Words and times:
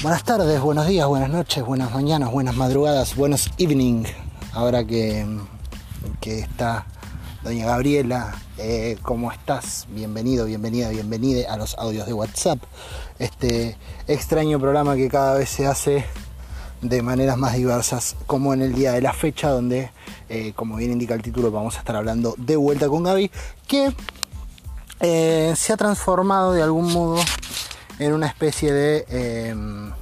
Buenas 0.00 0.22
tardes, 0.22 0.60
buenos 0.60 0.86
días, 0.86 1.08
buenas 1.08 1.28
noches, 1.28 1.64
buenas 1.66 1.92
mañanas, 1.92 2.30
buenas 2.30 2.54
madrugadas, 2.54 3.16
buenos 3.16 3.50
evening. 3.58 4.04
Ahora 4.52 4.84
que, 4.84 5.26
que 6.20 6.38
está 6.38 6.86
doña 7.42 7.66
Gabriela, 7.66 8.32
eh, 8.58 8.96
¿cómo 9.02 9.32
estás? 9.32 9.88
Bienvenido, 9.90 10.46
bienvenida, 10.46 10.88
bienvenida 10.90 11.52
a 11.52 11.56
los 11.56 11.76
audios 11.78 12.06
de 12.06 12.12
WhatsApp. 12.12 12.60
Este 13.18 13.76
extraño 14.06 14.60
programa 14.60 14.94
que 14.94 15.08
cada 15.08 15.34
vez 15.34 15.48
se 15.48 15.66
hace 15.66 16.04
de 16.80 17.02
maneras 17.02 17.36
más 17.36 17.54
diversas, 17.54 18.14
como 18.28 18.54
en 18.54 18.62
el 18.62 18.76
día 18.76 18.92
de 18.92 19.00
la 19.00 19.12
fecha, 19.12 19.50
donde, 19.50 19.90
eh, 20.28 20.52
como 20.54 20.76
bien 20.76 20.92
indica 20.92 21.14
el 21.14 21.22
título, 21.22 21.50
vamos 21.50 21.74
a 21.74 21.80
estar 21.80 21.96
hablando 21.96 22.36
de 22.38 22.54
vuelta 22.54 22.88
con 22.88 23.02
Gaby, 23.02 23.32
que 23.66 23.92
eh, 25.00 25.54
se 25.56 25.72
ha 25.72 25.76
transformado 25.76 26.52
de 26.52 26.62
algún 26.62 26.92
modo 26.92 27.20
en 27.98 28.12
una 28.12 28.26
especie 28.26 28.72
de... 28.72 29.04
Em, 29.08 29.92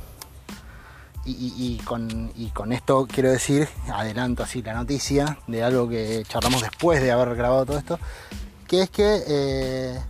y, 1.29 1.79
con, 1.79 2.31
y, 2.37 2.51
con, 2.51 2.73
esto 2.73 3.09
quiero 3.11 3.33
decir, 3.33 3.69
adelanto 3.93 4.45
así 4.45 4.63
la 4.63 4.75
noticia 4.75 5.39
de 5.49 5.65
algo 5.65 5.89
que 5.89 6.25
charlamos 6.29 6.63
después 6.63 7.03
de 7.03 7.11
haber 7.11 7.35
grabado 7.35 7.67
todo 7.67 7.79
esto, 7.79 7.99
que 8.69 8.83
es 8.83 8.91
que 8.91 9.25
eh, 9.27 10.01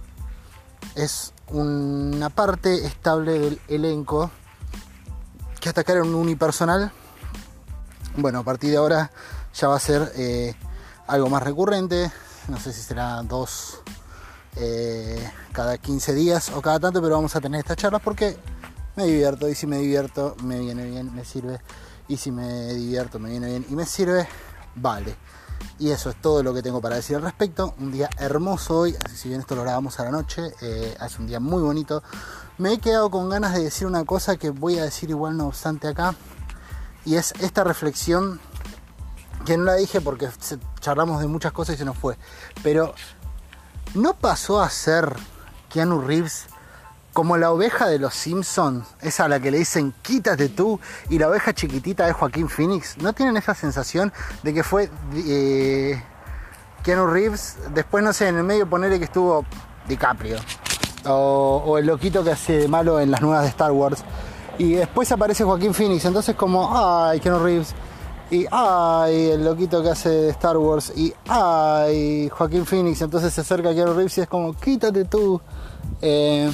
es 0.94 1.32
una 1.48 2.28
parte 2.28 2.84
estable 2.86 3.38
del 3.38 3.60
elenco 3.68 4.30
que 5.58 5.70
hasta 5.70 5.80
acá 5.80 5.94
era 5.94 6.02
un 6.02 6.14
unipersonal. 6.14 6.92
Bueno, 8.18 8.40
a 8.40 8.42
partir 8.42 8.70
de 8.70 8.76
ahora 8.76 9.10
ya 9.54 9.68
va 9.68 9.76
a 9.76 9.80
ser 9.80 10.12
eh, 10.16 10.54
algo 11.06 11.30
más 11.30 11.42
recurrente, 11.42 12.10
no 12.48 12.60
sé 12.60 12.74
si 12.74 12.82
será 12.82 13.22
dos 13.22 13.80
eh, 14.56 15.30
cada 15.52 15.78
15 15.78 16.14
días 16.14 16.50
o 16.50 16.62
cada 16.62 16.80
tanto, 16.80 17.00
pero 17.02 17.14
vamos 17.14 17.36
a 17.36 17.40
tener 17.40 17.60
estas 17.60 17.76
charlas 17.76 18.02
porque 18.02 18.36
me 18.96 19.04
divierto 19.04 19.48
y 19.48 19.54
si 19.54 19.66
me 19.66 19.78
divierto 19.78 20.34
me 20.42 20.58
viene 20.58 20.86
bien, 20.86 21.14
me 21.14 21.24
sirve 21.24 21.60
y 22.08 22.16
si 22.16 22.30
me 22.30 22.72
divierto 22.74 23.18
me 23.18 23.30
viene 23.30 23.48
bien 23.48 23.66
y 23.68 23.74
me 23.74 23.84
sirve, 23.84 24.26
vale. 24.74 25.16
Y 25.78 25.90
eso 25.90 26.08
es 26.08 26.16
todo 26.16 26.42
lo 26.42 26.54
que 26.54 26.62
tengo 26.62 26.80
para 26.80 26.96
decir 26.96 27.16
al 27.16 27.22
respecto. 27.22 27.74
Un 27.78 27.92
día 27.92 28.08
hermoso 28.18 28.78
hoy, 28.78 28.96
así 29.04 29.16
si 29.16 29.28
bien 29.28 29.40
esto 29.40 29.54
lo 29.54 29.62
grabamos 29.62 30.00
a 30.00 30.04
la 30.04 30.10
noche, 30.10 30.52
eh, 30.62 30.96
es 31.04 31.18
un 31.18 31.26
día 31.26 31.40
muy 31.40 31.62
bonito. 31.62 32.02
Me 32.58 32.72
he 32.72 32.78
quedado 32.78 33.10
con 33.10 33.28
ganas 33.28 33.54
de 33.54 33.62
decir 33.62 33.86
una 33.86 34.04
cosa 34.04 34.36
que 34.36 34.50
voy 34.50 34.78
a 34.78 34.84
decir 34.84 35.10
igual 35.10 35.36
no 35.36 35.48
obstante 35.48 35.88
acá. 35.88 36.14
Y 37.04 37.16
es 37.16 37.32
esta 37.40 37.62
reflexión 37.62 38.40
que 39.44 39.56
no 39.56 39.64
la 39.64 39.74
dije 39.74 40.00
porque 40.00 40.28
charlamos 40.80 41.20
de 41.20 41.28
muchas 41.28 41.52
cosas 41.52 41.74
y 41.74 41.78
se 41.78 41.84
nos 41.84 41.98
fue. 41.98 42.16
Pero 42.62 42.94
¿No 43.96 44.12
pasó 44.12 44.60
a 44.60 44.68
ser 44.68 45.16
Keanu 45.70 46.02
Reeves 46.02 46.44
como 47.14 47.38
la 47.38 47.50
oveja 47.50 47.88
de 47.88 47.98
los 47.98 48.12
Simpsons? 48.12 48.86
Esa 49.00 49.24
a 49.24 49.28
la 49.28 49.40
que 49.40 49.50
le 49.50 49.56
dicen 49.56 49.94
quítate 50.02 50.50
tú 50.50 50.78
y 51.08 51.18
la 51.18 51.30
oveja 51.30 51.54
chiquitita 51.54 52.04
de 52.04 52.12
Joaquín 52.12 52.50
Phoenix. 52.50 52.98
¿No 52.98 53.14
tienen 53.14 53.38
esa 53.38 53.54
sensación 53.54 54.12
de 54.42 54.52
que 54.52 54.62
fue 54.62 54.90
eh, 55.14 56.02
Keanu 56.84 57.06
Reeves? 57.06 57.56
Después, 57.72 58.04
no 58.04 58.12
sé, 58.12 58.28
en 58.28 58.36
el 58.36 58.44
medio 58.44 58.68
ponerle 58.68 58.98
que 58.98 59.06
estuvo 59.06 59.46
DiCaprio. 59.88 60.36
O, 61.06 61.62
o, 61.64 61.78
el 61.78 61.86
loquito 61.86 62.22
que 62.22 62.32
hace 62.32 62.58
de 62.58 62.68
malo 62.68 63.00
en 63.00 63.10
las 63.10 63.22
nuevas 63.22 63.44
de 63.44 63.48
Star 63.48 63.72
Wars. 63.72 64.04
Y 64.58 64.74
después 64.74 65.10
aparece 65.10 65.42
Joaquín 65.42 65.72
Phoenix. 65.72 66.04
Entonces 66.04 66.36
como, 66.36 66.68
ay, 66.70 67.18
Keanu 67.18 67.42
Reeves 67.42 67.74
y 68.30 68.46
ay, 68.50 69.30
el 69.30 69.44
loquito 69.44 69.82
que 69.82 69.90
hace 69.90 70.28
Star 70.30 70.56
Wars, 70.56 70.92
y 70.96 71.12
ay, 71.28 72.28
Joaquín 72.28 72.66
Phoenix, 72.66 73.00
entonces 73.02 73.32
se 73.32 73.42
acerca 73.42 73.70
a 73.70 73.74
Keanu 73.74 73.94
Reeves 73.94 74.18
y 74.18 74.20
es 74.22 74.28
como, 74.28 74.54
quítate 74.54 75.04
tú. 75.04 75.40
Eh, 76.02 76.52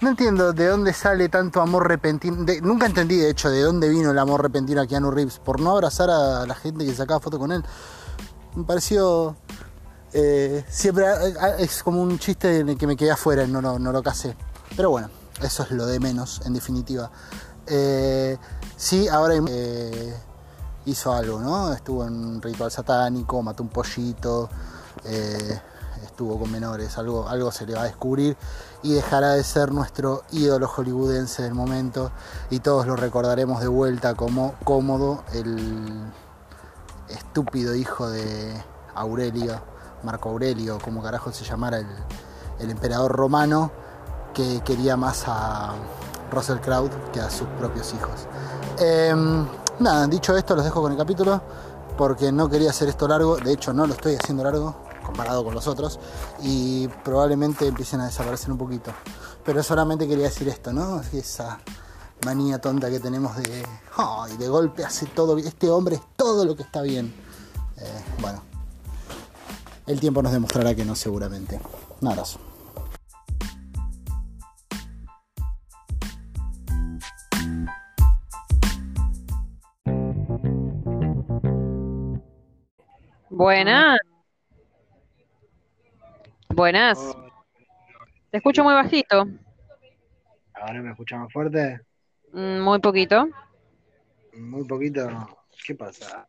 no 0.00 0.10
entiendo 0.10 0.52
de 0.52 0.66
dónde 0.66 0.92
sale 0.92 1.30
tanto 1.30 1.62
amor 1.62 1.88
repentino. 1.88 2.44
nunca 2.62 2.86
entendí, 2.86 3.16
de 3.16 3.30
hecho, 3.30 3.50
de 3.50 3.62
dónde 3.62 3.88
vino 3.88 4.10
el 4.10 4.18
amor 4.18 4.42
repentino 4.42 4.82
a 4.82 4.86
Keanu 4.86 5.10
Reeves. 5.10 5.38
Por 5.38 5.60
no 5.60 5.70
abrazar 5.70 6.10
a 6.10 6.44
la 6.44 6.54
gente 6.54 6.84
que 6.84 6.94
sacaba 6.94 7.20
foto 7.20 7.38
con 7.38 7.52
él. 7.52 7.64
Me 8.54 8.64
pareció. 8.64 9.36
Eh, 10.12 10.64
siempre 10.68 11.06
es 11.58 11.82
como 11.82 12.02
un 12.02 12.18
chiste 12.18 12.60
en 12.60 12.68
el 12.68 12.78
que 12.78 12.86
me 12.86 12.96
quedé 12.96 13.10
afuera 13.10 13.46
no, 13.46 13.62
no, 13.62 13.78
no 13.78 13.92
lo 13.92 14.02
casé. 14.02 14.36
Pero 14.76 14.90
bueno, 14.90 15.08
eso 15.42 15.62
es 15.62 15.70
lo 15.70 15.86
de 15.86 15.98
menos, 15.98 16.42
en 16.44 16.52
definitiva. 16.52 17.10
Eh, 17.66 18.36
sí, 18.76 19.08
ahora 19.08 19.34
hizo 20.86 21.12
algo, 21.12 21.40
¿no? 21.40 21.72
Estuvo 21.72 22.04
en 22.04 22.14
un 22.14 22.42
ritual 22.42 22.70
satánico, 22.70 23.42
mató 23.42 23.62
un 23.62 23.68
pollito, 23.68 24.48
eh, 25.04 25.60
estuvo 26.04 26.38
con 26.38 26.50
menores, 26.50 26.96
algo, 26.98 27.28
algo 27.28 27.50
se 27.50 27.66
le 27.66 27.74
va 27.74 27.82
a 27.82 27.84
descubrir 27.84 28.36
y 28.82 28.92
dejará 28.92 29.32
de 29.32 29.42
ser 29.42 29.72
nuestro 29.72 30.22
ídolo 30.30 30.68
hollywoodense 30.68 31.42
del 31.42 31.54
momento 31.54 32.12
y 32.50 32.60
todos 32.60 32.86
lo 32.86 32.96
recordaremos 32.96 33.60
de 33.60 33.68
vuelta 33.68 34.14
como 34.14 34.54
cómodo, 34.64 35.24
el 35.32 36.12
estúpido 37.08 37.74
hijo 37.74 38.08
de 38.08 38.62
Aurelio, 38.94 39.60
Marco 40.02 40.28
Aurelio, 40.28 40.78
como 40.78 41.02
carajo 41.02 41.32
se 41.32 41.44
llamara 41.44 41.78
el, 41.78 42.70
emperador 42.70 43.12
romano, 43.12 43.72
que 44.32 44.60
quería 44.64 44.96
más 44.96 45.24
a 45.26 45.72
Russell 46.30 46.58
Crowe 46.58 46.90
que 47.12 47.20
a 47.20 47.30
sus 47.30 47.48
propios 47.58 47.92
hijos. 47.94 48.26
Em, 48.78 49.46
Nada, 49.80 50.06
dicho 50.06 50.36
esto, 50.36 50.54
los 50.54 50.64
dejo 50.64 50.80
con 50.80 50.92
el 50.92 50.98
capítulo 50.98 51.40
porque 51.96 52.32
no 52.32 52.48
quería 52.48 52.70
hacer 52.70 52.88
esto 52.88 53.08
largo. 53.08 53.36
De 53.36 53.52
hecho, 53.52 53.72
no 53.72 53.86
lo 53.86 53.94
estoy 53.94 54.14
haciendo 54.14 54.44
largo 54.44 54.76
comparado 55.04 55.44
con 55.44 55.54
los 55.54 55.66
otros 55.66 55.98
y 56.42 56.88
probablemente 57.04 57.66
empiecen 57.66 58.00
a 58.00 58.06
desaparecer 58.06 58.50
un 58.50 58.58
poquito. 58.58 58.92
Pero 59.44 59.62
solamente 59.62 60.08
quería 60.08 60.24
decir 60.24 60.48
esto, 60.48 60.72
¿no? 60.72 61.02
Esa 61.12 61.60
manía 62.24 62.60
tonta 62.60 62.88
que 62.88 63.00
tenemos 63.00 63.36
de, 63.36 63.66
¡ay! 63.96 64.36
de 64.36 64.48
golpe 64.48 64.84
hace 64.84 65.06
todo. 65.06 65.36
Este 65.38 65.68
hombre 65.68 65.96
es 65.96 66.02
todo 66.16 66.44
lo 66.44 66.56
que 66.56 66.62
está 66.62 66.80
bien. 66.80 67.14
Eh, 67.76 68.04
bueno, 68.20 68.42
el 69.86 70.00
tiempo 70.00 70.22
nos 70.22 70.32
demostrará 70.32 70.74
que 70.74 70.84
no, 70.84 70.94
seguramente. 70.94 71.60
Un 72.00 72.08
abrazo. 72.08 72.38
Buenas. 83.34 83.98
Buenas. 86.50 87.16
Te 88.30 88.36
escucho 88.36 88.62
muy 88.62 88.74
bajito. 88.74 89.26
¿Ahora 90.54 90.80
me 90.80 90.92
escucha 90.92 91.18
más 91.18 91.32
fuerte? 91.32 91.80
Mm, 92.32 92.60
muy 92.60 92.78
poquito. 92.78 93.26
Muy 94.38 94.64
poquito. 94.68 95.08
¿Qué 95.66 95.74
pasa? 95.74 96.28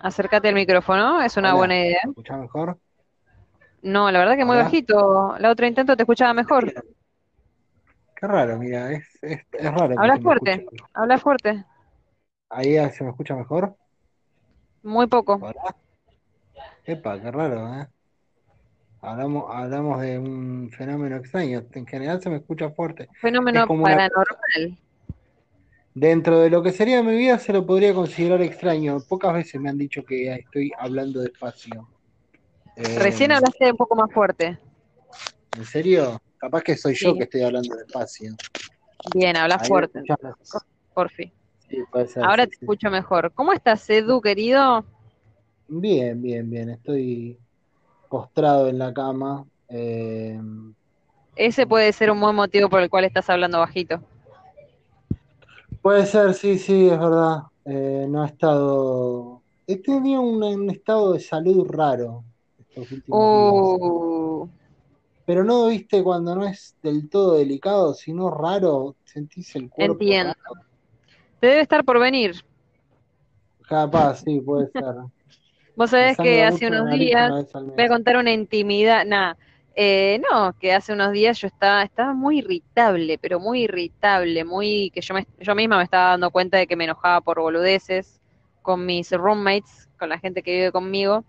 Acércate 0.00 0.48
al 0.48 0.54
micrófono, 0.54 1.22
es 1.22 1.34
una 1.38 1.54
buena 1.54 1.76
idea. 1.78 2.00
¿Me 2.04 2.10
escucha 2.10 2.36
mejor? 2.36 2.78
No, 3.80 4.10
la 4.10 4.18
verdad 4.18 4.36
que 4.36 4.44
muy 4.44 4.58
bajito. 4.58 5.38
La 5.38 5.50
otra 5.50 5.66
intento 5.66 5.96
te 5.96 6.02
escuchaba 6.02 6.34
mejor. 6.34 6.74
Qué 8.16 8.26
raro, 8.26 8.58
mira, 8.58 8.92
es, 8.92 9.18
es, 9.22 9.46
raro. 9.62 9.94
Habla 9.98 10.18
fuerte, 10.18 10.66
habla 10.92 11.18
fuerte. 11.18 11.64
¿Ahí 12.50 12.74
se 12.90 13.02
me 13.02 13.10
escucha 13.10 13.34
mejor? 13.34 13.74
Muy 14.86 15.08
poco. 15.08 15.40
Epa, 16.86 17.20
qué 17.20 17.30
raro, 17.32 17.74
¿eh? 17.74 17.86
Hablamos, 19.02 19.44
hablamos 19.48 20.00
de 20.00 20.18
un 20.18 20.70
fenómeno 20.70 21.16
extraño. 21.16 21.64
En 21.72 21.86
general 21.86 22.22
se 22.22 22.30
me 22.30 22.36
escucha 22.36 22.70
fuerte. 22.70 23.08
Fenómeno 23.20 23.66
paranormal. 23.66 24.78
Dentro 25.94 26.40
de 26.40 26.50
lo 26.50 26.62
que 26.62 26.72
sería 26.72 27.02
mi 27.02 27.16
vida 27.16 27.38
se 27.38 27.52
lo 27.52 27.66
podría 27.66 27.94
considerar 27.94 28.42
extraño. 28.42 28.98
Pocas 29.08 29.34
veces 29.34 29.60
me 29.60 29.70
han 29.70 29.78
dicho 29.78 30.04
que 30.04 30.32
estoy 30.32 30.72
hablando 30.78 31.20
despacio. 31.20 31.88
Recién 32.76 33.30
eh, 33.30 33.34
hablaste 33.34 33.70
un 33.70 33.76
poco 33.76 33.96
más 33.96 34.12
fuerte. 34.12 34.58
¿En 35.56 35.64
serio? 35.64 36.20
Capaz 36.38 36.62
que 36.62 36.76
soy 36.76 36.94
yo 36.94 37.14
que 37.14 37.24
estoy 37.24 37.42
hablando 37.42 37.74
despacio. 37.74 38.34
Bien, 39.14 39.36
habla 39.36 39.58
fuerte. 39.58 40.02
Por 40.94 41.10
fin. 41.10 41.32
Ahora 42.22 42.46
te 42.46 42.54
escucho 42.54 42.90
mejor. 42.90 43.32
¿Cómo 43.32 43.52
estás, 43.52 43.88
Edu, 43.88 44.20
querido? 44.20 44.84
Bien, 45.68 46.20
bien, 46.20 46.48
bien. 46.48 46.70
Estoy 46.70 47.38
postrado 48.08 48.68
en 48.68 48.78
la 48.78 48.92
cama. 48.92 49.44
Eh, 49.68 50.40
Ese 51.34 51.66
puede 51.66 51.92
ser 51.92 52.10
un 52.10 52.20
buen 52.20 52.36
motivo 52.36 52.68
por 52.68 52.80
el 52.80 52.90
cual 52.90 53.04
estás 53.04 53.28
hablando 53.30 53.58
bajito. 53.58 54.00
Puede 55.82 56.06
ser, 56.06 56.34
sí, 56.34 56.58
sí, 56.58 56.88
es 56.88 56.98
verdad. 56.98 57.42
Eh, 57.64 58.06
no 58.08 58.22
ha 58.22 58.26
estado. 58.26 59.42
He 59.66 59.76
tenido 59.76 60.20
un, 60.20 60.70
estado 60.70 61.12
de 61.12 61.20
salud 61.20 61.66
raro 61.68 62.24
estos 62.58 62.90
últimos 62.92 63.18
uh. 63.20 64.48
Pero 65.24 65.42
no, 65.42 65.66
viste, 65.66 66.04
cuando 66.04 66.36
no 66.36 66.46
es 66.46 66.76
del 66.82 67.08
todo 67.08 67.34
delicado, 67.34 67.94
sino 67.94 68.30
raro, 68.30 68.94
sentís 69.04 69.56
el 69.56 69.68
cuerpo. 69.68 69.94
Entiendo. 69.94 70.34
Te 71.40 71.48
debe 71.48 71.62
estar 71.62 71.84
por 71.84 71.98
venir. 71.98 72.36
Capaz, 73.68 74.22
sí, 74.24 74.40
puede 74.40 74.70
ser. 74.70 74.94
Vos 75.76 75.90
sabés 75.90 76.16
que 76.16 76.42
hace 76.42 76.66
unos 76.66 76.90
días 76.90 77.52
voy 77.52 77.84
a 77.84 77.88
contar 77.88 78.16
una 78.16 78.32
intimidad, 78.32 79.04
nada, 79.04 79.36
Eh, 79.78 80.22
no, 80.30 80.54
que 80.58 80.72
hace 80.72 80.94
unos 80.94 81.12
días 81.12 81.38
yo 81.38 81.48
estaba, 81.48 81.82
estaba 81.82 82.14
muy 82.14 82.38
irritable, 82.38 83.18
pero 83.18 83.38
muy 83.38 83.64
irritable, 83.64 84.42
muy 84.42 84.90
que 84.94 85.02
yo, 85.02 85.12
me, 85.12 85.26
yo 85.38 85.54
misma 85.54 85.76
me 85.76 85.84
estaba 85.84 86.12
dando 86.12 86.30
cuenta 86.30 86.56
de 86.56 86.66
que 86.66 86.76
me 86.76 86.84
enojaba 86.84 87.20
por 87.20 87.38
boludeces 87.40 88.18
con 88.62 88.86
mis 88.86 89.10
roommates, 89.12 89.86
con 89.98 90.08
la 90.08 90.18
gente 90.18 90.42
que 90.42 90.52
vive 90.52 90.72
conmigo, 90.72 91.24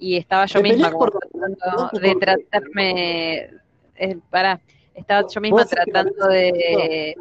y 0.00 0.16
estaba 0.16 0.46
yo 0.46 0.60
misma 0.62 0.90
tratando 0.90 1.90
de 2.00 2.14
tratarme, 2.16 3.50
eh, 3.94 4.18
para, 4.30 4.60
estaba 4.92 5.28
yo 5.28 5.40
misma 5.40 5.64
tratando 5.64 6.26
de... 6.26 7.14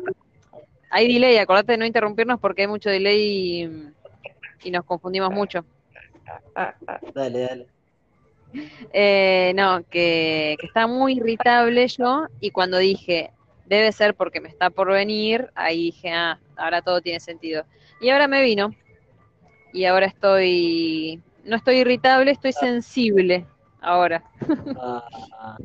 Hay 0.90 1.14
delay, 1.14 1.38
acordate 1.38 1.74
de 1.74 1.78
no 1.78 1.86
interrumpirnos 1.86 2.40
porque 2.40 2.64
hay 2.64 2.68
mucho 2.68 2.90
delay 2.90 3.94
y, 4.64 4.72
nos 4.72 4.84
confundimos 4.84 5.30
mucho. 5.32 5.64
Dale, 7.14 7.40
dale. 7.40 7.68
Eh, 8.94 9.54
no, 9.56 9.84
que, 9.90 10.58
que 10.60 10.66
estaba 10.66 10.88
muy 10.88 11.18
irritable 11.18 11.88
yo 11.88 12.26
y 12.40 12.52
cuando 12.52 12.78
dije, 12.78 13.32
debe 13.66 13.92
ser 13.92 14.16
porque 14.16 14.42
me 14.42 14.50
está 14.50 14.70
por 14.72 14.92
venir, 14.92 15.52
ahí 15.56 15.84
dije, 15.86 16.12
ah, 16.12 16.40
ahora 16.58 16.82
todo 16.82 17.02
tiene 17.02 17.20
sentido. 17.20 17.64
Y 18.02 18.10
ahora 18.10 18.28
me 18.28 18.42
vino 18.42 18.72
y 19.72 19.86
ahora 19.86 20.08
estoy, 20.08 21.22
no 21.46 21.56
estoy 21.56 21.78
irritable, 21.78 22.32
estoy 22.32 22.54
sensible 22.54 23.46
ahora. 23.82 24.24
Ah, 24.76 25.58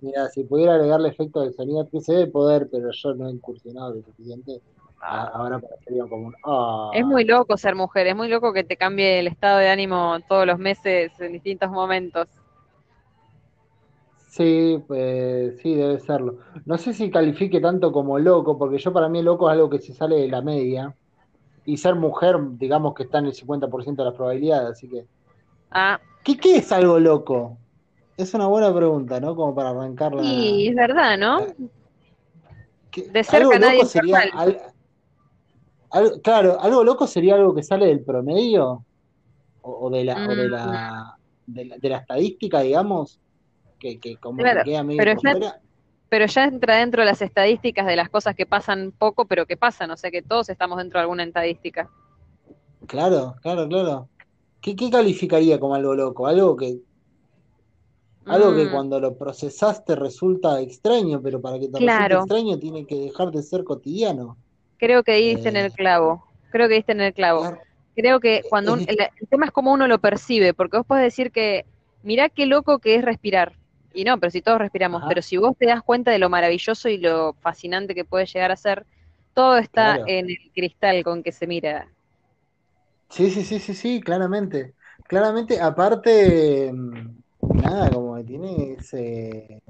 mira, 0.00 0.28
si 0.28 0.42
pudiera 0.44 0.74
agregarle 0.74 1.10
efecto 1.10 1.42
de 1.42 1.52
sonido, 1.52 1.88
que 1.88 2.00
se 2.00 2.12
debe 2.12 2.30
poder, 2.32 2.68
pero 2.70 2.90
yo 2.90 3.14
no 3.14 3.28
he 3.28 3.32
incursionado 3.32 3.94
lo 3.94 4.02
suficiente. 4.02 4.60
Ah. 5.04 5.30
Ahora 5.34 5.58
parecería 5.58 6.04
como 6.06 6.28
un. 6.28 6.34
Ah. 6.44 6.90
Es 6.94 7.04
muy 7.04 7.24
loco 7.24 7.56
ser 7.56 7.74
mujer, 7.74 8.06
es 8.06 8.14
muy 8.14 8.28
loco 8.28 8.52
que 8.52 8.62
te 8.62 8.76
cambie 8.76 9.18
el 9.18 9.26
estado 9.26 9.58
de 9.58 9.68
ánimo 9.68 10.18
todos 10.28 10.46
los 10.46 10.58
meses 10.60 11.10
en 11.18 11.32
distintos 11.32 11.70
momentos. 11.70 12.28
Sí, 14.28 14.82
pues 14.86 15.60
sí, 15.60 15.74
debe 15.74 15.98
serlo. 15.98 16.38
No 16.64 16.78
sé 16.78 16.94
si 16.94 17.10
califique 17.10 17.60
tanto 17.60 17.90
como 17.92 18.18
loco, 18.18 18.56
porque 18.56 18.78
yo 18.78 18.92
para 18.92 19.08
mí 19.08 19.22
loco 19.22 19.50
es 19.50 19.54
algo 19.54 19.68
que 19.68 19.80
se 19.80 19.92
sale 19.92 20.16
de 20.16 20.28
la 20.28 20.40
media. 20.40 20.94
Y 21.64 21.76
ser 21.76 21.94
mujer, 21.94 22.36
digamos 22.52 22.94
que 22.94 23.04
está 23.04 23.18
en 23.18 23.26
el 23.26 23.34
50% 23.34 23.96
de 23.96 24.04
las 24.04 24.14
probabilidades, 24.14 24.70
así 24.70 24.88
que. 24.88 25.04
Ah. 25.70 26.00
¿Qué, 26.24 26.36
¿Qué 26.36 26.56
es 26.56 26.72
algo 26.72 26.98
loco? 26.98 27.58
Es 28.16 28.34
una 28.34 28.46
buena 28.46 28.74
pregunta, 28.74 29.20
¿no? 29.20 29.34
Como 29.34 29.54
para 29.54 29.70
arrancarla. 29.70 30.22
Sí, 30.22 30.68
es 30.68 30.74
verdad, 30.76 31.18
¿no? 31.18 31.40
de 33.00 33.24
cerca 33.24 33.58
nadie 33.58 33.86
sería 33.86 34.30
claro, 36.22 36.60
algo 36.60 36.84
loco 36.84 37.06
sería 37.06 37.34
algo 37.34 37.54
que 37.54 37.62
sale 37.62 37.86
del 37.86 38.00
promedio 38.00 38.84
o, 39.62 39.90
de, 39.90 40.04
la, 40.04 40.26
de, 40.26 40.48
la, 40.48 41.16
mm. 41.46 41.52
de, 41.80 41.88
la, 41.88 41.98
estadística, 41.98 42.60
digamos, 42.60 43.20
que, 43.78 43.98
como 44.20 44.42
que 44.42 44.62
queda 44.64 44.82
medio 44.82 44.98
pero, 44.98 45.20
ya, 45.22 45.60
pero 46.08 46.26
ya 46.26 46.44
entra 46.44 46.76
dentro 46.76 47.02
de 47.02 47.06
las 47.06 47.22
estadísticas 47.22 47.86
de 47.86 47.96
las 47.96 48.08
cosas 48.08 48.34
que 48.34 48.46
pasan 48.46 48.92
poco, 48.96 49.26
pero 49.26 49.46
que 49.46 49.56
pasan, 49.56 49.90
o 49.90 49.96
sea 49.96 50.10
que 50.10 50.22
todos 50.22 50.48
estamos 50.48 50.78
dentro 50.78 50.98
de 50.98 51.02
alguna 51.02 51.24
estadística. 51.24 51.88
Claro, 52.86 53.36
claro, 53.42 53.68
claro. 53.68 54.08
¿Qué, 54.60 54.76
calificaría 54.90 55.58
como 55.58 55.74
algo 55.74 55.94
loco? 55.94 56.26
Algo 56.26 56.56
que 56.56 56.80
algo 58.24 58.54
que 58.54 58.66
mm. 58.66 58.70
cuando 58.70 59.00
lo 59.00 59.16
procesaste 59.16 59.96
resulta 59.96 60.60
extraño, 60.60 61.20
pero 61.20 61.40
para 61.40 61.58
que 61.58 61.68
te 61.68 61.80
resulte 61.80 62.14
extraño 62.14 62.58
tiene 62.58 62.86
que 62.86 62.94
dejar 62.94 63.32
de 63.32 63.42
ser 63.42 63.64
cotidiano. 63.64 64.36
Creo 64.82 65.04
que 65.04 65.14
diste 65.14 65.48
en 65.48 65.54
el 65.54 65.66
eh. 65.66 65.70
clavo. 65.70 66.26
Creo 66.50 66.66
que 66.66 66.74
diste 66.74 66.90
en 66.90 67.02
el 67.02 67.14
clavo. 67.14 67.56
Creo 67.94 68.18
que 68.18 68.42
cuando 68.50 68.74
el, 68.88 68.98
tema 69.30 69.46
es 69.46 69.52
cómo 69.52 69.72
uno 69.72 69.86
lo 69.86 70.00
percibe, 70.00 70.54
porque 70.54 70.76
vos 70.76 70.84
podés 70.84 71.04
decir 71.04 71.30
que, 71.30 71.64
mirá 72.02 72.28
qué 72.28 72.46
loco 72.46 72.80
que 72.80 72.96
es 72.96 73.04
respirar. 73.04 73.52
Y 73.94 74.02
no, 74.02 74.18
pero 74.18 74.32
si 74.32 74.42
todos 74.42 74.58
respiramos, 74.58 75.04
pero 75.06 75.22
si 75.22 75.36
vos 75.36 75.56
te 75.56 75.66
das 75.66 75.82
cuenta 75.84 76.10
de 76.10 76.18
lo 76.18 76.28
maravilloso 76.28 76.88
y 76.88 76.96
lo 76.96 77.34
fascinante 77.34 77.94
que 77.94 78.04
puede 78.04 78.26
llegar 78.26 78.50
a 78.50 78.56
ser, 78.56 78.84
todo 79.34 79.56
está 79.56 80.00
en 80.04 80.30
el 80.30 80.50
cristal 80.52 81.04
con 81.04 81.22
que 81.22 81.30
se 81.30 81.46
mira. 81.46 81.86
Sí, 83.08 83.30
sí, 83.30 83.44
sí, 83.44 83.60
sí, 83.60 83.74
sí, 83.74 84.00
claramente. 84.00 84.74
Claramente, 85.06 85.60
aparte, 85.60 86.72
mm, 86.72 87.08
nada, 87.54 87.88
como 87.88 88.16
que 88.16 88.24
tiene 88.24 88.72
ese... 88.80 89.62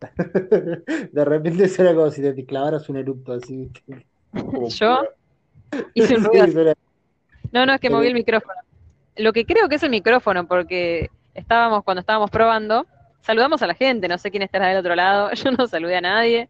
de 1.12 1.24
repente 1.24 1.68
será 1.68 1.96
como 1.96 2.12
si 2.12 2.22
te 2.22 2.44
clavaras 2.44 2.88
un 2.88 2.96
erupto 2.96 3.32
así. 3.32 3.68
¿Yo? 4.68 5.02
Hice 5.94 6.16
un 6.16 6.24
ruido. 6.24 6.74
No, 7.52 7.66
no, 7.66 7.74
es 7.74 7.80
que 7.80 7.90
moví 7.90 8.06
el 8.06 8.14
micrófono. 8.14 8.60
Lo 9.16 9.32
que 9.32 9.44
creo 9.44 9.68
que 9.68 9.76
es 9.76 9.82
el 9.82 9.90
micrófono, 9.90 10.46
porque 10.46 11.10
estábamos, 11.34 11.84
cuando 11.84 12.00
estábamos 12.00 12.30
probando, 12.30 12.86
saludamos 13.20 13.62
a 13.62 13.66
la 13.66 13.74
gente, 13.74 14.08
no 14.08 14.18
sé 14.18 14.30
quién 14.30 14.42
estará 14.42 14.68
del 14.68 14.78
otro 14.78 14.94
lado, 14.94 15.32
yo 15.34 15.50
no 15.50 15.66
saludé 15.66 15.96
a 15.96 16.00
nadie. 16.00 16.48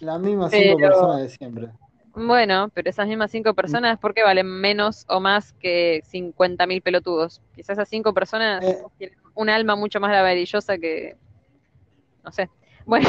Las 0.00 0.20
mismas 0.20 0.50
cinco 0.50 0.78
personas 0.78 1.22
de 1.22 1.28
siempre. 1.28 1.68
Bueno, 2.14 2.70
pero 2.74 2.90
esas 2.90 3.08
mismas 3.08 3.30
cinco 3.30 3.54
personas, 3.54 3.98
¿por 3.98 4.12
qué 4.12 4.22
valen 4.22 4.46
menos 4.46 5.06
o 5.08 5.18
más 5.18 5.54
que 5.54 6.02
50.000 6.12 6.82
pelotudos? 6.82 7.40
Quizás 7.54 7.78
esas 7.78 7.88
cinco 7.88 8.12
personas 8.12 8.62
eh. 8.62 8.82
tienen 8.98 9.16
un 9.34 9.48
alma 9.48 9.76
mucho 9.76 9.98
más 9.98 10.10
maravillosa 10.10 10.76
que, 10.76 11.16
no 12.22 12.30
sé. 12.30 12.50
Bueno, 12.84 13.08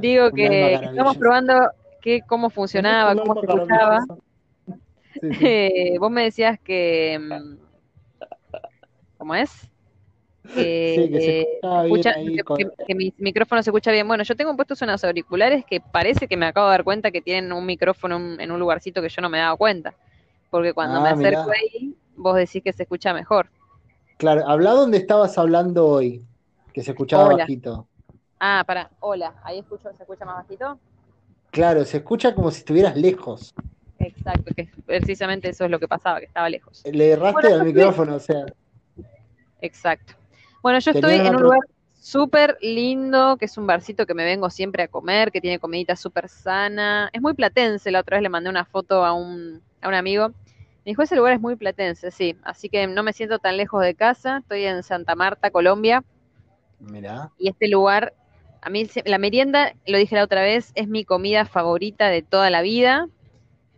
digo 0.00 0.30
que 0.32 0.74
estamos 0.74 1.16
probando 1.16 1.70
que, 2.04 2.20
cómo 2.20 2.50
funcionaba, 2.50 3.16
cómo 3.16 3.40
se 3.40 3.46
escuchaba. 3.46 4.04
Eh, 5.22 5.96
vos 5.98 6.10
me 6.10 6.24
decías 6.24 6.60
que. 6.60 7.18
Mm, 7.18 7.56
¿Cómo 9.16 9.34
es? 9.34 9.70
Que, 10.54 11.58
mi 12.94 13.14
micrófono 13.16 13.62
se 13.62 13.70
escucha 13.70 13.90
bien. 13.90 14.06
Bueno, 14.06 14.22
yo 14.22 14.36
tengo 14.36 14.54
puestos 14.54 14.82
unos 14.82 15.02
auriculares 15.02 15.64
que 15.64 15.80
parece 15.80 16.28
que 16.28 16.36
me 16.36 16.44
acabo 16.44 16.66
de 16.66 16.72
dar 16.72 16.84
cuenta 16.84 17.10
que 17.10 17.22
tienen 17.22 17.50
un 17.50 17.64
micrófono 17.64 18.16
en 18.38 18.50
un 18.52 18.60
lugarcito 18.60 19.00
que 19.00 19.08
yo 19.08 19.22
no 19.22 19.30
me 19.30 19.38
daba 19.38 19.56
cuenta. 19.56 19.94
Porque 20.50 20.74
cuando 20.74 21.00
me 21.00 21.08
ah, 21.08 21.12
acerco 21.12 21.50
ahí, 21.50 21.96
vos 22.16 22.36
decís 22.36 22.62
que 22.62 22.74
se 22.74 22.82
escucha 22.82 23.14
mejor. 23.14 23.48
Claro, 24.18 24.46
habla 24.46 24.72
donde 24.72 24.98
estabas 24.98 25.38
hablando 25.38 25.86
hoy, 25.86 26.22
que 26.74 26.82
se 26.82 26.90
escuchaba 26.90 27.34
bajito. 27.34 27.88
Ah, 28.38 28.62
para, 28.66 28.90
hola, 29.00 29.32
ahí 29.42 29.60
escucho, 29.60 29.90
se 29.96 30.02
escucha 30.02 30.26
más 30.26 30.36
bajito. 30.36 30.78
Claro, 31.54 31.84
se 31.84 31.98
escucha 31.98 32.34
como 32.34 32.50
si 32.50 32.58
estuvieras 32.58 32.96
lejos. 32.96 33.54
Exacto, 34.00 34.52
que 34.56 34.68
precisamente 34.84 35.48
eso 35.50 35.64
es 35.64 35.70
lo 35.70 35.78
que 35.78 35.86
pasaba, 35.86 36.18
que 36.18 36.26
estaba 36.26 36.48
lejos. 36.48 36.82
Le 36.84 37.12
erraste 37.12 37.46
al 37.46 37.64
micrófono, 37.64 38.16
o 38.16 38.18
sea. 38.18 38.44
Exacto. 39.60 40.14
Bueno, 40.64 40.80
yo 40.80 40.90
estoy 40.90 41.14
en 41.14 41.36
un 41.36 41.42
lugar 41.42 41.60
súper 41.92 42.58
lindo, 42.60 43.36
que 43.36 43.44
es 43.44 43.56
un 43.56 43.68
barcito 43.68 44.04
que 44.04 44.14
me 44.14 44.24
vengo 44.24 44.50
siempre 44.50 44.82
a 44.82 44.88
comer, 44.88 45.30
que 45.30 45.40
tiene 45.40 45.60
comidita 45.60 45.94
súper 45.94 46.28
sana. 46.28 47.08
Es 47.12 47.22
muy 47.22 47.34
platense, 47.34 47.92
la 47.92 48.00
otra 48.00 48.16
vez 48.16 48.24
le 48.24 48.30
mandé 48.30 48.50
una 48.50 48.64
foto 48.64 49.04
a 49.04 49.12
un, 49.12 49.62
a 49.80 49.86
un 49.86 49.94
amigo. 49.94 50.30
Me 50.30 50.90
dijo, 50.90 51.02
ese 51.02 51.14
lugar 51.14 51.34
es 51.34 51.40
muy 51.40 51.54
platense, 51.54 52.10
sí. 52.10 52.36
Así 52.42 52.68
que 52.68 52.88
no 52.88 53.04
me 53.04 53.12
siento 53.12 53.38
tan 53.38 53.56
lejos 53.56 53.80
de 53.80 53.94
casa. 53.94 54.38
Estoy 54.38 54.64
en 54.64 54.82
Santa 54.82 55.14
Marta, 55.14 55.50
Colombia. 55.50 56.02
Mirá. 56.80 57.30
Y 57.38 57.48
este 57.48 57.68
lugar 57.68 58.12
a 58.64 58.70
mí 58.70 58.88
la 59.04 59.18
merienda, 59.18 59.74
lo 59.86 59.98
dije 59.98 60.16
la 60.16 60.24
otra 60.24 60.40
vez, 60.40 60.72
es 60.74 60.88
mi 60.88 61.04
comida 61.04 61.44
favorita 61.44 62.08
de 62.08 62.22
toda 62.22 62.48
la 62.48 62.62
vida. 62.62 63.08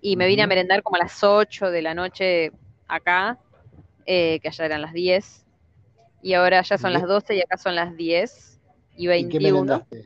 Y 0.01 0.17
me 0.17 0.29
vine 0.29 0.43
a 0.43 0.47
merendar 0.47 0.85
como 0.85 0.95
a 0.95 1.01
las 1.01 1.25
8 1.25 1.73
de 1.73 1.83
la 1.83 1.93
noche 1.95 2.53
acá, 2.87 3.37
eh, 4.07 4.39
que 4.41 4.47
allá 4.47 4.65
eran 4.65 4.83
las 4.83 4.93
10. 4.93 5.45
Y 6.23 6.35
ahora 6.35 6.63
ya 6.63 6.79
son 6.79 6.93
las 6.93 7.03
12 7.03 7.35
y 7.35 7.41
acá 7.41 7.57
son 7.57 7.75
las 7.75 7.97
10 7.97 8.61
y 8.97 9.09
21. 9.09 9.85
¿Y 9.91 9.97
qué 9.97 10.05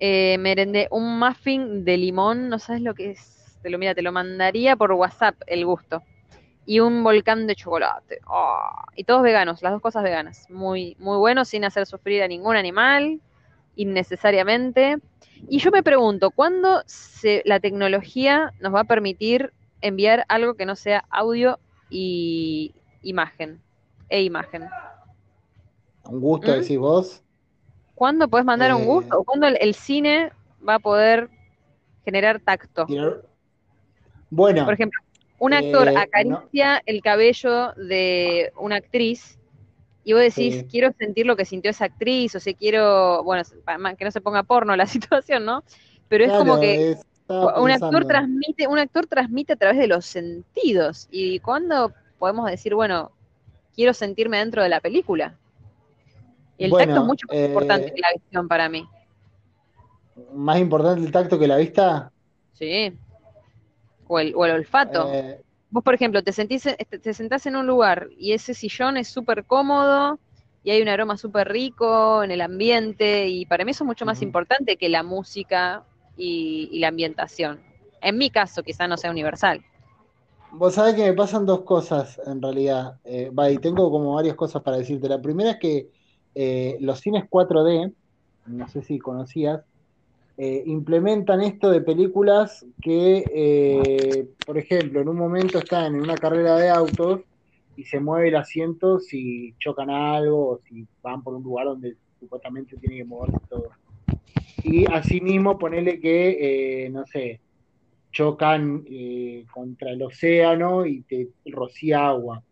eh, 0.00 0.38
merendé 0.38 0.88
un 0.90 1.20
muffin 1.20 1.84
de 1.84 1.96
limón, 1.96 2.48
no 2.48 2.58
sabes 2.58 2.82
lo 2.82 2.94
que 2.94 3.12
es. 3.12 3.60
Te 3.62 3.70
lo 3.70 3.78
mira, 3.78 3.94
te 3.94 4.02
lo 4.02 4.10
mandaría 4.10 4.74
por 4.74 4.90
WhatsApp 4.90 5.36
el 5.46 5.64
gusto. 5.64 6.02
Y 6.66 6.80
un 6.80 7.04
volcán 7.04 7.46
de 7.46 7.54
chocolate. 7.54 8.18
Ah, 8.26 8.86
y 8.96 9.04
todos 9.04 9.22
veganos, 9.22 9.62
las 9.62 9.70
dos 9.70 9.80
cosas 9.80 10.02
veganas. 10.02 10.50
Muy, 10.50 10.96
muy 10.98 11.18
bueno, 11.18 11.44
sin 11.44 11.64
hacer 11.64 11.86
sufrir 11.86 12.24
a 12.24 12.26
ningún 12.26 12.56
animal 12.56 13.20
innecesariamente. 13.76 14.98
Y 15.48 15.58
yo 15.58 15.70
me 15.70 15.82
pregunto, 15.82 16.30
¿cuándo 16.30 16.82
se, 16.86 17.42
la 17.44 17.60
tecnología 17.60 18.52
nos 18.60 18.74
va 18.74 18.80
a 18.80 18.84
permitir 18.84 19.52
enviar 19.80 20.24
algo 20.28 20.54
que 20.54 20.66
no 20.66 20.76
sea 20.76 21.04
audio 21.10 21.58
y 21.90 22.74
imagen? 23.02 23.60
E 24.08 24.22
imagen. 24.22 24.68
Un 26.04 26.20
gusto, 26.20 26.52
¿Mm? 26.52 26.60
decís 26.60 26.78
vos. 26.78 27.22
¿Cuándo 27.94 28.28
puedes 28.28 28.44
mandar 28.44 28.74
un 28.74 28.82
eh, 28.82 28.86
gusto? 28.86 29.18
¿O 29.18 29.24
cuándo 29.24 29.46
el, 29.46 29.74
cine 29.74 30.32
va 30.66 30.74
a 30.74 30.78
poder 30.78 31.28
generar 32.04 32.40
tacto? 32.40 32.86
Bueno. 34.30 34.64
Por 34.64 34.74
ejemplo, 34.74 35.00
un 35.38 35.54
actor 35.54 35.88
eh, 35.88 35.96
acaricia 35.96 36.82
el 36.86 37.02
cabello 37.02 37.72
de 37.74 38.52
una 38.56 38.76
actriz 38.76 39.38
y 40.04 40.12
vos 40.12 40.22
decís, 40.22 40.64
quiero 40.70 40.92
sentir 40.98 41.26
lo 41.26 41.36
que 41.36 41.44
sintió 41.44 41.70
esa 41.70 41.84
actriz, 41.84 42.34
o 42.34 42.40
sea, 42.40 42.52
quiero, 42.54 43.22
bueno, 43.22 43.42
que 43.96 44.04
no 44.04 44.10
se 44.10 44.20
ponga 44.20 44.42
porno 44.42 44.74
la 44.74 44.86
situación, 44.86 45.44
¿no? 45.44 45.62
Pero 46.08 46.24
es 46.24 46.32
como 46.32 46.60
que 46.60 46.96
un 47.28 47.70
actor 47.70 48.04
transmite, 48.06 48.66
un 48.66 48.78
actor 48.78 49.06
transmite 49.06 49.52
a 49.52 49.56
través 49.56 49.78
de 49.78 49.86
los 49.86 50.04
sentidos. 50.04 51.08
¿Y 51.10 51.38
cuándo 51.38 51.92
podemos 52.18 52.50
decir, 52.50 52.74
bueno, 52.74 53.12
quiero 53.74 53.94
sentirme 53.94 54.38
dentro 54.38 54.62
de 54.62 54.68
la 54.68 54.80
película? 54.80 55.38
Y 56.58 56.64
el 56.64 56.72
tacto 56.72 56.96
es 56.96 57.04
mucho 57.04 57.26
más 57.28 57.38
importante 57.38 57.86
eh, 57.88 57.92
que 57.94 58.00
la 58.00 58.12
visión 58.12 58.48
para 58.48 58.68
mí. 58.68 58.86
¿Más 60.34 60.58
importante 60.58 61.06
el 61.06 61.12
tacto 61.12 61.38
que 61.38 61.46
la 61.46 61.56
vista? 61.56 62.12
Sí. 62.52 62.92
O 64.06 64.18
el, 64.18 64.34
o 64.36 64.44
el 64.44 64.52
olfato. 64.52 65.10
Eh, 65.12 65.40
Vos, 65.72 65.82
por 65.82 65.94
ejemplo, 65.94 66.22
te, 66.22 66.32
sentís, 66.32 66.68
te 67.02 67.14
sentás 67.14 67.46
en 67.46 67.56
un 67.56 67.66
lugar 67.66 68.10
y 68.18 68.32
ese 68.32 68.52
sillón 68.52 68.98
es 68.98 69.08
súper 69.08 69.46
cómodo 69.46 70.18
y 70.62 70.70
hay 70.70 70.82
un 70.82 70.88
aroma 70.88 71.16
súper 71.16 71.48
rico 71.48 72.22
en 72.22 72.30
el 72.30 72.42
ambiente 72.42 73.26
y 73.28 73.46
para 73.46 73.64
mí 73.64 73.70
eso 73.70 73.84
es 73.84 73.86
mucho 73.86 74.04
más 74.04 74.20
importante 74.20 74.76
que 74.76 74.90
la 74.90 75.02
música 75.02 75.82
y, 76.14 76.78
la 76.78 76.88
ambientación. 76.88 77.58
En 78.02 78.18
mi 78.18 78.28
caso, 78.28 78.62
quizá 78.62 78.86
no 78.86 78.98
sea 78.98 79.10
universal. 79.10 79.64
Vos 80.50 80.74
sabés 80.74 80.94
que 80.94 81.04
me 81.04 81.14
pasan 81.14 81.46
dos 81.46 81.62
cosas 81.62 82.20
en 82.26 82.42
realidad, 82.42 82.98
eh, 83.04 83.32
y 83.50 83.56
tengo 83.56 83.90
como 83.90 84.16
varias 84.16 84.36
cosas 84.36 84.60
para 84.60 84.76
decirte. 84.76 85.08
La 85.08 85.22
primera 85.22 85.52
es 85.52 85.56
que 85.56 85.88
eh, 86.34 86.76
los 86.80 87.00
cines 87.00 87.24
4D, 87.30 87.94
no 88.44 88.68
sé 88.68 88.82
si 88.82 88.98
conocías, 88.98 89.62
eh, 90.38 90.62
implementan 90.64 91.42
esto 91.42 91.70
de 91.70 91.82
películas 91.82 92.64
que, 92.80 93.26
eh, 93.34 94.28
por 94.46 94.56
ejemplo, 94.56 95.00
en 95.00 95.08
un 95.08 95.16
momento 95.16 95.58
están 95.58 95.94
en 95.94 96.00
una 96.00 96.16
carrera 96.16 96.56
de 96.56 96.70
autos 96.70 97.20
y 97.76 97.84
se 97.84 98.00
mueve 98.00 98.28
el 98.28 98.36
asiento 98.36 98.98
si 98.98 99.54
chocan 99.58 99.90
algo 99.90 100.52
o 100.52 100.60
si 100.66 100.86
van 101.02 101.22
por 101.22 101.34
un 101.34 101.42
lugar 101.42 101.66
donde 101.66 101.96
supuestamente 102.18 102.76
tiene 102.78 102.96
que 102.96 103.04
moverse 103.04 103.38
todo. 103.48 103.70
Y 104.64 104.90
asimismo, 104.90 105.58
ponerle 105.58 106.00
que, 106.00 106.84
eh, 106.84 106.90
no 106.90 107.04
sé, 107.06 107.40
chocan 108.10 108.84
contra 109.52 109.90
el 109.90 110.02
océano 110.02 110.86
y 110.86 111.02
te 111.02 111.28
rocía 111.46 112.08
agua. 112.08 112.42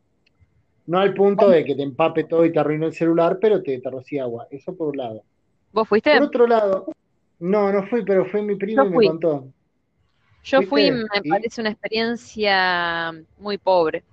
No 0.87 0.99
al 0.99 1.15
punto 1.15 1.49
de 1.49 1.65
que 1.65 1.75
te 1.75 1.83
empape 1.83 2.25
todo 2.25 2.45
y 2.45 2.53
te 2.53 2.59
arruine 2.59 2.87
el 2.87 2.95
celular, 2.95 3.39
pero 3.41 3.63
te, 3.63 3.79
te 3.79 3.91
rocía 3.91 4.25
agua. 4.25 4.47
Eso 4.51 4.75
por 4.75 4.89
un 4.89 4.97
lado. 4.97 5.23
¿Vos 5.73 5.89
fuiste? 5.89 6.13
Por 6.13 6.23
otro 6.23 6.47
lado, 6.47 6.87
no, 7.41 7.73
no 7.73 7.87
fui, 7.87 8.05
pero 8.05 8.27
fue 8.27 8.43
mi 8.43 8.55
primo 8.55 8.85
y 8.85 8.91
me 8.91 9.07
contó. 9.09 9.49
Yo 10.45 10.63
fui, 10.63 10.91
me 10.91 11.23
parece 11.29 11.61
una 11.61 11.71
experiencia 11.71 13.13
muy 13.39 13.59
pobre. 13.59 14.05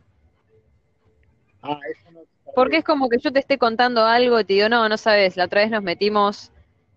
Ah, 1.62 1.79
eso 1.89 2.12
no 2.12 2.22
Porque 2.55 2.77
es 2.77 2.84
como 2.84 3.10
que 3.10 3.17
yo 3.17 3.31
te 3.31 3.39
esté 3.39 3.57
contando 3.57 4.05
algo 4.05 4.39
y 4.39 4.46
te 4.46 4.53
digo, 4.53 4.69
no, 4.69 4.88
no 4.89 4.98
sabes, 4.98 5.38
la 5.38 5.46
otra 5.46 5.62
vez 5.62 5.72
nos 5.72 5.84
metimos 5.84 6.51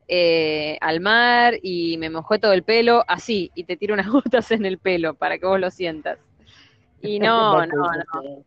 eh, 0.09 0.79
al 0.81 1.01
mar 1.01 1.55
y 1.63 1.97
me 1.99 2.11
mojé 2.11 2.39
todo 2.39 2.53
el 2.53 2.63
pelo, 2.63 3.05
así, 3.07 3.51
y 3.55 3.65
te 3.65 3.77
tiro 3.77 3.95
unas 3.95 4.09
gotas 4.11 4.51
en 4.51 4.65
el 4.67 4.79
pelo 4.79 5.15
para 5.15 5.39
que 5.39 5.47
vos 5.47 5.61
lo 5.61 5.71
sientas. 5.71 6.19
Y 7.03 7.19
no, 7.21 7.67
no, 7.67 7.93
no. 7.93 8.45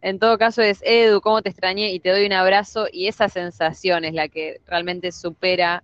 En 0.00 0.18
todo 0.18 0.36
caso 0.36 0.60
es, 0.60 0.82
Edu, 0.84 1.22
cómo 1.22 1.40
te 1.40 1.48
extrañé 1.48 1.92
y 1.92 2.00
te 2.00 2.10
doy 2.10 2.26
un 2.26 2.34
abrazo 2.34 2.88
y 2.92 3.08
esa 3.08 3.30
sensación 3.30 4.04
es 4.04 4.12
la 4.12 4.28
que 4.28 4.60
realmente 4.66 5.10
supera 5.12 5.82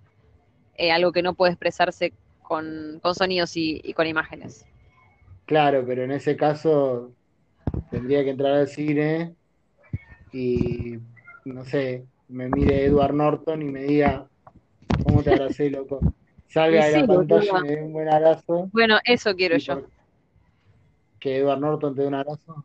eh, 0.80 0.90
algo 0.90 1.12
que 1.12 1.22
no 1.22 1.34
puede 1.34 1.52
expresarse 1.52 2.14
con, 2.40 3.02
sonidos 3.14 3.52
y, 3.54 3.92
con 3.92 4.06
imágenes. 4.06 4.64
Claro, 5.44 5.84
pero 5.86 6.04
en 6.04 6.10
ese 6.10 6.36
caso 6.38 7.12
tendría 7.90 8.24
que 8.24 8.30
entrar 8.30 8.54
al 8.54 8.66
cine 8.66 9.34
y, 10.32 10.98
no 11.44 11.66
sé, 11.66 12.06
me 12.28 12.48
mire 12.48 12.86
Edward 12.86 13.12
Norton 13.12 13.60
y 13.60 13.66
me 13.66 13.82
diga, 13.82 14.26
¿cómo 15.04 15.22
te 15.22 15.34
abracé, 15.34 15.68
loco? 15.70 16.00
Salga 16.48 16.86
de 16.86 17.02
la 17.02 17.06
pantalla 17.06 17.58
y 17.58 17.62
me 17.62 17.68
dé 17.68 17.82
un 17.82 17.92
buen 17.92 18.08
abrazo. 18.08 18.70
Bueno, 18.72 18.98
eso 19.04 19.34
quiero 19.36 19.58
yo. 19.58 19.82
¿Que 21.18 21.40
Edward 21.40 21.60
Norton 21.60 21.94
te 21.94 22.00
dé 22.00 22.08
un 22.08 22.14
abrazo? 22.14 22.64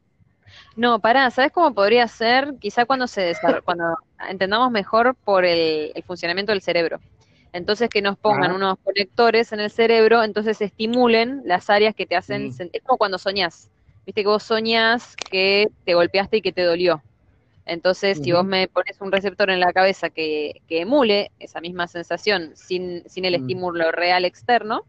No, 0.78 1.00
pará, 1.00 1.30
¿sabes 1.32 1.52
cómo 1.52 1.74
podría 1.74 2.08
ser? 2.08 2.56
Quizá 2.60 2.86
cuando 2.86 3.08
se 3.08 3.34
cuando 3.66 3.98
entendamos 4.30 4.72
mejor 4.72 5.16
por 5.16 5.44
el 5.44 5.92
funcionamiento 6.08 6.54
del 6.54 6.62
cerebro. 6.62 7.02
Entonces 7.56 7.88
que 7.88 8.02
nos 8.02 8.18
pongan 8.18 8.52
unos 8.52 8.78
conectores 8.84 9.54
en 9.54 9.62
el 9.62 9.72
cerebro, 9.72 10.22
entonces 10.22 10.60
estimulen 10.60 11.42
las 11.46 11.70
áreas 11.70 11.96
que 11.96 12.06
te 12.06 12.18
hacen, 12.18 12.50
mm. 12.50 12.70
es 12.74 12.82
como 12.84 12.98
cuando 12.98 13.18
soñás, 13.18 13.70
viste 14.06 14.24
que 14.24 14.28
vos 14.28 14.44
soñás 14.44 15.16
que 15.16 15.70
te 15.86 15.94
golpeaste 15.94 16.38
y 16.38 16.42
que 16.42 16.52
te 16.52 16.64
dolió. 16.64 17.02
Entonces, 17.66 18.20
si 18.22 18.34
vos 18.34 18.44
me 18.44 18.68
pones 18.68 19.00
un 19.00 19.10
receptor 19.10 19.50
en 19.50 19.62
la 19.62 19.72
cabeza 19.72 20.10
que, 20.10 20.62
emule 20.68 21.32
esa 21.40 21.62
misma 21.62 21.88
sensación 21.88 22.52
sin, 22.56 23.08
sin 23.08 23.24
el 23.24 23.40
mm. 23.40 23.42
estímulo 23.44 23.92
real 23.94 24.26
externo, 24.26 24.84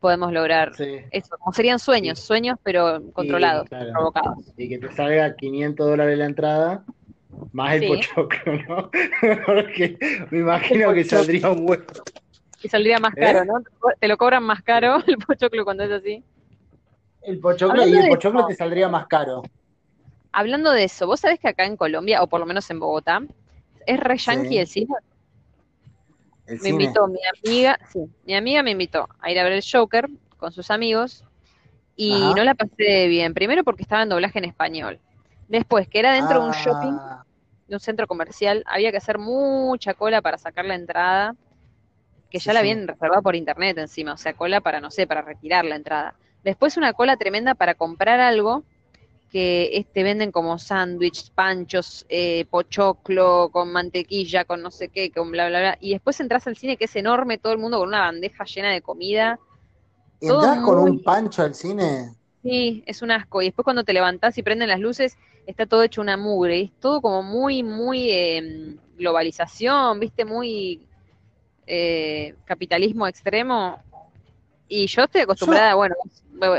podemos 0.00 0.32
lograr 0.32 0.72
eso. 1.10 1.36
Como 1.38 1.52
serían 1.52 1.78
sueños, 1.78 2.18
sueños 2.18 2.58
pero 2.62 3.02
controlados, 3.12 3.68
provocados. 3.68 4.38
Y 4.56 4.70
que 4.70 4.78
te 4.78 4.90
salga 4.94 5.36
500 5.36 5.86
dólares 5.86 6.16
la 6.16 6.24
entrada, 6.24 6.84
más 7.52 7.74
el 7.74 7.88
pochoclo, 7.88 8.52
¿no? 8.68 8.90
Porque 9.46 9.98
me 10.30 10.38
imagino 10.38 10.92
que 10.92 11.04
saldría 11.04 11.50
un 11.50 11.68
huevo. 11.68 11.84
Y 12.62 12.68
saldría 12.68 12.98
más 12.98 13.14
caro, 13.14 13.42
¿Eh? 13.42 13.46
¿no? 13.46 13.62
Te 13.98 14.08
lo 14.08 14.16
cobran 14.16 14.42
más 14.42 14.62
caro 14.62 15.02
el 15.06 15.18
pochoclo 15.18 15.64
cuando 15.64 15.84
es 15.84 15.90
así. 15.90 16.24
El 17.22 17.38
pochoclo 17.40 17.86
y 17.86 17.96
el 17.96 18.08
pochoclo 18.08 18.46
te 18.46 18.54
saldría 18.54 18.88
más 18.88 19.06
caro. 19.06 19.42
Hablando 20.32 20.70
de 20.72 20.84
eso, 20.84 21.06
vos 21.06 21.20
sabés 21.20 21.40
que 21.40 21.48
acá 21.48 21.64
en 21.64 21.76
Colombia, 21.76 22.22
o 22.22 22.28
por 22.28 22.40
lo 22.40 22.46
menos 22.46 22.68
en 22.70 22.78
Bogotá, 22.78 23.22
es 23.86 23.98
re 23.98 24.18
yankee 24.18 24.58
el 24.58 24.66
cine. 24.66 24.94
me 26.62 26.68
invitó 26.68 27.06
mi 27.08 27.20
amiga, 27.44 27.78
sí, 27.90 28.00
mi 28.26 28.34
amiga 28.34 28.62
me 28.62 28.72
invitó 28.72 29.08
a 29.20 29.30
ir 29.30 29.38
a 29.38 29.44
ver 29.44 29.52
el 29.52 29.64
Joker 29.64 30.08
con 30.36 30.52
sus 30.52 30.70
amigos 30.70 31.24
y 31.96 32.12
no 32.12 32.44
la 32.44 32.54
pasé 32.54 33.08
bien. 33.08 33.32
Primero 33.34 33.64
porque 33.64 33.82
estaba 33.82 34.02
en 34.02 34.10
doblaje 34.10 34.38
en 34.38 34.44
español. 34.44 35.00
Después, 35.48 35.88
que 35.88 35.98
era 35.98 36.12
dentro 36.12 36.40
de 36.40 36.46
un 36.48 36.52
shopping, 36.52 36.96
ah. 36.98 37.24
de 37.68 37.74
un 37.74 37.80
centro 37.80 38.06
comercial, 38.06 38.64
había 38.66 38.90
que 38.90 38.96
hacer 38.98 39.18
mucha 39.18 39.94
cola 39.94 40.22
para 40.22 40.38
sacar 40.38 40.64
la 40.64 40.74
entrada, 40.74 41.34
que 42.30 42.38
ya 42.38 42.52
la 42.52 42.60
habían 42.60 42.88
reservado 42.88 43.22
por 43.22 43.36
internet 43.36 43.78
encima, 43.78 44.14
o 44.14 44.16
sea, 44.16 44.34
cola 44.34 44.60
para, 44.60 44.80
no 44.80 44.90
sé, 44.90 45.06
para 45.06 45.22
retirar 45.22 45.64
la 45.64 45.76
entrada. 45.76 46.14
Después 46.42 46.76
una 46.76 46.92
cola 46.92 47.16
tremenda 47.16 47.54
para 47.54 47.74
comprar 47.74 48.20
algo 48.20 48.64
que 49.30 49.76
este 49.76 50.02
venden 50.02 50.30
como 50.30 50.58
sándwich, 50.58 51.32
panchos, 51.32 52.06
eh, 52.08 52.46
pochoclo, 52.48 53.50
con 53.52 53.72
mantequilla, 53.72 54.44
con 54.44 54.62
no 54.62 54.70
sé 54.70 54.88
qué, 54.88 55.10
con 55.10 55.30
bla, 55.30 55.48
bla, 55.48 55.60
bla. 55.60 55.78
Y 55.80 55.92
después 55.92 56.18
entras 56.20 56.46
al 56.46 56.56
cine 56.56 56.76
que 56.76 56.84
es 56.84 56.96
enorme, 56.96 57.38
todo 57.38 57.52
el 57.52 57.58
mundo 57.58 57.78
con 57.78 57.88
una 57.88 58.00
bandeja 58.00 58.44
llena 58.44 58.70
de 58.70 58.82
comida. 58.82 59.38
¿Entras 60.20 60.60
con 60.60 60.78
un 60.78 61.02
pancho 61.02 61.42
al 61.42 61.54
cine? 61.54 62.14
Sí, 62.46 62.84
es 62.86 63.02
un 63.02 63.10
asco. 63.10 63.42
Y 63.42 63.46
después 63.46 63.64
cuando 63.64 63.82
te 63.82 63.92
levantás 63.92 64.38
y 64.38 64.42
prenden 64.44 64.68
las 64.68 64.78
luces, 64.78 65.18
está 65.48 65.66
todo 65.66 65.82
hecho 65.82 66.00
una 66.00 66.16
mugre, 66.16 66.60
es 66.60 66.70
todo 66.78 67.00
como 67.00 67.24
muy, 67.24 67.64
muy 67.64 68.08
eh, 68.08 68.76
globalización, 68.96 69.98
viste, 69.98 70.24
muy 70.24 70.86
eh, 71.66 72.36
capitalismo 72.44 73.08
extremo. 73.08 73.82
Y 74.68 74.86
yo 74.86 75.02
estoy 75.02 75.22
acostumbrada, 75.22 75.74
bueno, 75.74 75.96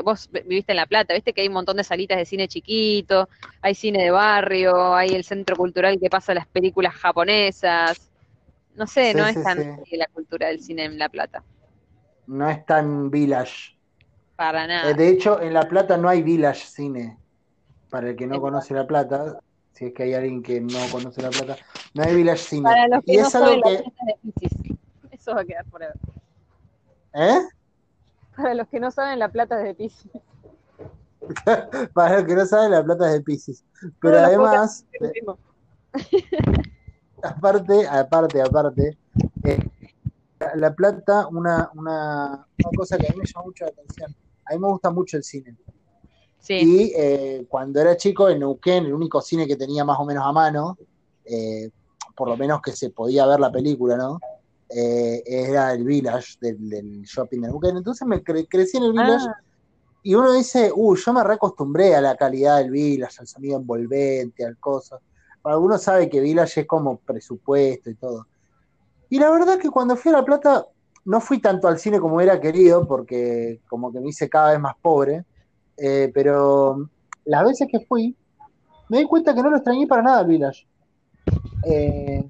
vos 0.03 0.29
viviste 0.29 0.73
en 0.73 0.75
La 0.75 0.87
Plata, 0.87 1.13
viste 1.13 1.31
que 1.31 1.39
hay 1.39 1.47
un 1.47 1.53
montón 1.53 1.77
de 1.77 1.85
salitas 1.85 2.17
de 2.17 2.25
cine 2.25 2.49
chiquito, 2.49 3.29
hay 3.61 3.73
cine 3.73 4.03
de 4.03 4.11
barrio, 4.11 4.93
hay 4.93 5.11
el 5.11 5.23
centro 5.23 5.55
cultural 5.55 5.97
que 6.01 6.09
pasa 6.09 6.33
las 6.33 6.47
películas 6.47 6.95
japonesas. 6.95 8.11
No 8.75 8.87
sé, 8.87 9.13
no 9.13 9.25
es 9.25 9.41
tan 9.41 9.79
la 9.89 10.07
cultura 10.07 10.47
del 10.47 10.59
cine 10.59 10.83
en 10.83 10.99
La 10.99 11.07
Plata. 11.07 11.45
No 12.27 12.49
es 12.49 12.65
tan 12.65 13.09
village. 13.09 13.76
Para 14.37 14.67
nada. 14.67 14.91
Eh, 14.91 14.93
de 14.93 15.09
hecho, 15.09 15.41
en 15.41 15.53
La 15.53 15.67
Plata 15.67 15.97
no 15.97 16.07
hay 16.07 16.21
village 16.21 16.65
cine 16.67 17.17
para 17.89 18.09
el 18.09 18.15
que 18.15 18.27
no 18.27 18.39
conoce 18.39 18.73
La 18.73 18.85
Plata, 18.85 19.39
si 19.73 19.85
es 19.85 19.93
que 19.93 20.03
hay 20.03 20.13
alguien 20.13 20.43
que 20.43 20.61
no 20.61 20.79
conoce 20.91 21.21
La 21.21 21.29
Plata, 21.29 21.57
no 21.93 22.03
hay 22.03 22.15
Village 22.15 22.43
Cine. 22.43 22.63
Para 22.63 22.87
los 22.87 23.03
que 23.03 23.13
y 23.13 23.17
no 23.17 23.27
es 23.27 23.35
algo 23.35 23.61
que... 23.63 23.83
Eso 25.11 25.33
va 25.33 25.41
a 25.41 25.45
quedar 25.45 25.65
forever. 25.65 25.95
¿Eh? 27.13 27.39
Para 28.35 28.53
los 28.53 28.67
que 28.67 28.79
no 28.79 28.91
saben, 28.91 29.19
La 29.19 29.29
Plata 29.29 29.59
es 29.59 29.65
de 29.65 29.73
Pisces. 29.73 30.11
Para 31.93 32.17
los 32.17 32.27
que 32.27 32.35
no 32.35 32.45
saben, 32.45 32.71
La 32.71 32.83
Plata 32.83 33.07
es 33.07 33.13
de 33.13 33.21
Pisces. 33.21 33.63
Pero 33.99 34.19
además, 34.19 34.85
aparte, 37.23 37.87
aparte, 37.87 38.41
aparte, 38.41 38.97
eh, 39.43 39.69
La 40.55 40.73
Plata, 40.73 41.27
una, 41.27 41.71
una, 41.73 42.45
una 42.59 42.69
cosa 42.75 42.97
que 42.97 43.07
a 43.07 43.09
mí 43.09 43.17
me 43.17 43.25
llama 43.25 43.45
mucho 43.45 43.65
la 43.65 43.71
atención. 43.71 44.15
A 44.49 44.53
mí 44.53 44.59
me 44.59 44.67
gusta 44.67 44.91
mucho 44.91 45.17
el 45.17 45.23
cine. 45.23 45.55
Y 46.49 46.93
eh, 46.95 47.45
cuando 47.49 47.81
era 47.81 47.97
chico, 47.97 48.29
en 48.29 48.39
Neuquén, 48.39 48.85
el 48.85 48.93
único 48.93 49.21
cine 49.21 49.47
que 49.47 49.55
tenía 49.55 49.83
más 49.83 49.99
o 49.99 50.05
menos 50.05 50.25
a 50.25 50.31
mano, 50.31 50.77
eh, 51.25 51.69
por 52.15 52.29
lo 52.29 52.37
menos 52.37 52.61
que 52.61 52.71
se 52.71 52.89
podía 52.89 53.25
ver 53.25 53.39
la 53.39 53.51
película, 53.51 53.97
¿no? 53.97 54.19
Eh, 54.69 55.23
era 55.25 55.73
el 55.73 55.83
Village 55.83 56.37
del, 56.39 57.03
shopping 57.03 57.41
de 57.41 57.47
Neuquén. 57.47 57.77
Entonces 57.77 58.07
me 58.07 58.23
crecí 58.23 58.77
en 58.77 58.83
el 58.83 58.91
Village 58.91 59.27
ah. 59.27 59.41
y 60.03 60.15
uno 60.15 60.33
dice, 60.33 60.71
uh, 60.73 60.95
yo 60.95 61.13
me 61.13 61.23
reacostumbré 61.23 61.95
a 61.95 62.01
la 62.01 62.15
calidad 62.15 62.59
del 62.59 62.71
Village, 62.71 63.17
al 63.19 63.27
sonido 63.27 63.57
envolvente, 63.59 64.45
al 64.45 64.57
coso. 64.57 64.99
Algunos 65.43 65.81
sabe 65.81 66.09
que 66.09 66.19
Village 66.19 66.61
es 66.61 66.67
como 66.67 66.97
presupuesto 66.97 67.89
y 67.89 67.95
todo. 67.95 68.27
Y 69.09 69.19
la 69.19 69.29
verdad 69.29 69.57
que 69.59 69.69
cuando 69.69 69.95
fui 69.95 70.11
a 70.11 70.17
La 70.17 70.25
Plata, 70.25 70.65
no 71.07 71.21
fui 71.21 71.39
tanto 71.39 71.67
al 71.67 71.79
cine 71.79 71.99
como 71.99 72.19
era 72.21 72.39
querido, 72.39 72.85
porque 72.87 73.61
como 73.69 73.91
que 73.91 73.99
me 74.01 74.09
hice 74.09 74.29
cada 74.29 74.51
vez 74.51 74.59
más 74.59 74.75
pobre. 74.81 75.23
Eh, 75.77 76.11
pero 76.13 76.89
las 77.25 77.45
veces 77.45 77.67
que 77.71 77.79
fui, 77.79 78.15
me 78.89 78.99
di 78.99 79.05
cuenta 79.05 79.33
que 79.33 79.41
no 79.41 79.49
lo 79.49 79.57
extrañé 79.57 79.87
para 79.87 80.01
nada 80.01 80.19
al 80.19 80.27
Village. 80.27 80.67
Eh, 81.63 82.27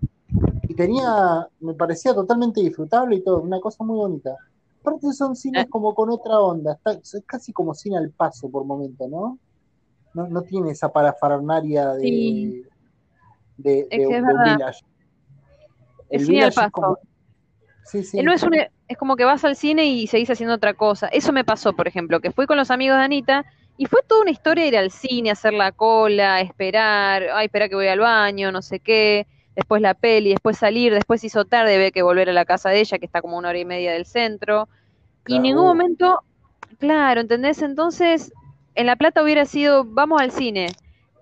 y 0.69 0.73
tenía, 0.75 1.47
me 1.59 1.73
parecía 1.73 2.13
totalmente 2.13 2.61
disfrutable 2.61 3.15
y 3.15 3.23
todo, 3.23 3.41
una 3.41 3.59
cosa 3.59 3.83
muy 3.83 3.95
bonita. 3.97 4.35
Aparte 4.81 5.11
son 5.13 5.35
cines 5.35 5.65
Eh. 5.65 5.69
como 5.69 5.93
con 5.95 6.09
otra 6.09 6.39
onda, 6.39 6.73
está, 6.73 6.91
es 6.91 7.23
casi 7.25 7.51
como 7.53 7.73
cine 7.73 7.97
al 7.97 8.11
paso 8.11 8.49
por 8.49 8.63
momento, 8.63 9.07
¿no? 9.07 9.37
No, 10.13 10.27
no 10.27 10.41
tiene 10.43 10.71
esa 10.71 10.89
parafernaria 10.91 11.93
de, 11.93 12.01
Sí. 12.01 12.63
de, 13.57 13.87
de- 13.89 14.07
un 14.07 14.43
village. 14.43 14.83
El 16.09 16.19
cine 16.25 16.43
al 16.43 16.49
village 16.51 16.65
es 16.67 16.71
como- 16.71 16.95
paso. 16.95 17.07
Sí, 17.87 18.03
sí. 18.03 18.21
No 18.21 18.33
es, 18.33 18.43
un, 18.43 18.53
es 18.55 18.97
como 18.97 19.15
que 19.15 19.23
vas 19.23 19.45
al 19.45 19.55
cine 19.55 19.85
y 19.85 20.07
seguís 20.07 20.29
haciendo 20.29 20.55
otra 20.55 20.73
cosa. 20.73 21.07
Eso 21.07 21.31
me 21.31 21.45
pasó, 21.45 21.73
por 21.73 21.87
ejemplo, 21.87 22.19
que 22.19 22.31
fui 22.31 22.45
con 22.45 22.57
los 22.57 22.69
amigos 22.69 22.97
de 22.97 23.03
Anita 23.03 23.45
y 23.77 23.85
fue 23.85 24.01
toda 24.05 24.21
una 24.21 24.31
historia 24.31 24.65
ir 24.65 24.77
al 24.77 24.91
cine, 24.91 25.31
hacer 25.31 25.53
la 25.53 25.71
cola, 25.71 26.41
esperar, 26.41 27.27
ay, 27.33 27.45
espera 27.45 27.69
que 27.69 27.75
voy 27.75 27.87
al 27.87 27.99
baño, 27.99 28.51
no 28.51 28.61
sé 28.61 28.79
qué, 28.79 29.25
después 29.55 29.81
la 29.81 29.93
peli, 29.93 30.31
después 30.31 30.57
salir, 30.57 30.93
después 30.93 31.23
hizo 31.23 31.45
tarde, 31.45 31.75
había 31.75 31.91
que 31.91 32.01
volver 32.01 32.29
a 32.29 32.33
la 32.33 32.43
casa 32.43 32.69
de 32.69 32.79
ella, 32.81 32.97
que 32.97 33.05
está 33.05 33.21
como 33.21 33.37
una 33.37 33.49
hora 33.49 33.59
y 33.59 33.65
media 33.65 33.93
del 33.93 34.05
centro. 34.05 34.67
Y 35.25 35.35
en 35.35 35.43
ningún 35.43 35.65
momento, 35.65 36.21
claro, 36.79 37.21
¿entendés? 37.21 37.61
Entonces, 37.61 38.33
en 38.75 38.85
La 38.85 38.95
Plata 38.95 39.23
hubiera 39.23 39.45
sido, 39.45 39.85
vamos 39.85 40.21
al 40.21 40.31
cine. 40.31 40.67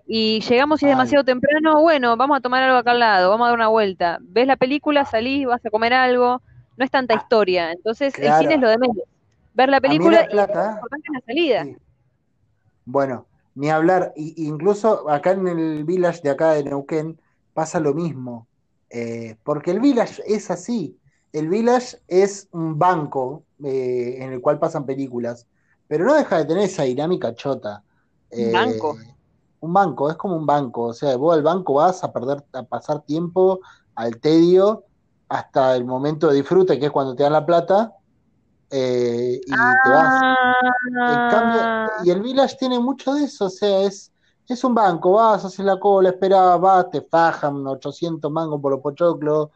Y 0.08 0.42
llegamos 0.42 0.82
y 0.82 0.86
es 0.86 0.92
demasiado 0.92 1.24
temprano, 1.24 1.82
bueno, 1.82 2.16
vamos 2.16 2.38
a 2.38 2.42
tomar 2.42 2.64
algo 2.64 2.78
acá 2.78 2.92
al 2.92 3.00
lado, 3.00 3.30
vamos 3.30 3.46
a 3.46 3.50
dar 3.50 3.58
una 3.58 3.68
vuelta. 3.68 4.20
Ves 4.22 4.48
la 4.48 4.56
película, 4.56 5.06
salís, 5.06 5.48
vas 5.48 5.66
a 5.66 5.70
comer 5.70 5.94
algo, 5.94 6.42
no 6.78 6.86
es 6.86 6.92
tanta 6.92 7.14
historia. 7.16 7.72
Entonces, 7.72 8.18
el 8.20 8.34
cine 8.34 8.56
es 8.56 8.62
lo 8.62 8.70
de 8.70 8.78
menos. 8.78 8.98
Ver 9.54 9.70
la 9.70 9.82
película 9.82 10.20
La 10.20 10.26
y 10.26 10.28
Plata, 10.28 10.88
es 11.04 11.14
la 11.14 11.22
salida. 11.26 11.64
Sí. 11.64 11.78
Bueno, 12.86 13.28
ni 13.56 13.70
hablar, 13.70 14.14
y, 14.16 14.46
incluso 14.48 15.10
acá 15.10 15.32
en 15.32 15.48
el 15.48 15.84
village 15.86 16.22
de 16.24 16.30
acá 16.32 16.52
de 16.54 16.64
Neuquén 16.64 17.20
pasa 17.54 17.80
lo 17.80 17.94
mismo, 17.94 18.48
eh, 18.90 19.38
porque 19.44 19.72
el 19.72 19.80
village 19.80 20.22
es 20.26 20.52
así, 20.52 21.00
el 21.32 21.50
village 21.50 21.98
es 22.08 22.48
un 22.52 22.78
banco 22.78 23.46
eh, 23.64 24.18
en 24.22 24.34
el 24.34 24.42
cual 24.42 24.60
pasan 24.60 24.86
películas, 24.86 25.48
pero 25.88 26.06
no 26.06 26.14
deja 26.16 26.38
de 26.38 26.46
tener 26.46 26.64
esa 26.66 26.84
dinámica 26.84 27.34
chota. 27.36 27.84
Un 28.38 28.50
Eh, 28.50 28.52
banco. 28.52 28.98
un 29.60 29.74
banco, 29.74 30.10
es 30.12 30.18
como 30.18 30.36
un 30.38 30.46
banco, 30.46 30.84
o 30.84 30.94
sea, 30.94 31.16
vos 31.18 31.36
al 31.36 31.44
banco 31.44 31.76
vas 31.76 32.04
a 32.04 32.14
perder, 32.14 32.44
a 32.54 32.64
pasar 32.64 33.04
tiempo, 33.06 33.60
al 33.96 34.20
tedio, 34.20 34.86
hasta 35.30 35.76
el 35.76 35.86
momento 35.86 36.28
de 36.28 36.36
disfrute, 36.36 36.80
que 36.80 36.86
es 36.86 36.92
cuando 36.92 37.16
te 37.16 37.24
dan 37.24 37.34
la 37.34 37.46
plata, 37.46 37.94
eh, 38.70 39.42
y 39.46 39.52
te 39.52 39.90
vas. 39.90 40.38
En 40.92 41.30
cambio, 41.30 41.62
Ah, 41.96 42.02
y 42.04 42.10
el 42.10 42.22
Village 42.22 42.58
tiene 42.58 42.80
mucho 42.80 43.14
de 43.14 43.26
eso, 43.26 43.46
o 43.46 43.50
sea, 43.50 43.84
es, 43.84 44.12
es 44.48 44.64
un 44.64 44.74
banco, 44.74 45.14
vas, 45.14 45.46
haces 45.46 45.66
la 45.66 45.80
cola, 45.80 46.10
esperás, 46.10 46.60
vas, 46.60 46.90
te 46.90 47.02
fajan 47.02 47.66
800 47.66 48.32
mangos 48.32 48.60
por 48.62 48.72
los 48.72 48.82
pochoclos, 48.82 49.50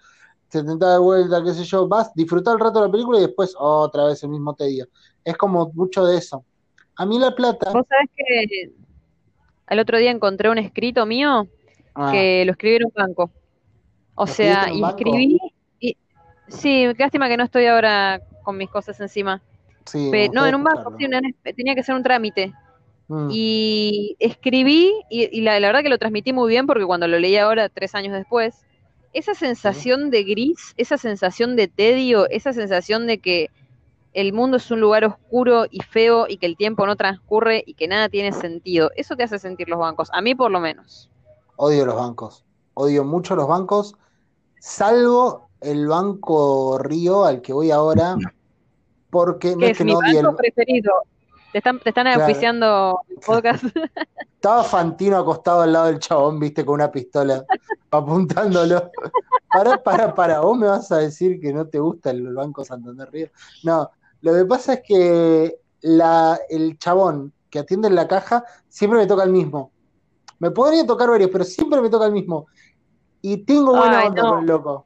70 0.50 0.94
de 0.94 1.00
vuelta, 1.00 1.44
qué 1.44 1.54
sé 1.54 1.64
yo, 1.64 1.88
vas, 1.88 2.14
disfrutar 2.14 2.54
el 2.54 2.60
rato 2.60 2.80
de 2.80 2.88
la 2.88 2.92
película 2.92 3.20
y 3.20 3.22
después 3.24 3.54
otra 3.58 4.06
vez 4.06 4.24
el 4.24 4.30
mismo 4.30 4.54
tedio. 4.54 4.88
Es 5.24 5.38
como 5.38 5.72
mucho 5.74 6.06
de 6.06 6.18
eso. 6.18 6.44
A 6.96 7.06
mí 7.06 7.20
La 7.20 7.34
Plata, 7.34 7.72
Vos 7.72 7.86
sabés 7.88 8.10
que 8.16 8.74
el 9.70 9.80
otro 9.80 9.98
día 9.98 10.12
encontré 10.12 10.50
un 10.50 10.58
escrito 10.58 11.06
mío 11.06 11.48
ah, 11.96 12.12
que 12.12 12.44
lo 12.46 12.54
escribí 12.54 12.78
en 12.78 12.86
un 12.86 12.94
banco. 12.96 13.32
O 14.16 14.26
¿Lo 14.26 14.28
sea, 14.28 14.66
escribiste 14.66 15.49
sí, 16.50 16.86
qué 16.98 17.04
lástima 17.04 17.28
que 17.30 17.38
no 17.38 17.44
estoy 17.46 17.66
ahora 17.66 18.22
con 18.44 18.58
mis 18.58 18.70
cosas 18.70 19.00
encima. 19.00 19.44
sí, 19.86 19.98
me 20.14 20.26
Pe- 20.26 20.30
no, 20.34 20.48
en 20.48 20.56
un 20.56 20.64
banco, 20.64 20.94
sí, 20.98 21.06
una- 21.06 21.22
tenía 21.56 21.76
que 21.76 21.84
ser 21.84 21.96
un 21.96 22.04
trámite. 22.04 22.54
Mm, 23.10 23.40
Y 23.46 24.16
escribí, 24.20 24.94
y, 25.10 25.38
y 25.38 25.42
la, 25.42 25.60
la 25.60 25.68
verdad 25.70 25.84
que 25.84 25.90
lo 25.90 25.98
transmití 26.00 26.34
muy 26.34 26.50
bien 26.50 26.68
porque 26.68 26.86
cuando 26.86 27.08
lo 27.08 27.20
leí 27.20 27.38
ahora, 27.38 27.70
tres 27.70 27.96
años 27.96 28.14
después, 28.14 28.56
esa 29.14 29.36
sensación 29.36 30.12
de 30.12 30.24
gris, 30.24 30.74
esa 30.78 30.98
sensación 30.98 31.56
de 31.56 31.68
tedio, 31.68 32.30
esa 32.30 32.54
sensación 32.54 33.08
de 33.08 33.20
que 33.20 33.50
el 34.14 34.34
mundo 34.34 34.58
es 34.58 34.72
un 34.72 34.82
lugar 34.82 35.06
oscuro 35.06 35.66
y 35.72 35.82
feo 35.84 36.28
y 36.30 36.38
que 36.38 36.48
el 36.48 36.58
tiempo 36.58 36.86
no 36.88 36.96
transcurre 36.98 37.64
y 37.66 37.76
que 37.76 37.88
nada 37.88 38.10
tiene 38.10 38.32
sentido, 38.34 38.92
eso 38.96 39.16
te 39.16 39.24
hace 39.24 39.40
sentir 39.40 39.70
los 39.70 39.80
bancos, 39.80 40.10
a 40.14 40.22
mí 40.22 40.36
por 40.36 40.52
lo 40.52 40.60
menos. 40.62 41.10
Odio 41.56 41.86
los 41.86 41.96
bancos, 41.96 42.46
odio 42.74 43.04
mucho 43.04 43.36
los 43.36 43.48
bancos, 43.48 43.96
salvo 44.60 45.49
el 45.62 45.88
Banco 45.88 46.78
Río 46.78 47.26
al 47.26 47.42
que 47.42 47.54
voy 47.54 47.72
ahora, 47.72 48.16
porque 49.10 49.52
no 49.52 49.58
Que 49.60 49.66
es 49.66 49.72
es 49.72 49.78
que 49.80 49.84
mi 49.86 49.94
no 49.94 50.00
odie 50.00 50.20
el, 50.20 50.26
banco 50.26 50.38
preferido. 50.38 50.92
Te 51.52 51.58
están, 51.58 51.80
te 51.80 51.90
están 51.90 52.06
Claro. 52.06 52.22
auspiciando 52.24 53.00
el 53.10 53.16
podcast. 53.26 53.64
Estaba 54.36 54.64
Fantino 54.64 55.18
acostado 55.18 55.62
al 55.62 55.74
lado 55.74 55.88
del 55.88 56.00
chabón, 56.00 56.40
viste, 56.40 56.64
con 56.64 56.76
una 56.76 56.92
pistola, 56.92 57.44
apuntándolo. 57.92 58.92
Para, 59.52 59.82
para, 59.84 60.14
para, 60.14 60.40
vos 60.42 60.58
me 60.58 60.68
vas 60.68 60.92
a 60.92 60.98
decir 60.98 61.40
que 61.42 61.52
no 61.52 61.68
te 61.68 61.80
gusta 61.80 62.12
el 62.12 62.34
Banco 62.34 62.64
Santander 62.64 63.10
Río. 63.12 63.30
No, 63.64 63.90
lo 64.22 64.34
que 64.34 64.46
pasa 64.46 64.74
es 64.76 64.82
que 64.86 65.60
la, 65.82 66.40
el 66.50 66.78
chabón 66.78 67.34
que 67.50 67.60
atiende 67.60 67.88
en 67.88 67.96
la 67.96 68.08
caja 68.08 68.44
siempre 68.68 69.00
me 69.00 69.08
toca 69.08 69.24
el 69.24 69.32
mismo. 69.32 69.72
Me 70.38 70.52
podría 70.52 70.86
tocar 70.86 71.10
varios, 71.10 71.32
pero 71.32 71.44
siempre 71.44 71.82
me 71.82 71.90
toca 71.90 72.06
el 72.06 72.12
mismo. 72.14 72.46
Y 73.22 73.38
tengo 73.38 73.76
buena 73.76 74.00
Ay, 74.02 74.08
onda 74.10 74.22
no. 74.22 74.30
con 74.30 74.40
el 74.40 74.46
loco. 74.46 74.86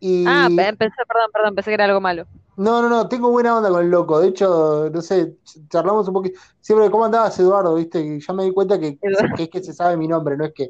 Y 0.00 0.24
Ah, 0.26 0.48
pe- 0.56 0.76
pensé, 0.76 0.96
perdón, 1.06 1.30
perdón, 1.32 1.54
pensé 1.54 1.70
que 1.70 1.74
era 1.74 1.84
algo 1.84 2.00
malo. 2.00 2.24
no, 2.56 2.82
no, 2.82 2.88
no, 2.88 3.08
tengo 3.08 3.30
buena 3.30 3.56
onda 3.56 3.70
con 3.70 3.82
el 3.84 3.90
loco. 3.90 4.20
De 4.20 4.28
hecho, 4.28 4.90
no 4.92 5.00
sé, 5.00 5.36
ch- 5.44 5.68
charlamos 5.68 6.08
un 6.08 6.14
poquito. 6.14 6.38
Siempre, 6.60 6.90
¿cómo 6.90 7.04
andabas, 7.06 7.38
Eduardo? 7.38 7.74
¿Viste? 7.74 8.00
Y 8.00 8.20
ya 8.20 8.32
me 8.34 8.44
di 8.44 8.52
cuenta 8.52 8.78
que, 8.78 8.98
es 9.38 9.48
que 9.50 9.62
se 9.62 9.72
sabe 9.72 9.96
mi 9.96 10.06
nombre, 10.08 10.36
no 10.36 10.44
es 10.44 10.52
que. 10.54 10.68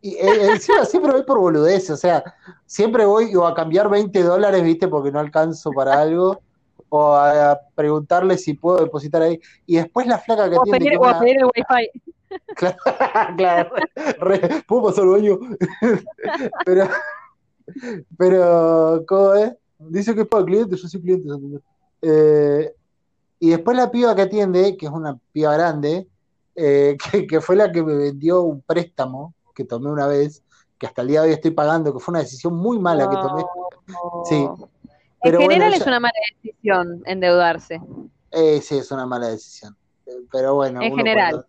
Y 0.00 0.14
eh, 0.16 0.48
encima 0.52 0.84
siempre 0.84 1.12
voy 1.12 1.24
por 1.24 1.38
boludez, 1.40 1.90
o 1.90 1.96
sea, 1.96 2.22
siempre 2.66 3.04
voy 3.04 3.34
o 3.36 3.46
a 3.46 3.54
cambiar 3.54 3.90
20 3.90 4.22
dólares, 4.22 4.62
¿viste? 4.62 4.88
Porque 4.88 5.12
no 5.12 5.20
alcanzo 5.20 5.72
para 5.72 6.00
algo, 6.00 6.40
o 6.88 7.14
a, 7.14 7.52
a 7.52 7.60
preguntarle 7.74 8.38
si 8.38 8.54
puedo 8.54 8.78
depositar 8.78 9.22
ahí. 9.22 9.38
Y 9.66 9.76
después 9.76 10.06
la 10.06 10.18
flaca 10.18 10.50
que 10.50 10.56
O 10.56 10.62
que 10.62 10.70
es 10.72 10.98
o 10.98 11.06
a 11.06 11.18
pedir 11.18 11.38
el 11.38 11.44
wifi. 11.46 11.90
Claro, 12.54 12.76
claro, 13.36 13.70
re- 14.20 14.64
¿puedo 14.66 14.84
pasar 14.84 15.06
baño? 15.06 15.38
Pero, 16.64 16.88
pero, 18.16 19.04
¿cómo 19.06 19.34
es? 19.34 19.52
Dice 19.78 20.14
que 20.14 20.22
es 20.22 20.26
para 20.28 20.44
clientes, 20.44 20.80
yo 20.82 20.88
soy 20.88 21.00
cliente. 21.00 21.28
Eh, 22.02 22.72
y 23.40 23.50
después 23.50 23.76
la 23.76 23.90
piba 23.90 24.14
que 24.14 24.22
atiende, 24.22 24.76
que 24.76 24.86
es 24.86 24.92
una 24.92 25.18
piba 25.32 25.54
grande, 25.54 26.08
eh, 26.54 26.96
que, 27.12 27.26
que 27.26 27.40
fue 27.40 27.56
la 27.56 27.70
que 27.70 27.82
me 27.82 27.94
vendió 27.96 28.42
un 28.42 28.62
préstamo 28.62 29.34
que 29.54 29.64
tomé 29.64 29.90
una 29.90 30.06
vez, 30.06 30.42
que 30.78 30.86
hasta 30.86 31.02
el 31.02 31.08
día 31.08 31.22
de 31.22 31.28
hoy 31.28 31.34
estoy 31.34 31.50
pagando, 31.50 31.92
que 31.92 31.98
fue 32.00 32.12
una 32.12 32.20
decisión 32.20 32.54
muy 32.54 32.78
mala 32.78 33.08
que 33.08 33.16
tomé. 33.16 33.44
Sí, 34.24 34.34
En 34.36 34.52
bueno, 35.20 35.40
general 35.40 35.68
ella- 35.72 35.76
es 35.76 35.86
una 35.86 36.00
mala 36.00 36.12
decisión 36.42 37.02
endeudarse. 37.06 37.80
Eh, 38.30 38.60
sí, 38.60 38.78
es 38.78 38.90
una 38.92 39.06
mala 39.06 39.28
decisión. 39.28 39.76
Pero 40.30 40.54
bueno, 40.54 40.80
En 40.82 40.94
general. 40.96 41.44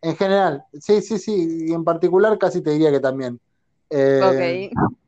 En 0.00 0.16
general, 0.16 0.64
sí, 0.80 1.00
sí, 1.00 1.18
sí. 1.18 1.66
Y 1.68 1.72
en 1.72 1.82
particular 1.84 2.36
casi 2.38 2.60
te 2.62 2.70
diría 2.70 2.90
que 2.90 3.00
también. 3.00 3.40
Eh, 3.90 4.70
Ok. 4.72 5.03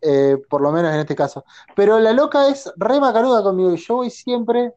Eh, 0.00 0.36
por 0.48 0.60
lo 0.60 0.72
menos 0.72 0.92
en 0.92 1.00
este 1.00 1.14
caso. 1.14 1.44
Pero 1.74 1.98
la 1.98 2.12
loca 2.12 2.48
es 2.48 2.72
re 2.76 3.00
macanuda 3.00 3.42
conmigo 3.42 3.72
y 3.72 3.76
yo 3.76 3.96
voy 3.96 4.10
siempre 4.10 4.72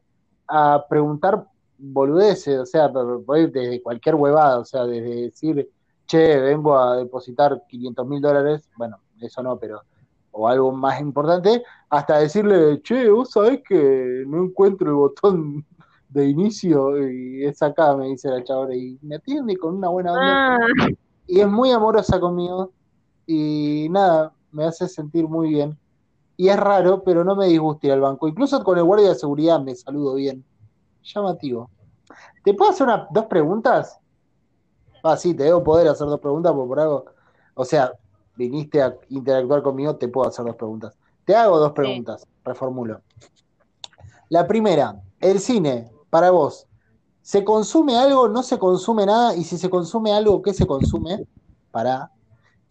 a 0.48 0.84
preguntar 0.88 1.46
boludeces, 1.78 2.58
o 2.58 2.66
sea, 2.66 2.88
voy 2.88 3.50
desde 3.50 3.82
cualquier 3.82 4.14
huevada, 4.16 4.58
o 4.58 4.64
sea, 4.64 4.84
desde 4.84 5.22
decir, 5.22 5.68
che, 6.06 6.38
vengo 6.38 6.78
a 6.78 6.96
depositar 6.96 7.62
500 7.68 8.06
mil 8.06 8.20
dólares, 8.20 8.68
bueno, 8.76 8.98
eso 9.20 9.42
no, 9.42 9.58
pero, 9.58 9.82
o 10.32 10.46
algo 10.46 10.72
más 10.72 11.00
importante, 11.00 11.62
hasta 11.88 12.18
decirle, 12.18 12.82
che, 12.82 13.08
vos 13.08 13.30
sabés 13.30 13.62
que 13.66 14.24
no 14.26 14.44
encuentro 14.44 14.88
el 14.88 14.94
botón 14.94 15.64
de 16.08 16.28
inicio 16.28 17.08
y 17.08 17.44
es 17.44 17.62
acá, 17.62 17.96
me 17.96 18.08
dice 18.08 18.28
la 18.28 18.44
chabona, 18.44 18.74
y 18.74 18.98
me 19.02 19.16
atiende 19.16 19.56
con 19.56 19.76
una 19.76 19.88
buena 19.88 20.12
onda. 20.12 20.56
Ah, 20.56 20.88
y 21.26 21.40
es 21.40 21.48
muy 21.48 21.70
amorosa 21.70 22.18
conmigo. 22.18 22.72
Y 23.26 23.86
nada, 23.90 24.32
me 24.52 24.64
hace 24.64 24.88
sentir 24.88 25.28
muy 25.28 25.50
bien. 25.50 25.78
Y 26.36 26.48
es 26.48 26.56
raro, 26.58 27.02
pero 27.04 27.22
no 27.24 27.36
me 27.36 27.46
disgusta 27.46 27.86
ir 27.88 27.92
al 27.92 28.00
banco. 28.00 28.26
Incluso 28.28 28.62
con 28.64 28.78
el 28.78 28.84
guardia 28.84 29.10
de 29.10 29.14
seguridad 29.14 29.60
me 29.60 29.74
saludo 29.74 30.14
bien. 30.14 30.44
Llamativo. 31.02 31.70
¿Te 32.44 32.54
puedo 32.54 32.70
hacer 32.70 32.86
una- 32.86 33.06
dos 33.10 33.26
preguntas? 33.26 33.98
Ah, 35.02 35.16
sí, 35.16 35.34
te 35.34 35.44
debo 35.44 35.62
poder 35.62 35.88
hacer 35.88 36.06
dos 36.06 36.20
preguntas 36.20 36.52
porque 36.52 36.68
por 36.68 36.80
algo. 36.80 37.04
O 37.54 37.64
sea, 37.64 37.92
viniste 38.36 38.82
a 38.82 38.96
interactuar 39.08 39.62
conmigo, 39.62 39.96
te 39.96 40.08
puedo 40.08 40.28
hacer 40.28 40.44
dos 40.44 40.56
preguntas. 40.56 40.94
Te 41.24 41.34
hago 41.34 41.58
dos 41.58 41.72
preguntas, 41.72 42.26
reformulo. 42.44 43.02
La 44.28 44.46
primera, 44.46 45.00
el 45.20 45.40
cine, 45.40 45.90
para 46.08 46.30
vos, 46.30 46.66
¿se 47.22 47.44
consume 47.44 47.96
algo, 47.98 48.28
no 48.28 48.42
se 48.42 48.58
consume 48.58 49.06
nada? 49.06 49.34
Y 49.34 49.44
si 49.44 49.58
se 49.58 49.68
consume 49.70 50.12
algo, 50.12 50.40
¿qué 50.42 50.54
se 50.54 50.66
consume? 50.66 51.26
Para. 51.70 52.10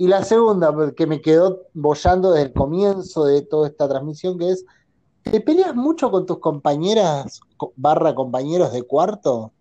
Y 0.02 0.08
la 0.08 0.24
segunda, 0.24 0.74
que 0.96 1.06
me 1.06 1.20
quedó 1.20 1.68
bollando 1.74 2.32
desde 2.32 2.48
el 2.48 2.54
comienzo 2.54 3.26
de 3.26 3.42
toda 3.42 3.68
esta 3.68 3.88
transmisión, 3.90 4.40
que 4.40 4.50
es, 4.52 4.66
¿te 5.24 5.42
peleas 5.42 5.76
mucho 5.76 6.10
con 6.10 6.26
tus 6.26 6.40
compañeras 6.40 7.42
co- 7.58 7.74
barra 7.76 8.16
compañeros 8.16 8.72
de 8.72 8.84
cuarto? 8.84 9.52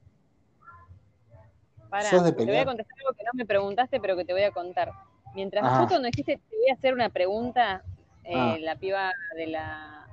pará, 1.91 2.09
¿Sos 2.11 2.23
de 2.23 2.31
te 2.31 2.45
voy 2.45 2.57
a 2.57 2.65
contestar 2.65 2.97
algo 3.01 3.15
que 3.19 3.25
no 3.25 3.31
me 3.35 3.47
preguntaste, 3.47 3.99
pero 4.01 4.17
que 4.17 4.25
te 4.25 4.33
voy 4.33 4.45
a 4.45 4.53
contar. 4.53 4.93
Mientras 5.35 5.65
justo 5.77 5.89
cuando 5.95 6.07
dijiste 6.07 6.37
te 6.49 6.57
voy 6.57 6.71
a 6.71 6.75
hacer 6.75 6.95
una 6.95 7.09
pregunta, 7.09 7.83
eh, 8.23 8.35
Ah. 8.37 8.57
la 8.61 8.77
piba 8.77 9.11
de 9.37 9.47
la 9.49 10.07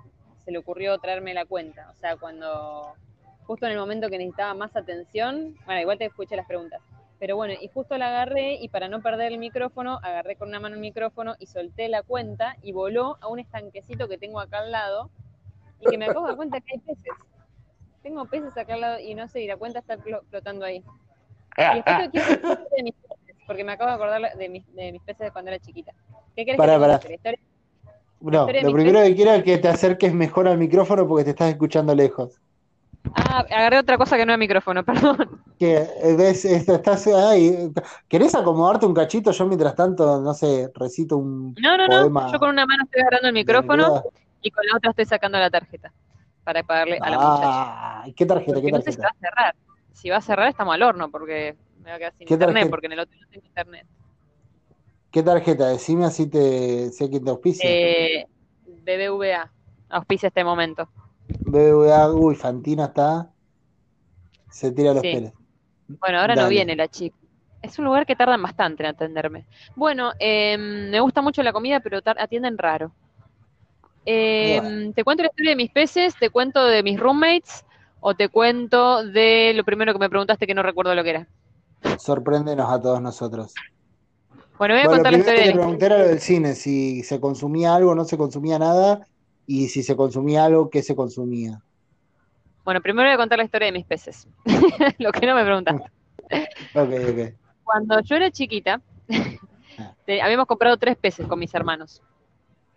se 0.43 0.51
le 0.51 0.57
ocurrió 0.57 0.97
traerme 0.97 1.35
la 1.35 1.45
cuenta. 1.45 1.91
O 1.91 1.95
sea, 1.99 2.17
cuando 2.17 2.93
justo 3.45 3.67
en 3.67 3.73
el 3.73 3.77
momento 3.77 4.09
que 4.09 4.17
necesitaba 4.17 4.55
más 4.55 4.75
atención, 4.75 5.55
bueno, 5.65 5.81
igual 5.81 5.99
te 5.99 6.05
escuché 6.05 6.35
las 6.35 6.47
preguntas. 6.47 6.81
Pero 7.19 7.35
bueno, 7.37 7.53
y 7.59 7.67
justo 7.69 7.97
la 7.97 8.09
agarré 8.09 8.55
y 8.55 8.69
para 8.69 8.89
no 8.89 9.01
perder 9.01 9.31
el 9.31 9.39
micrófono, 9.39 9.99
agarré 10.03 10.35
con 10.35 10.49
una 10.49 10.59
mano 10.59 10.75
el 10.75 10.81
micrófono 10.81 11.35
y 11.39 11.47
solté 11.47 11.87
la 11.89 12.03
cuenta 12.03 12.57
y 12.61 12.73
voló 12.73 13.17
a 13.21 13.27
un 13.29 13.39
estanquecito 13.39 14.07
que 14.09 14.17
tengo 14.17 14.39
acá 14.39 14.59
al 14.59 14.71
lado 14.71 15.09
y 15.79 15.87
que 15.89 15.97
me 15.97 16.05
acabo 16.05 16.25
de 16.25 16.31
dar 16.31 16.37
cuenta 16.37 16.61
que 16.61 16.73
hay 16.75 16.79
peces. 16.81 17.13
Tengo 18.03 18.25
peces 18.27 18.57
acá 18.57 18.75
al 18.75 18.81
lado 18.81 18.99
y 18.99 19.15
no 19.15 19.27
sé, 19.27 19.41
y 19.43 19.47
la 19.47 19.57
cuenta 19.57 19.79
está 19.79 19.97
flo- 19.97 20.23
flotando 20.29 20.65
ahí. 20.65 20.83
Y 21.69 21.75
después 21.75 21.97
de 22.77 22.83
mis 22.83 22.95
peces, 22.95 23.37
porque 23.47 23.63
me 23.63 23.73
acabo 23.73 23.89
de 23.91 23.95
acordar 23.95 24.37
de 24.37 24.49
mis, 24.49 24.65
de 24.75 24.91
mis 24.93 25.01
peces 25.03 25.27
de 25.27 25.31
cuando 25.31 25.51
era 25.51 25.59
chiquita. 25.59 25.93
¿Qué 26.35 26.45
querés 26.45 26.61
Pará, 26.61 26.75
que 26.75 26.77
cuente? 26.79 27.09
La 27.09 27.15
historia? 27.15 27.39
No, 28.19 28.41
historia 28.41 28.63
lo 28.65 28.73
primero 28.73 28.99
que 29.01 29.15
quiero 29.15 29.31
es 29.31 29.43
que 29.45 29.57
te 29.57 29.69
acerques 29.69 30.13
mejor 30.13 30.47
al 30.49 30.57
micrófono 30.57 31.07
porque 31.07 31.23
te 31.23 31.29
estás 31.31 31.51
escuchando 31.51 31.95
lejos. 31.95 32.41
Ah, 33.13 33.45
agarré 33.49 33.79
otra 33.79 33.97
cosa 33.97 34.17
que 34.17 34.25
no 34.25 34.33
es 34.33 34.39
micrófono, 34.39 34.83
perdón. 34.85 35.41
Que 35.59 35.77
eh, 35.77 36.15
ves, 36.17 36.45
esto, 36.45 36.75
estás 36.75 37.07
ahí. 37.07 37.71
¿Querés 38.07 38.35
acomodarte 38.35 38.85
un 38.85 38.93
cachito? 38.93 39.31
Yo 39.31 39.45
mientras 39.45 39.75
tanto, 39.75 40.19
no 40.21 40.33
sé, 40.33 40.71
recito 40.73 41.17
un 41.17 41.53
No, 41.61 41.77
no, 41.77 41.87
no. 41.87 42.31
Yo 42.31 42.39
con 42.39 42.49
una 42.49 42.65
mano 42.65 42.83
estoy 42.85 43.01
agarrando 43.01 43.27
el 43.27 43.33
micrófono 43.33 44.03
y 44.41 44.51
con 44.51 44.65
la 44.65 44.77
otra 44.77 44.89
estoy 44.91 45.05
sacando 45.05 45.37
la 45.37 45.49
tarjeta 45.49 45.91
para 46.43 46.63
pagarle 46.63 46.97
a 47.01 47.09
la 47.09 47.17
muchacha. 47.19 48.13
¿qué 48.15 48.25
tarjeta? 48.25 48.53
Porque 48.53 48.65
¿Qué 48.67 48.71
no 48.71 48.81
sé 48.81 48.91
si 48.91 48.97
va 48.97 49.03
tarjeta? 49.07 49.27
a 49.27 49.29
cerrar. 49.29 49.55
Si 49.93 50.09
va 50.09 50.17
a 50.17 50.21
cerrar, 50.21 50.47
estamos 50.49 50.73
al 50.75 50.83
horno 50.83 51.09
porque 51.09 51.55
me 51.83 51.89
va 51.89 51.95
a 51.95 51.99
quedar 51.99 52.13
sin 52.17 52.27
¿Qué 52.27 52.33
internet, 52.33 52.55
tarjeta? 52.55 52.69
porque 52.69 52.85
en 52.87 52.91
el 52.93 52.99
otro 52.99 53.17
no 53.19 53.27
tengo 53.27 53.45
internet. 53.45 53.87
¿Qué 55.11 55.23
tarjeta? 55.23 55.67
Decime 55.69 56.05
así 56.05 56.27
te 56.27 56.91
sé 56.91 57.09
quién 57.09 57.23
te 57.23 57.29
auspicia. 57.31 57.69
Eh, 57.69 58.27
BBVA, 58.65 59.49
auspicia 59.89 60.27
este 60.27 60.43
momento. 60.43 60.89
BBVA, 61.27 62.11
uy, 62.13 62.35
Fantina 62.35 62.85
está. 62.85 63.31
Se 64.49 64.71
tira 64.71 64.93
los 64.93 65.03
Sí. 65.03 65.11
pelos. 65.11 65.33
Bueno, 65.99 66.19
ahora 66.19 66.35
no 66.35 66.47
viene 66.49 66.75
la 66.75 66.87
chica. 66.87 67.15
Es 67.61 67.77
un 67.79 67.85
lugar 67.85 68.05
que 68.05 68.15
tardan 68.15 68.41
bastante 68.41 68.83
en 68.83 68.89
atenderme. 68.89 69.45
Bueno, 69.75 70.11
eh, 70.19 70.57
me 70.57 70.99
gusta 70.99 71.21
mucho 71.21 71.41
la 71.41 71.51
comida, 71.53 71.79
pero 71.79 71.99
atienden 72.05 72.57
raro. 72.57 72.91
Eh, 74.05 74.91
¿Te 74.95 75.03
cuento 75.03 75.23
la 75.23 75.29
historia 75.29 75.51
de 75.51 75.55
mis 75.55 75.71
peces? 75.71 76.15
¿Te 76.19 76.29
cuento 76.29 76.63
de 76.65 76.83
mis 76.83 76.99
roommates? 76.99 77.65
¿O 78.01 78.13
te 78.13 78.29
cuento 78.29 79.03
de 79.03 79.53
lo 79.55 79.63
primero 79.63 79.93
que 79.93 79.99
me 79.99 80.09
preguntaste 80.09 80.45
que 80.45 80.53
no 80.53 80.61
recuerdo 80.61 80.93
lo 80.93 81.03
que 81.03 81.09
era? 81.09 81.27
Sorpréndenos 81.97 82.69
a 82.69 82.79
todos 82.79 83.01
nosotros. 83.01 83.53
Bueno, 84.59 84.75
voy 84.75 84.83
a 84.83 84.85
Bueno, 84.85 84.91
lo 84.91 85.03
contar 85.03 85.11
la 85.11 85.17
historia 85.17 85.41
de 85.41 85.47
te 85.47 85.53
mis 85.53 85.55
pregunté 85.55 85.85
era 85.87 85.97
lo 85.97 86.07
del 86.07 86.19
cine, 86.19 86.53
si 86.53 87.03
se 87.03 87.19
consumía 87.19 87.73
algo, 87.73 87.95
no 87.95 88.05
se 88.05 88.17
consumía 88.17 88.59
nada, 88.59 89.07
y 89.47 89.69
si 89.69 89.83
se 89.83 89.95
consumía 89.95 90.45
algo, 90.45 90.69
¿qué 90.69 90.83
se 90.83 90.95
consumía? 90.95 91.61
Bueno, 92.63 92.81
primero 92.81 93.07
voy 93.07 93.13
a 93.13 93.17
contar 93.17 93.37
la 93.37 93.45
historia 93.45 93.67
de 93.67 93.71
mis 93.71 93.85
peces. 93.85 94.27
lo 94.99 95.11
que 95.11 95.25
no 95.25 95.35
me 95.35 95.43
preguntaste. 95.45 95.91
Ok, 96.73 96.91
ok. 97.09 97.37
Cuando 97.63 97.99
yo 98.01 98.15
era 98.15 98.31
chiquita, 98.31 98.81
te- 100.05 100.21
habíamos 100.21 100.45
comprado 100.47 100.77
tres 100.77 100.97
peces 100.97 101.27
con 101.27 101.39
mis 101.39 101.53
hermanos. 101.53 102.01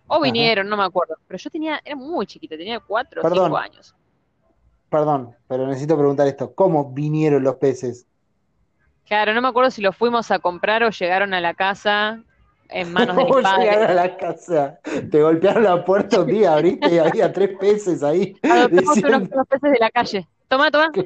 O 0.08 0.20
Ajá. 0.22 0.22
vinieron, 0.22 0.68
no 0.68 0.76
me 0.76 0.84
acuerdo. 0.84 1.16
Pero 1.26 1.38
yo 1.38 1.50
tenía, 1.50 1.80
era 1.84 1.96
muy 1.96 2.26
chiquita, 2.26 2.56
tenía 2.56 2.80
cuatro 2.80 3.22
o 3.22 3.26
cinco 3.26 3.56
años. 3.58 3.94
Perdón, 4.90 5.34
pero 5.46 5.66
necesito 5.66 5.96
preguntar 5.96 6.26
esto. 6.28 6.54
¿Cómo 6.54 6.92
vinieron 6.92 7.42
los 7.42 7.56
peces? 7.56 8.06
Claro, 9.06 9.32
no 9.32 9.40
me 9.40 9.48
acuerdo 9.48 9.70
si 9.70 9.80
los 9.82 9.96
fuimos 9.96 10.30
a 10.30 10.38
comprar 10.38 10.82
o 10.84 10.90
llegaron 10.90 11.32
a 11.34 11.40
la 11.40 11.54
casa 11.54 12.22
en 12.70 12.92
manos 12.92 13.16
de 13.16 13.24
mis 13.24 13.32
¿Cómo 13.32 13.40
llegaron 13.58 13.82
a 13.82 13.86
padres. 13.86 13.96
la 13.96 14.16
casa? 14.16 14.78
Te 15.10 15.22
golpearon 15.22 15.62
la 15.64 15.84
puerta 15.84 16.20
un 16.20 16.26
día, 16.26 16.52
abriste 16.54 16.88
y 16.94 16.98
había 16.98 17.32
tres 17.32 17.56
peces 17.58 18.02
ahí. 18.02 18.36
Adoptamos 18.42 18.94
diciendo- 18.94 19.16
unos, 19.18 19.28
unos 19.32 19.46
peces 19.48 19.72
de 19.72 19.78
la 19.78 19.90
calle. 19.90 20.28
Toma, 20.48 20.70
toma. 20.70 20.90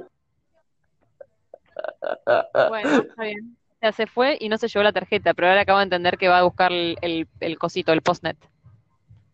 Bueno, 2.68 2.90
está 3.03 3.22
bien. 3.25 3.57
Sea, 3.81 3.92
se 3.92 4.07
fue 4.07 4.37
y 4.40 4.48
no 4.48 4.59
se 4.59 4.68
llevó 4.68 4.85
la 4.85 4.92
tarjeta, 4.92 5.35
pero 5.35 5.48
ahora 5.48 5.62
acabo 5.62 5.79
de 5.79 5.85
entender 5.85 6.16
que 6.18 6.29
va 6.29 6.38
a 6.38 6.42
buscar 6.44 6.70
el, 6.70 6.96
el, 7.01 7.27
el 7.40 7.59
cosito, 7.59 7.92
el 7.92 8.03
postnet. 8.03 8.37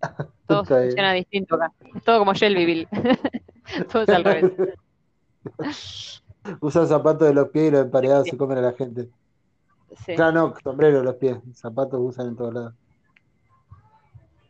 Todo 0.46 0.64
funciona 0.64 1.12
distinto 1.12 1.56
acá. 1.56 1.72
Es 1.94 2.02
todo 2.04 2.20
como 2.20 2.32
Shelbyville. 2.32 2.88
todo 3.92 4.02
es 4.04 4.08
al 4.08 4.24
revés. 4.24 4.52
Usan 6.60 6.86
zapatos 6.88 7.28
de 7.28 7.34
los 7.34 7.48
pies 7.50 7.68
y 7.68 7.70
los 7.72 7.82
emparedados 7.82 8.28
se 8.28 8.36
comen 8.38 8.56
a 8.58 8.62
la 8.62 8.72
gente. 8.72 9.08
Sí. 10.04 10.14
Claro, 10.14 10.32
no, 10.48 10.54
sombrero 10.62 11.02
los 11.02 11.14
pies. 11.16 11.38
Zapatos 11.54 11.98
usan 12.02 12.28
en 12.28 12.36
todos 12.36 12.54
lados. 12.54 12.74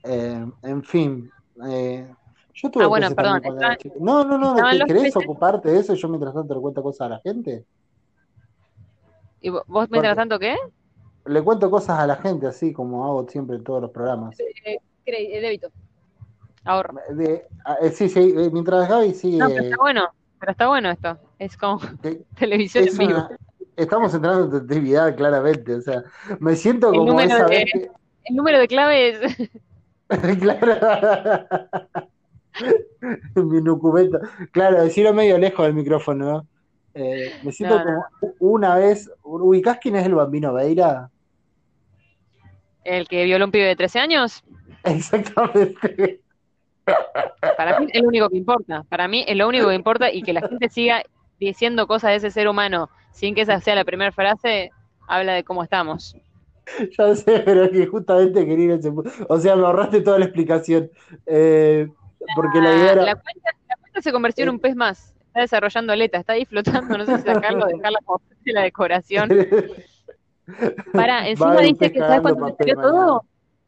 Eh, 0.05 0.47
en 0.63 0.83
fin. 0.85 1.31
eh, 1.67 2.13
yo 2.55 2.71
tuve 2.71 2.85
Ah, 2.85 2.87
bueno, 2.89 3.11
perdón. 3.15 3.43
No, 4.01 4.25
no, 4.25 4.37
no, 4.39 4.55
¿te 4.55 4.85
querés 4.85 5.03
peces- 5.15 5.17
ocuparte 5.25 5.71
de 5.71 5.79
eso? 5.81 5.95
Yo 5.95 6.09
mientras 6.09 6.35
tanto 6.35 6.55
le 6.55 6.61
cuento 6.61 6.83
cosas 6.83 7.07
a 7.07 7.09
la 7.11 7.21
gente. 7.21 7.65
¿Y 9.41 9.51
vo- 9.51 9.63
vos 9.69 9.89
mientras 9.91 10.15
Porque- 10.17 10.29
tanto 10.29 10.39
qué? 10.39 10.57
Le 11.27 11.43
cuento 11.43 11.71
cosas 11.71 11.99
a 12.01 12.07
la 12.07 12.17
gente, 12.17 12.47
así 12.47 12.73
como 12.73 13.05
hago 13.05 13.29
siempre 13.29 13.57
en 13.57 13.65
todos 13.65 13.83
los 13.83 13.91
programas. 13.91 14.39
Eh, 14.41 14.79
eh, 15.07 15.41
débito. 15.41 15.69
Ahorro. 16.65 16.95
De- 17.11 17.47
ah, 17.65 17.77
sí, 17.93 18.09
sí, 18.09 18.35
mientras 18.53 18.89
Gaby 18.89 19.15
sigue. 19.15 19.39
No, 19.39 19.49
pero 19.49 19.63
está 19.63 19.77
bueno. 19.77 20.09
Pero 20.41 20.53
está 20.53 20.69
bueno 20.69 20.91
esto. 20.91 21.19
Es 21.39 21.57
como 21.57 21.79
televisión 22.39 22.85
es 22.85 22.99
en 22.99 23.09
vivo. 23.09 23.19
una- 23.21 23.39
estamos 23.79 24.13
entrando 24.15 24.57
en 24.57 24.63
actividad, 24.63 25.17
claramente. 25.17 25.75
O 25.75 25.81
sea, 25.81 26.03
me 26.41 26.55
siento 26.57 26.93
El 26.93 26.99
como 26.99 27.21
esa 27.21 27.45
de- 27.45 27.49
vez 27.51 27.65
que. 27.73 27.91
El 28.25 28.37
número 28.37 28.59
de 28.59 28.69
clave 28.69 29.09
es. 29.09 29.51
claro. 30.41 31.47
Mi 33.37 33.61
nucumenta. 33.63 34.19
Claro, 34.53 34.83
decirlo 34.83 35.15
medio 35.15 35.39
lejos 35.39 35.65
del 35.65 35.75
micrófono, 35.75 36.25
¿no? 36.33 36.47
Eh, 36.95 37.33
me 37.43 37.53
siento 37.53 37.79
No, 37.79 37.85
no. 37.85 38.05
como 38.21 38.33
una 38.41 38.75
vez. 38.77 39.11
¿Ubicás 39.23 39.79
quién 39.81 39.97
es 39.97 40.05
el 40.07 40.15
bambino 40.15 40.53
Veira? 40.53 41.11
El 42.85 43.07
que 43.07 43.25
violó 43.25 43.45
a 43.45 43.47
un 43.47 43.53
pibe 43.53 43.67
de 43.67 43.77
13 43.77 43.99
años. 44.01 44.43
Exactamente. 44.85 46.21
Para 47.57 47.79
mí 47.79 47.87
es 47.93 48.03
lo 48.03 48.09
único 48.09 48.29
que 48.31 48.37
importa. 48.39 48.83
Para 48.89 49.07
mí 49.09 49.25
es 49.29 49.37
lo 49.37 49.47
único 49.47 49.69
que 49.69 49.75
importa 49.75 50.11
y 50.13 50.23
que 50.23 50.33
la 50.33 50.41
gente 50.41 50.69
siga 50.71 51.03
diciendo 51.39 51.87
cosas 51.87 52.11
de 52.11 52.17
ese 52.17 52.31
ser 52.31 52.49
humano 52.49 52.89
sin 53.19 53.35
que 53.35 53.43
esa 53.43 53.61
sea 53.61 53.75
la 53.75 53.85
primera 53.85 54.13
frase, 54.13 54.71
habla 55.09 55.33
de 55.35 55.43
cómo 55.45 55.63
estamos. 55.65 56.17
Ya 56.99 57.15
sé, 57.17 57.41
pero 57.45 57.65
es 57.65 57.71
que 57.71 57.87
justamente 57.87 58.47
quería 58.47 58.75
ese. 58.75 58.93
O 59.29 59.39
sea, 59.41 59.57
me 59.57 59.65
ahorraste 59.67 60.03
toda 60.03 60.19
la 60.19 60.27
explicación. 60.27 60.91
Eh, 61.27 61.89
porque 62.37 62.61
la 62.61 62.75
idea 62.77 62.91
Ah, 62.91 62.93
era. 62.93 63.03
la, 63.05 63.15
cuenta, 63.15 63.51
la 63.69 63.77
cuenta 63.81 64.03
se 64.03 64.13
convirtió 64.13 64.45
en 64.45 64.51
un 64.51 64.61
pez 64.61 64.77
más. 64.77 65.15
Está 65.29 65.41
desarrollando 65.41 65.93
aleta, 65.93 66.19
está 66.19 66.35
ahí 66.35 66.45
flotando. 66.45 66.97
No 66.99 67.07
sé 67.07 67.17
si 67.19 67.23
sacarlo 67.25 67.65
o 67.65 67.69
dejarla 67.75 67.99
como 68.05 68.19
parte 68.19 68.37
de 68.45 68.53
la 68.53 68.63
decoración. 68.63 69.29
Para, 70.93 71.29
encima 71.29 71.55
Va, 71.55 71.61
dice 71.63 71.93
que 71.93 71.99
¿sabes 71.99 72.21
cuánto 72.23 72.45
me 72.45 72.53
salió 72.53 72.75
todo? 72.77 73.25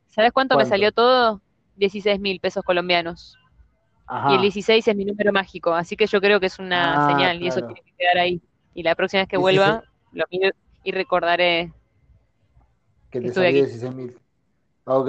¿Sabes 0.09 0.33
cuánto, 0.33 0.57
me 0.57 0.65
salió 0.67 0.93
todo? 0.93 1.41
16 1.77 2.21
mil 2.21 2.41
pesos 2.41 2.63
colombianos. 2.65 3.37
Ajá. 4.07 4.33
Y 4.33 4.35
el 4.37 4.41
16 4.43 4.87
es 4.89 4.97
mi 4.97 5.05
número 5.05 5.33
mágico, 5.33 5.73
así 5.73 5.97
que 5.97 6.07
yo 6.07 6.21
creo 6.21 6.41
que 6.41 6.47
es 6.47 6.59
una 6.59 7.07
Ah, 7.07 7.11
señal 7.11 7.41
y 7.43 7.47
eso 7.49 7.61
tiene 7.61 7.81
que 7.83 7.93
quedar 7.97 8.19
ahí. 8.19 8.41
Y 8.75 8.83
la 8.83 8.95
próxima 8.95 9.23
vez 9.23 9.29
que 9.29 9.37
16. 9.37 9.59
vuelva, 9.61 9.85
lo 10.13 10.25
miro 10.31 10.51
y 10.85 10.93
recordaré. 10.93 11.73
Que 13.11 13.21
te 13.21 13.29
Estuve 13.29 13.47
salió 13.47 13.63
aquí. 13.65 13.73
16.000. 13.73 14.19
Ok. 14.85 15.09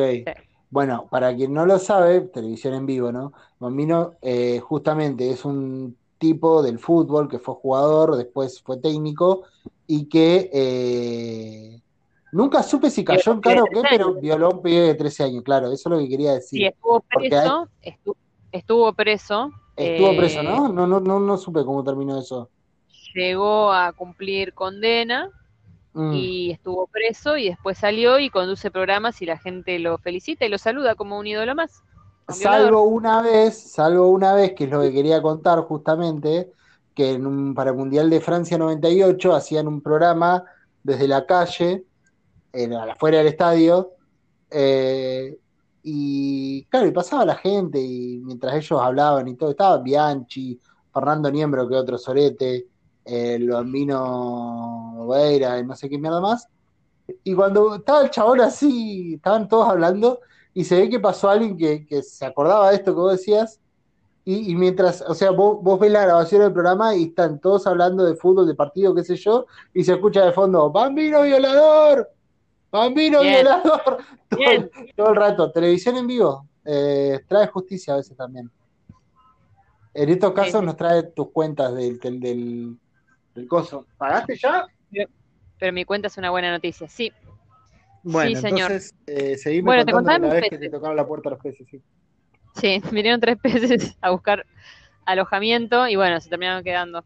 Bueno, 0.69 1.08
para 1.12 1.36
quien 1.36 1.54
no 1.54 1.65
lo 1.65 1.78
sabe, 1.80 2.21
televisión 2.21 2.74
en 2.74 2.86
vivo, 2.86 3.12
¿no? 3.12 3.34
Bambino 3.60 4.13
eh, 4.21 4.60
justamente 4.60 5.30
es 5.30 5.43
un 5.43 5.97
tipo 6.17 6.62
del 6.63 6.80
fútbol 6.80 7.28
que 7.28 7.39
fue 7.39 7.56
jugador, 7.56 8.15
después 8.15 8.62
fue 8.62 8.78
técnico 8.78 9.43
y 9.88 10.08
que 10.08 10.50
eh, 10.54 11.82
nunca 12.32 12.63
supe 12.63 12.89
si 12.89 13.04
cayó 13.04 13.34
en 13.34 13.41
cara 13.41 13.63
o 13.63 13.67
qué, 13.67 13.82
pero 13.89 14.13
violó 14.13 14.45
a 14.47 14.50
un 14.56 14.62
pibe 14.62 14.82
de 14.82 14.95
13 14.95 15.24
años, 15.24 15.43
claro, 15.43 15.71
eso 15.71 15.89
es 15.89 15.91
lo 15.93 16.00
que 16.00 16.08
quería 16.08 16.39
Sí, 16.39 16.60
decir. 16.60 16.63
estuvo 16.67 17.02
Porque 17.12 17.30
preso, 17.30 17.67
estu- 17.82 18.15
estuvo 18.52 18.93
preso, 18.93 19.52
Estuvo 19.76 20.12
eh, 20.12 20.17
preso, 20.17 20.43
¿no? 20.43 20.69
No, 20.69 20.88
no, 20.88 21.00
no, 21.00 21.19
no 21.19 21.38
supe 21.38 21.65
cómo 21.65 21.84
terminó 21.84 22.17
eso. 22.19 22.50
Llegó 23.13 23.71
a 23.71 23.93
cumplir 23.93 24.54
condena 24.54 25.30
Mm. 25.93 26.13
y 26.13 26.52
estuvo 26.52 26.88
preso 26.88 27.36
y 27.36 27.50
después 27.50 27.78
salió 27.78 28.17
y 28.17 28.30
conduce 28.30 28.71
programas 28.71 29.21
y 29.21 29.26
la 29.26 29.38
gente 29.38 29.78
lo 29.78 29.97
felicita 29.97 30.45
y 30.45 30.50
lo 30.50 30.58
saluda 30.58 30.95
como 30.95 31.19
un 31.19 31.28
ídolo 31.28 31.54
más. 31.54 31.84
un. 32.28 32.34
Salvo 32.36 32.84
una 32.84 33.21
vez, 33.21 33.74
salvo 33.74 34.08
una 34.08 34.34
vez, 34.34 34.54
que 34.54 34.63
es 34.63 34.69
lo 34.69 34.80
que 34.82 34.93
quería 34.93 35.21
contar 35.21 35.60
justamente, 35.60 36.50
que 36.95 37.12
en 37.12 37.28
un- 37.28 37.54
para 37.54 37.71
el 37.71 37.76
Mundial 37.76 38.10
de 38.10 38.21
Francia 38.21 38.58
98 38.58 39.34
hacían 39.36 39.67
un 39.67 39.82
programa 39.82 40.45
desde 40.82 41.10
la 41.10 41.26
calle, 41.26 41.84
en, 42.54 42.74
afuera 42.74 43.17
del 43.17 43.28
estadio, 43.28 43.91
eh, 44.50 45.38
y 45.84 46.63
claro, 46.65 46.88
y 46.88 46.91
pasaba 46.91 47.26
la 47.26 47.36
gente, 47.36 47.80
y 47.82 48.19
mientras 48.19 48.54
ellos 48.56 48.80
hablaban 48.82 49.28
y 49.28 49.36
todo, 49.36 49.52
estaba 49.52 49.78
Bianchi, 49.80 50.58
Fernando 50.93 51.30
Niembro, 51.32 51.67
que 51.67 51.76
otro 51.76 51.97
sorete, 51.97 52.67
el 53.05 53.49
bambino 53.49 55.07
Veira, 55.09 55.59
y 55.59 55.65
no 55.65 55.75
sé 55.75 55.89
qué 55.89 55.97
mierda 55.97 56.21
más, 56.21 56.47
Y 57.23 57.33
cuando 57.33 57.75
estaba 57.75 58.01
el 58.03 58.09
chabón 58.09 58.41
así, 58.41 59.15
estaban 59.15 59.47
todos 59.47 59.67
hablando, 59.67 60.19
y 60.53 60.63
se 60.63 60.79
ve 60.79 60.89
que 60.89 60.99
pasó 60.99 61.29
alguien 61.29 61.57
que, 61.57 61.85
que 61.85 62.03
se 62.03 62.25
acordaba 62.25 62.69
de 62.69 62.75
esto 62.75 62.93
que 62.93 63.01
vos 63.01 63.11
decías, 63.13 63.59
y, 64.23 64.51
y 64.51 64.55
mientras, 64.55 65.01
o 65.01 65.15
sea, 65.15 65.31
vos, 65.31 65.57
vos 65.61 65.79
ves 65.79 65.91
la 65.91 66.03
grabación 66.03 66.41
del 66.41 66.53
programa 66.53 66.95
y 66.95 67.05
están 67.05 67.39
todos 67.39 67.65
hablando 67.65 68.03
de 68.05 68.15
fútbol, 68.15 68.47
de 68.47 68.53
partido, 68.53 68.93
qué 68.93 69.03
sé 69.03 69.15
yo, 69.15 69.47
y 69.73 69.83
se 69.83 69.93
escucha 69.93 70.25
de 70.25 70.31
fondo, 70.31 70.69
¡Bambino 70.71 71.23
violador! 71.23 72.07
¡Bambino 72.71 73.21
Bien. 73.21 73.33
violador! 73.33 73.97
Todo, 74.29 74.39
Bien. 74.39 74.71
todo 74.95 75.09
el 75.09 75.15
rato. 75.17 75.51
Televisión 75.51 75.97
en 75.97 76.07
vivo 76.07 76.47
eh, 76.63 77.19
trae 77.27 77.47
justicia 77.47 77.93
a 77.95 77.97
veces 77.97 78.15
también. 78.15 78.49
En 79.93 80.09
estos 80.09 80.31
casos 80.31 80.63
nos 80.63 80.77
trae 80.77 81.03
tus 81.03 81.31
cuentas 81.31 81.75
del, 81.75 81.99
del, 81.99 82.19
del, 82.21 82.77
del 83.36 83.48
coso. 83.48 83.88
¿Pagaste 83.98 84.36
ya? 84.38 84.65
Pero 85.60 85.74
mi 85.74 85.86
cuenta 85.86 86.08
es 86.08 86.17
una 86.17 86.30
buena 86.32 86.52
noticia. 86.52 86.88
Sí, 86.88 87.12
Bueno, 88.04 88.30
Sí, 88.32 88.36
señor. 88.36 88.72
entonces 88.72 88.96
eh, 89.06 89.38
seguime 89.38 89.67
Bueno, 89.67 89.86
te 89.86 89.91
contando 89.91 90.28
la 90.28 90.34
vez 90.34 90.50
que 90.50 90.58
te 90.58 90.70
tocaron 90.70 90.96
la 90.96 91.06
puerta 91.06 91.30
los 91.30 91.39
peces. 91.39 91.67
Sí. 91.70 91.82
sí, 92.56 92.82
vinieron 92.91 93.20
tres 93.22 93.38
peces 93.38 93.96
a 94.02 94.10
buscar 94.12 94.46
alojamiento 95.06 95.88
y 95.88 95.96
bueno, 95.96 96.20
se 96.20 96.30
terminaron 96.30 96.63
quedando. 96.63 97.06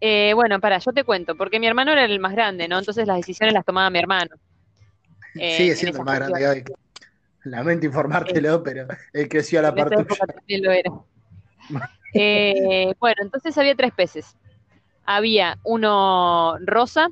Eh, 0.00 0.32
bueno, 0.34 0.60
para, 0.60 0.78
yo 0.78 0.92
te 0.92 1.04
cuento, 1.04 1.36
porque 1.36 1.58
mi 1.60 1.66
hermano 1.66 1.92
era 1.92 2.04
el 2.04 2.20
más 2.20 2.32
grande, 2.32 2.68
¿no? 2.68 2.78
Entonces 2.78 3.06
las 3.06 3.16
decisiones 3.16 3.54
las 3.54 3.64
tomaba 3.64 3.90
mi 3.90 3.98
hermano. 3.98 4.36
Eh, 5.34 5.56
Sigue 5.56 5.70
en 5.70 5.76
siendo 5.76 5.96
esas 5.96 6.06
más 6.06 6.14
grande 6.16 6.38
que 6.40 6.46
hoy. 6.48 6.64
Lamento 7.44 7.86
informártelo, 7.86 8.62
pero 8.62 8.86
él 9.12 9.28
creció 9.28 9.60
a 9.60 9.62
la 9.62 9.68
En 9.68 9.78
esa 9.78 9.88
par 9.88 10.00
época 10.00 10.14
tuya. 10.26 10.34
también 10.34 10.62
lo 10.62 10.72
era. 10.72 10.90
Eh, 12.14 12.94
bueno, 12.98 13.16
entonces 13.22 13.56
había 13.58 13.74
tres 13.76 13.92
peces. 13.92 14.34
Había 15.10 15.56
uno 15.64 16.58
rosa, 16.60 17.08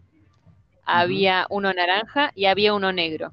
había 0.85 1.47
uno 1.49 1.73
naranja 1.73 2.31
y 2.35 2.45
había 2.45 2.75
uno 2.75 2.93
negro. 2.93 3.33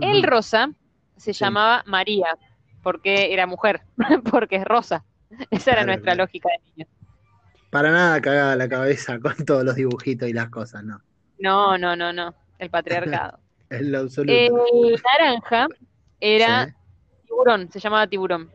El 0.00 0.24
rosa 0.24 0.72
se 1.16 1.32
Sí. 1.32 1.44
llamaba 1.44 1.84
María, 1.86 2.36
porque 2.82 3.32
era 3.32 3.46
mujer, 3.46 3.82
porque 4.32 4.56
es 4.56 4.64
rosa. 4.64 5.04
Esa 5.52 5.70
era 5.70 5.82
Claro, 5.82 5.86
nuestra 5.86 6.14
claro. 6.14 6.24
lógica 6.24 6.48
de 6.48 6.70
niños. 6.70 6.88
Para 7.70 7.92
nada 7.92 8.20
cagada 8.20 8.56
la 8.56 8.68
cabeza 8.68 9.20
con 9.20 9.36
todos 9.46 9.62
los 9.62 9.76
dibujitos 9.76 10.28
y 10.28 10.32
las 10.32 10.50
cosas, 10.50 10.82
¿no? 10.82 11.00
No, 11.38 11.78
no, 11.78 11.94
no, 11.94 12.12
no. 12.12 12.34
El 12.58 12.70
patriarcado. 12.70 13.38
Absoluto. 13.70 14.32
El 14.32 15.00
naranja 15.18 15.68
era 16.20 16.66
Sí. 16.66 16.72
tiburón, 17.28 17.70
se 17.70 17.78
llamaba 17.78 18.08
tiburón. 18.08 18.50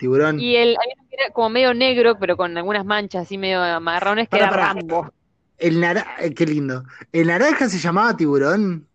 Tiburón. 0.00 0.36
Y 0.40 0.56
el 0.56 0.76
había 0.76 0.94
uno 0.98 1.08
que 1.08 1.16
era 1.16 1.30
como 1.32 1.50
medio 1.50 1.74
negro, 1.74 2.18
pero 2.18 2.36
con 2.36 2.56
algunas 2.56 2.84
manchas 2.84 3.22
así 3.22 3.38
medio 3.38 3.80
marrones, 3.80 4.28
que 4.28 4.38
Pará, 4.38 4.46
era 4.46 4.50
pará. 4.50 4.74
Rambo. 4.74 5.12
El 5.58 5.80
nara... 5.80 6.16
eh, 6.20 6.34
Qué 6.34 6.46
lindo. 6.46 6.84
¿El 7.12 7.28
naranja 7.28 7.68
se 7.68 7.78
llamaba 7.78 8.16
tiburón? 8.16 8.88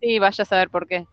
Sí, 0.00 0.18
vaya 0.20 0.42
a 0.42 0.44
saber 0.44 0.70
por 0.70 0.86
qué. 0.86 1.04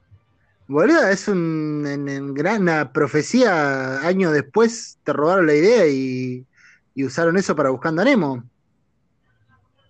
Boludo, 0.67 1.07
es 1.07 1.27
un, 1.27 1.85
en- 1.87 2.07
en 2.09 2.33
gran 2.33 2.61
una 2.63 2.93
profecía. 2.93 3.99
Años 4.07 4.31
después 4.33 4.99
te 5.03 5.13
robaron 5.13 5.45
la 5.47 5.53
idea 5.55 5.87
y, 5.87 6.47
y 6.93 7.03
usaron 7.05 7.37
eso 7.37 7.55
para 7.55 7.69
Buscando 7.71 8.01
a 8.01 8.05
Nemo. 8.05 8.43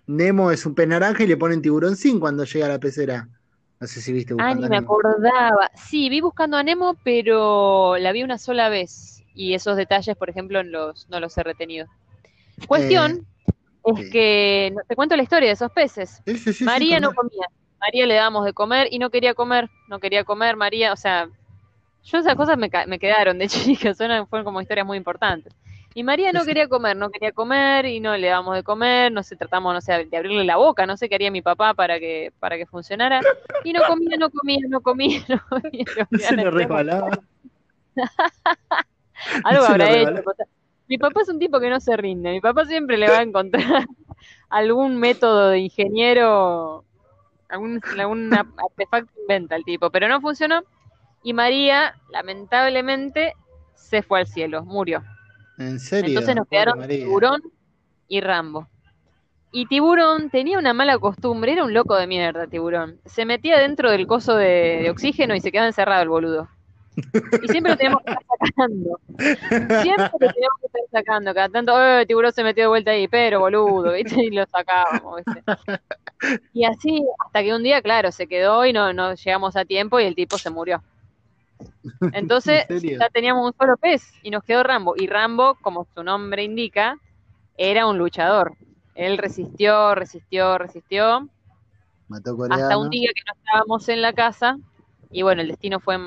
Nemo 0.08 0.52
es 0.52 0.66
un 0.68 0.76
pez 0.76 0.88
naranja 0.88 1.24
y 1.24 1.28
le 1.28 1.38
ponen 1.38 1.62
tiburón 1.62 1.96
sin 1.96 2.20
cuando 2.20 2.44
llega 2.44 2.66
a 2.68 2.70
la 2.70 2.80
pecera. 2.80 3.28
No 3.80 3.88
sé 3.88 4.02
si 4.02 4.14
viste 4.14 4.34
Ah, 4.38 4.54
Buscando 4.54 4.68
ni 4.68 4.68
a 4.68 4.70
me 4.70 4.78
acordaba. 4.78 5.70
Sí, 5.76 6.10
vi 6.10 6.20
buscando 6.22 6.58
a 6.58 6.64
Nemo, 6.64 6.96
pero 7.04 7.98
la 7.98 8.12
vi 8.12 8.24
una 8.24 8.38
sola 8.38 8.70
vez. 8.70 9.11
Y 9.34 9.54
esos 9.54 9.78
detalles, 9.78 10.16
por 10.16 10.30
ejemplo, 10.30 10.60
en 10.60 10.72
los, 10.72 11.10
no 11.10 11.20
los 11.20 11.38
he 11.38 11.44
retenido. 11.44 11.88
Cuestión 12.68 13.26
sí. 13.46 13.54
es 13.86 14.12
que, 14.12 14.76
te 14.88 14.96
cuento 14.96 15.16
la 15.16 15.24
historia 15.24 15.48
de 15.48 15.54
esos 15.54 15.72
peces. 15.72 16.22
Sí, 16.26 16.38
sí, 16.38 16.54
sí, 16.54 16.64
María 16.64 17.00
no 17.00 17.14
comía. 17.14 17.48
María 17.80 18.06
le 18.06 18.16
dábamos 18.16 18.46
de 18.46 18.54
comer 18.54 18.88
y 18.92 19.00
no 19.00 19.10
quería 19.10 19.34
comer. 19.34 19.70
No 19.88 20.00
quería 20.00 20.24
comer, 20.24 20.56
María, 20.56 20.94
o 20.94 20.98
sea, 20.98 21.30
yo 22.04 22.18
esas 22.18 22.36
cosas 22.36 22.58
me, 22.58 22.70
me 22.88 23.00
quedaron 23.00 23.38
de 23.38 23.48
chica, 23.48 23.94
son, 23.94 24.28
fueron 24.28 24.46
como 24.46 24.62
historias 24.62 24.86
muy 24.86 24.98
importantes. 24.98 25.54
Y 25.94 26.04
María 26.04 26.32
no 26.32 26.46
quería 26.46 26.70
comer, 26.70 26.96
no 26.96 27.10
quería 27.10 27.34
comer 27.34 27.86
y 27.86 28.00
no 28.00 28.16
le 28.16 28.28
dábamos 28.28 28.56
de 28.56 28.64
comer, 28.64 29.12
no 29.12 29.24
sé, 29.24 29.36
tratamos, 29.36 29.74
no 29.74 29.82
sé, 29.82 30.06
de 30.06 30.18
abrirle 30.18 30.46
la 30.46 30.56
boca, 30.56 30.86
no 30.86 30.96
sé 30.96 31.10
qué 31.10 31.16
haría 31.16 31.32
mi 31.32 31.42
papá 31.42 31.74
para 31.74 32.00
que, 32.00 32.32
para 32.40 32.56
que 32.56 32.66
funcionara. 32.66 33.20
Y 33.66 33.74
no 33.74 33.82
comía, 33.86 34.16
no 34.18 34.30
comía, 34.30 34.60
no 34.70 34.82
comía, 34.82 35.22
no 35.28 35.42
comía. 35.50 35.86
no 36.10 36.18
Se 36.20 36.36
le 36.36 36.50
resbalaba. 36.50 37.10
Algo 39.44 39.66
habrá 39.66 39.92
hecho. 39.96 40.24
mi 40.88 40.98
papá 40.98 41.22
es 41.22 41.30
un 41.30 41.40
tipo 41.40 41.60
que 41.60 41.70
no 41.70 41.80
se 41.80 41.96
rinde. 41.98 42.32
Mi 42.32 42.42
papá 42.42 42.66
siempre 42.66 42.98
le 42.98 43.10
va 43.10 43.20
a 43.20 43.24
encontrar 43.24 43.86
algún 44.50 44.98
método 44.98 45.50
de 45.50 45.60
ingeniero, 45.60 46.86
algún, 47.50 47.82
algún 47.98 48.34
artefacto 48.70 49.12
inventa 49.22 49.56
el 49.56 49.64
tipo, 49.64 49.90
pero 49.90 50.08
no 50.08 50.22
funcionó. 50.22 50.64
Y 51.24 51.34
María, 51.34 51.96
lamentablemente, 52.12 53.34
se 53.76 54.02
fue 54.02 54.20
al 54.20 54.28
cielo, 54.28 54.64
murió. 54.66 55.04
En 55.58 55.80
serio. 55.80 56.10
Entonces 56.10 56.36
nos 56.36 56.48
quedaron 56.48 56.80
María. 56.80 56.98
Tiburón 56.98 57.42
y 58.08 58.22
Rambo. 58.22 58.68
Y 59.54 59.66
Tiburón 59.68 60.30
tenía 60.30 60.58
una 60.58 60.74
mala 60.74 60.98
costumbre, 60.98 61.52
era 61.52 61.66
un 61.66 61.74
loco 61.74 61.96
de 61.96 62.08
mierda, 62.08 62.48
Tiburón. 62.48 63.00
Se 63.06 63.26
metía 63.26 63.60
dentro 63.60 63.92
del 63.92 64.08
coso 64.08 64.36
de, 64.36 64.80
de 64.84 64.90
oxígeno 64.90 65.36
y 65.36 65.42
se 65.42 65.52
quedaba 65.52 65.68
encerrado 65.68 66.02
el 66.02 66.10
boludo. 66.10 66.50
Y 66.96 67.48
siempre 67.48 67.72
lo 67.72 67.78
teníamos 67.78 68.04
que 68.04 68.12
estar 68.12 68.38
sacando. 68.48 69.00
Siempre 69.82 70.10
lo 70.20 70.34
teníamos 70.34 70.60
que 70.60 70.68
estar 70.68 70.82
sacando. 70.92 71.34
Cada 71.34 71.50
tanto, 71.50 71.84
eh, 71.84 72.06
Tiburón 72.06 72.34
se 72.34 72.44
metió 72.44 72.64
de 72.64 72.68
vuelta 72.68 72.92
ahí, 72.92 73.08
pero 73.08 73.40
boludo, 73.40 73.94
¿viste? 73.94 74.24
Y 74.24 74.32
lo 74.32 74.46
sacábamos, 74.46 75.22
¿viste? 75.26 75.44
Y 76.54 76.66
así, 76.66 77.04
hasta 77.26 77.44
que 77.44 77.54
un 77.54 77.64
día, 77.64 77.82
claro, 77.82 78.12
se 78.12 78.28
quedó 78.28 78.66
y 78.66 78.74
no, 78.74 78.94
no 78.94 79.16
llegamos 79.16 79.56
a 79.56 79.66
tiempo 79.66 80.00
y 80.00 80.04
el 80.04 80.16
tipo 80.16 80.38
se 80.38 80.50
murió. 80.50 80.84
Entonces, 82.14 82.66
ya 83.00 83.10
teníamos 83.10 83.46
un 83.46 83.54
solo 83.58 83.78
pez 83.78 84.14
y 84.22 84.30
nos 84.30 84.44
quedó 84.44 84.64
Rambo. 84.64 84.94
Y 84.98 85.08
Rambo, 85.08 85.56
como 85.62 85.88
su 85.96 86.04
nombre 86.04 86.44
indica, 86.44 86.98
era 87.58 87.88
un 87.88 87.98
luchador. 87.98 88.56
Él 88.96 89.18
resistió, 89.18 89.96
resistió, 89.96 90.58
resistió, 90.58 91.30
Mató 92.12 92.38
hasta 92.50 92.78
un 92.78 92.90
día 92.90 93.10
que 93.16 93.22
no 93.26 93.34
estábamos 93.38 93.88
en 93.88 94.02
la 94.02 94.12
casa 94.12 94.58
y 95.12 95.22
bueno, 95.22 95.42
el 95.42 95.48
destino 95.48 95.80
fue 95.80 95.98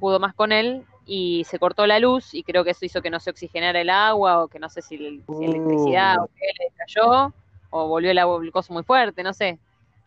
pudo 0.00 0.18
más 0.18 0.34
con 0.34 0.50
él 0.50 0.84
y 1.06 1.44
se 1.44 1.58
cortó 1.60 1.86
la 1.86 1.98
luz 2.00 2.34
y 2.34 2.42
creo 2.42 2.64
que 2.64 2.70
eso 2.70 2.84
hizo 2.84 3.02
que 3.02 3.10
no 3.10 3.20
se 3.20 3.30
oxigenara 3.30 3.80
el 3.80 3.90
agua 3.90 4.42
o 4.42 4.48
que 4.48 4.58
no 4.58 4.68
sé 4.68 4.82
si, 4.82 4.96
el- 4.96 5.22
si 5.38 5.44
electricidad 5.44 6.16
Uh. 6.18 6.24
o 6.24 6.30
qué 6.36 6.46
le 6.58 6.72
cayó 6.76 7.32
o 7.70 7.86
volvió 7.88 8.10
el, 8.10 8.18
agua, 8.18 8.42
el 8.42 8.50
coso 8.50 8.72
muy 8.72 8.82
fuerte, 8.82 9.22
no 9.22 9.32
sé. 9.32 9.58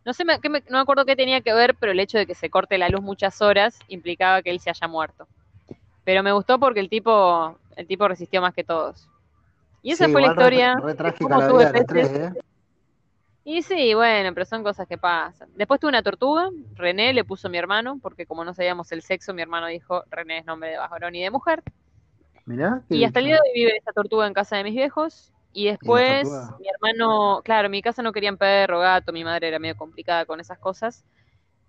No 0.05 0.11
sé, 0.13 0.25
me- 0.25 0.39
qué 0.41 0.49
me- 0.49 0.59
no 0.67 0.77
me 0.77 0.81
acuerdo 0.81 1.05
qué 1.05 1.15
tenía 1.15 1.39
que 1.39 1.53
ver, 1.53 1.75
pero 1.75 1.93
el 1.93 1.99
hecho 2.01 2.17
de 2.17 2.25
que 2.25 2.35
se 2.35 2.49
corte 2.49 2.77
la 2.77 2.89
luz 2.89 3.01
muchas 3.01 3.41
horas 3.41 3.79
implicaba 3.87 4.41
que 4.41 4.49
él 4.49 4.59
se 4.59 4.69
haya 4.69 4.87
muerto. 4.87 5.27
Pero 6.03 6.23
me 6.23 6.33
gustó 6.33 6.59
porque 6.59 6.81
el 6.81 6.89
tipo, 6.89 7.57
el 7.77 7.87
tipo 7.87 8.05
resistió 8.07 8.41
más 8.41 8.53
que 8.53 8.65
todos. 8.65 9.07
Y 9.81 9.91
esa 9.91 10.07
Sí, 10.07 10.11
fue 10.11 10.21
la 10.21 10.27
re- 10.27 10.33
historia. 10.33 10.75
Re, 10.75 10.93
trágica 10.95 11.23
cómo 11.23 11.39
la 11.39 11.47
tuve 11.47 11.57
vida 11.59 11.71
de 11.71 11.79
los 11.79 11.87
peces. 11.87 12.11
tres, 12.11 12.33
¿eh? 12.35 12.41
Y 13.45 13.61
sí, 13.61 13.93
bueno, 13.93 14.33
pero 14.33 14.45
son 14.45 14.63
cosas 14.63 14.87
que 14.87 14.97
pasan. 14.97 15.49
Después 15.55 15.79
tuve 15.79 15.89
una 15.89 16.01
tortuga, 16.01 16.49
René 16.75 17.13
le 17.13 17.25
puso 17.25 17.49
mi 17.49 17.57
hermano, 17.57 17.99
porque 18.01 18.25
como 18.25 18.45
no 18.45 18.53
sabíamos 18.53 18.91
el 18.93 19.01
sexo, 19.01 19.33
mi 19.33 19.41
hermano 19.41 19.67
dijo, 19.67 20.03
René 20.09 20.39
es 20.39 20.45
nombre 20.45 20.71
de 20.71 20.77
varón 20.77 21.13
y 21.15 21.23
de 21.23 21.29
mujer. 21.29 21.61
Mirá. 22.45 22.83
Y 22.89 23.03
hasta 23.03 23.19
el 23.19 23.25
día 23.25 23.35
de 23.35 23.41
hoy 23.41 23.53
vive 23.53 23.77
esa 23.77 23.91
tortuga 23.91 24.27
en 24.27 24.33
casa 24.33 24.55
de 24.57 24.63
mis 24.63 24.73
viejos. 24.73 25.33
Y 25.51 25.65
después, 25.65 26.27
mi 26.59 26.67
hermano, 26.67 27.41
claro, 27.43 27.67
en 27.67 27.71
mi 27.71 27.81
casa 27.81 28.01
no 28.01 28.11
querían 28.11 28.37
perro, 28.37 28.79
gato, 28.79 29.13
mi 29.13 29.23
madre 29.23 29.49
era 29.49 29.59
medio 29.59 29.75
complicada 29.75 30.25
con 30.25 30.39
esas 30.39 30.57
cosas. 30.57 31.05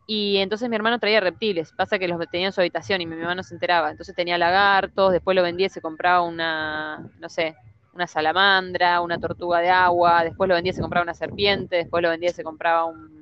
Y 0.07 0.39
entonces 0.39 0.69
mi 0.69 0.77
hermano 0.77 0.99
traía 0.99 1.21
reptiles. 1.21 1.73
Pasa 1.73 1.99
que 1.99 2.09
los 2.09 2.19
tenía 2.31 2.47
en 2.47 2.53
su 2.53 2.61
habitación 2.61 3.01
y 3.01 3.07
mi 3.07 3.17
mamá 3.17 3.35
no 3.35 3.43
se 3.43 3.55
enteraba. 3.55 3.91
Entonces 3.91 4.15
tenía 4.15 4.39
lagartos, 4.39 5.13
después 5.13 5.35
lo 5.35 5.43
vendía 5.43 5.67
y 5.67 5.71
se 5.71 5.81
compraba 5.81 6.23
una, 6.23 7.11
no 7.19 7.29
sé, 7.29 7.57
una 7.95 8.07
salamandra, 8.07 9.01
una 9.01 9.19
tortuga 9.19 9.61
de 9.61 9.71
agua, 9.71 10.25
después 10.25 10.49
lo 10.49 10.55
vendía 10.55 10.73
y 10.73 10.75
se 10.75 10.81
compraba 10.81 11.05
una 11.05 11.15
serpiente, 11.15 11.77
después 11.77 12.03
lo 12.03 12.11
vendía 12.11 12.31
y 12.31 12.35
se 12.35 12.43
compraba 12.43 12.85
un, 12.87 13.21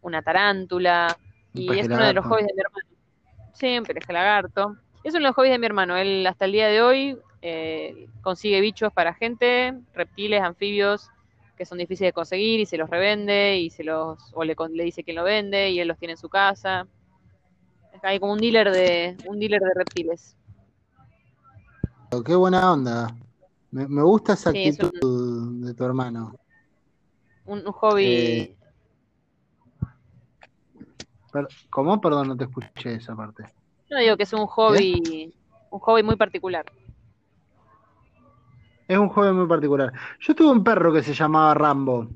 una 0.00 0.22
tarántula. 0.22 1.16
Un 1.54 1.60
Y 1.60 1.78
es 1.78 1.86
uno 1.86 2.04
de 2.04 2.14
los 2.14 2.24
hobbies 2.24 2.46
de 2.46 2.54
mi 2.54 2.60
hermano. 2.60 2.88
Sí, 3.52 3.78
un 3.78 3.84
peje 3.84 4.12
lagarto. 4.12 4.76
Es 5.04 5.12
uno 5.12 5.24
de 5.24 5.28
los 5.28 5.34
hobbies 5.34 5.52
de 5.52 5.58
mi 5.58 5.66
hermano. 5.66 5.96
Él 5.96 6.26
hasta 6.26 6.46
el 6.46 6.52
día 6.52 6.68
de 6.68 6.80
hoy 6.80 7.18
eh, 7.42 8.06
consigue 8.22 8.60
bichos 8.60 8.92
para 8.92 9.12
gente, 9.12 9.74
reptiles, 9.92 10.40
anfibios, 10.40 11.10
que 11.56 11.66
son 11.66 11.76
difíciles 11.76 12.08
de 12.08 12.12
conseguir 12.14 12.60
y 12.60 12.66
se 12.66 12.78
los 12.78 12.88
revende 12.88 13.58
y 13.58 13.68
se 13.68 13.84
los 13.84 14.18
o 14.32 14.44
le, 14.44 14.54
dice 14.82 15.04
quién 15.04 15.16
lo 15.16 15.24
vende 15.24 15.70
y 15.70 15.78
él 15.78 15.88
los 15.88 15.98
tiene 15.98 16.12
en 16.12 16.18
su 16.18 16.30
casa. 16.30 16.86
Hay 18.02 18.18
como 18.18 18.32
un 18.32 18.40
dealer 18.40 18.72
de 18.72 19.16
un 19.26 19.38
dealer 19.38 19.60
de 19.60 19.74
reptiles. 19.74 20.36
Qué 22.26 22.34
buena 22.34 22.72
onda. 22.72 23.14
Me, 23.72 23.88
me 23.88 24.02
gusta 24.02 24.34
esa 24.34 24.50
Sí, 24.52 24.58
es 24.66 24.78
actitud 24.78 25.64
de 25.64 25.74
tu 25.74 25.84
hermano. 25.84 26.34
Un, 27.46 27.58
un 27.66 27.72
hobby. 27.72 28.04
Eh, 28.06 28.56
Per- 31.32 31.48
¿Cómo? 31.70 32.00
Perdón, 32.00 32.28
no 32.28 32.36
te 32.36 32.44
escuché 32.44 32.94
esa 32.94 33.16
parte. 33.16 33.44
no 33.90 33.98
digo 33.98 34.16
que 34.16 34.22
es 34.24 34.32
un 34.32 34.46
hobby, 34.46 35.34
un 35.70 35.78
hobby 35.80 36.02
muy 36.02 36.16
particular. 36.16 36.64
Es 38.88 38.98
un 38.98 39.08
joven 39.08 39.36
muy 39.36 39.46
particular. 39.46 39.92
Yo 40.20 40.34
tuve 40.34 40.50
un 40.50 40.62
perro 40.64 40.92
que 40.92 41.02
se 41.02 41.14
llamaba 41.14 41.54
Rambo. 41.54 42.08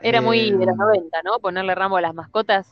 Era 0.00 0.20
muy 0.20 0.50
de 0.52 0.66
los 0.66 0.74
Eh, 0.74 0.76
90, 0.76 1.22
¿no? 1.24 1.38
Ponerle 1.40 1.74
Rambo 1.74 1.96
a 1.96 2.00
las 2.00 2.14
mascotas. 2.14 2.66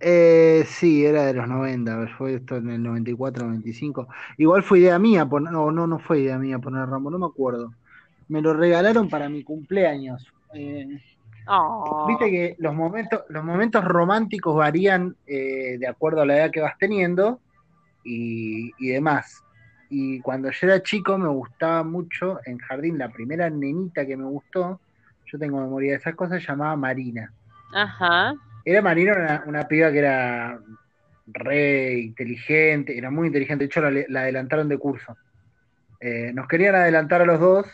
Eh, 0.00 0.64
sí, 0.66 1.04
era 1.04 1.24
de 1.24 1.34
los 1.34 1.48
90, 1.48 2.08
fue 2.18 2.34
esto 2.34 2.56
en 2.56 2.70
el 2.70 2.82
94, 2.82 3.46
95. 3.46 4.08
Igual 4.38 4.62
fue 4.62 4.80
idea 4.80 4.98
mía, 4.98 5.26
poner, 5.26 5.52
no, 5.52 5.70
no, 5.70 5.86
no 5.86 5.98
fue 5.98 6.20
idea 6.20 6.38
mía 6.38 6.58
poner 6.58 6.88
Rambo, 6.88 7.10
no 7.10 7.18
me 7.18 7.26
acuerdo. 7.26 7.72
Me 8.28 8.42
lo 8.42 8.54
regalaron 8.54 9.08
para 9.08 9.28
mi 9.28 9.42
cumpleaños. 9.44 10.26
Eh, 10.52 11.00
Oh. 11.46 12.06
Viste 12.08 12.30
que 12.30 12.56
los 12.58 12.74
momentos, 12.74 13.22
los 13.28 13.44
momentos 13.44 13.84
románticos 13.84 14.56
varían 14.56 15.16
eh, 15.26 15.76
de 15.78 15.86
acuerdo 15.86 16.22
a 16.22 16.26
la 16.26 16.36
edad 16.38 16.50
que 16.50 16.60
vas 16.60 16.78
teniendo 16.78 17.40
y, 18.02 18.70
y 18.78 18.88
demás. 18.88 19.42
Y 19.90 20.20
cuando 20.20 20.50
yo 20.50 20.66
era 20.66 20.82
chico 20.82 21.18
me 21.18 21.28
gustaba 21.28 21.82
mucho 21.84 22.40
en 22.46 22.58
jardín, 22.58 22.98
la 22.98 23.10
primera 23.10 23.50
nenita 23.50 24.06
que 24.06 24.16
me 24.16 24.24
gustó, 24.24 24.80
yo 25.26 25.38
tengo 25.38 25.60
memoria 25.60 25.92
de 25.92 25.98
esas 25.98 26.14
cosas, 26.14 26.42
se 26.42 26.48
llamaba 26.48 26.76
Marina. 26.76 27.32
Ajá. 27.72 28.34
Era 28.64 28.82
Marina 28.82 29.12
una, 29.14 29.44
una 29.46 29.68
piba 29.68 29.90
que 29.92 29.98
era 29.98 30.58
re 31.26 31.94
inteligente, 32.00 32.96
era 32.96 33.10
muy 33.10 33.26
inteligente, 33.28 33.64
de 33.64 33.66
hecho 33.66 33.80
la, 33.80 34.04
la 34.08 34.20
adelantaron 34.20 34.68
de 34.68 34.78
curso. 34.78 35.16
Eh, 36.00 36.32
nos 36.34 36.46
querían 36.48 36.74
adelantar 36.74 37.22
a 37.22 37.26
los 37.26 37.40
dos, 37.40 37.66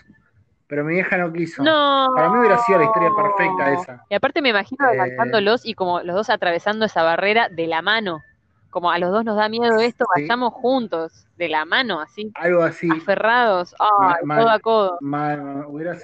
pero 0.67 0.85
mi 0.85 0.95
vieja 0.95 1.17
no 1.17 1.33
quiso. 1.33 1.63
No. 1.65 2.09
Para 2.15 2.31
mí 2.31 2.39
hubiera 2.39 2.59
sido 2.59 2.79
la 2.79 2.85
historia 2.85 3.11
perfecta 3.17 3.73
esa. 3.73 4.05
Y 4.09 4.15
aparte 4.15 4.41
me 4.43 4.51
imagino 4.51 4.85
Eh. 4.85 4.89
adelantándolos 5.01 5.67
y 5.67 5.75
como 5.75 6.01
los 6.03 6.15
dos 6.15 6.31
atravesando 6.31 6.85
esa 6.87 7.03
barrera 7.03 7.49
de 7.49 7.67
la 7.67 7.83
mano. 7.83 8.23
Como 8.71 8.93
a 8.93 9.01
los 9.01 9.11
dos 9.11 9.25
nos 9.25 9.35
da 9.37 9.49
miedo 9.49 9.81
esto, 9.81 10.05
Sí. 10.15 10.23
vayamos 10.23 10.53
juntos, 10.55 11.27
de 11.37 11.49
la 11.49 11.65
mano, 11.65 12.01
así, 12.01 12.31
Algo 12.37 12.63
así. 12.63 12.89
aferrados, 12.89 13.75
Mal, 13.99 14.19
codo 14.21 14.27
mal. 14.27 14.49
a 14.49 14.59
codo. 14.61 14.99
Ma- 15.01 15.65
hubiera- 15.67 15.97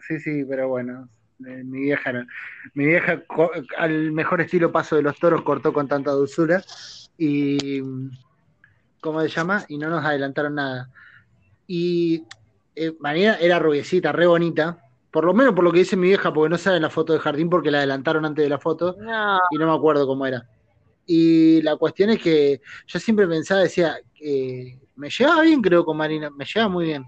sí, 0.00 0.18
sí, 0.18 0.42
pero 0.48 0.66
bueno, 0.68 1.08
eh, 1.44 1.64
mi 1.64 1.80
vieja 1.80 2.12
no. 2.12 2.26
Mi 2.74 2.86
vieja, 2.86 3.22
al 3.78 4.12
mejor 4.12 4.40
estilo 4.40 4.72
paso 4.72 4.96
de 4.96 5.02
los 5.02 5.18
toros, 5.18 5.42
cortó 5.42 5.72
con 5.72 5.88
tanta 5.88 6.12
dulzura 6.12 6.62
y, 7.18 7.80
¿cómo 9.00 9.20
se 9.20 9.28
llama? 9.28 9.64
Y 9.68 9.78
no 9.78 9.90
nos 9.90 10.04
adelantaron 10.04 10.54
nada. 10.54 10.90
Y 11.66 12.24
eh, 12.74 12.92
Marina 13.00 13.36
era 13.40 13.58
rubiecita, 13.58 14.12
re 14.12 14.26
bonita, 14.26 14.78
por 15.10 15.24
lo 15.24 15.34
menos 15.34 15.54
por 15.54 15.64
lo 15.64 15.72
que 15.72 15.80
dice 15.80 15.96
mi 15.96 16.08
vieja, 16.08 16.32
porque 16.32 16.50
no 16.50 16.58
sale 16.58 16.76
en 16.76 16.82
la 16.82 16.90
foto 16.90 17.12
de 17.12 17.18
jardín 17.18 17.48
porque 17.48 17.70
la 17.70 17.78
adelantaron 17.78 18.24
antes 18.24 18.44
de 18.44 18.50
la 18.50 18.58
foto 18.58 18.96
No, 18.98 19.40
y 19.50 19.56
no 19.56 19.66
me 19.66 19.74
acuerdo 19.74 20.06
cómo 20.06 20.26
era. 20.26 20.48
Y 21.06 21.62
la 21.62 21.76
cuestión 21.76 22.10
es 22.10 22.20
que 22.20 22.60
yo 22.86 22.98
siempre 22.98 23.26
pensaba, 23.28 23.60
decía, 23.60 23.96
eh, 24.20 24.78
me 24.96 25.08
llevaba 25.08 25.42
bien 25.42 25.62
creo 25.62 25.84
con 25.84 25.96
Marina, 25.96 26.30
me 26.30 26.44
llevaba 26.44 26.72
muy 26.72 26.86
bien. 26.86 27.06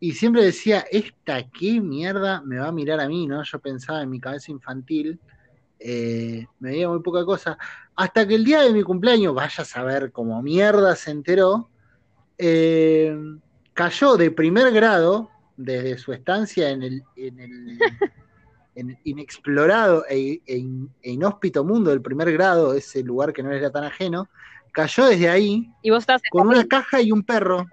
Y 0.00 0.12
siempre 0.12 0.44
decía, 0.44 0.84
esta 0.90 1.48
qué 1.50 1.80
mierda 1.80 2.40
me 2.42 2.58
va 2.58 2.68
a 2.68 2.72
mirar 2.72 3.00
a 3.00 3.08
mí, 3.08 3.26
¿no? 3.26 3.42
Yo 3.42 3.58
pensaba 3.58 4.02
en 4.02 4.10
mi 4.10 4.20
cabeza 4.20 4.52
infantil, 4.52 5.18
eh, 5.80 6.46
me 6.60 6.70
veía 6.70 6.88
muy 6.88 7.00
poca 7.00 7.24
cosa. 7.24 7.58
Hasta 7.96 8.26
que 8.26 8.36
el 8.36 8.44
día 8.44 8.62
de 8.62 8.72
mi 8.72 8.82
cumpleaños, 8.82 9.34
vaya 9.34 9.62
a 9.62 9.66
saber 9.66 10.12
cómo 10.12 10.40
mierda 10.42 10.94
se 10.94 11.10
enteró, 11.10 11.68
eh, 12.36 13.16
cayó 13.74 14.16
de 14.16 14.30
primer 14.30 14.72
grado, 14.72 15.30
desde 15.56 15.98
su 15.98 16.12
estancia 16.12 16.70
en 16.70 16.82
el, 16.82 17.02
en 17.16 17.40
el 17.40 17.78
en 18.76 18.96
inexplorado 19.02 20.04
e, 20.08 20.40
e 20.46 20.64
e 21.02 21.10
inhóspito 21.10 21.64
mundo 21.64 21.90
del 21.90 22.00
primer 22.00 22.32
grado, 22.32 22.74
ese 22.74 23.02
lugar 23.02 23.32
que 23.32 23.42
no 23.42 23.50
era 23.50 23.72
tan 23.72 23.82
ajeno, 23.82 24.28
cayó 24.72 25.06
desde 25.06 25.28
ahí 25.28 25.68
y 25.82 25.90
vos 25.90 26.04
en 26.08 26.20
con 26.30 26.46
una 26.46 26.64
caja 26.64 27.02
y 27.02 27.10
un 27.10 27.24
perro. 27.24 27.66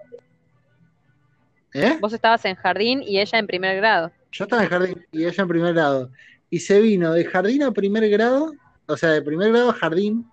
¿Eh? 1.76 1.98
vos 2.00 2.12
estabas 2.12 2.44
en 2.46 2.56
jardín 2.56 3.02
y 3.02 3.20
ella 3.20 3.38
en 3.38 3.46
primer 3.46 3.76
grado. 3.76 4.10
Yo 4.32 4.44
estaba 4.44 4.62
en 4.64 4.70
jardín 4.70 5.06
y 5.12 5.24
ella 5.26 5.42
en 5.42 5.48
primer 5.48 5.74
grado. 5.74 6.10
Y 6.48 6.60
se 6.60 6.80
vino 6.80 7.12
de 7.12 7.24
jardín 7.24 7.62
a 7.64 7.70
primer 7.72 8.08
grado, 8.08 8.52
o 8.86 8.96
sea, 8.96 9.10
de 9.10 9.20
primer 9.22 9.50
grado 9.50 9.70
a 9.70 9.74
jardín, 9.74 10.26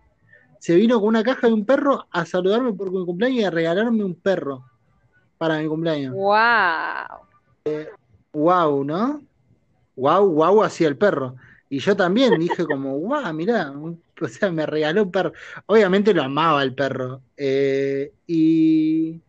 se 0.60 0.76
vino 0.76 1.00
con 1.00 1.10
una 1.10 1.24
caja 1.24 1.50
y 1.50 1.52
un 1.52 1.66
perro 1.66 2.08
a 2.12 2.26
saludarme 2.26 2.72
por 2.74 2.92
mi 2.92 3.04
cumpleaños 3.06 3.42
y 3.42 3.44
a 3.44 3.52
regalarme 3.52 4.04
un 4.06 4.16
perro 4.16 4.64
para 5.38 5.60
mi 5.60 5.68
cumpleaños. 5.68 6.14
Wow. 6.14 7.28
Wow, 8.32 8.84
¿no? 8.86 9.22
Wow, 9.96 10.28
wow 10.30 10.64
hacia 10.64 10.88
el 10.88 10.98
perro. 10.98 11.36
Y 11.70 11.80
yo 11.80 11.96
también 11.96 12.40
dije 12.40 12.66
como, 12.66 12.98
wow, 13.00 13.34
mirá, 13.34 13.72
un- 13.72 14.02
o 14.22 14.28
sea, 14.28 14.52
me 14.52 14.66
regaló 14.66 15.04
un 15.04 15.12
perro. 15.12 15.34
Obviamente 15.66 16.14
lo 16.14 16.24
amaba 16.24 16.64
el 16.64 16.74
perro. 16.74 17.22
Eh, 17.36 18.14
y 18.28 19.20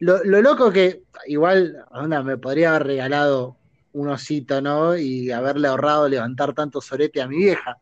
lo, 0.00 0.22
lo 0.24 0.42
loco 0.42 0.70
que, 0.72 1.02
igual, 1.26 1.84
onda, 1.90 2.22
me 2.22 2.36
podría 2.36 2.70
haber 2.70 2.86
regalado 2.88 3.56
un 3.92 4.08
osito, 4.08 4.60
¿no? 4.60 4.96
Y 4.96 5.30
haberle 5.30 5.68
ahorrado 5.68 6.08
levantar 6.08 6.52
tanto 6.52 6.80
sorete 6.80 7.22
a 7.22 7.28
mi 7.28 7.36
vieja. 7.36 7.76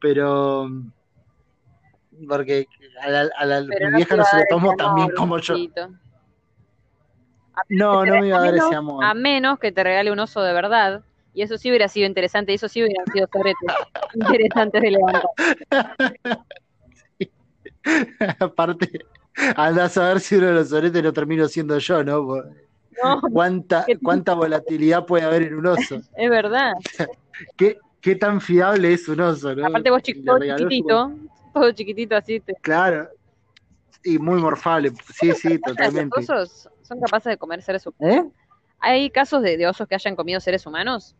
Pero, 0.00 0.68
porque 2.28 2.66
a 3.02 3.10
la, 3.10 3.30
a 3.36 3.44
la- 3.46 3.60
mi 3.62 3.68
no 3.90 3.96
vieja 3.96 4.16
no 4.16 4.24
se 4.24 4.36
lo 4.38 4.42
tomó 4.48 4.74
tan 4.76 4.94
bien 4.94 5.10
como 5.16 5.38
yo. 5.38 5.54
No, 7.68 8.06
no 8.06 8.20
me 8.20 8.28
iba 8.28 8.38
a 8.38 8.40
dar 8.40 8.52
menos- 8.52 8.66
ese 8.66 8.76
amor. 8.76 9.04
A 9.04 9.14
menos 9.14 9.58
que 9.58 9.70
te 9.72 9.84
regale 9.84 10.10
un 10.10 10.18
oso 10.18 10.40
de 10.42 10.52
verdad. 10.52 11.02
Y 11.32 11.42
eso 11.42 11.58
sí 11.58 11.68
hubiera 11.68 11.86
sido 11.86 12.06
interesante, 12.08 12.50
y 12.50 12.56
eso 12.56 12.68
sí 12.68 12.82
hubieran 12.82 13.06
sido 13.12 13.28
sobretes 13.32 13.68
interesantes 14.14 14.82
de 14.82 14.90
levantar. 14.90 15.22
Aparte, 18.40 19.06
andás 19.56 19.96
a 19.98 20.08
ver 20.08 20.20
si 20.20 20.36
uno 20.36 20.46
de 20.48 20.52
los 20.54 20.68
soretes 20.68 21.02
lo 21.02 21.12
termino 21.12 21.46
siendo 21.48 21.78
yo, 21.78 22.02
¿no? 22.04 22.26
¿Cuánta, 23.32 23.84
¿Qué- 23.86 23.98
cuánta 23.98 24.34
volatilidad 24.34 25.06
puede 25.06 25.24
haber 25.24 25.42
en 25.42 25.54
un 25.54 25.66
oso? 25.66 26.00
es 26.16 26.30
verdad. 26.30 26.72
¿Qué, 27.56 27.78
qué 28.00 28.16
tan 28.16 28.40
fiable 28.40 28.92
es 28.92 29.08
un 29.08 29.20
oso, 29.20 29.54
no? 29.54 29.66
Aparte 29.66 29.90
vos 29.90 30.00
Y 30.00 30.12
chi- 30.12 30.14
le 30.14 30.24
todo 30.24 30.38
regaló 30.38 30.58
su- 30.64 30.68
chiquitito, 30.68 31.12
todo 31.54 31.72
chiquitito 31.72 32.16
así. 32.16 32.40
Te... 32.40 32.54
Claro. 32.56 33.08
Y 34.02 34.18
muy 34.18 34.40
morfable. 34.40 34.92
Sí, 35.14 35.32
sí, 35.34 35.48
¿Los 35.54 35.60
totalmente. 35.60 36.20
osos 36.20 36.68
son 36.82 37.00
capaces 37.00 37.30
de 37.30 37.36
comer 37.38 37.62
seres 37.62 37.86
humanos? 37.86 38.26
¿Eh? 38.26 38.30
¿Hay 38.78 39.10
casos 39.10 39.42
de, 39.42 39.56
de 39.58 39.66
osos 39.66 39.86
que 39.86 39.94
hayan 39.94 40.16
comido 40.16 40.40
seres 40.40 40.64
humanos? 40.66 41.14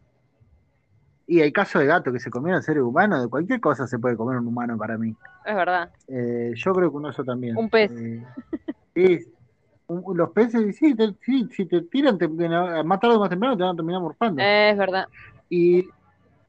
Y 1.30 1.40
hay 1.42 1.52
casos 1.52 1.80
de 1.80 1.86
gatos 1.86 2.12
que 2.12 2.18
se 2.18 2.28
comieron 2.28 2.60
seres 2.60 2.82
humanos. 2.82 3.22
De 3.22 3.28
cualquier 3.28 3.60
cosa 3.60 3.86
se 3.86 4.00
puede 4.00 4.16
comer 4.16 4.38
un 4.38 4.48
humano 4.48 4.76
para 4.76 4.98
mí. 4.98 5.14
Es 5.46 5.54
verdad. 5.54 5.88
Eh, 6.08 6.52
yo 6.56 6.72
creo 6.72 6.90
que 6.90 6.96
un 6.96 7.06
oso 7.06 7.22
también. 7.22 7.56
Un 7.56 7.70
pez. 7.70 7.92
Eh, 7.92 8.24
sí. 8.96 9.32
Un- 9.86 10.16
los 10.16 10.30
peces, 10.30 10.76
sí, 10.76 10.92
te- 10.96 11.14
sí, 11.24 11.48
si 11.52 11.66
te 11.66 11.82
tiran, 11.82 12.18
te- 12.18 12.26
más 12.26 12.98
tarde 12.98 13.14
o 13.14 13.20
más 13.20 13.30
temprano 13.30 13.56
te 13.56 13.62
van 13.62 13.74
a 13.74 13.76
terminar 13.76 14.00
morfando. 14.00 14.42
Es 14.42 14.76
verdad. 14.76 15.06
Y 15.48 15.86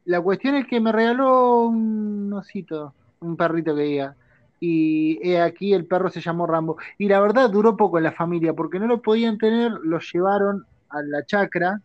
la 0.05 0.19
cuestión 0.19 0.55
es 0.55 0.65
que 0.65 0.79
me 0.79 0.91
regaló 0.91 1.65
un 1.65 2.33
osito, 2.33 2.95
un 3.19 3.37
perrito 3.37 3.75
que 3.75 3.83
diga. 3.83 4.15
Y 4.59 5.35
aquí 5.35 5.73
el 5.75 5.85
perro 5.85 6.09
se 6.09 6.21
llamó 6.21 6.47
Rambo. 6.47 6.77
Y 6.97 7.07
la 7.07 7.19
verdad 7.19 7.51
duró 7.51 7.77
poco 7.77 7.99
en 7.99 8.05
la 8.05 8.13
familia, 8.13 8.53
porque 8.53 8.79
no 8.79 8.87
lo 8.87 8.99
podían 9.03 9.37
tener, 9.37 9.71
lo 9.83 9.99
llevaron 9.99 10.65
a 10.89 11.03
la 11.03 11.23
chacra, 11.23 11.81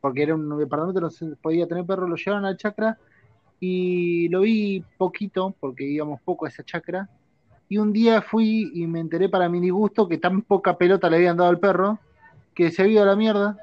porque 0.00 0.22
era 0.22 0.34
un 0.34 0.58
departamento, 0.58 1.00
no 1.00 1.10
se 1.10 1.26
podía 1.36 1.66
tener 1.66 1.84
perro, 1.84 2.06
lo 2.08 2.16
llevaron 2.16 2.44
a 2.44 2.50
la 2.50 2.56
chacra 2.56 2.98
y 3.60 4.28
lo 4.28 4.40
vi 4.40 4.84
poquito, 4.96 5.54
porque 5.58 5.84
íbamos 5.84 6.20
poco 6.22 6.46
a 6.46 6.48
esa 6.48 6.62
chacra. 6.62 7.08
Y 7.68 7.78
un 7.78 7.92
día 7.92 8.22
fui 8.22 8.70
y 8.74 8.86
me 8.86 9.00
enteré 9.00 9.28
para 9.28 9.48
mi 9.48 9.60
disgusto 9.60 10.08
que 10.08 10.18
tan 10.18 10.42
poca 10.42 10.76
pelota 10.78 11.10
le 11.10 11.16
habían 11.16 11.36
dado 11.36 11.50
al 11.50 11.58
perro, 11.58 11.98
que 12.54 12.70
se 12.70 12.82
había 12.82 12.94
ido 12.94 13.02
a 13.02 13.06
la 13.06 13.16
mierda 13.16 13.58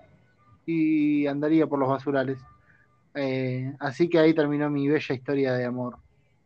y 0.65 1.25
andaría 1.27 1.67
por 1.67 1.79
los 1.79 1.89
basurales. 1.89 2.39
Eh, 3.13 3.73
así 3.79 4.09
que 4.09 4.19
ahí 4.19 4.33
terminó 4.33 4.69
mi 4.69 4.87
bella 4.87 5.15
historia 5.15 5.53
de 5.53 5.65
amor. 5.65 5.97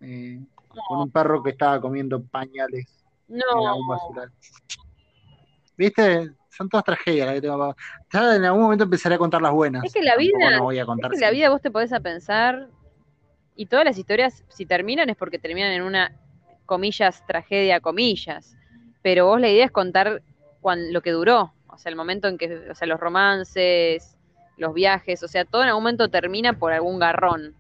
eh, 0.02 0.40
con 0.88 1.02
un 1.02 1.12
perro 1.12 1.44
que 1.44 1.50
estaba 1.50 1.82
comiendo 1.82 2.24
pañales 2.24 3.04
en 3.28 3.42
algún 3.68 3.88
No. 3.88 3.94
basural. 3.94 4.32
¿Viste? 5.76 6.32
Son 6.50 6.68
todas 6.70 6.84
tragedias 6.84 7.26
las 7.28 7.36
que 7.36 7.42
tengo 7.42 7.58
para- 7.58 7.76
Ya 8.12 8.36
en 8.36 8.46
algún 8.46 8.62
momento 8.64 8.84
empezaré 8.86 9.16
a 9.16 9.18
contar 9.18 9.42
las 9.42 9.52
buenas. 9.52 9.84
Es 9.84 9.94
que 9.94 10.02
la 10.02 10.16
Tampoco 10.16 10.38
vida- 10.38 10.58
no 10.58 10.64
voy 10.64 10.78
a 10.78 10.82
Es 10.82 10.86
contar 10.88 11.12
que 11.12 11.18
la 11.20 11.32
vida 11.32 11.50
vos 11.50 11.62
te 11.62 11.72
podés 11.72 11.94
a 11.94 12.00
pensar 12.00 12.68
y 13.56 13.66
todas 13.68 13.86
las 13.86 13.98
historias, 13.98 14.44
si 14.50 14.66
terminan 14.66 15.10
es 15.10 15.16
porque 15.18 15.38
terminan 15.40 15.72
en 15.72 15.82
una, 15.84 16.12
comillas, 16.66 17.24
tragedia, 17.26 17.80
comillas. 17.80 18.56
Pero 19.02 19.26
vos 19.28 19.40
la 19.40 19.50
idea 19.50 19.66
es 19.66 19.72
contar 19.72 20.22
cuan- 20.62 20.92
lo 20.94 21.02
que 21.02 21.12
duró, 21.12 21.54
o 21.68 21.78
sea, 21.78 21.90
el 21.90 21.96
momento 21.96 22.28
en 22.28 22.38
que, 22.38 22.70
o 22.70 22.76
sea, 22.76 22.88
los 22.88 23.00
romances, 23.00 24.18
los 24.58 24.74
viajes, 24.74 25.24
o 25.24 25.28
sea, 25.28 25.46
todo 25.46 25.62
en 25.64 25.70
algún 25.70 25.84
momento 25.84 26.10
termina 26.10 26.54
por 26.54 26.74
algún 26.74 27.00
garrón. 27.00 27.56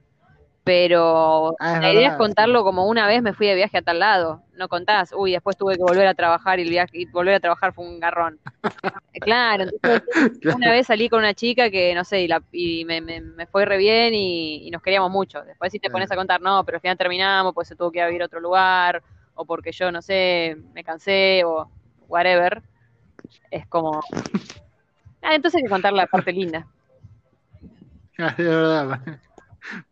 Pero 0.70 1.56
Ah, 1.60 1.78
es 1.78 1.82
la 1.82 1.94
idea 1.94 2.10
es 2.10 2.16
contarlo 2.18 2.64
como 2.64 2.86
una 2.86 3.08
vez 3.08 3.24
me 3.24 3.34
fui 3.34 3.48
de 3.48 3.56
viaje 3.56 3.80
a 3.80 3.82
tal 3.82 3.98
lado. 3.98 4.44
No 4.54 4.68
contás, 4.70 5.12
uy, 5.18 5.32
después 5.32 5.58
tuve 5.58 5.76
que 5.78 5.82
volver 5.82 6.06
a 6.06 6.14
trabajar 6.14 6.60
y 6.60 6.62
el 6.62 6.70
viaje 6.70 6.92
y 6.94 7.06
volver 7.06 7.34
a 7.34 7.40
trabajar 7.40 7.74
fue 7.74 7.86
un 7.86 8.00
garrón. 8.00 8.40
claro, 9.20 9.64
entonces 9.64 10.04
una 10.56 10.70
vez 10.70 10.86
salí 10.86 11.10
con 11.10 11.22
una 11.22 11.34
chica 11.34 11.72
que, 11.72 11.96
no 11.96 12.04
sé, 12.04 12.22
y, 12.22 12.28
la- 12.28 12.44
y 12.52 12.86
me, 12.86 13.02
me- 13.02 13.20
me 13.20 13.48
fue 13.48 13.66
re 13.66 13.78
bien 13.78 14.14
y, 14.14 14.68
y 14.68 14.70
nos 14.70 14.84
queríamos 14.84 15.10
mucho. 15.10 15.42
Después 15.42 15.72
si 15.72 15.80
te 15.80 15.90
pones 15.90 16.12
a 16.12 16.16
contar, 16.16 16.40
no, 16.40 16.64
pero 16.64 16.76
al 16.76 16.82
final 16.82 16.98
terminamos, 17.00 17.52
pues 17.56 17.68
se 17.68 17.76
tuvo 17.76 17.92
que 17.92 18.08
ir 18.14 18.22
a 18.22 18.26
otro 18.28 18.40
lugar, 18.40 19.02
o 19.34 19.46
porque 19.46 19.72
yo, 19.72 19.92
no 19.92 20.04
sé, 20.04 20.56
me 20.76 20.84
cansé, 20.84 21.42
o 21.46 21.68
whatever. 22.08 22.62
Es 23.50 23.66
como... 23.66 24.02
Ah, 25.24 25.36
entonces 25.36 25.58
hay 25.58 25.64
que 25.64 25.70
contar 25.70 25.94
la 25.94 26.06
parte 26.08 26.32
linda. 26.32 26.66
De 28.38 28.44
verdad. 28.44 29.20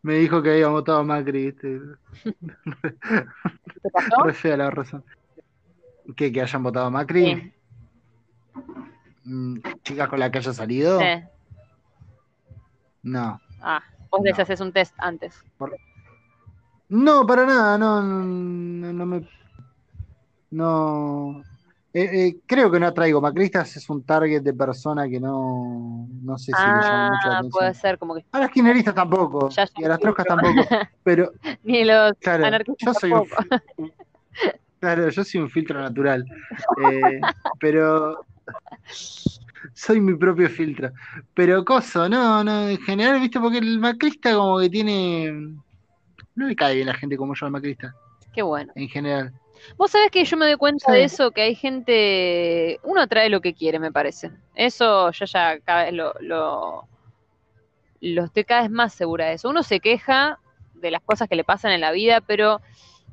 Me 0.02 0.14
dijo 0.14 0.42
que 0.42 0.50
había 0.50 0.68
votado 0.68 0.98
a 0.98 1.04
Macri, 1.04 1.46
¿viste? 1.46 1.80
¿Te 3.82 3.90
pasó? 3.92 4.22
Re 4.24 4.32
fea 4.34 4.56
la 4.56 4.70
razón. 4.70 5.04
¿Qué? 6.16 6.32
¿Que 6.32 6.40
hayan 6.42 6.62
votado 6.62 6.86
a 6.86 6.90
Macri? 6.90 7.24
Sí. 7.34 7.52
Mm, 9.24 9.58
¿Chicas 9.82 10.08
con 10.08 10.18
la 10.20 10.30
que 10.30 10.38
haya 10.38 10.52
salido? 10.52 10.98
Sí. 11.00 11.06
No. 13.02 13.40
Ah, 13.60 13.82
vos 14.10 14.20
les 14.22 14.36
No. 14.36 14.42
haces 14.42 14.60
un 14.60 14.72
test 14.72 14.94
antes. 14.98 15.42
No, 16.88 17.26
para 17.26 17.44
nada, 17.44 17.76
no, 17.76 18.02
no, 18.02 18.92
no 18.92 19.06
me. 19.06 19.28
No. 20.50 21.42
Eh, 22.00 22.28
eh, 22.28 22.36
creo 22.46 22.70
que 22.70 22.78
no 22.78 22.92
traigo. 22.94 23.20
Macristas 23.20 23.76
es 23.76 23.90
un 23.90 24.04
target 24.04 24.40
de 24.42 24.54
persona 24.54 25.08
que 25.08 25.18
no. 25.18 26.06
No 26.22 26.38
sé 26.38 26.52
si 26.52 26.52
le 26.52 26.80
llama 26.80 27.10
mucho 27.10 27.28
la 27.28 27.38
Ah, 27.38 27.42
puede 27.50 27.66
atención. 27.66 27.74
ser 27.74 27.98
como 27.98 28.14
que 28.14 28.24
A 28.30 28.38
las 28.38 28.50
kirchneristas 28.50 28.94
tampoco. 28.94 29.48
Ya, 29.48 29.64
ya 29.64 29.70
Y 29.78 29.84
a 29.84 29.88
las 29.88 29.98
troscas 29.98 30.26
tampoco. 30.26 30.52
Pero, 31.02 31.32
ni 31.64 31.84
los 31.84 32.12
claro, 32.20 32.46
anarquistas 32.46 32.94
yo 32.94 33.00
soy 33.00 33.12
un. 33.12 33.26
tampoco. 33.28 33.94
Claro, 34.78 35.08
yo 35.08 35.24
soy 35.24 35.40
un 35.40 35.50
filtro 35.50 35.80
natural. 35.80 36.24
Eh, 36.92 37.20
pero. 37.60 38.20
Soy 39.74 40.00
mi 40.00 40.14
propio 40.16 40.48
filtro. 40.48 40.92
Pero 41.34 41.64
coso, 41.64 42.08
no, 42.08 42.44
no, 42.44 42.68
en 42.68 42.78
general, 42.78 43.20
viste, 43.20 43.40
porque 43.40 43.58
el 43.58 43.80
macrista 43.80 44.34
como 44.34 44.60
que 44.60 44.70
tiene. 44.70 45.32
No 46.36 46.46
le 46.46 46.54
cae 46.54 46.76
bien 46.76 46.86
la 46.86 46.94
gente 46.94 47.16
como 47.16 47.34
yo 47.34 47.46
al 47.46 47.50
macrista, 47.52 47.92
Qué 48.32 48.42
bueno. 48.42 48.72
en 48.76 48.88
general. 48.88 49.32
Vos 49.76 49.90
sabés 49.90 50.10
que 50.10 50.24
yo 50.24 50.36
me 50.36 50.46
doy 50.46 50.56
cuenta 50.56 50.92
Sí. 50.92 50.98
de 50.98 51.04
eso, 51.04 51.30
que 51.30 51.42
hay 51.42 51.54
gente, 51.54 52.80
uno 52.84 53.06
trae 53.06 53.28
lo 53.28 53.40
que 53.40 53.54
quiere, 53.54 53.78
me 53.78 53.92
parece. 53.92 54.30
Eso 54.54 55.10
yo 55.10 55.24
ya 55.26 55.58
cada 55.60 55.84
vez 55.84 55.92
lo, 55.94 56.14
lo, 56.20 56.88
lo 58.00 58.24
estoy 58.24 58.44
cada 58.44 58.62
vez 58.62 58.70
más 58.70 58.94
segura 58.94 59.26
de 59.26 59.34
eso. 59.34 59.48
Uno 59.48 59.62
se 59.62 59.80
queja 59.80 60.38
de 60.74 60.90
las 60.90 61.02
cosas 61.02 61.28
que 61.28 61.36
le 61.36 61.44
pasan 61.44 61.72
en 61.72 61.80
la 61.80 61.90
vida, 61.92 62.20
pero 62.20 62.60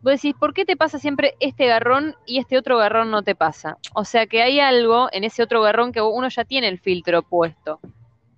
vos 0.02 0.14
decís, 0.14 0.36
¿por 0.40 0.54
qué 0.54 0.66
te 0.66 0.78
pasa 0.78 1.00
siempre 1.00 1.36
este 1.40 1.66
garrón 1.66 2.16
y 2.28 2.38
este 2.40 2.58
otro 2.58 2.78
garrón 2.78 3.10
no 3.10 3.24
te 3.24 3.34
pasa? 3.36 3.78
O 3.94 4.06
sea 4.06 4.28
que 4.28 4.42
hay 4.44 4.60
algo 4.60 5.10
en 5.12 5.24
ese 5.24 5.42
otro 5.42 5.62
garrón 5.62 5.92
que 5.92 6.02
uno 6.02 6.30
ya 6.30 6.44
tiene 6.46 6.68
el 6.68 6.80
filtro 6.80 7.24
puesto 7.24 7.80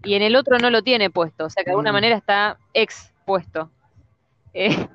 y 0.03 0.13
en 0.13 0.21
el 0.21 0.35
otro 0.37 0.59
no 0.59 0.69
lo 0.69 0.81
tiene 0.83 1.09
puesto, 1.09 1.45
o 1.45 1.49
sea 1.49 1.63
que 1.63 1.69
de 1.69 1.73
alguna 1.73 1.91
Mm. 1.91 1.95
manera 1.95 2.15
está 2.15 2.57
expuesto. 2.73 3.69
Eh, 4.53 4.87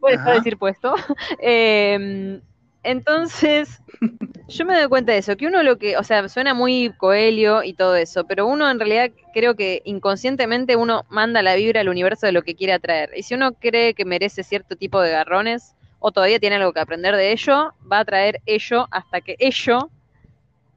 puede 0.00 0.14
dejar 0.14 0.32
de 0.32 0.34
Ajá. 0.34 0.40
decir 0.40 0.58
puesto. 0.58 0.94
Eh, 1.40 2.40
entonces, 2.82 3.82
yo 4.48 4.64
me 4.64 4.74
doy 4.78 4.88
cuenta 4.88 5.12
de 5.12 5.18
eso, 5.18 5.36
que 5.36 5.46
uno 5.46 5.62
lo 5.62 5.78
que, 5.78 5.96
o 5.96 6.04
sea, 6.04 6.28
suena 6.28 6.54
muy 6.54 6.92
coelio 6.96 7.62
y 7.62 7.74
todo 7.74 7.96
eso, 7.96 8.24
pero 8.26 8.46
uno 8.46 8.70
en 8.70 8.78
realidad 8.78 9.10
creo 9.32 9.54
que 9.56 9.82
inconscientemente 9.84 10.76
uno 10.76 11.04
manda 11.10 11.42
la 11.42 11.54
vibra 11.56 11.80
al 11.80 11.88
universo 11.88 12.26
de 12.26 12.32
lo 12.32 12.42
que 12.42 12.54
quiere 12.54 12.72
atraer. 12.72 13.10
Y 13.16 13.22
si 13.22 13.34
uno 13.34 13.54
cree 13.54 13.94
que 13.94 14.04
merece 14.04 14.42
cierto 14.44 14.76
tipo 14.76 15.00
de 15.00 15.10
garrones 15.10 15.74
o 15.98 16.12
todavía 16.12 16.40
tiene 16.40 16.56
algo 16.56 16.72
que 16.72 16.80
aprender 16.80 17.16
de 17.16 17.32
ello, 17.32 17.74
va 17.90 18.00
a 18.00 18.04
traer 18.04 18.40
ello 18.46 18.88
hasta 18.90 19.20
que 19.20 19.36
ello 19.38 19.90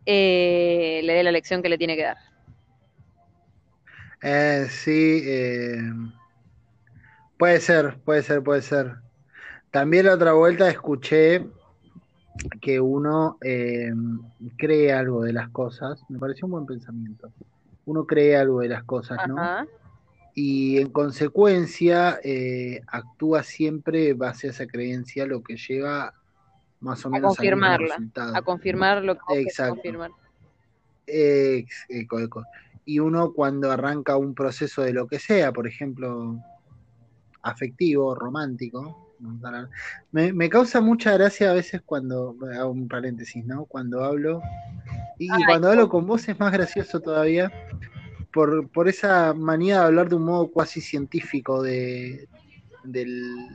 eh, 0.06 1.02
le 1.04 1.14
dé 1.14 1.24
la 1.24 1.32
lección 1.32 1.62
que 1.62 1.70
le 1.70 1.78
tiene 1.78 1.96
que 1.96 2.04
dar. 2.04 2.18
Eh, 4.22 4.68
sí, 4.70 5.22
eh, 5.26 5.82
puede 7.42 7.60
ser, 7.60 7.98
puede 8.06 8.22
ser, 8.22 8.44
puede 8.44 8.62
ser. 8.62 8.98
También 9.72 10.06
la 10.06 10.14
otra 10.14 10.34
vuelta 10.34 10.70
escuché 10.70 11.44
que 12.62 12.80
uno 12.80 13.40
eh, 13.42 13.92
cree 14.60 14.94
algo 14.94 15.24
de 15.24 15.34
las 15.34 15.50
cosas. 15.50 16.04
Me 16.08 16.20
pareció 16.20 16.46
un 16.46 16.52
buen 16.52 16.66
pensamiento. 16.68 17.32
Uno 17.86 18.06
cree 18.06 18.38
algo 18.38 18.60
de 18.60 18.70
las 18.70 18.84
cosas, 18.84 19.18
¿no? 19.28 19.40
Ajá. 19.40 19.66
Y 20.36 20.78
en 20.78 20.92
consecuencia 20.92 22.20
eh, 22.24 22.82
actúa 22.86 23.42
siempre 23.42 24.14
base 24.14 24.46
a 24.46 24.52
esa 24.52 24.68
creencia, 24.68 25.26
lo 25.26 25.42
que 25.42 25.58
lleva 25.58 26.14
más 26.80 27.04
o 27.06 27.08
A 27.08 27.12
menos 27.12 27.32
mismo 27.32 27.36
confirmarla. 27.38 27.98
A 28.36 28.42
confirmar 28.44 29.04
lo 29.04 29.16
que 29.16 29.42
Exacto. 29.42 29.74
confirmar. 29.74 30.12
Eco. 31.08 32.44
Y 32.86 33.00
uno 33.00 33.34
cuando 33.34 33.72
arranca 33.72 34.16
un 34.16 34.36
proceso 34.36 34.84
de 34.84 34.94
lo 34.94 35.08
que 35.08 35.18
sea, 35.18 35.52
por 35.52 35.66
ejemplo, 35.66 36.40
afectivo, 37.42 38.16
romántico, 38.16 39.16
me, 40.12 40.34
me 40.34 40.50
causa 40.50 40.82
mucha 40.82 41.14
gracia 41.14 41.52
a 41.52 41.54
veces 41.54 41.82
cuando, 41.86 42.36
hago 42.58 42.72
un 42.72 42.88
paréntesis, 42.88 43.46
¿no? 43.46 43.66
Cuando 43.66 44.04
hablo, 44.04 44.42
y, 45.20 45.30
Ay, 45.32 45.44
cuando 45.46 45.70
hablo 45.70 45.90
con 45.90 46.08
vos 46.08 46.28
es 46.28 46.40
más 46.40 46.52
gracioso 46.52 47.00
todavía, 47.00 47.52
por, 48.34 48.68
por 48.70 48.88
esa 48.88 49.34
manía 49.34 49.80
de 49.80 49.86
hablar 49.86 50.10
de 50.10 50.16
un 50.16 50.24
modo 50.26 50.48
cuasi 50.48 50.82
científico 50.82 51.62
de, 51.62 52.28
del, 52.84 53.48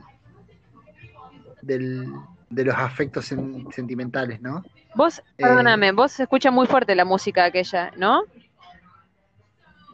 del, 1.61 2.05
de 2.49 2.63
los 2.65 2.75
afectos 2.75 3.31
sen- 3.31 3.69
sentimentales, 3.73 4.41
¿no? 4.41 4.63
Vos, 4.95 5.19
Eh, 5.19 5.43
perdóname, 5.43 5.91
vos 5.91 6.11
se 6.11 6.23
escucha 6.23 6.49
muy 6.49 6.65
fuerte 6.67 6.95
la 6.95 7.05
música 7.05 7.45
aquella, 7.45 7.91
¿no? 7.97 8.23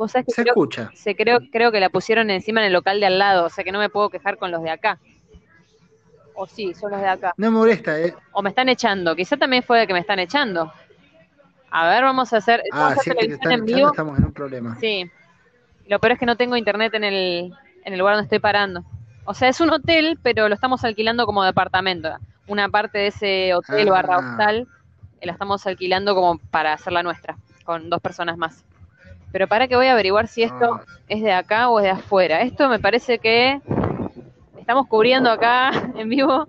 Vos 0.04 0.12
sabés 0.12 0.26
que 0.28 0.34
Se 0.34 0.41
creo, 0.43 0.51
escucha. 0.54 0.91
se 0.93 1.16
creo, 1.16 1.39
creo 1.51 1.72
que 1.72 1.80
la 1.80 1.89
pusieron 1.89 2.30
encima 2.30 2.60
en 2.62 2.68
el 2.68 2.74
local 2.74 2.99
de 2.99 3.06
al 3.06 3.18
lado, 3.20 3.45
o 3.45 3.49
sea 3.49 3.64
que 3.64 3.72
no 3.72 3.80
me 3.80 3.89
puedo 3.89 4.10
quejar 4.10 4.38
con 4.38 4.51
los 4.51 4.62
de 4.62 4.70
acá. 4.70 4.99
O 6.36 6.45
sí, 6.47 6.74
son 6.74 6.91
los 6.91 6.99
de 6.99 7.08
acá. 7.08 7.34
No 7.38 7.51
me 7.51 7.58
molesta, 7.58 7.99
¿eh? 7.99 8.14
O 8.32 8.41
me 8.41 8.49
están 8.49 8.68
echando, 8.70 9.16
quizá 9.16 9.38
también 9.38 9.64
fue 9.64 9.80
de 9.80 9.88
que 9.88 9.93
me 9.93 9.99
están 9.99 10.20
echando. 10.20 10.72
A 11.72 11.88
ver, 11.89 12.04
vamos 12.04 12.34
a 12.34 12.38
hacer, 12.38 12.62
Ah, 12.72 12.93
si 12.93 12.99
es 12.99 13.04
que 13.04 13.10
te 13.12 13.16
televisión 13.16 13.34
están 13.41 13.51
en 13.51 13.60
echando, 13.60 13.76
vivo. 13.78 13.88
estamos 13.91 14.20
en 14.20 14.26
un 14.26 14.34
problema. 14.34 14.78
Sí. 14.80 15.10
Lo 15.88 15.99
peor 15.99 16.14
es 16.14 16.20
que 16.20 16.26
no 16.26 16.36
tengo 16.38 16.56
internet 16.58 16.93
en 16.95 17.04
el, 17.04 17.54
en 17.86 17.93
el 17.93 17.99
lugar 17.99 18.16
donde 18.16 18.26
estoy 18.26 18.39
parando. 18.39 18.84
O 19.26 19.34
sea, 19.34 19.47
es 19.49 19.62
un 19.62 19.70
hotel, 19.72 20.20
pero 20.22 20.49
lo 20.49 20.56
estamos 20.56 20.84
alquilando 20.84 21.26
como 21.26 21.43
departamento. 21.43 22.10
Una 22.47 22.68
parte 22.70 22.97
de 22.97 23.08
ese 23.08 23.54
hotel 23.54 23.88
Ah. 23.88 23.91
barra 23.91 24.18
hostal 24.18 24.68
eh, 25.22 25.26
la 25.26 25.32
estamos 25.34 25.66
alquilando 25.66 26.14
como 26.14 26.38
para 26.51 26.74
hacer 26.74 26.91
la 26.93 27.04
nuestra, 27.04 27.38
con 27.64 27.89
dos 27.89 28.01
personas 28.01 28.38
más. 28.38 28.66
Pero 29.34 29.48
para 29.50 29.68
que 29.68 29.76
voy 29.76 29.88
a 29.88 29.92
averiguar 29.94 30.28
si 30.30 30.44
esto 30.44 30.76
Ah. 30.76 30.84
es 31.10 31.22
de 31.22 31.34
acá 31.34 31.68
o 31.70 31.80
es 31.80 31.84
de 31.84 31.90
afuera. 31.90 32.42
Esto 32.42 32.70
me 32.70 32.80
parece 32.80 33.20
que 33.20 33.60
estamos 34.58 34.88
cubriendo 34.88 35.30
acá 35.30 35.72
en 35.98 36.08
vivo. 36.08 36.46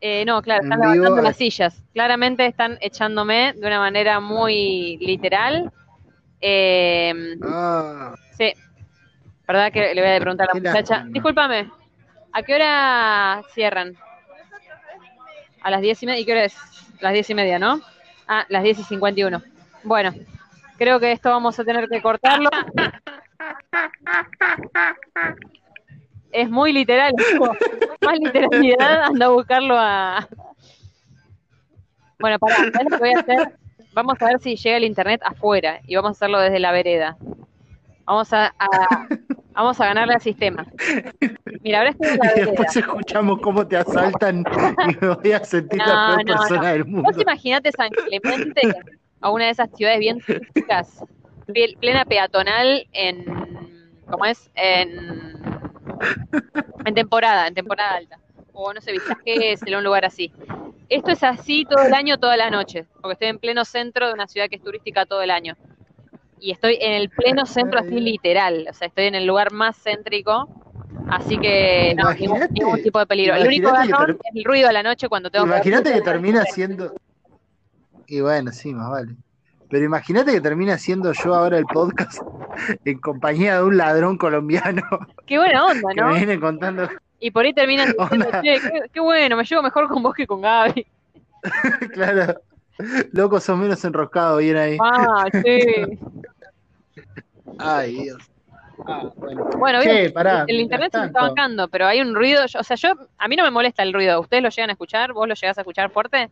Eh, 0.00 0.24
no, 0.26 0.42
claro, 0.42 0.64
están 0.64 0.80
vivo, 0.80 0.92
levantando 0.94 1.20
eh. 1.20 1.24
las 1.24 1.36
sillas. 1.36 1.82
Claramente 1.94 2.44
están 2.44 2.76
echándome 2.80 3.54
de 3.54 3.66
una 3.66 3.78
manera 3.78 4.20
muy 4.20 4.98
literal. 5.00 5.72
Eh, 6.40 7.14
Ah, 7.42 8.14
Sí. 8.36 8.52
¿Verdad 9.46 9.72
que 9.72 9.94
le 9.94 10.00
voy 10.02 10.10
a 10.10 10.20
preguntar 10.20 10.48
a 10.50 10.54
la 10.54 10.60
muchacha? 10.60 11.04
Discúlpame, 11.08 11.70
¿a 12.32 12.42
qué 12.42 12.54
hora 12.54 13.42
cierran? 13.54 13.94
A 15.62 15.70
las 15.70 15.80
diez 15.82 16.02
y 16.02 16.06
media. 16.06 16.20
¿Y 16.20 16.24
qué 16.24 16.32
hora 16.32 16.44
es? 16.44 16.56
Las 17.00 17.12
diez 17.12 17.28
y 17.30 17.34
media, 17.34 17.58
¿no? 17.58 17.80
Ah, 18.26 18.44
las 18.48 18.62
diez 18.62 18.78
y 18.78 18.82
cincuenta 18.84 19.20
y 19.20 19.24
uno. 19.24 19.42
Bueno, 19.84 20.12
creo 20.82 20.98
que 20.98 21.12
esto 21.12 21.30
vamos 21.30 21.56
a 21.60 21.64
tener 21.64 21.88
que 21.88 22.02
cortarlo. 22.02 22.50
Es 26.32 26.50
muy 26.50 26.72
literal. 26.72 27.12
Más 28.04 28.18
literalidad, 28.18 29.04
anda 29.04 29.26
a 29.26 29.28
buscarlo 29.28 29.76
a... 29.78 30.26
Bueno, 32.18 32.38
para, 32.40 32.56
¿sabes 32.56 32.84
lo 32.90 32.90
que 32.90 32.96
voy 32.98 33.12
a 33.14 33.20
hacer? 33.20 33.58
Vamos 33.92 34.20
a 34.20 34.26
ver 34.26 34.40
si 34.40 34.56
llega 34.56 34.76
el 34.76 34.84
internet 34.84 35.20
afuera 35.24 35.80
y 35.86 35.94
vamos 35.94 36.10
a 36.10 36.12
hacerlo 36.12 36.40
desde 36.40 36.58
la 36.58 36.72
vereda. 36.72 37.16
Vamos 38.04 38.32
a, 38.32 38.46
a- 38.58 39.06
vamos 39.52 39.80
a 39.80 39.86
ganarle 39.86 40.14
al 40.14 40.20
sistema. 40.20 40.66
Mira, 41.60 41.78
ahora 41.78 41.90
estoy 41.90 42.08
en 42.08 42.16
la 42.18 42.24
y 42.24 42.28
vereda. 42.28 42.46
después 42.46 42.76
escuchamos 42.76 43.40
cómo 43.40 43.66
te 43.68 43.76
asaltan 43.76 44.44
y 44.88 45.04
me 45.04 45.14
voy 45.14 45.32
a 45.32 45.44
sentir 45.44 45.78
No, 45.78 45.86
la 45.86 46.06
peor 46.16 46.26
no, 46.26 46.36
persona 46.38 46.62
no. 46.62 46.68
del 46.68 46.84
mundo. 46.86 47.10
Vos 47.12 47.22
imaginate 47.22 47.70
San 47.72 47.90
Clemente 47.90 48.60
a 49.22 49.30
una 49.30 49.46
de 49.46 49.50
esas 49.52 49.70
ciudades 49.74 50.00
bien 50.00 50.20
turísticas, 50.20 51.04
plena 51.80 52.04
peatonal 52.04 52.86
en, 52.92 53.24
¿cómo 54.10 54.26
es? 54.26 54.50
En, 54.54 55.40
en 56.84 56.94
temporada, 56.94 57.46
en 57.46 57.54
temporada 57.54 57.94
alta. 57.94 58.18
O 58.52 58.74
no 58.74 58.80
sé, 58.80 58.92
Vista 58.92 59.16
en 59.24 59.74
un 59.76 59.84
lugar 59.84 60.04
así. 60.04 60.32
Esto 60.88 61.10
es 61.10 61.22
así 61.22 61.64
todo 61.64 61.84
el 61.84 61.94
año, 61.94 62.18
toda 62.18 62.36
la 62.36 62.50
noche, 62.50 62.84
porque 63.00 63.14
estoy 63.14 63.28
en 63.28 63.38
pleno 63.38 63.64
centro 63.64 64.08
de 64.08 64.12
una 64.12 64.26
ciudad 64.26 64.48
que 64.48 64.56
es 64.56 64.62
turística 64.62 65.06
todo 65.06 65.22
el 65.22 65.30
año. 65.30 65.56
Y 66.38 66.50
estoy 66.50 66.76
en 66.80 66.92
el 66.92 67.08
pleno 67.08 67.46
centro 67.46 67.78
así 67.78 67.98
literal, 67.98 68.66
o 68.68 68.74
sea, 68.74 68.88
estoy 68.88 69.06
en 69.06 69.14
el 69.14 69.24
lugar 69.24 69.52
más 69.52 69.76
céntrico, 69.82 70.48
así 71.08 71.38
que 71.38 71.94
no, 71.96 72.12
ningún, 72.12 72.40
ningún 72.50 72.82
tipo 72.82 72.98
de 72.98 73.06
peligro. 73.06 73.36
El 73.36 73.46
único 73.46 73.72
garrón 73.72 74.18
es 74.22 74.36
el 74.36 74.44
ruido 74.44 74.68
a 74.68 74.72
la 74.72 74.82
noche 74.82 75.08
cuando 75.08 75.30
tengo 75.30 75.46
Imagínate 75.46 75.92
que 75.92 76.00
termina 76.02 76.44
siendo. 76.44 76.92
Y 78.06 78.20
bueno, 78.20 78.52
sí, 78.52 78.72
más 78.74 78.90
vale. 78.90 79.14
Pero 79.70 79.84
imagínate 79.84 80.32
que 80.32 80.40
termina 80.40 80.76
siendo 80.76 81.12
yo 81.12 81.34
ahora 81.34 81.56
el 81.56 81.64
podcast 81.64 82.20
en 82.84 82.98
compañía 82.98 83.56
de 83.56 83.62
un 83.62 83.76
ladrón 83.78 84.18
colombiano 84.18 84.82
Qué 85.26 85.38
buena 85.38 85.64
onda, 85.64 85.88
que 85.94 86.00
¿no? 86.00 86.08
me 86.08 86.18
viene 86.18 86.38
contando. 86.38 86.88
Y 87.20 87.30
por 87.30 87.44
ahí 87.44 87.54
terminan 87.54 87.88
diciendo, 87.98 88.26
Onda. 88.26 88.42
che, 88.42 88.60
qué, 88.60 88.82
qué 88.92 89.00
bueno, 89.00 89.36
me 89.36 89.44
llevo 89.44 89.62
mejor 89.62 89.88
con 89.88 90.02
vos 90.02 90.14
que 90.14 90.26
con 90.26 90.42
Gaby. 90.42 90.86
claro, 91.92 92.40
loco, 93.12 93.40
sos 93.40 93.56
menos 93.56 93.84
enroscado, 93.84 94.36
bien 94.38 94.56
ahí. 94.56 94.76
Ah, 94.80 95.24
sí. 95.32 95.98
Ay, 97.58 97.94
Dios. 97.94 98.18
Ah, 98.86 99.10
bueno. 99.16 99.44
Bueno, 99.56 99.80
el 99.80 100.60
internet 100.60 100.92
se 100.92 101.06
está 101.06 101.22
bancando, 101.22 101.68
pero 101.68 101.86
hay 101.86 102.00
un 102.00 102.14
ruido, 102.14 102.44
o 102.44 102.62
sea, 102.64 102.76
yo, 102.76 102.94
a 103.18 103.28
mí 103.28 103.36
no 103.36 103.44
me 103.44 103.50
molesta 103.50 103.82
el 103.82 103.92
ruido, 103.92 104.20
¿ustedes 104.20 104.42
lo 104.42 104.48
llegan 104.48 104.70
a 104.70 104.72
escuchar? 104.72 105.12
¿Vos 105.12 105.28
lo 105.28 105.34
llegás 105.34 105.56
a 105.58 105.60
escuchar 105.60 105.90
fuerte? 105.90 106.30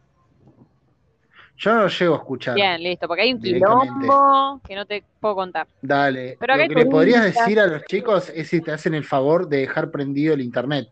Yo 1.60 1.74
no 1.74 1.82
lo 1.82 1.88
llego 1.88 2.14
a 2.14 2.16
escuchar. 2.16 2.54
Bien, 2.54 2.82
listo, 2.82 3.06
porque 3.06 3.22
hay 3.22 3.34
un 3.34 3.40
quilombo 3.42 4.62
que 4.66 4.74
no 4.74 4.86
te 4.86 5.04
puedo 5.20 5.34
contar. 5.34 5.66
Dale, 5.82 6.38
lo 6.40 6.56
que 6.56 6.74
le 6.74 6.86
podrías 6.86 7.22
decir 7.22 7.60
a 7.60 7.66
los 7.66 7.84
chicos 7.84 8.32
es 8.34 8.48
si 8.48 8.62
te 8.62 8.72
hacen 8.72 8.94
el 8.94 9.04
favor 9.04 9.46
de 9.46 9.58
dejar 9.58 9.90
prendido 9.90 10.32
el 10.32 10.40
internet. 10.40 10.88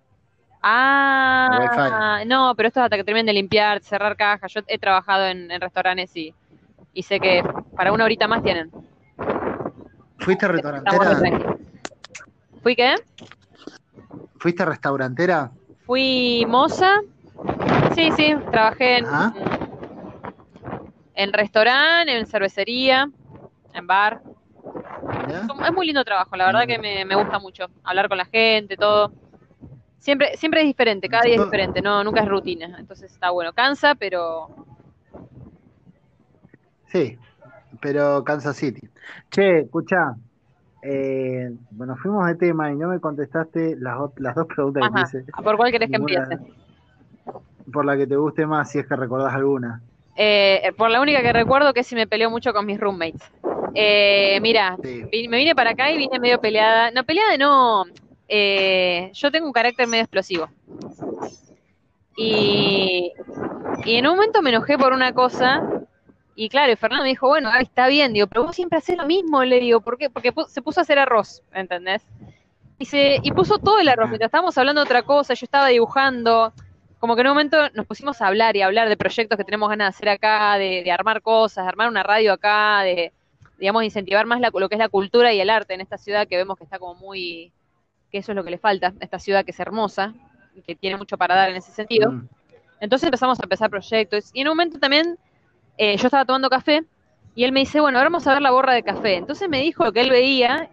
Ah, 0.62 2.22
no, 2.26 2.52
pero 2.54 2.68
esto 2.68 2.80
es 2.80 2.84
hasta 2.84 2.98
que 2.98 3.04
terminen 3.04 3.24
de 3.24 3.32
limpiar, 3.32 3.80
cerrar 3.80 4.14
cajas. 4.14 4.52
Yo 4.52 4.60
he 4.66 4.78
trabajado 4.78 5.26
en, 5.26 5.48
restaurantes 5.58 6.14
y, 6.14 6.34
y, 6.92 7.02
sé 7.02 7.18
que 7.18 7.42
para 7.74 7.90
una 7.90 8.04
horita 8.04 8.28
más 8.28 8.42
tienen. 8.42 8.70
¿Fuiste 10.18 10.48
restaurantera? 10.48 11.18
¿Fui 12.62 12.76
qué? 12.76 12.94
¿Fuiste 14.38 14.66
restaurantera? 14.66 15.50
Fui 15.86 16.44
moza. 16.46 17.00
Sí, 17.94 18.10
sí, 18.16 18.34
trabajé 18.50 18.98
en, 18.98 19.06
en 21.18 21.32
restaurante, 21.32 22.16
en 22.16 22.26
cervecería, 22.26 23.10
en 23.74 23.86
bar. 23.88 24.22
Es 25.66 25.72
muy 25.72 25.86
lindo 25.86 26.04
trabajo, 26.04 26.36
la 26.36 26.46
verdad 26.46 26.66
que 26.66 26.78
me, 26.78 27.04
me 27.04 27.16
gusta 27.16 27.40
mucho. 27.40 27.66
Hablar 27.82 28.08
con 28.08 28.18
la 28.18 28.24
gente, 28.24 28.76
todo. 28.76 29.12
Siempre, 29.98 30.36
siempre 30.36 30.60
es 30.60 30.66
diferente, 30.68 31.08
cada 31.08 31.24
día 31.24 31.34
es 31.34 31.42
diferente, 31.42 31.82
no, 31.82 32.04
nunca 32.04 32.20
es 32.20 32.28
rutina. 32.28 32.76
Entonces 32.78 33.12
está 33.12 33.30
bueno, 33.30 33.52
cansa, 33.52 33.96
pero. 33.96 34.48
Sí, 36.86 37.18
pero 37.80 38.22
Kansas 38.22 38.56
City. 38.56 38.88
Che, 39.28 39.60
escucha, 39.62 40.14
eh, 40.82 41.52
bueno, 41.72 41.96
fuimos 41.96 42.28
de 42.28 42.36
tema 42.36 42.70
y 42.70 42.76
no 42.76 42.88
me 42.88 43.00
contestaste 43.00 43.74
las, 43.76 43.98
las 44.18 44.36
dos 44.36 44.46
preguntas 44.46 44.88
que 44.94 45.00
hice. 45.00 45.32
¿Por 45.42 45.56
cuál 45.56 45.72
querés 45.72 45.90
que 45.90 45.96
empiece? 45.96 46.38
Por 47.72 47.84
la 47.84 47.96
que 47.96 48.06
te 48.06 48.14
guste 48.14 48.46
más, 48.46 48.70
si 48.70 48.78
es 48.78 48.86
que 48.86 48.94
recordás 48.94 49.34
alguna. 49.34 49.82
Eh, 50.20 50.72
por 50.76 50.90
la 50.90 51.00
única 51.00 51.22
que 51.22 51.32
recuerdo 51.32 51.72
que 51.72 51.84
si 51.84 51.94
me 51.94 52.08
peleó 52.08 52.28
mucho 52.28 52.52
con 52.52 52.66
mis 52.66 52.80
roommates. 52.80 53.22
Eh, 53.72 54.40
mira, 54.42 54.76
me 54.82 55.36
vine 55.36 55.54
para 55.54 55.70
acá 55.70 55.92
y 55.92 55.96
vine 55.96 56.18
medio 56.18 56.40
peleada. 56.40 56.90
No, 56.90 57.04
peleada 57.04 57.36
no, 57.36 57.84
eh, 58.26 59.12
yo 59.14 59.30
tengo 59.30 59.46
un 59.46 59.52
carácter 59.52 59.86
medio 59.86 60.02
explosivo. 60.02 60.48
Y, 62.16 63.12
en 63.86 64.06
un 64.08 64.16
momento 64.16 64.42
me 64.42 64.50
enojé 64.50 64.76
por 64.76 64.92
una 64.92 65.12
cosa, 65.12 65.62
y 66.34 66.48
claro, 66.48 66.72
y 66.72 66.76
Fernando 66.76 67.04
me 67.04 67.10
dijo, 67.10 67.28
bueno, 67.28 67.50
está 67.60 67.86
bien, 67.86 68.12
digo, 68.12 68.26
pero 68.26 68.42
vos 68.42 68.56
siempre 68.56 68.78
haces 68.78 68.96
lo 68.96 69.06
mismo, 69.06 69.44
le 69.44 69.60
digo, 69.60 69.80
¿por 69.80 69.98
qué? 69.98 70.10
Porque 70.10 70.32
se 70.48 70.62
puso 70.62 70.80
a 70.80 70.82
hacer 70.82 70.98
arroz, 70.98 71.44
¿entendés? 71.54 72.04
Y, 72.80 72.86
se, 72.86 73.20
y 73.22 73.30
puso 73.30 73.58
todo 73.58 73.78
el 73.78 73.88
arroz, 73.88 74.06
ah. 74.06 74.08
mientras 74.08 74.28
estábamos 74.30 74.58
hablando 74.58 74.80
de 74.80 74.86
otra 74.86 75.02
cosa, 75.02 75.34
yo 75.34 75.44
estaba 75.44 75.68
dibujando, 75.68 76.52
como 76.98 77.14
que 77.14 77.20
en 77.20 77.28
un 77.28 77.32
momento 77.32 77.56
nos 77.74 77.86
pusimos 77.86 78.20
a 78.20 78.26
hablar 78.26 78.56
y 78.56 78.62
a 78.62 78.66
hablar 78.66 78.88
de 78.88 78.96
proyectos 78.96 79.36
que 79.36 79.44
tenemos 79.44 79.68
ganas 79.68 79.86
de 79.86 79.96
hacer 79.96 80.08
acá, 80.08 80.58
de, 80.58 80.90
armar 80.90 81.22
cosas, 81.22 81.64
de 81.64 81.68
armar 81.68 81.88
una 81.88 82.02
radio 82.02 82.32
acá, 82.32 82.82
de, 82.82 83.12
digamos, 83.58 83.84
incentivar 83.84 84.26
más 84.26 84.40
lo 84.40 84.68
que 84.68 84.74
es 84.74 84.78
la 84.78 84.88
cultura 84.88 85.32
y 85.32 85.40
el 85.40 85.50
arte 85.50 85.74
en 85.74 85.80
esta 85.80 85.98
ciudad 85.98 86.26
que 86.26 86.36
vemos 86.36 86.56
que 86.56 86.64
está 86.64 86.78
como 86.78 86.94
muy, 86.94 87.52
que 88.10 88.18
eso 88.18 88.32
es 88.32 88.36
lo 88.36 88.44
que 88.44 88.50
le 88.50 88.58
falta 88.58 88.88
a 88.88 89.04
esta 89.04 89.18
ciudad 89.18 89.44
que 89.44 89.52
es 89.52 89.60
hermosa, 89.60 90.14
y 90.58 90.62
que 90.62 90.74
tiene 90.74 90.96
mucho 90.96 91.16
para 91.16 91.34
dar 91.34 91.50
en 91.50 91.56
ese 91.56 91.72
sentido. 91.72 92.10
Mm. 92.10 92.28
Entonces 92.80 93.06
empezamos 93.06 93.38
a 93.40 93.42
empezar 93.44 93.70
proyectos. 93.70 94.30
Y 94.32 94.40
en 94.40 94.48
un 94.48 94.52
momento 94.52 94.78
también 94.78 95.18
eh, 95.76 95.96
yo 95.96 96.06
estaba 96.06 96.24
tomando 96.24 96.50
café 96.50 96.84
y 97.34 97.44
él 97.44 97.52
me 97.52 97.60
dice, 97.60 97.80
bueno, 97.80 97.98
ahora 97.98 98.10
vamos 98.10 98.26
a 98.26 98.34
ver 98.34 98.42
la 98.42 98.50
borra 98.50 98.72
de 98.72 98.82
café. 98.82 99.16
Entonces 99.16 99.48
me 99.48 99.60
dijo 99.60 99.84
lo 99.84 99.92
que 99.92 100.00
él 100.00 100.10
veía 100.10 100.68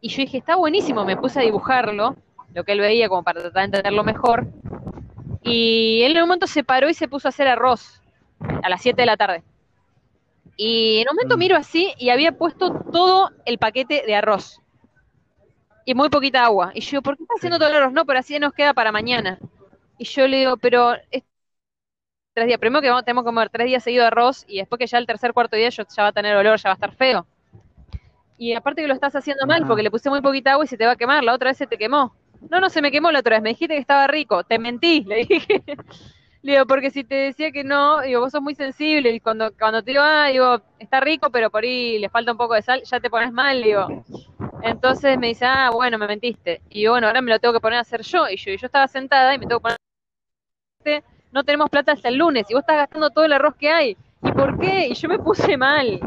y 0.00 0.08
yo 0.08 0.18
dije, 0.18 0.38
está 0.38 0.56
buenísimo, 0.56 1.04
me 1.04 1.16
puse 1.16 1.40
a 1.40 1.42
dibujarlo, 1.42 2.16
lo 2.54 2.64
que 2.64 2.72
él 2.72 2.80
veía 2.80 3.08
como 3.08 3.22
para 3.22 3.40
tratar 3.40 3.62
de 3.62 3.64
entenderlo 3.64 4.04
mejor. 4.04 4.46
Y 5.46 6.02
él 6.02 6.16
en 6.16 6.22
un 6.24 6.28
momento 6.28 6.46
se 6.46 6.64
paró 6.64 6.88
y 6.88 6.94
se 6.94 7.08
puso 7.08 7.28
a 7.28 7.30
hacer 7.30 7.46
arroz 7.46 8.02
a 8.62 8.68
las 8.68 8.82
7 8.82 9.00
de 9.00 9.06
la 9.06 9.16
tarde. 9.16 9.44
Y 10.56 10.98
en 10.98 11.08
un 11.08 11.16
momento 11.16 11.36
mm. 11.36 11.38
miro 11.38 11.56
así 11.56 11.94
y 11.98 12.10
había 12.10 12.32
puesto 12.32 12.84
todo 12.92 13.30
el 13.44 13.58
paquete 13.58 14.02
de 14.06 14.14
arroz 14.14 14.60
y 15.84 15.94
muy 15.94 16.08
poquita 16.10 16.44
agua. 16.44 16.72
Y 16.74 16.80
yo, 16.80 17.00
¿por 17.00 17.16
qué 17.16 17.22
está 17.22 17.34
haciendo 17.36 17.58
todo 17.58 17.68
el 17.68 17.76
arroz? 17.76 17.92
No, 17.92 18.04
pero 18.04 18.18
así 18.18 18.38
nos 18.38 18.52
queda 18.52 18.74
para 18.74 18.90
mañana. 18.90 19.38
Y 19.98 20.04
yo 20.04 20.26
le 20.26 20.38
digo, 20.38 20.56
pero 20.56 20.94
tres 22.34 22.46
días, 22.48 22.58
primero 22.58 22.82
que 22.82 22.88
vamos, 22.88 23.04
tenemos 23.04 23.22
que 23.22 23.26
comer 23.26 23.48
tres 23.48 23.66
días 23.66 23.82
seguido 23.82 24.02
de 24.02 24.08
arroz 24.08 24.44
y 24.48 24.58
después 24.58 24.78
que 24.78 24.86
ya 24.86 24.98
el 24.98 25.06
tercer, 25.06 25.32
cuarto 25.32 25.56
día 25.56 25.70
ya 25.70 25.84
va 25.98 26.08
a 26.08 26.12
tener 26.12 26.36
olor, 26.36 26.58
ya 26.58 26.70
va 26.70 26.72
a 26.72 26.74
estar 26.74 26.94
feo. 26.94 27.26
Y 28.36 28.52
aparte 28.52 28.82
que 28.82 28.88
lo 28.88 28.94
estás 28.94 29.14
haciendo 29.14 29.46
mal 29.46 29.66
porque 29.66 29.82
le 29.82 29.90
puse 29.90 30.10
muy 30.10 30.20
poquita 30.20 30.52
agua 30.52 30.64
y 30.64 30.68
se 30.68 30.76
te 30.76 30.84
va 30.84 30.92
a 30.92 30.96
quemar, 30.96 31.22
la 31.22 31.32
otra 31.32 31.50
vez 31.50 31.56
se 31.56 31.66
te 31.66 31.78
quemó. 31.78 32.14
No, 32.50 32.60
no 32.60 32.68
se 32.70 32.82
me 32.82 32.90
quemó 32.90 33.10
la 33.10 33.20
otra 33.20 33.36
vez, 33.36 33.42
me 33.42 33.48
dijiste 33.50 33.74
que 33.74 33.80
estaba 33.80 34.06
rico, 34.06 34.44
te 34.44 34.58
mentí, 34.58 35.04
le 35.06 35.24
dije. 35.24 35.62
le 36.42 36.52
digo, 36.52 36.66
porque 36.66 36.90
si 36.90 37.04
te 37.04 37.14
decía 37.14 37.50
que 37.50 37.64
no, 37.64 38.00
digo, 38.02 38.20
vos 38.20 38.32
sos 38.32 38.42
muy 38.42 38.54
sensible 38.54 39.10
y 39.10 39.20
cuando, 39.20 39.52
cuando 39.58 39.82
te 39.82 39.90
digo, 39.92 40.02
ah, 40.04 40.28
digo, 40.28 40.62
está 40.78 41.00
rico, 41.00 41.30
pero 41.30 41.50
por 41.50 41.64
ahí 41.64 41.98
le 41.98 42.08
falta 42.08 42.32
un 42.32 42.38
poco 42.38 42.54
de 42.54 42.62
sal, 42.62 42.82
ya 42.84 43.00
te 43.00 43.10
pones 43.10 43.32
mal, 43.32 43.62
digo. 43.62 44.04
Entonces 44.62 45.18
me 45.18 45.28
dice, 45.28 45.44
ah, 45.46 45.70
bueno, 45.72 45.98
me 45.98 46.06
mentiste. 46.06 46.60
Y 46.70 46.86
bueno, 46.86 47.06
ahora 47.06 47.20
me 47.20 47.30
lo 47.30 47.38
tengo 47.38 47.54
que 47.54 47.60
poner 47.60 47.78
a 47.78 47.82
hacer 47.82 48.02
yo. 48.02 48.28
Y 48.28 48.36
yo, 48.36 48.50
y 48.52 48.56
yo 48.56 48.66
estaba 48.66 48.88
sentada 48.88 49.34
y 49.34 49.38
me 49.38 49.46
tengo 49.46 49.60
que 49.60 49.62
poner 49.62 49.76
no 51.32 51.44
tenemos 51.44 51.68
plata 51.68 51.92
hasta 51.92 52.08
el 52.08 52.16
lunes 52.16 52.46
y 52.48 52.54
vos 52.54 52.62
estás 52.62 52.76
gastando 52.76 53.10
todo 53.10 53.24
el 53.24 53.32
arroz 53.32 53.56
que 53.56 53.70
hay. 53.70 53.96
¿Y 54.22 54.32
por 54.32 54.58
qué? 54.58 54.88
Y 54.88 54.94
yo 54.94 55.08
me 55.08 55.18
puse 55.18 55.56
mal. 55.56 56.00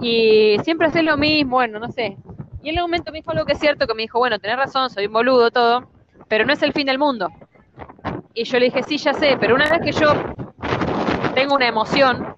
Y 0.00 0.56
siempre 0.62 0.86
haces 0.86 1.04
lo 1.04 1.16
mismo, 1.16 1.56
bueno, 1.56 1.78
no 1.78 1.90
sé. 1.92 2.16
Y 2.62 2.70
en 2.70 2.76
un 2.76 2.82
momento 2.82 3.10
me 3.10 3.18
dijo 3.18 3.30
algo 3.32 3.44
que 3.44 3.54
es 3.54 3.58
cierto, 3.58 3.86
que 3.86 3.94
me 3.94 4.02
dijo, 4.02 4.18
bueno, 4.18 4.38
tenés 4.38 4.56
razón, 4.56 4.90
soy 4.90 5.06
un 5.06 5.12
boludo, 5.12 5.50
todo, 5.50 5.88
pero 6.28 6.44
no 6.44 6.52
es 6.52 6.62
el 6.62 6.72
fin 6.72 6.86
del 6.86 6.98
mundo. 6.98 7.28
Y 8.34 8.44
yo 8.44 8.58
le 8.58 8.66
dije, 8.66 8.82
sí, 8.82 8.98
ya 8.98 9.12
sé, 9.14 9.36
pero 9.38 9.54
una 9.54 9.68
vez 9.68 9.80
que 9.82 9.92
yo 9.92 10.12
tengo 11.34 11.54
una 11.54 11.66
emoción, 11.66 12.36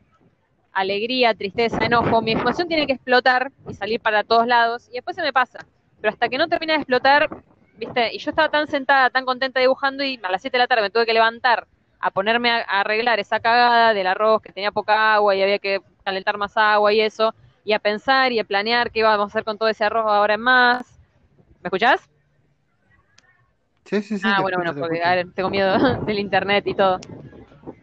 alegría, 0.72 1.34
tristeza, 1.34 1.84
enojo, 1.84 2.22
mi 2.22 2.32
emoción 2.32 2.68
tiene 2.68 2.86
que 2.86 2.94
explotar 2.94 3.52
y 3.68 3.74
salir 3.74 4.00
para 4.00 4.24
todos 4.24 4.46
lados 4.46 4.88
y 4.88 4.94
después 4.94 5.14
se 5.14 5.22
me 5.22 5.32
pasa. 5.32 5.58
Pero 6.00 6.12
hasta 6.12 6.28
que 6.28 6.38
no 6.38 6.48
termina 6.48 6.74
de 6.74 6.80
explotar, 6.80 7.28
¿viste? 7.76 8.14
Y 8.14 8.18
yo 8.18 8.30
estaba 8.30 8.48
tan 8.48 8.66
sentada, 8.66 9.10
tan 9.10 9.24
contenta 9.24 9.60
dibujando 9.60 10.04
y 10.04 10.18
a 10.22 10.30
las 10.30 10.42
7 10.42 10.56
de 10.56 10.58
la 10.58 10.66
tarde 10.66 10.82
me 10.82 10.90
tuve 10.90 11.06
que 11.06 11.14
levantar 11.14 11.66
a 12.00 12.10
ponerme 12.10 12.50
a, 12.50 12.60
arreglar 12.60 13.20
esa 13.20 13.40
cagada 13.40 13.94
del 13.94 14.06
arroz 14.06 14.42
que 14.42 14.52
tenía 14.52 14.72
poca 14.72 15.14
agua 15.14 15.34
y 15.34 15.42
había 15.42 15.58
que 15.58 15.80
calentar 16.04 16.36
más 16.36 16.56
agua 16.56 16.92
y 16.92 17.00
eso, 17.00 17.34
y 17.64 17.72
a 17.72 17.78
pensar 17.78 18.32
y 18.32 18.38
a 18.38 18.44
planear 18.44 18.90
qué 18.90 19.00
íbamos 19.00 19.24
a 19.24 19.26
hacer 19.26 19.44
con 19.44 19.58
todo 19.58 19.68
ese 19.68 19.84
arroz 19.84 20.04
ahora 20.06 20.34
en 20.34 20.40
más. 20.40 21.00
¿Me 21.62 21.68
escuchás? 21.68 22.08
Sí, 23.84 24.02
sí, 24.02 24.18
sí. 24.18 24.22
Ah, 24.24 24.40
bueno, 24.40 24.58
bueno, 24.58 24.74
porque 24.74 25.26
tengo 25.34 25.50
miedo 25.50 25.76
del 26.06 26.18
internet 26.18 26.66
y 26.66 26.74
todo. 26.74 27.00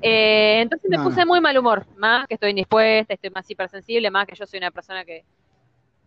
Eh, 0.01 0.61
entonces 0.61 0.89
me 0.89 0.99
puse 0.99 1.25
muy 1.25 1.41
mal 1.41 1.57
humor, 1.57 1.85
más 1.97 2.27
que 2.27 2.35
estoy 2.35 2.51
indispuesta, 2.51 3.13
estoy 3.13 3.29
más 3.29 3.49
hipersensible, 3.49 4.09
más 4.09 4.25
que 4.25 4.35
yo 4.35 4.45
soy 4.47 4.57
una 4.57 4.71
persona 4.71 5.05
que, 5.05 5.23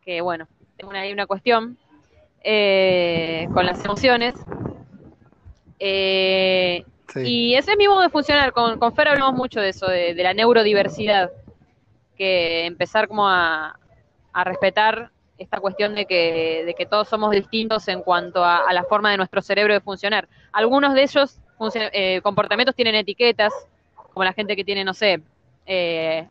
que 0.00 0.20
bueno, 0.20 0.48
tengo 0.76 0.90
una, 0.90 1.04
una 1.12 1.26
cuestión 1.26 1.78
eh, 2.42 3.48
con 3.52 3.64
las 3.66 3.84
emociones. 3.84 4.34
Eh, 5.78 6.84
y 7.16 7.54
ese 7.54 7.72
es 7.72 7.78
mi 7.78 7.88
modo 7.88 8.02
de 8.02 8.10
funcionar. 8.10 8.52
Con, 8.52 8.78
con 8.78 8.94
Fer 8.94 9.08
hablamos 9.08 9.34
mucho 9.34 9.60
de 9.60 9.70
eso, 9.70 9.86
de, 9.86 10.14
la 10.14 10.34
neurodiversidad, 10.34 11.30
que 12.14 12.66
empezar 12.66 13.08
como 13.08 13.28
a, 13.28 13.78
a 14.32 14.44
respetar 14.44 15.10
esta 15.38 15.60
cuestión 15.60 15.94
de 15.94 16.06
que, 16.06 16.62
de 16.64 16.74
que 16.74 16.86
todos 16.86 17.08
somos 17.08 17.30
distintos 17.30 17.88
en 17.88 18.02
cuanto 18.02 18.44
a, 18.44 18.72
la 18.72 18.84
forma 18.84 19.10
de 19.10 19.16
nuestro 19.16 19.42
cerebro 19.42 19.74
de 19.74 19.80
funcionar. 19.80 20.28
Algunos 20.52 20.94
de 20.94 21.02
ellos 21.02 21.40
eh, 21.92 22.20
comportamientos 22.22 22.74
tienen 22.74 22.94
etiquetas, 22.94 23.52
como 24.12 24.24
la 24.24 24.32
gente 24.32 24.54
que 24.54 24.64
tiene, 24.64 24.84
no 24.84 24.94
sé, 24.94 25.22
eh, 25.66 26.28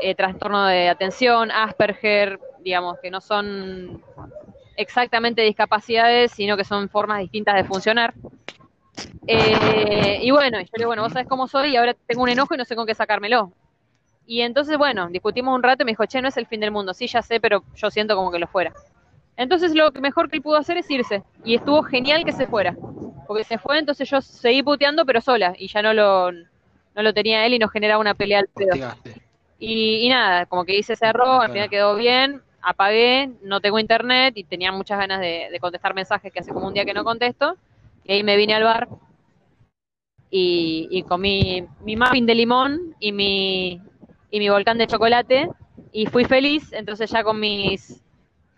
eh, 0.00 0.14
trastorno 0.14 0.66
de 0.66 0.88
atención, 0.88 1.50
Asperger, 1.50 2.40
digamos, 2.60 2.98
que 3.00 3.10
no 3.10 3.20
son 3.20 4.02
exactamente 4.76 5.42
discapacidades, 5.42 6.32
sino 6.32 6.56
que 6.56 6.64
son 6.64 6.88
formas 6.88 7.20
distintas 7.20 7.54
de 7.56 7.64
funcionar. 7.64 8.14
y 9.26 10.30
bueno, 10.30 10.60
yo 10.60 10.66
digo, 10.76 10.88
bueno, 10.88 11.02
vos 11.02 11.12
sabés 11.12 11.28
cómo 11.28 11.46
soy 11.46 11.70
y 11.70 11.76
ahora 11.76 11.94
tengo 12.06 12.22
un 12.22 12.28
enojo 12.28 12.54
y 12.54 12.58
no 12.58 12.64
sé 12.64 12.74
con 12.74 12.86
qué 12.86 12.94
sacármelo. 12.94 13.52
Y 14.30 14.42
entonces, 14.42 14.76
bueno, 14.76 15.08
discutimos 15.08 15.54
un 15.54 15.62
rato 15.62 15.82
y 15.82 15.86
me 15.86 15.92
dijo, 15.92 16.04
che, 16.04 16.20
no 16.20 16.28
es 16.28 16.36
el 16.36 16.46
fin 16.46 16.60
del 16.60 16.70
mundo. 16.70 16.92
Sí, 16.92 17.06
ya 17.06 17.22
sé, 17.22 17.40
pero 17.40 17.64
yo 17.74 17.90
siento 17.90 18.14
como 18.14 18.30
que 18.30 18.38
lo 18.38 18.46
fuera. 18.46 18.74
Entonces 19.38 19.74
lo 19.74 19.90
mejor 20.02 20.28
que 20.28 20.36
él 20.36 20.42
pudo 20.42 20.58
hacer 20.58 20.76
es 20.76 20.90
irse. 20.90 21.22
Y 21.46 21.54
estuvo 21.54 21.82
genial 21.82 22.26
que 22.26 22.32
se 22.32 22.46
fuera. 22.46 22.76
Porque 23.26 23.44
se 23.44 23.56
fue, 23.56 23.78
entonces 23.78 24.06
yo 24.10 24.20
seguí 24.20 24.62
puteando, 24.62 25.06
pero 25.06 25.22
sola. 25.22 25.54
Y 25.56 25.68
ya 25.68 25.80
no 25.80 25.94
lo, 25.94 26.30
no 26.30 27.02
lo 27.02 27.14
tenía 27.14 27.46
él 27.46 27.54
y 27.54 27.58
nos 27.58 27.72
generaba 27.72 27.98
una 27.98 28.12
pelea 28.12 28.40
al 28.40 28.48
pedo. 28.48 28.94
Y, 29.58 30.06
nada, 30.10 30.44
como 30.44 30.66
que 30.66 30.76
hice 30.76 30.92
ese 30.92 31.06
error, 31.06 31.44
al 31.44 31.50
final 31.50 31.70
quedó 31.70 31.96
bien, 31.96 32.42
apagué, 32.60 33.30
no 33.42 33.62
tengo 33.62 33.78
internet 33.78 34.36
y 34.36 34.44
tenía 34.44 34.72
muchas 34.72 34.98
ganas 34.98 35.20
de, 35.20 35.48
de 35.50 35.58
contestar 35.58 35.94
mensajes 35.94 36.30
que 36.30 36.40
hace 36.40 36.52
como 36.52 36.66
un 36.66 36.74
día 36.74 36.84
que 36.84 36.92
no 36.92 37.02
contesto. 37.02 37.56
Y 38.04 38.12
ahí 38.12 38.22
me 38.22 38.36
vine 38.36 38.54
al 38.54 38.64
bar 38.64 38.88
y, 40.30 40.86
y 40.90 41.02
comí 41.04 41.66
mi 41.80 41.96
muffin 41.96 42.26
de 42.26 42.34
limón 42.34 42.94
y 43.00 43.12
mi, 43.12 43.80
y 44.30 44.38
mi 44.38 44.48
volcán 44.48 44.78
de 44.78 44.86
chocolate 44.86 45.48
y 45.92 46.06
fui 46.06 46.24
feliz, 46.24 46.72
entonces 46.72 47.10
ya 47.10 47.22
con 47.24 47.40
mis 47.40 48.02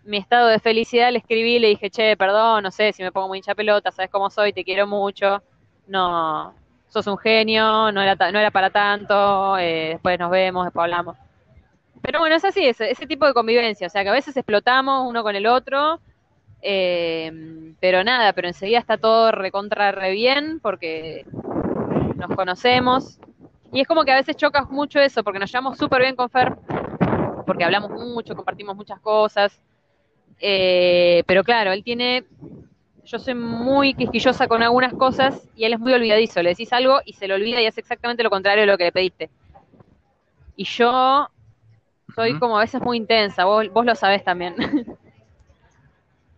mi 0.03 0.17
estado 0.17 0.47
de 0.47 0.59
felicidad 0.59 1.11
le 1.11 1.19
escribí, 1.19 1.59
le 1.59 1.67
dije, 1.67 1.89
che, 1.89 2.17
perdón, 2.17 2.63
no 2.63 2.71
sé 2.71 2.91
si 2.93 3.03
me 3.03 3.11
pongo 3.11 3.27
muy 3.27 3.37
hincha 3.37 3.55
pelota, 3.55 3.91
sabes 3.91 4.09
cómo 4.09 4.29
soy, 4.29 4.53
te 4.53 4.63
quiero 4.63 4.87
mucho, 4.87 5.43
no, 5.87 6.53
sos 6.87 7.07
un 7.07 7.17
genio, 7.17 7.91
no 7.91 8.01
era, 8.01 8.15
no 8.31 8.39
era 8.39 8.51
para 8.51 8.69
tanto, 8.69 9.57
eh, 9.57 9.89
después 9.93 10.19
nos 10.19 10.31
vemos, 10.31 10.65
después 10.65 10.83
hablamos. 10.83 11.17
Pero 12.01 12.19
bueno, 12.19 12.35
es 12.35 12.43
así, 12.43 12.65
ese, 12.65 12.95
tipo 13.07 13.27
de 13.27 13.33
convivencia, 13.33 13.87
o 13.87 13.89
sea 13.89 14.03
que 14.03 14.09
a 14.09 14.13
veces 14.13 14.35
explotamos 14.35 15.07
uno 15.07 15.21
con 15.21 15.35
el 15.35 15.45
otro, 15.45 15.99
eh, 16.63 17.73
pero 17.79 18.03
nada, 18.03 18.33
pero 18.33 18.47
enseguida 18.47 18.79
está 18.79 18.97
todo 18.97 19.31
recontra 19.31 19.91
re 19.91 20.11
bien 20.11 20.59
porque 20.59 21.25
nos 22.15 22.35
conocemos. 22.35 23.19
Y 23.73 23.81
es 23.81 23.87
como 23.87 24.03
que 24.03 24.11
a 24.11 24.15
veces 24.15 24.35
chocas 24.35 24.69
mucho 24.69 24.99
eso, 24.99 25.23
porque 25.23 25.39
nos 25.39 25.51
llevamos 25.51 25.77
súper 25.77 26.01
bien 26.01 26.15
con 26.15 26.29
Fer, 26.29 26.55
porque 27.45 27.63
hablamos 27.63 27.91
mucho, 27.91 28.35
compartimos 28.35 28.75
muchas 28.75 28.99
cosas. 28.99 29.61
Eh, 30.39 31.23
pero 31.25 31.43
claro, 31.43 31.71
él 31.71 31.83
tiene. 31.83 32.25
Yo 33.05 33.17
soy 33.17 33.33
muy 33.33 33.93
quisquillosa 33.93 34.47
con 34.47 34.61
algunas 34.61 34.93
cosas 34.93 35.47
y 35.55 35.65
él 35.65 35.73
es 35.73 35.79
muy 35.79 35.93
olvidadizo. 35.93 36.41
Le 36.41 36.49
decís 36.49 36.71
algo 36.71 37.01
y 37.05 37.13
se 37.13 37.27
lo 37.27 37.35
olvida 37.35 37.61
y 37.61 37.65
hace 37.65 37.81
exactamente 37.81 38.23
lo 38.23 38.29
contrario 38.29 38.61
de 38.61 38.67
lo 38.67 38.77
que 38.77 38.85
le 38.85 38.91
pediste. 38.91 39.29
Y 40.55 40.65
yo 40.65 41.29
soy 42.15 42.37
como 42.37 42.57
a 42.57 42.61
veces 42.61 42.81
muy 42.81 42.97
intensa, 42.97 43.45
vos, 43.45 43.71
vos 43.71 43.85
lo 43.85 43.95
sabés 43.95 44.23
también. 44.23 44.55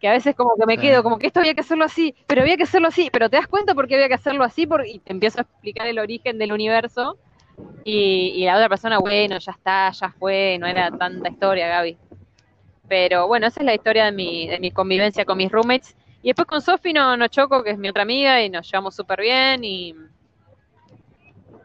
que 0.04 0.10
a 0.10 0.12
veces 0.12 0.36
como 0.36 0.58
que 0.58 0.66
me 0.66 0.78
quedo, 0.78 1.02
como 1.02 1.18
que 1.18 1.28
esto 1.28 1.40
había 1.40 1.54
que 1.54 1.62
hacerlo 1.62 1.86
así, 1.86 2.14
pero 2.28 2.42
había 2.42 2.58
que 2.58 2.64
hacerlo 2.64 2.90
así, 2.90 3.10
pero 3.10 3.30
te 3.30 3.38
das 3.38 3.48
cuenta 3.48 3.74
por 3.74 3.88
qué 3.88 3.96
había 3.96 4.10
que 4.10 4.16
hacerlo 4.16 4.44
así 4.44 4.68
y 4.86 5.00
te 5.00 5.14
empiezo 5.14 5.40
a 5.40 5.44
explicar 5.44 5.88
el 5.88 5.98
origen 5.98 6.38
del 6.38 6.52
universo 6.52 7.18
y, 7.86 8.44
la 8.44 8.58
otra 8.58 8.68
persona, 8.68 9.00
bueno, 9.00 9.38
ya 9.40 9.54
está, 9.54 9.92
ya 9.92 10.10
fue, 10.10 10.58
no 10.60 10.68
era 10.68 10.92
tanta 10.92 11.30
historia, 11.30 11.70
Gaby. 11.70 11.98
Pero 12.90 13.28
bueno, 13.30 13.48
esa 13.48 13.62
es 13.62 13.66
la 13.66 13.76
historia 13.76 14.04
de 14.04 14.12
mi, 14.12 14.46
de 14.46 14.60
mi 14.60 14.72
convivencia 14.72 15.24
con 15.24 15.38
mis 15.38 15.50
roommates. 15.50 15.96
Y 16.22 16.28
después 16.28 16.48
con 16.50 16.62
Sofi 16.62 16.92
no, 16.92 17.16
no 17.16 17.30
choco, 17.30 17.64
que 17.64 17.70
es 17.70 17.78
mi 17.78 17.88
otra 17.88 18.02
amiga, 18.02 18.44
y 18.44 18.50
nos 18.50 18.70
llevamos 18.70 18.98
súper 18.98 19.22
bien 19.22 19.64
y, 19.64 19.96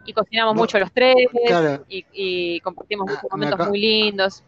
y 0.07 0.13
cocinamos 0.13 0.55
mucho 0.55 0.79
los 0.79 0.93
tres 0.93 1.17
y, 1.89 2.61
compartimos 2.61 3.09
muchos 3.09 3.25
ah, 3.25 3.37
momentos 3.37 3.69
muy 3.69 3.81
lindos. 3.81 4.45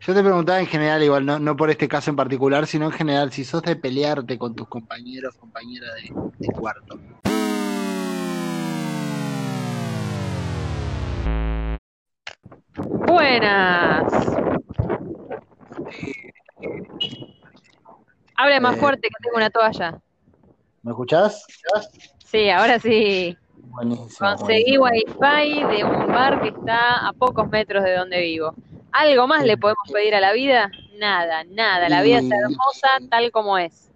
Yo 0.00 0.14
te 0.14 0.22
preguntaba 0.22 0.60
en 0.60 0.66
general, 0.66 1.02
igual, 1.02 1.26
no, 1.26 1.38
no 1.40 1.56
por 1.56 1.70
este 1.70 1.88
caso 1.88 2.10
en 2.10 2.16
particular, 2.16 2.66
sino 2.66 2.86
en 2.86 2.92
general, 2.92 3.32
si 3.32 3.44
sos 3.44 3.62
de 3.62 3.74
pelearte 3.74 4.38
con 4.38 4.54
tus 4.54 4.68
compañeros, 4.68 5.34
compañeras 5.34 5.90
de, 6.38 6.46
cuarto. 6.48 6.98
Buenas. 13.06 14.12
Hable 18.36 18.60
más 18.60 18.76
eh, 18.76 18.78
fuerte 18.78 19.08
que 19.08 19.24
tengo 19.24 19.36
una 19.36 19.50
toalla. 19.50 20.00
¿Me 20.82 20.92
escuchás? 20.92 21.44
Sí, 22.24 22.48
ahora 22.50 22.78
sí. 22.78 23.36
Buenísimo, 23.56 24.28
Conseguí 24.36 24.78
wifi 24.78 25.64
de 25.76 25.84
un 25.84 26.06
bar 26.06 26.40
que 26.40 26.48
está 26.48 27.08
a 27.08 27.12
pocos 27.12 27.48
metros 27.48 27.82
de 27.82 27.96
donde 27.96 28.20
vivo. 28.20 28.54
¿Algo 28.92 29.26
más 29.26 29.44
le 29.44 29.56
podemos 29.56 29.90
pedir 29.92 30.14
a 30.14 30.20
la 30.20 30.32
vida? 30.32 30.70
Nada, 30.98 31.44
nada. 31.44 31.88
La 31.88 32.02
vida 32.02 32.18
es 32.18 32.30
hermosa 32.30 32.88
tal 33.10 33.30
como 33.30 33.58
es. 33.58 33.90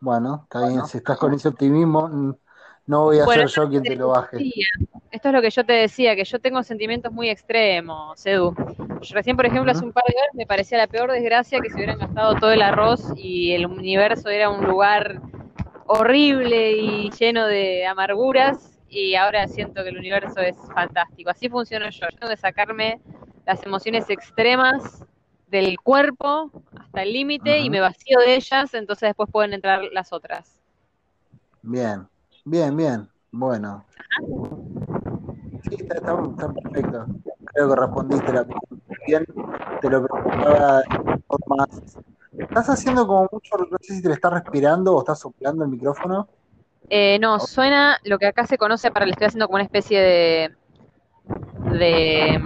Bueno, 0.00 0.42
está 0.44 0.68
bien. 0.68 0.86
Si 0.86 0.98
estás 0.98 1.18
con 1.18 1.34
ese 1.34 1.48
optimismo, 1.48 2.36
no 2.86 3.02
voy 3.02 3.18
a 3.18 3.26
ser 3.26 3.46
yo 3.48 3.68
quien 3.68 3.82
te 3.82 3.96
lo 3.96 4.08
baje. 4.08 4.38
Esto 5.10 5.28
es 5.28 5.34
lo 5.34 5.42
que 5.42 5.50
yo 5.50 5.64
te 5.64 5.72
decía, 5.72 6.14
que 6.14 6.24
yo 6.24 6.38
tengo 6.38 6.62
sentimientos 6.62 7.12
muy 7.12 7.28
extremos, 7.28 8.24
Edu. 8.24 8.54
Yo 9.00 9.14
recién, 9.14 9.36
por 9.36 9.46
ejemplo, 9.46 9.72
hace 9.72 9.84
un 9.84 9.92
par 9.92 10.04
de 10.06 10.14
horas 10.14 10.34
me 10.34 10.46
parecía 10.46 10.78
la 10.78 10.86
peor 10.86 11.10
desgracia 11.10 11.60
que 11.60 11.70
se 11.70 11.76
hubieran 11.76 11.98
gastado 11.98 12.34
todo 12.36 12.52
el 12.52 12.62
arroz 12.62 13.12
y 13.16 13.52
el 13.52 13.66
universo 13.66 14.28
era 14.28 14.50
un 14.50 14.64
lugar 14.64 15.20
horrible 15.86 16.72
y 16.72 17.10
lleno 17.10 17.46
de 17.46 17.86
amarguras 17.86 18.78
y 18.88 19.14
ahora 19.14 19.46
siento 19.48 19.82
que 19.82 19.90
el 19.90 19.98
universo 19.98 20.40
es 20.40 20.56
fantástico. 20.74 21.30
Así 21.30 21.48
funciono 21.48 21.88
yo. 21.90 22.06
Yo 22.10 22.18
tengo 22.18 22.30
que 22.30 22.36
sacarme 22.36 23.00
las 23.46 23.64
emociones 23.64 24.10
extremas 24.10 25.04
del 25.46 25.78
cuerpo 25.78 26.50
hasta 26.78 27.02
el 27.02 27.12
límite 27.12 27.60
y 27.60 27.70
me 27.70 27.80
vacío 27.80 28.18
de 28.18 28.34
ellas, 28.34 28.74
entonces 28.74 29.08
después 29.08 29.30
pueden 29.30 29.52
entrar 29.52 29.84
las 29.92 30.12
otras. 30.12 30.60
Bien, 31.62 32.06
bien, 32.44 32.76
bien. 32.76 33.08
Bueno. 33.30 33.86
Sí, 35.68 35.76
está, 35.80 36.52
perfecto. 36.52 37.06
Creo 37.44 37.68
que 37.68 37.76
respondiste 37.76 38.32
la 38.32 38.44
pregunta 38.44 38.94
bien. 39.06 39.24
Te 39.80 39.90
lo 39.90 40.06
preguntaba 40.06 40.82
más. 41.46 41.98
¿Estás 42.38 42.68
haciendo 42.68 43.06
como 43.06 43.28
mucho, 43.30 43.56
no 43.70 43.78
sé 43.80 43.94
si 43.94 44.02
te 44.02 44.08
le 44.08 44.14
estás 44.14 44.32
respirando 44.32 44.94
o 44.94 44.98
estás 44.98 45.20
soplando 45.20 45.64
el 45.64 45.70
micrófono? 45.70 46.28
Eh, 46.88 47.18
no, 47.18 47.38
suena 47.40 47.98
lo 48.04 48.18
que 48.18 48.26
acá 48.26 48.46
se 48.46 48.58
conoce 48.58 48.90
para, 48.90 49.06
le 49.06 49.12
estoy 49.12 49.26
haciendo 49.26 49.46
como 49.46 49.56
una 49.56 49.64
especie 49.64 50.00
de, 50.00 50.56
de 51.78 52.40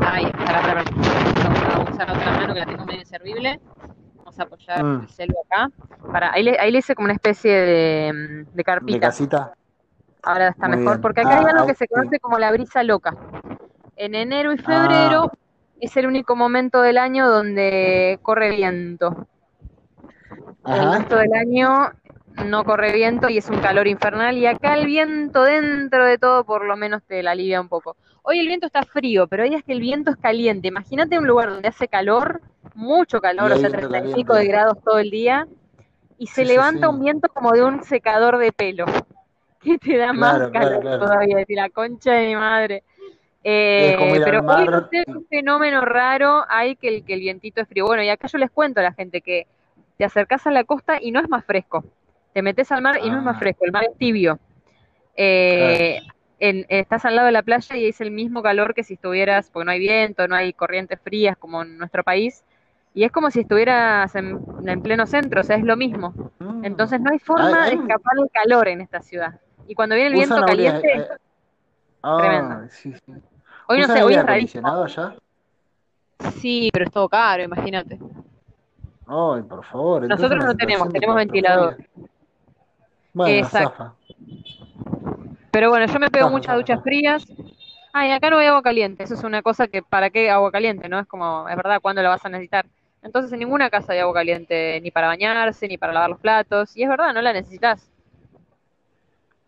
Ay, 0.00 0.30
para, 0.32 0.84
Vamos 0.84 1.88
a 1.88 1.90
usar 1.90 2.10
otra 2.10 2.32
mano 2.32 2.54
que 2.54 2.60
la 2.60 2.66
tengo 2.66 2.84
medio 2.84 3.00
inservible. 3.00 3.60
Vamos 4.16 4.38
a 4.38 4.42
apoyar 4.42 4.82
mm. 4.82 5.00
el 5.00 5.08
celu 5.08 5.34
acá. 5.44 5.70
Para, 6.10 6.32
ahí, 6.32 6.42
le, 6.42 6.58
ahí 6.58 6.72
le 6.72 6.78
hice 6.78 6.94
como 6.94 7.06
una 7.06 7.14
especie 7.14 7.52
de, 7.52 8.12
mm, 8.12 8.56
de 8.56 8.64
carpita. 8.64 8.96
¿De 8.96 9.00
casita? 9.00 9.54
Ahora 10.22 10.48
está 10.48 10.68
mejor, 10.68 11.00
porque 11.00 11.20
acá 11.20 11.38
hay 11.38 11.44
ah, 11.44 11.50
algo 11.50 11.66
que 11.66 11.74
se 11.74 11.88
conoce 11.88 12.20
como 12.20 12.38
la 12.38 12.52
brisa 12.52 12.82
loca. 12.82 13.16
En 13.96 14.14
enero 14.14 14.52
y 14.52 14.58
febrero 14.58 15.30
ah. 15.32 15.38
es 15.80 15.96
el 15.96 16.06
único 16.06 16.36
momento 16.36 16.80
del 16.80 16.98
año 16.98 17.28
donde 17.28 18.18
corre 18.22 18.50
viento. 18.50 19.26
El 20.64 20.92
resto 20.92 21.16
del 21.16 21.34
año 21.34 21.90
no 22.44 22.64
corre 22.64 22.92
viento 22.92 23.28
y 23.28 23.38
es 23.38 23.50
un 23.50 23.60
calor 23.60 23.86
infernal 23.88 24.36
y 24.38 24.46
acá 24.46 24.74
el 24.76 24.86
viento 24.86 25.42
dentro 25.42 26.06
de 26.06 26.18
todo 26.18 26.44
por 26.44 26.64
lo 26.64 26.76
menos 26.76 27.02
te 27.02 27.22
la 27.22 27.32
alivia 27.32 27.60
un 27.60 27.68
poco. 27.68 27.96
Hoy 28.22 28.38
el 28.38 28.46
viento 28.46 28.66
está 28.66 28.84
frío, 28.84 29.26
pero 29.26 29.42
hoy 29.42 29.54
es 29.54 29.64
que 29.64 29.72
el 29.72 29.80
viento 29.80 30.12
es 30.12 30.16
caliente. 30.16 30.68
Imagínate 30.68 31.18
un 31.18 31.26
lugar 31.26 31.50
donde 31.50 31.68
hace 31.68 31.88
calor, 31.88 32.40
mucho 32.74 33.20
calor, 33.20 33.50
o 33.50 33.56
sea, 33.56 33.68
35 33.68 34.34
de 34.34 34.46
grados 34.46 34.78
todo 34.84 34.98
el 35.00 35.10
día, 35.10 35.48
y 36.18 36.28
se 36.28 36.44
levanta 36.44 36.88
un 36.88 37.00
viento 37.00 37.28
como 37.28 37.50
de 37.50 37.64
un 37.64 37.82
secador 37.82 38.38
de 38.38 38.52
pelo, 38.52 38.86
que 39.60 39.76
te 39.78 39.96
da 39.96 40.12
más 40.12 40.50
calor 40.50 40.82
todavía, 40.82 41.36
decir, 41.36 41.56
la 41.56 41.68
concha 41.70 42.12
de 42.12 42.28
mi 42.28 42.36
madre. 42.36 42.84
Eh, 43.44 43.96
pero 44.24 44.46
hoy 44.46 44.68
es 44.92 45.08
un 45.08 45.26
fenómeno 45.26 45.84
raro, 45.84 46.44
hay 46.48 46.76
que 46.76 46.88
el, 46.88 47.04
que 47.04 47.14
el 47.14 47.20
vientito 47.20 47.60
es 47.60 47.68
frío. 47.68 47.86
Bueno, 47.86 48.04
y 48.04 48.08
acá 48.08 48.28
yo 48.28 48.38
les 48.38 48.52
cuento 48.52 48.78
a 48.78 48.84
la 48.84 48.92
gente 48.92 49.20
que 49.20 49.48
te 49.98 50.04
acercás 50.04 50.46
a 50.46 50.52
la 50.52 50.62
costa 50.62 50.98
y 51.00 51.10
no 51.10 51.18
es 51.18 51.28
más 51.28 51.44
fresco. 51.44 51.84
Te 52.32 52.40
metes 52.40 52.70
al 52.70 52.82
mar 52.82 53.00
y 53.02 53.10
no 53.10 53.18
es 53.18 53.24
más 53.24 53.36
ah. 53.36 53.40
fresco, 53.40 53.64
el 53.64 53.72
mar 53.72 53.84
es 53.84 53.98
tibio. 53.98 54.38
Eh, 55.16 56.00
estás 56.42 57.04
al 57.04 57.14
lado 57.14 57.26
de 57.26 57.32
la 57.32 57.42
playa 57.42 57.76
y 57.76 57.86
es 57.86 58.00
el 58.00 58.10
mismo 58.10 58.42
calor 58.42 58.74
que 58.74 58.82
si 58.82 58.94
estuvieras, 58.94 59.48
porque 59.50 59.64
no 59.64 59.70
hay 59.70 59.78
viento, 59.78 60.26
no 60.26 60.34
hay 60.34 60.52
corrientes 60.52 61.00
frías 61.00 61.36
como 61.36 61.62
en 61.62 61.78
nuestro 61.78 62.02
país, 62.02 62.44
y 62.94 63.04
es 63.04 63.12
como 63.12 63.30
si 63.30 63.40
estuvieras 63.40 64.14
en, 64.16 64.82
pleno 64.82 65.06
centro, 65.06 65.40
o 65.40 65.44
sea, 65.44 65.56
es 65.56 65.64
lo 65.64 65.76
mismo. 65.76 66.12
Mm. 66.40 66.64
Entonces 66.64 67.00
no 67.00 67.10
hay 67.10 67.18
forma 67.18 67.66
de 67.66 67.74
escapar 67.74 68.16
del 68.16 68.30
calor 68.30 68.68
en 68.68 68.80
esta 68.80 69.00
ciudad. 69.00 69.40
Y 69.66 69.74
cuando 69.74 69.94
viene 69.94 70.10
el 70.10 70.14
viento 70.14 70.44
caliente, 70.44 70.92
eh, 70.92 71.08
ah, 72.02 72.18
tremendo. 72.18 72.68
Hoy 73.68 73.80
no 73.80 73.86
sé, 73.86 74.02
hoy 74.02 74.14
es 74.14 74.26
rarísimo. 74.26 74.68
allá? 74.68 75.14
Sí, 76.40 76.70
pero 76.72 76.84
es 76.84 76.90
todo 76.90 77.08
caro, 77.08 77.42
imagínate. 77.42 77.98
Ay, 79.06 79.42
por 79.42 79.64
favor. 79.64 80.08
Nosotros 80.08 80.44
no 80.44 80.54
tenemos, 80.54 80.88
tenemos 80.90 81.16
ventilador. 81.16 81.76
Bueno, 83.14 83.34
Exacto. 83.34 83.94
Pero 85.52 85.68
bueno, 85.68 85.84
yo 85.84 86.00
me 86.00 86.10
pego 86.10 86.30
muchas 86.30 86.56
duchas 86.56 86.82
frías. 86.82 87.26
Ay, 87.92 88.10
acá 88.10 88.30
no 88.30 88.38
hay 88.38 88.46
agua 88.46 88.62
caliente. 88.62 89.04
Eso 89.04 89.12
es 89.12 89.22
una 89.22 89.42
cosa 89.42 89.68
que, 89.68 89.82
¿para 89.82 90.08
qué 90.08 90.30
agua 90.30 90.50
caliente? 90.50 90.88
No 90.88 90.98
es 90.98 91.06
como, 91.06 91.46
es 91.46 91.54
verdad, 91.54 91.78
¿cuándo 91.82 92.02
la 92.02 92.08
vas 92.08 92.24
a 92.24 92.30
necesitar? 92.30 92.64
Entonces 93.02 93.30
en 93.32 93.40
ninguna 93.40 93.68
casa 93.68 93.92
hay 93.92 93.98
agua 93.98 94.14
caliente, 94.14 94.80
ni 94.80 94.90
para 94.90 95.08
bañarse, 95.08 95.68
ni 95.68 95.76
para 95.76 95.92
lavar 95.92 96.08
los 96.08 96.20
platos. 96.20 96.74
Y 96.74 96.84
es 96.84 96.88
verdad, 96.88 97.12
no 97.12 97.20
la 97.20 97.34
necesitas. 97.34 97.86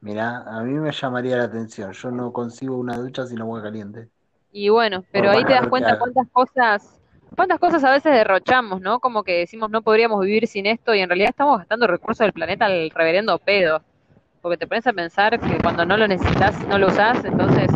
Mira, 0.03 0.43
a 0.47 0.61
mí 0.63 0.75
me 0.75 0.93
llamaría 0.93 1.39
la 1.39 1.45
atención. 1.45 1.91
Yo 1.93 2.11
no 2.11 2.31
consigo 2.35 2.77
una 2.77 2.99
ducha 2.99 3.27
sin 3.27 3.41
agua 3.41 3.63
caliente. 3.63 4.09
Y 4.53 4.69
bueno, 4.69 5.05
pero 5.11 5.31
ahí 5.31 5.43
te 5.47 5.55
das 5.55 5.69
cuenta 5.69 5.99
cuántas 5.99 6.29
cosas, 6.31 7.01
cuántas 7.35 7.59
cosas 7.59 7.83
a 7.83 7.91
veces 7.91 8.13
derrochamos, 8.13 8.83
¿no? 8.83 9.01
Como 9.01 9.23
que 9.23 9.39
decimos 9.39 9.71
no 9.71 9.81
podríamos 9.81 10.21
vivir 10.21 10.47
sin 10.49 10.67
esto 10.67 10.95
y 10.95 11.01
en 11.01 11.09
realidad 11.09 11.31
estamos 11.31 11.59
gastando 11.61 11.87
recursos 11.87 12.19
del 12.19 12.35
planeta 12.35 12.67
al 12.67 12.91
reverendo 12.91 13.39
pedo 13.39 13.83
porque 14.45 14.59
te 14.59 14.67
pones 14.67 14.87
a 14.87 14.93
pensar 14.93 15.41
que 15.41 15.57
cuando 15.63 15.87
no 15.87 15.97
lo 15.97 16.07
necesitas, 16.07 16.69
no 16.69 16.77
lo 16.77 16.89
usás, 16.89 17.25
entonces 17.25 17.67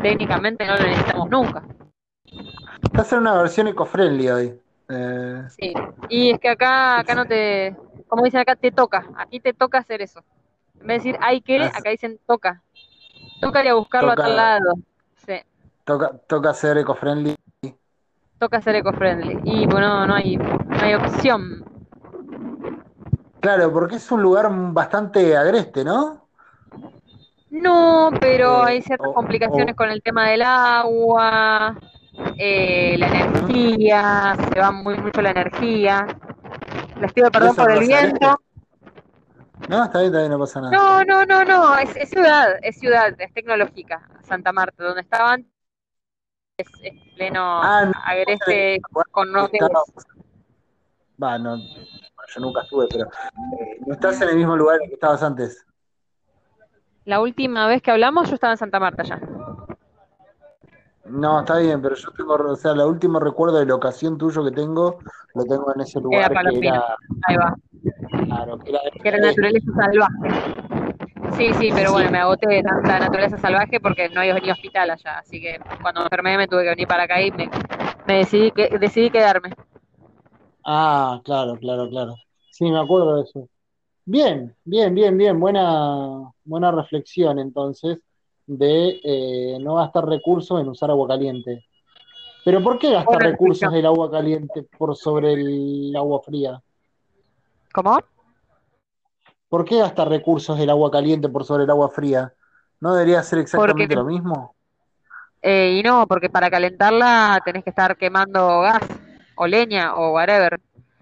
técnicamente 0.00 0.66
no 0.66 0.74
lo 0.74 0.82
necesitamos 0.82 1.28
nunca. 1.28 1.62
A 2.94 3.04
ser 3.04 3.18
una 3.18 3.34
versión 3.34 3.68
eco-friendly 3.68 4.28
hoy. 4.30 4.58
Eh... 4.88 5.42
Sí, 5.50 5.74
y 6.08 6.30
es 6.30 6.40
que 6.40 6.48
acá, 6.48 7.00
acá 7.00 7.14
no 7.14 7.26
te, 7.26 7.76
como 8.08 8.24
dicen 8.24 8.40
acá, 8.40 8.56
te 8.56 8.70
toca, 8.70 9.04
aquí 9.18 9.38
te 9.38 9.52
toca 9.52 9.76
hacer 9.76 10.00
eso. 10.00 10.24
En 10.80 10.86
vez 10.86 11.02
de 11.02 11.10
decir 11.10 11.18
hay 11.22 11.42
que, 11.42 11.62
acá 11.62 11.90
dicen 11.90 12.18
toca. 12.26 12.62
Toca 13.42 13.62
ir 13.62 13.68
a 13.68 13.74
buscarlo 13.74 14.12
a 14.12 14.16
tal 14.16 14.34
lado. 14.34 14.74
Sí. 15.26 15.34
Toca, 15.84 16.16
toca 16.26 16.54
ser 16.54 16.78
eco-friendly. 16.78 17.36
toca 18.38 18.62
ser 18.62 18.76
eco-friendly. 18.76 19.40
Y 19.44 19.66
bueno, 19.66 20.06
no 20.06 20.14
hay, 20.14 20.38
no 20.38 20.80
hay 20.80 20.94
opción. 20.94 21.73
Claro, 23.44 23.70
porque 23.70 23.96
es 23.96 24.10
un 24.10 24.22
lugar 24.22 24.48
bastante 24.50 25.36
agreste, 25.36 25.84
¿no? 25.84 26.28
No, 27.50 28.10
pero 28.18 28.62
Eh, 28.66 28.70
hay 28.70 28.82
ciertas 28.82 29.12
complicaciones 29.12 29.76
con 29.76 29.90
el 29.90 30.02
tema 30.02 30.30
del 30.30 30.40
agua, 30.40 31.78
eh, 32.38 32.96
la 32.96 33.06
energía, 33.08 34.34
se 34.50 34.58
va 34.58 34.70
muy 34.72 34.96
mucho 34.96 35.20
la 35.20 35.32
energía. 35.32 36.06
Les 37.02 37.12
pido 37.12 37.30
perdón 37.30 37.54
por 37.54 37.70
el 37.70 37.80
viento. 37.80 38.40
No, 39.68 39.84
está 39.84 39.98
bien, 39.98 40.06
está 40.06 40.20
bien, 40.20 40.30
no 40.30 40.38
pasa 40.38 40.60
nada. 40.62 40.72
No, 40.74 41.04
no, 41.04 41.26
no, 41.26 41.44
no, 41.44 41.76
es, 41.76 41.94
es 41.96 42.08
ciudad, 42.08 42.56
es 42.62 42.78
ciudad, 42.78 43.14
es 43.18 43.34
tecnológica, 43.34 44.08
Santa 44.22 44.54
Marta, 44.54 44.84
donde 44.84 45.02
estaban 45.02 45.46
es, 46.56 46.66
es 46.82 46.94
pleno 47.14 47.62
Ah, 47.62 47.84
no, 47.84 47.92
agreste 48.06 48.80
con 49.10 49.30
no 49.32 49.50
Va, 51.22 51.38
no, 51.38 51.58
yo 52.34 52.40
nunca 52.40 52.62
estuve, 52.62 52.86
pero 52.90 53.06
eh, 53.06 53.78
no 53.86 53.94
estás 53.94 54.20
en 54.22 54.30
el 54.30 54.36
mismo 54.36 54.56
lugar 54.56 54.76
en 54.76 54.82
el 54.84 54.88
que 54.90 54.94
estabas 54.94 55.22
antes. 55.22 55.64
La 57.06 57.20
última 57.20 57.66
vez 57.66 57.80
que 57.82 57.90
hablamos 57.92 58.28
yo 58.28 58.34
estaba 58.34 58.52
en 58.52 58.58
Santa 58.58 58.80
Marta 58.80 59.02
ya. 59.04 59.18
No, 61.04 61.40
está 61.40 61.58
bien, 61.58 61.82
pero 61.82 61.94
yo 61.96 62.10
tengo, 62.16 62.34
o 62.34 62.56
sea, 62.56 62.72
el 62.72 62.80
último 62.80 63.20
recuerdo 63.20 63.58
de 63.58 63.66
locación 63.66 64.16
tuyo 64.16 64.42
que 64.44 64.50
tengo, 64.52 64.98
lo 65.34 65.44
tengo 65.44 65.72
en 65.74 65.82
ese 65.82 66.00
Era 66.00 66.02
lugar 66.02 66.30
que 66.30 66.34
Palomino. 66.34 66.68
era, 66.68 66.96
Ahí 67.26 67.36
va, 67.36 67.54
claro, 68.26 68.58
que 68.58 68.70
era, 68.70 68.80
que 69.02 69.08
era 69.08 69.18
naturaleza 69.18 69.70
salvaje. 69.76 70.54
Sí, 71.36 71.52
sí, 71.54 71.70
pero 71.74 71.92
bueno, 71.92 72.10
me 72.10 72.18
agoté 72.18 72.46
de 72.48 72.62
tanta 72.62 72.98
naturaleza 73.00 73.36
salvaje 73.38 73.80
porque 73.80 74.08
no 74.08 74.20
había 74.20 74.34
venido 74.34 74.52
hospital 74.54 74.90
allá, 74.90 75.18
así 75.18 75.40
que 75.40 75.58
cuando 75.82 76.00
me 76.00 76.06
enfermé 76.06 76.36
me 76.38 76.48
tuve 76.48 76.62
que 76.62 76.70
venir 76.70 76.86
para 76.88 77.04
acá 77.04 77.20
y 77.20 77.30
me, 77.32 77.50
me 78.06 78.18
decidí 78.18 78.50
que 78.52 78.68
decidí 78.78 79.10
quedarme. 79.10 79.50
Ah, 80.64 81.20
claro, 81.24 81.58
claro, 81.58 81.88
claro. 81.88 82.14
Sí, 82.54 82.70
me 82.70 82.78
acuerdo 82.78 83.16
de 83.16 83.22
eso. 83.24 83.48
Bien, 84.04 84.54
bien, 84.64 84.94
bien, 84.94 85.18
bien. 85.18 85.40
Buena, 85.40 86.30
buena 86.44 86.70
reflexión 86.70 87.40
entonces 87.40 87.98
de 88.46 89.00
eh, 89.02 89.58
no 89.60 89.74
gastar 89.74 90.06
recursos 90.06 90.60
en 90.60 90.68
usar 90.68 90.88
agua 90.88 91.08
caliente. 91.08 91.64
Pero 92.44 92.62
¿por 92.62 92.78
qué 92.78 92.92
gastar 92.92 93.20
recursos 93.22 93.72
del 93.72 93.86
agua 93.86 94.08
caliente 94.08 94.62
por 94.78 94.94
sobre 94.94 95.32
el 95.32 95.96
agua 95.96 96.22
fría? 96.22 96.62
¿Cómo? 97.72 97.98
¿Por 99.48 99.64
qué 99.64 99.78
gastar 99.78 100.08
recursos 100.08 100.56
del 100.56 100.70
agua 100.70 100.92
caliente 100.92 101.28
por 101.28 101.44
sobre 101.44 101.64
el 101.64 101.70
agua 101.70 101.88
fría? 101.88 102.32
¿No 102.78 102.94
debería 102.94 103.20
ser 103.24 103.40
exactamente 103.40 103.82
Porque- 103.82 103.96
lo 103.96 104.04
mismo? 104.04 104.54
Eh, 105.42 105.76
y 105.80 105.82
no, 105.82 106.06
porque 106.06 106.30
para 106.30 106.48
calentarla 106.48 107.42
tenés 107.44 107.64
que 107.64 107.70
estar 107.70 107.96
quemando 107.96 108.60
gas 108.60 108.80
o 109.34 109.44
leña 109.44 109.96
o 109.96 110.12
whatever. 110.12 110.60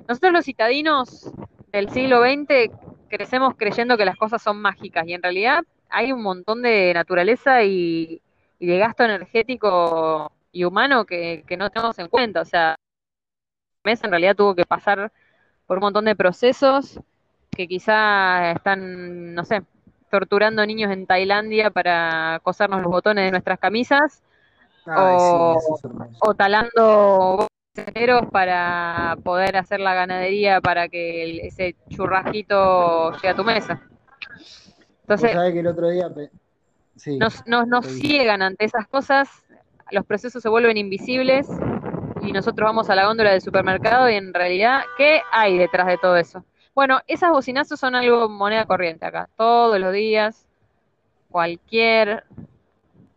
Nosotros 0.08 0.32
los 0.32 0.44
citadinos 0.44 1.30
del 1.70 1.88
siglo 1.90 2.20
XX 2.22 2.70
crecemos 3.08 3.54
creyendo 3.56 3.96
que 3.96 4.04
las 4.04 4.16
cosas 4.16 4.42
son 4.42 4.60
mágicas 4.60 5.06
y 5.06 5.14
en 5.14 5.22
realidad 5.22 5.62
hay 5.88 6.12
un 6.12 6.22
montón 6.22 6.62
de 6.62 6.92
naturaleza 6.94 7.62
y, 7.64 8.20
y 8.58 8.66
de 8.66 8.78
gasto 8.78 9.04
energético 9.04 10.32
y 10.52 10.64
humano 10.64 11.04
que, 11.04 11.44
que 11.46 11.56
no 11.56 11.70
tenemos 11.70 11.98
en 11.98 12.08
cuenta. 12.08 12.40
O 12.40 12.44
sea, 12.44 12.76
mesa 13.84 14.06
en 14.06 14.12
realidad 14.12 14.36
tuvo 14.36 14.54
que 14.54 14.64
pasar 14.64 15.12
por 15.66 15.78
un 15.78 15.82
montón 15.82 16.04
de 16.04 16.16
procesos 16.16 17.00
que 17.50 17.68
quizá 17.68 18.52
están, 18.52 19.34
no 19.34 19.44
sé, 19.44 19.62
torturando 20.10 20.64
niños 20.66 20.90
en 20.90 21.06
Tailandia 21.06 21.70
para 21.70 22.40
cosernos 22.42 22.82
los 22.82 22.90
botones 22.90 23.24
de 23.24 23.30
nuestras 23.30 23.58
camisas 23.58 24.22
Ay, 24.86 25.16
O- 25.16 25.60
sí, 25.60 25.74
es 25.74 26.18
o 26.20 26.34
talando 26.34 27.46
para 28.30 29.16
poder 29.24 29.56
hacer 29.56 29.80
la 29.80 29.94
ganadería 29.94 30.60
para 30.60 30.88
que 30.88 31.22
el- 31.24 31.40
ese 31.40 31.76
churrasquito 31.88 33.12
llegue 33.14 33.28
a 33.28 33.34
tu 33.36 33.44
mesa. 33.44 33.80
Entonces, 35.02 35.32
sabés 35.32 35.52
que 35.52 35.60
el 35.60 35.66
otro 35.66 35.88
día... 35.88 36.12
pe- 36.12 36.30
Sí, 36.94 37.16
nos, 37.16 37.44
nos, 37.46 37.66
nos 37.66 37.86
ciegan 37.86 38.42
ante 38.42 38.66
esas 38.66 38.86
cosas, 38.86 39.30
los 39.90 40.04
procesos 40.04 40.42
se 40.42 40.48
vuelven 40.50 40.76
invisibles 40.76 41.48
y 42.20 42.32
nosotros 42.32 42.66
vamos 42.68 42.90
a 42.90 42.94
la 42.94 43.06
góndola 43.06 43.30
del 43.30 43.40
supermercado 43.40 44.10
y 44.10 44.14
en 44.14 44.34
realidad, 44.34 44.82
¿qué 44.98 45.22
hay 45.32 45.56
detrás 45.56 45.86
de 45.86 45.96
todo 45.96 46.16
eso? 46.18 46.44
Bueno, 46.74 47.00
esas 47.06 47.30
bocinazos 47.30 47.80
son 47.80 47.94
algo 47.94 48.28
moneda 48.28 48.66
corriente 48.66 49.06
acá, 49.06 49.30
todos 49.38 49.80
los 49.80 49.90
días, 49.94 50.46
cualquier 51.30 52.24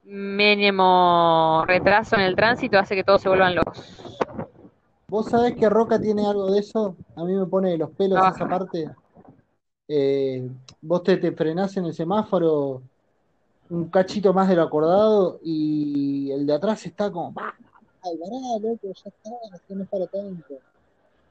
mínimo 0.05 1.65
retraso 1.67 2.15
en 2.15 2.21
el 2.21 2.35
tránsito 2.37 2.79
hace 2.79 2.95
que 2.95 3.03
todos 3.03 3.21
se 3.21 3.27
vuelvan 3.27 3.55
locos. 3.55 4.17
¿Vos 5.15 5.27
sabés 5.27 5.55
que 5.55 5.69
Roca 5.69 5.97
tiene 5.97 6.27
algo 6.27 6.51
de 6.51 6.59
eso? 6.59 6.97
A 7.15 7.23
mí 7.23 7.33
me 7.33 7.45
pone 7.45 7.69
de 7.69 7.77
los 7.77 7.89
pelos 7.91 8.19
Ah. 8.21 8.33
esa 8.35 8.49
parte. 8.49 8.89
Eh, 9.87 10.45
vos 10.81 11.03
te, 11.03 11.15
te 11.15 11.31
frenás 11.31 11.77
en 11.77 11.85
el 11.85 11.93
semáforo 11.93 12.81
un 13.69 13.87
cachito 13.89 14.33
más 14.33 14.49
de 14.49 14.57
lo 14.57 14.63
acordado 14.63 15.39
y 15.41 16.31
el 16.31 16.45
de 16.45 16.53
atrás 16.53 16.85
está 16.85 17.09
como, 17.09 17.31
"Bah, 17.31 17.53
ay, 18.03 18.17
pará, 18.17 18.59
loco, 18.61 18.87
ya 18.87 18.91
está, 19.09 19.29
esto 19.55 19.73
no 19.73 19.83
es 19.83 19.89
para 19.89 20.05
tanto. 20.07 20.53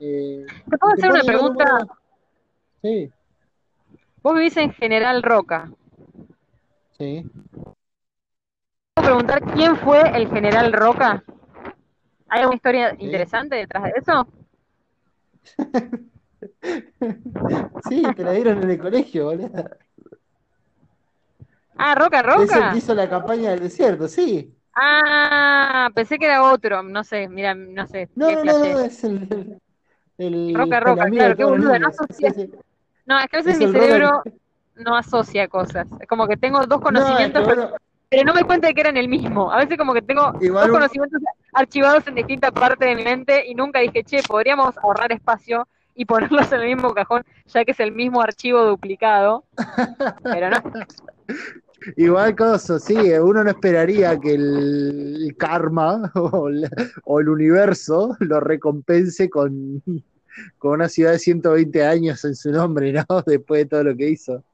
Eh, 0.01 0.47
¿Te 0.71 0.79
puedo 0.79 0.95
te 0.95 1.01
hacer 1.03 1.11
una 1.11 1.23
pregunta? 1.25 1.87
Sí, 2.81 3.13
Vos 4.23 4.35
vivís 4.35 4.57
en 4.57 4.73
General 4.73 5.23
Roca. 5.23 5.71
sí. 6.97 7.23
¿Puedo 8.95 9.05
preguntar 9.09 9.43
quién 9.53 9.77
fue 9.77 10.01
el 10.17 10.27
General 10.31 10.73
Roca? 10.73 11.23
¿Hay 12.35 12.41
alguna 12.41 12.57
historia 12.57 12.97
interesante 12.99 13.55
detrás 13.55 13.85
de 13.85 13.93
eso? 13.97 14.27
Sí, 17.89 18.13
te 18.15 18.25
la 18.25 18.33
dieron 18.33 18.63
en 18.63 18.71
el 18.71 18.79
colegio, 18.79 19.27
boludo. 19.27 19.71
Ah, 21.77 21.95
Roca 21.95 22.23
Es 22.35 22.55
el 22.57 22.69
Roca. 22.69 22.71
que 22.71 22.77
hizo 22.79 22.95
la 22.95 23.09
campaña 23.09 23.51
del 23.51 23.61
desierto, 23.61 24.09
sí. 24.09 24.55
Ah, 24.77 25.89
pensé 25.95 26.19
que 26.19 26.27
era 26.27 26.43
otro, 26.43 26.83
no 26.83 27.05
sé, 27.05 27.29
mira, 27.29 27.55
no 27.55 27.87
sé, 27.87 28.09
No, 28.17 28.45
no, 28.45 28.59
no, 28.59 28.81
es 28.81 29.05
el, 29.05 29.59
el, 30.19 30.53
Roca, 30.55 30.81
Roca, 30.81 31.11
claro, 31.11 31.37
qué 31.37 31.45
boluda, 31.45 31.79
no 31.79 31.89
asocia- 31.89 32.31
Sí, 32.31 32.33
sí. 32.33 32.51
No, 33.07 33.19
es 33.19 33.27
que 33.29 33.37
a 33.37 33.41
veces 33.41 33.53
Es 33.53 33.59
mi 33.59 33.67
Robert. 33.67 33.73
cerebro 33.81 34.23
no 34.77 34.97
asocia 34.97 35.49
cosas. 35.49 35.87
Es 36.01 36.09
como 36.09 36.27
que 36.29 36.37
tengo 36.37 36.65
dos 36.67 36.81
No, 36.89 37.19
es 37.21 37.33
que 37.33 37.43
conocimientos, 37.43 37.45
pero, 37.47 37.71
pero 38.15 38.25
no 38.27 38.35
me 38.35 38.45
cuenta 38.45 38.69
de 38.69 38.75
que 38.75 38.81
eran 38.81 38.97
el 38.97 39.09
mismo. 39.09 39.53
A 39.53 39.59
veces 39.59 39.77
como 39.77 39.93
que 39.93 40.03
tengo 40.03 40.33
Igual 40.41 40.67
dos 40.67 40.75
un- 40.75 40.75
conocimientos 40.75 41.21
archivados 41.53 42.07
en 42.07 42.15
distintas 42.15 42.53
partes 42.53 42.89
de 42.89 42.95
mi 42.95 43.03
mente 43.03 43.45
y 43.47 43.55
nunca 43.55 43.81
dije, 43.81 44.05
che, 44.05 44.23
podríamos 44.23 44.77
ahorrar 44.79 45.13
espacio 45.13 45.67
y 45.95 46.05
ponerlos 46.05 46.51
en 46.53 46.61
el 46.61 46.75
mismo 46.75 46.93
cajón, 46.95 47.25
ya 47.47 47.65
que 47.65 47.73
es 47.73 47.81
el 47.81 47.93
mismo 47.93 48.21
archivo 48.21 48.65
duplicado. 48.65 49.45
Pero 50.23 50.51
no. 50.51 50.57
Igual 51.97 52.35
cosa, 52.35 52.79
sí, 52.79 52.95
uno 52.95 53.45
no 53.45 53.51
esperaría 53.51 54.19
que 54.19 54.35
el, 54.35 55.35
karma 55.39 56.11
o 56.15 56.49
el 57.21 57.29
universo 57.29 58.17
lo 58.21 58.41
recompense 58.41 59.29
con, 59.29 59.83
con 60.59 60.73
una 60.73 60.89
ciudad 60.89 61.13
de 61.13 61.19
120 61.19 61.85
años 61.85 62.25
en 62.25 62.35
su 62.35 62.51
nombre, 62.51 62.93
¿no? 62.93 63.05
Después 63.27 63.63
de 63.63 63.67
todo 63.67 63.85
lo 63.85 63.97
que 63.97 64.09
hizo. 64.09 64.45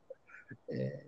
Eh, 0.68 0.99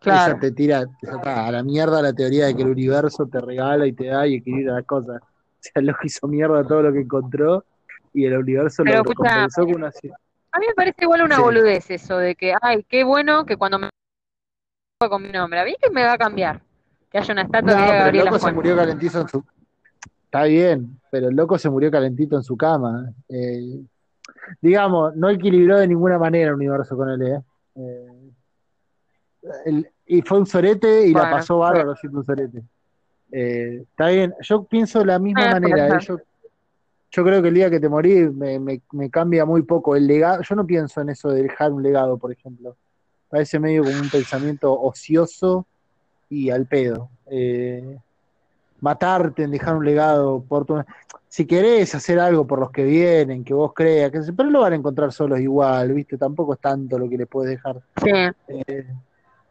Claro. 0.00 0.32
Esa 0.32 0.40
te 0.40 0.52
tira 0.52 0.84
a 1.24 1.50
la 1.50 1.62
mierda 1.62 2.00
la 2.00 2.12
teoría 2.12 2.46
de 2.46 2.54
que 2.54 2.62
el 2.62 2.68
universo 2.68 3.26
te 3.26 3.40
regala 3.40 3.86
y 3.86 3.92
te 3.92 4.06
da 4.06 4.26
y 4.26 4.36
equilibra 4.36 4.74
las 4.74 4.84
cosas. 4.86 5.20
O 5.20 5.60
sea, 5.60 5.82
lo 5.82 5.94
hizo 6.02 6.28
mierda 6.28 6.64
todo 6.66 6.82
lo 6.82 6.92
que 6.92 7.00
encontró 7.00 7.64
y 8.14 8.24
el 8.24 8.38
universo 8.38 8.84
Pero 8.84 8.98
lo 8.98 9.02
recompensó 9.04 9.64
con 9.64 9.74
una. 9.74 9.88
A 9.88 10.58
mí 10.60 10.66
me 10.66 10.74
parece 10.74 11.02
igual 11.02 11.22
una 11.22 11.36
Sí. 11.36 11.42
boludez 11.42 11.90
eso 11.90 12.16
de 12.18 12.34
que, 12.34 12.54
ay, 12.62 12.84
qué 12.88 13.04
bueno 13.04 13.44
que 13.44 13.56
cuando 13.56 13.78
me 13.78 13.88
con 15.08 15.22
mi 15.22 15.30
nombre, 15.30 15.60
a 15.60 15.64
mí 15.64 15.74
que 15.80 15.90
me 15.90 16.02
va 16.02 16.14
a 16.14 16.18
cambiar. 16.18 16.60
Que 17.10 17.18
haya 17.18 17.32
una 17.32 17.42
estatua 17.42 17.70
No, 17.72 17.76
que 17.76 17.82
diga 17.82 17.86
pero 17.86 17.98
el 17.98 18.04
Gabriela 18.04 18.30
loco 18.30 18.38
se 18.46 18.52
murió 18.52 18.76
calentito 18.76 19.20
en 19.20 19.28
su. 19.28 19.44
Está 20.24 20.44
bien, 20.44 21.00
pero 21.10 21.28
el 21.28 21.36
loco 21.36 21.58
se 21.58 21.70
murió 21.70 21.90
calentito 21.90 22.36
en 22.36 22.42
su 22.42 22.56
cama. 22.56 23.12
Eh, 23.28 23.80
digamos, 24.60 25.14
no 25.16 25.30
equilibró 25.30 25.78
de 25.78 25.86
ninguna 25.88 26.18
manera 26.18 26.48
el 26.48 26.54
universo 26.54 26.96
con 26.96 27.08
él, 27.10 27.22
¿eh? 27.22 27.40
Eh, 27.76 28.06
el- 29.64 29.88
y 30.06 30.22
fue 30.22 30.38
un 30.38 30.46
sorete 30.46 31.06
y 31.06 31.12
la 31.12 31.30
pasó 31.30 31.58
bárbaro 31.58 31.94
siendo 31.96 32.18
un 32.20 32.24
sorete. 32.24 32.62
Eh, 33.30 33.82
está 33.82 34.08
bien, 34.08 34.34
yo 34.40 34.64
pienso 34.64 35.00
de 35.00 35.06
la 35.06 35.18
misma 35.18 35.44
Ah, 35.46 35.50
manera. 35.50 35.88
¿eh? 35.88 35.98
Yo, 36.00 36.18
yo 37.10 37.24
creo 37.24 37.42
que 37.42 37.48
el 37.48 37.54
día 37.54 37.70
que 37.70 37.80
te 37.80 37.88
morís 37.88 38.32
me, 38.32 38.58
me- 38.58 38.80
me 38.92 39.10
cambia 39.10 39.44
muy 39.44 39.62
poco. 39.62 39.96
El 39.96 40.06
legado, 40.06 40.42
yo 40.42 40.54
no 40.54 40.66
pienso 40.66 41.00
en 41.00 41.10
eso 41.10 41.28
de 41.30 41.42
dejar 41.42 41.72
un 41.72 41.82
legado, 41.82 42.16
por 42.18 42.32
ejemplo. 42.32 42.76
Parece 43.28 43.58
medio 43.58 43.84
como 43.84 44.00
un 44.00 44.08
pensamiento 44.10 44.72
ocioso 44.80 45.66
y 46.30 46.48
al 46.50 46.66
pedo. 46.66 47.10
Eh, 47.30 47.98
matarte 48.80 49.42
en 49.42 49.50
dejar 49.50 49.76
un 49.76 49.84
legado 49.84 50.42
por 50.42 50.64
tu- 50.64 50.82
si 51.28 51.46
querés 51.46 51.94
hacer 51.94 52.18
algo 52.20 52.46
por 52.46 52.60
los 52.60 52.70
que 52.70 52.84
vienen, 52.84 53.44
que 53.44 53.52
vos 53.52 53.72
creas, 53.74 54.10
que, 54.10 54.20
pero 54.34 54.48
lo 54.50 54.60
van 54.60 54.72
a 54.72 54.76
encontrar 54.76 55.12
solos 55.12 55.40
igual, 55.40 55.92
¿viste? 55.92 56.16
Tampoco 56.16 56.54
es 56.54 56.60
tanto 56.60 56.98
lo 56.98 57.08
que 57.08 57.18
les 57.18 57.26
puedes 57.26 57.50
dejar. 57.50 57.80
Sí. 58.02 58.54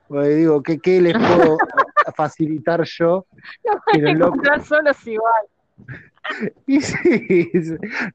Eh, 0.07 0.13
porque 0.13 0.29
digo, 0.29 0.63
¿qué, 0.63 0.79
qué 0.79 1.01
les 1.01 1.13
puedo 1.13 1.57
facilitar 2.15 2.83
yo? 2.83 3.25
Lo 3.63 3.71
van 3.73 3.81
Pero 3.93 4.09
a 4.09 4.13
loco. 4.13 4.27
encontrar 4.35 4.63
solos 4.63 5.07
igual. 5.07 5.45
Y 6.67 6.81
sí, 6.81 7.49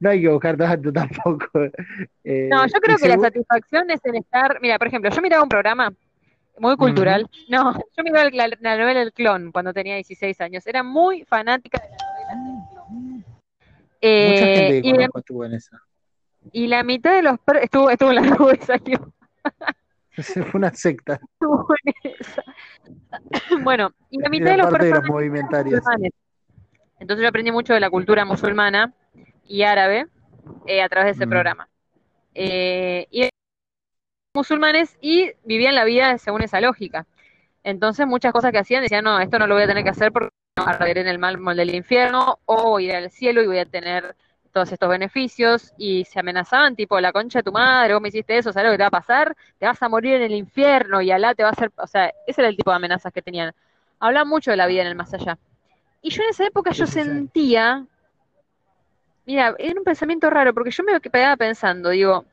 no 0.01 0.11
hay 0.11 0.20
que 0.20 0.28
buscar 0.28 0.55
tanto 0.59 0.93
tampoco. 0.93 1.47
Eh, 2.24 2.49
No, 2.51 2.66
yo 2.66 2.78
creo 2.82 2.99
que 2.99 3.09
la 3.09 3.16
satisfacción 3.18 3.90
es 3.90 4.05
en 4.05 4.16
estar. 4.16 4.59
Mira, 4.61 4.76
por 4.78 4.88
ejemplo, 4.88 5.11
yo 5.11 5.22
miraba 5.22 5.43
un 5.43 5.49
programa 5.49 5.90
muy 6.59 6.76
cultural. 6.76 7.26
No, 7.49 7.72
yo 7.97 8.05
miraba 8.05 8.28
la, 8.30 8.49
la 8.61 8.76
novela 8.76 9.01
El 9.01 9.14
Clon 9.14 9.51
cuando 9.51 9.72
tenía 9.72 9.95
16 9.95 10.38
años. 10.43 10.66
Era 10.66 10.82
muy 10.82 11.24
fanática 11.24 11.80
de 11.80 11.88
la 11.88 12.34
novela 12.34 12.53
El 12.61 12.68
Clon. 12.70 13.24
Eh, 14.03 14.30
Mucha 14.30 14.45
gente 14.47 14.82
que 14.82 14.88
y, 14.88 14.93
conozco 14.93 15.18
estuvo 15.20 15.45
en 15.47 15.55
esa. 15.55 15.80
y 16.53 16.66
la 16.66 16.82
mitad 16.82 17.14
de 17.14 17.22
los. 17.22 17.38
Estuvo, 17.62 17.88
estuvo 17.88 18.11
en 18.11 18.16
la 18.16 18.22
nube, 18.22 18.59
salió. 18.61 19.11
Fue 20.22 20.44
una 20.54 20.72
secta. 20.72 21.20
Bueno, 23.62 23.92
y 24.10 24.18
la 24.18 24.28
mitad 24.28 24.52
de 24.52 24.56
los 24.58 24.72
de 24.72 24.90
los 24.90 25.04
movimentarios. 25.04 25.82
Entonces 26.98 27.22
yo 27.22 27.28
aprendí 27.28 27.52
mucho 27.52 27.74
de 27.74 27.80
la 27.80 27.90
cultura 27.90 28.24
musulmana 28.24 28.92
y 29.46 29.62
árabe 29.62 30.06
eh, 30.66 30.82
a 30.82 30.88
través 30.88 31.06
de 31.06 31.12
ese 31.12 31.26
Mm. 31.26 31.30
programa. 31.30 31.68
Eh, 32.34 33.06
y 33.10 33.28
musulmanes 34.34 34.96
y 35.00 35.32
vivían 35.44 35.74
la 35.74 35.84
vida 35.84 36.16
según 36.18 36.42
esa 36.42 36.60
lógica. 36.60 37.06
Entonces 37.64 38.06
muchas 38.06 38.32
cosas 38.32 38.52
que 38.52 38.58
hacían 38.58 38.82
decían, 38.82 39.04
no, 39.04 39.20
esto 39.20 39.38
no 39.38 39.46
lo 39.46 39.54
voy 39.54 39.64
a 39.64 39.68
tener 39.68 39.84
que 39.84 39.90
hacer 39.90 40.12
porque 40.12 40.30
no, 40.56 40.64
arderé 40.64 41.02
en 41.02 41.08
el 41.08 41.18
mal 41.18 41.56
del 41.56 41.74
infierno 41.74 42.38
o 42.44 42.70
voy 42.70 42.86
a 42.86 42.90
ir 42.90 43.04
al 43.04 43.10
cielo 43.10 43.42
y 43.42 43.46
voy 43.46 43.58
a 43.58 43.66
tener 43.66 44.16
todos 44.53 44.70
estos 44.70 44.88
beneficios 44.88 45.72
y 45.78 46.05
se 46.05 46.20
amenazaban 46.20 46.76
tipo 46.76 47.00
la 47.00 47.12
concha 47.12 47.38
de 47.40 47.42
tu 47.44 47.53
madre, 47.53 47.94
vos 47.94 48.03
me 48.03 48.09
hiciste 48.09 48.36
eso, 48.36 48.53
¿sabes 48.53 48.66
lo 48.68 48.72
que 48.72 48.78
te 48.78 48.82
va 48.82 48.88
a 48.88 48.90
pasar? 48.90 49.36
Te 49.59 49.66
vas 49.66 49.82
a 49.82 49.88
morir 49.88 50.14
en 50.14 50.22
el 50.22 50.32
infierno 50.34 51.00
y 51.00 51.11
Alá 51.11 51.34
te 51.34 51.42
va 51.42 51.48
a 51.48 51.53
hacer, 51.53 51.72
o 51.76 51.86
sea, 51.86 52.12
ese 52.26 52.42
era 52.42 52.48
el 52.48 52.57
tipo 52.57 52.70
de 52.70 52.76
amenazas 52.76 53.12
que 53.12 53.22
tenían. 53.22 53.53
Hablaban 53.98 54.28
mucho 54.28 54.50
de 54.50 54.57
la 54.57 54.66
vida 54.66 54.82
en 54.82 54.88
el 54.88 54.94
más 54.94 55.12
allá. 55.14 55.38
Y 56.03 56.11
yo 56.11 56.22
en 56.22 56.30
esa 56.30 56.44
época 56.44 56.72
yo 56.72 56.86
sentía, 56.86 57.86
mira, 59.24 59.55
era 59.59 59.78
un 59.78 59.84
pensamiento 59.84 60.28
raro 60.30 60.53
porque 60.53 60.70
yo 60.70 60.84
me 60.84 61.00
quedaba 61.00 61.36
pensando, 61.36 61.90
digo, 61.90 62.24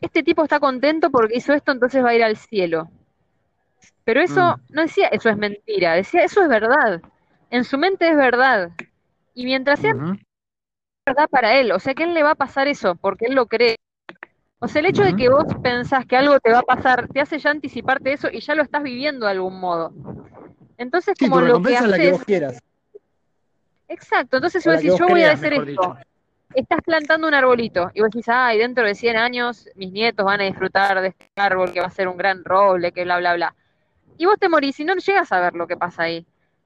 este 0.00 0.22
tipo 0.22 0.42
está 0.42 0.58
contento 0.60 1.10
porque 1.10 1.36
hizo 1.36 1.52
esto, 1.52 1.72
entonces 1.72 2.04
va 2.04 2.10
a 2.10 2.14
ir 2.14 2.24
al 2.24 2.36
cielo. 2.36 2.88
Pero 4.04 4.20
eso 4.20 4.56
Mm. 4.56 4.60
no 4.74 4.82
decía 4.82 5.08
eso 5.08 5.28
es 5.28 5.36
mentira, 5.36 5.94
decía 5.94 6.24
eso 6.24 6.42
es 6.42 6.48
verdad. 6.48 7.00
En 7.50 7.64
su 7.64 7.78
mente 7.78 8.08
es 8.08 8.16
verdad. 8.16 8.70
Y 9.34 9.44
mientras 9.44 9.80
sea. 9.80 9.92
Verdad 11.04 11.28
para 11.28 11.58
él, 11.58 11.72
o 11.72 11.78
sea 11.78 11.94
que 11.94 12.04
él 12.04 12.14
le 12.14 12.22
va 12.22 12.32
a 12.32 12.36
pasar 12.36 12.68
eso, 12.68 12.94
porque 12.94 13.26
él 13.26 13.34
lo 13.34 13.46
cree. 13.46 13.76
O 14.60 14.68
sea, 14.68 14.80
el 14.80 14.86
hecho 14.86 15.02
de 15.02 15.16
que 15.16 15.28
vos 15.28 15.44
pensás 15.60 16.06
que 16.06 16.16
algo 16.16 16.38
te 16.38 16.52
va 16.52 16.60
a 16.60 16.62
pasar, 16.62 17.08
te 17.08 17.20
hace 17.20 17.38
ya 17.38 17.50
anticiparte 17.50 18.12
eso 18.12 18.28
y 18.32 18.40
ya 18.40 18.54
lo 18.54 18.62
estás 18.62 18.82
viviendo 18.82 19.26
de 19.26 19.32
algún 19.32 19.58
modo. 19.58 19.92
Entonces, 20.78 21.14
Sí, 21.18 21.24
como 21.28 21.40
lo 21.40 21.60
que 21.60 21.70
recompensa 21.70 21.84
es 21.84 21.90
la 21.90 21.96
que 21.96 22.02
haces, 22.02 22.12
vos 22.12 22.24
quieras. 22.24 22.58
exacto, 23.88 24.36
entonces 24.36 24.64
vos 24.64 24.76
decís, 24.76 24.90
vos 24.92 25.00
yo 25.00 25.08
voy 25.08 25.22
a 25.24 25.32
hacer 25.32 25.52
esto, 25.52 25.66
dicho. 25.66 25.96
estás 26.54 26.80
plantando 26.84 27.26
un 27.26 27.34
arbolito 27.34 27.90
y 27.92 28.02
vos 28.02 28.10
decís, 28.10 28.28
ay, 28.28 28.58
dentro 28.58 28.86
de 28.86 28.94
100 28.94 29.16
años 29.16 29.68
mis 29.74 29.90
nietos 29.90 30.24
van 30.24 30.40
a 30.40 30.44
disfrutar 30.44 31.00
de 31.00 31.08
este 31.08 31.26
árbol 31.34 31.72
que 31.72 31.80
va 31.80 31.86
a 31.86 31.90
ser 31.90 32.06
un 32.06 32.16
gran 32.16 32.44
roble, 32.44 32.92
que 32.92 33.02
bla, 33.02 33.18
bla, 33.18 33.34
bla. 33.34 33.56
Y 34.16 34.26
vos 34.26 34.36
te 34.38 34.48
morís 34.48 34.78
y 34.78 34.84
no 34.84 34.94
llegas 34.94 35.32
a 35.32 35.40
ver 35.40 35.54
lo 35.54 35.66
que 35.66 35.76
pasa 35.76 36.04
ahí. 36.04 36.24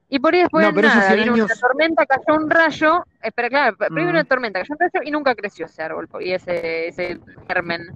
Y 0.09 0.19
por 0.21 0.35
ahí 0.35 0.41
después 0.43 0.65
No, 0.65 0.73
pero 0.73 0.89
nada, 0.89 1.03
100 1.09 1.17
vino 1.21 1.35
una 1.35 1.45
años- 1.45 1.61
tormenta, 1.61 2.07
cayó 2.07 2.39
un 2.39 2.49
rayo, 2.49 3.05
espera, 3.23 3.49
claro, 3.49 3.77
primero 3.77 4.07
Mm. 4.07 4.11
una 4.11 4.25
tormenta, 4.25 4.61
cayó 4.61 4.75
un 4.75 4.79
rayo 4.79 5.01
y 5.05 5.11
nunca 5.11 5.35
creció 5.35 5.67
ese 5.67 5.83
árbol 5.83 6.09
y 6.21 6.33
ese, 6.33 6.89
ese 6.89 7.19
germen. 7.49 7.89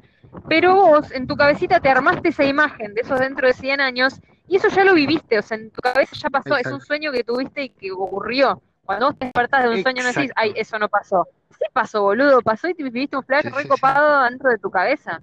Pero 0.48 0.74
vos 0.74 1.10
en 1.12 1.26
tu 1.26 1.36
cabecita 1.36 1.78
te 1.80 1.88
armaste 1.88 2.30
esa 2.30 2.44
imagen 2.44 2.94
de 2.94 3.02
esos 3.02 3.18
dentro 3.20 3.46
de 3.46 3.52
100 3.54 3.80
años 3.80 4.20
y 4.48 4.56
eso 4.56 4.68
ya 4.68 4.84
lo 4.84 4.94
viviste, 4.94 5.38
o 5.38 5.42
sea, 5.42 5.56
en 5.56 5.70
tu 5.70 5.80
cabeza 5.80 6.16
ya 6.16 6.30
pasó, 6.30 6.56
es 6.56 6.66
un 6.66 6.80
sueño 6.80 7.12
que 7.12 7.22
tuviste 7.22 7.62
y 7.64 7.68
que 7.70 7.92
ocurrió. 7.92 8.60
Cuando 8.84 9.06
vos 9.06 9.18
te 9.18 9.26
despertás 9.26 9.62
de 9.62 9.70
un 9.70 9.82
sueño 9.82 10.02
no 10.02 10.08
decís, 10.12 10.32
ay, 10.34 10.52
eso 10.56 10.76
no 10.80 10.88
pasó. 10.88 11.28
Sí 11.50 11.64
pasó, 11.72 12.02
boludo, 12.02 12.40
pasó 12.42 12.66
y 12.68 12.74
te 12.74 12.82
viviste 12.82 13.16
un 13.16 13.22
flash 13.22 13.42
Sí, 13.44 13.50
sí, 13.50 13.54
recopado 13.56 14.24
dentro 14.24 14.50
de 14.50 14.58
tu 14.58 14.68
cabeza. 14.70 15.20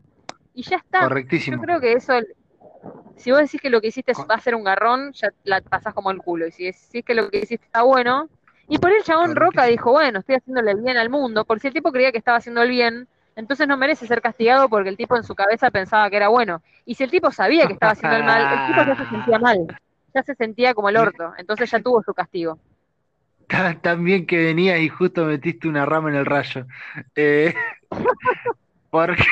Y 0.53 0.63
ya 0.63 0.77
está. 0.77 1.01
Yo 1.01 1.07
Correctísimo. 1.09 1.61
creo 1.61 1.81
que 1.81 1.93
eso, 1.93 2.13
si 3.17 3.31
vos 3.31 3.41
decís 3.41 3.59
que 3.61 3.69
lo 3.69 3.81
que 3.81 3.87
hiciste 3.87 4.13
va 4.13 4.35
a 4.35 4.39
ser 4.39 4.55
un 4.55 4.63
garrón, 4.63 5.11
ya 5.13 5.29
la 5.43 5.61
pasás 5.61 5.93
como 5.93 6.11
el 6.11 6.19
culo. 6.19 6.47
Y 6.47 6.51
si 6.51 6.65
decís 6.65 7.03
que 7.05 7.13
lo 7.13 7.29
que 7.29 7.39
hiciste 7.39 7.65
está 7.65 7.83
bueno, 7.83 8.29
y 8.69 8.77
por 8.77 8.91
el 8.91 9.03
chabón 9.03 9.35
Roca 9.35 9.65
dijo, 9.65 9.91
bueno, 9.91 10.19
estoy 10.19 10.35
haciéndole 10.35 10.71
el 10.71 10.81
bien 10.81 10.97
al 10.97 11.09
mundo, 11.09 11.45
porque 11.45 11.61
si 11.61 11.67
el 11.67 11.73
tipo 11.73 11.91
creía 11.91 12.11
que 12.11 12.17
estaba 12.17 12.37
haciendo 12.37 12.61
el 12.61 12.69
bien, 12.69 13.07
entonces 13.35 13.67
no 13.67 13.77
merece 13.77 14.07
ser 14.07 14.21
castigado 14.21 14.67
porque 14.67 14.89
el 14.89 14.97
tipo 14.97 15.15
en 15.15 15.23
su 15.23 15.35
cabeza 15.35 15.71
pensaba 15.71 16.09
que 16.09 16.17
era 16.17 16.27
bueno. 16.27 16.61
Y 16.85 16.95
si 16.95 17.03
el 17.03 17.11
tipo 17.11 17.31
sabía 17.31 17.67
que 17.67 17.73
estaba 17.73 17.93
haciendo 17.93 18.17
el 18.17 18.23
mal, 18.23 18.59
el 18.59 18.67
tipo 18.67 18.85
ya 18.85 18.95
se 18.95 19.09
sentía 19.15 19.39
mal, 19.39 19.79
ya 20.13 20.23
se 20.23 20.35
sentía 20.35 20.73
como 20.73 20.89
el 20.89 20.97
orto, 20.97 21.33
entonces 21.37 21.69
ya 21.71 21.79
tuvo 21.79 22.03
su 22.03 22.13
castigo. 22.13 22.59
Bien 23.99 24.25
que 24.25 24.43
venía 24.43 24.77
y 24.77 24.89
justo 24.89 25.23
metiste 25.25 25.69
una 25.69 25.85
rama 25.85 26.09
en 26.09 26.15
el 26.15 26.25
rayo. 26.25 26.65
Eh, 27.15 27.53
porque 28.97 29.23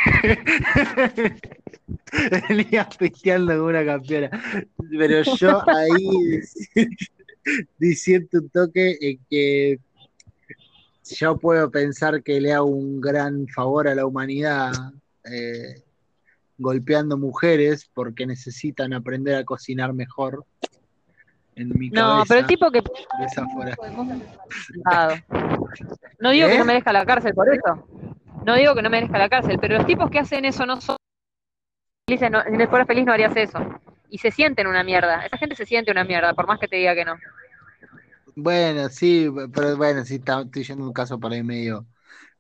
venía 2.50 2.88
pisteando 2.98 3.56
como 3.56 3.70
una 3.70 3.86
campeona. 3.86 4.30
Pero 4.92 5.24
yo 5.24 5.64
ahí 5.68 6.40
diciendo 7.80 8.28
un 8.34 8.50
toque 8.50 8.98
en 9.02 9.20
que 9.30 9.80
yo 11.18 11.38
puedo 11.38 11.70
pensar 11.72 12.22
que 12.22 12.40
le 12.40 12.54
hago 12.54 12.66
un 12.66 13.02
gran 13.02 13.48
favor 13.48 13.88
a 13.88 13.96
la 13.96 14.06
humanidad 14.06 14.72
eh, 15.24 15.82
golpeando 16.58 17.18
mujeres 17.18 17.90
porque 17.94 18.26
necesitan 18.26 18.94
aprender 18.94 19.36
a 19.36 19.44
cocinar 19.44 19.94
mejor. 19.94 20.46
En 21.58 21.70
mi 21.70 21.90
No, 21.90 22.02
cabeza, 22.02 22.26
pero 22.28 22.40
el 22.42 22.48
tipo 22.48 22.70
que 22.70 22.82
de 22.82 23.26
esa 23.26 23.48
fuera. 23.48 23.78
No 26.20 26.32
digo 26.32 26.48
que 26.48 26.56
¿Eh? 26.56 26.60
no 26.60 26.66
merezca 26.66 26.92
la 26.92 27.06
cárcel 27.06 27.34
por 27.34 27.48
eso. 27.48 27.88
No 28.46 28.56
digo 28.56 28.76
que 28.76 28.82
no 28.84 28.90
merezca 28.92 29.18
la 29.18 29.28
cárcel, 29.28 29.58
pero 29.60 29.78
los 29.78 29.88
tipos 29.88 30.10
que 30.12 30.20
hacen 30.20 30.46
eso 30.46 30.66
no 30.66 30.80
son 30.80 30.98
felices. 32.08 32.30
No, 32.30 32.44
si 32.44 32.68
fuera 32.68 32.86
feliz 32.86 33.06
no 33.06 33.12
harías 33.12 33.36
eso. 33.36 33.58
Y 34.10 34.20
se 34.20 34.30
sienten 34.32 34.68
una 34.68 34.84
mierda. 34.84 35.26
Esa 35.26 35.38
gente 35.38 35.56
se 35.56 35.66
siente 35.66 35.92
una 35.92 36.04
mierda, 36.04 36.34
por 36.34 36.48
más 36.48 36.60
que 36.60 36.68
te 36.68 36.76
diga 36.76 36.94
que 36.94 37.06
no. 37.06 37.16
Bueno, 38.36 38.88
sí, 38.90 39.28
pero 39.54 39.76
bueno, 39.78 40.06
sí, 40.06 40.16
está- 40.16 40.42
estoy 40.42 40.64
yendo 40.64 40.84
un 40.86 40.94
caso 40.94 41.20
por 41.20 41.32
ahí 41.34 41.42
medio. 41.42 41.88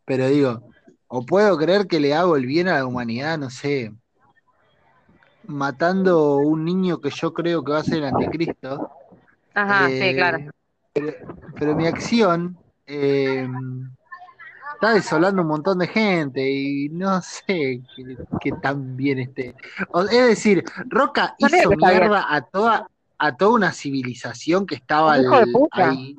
Pero 0.05 0.27
digo, 0.27 0.69
o 1.07 1.25
puedo 1.25 1.57
creer 1.57 1.87
que 1.87 1.99
le 1.99 2.13
hago 2.13 2.35
el 2.35 2.45
bien 2.45 2.67
a 2.67 2.75
la 2.75 2.85
humanidad, 2.85 3.37
no 3.39 3.49
sé, 3.49 3.91
matando 5.47 6.37
un 6.37 6.65
niño 6.65 6.99
que 6.99 7.09
yo 7.09 7.33
creo 7.33 7.63
que 7.63 7.71
va 7.71 7.79
a 7.79 7.83
ser 7.83 7.99
el 7.99 8.05
anticristo. 8.05 8.91
Ajá, 9.53 9.87
eh, 9.89 10.09
sí, 10.09 10.15
claro. 10.15 10.37
Pero, 10.93 11.13
pero 11.59 11.75
mi 11.75 11.87
acción 11.87 12.57
eh, 12.87 13.47
está 14.85 14.93
desolando 14.93 15.41
un 15.41 15.47
montón 15.47 15.79
de 15.79 15.87
gente 15.87 16.47
y 16.47 16.89
no 16.89 17.21
sé 17.21 17.81
qué, 18.41 18.51
tan 18.61 18.95
bien 18.95 19.19
esté. 19.19 19.55
O- 19.89 20.01
es 20.03 20.27
decir, 20.27 20.63
Roca 20.87 21.35
No 21.39 21.47
hizo 21.47 21.69
bien. 21.69 21.79
mierda 21.79 22.25
a 22.29 22.41
toda, 22.41 22.87
a 23.17 23.35
toda 23.35 23.51
una 23.55 23.71
civilización 23.71 24.65
que 24.65 24.75
estaba 24.75 25.19
hijo 25.19 25.39
de 25.39 25.47
puta. 25.47 25.89
ahí. 25.89 26.15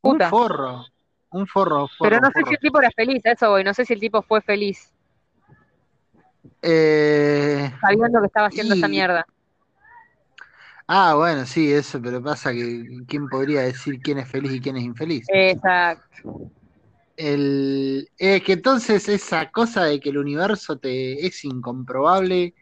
Puta. 0.00 0.24
Un 0.26 0.30
forro, 0.30 0.84
un 1.30 1.46
forro, 1.46 1.88
forro, 1.88 2.10
Pero 2.10 2.20
no 2.20 2.28
sé 2.28 2.32
forro. 2.34 2.46
si 2.46 2.54
el 2.54 2.60
tipo 2.60 2.78
era 2.78 2.90
feliz, 2.94 3.26
a 3.26 3.32
eso 3.32 3.50
voy. 3.50 3.64
No 3.64 3.74
sé 3.74 3.84
si 3.84 3.92
el 3.94 4.00
tipo 4.00 4.22
fue 4.22 4.40
feliz 4.40 4.92
Eh, 6.62 7.72
sabiendo 7.80 8.20
que 8.20 8.26
estaba 8.26 8.46
haciendo 8.48 8.74
Y- 8.74 8.78
esa 8.78 8.88
mierda. 8.88 9.26
ah, 10.86 11.14
bueno, 11.16 11.44
sí, 11.46 11.72
eso, 11.72 12.00
pero 12.00 12.22
pasa 12.22 12.52
que 12.52 13.02
¿quién 13.08 13.28
podría 13.28 13.62
decir 13.62 14.00
quién 14.00 14.18
es 14.18 14.28
feliz 14.28 14.52
y 14.52 14.60
quién 14.60 14.76
es 14.76 14.84
infeliz? 14.84 15.26
Exacto. 15.28 16.50
El, 17.16 18.08
es 18.18 18.42
que 18.42 18.54
entonces 18.54 19.08
esa 19.08 19.50
cosa 19.50 19.84
de 19.84 20.00
que 20.00 20.10
el 20.10 20.18
universo 20.18 20.76
te 20.78 21.24
es 21.26 21.44
incomprobable. 21.44 22.54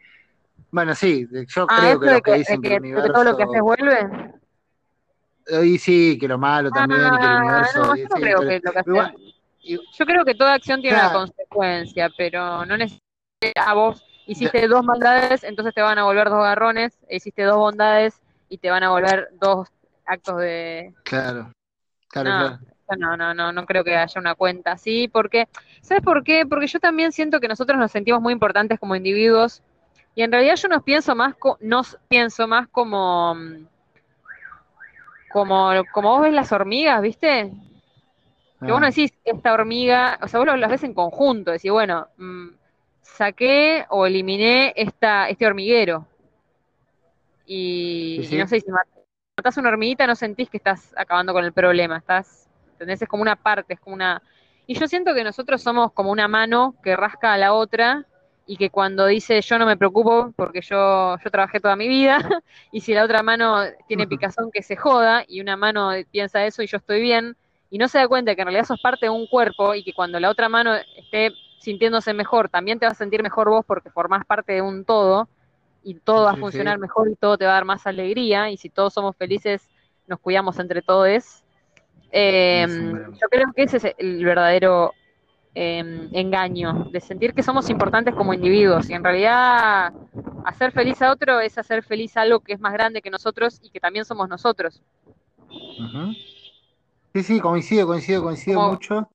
Bueno, 0.71 0.93
sí, 0.95 1.27
yo 1.47 1.67
Ah, 1.67 1.77
creo 1.79 1.99
que 1.99 2.05
los 2.07 2.21
que 2.21 2.31
que, 2.31 2.37
dicen 2.39 2.61
que 2.61 2.67
el 2.75 2.81
que 2.81 3.01
todo 3.09 3.23
lo 3.23 3.37
que 3.37 3.43
universo. 3.43 3.63
vuelve. 3.63 4.33
Y 5.63 5.77
sí, 5.77 6.17
que 6.19 6.27
lo 6.27 6.37
malo 6.37 6.71
también, 6.71 7.13
y 7.13 7.19
que 7.19 7.25
el 7.25 7.31
Ah, 7.33 7.39
universo. 7.39 7.81
no, 7.81 7.95
yo 7.95 8.03
no 8.03 8.15
creo 8.15 8.39
que 8.39 8.59
lo 8.63 8.71
que 8.71 8.79
haces. 8.79 8.87
igual- 8.87 9.13
y- 9.61 9.79
Yo 9.97 10.05
creo 10.05 10.25
que 10.25 10.35
toda 10.35 10.53
acción 10.53 10.81
tiene 10.81 10.97
una 10.97 11.13
consecuencia, 11.13 12.09
pero 12.17 12.65
no 12.65 12.77
necesariamente 12.77 13.53
a 13.55 13.73
vos 13.73 14.03
hiciste 14.25 14.67
dos 14.67 14.83
maldades, 14.83 15.43
entonces 15.43 15.73
te 15.73 15.81
van 15.81 15.97
a 15.99 16.03
volver 16.03 16.29
dos 16.29 16.43
garrones, 16.43 16.97
hiciste 17.09 17.43
dos 17.43 17.57
bondades 17.57 18.21
y 18.49 18.57
te 18.57 18.69
van 18.69 18.83
a 18.83 18.89
volver 18.91 19.29
dos 19.39 19.67
actos 20.05 20.37
de... 20.37 20.93
claro, 21.03 21.51
claro, 22.09 22.29
No. 22.29 22.37
claro. 22.39 22.72
No, 22.97 23.17
no, 23.17 23.33
no, 23.33 23.51
no 23.51 23.65
creo 23.65 23.83
que 23.83 23.95
haya 23.95 24.19
una 24.19 24.35
cuenta 24.35 24.73
así, 24.73 25.07
porque, 25.07 25.47
¿sabes 25.81 26.03
por 26.03 26.23
qué? 26.23 26.45
Porque 26.45 26.67
yo 26.67 26.79
también 26.79 27.11
siento 27.11 27.39
que 27.39 27.47
nosotros 27.47 27.77
nos 27.79 27.91
sentimos 27.91 28.21
muy 28.21 28.33
importantes 28.33 28.79
como 28.79 28.95
individuos 28.95 29.63
y 30.15 30.21
en 30.21 30.31
realidad 30.31 30.55
yo 30.57 30.67
nos 30.67 30.83
pienso 30.83 31.15
más, 31.15 31.33
nos 31.61 31.97
pienso 32.09 32.47
más 32.47 32.67
como, 32.67 33.35
como, 35.27 35.85
como 35.91 36.09
vos 36.11 36.21
ves 36.21 36.33
las 36.33 36.51
hormigas, 36.51 37.01
¿viste? 37.01 37.51
Que 38.65 38.71
vos 38.71 38.79
no 38.79 38.87
Ah, 38.87 38.89
decís, 38.89 39.13
esta 39.25 39.53
hormiga, 39.53 40.17
o 40.21 40.27
sea, 40.27 40.39
vos 40.39 40.57
las 40.59 40.69
ves 40.69 40.83
en 40.83 40.93
conjunto, 40.93 41.51
decís, 41.51 41.71
bueno, 41.71 42.07
mm, 42.17 42.47
saqué 43.01 43.85
o 43.89 44.05
eliminé 44.05 44.73
esta, 44.75 45.27
este 45.29 45.45
hormiguero. 45.45 46.07
Y, 47.45 48.15
Sí, 48.21 48.23
sí. 48.29 48.35
y 48.35 48.37
no 48.37 48.47
sé, 48.47 48.59
si 48.61 48.71
mat- 48.71 48.87
matás 49.37 49.57
una 49.57 49.69
hormiguita 49.69 50.07
no 50.07 50.15
sentís 50.15 50.49
que 50.49 50.57
estás 50.57 50.93
acabando 50.97 51.33
con 51.33 51.43
el 51.43 51.53
problema, 51.53 51.97
estás 51.97 52.42
¿entendés? 52.73 53.01
Es 53.01 53.07
como 53.07 53.21
una 53.21 53.35
parte, 53.35 53.73
es 53.73 53.79
como 53.79 53.95
una... 53.95 54.21
Y 54.67 54.75
yo 54.75 54.87
siento 54.87 55.13
que 55.13 55.23
nosotros 55.23 55.61
somos 55.61 55.91
como 55.93 56.11
una 56.11 56.27
mano 56.27 56.75
que 56.83 56.95
rasca 56.95 57.33
a 57.33 57.37
la 57.37 57.53
otra 57.53 58.05
y 58.45 58.57
que 58.57 58.69
cuando 58.69 59.05
dice 59.05 59.41
yo 59.41 59.57
no 59.57 59.65
me 59.65 59.77
preocupo 59.77 60.33
porque 60.35 60.61
yo, 60.61 61.17
yo 61.23 61.31
trabajé 61.31 61.59
toda 61.59 61.75
mi 61.75 61.87
vida 61.87 62.17
y 62.71 62.81
si 62.81 62.93
la 62.93 63.03
otra 63.03 63.23
mano 63.23 63.61
tiene 63.87 64.07
picazón 64.07 64.51
que 64.51 64.61
se 64.61 64.75
joda 64.75 65.23
y 65.27 65.39
una 65.39 65.55
mano 65.55 65.91
piensa 66.11 66.45
eso 66.45 66.61
y 66.61 66.67
yo 66.67 66.77
estoy 66.77 67.01
bien 67.01 67.37
y 67.69 67.77
no 67.77 67.87
se 67.87 67.97
da 67.97 68.07
cuenta 68.07 68.35
que 68.35 68.41
en 68.41 68.47
realidad 68.47 68.65
sos 68.65 68.81
parte 68.81 69.05
de 69.05 69.09
un 69.09 69.27
cuerpo 69.27 69.73
y 69.75 69.83
que 69.83 69.93
cuando 69.93 70.19
la 70.19 70.29
otra 70.29 70.49
mano 70.49 70.75
esté 70.97 71.31
sintiéndose 71.59 72.13
mejor, 72.13 72.49
también 72.49 72.77
te 72.77 72.85
vas 72.85 72.93
a 72.93 72.97
sentir 72.97 73.23
mejor 73.23 73.49
vos 73.49 73.65
porque 73.65 73.89
formás 73.89 74.25
parte 74.25 74.53
de 74.53 74.61
un 74.61 74.83
todo 74.83 75.29
y 75.81 75.95
todo 75.95 76.25
va 76.25 76.31
a 76.31 76.37
funcionar 76.37 76.77
mejor 76.77 77.09
y 77.09 77.15
todo 77.15 77.37
te 77.37 77.45
va 77.45 77.51
a 77.51 77.55
dar 77.55 77.65
más 77.65 77.87
alegría 77.87 78.49
y 78.49 78.57
si 78.57 78.69
todos 78.69 78.93
somos 78.93 79.15
felices 79.15 79.69
nos 80.07 80.19
cuidamos 80.19 80.59
entre 80.59 80.81
todos. 80.81 81.42
Eh, 82.15 82.65
yo 82.67 83.27
creo 83.29 83.51
que 83.55 83.63
ese 83.63 83.77
es 83.77 83.95
el 83.97 84.23
verdadero 84.23 84.93
Em, 85.55 86.09
engaño, 86.13 86.89
de 86.89 86.99
sentir 86.99 87.31
que 87.35 87.43
somos 87.43 87.69
importantes 87.69 88.15
como 88.15 88.33
individuos 88.33 88.89
y 88.89 88.93
en 88.93 89.03
realidad 89.03 89.93
hacer 90.45 90.71
feliz 90.71 90.99
a 91.03 91.11
otro 91.11 91.39
es 91.39 91.55
hacer 91.59 91.83
feliz 91.83 92.17
algo 92.17 92.39
que 92.39 92.53
es 92.53 92.59
más 92.59 92.73
grande 92.73 93.03
que 93.03 93.11
nosotros 93.11 93.59
y 93.61 93.69
que 93.69 93.79
también 93.79 94.03
somos 94.03 94.27
nosotros. 94.27 94.81
Sí, 97.13 97.21
sí, 97.21 97.39
coincido, 97.39 97.85
coincido, 97.85 98.23
coincido 98.23 98.61
mucho. 98.61 99.07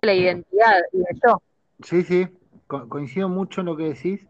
La 0.00 0.14
identidad 0.14 0.80
y 0.92 1.00
yo. 1.22 1.42
Sí, 1.82 2.02
sí, 2.02 2.26
coincido 2.66 3.28
mucho 3.28 3.60
en 3.60 3.66
lo 3.66 3.76
que 3.76 3.94
decís. 3.94 4.26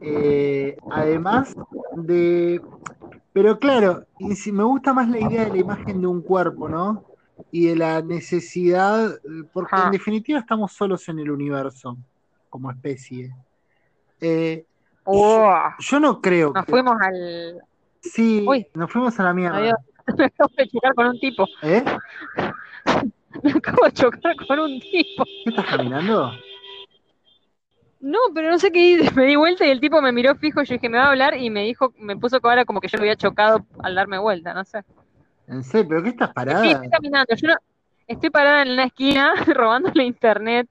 Eh, 0.00 0.76
además 0.90 1.54
de... 1.94 2.60
Pero 3.32 3.58
claro, 3.58 4.04
me 4.18 4.64
gusta 4.64 4.94
más 4.94 5.08
la 5.08 5.20
idea 5.20 5.44
de 5.44 5.50
la 5.50 5.58
imagen 5.58 6.00
de 6.00 6.06
un 6.06 6.22
cuerpo, 6.22 6.68
¿no? 6.68 7.04
y 7.50 7.66
de 7.66 7.76
la 7.76 8.02
necesidad, 8.02 9.10
porque 9.52 9.76
en 9.76 9.90
definitiva 9.90 10.38
estamos 10.38 10.72
solos 10.72 11.08
en 11.08 11.18
el 11.18 11.30
universo 11.30 11.96
como 12.48 12.70
especie. 12.70 13.34
Eh, 14.20 14.64
yo, 15.78 16.00
no 16.00 16.20
creo. 16.20 16.52
Nos 16.52 16.66
fuimos 16.66 16.96
al. 17.00 17.62
Sí, 18.00 18.46
nos 18.74 18.90
fuimos 18.90 19.18
a 19.20 19.24
la 19.24 19.34
mierda. 19.34 19.58
Me 20.16 20.24
acabo 20.24 20.50
de 20.56 20.68
chocar 20.68 20.94
con 20.94 21.06
un 21.06 21.20
tipo. 21.20 21.46
¿Eh? 21.62 21.84
Me 23.42 23.50
acabo 23.52 23.84
de 23.84 23.92
chocar 23.92 24.36
con 24.46 24.58
un 24.58 24.80
tipo. 24.80 25.24
¿Qué 25.24 25.50
estás 25.50 25.66
caminando? 25.66 26.32
No, 28.00 28.18
pero 28.34 28.50
no 28.50 28.58
sé 28.58 28.70
qué 28.70 28.90
hice. 28.90 29.10
Me 29.14 29.24
di 29.24 29.36
vuelta 29.36 29.66
y 29.66 29.70
el 29.70 29.80
tipo 29.80 30.00
me 30.00 30.12
miró 30.12 30.34
fijo. 30.36 30.62
Yo 30.62 30.74
dije, 30.74 30.88
me 30.88 30.98
va 30.98 31.04
a 31.04 31.10
hablar 31.10 31.36
y 31.36 31.50
me 31.50 31.62
dijo, 31.62 31.92
me 31.98 32.16
puso 32.16 32.40
cara 32.40 32.64
como 32.64 32.80
que 32.80 32.88
yo 32.88 32.98
lo 32.98 33.02
había 33.02 33.16
chocado 33.16 33.66
al 33.82 33.94
darme 33.94 34.18
vuelta, 34.18 34.54
no 34.54 34.64
sé. 34.64 34.84
¿En 35.48 35.64
serio? 35.64 35.88
¿Pero 35.88 36.02
qué 36.02 36.08
estás 36.10 36.32
parada? 36.32 36.62
Sí, 36.62 36.70
estoy 36.70 36.90
caminando. 36.90 37.34
Yo 37.34 37.48
estoy 38.06 38.30
parada 38.30 38.62
en 38.62 38.72
una 38.72 38.84
esquina 38.84 39.34
robándole 39.46 40.04
internet 40.04 40.68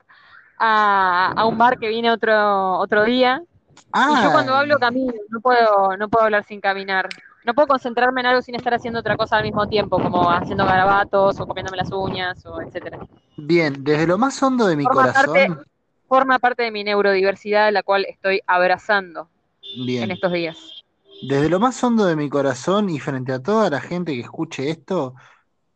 a, 0.57 1.43
un 1.47 1.57
bar 1.57 1.77
que 1.77 1.89
viene 1.89 2.11
otro, 2.11 2.77
otro 2.77 3.03
día. 3.03 3.41
Y 3.77 4.23
yo 4.23 4.31
cuando 4.31 4.53
hablo 4.55 4.77
camino, 4.77 5.13
no 5.29 5.39
puedo, 5.39 5.95
no 5.97 6.09
puedo 6.09 6.25
hablar 6.25 6.43
sin 6.43 6.59
caminar. 6.59 7.07
No 7.45 7.53
puedo 7.53 7.67
concentrarme 7.67 8.21
en 8.21 8.27
algo 8.27 8.41
sin 8.41 8.55
estar 8.55 8.73
haciendo 8.73 8.99
otra 8.99 9.15
cosa 9.15 9.37
al 9.37 9.43
mismo 9.43 9.67
tiempo, 9.67 10.01
como 10.01 10.31
haciendo 10.31 10.65
garabatos 10.65 11.39
o 11.39 11.45
comiéndome 11.45 11.77
las 11.77 11.91
uñas 11.91 12.43
o 12.45 12.59
etcétera. 12.61 12.99
Bien, 13.37 13.83
desde 13.83 14.07
lo 14.07 14.17
más 14.17 14.41
hondo 14.41 14.65
de 14.65 14.75
mi 14.75 14.83
corazón. 14.83 15.63
Forma 16.07 16.39
parte 16.39 16.63
de 16.63 16.71
mi 16.71 16.83
neurodiversidad, 16.83 17.71
la 17.71 17.83
cual 17.83 18.05
estoy 18.05 18.41
abrazando 18.45 19.29
en 19.61 20.11
estos 20.11 20.31
días. 20.31 20.85
Desde 21.21 21.49
lo 21.49 21.59
más 21.59 21.81
hondo 21.83 22.05
de 22.05 22.15
mi 22.15 22.29
corazón 22.29 22.89
y 22.89 22.99
frente 22.99 23.31
a 23.31 23.41
toda 23.41 23.69
la 23.69 23.79
gente 23.79 24.13
que 24.13 24.21
escuche 24.21 24.69
esto, 24.69 25.15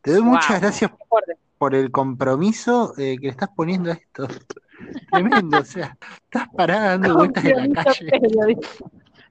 te 0.02 0.12
doy 0.12 0.22
muchas 0.22 0.62
gracias 0.62 0.92
por 1.58 1.76
el 1.76 1.92
compromiso 1.92 2.94
eh, 2.98 3.18
que 3.20 3.28
le 3.28 3.32
estás 3.32 3.50
poniendo 3.56 3.92
a 3.92 3.94
esto. 3.94 4.28
Tremendo, 5.12 5.60
o 5.60 5.66
sea, 5.66 5.98
estás 6.24 6.48
parada 6.56 6.98
dando 6.98 7.16
vueltas 7.16 7.44
en 7.46 7.74
la 7.74 7.84
calle. 7.84 8.12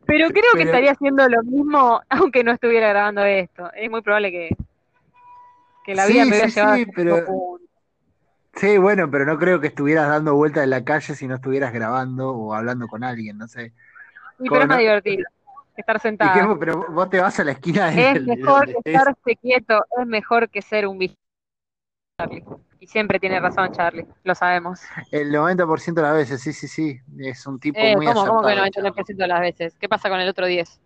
Pero 0.06 0.28
creo 0.28 0.52
que 0.54 0.62
estaría 0.62 0.92
haciendo 0.92 1.28
lo 1.28 1.42
mismo 1.42 2.00
aunque 2.08 2.42
no 2.42 2.52
estuviera 2.52 2.88
grabando 2.88 3.22
esto. 3.24 3.70
Es 3.74 3.90
muy 3.90 4.00
probable 4.00 4.30
que, 4.30 4.56
que 5.84 5.94
la 5.94 6.06
vida 6.06 6.24
me 6.24 6.30
hubiera 6.30 6.48
llevado 6.48 6.76
sí, 6.76 6.86
pero... 6.94 7.57
Sí, 8.58 8.76
bueno, 8.76 9.10
pero 9.10 9.24
no 9.24 9.38
creo 9.38 9.60
que 9.60 9.68
estuvieras 9.68 10.08
dando 10.08 10.34
vueltas 10.34 10.64
en 10.64 10.70
la 10.70 10.84
calle 10.84 11.14
si 11.14 11.26
no 11.26 11.36
estuvieras 11.36 11.72
grabando 11.72 12.30
o 12.30 12.54
hablando 12.54 12.88
con 12.88 13.04
alguien, 13.04 13.38
no 13.38 13.46
sé. 13.46 13.72
Y 14.40 14.48
pero 14.48 14.62
es 14.62 14.68
más 14.68 14.78
divertido 14.78 15.24
estar 15.76 16.00
sentado. 16.00 16.58
pero 16.58 16.86
vos 16.90 17.08
te 17.08 17.20
vas 17.20 17.38
a 17.38 17.44
la 17.44 17.52
esquina 17.52 17.88
Es 17.92 18.22
mejor 18.22 18.68
estarse 18.84 19.36
quieto, 19.36 19.84
es 20.00 20.06
mejor 20.06 20.50
que 20.50 20.60
ser 20.60 20.86
un 20.86 20.98
Charlie. 22.20 22.44
Y 22.80 22.86
siempre 22.86 23.18
tiene 23.18 23.38
razón 23.40 23.72
Charlie, 23.72 24.06
lo 24.24 24.34
sabemos. 24.34 24.80
El 25.12 25.32
90% 25.32 25.94
de 25.94 26.02
las 26.02 26.14
veces, 26.14 26.40
sí, 26.40 26.52
sí, 26.52 26.68
sí. 26.68 27.00
Es 27.18 27.46
un 27.46 27.58
tipo 27.58 27.78
eh, 27.78 27.96
muy 27.96 28.06
¿cómo, 28.06 28.26
¿Cómo 28.26 28.42
que 28.42 28.52
el 28.52 28.58
99% 28.58 29.16
de 29.16 29.26
las 29.26 29.40
veces? 29.40 29.76
¿Qué 29.78 29.88
pasa 29.88 30.08
con 30.08 30.20
el 30.20 30.28
otro 30.28 30.46
10? 30.46 30.80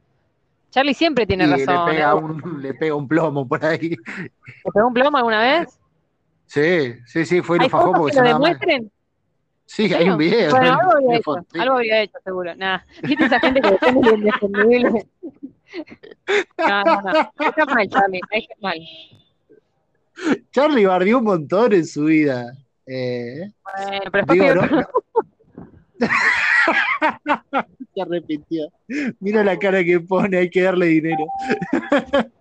Charlie 0.71 0.95
siempre 0.95 1.27
tiene 1.27 1.47
razón. 1.47 1.87
Le 1.87 1.93
pega, 1.93 2.15
un, 2.15 2.63
le 2.63 2.75
pega 2.75 2.95
un 2.95 3.09
plomo 3.09 3.47
por 3.47 3.65
ahí. 3.65 3.91
¿Le 3.91 4.73
pegó 4.73 4.89
un 4.89 4.95
plomo 4.95 5.19
alguna 5.19 5.41
vez? 5.41 5.79
Sí, 6.53 6.95
sí, 7.07 7.25
sí, 7.25 7.41
fue 7.41 7.57
y 7.57 7.61
lo 7.61 7.71
fajó 7.71 7.95
porque 7.95 8.13
se 8.13 8.21
lo 8.21 8.29
demuestren? 8.29 8.93
Sí, 9.65 9.95
hay 9.95 10.11
un 10.11 10.19
video. 10.19 10.51
Bueno, 10.51 10.75
algo 10.75 10.93
había 10.93 11.17
hecho, 11.17 11.47
algo 11.59 11.77
había 11.77 12.03
hecho, 12.03 12.19
seguro. 12.23 12.55
Nada. 12.57 12.85
¿Viste 13.05 13.25
esa 13.25 13.41
gente 13.41 13.63
que 13.63 13.71
depende 13.71 14.11
del 14.11 14.19
indefendible? 14.19 15.07
No, 16.59 16.85
no, 16.85 17.01
no. 17.01 17.11
Está 17.49 17.65
mal, 17.65 17.89
Charlie. 17.89 18.21
Está 18.31 18.55
mal. 18.61 18.79
Charlie 20.51 20.85
bardió 20.85 21.19
un 21.19 21.25
montón 21.25 21.73
en 21.73 21.87
su 21.87 22.05
vida. 22.05 22.53
Eh, 22.87 23.51
bueno, 23.65 24.11
pero 24.13 24.27
Digo, 24.35 24.55
no, 24.55 24.67
no. 24.67 24.87
Se 27.95 28.03
arrepintió. 28.03 28.71
Mira 29.21 29.43
la 29.43 29.59
cara 29.59 29.83
que 29.83 30.01
pone, 30.01 30.37
hay 30.37 30.51
que 30.51 30.61
darle 30.63 30.87
dinero. 30.87 31.25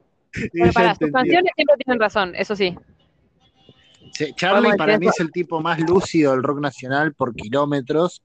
Bueno, 0.54 0.72
para, 0.72 0.96
sus 0.96 1.12
canciones 1.12 1.52
siempre 1.58 1.76
tienen 1.84 2.00
razón, 2.00 2.34
eso 2.36 2.56
sí. 2.56 2.74
Charlie 4.36 4.76
para 4.78 4.98
mí 4.98 5.08
es 5.08 5.20
el 5.20 5.32
tipo 5.32 5.62
más 5.62 5.80
lúcido 5.80 6.32
del 6.32 6.44
rock 6.44 6.60
nacional 6.60 7.14
por 7.14 7.36
kilómetros. 7.36 8.22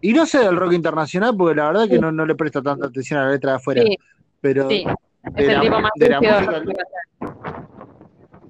Y 0.00 0.12
no 0.12 0.26
sé 0.26 0.40
del 0.40 0.56
rock 0.56 0.72
internacional, 0.72 1.34
porque 1.36 1.54
la 1.54 1.68
verdad 1.68 1.88
que 1.88 1.98
no, 1.98 2.12
no, 2.12 2.26
le 2.26 2.34
presta 2.34 2.60
tanta 2.60 2.86
atención 2.86 3.20
a 3.20 3.24
la 3.24 3.30
letra 3.30 3.52
de 3.52 3.56
afuera. 3.56 3.82
Pero 4.40 4.68
sí. 4.68 4.84
es 5.36 5.48
el 5.48 5.60
tipo 5.60 5.80
más 5.80 5.90
lúcido 5.96 6.40
del 6.40 6.46
rock 6.46 6.78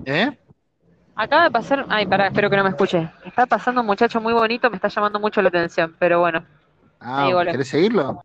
¿Eh? 0.06 0.38
Acaba 1.16 1.44
de 1.44 1.50
pasar, 1.50 1.86
ay, 1.88 2.06
pará, 2.06 2.26
espero 2.26 2.50
que 2.50 2.56
no 2.56 2.64
me 2.64 2.70
escuche. 2.70 3.08
Está 3.24 3.46
pasando 3.46 3.80
un 3.80 3.86
muchacho 3.86 4.20
muy 4.20 4.32
bonito, 4.32 4.68
me 4.68 4.76
está 4.76 4.88
llamando 4.88 5.20
mucho 5.20 5.40
la 5.40 5.48
atención, 5.48 5.94
pero 5.98 6.20
bueno. 6.20 6.44
Ah, 6.98 7.30
¿querés 7.44 7.68
seguirlo? 7.68 8.24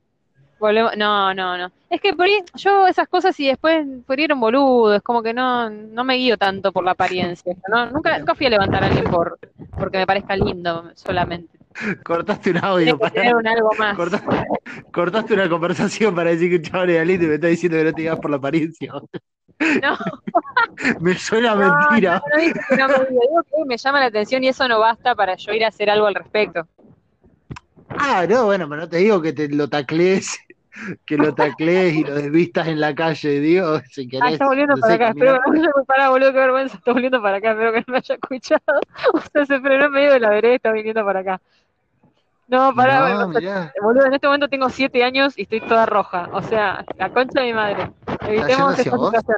No, 0.62 1.34
no, 1.34 1.58
no. 1.58 1.72
Es 1.90 2.02
que 2.02 2.14
por 2.14 2.26
ahí, 2.26 2.44
yo 2.56 2.88
esas 2.88 3.08
cosas 3.08 3.40
y 3.40 3.48
después 3.48 3.86
pudieron 4.06 4.40
boludo, 4.40 4.96
es 4.96 5.02
como 5.02 5.24
que 5.24 5.34
no, 5.34 5.70
no 5.70 6.04
me 6.04 6.16
guío 6.16 6.38
tanto 6.38 6.72
por 6.72 6.84
la 6.84 6.92
apariencia. 6.92 7.56
¿no? 7.68 7.90
Nunca, 7.90 8.20
nunca 8.20 8.36
fui 8.36 8.46
a 8.46 8.50
levantar 8.52 8.84
a 8.84 8.88
alguien 8.88 9.06
por, 9.06 9.40
porque 9.78 9.98
me 9.98 10.08
parezca 10.08 10.36
lindo 10.36 10.92
solamente. 10.96 11.58
Cortaste 12.04 12.52
un 12.52 12.58
audio 12.64 12.98
para. 12.98 13.36
Un 13.36 13.48
algo 13.48 13.70
más. 13.78 13.96
Cortaste, 14.92 15.34
una 15.34 15.50
conversación 15.50 16.14
para 16.14 16.32
decir 16.32 16.50
que 16.50 16.56
un 16.58 16.62
chaval 16.64 16.90
era 16.90 17.06
lindo 17.06 17.26
y 17.26 17.30
me 17.30 17.36
está 17.36 17.48
diciendo 17.48 17.78
que 17.78 17.84
no 17.86 17.94
te 17.94 18.02
digas 18.02 18.20
por 18.20 18.32
la 18.32 18.38
apariencia. 18.38 18.94
No. 19.82 19.98
me 21.00 21.16
suena 21.16 21.56
mentira. 21.56 22.22
No, 22.78 22.88
me 22.88 22.96
digo 22.96 23.44
que 23.44 23.66
me 23.66 23.78
llama 23.78 24.00
la 24.00 24.08
atención 24.08 24.44
y 24.44 24.50
eso 24.50 24.68
no 24.68 24.80
basta 24.80 25.16
para 25.16 25.36
yo 25.36 25.54
ir 25.54 25.64
a 25.64 25.70
hacer 25.70 25.90
algo 25.90 26.08
al 26.08 26.16
respecto. 26.16 26.68
Ah, 27.90 28.26
no, 28.30 28.46
bueno, 28.46 28.70
pero 28.70 28.82
no 28.82 28.90
te 28.90 28.98
digo 28.98 29.22
que 29.22 29.34
te 29.34 29.50
lo 29.50 29.68
taclees 29.68 30.38
que 31.06 31.18
lo 31.18 31.34
taclees 31.34 31.96
y 31.96 32.04
lo 32.04 32.16
desvistas 32.16 32.68
en 32.68 32.80
la 32.80 32.94
calle, 32.94 33.40
digo, 33.40 33.80
si 33.92 34.08
querés. 34.08 34.24
Ah, 34.24 34.32
está 34.32 34.48
volviendo 34.48 34.78
para 34.78 34.94
acá, 34.94 35.10
espero 35.10 35.40
que 35.44 35.60
no 35.60 35.84
para, 35.86 36.10
boludo, 36.10 36.32
qué 36.32 36.40
vergüenza, 36.40 36.78
está 36.78 36.94
volviendo 36.94 37.22
para 37.22 37.38
acá, 37.38 37.52
espero 37.52 37.74
que 37.74 37.80
no 37.80 37.86
me 37.88 37.98
haya 37.98 38.16
escuchado. 38.16 38.80
O 39.14 39.20
sea, 39.20 39.46
se 39.46 39.60
frenó 39.60 39.86
en 39.86 39.92
medio 39.92 40.14
de 40.14 40.20
la 40.20 40.30
vereda 40.30 40.54
y 40.54 40.56
está 40.56 40.72
viniendo 40.72 41.04
para 41.04 41.20
acá. 41.22 41.42
No, 42.48 42.74
pará, 42.74 43.26
boludo, 43.82 44.06
en 44.06 44.14
este 44.14 44.28
momento 44.28 44.48
tengo 44.48 44.70
siete 44.70 45.04
años 45.04 45.38
y 45.38 45.44
estoy 45.44 45.62
toda 45.62 45.86
roja. 45.86 46.30
O 46.34 46.42
sea, 46.42 46.84
la 46.98 47.10
concha 47.10 47.42
de 47.42 47.46
mi 47.48 47.54
madre. 47.54 47.92
Evitemos 48.28 48.80
esta 48.80 48.98
situación. 48.98 49.38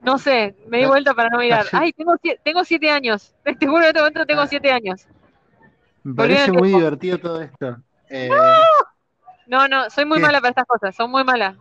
No 0.00 0.18
sé, 0.18 0.54
me 0.68 0.78
di 0.78 0.86
vuelta 0.86 1.14
para 1.14 1.28
no 1.30 1.38
mirar. 1.38 1.66
Ay, 1.72 1.92
tengo, 1.92 2.14
tengo 2.44 2.64
siete 2.64 2.88
años. 2.88 3.34
Te 3.58 3.66
juro, 3.66 3.78
en 3.78 3.88
este 3.88 3.98
momento 3.98 4.26
tengo 4.26 4.42
ah. 4.42 4.46
siete 4.46 4.70
años. 4.70 5.08
Me 6.04 6.14
parece 6.14 6.52
muy 6.52 6.68
divertido 6.68 7.18
todo 7.18 7.42
esto. 7.42 7.78
Eh, 8.08 8.28
no, 8.28 8.36
no, 9.46 9.90
soy 9.90 10.04
muy 10.04 10.18
mala 10.18 10.40
para 10.40 10.50
estas 10.50 10.66
cosas, 10.66 10.94
son 10.94 11.10
muy 11.10 11.24
malas. 11.24 11.56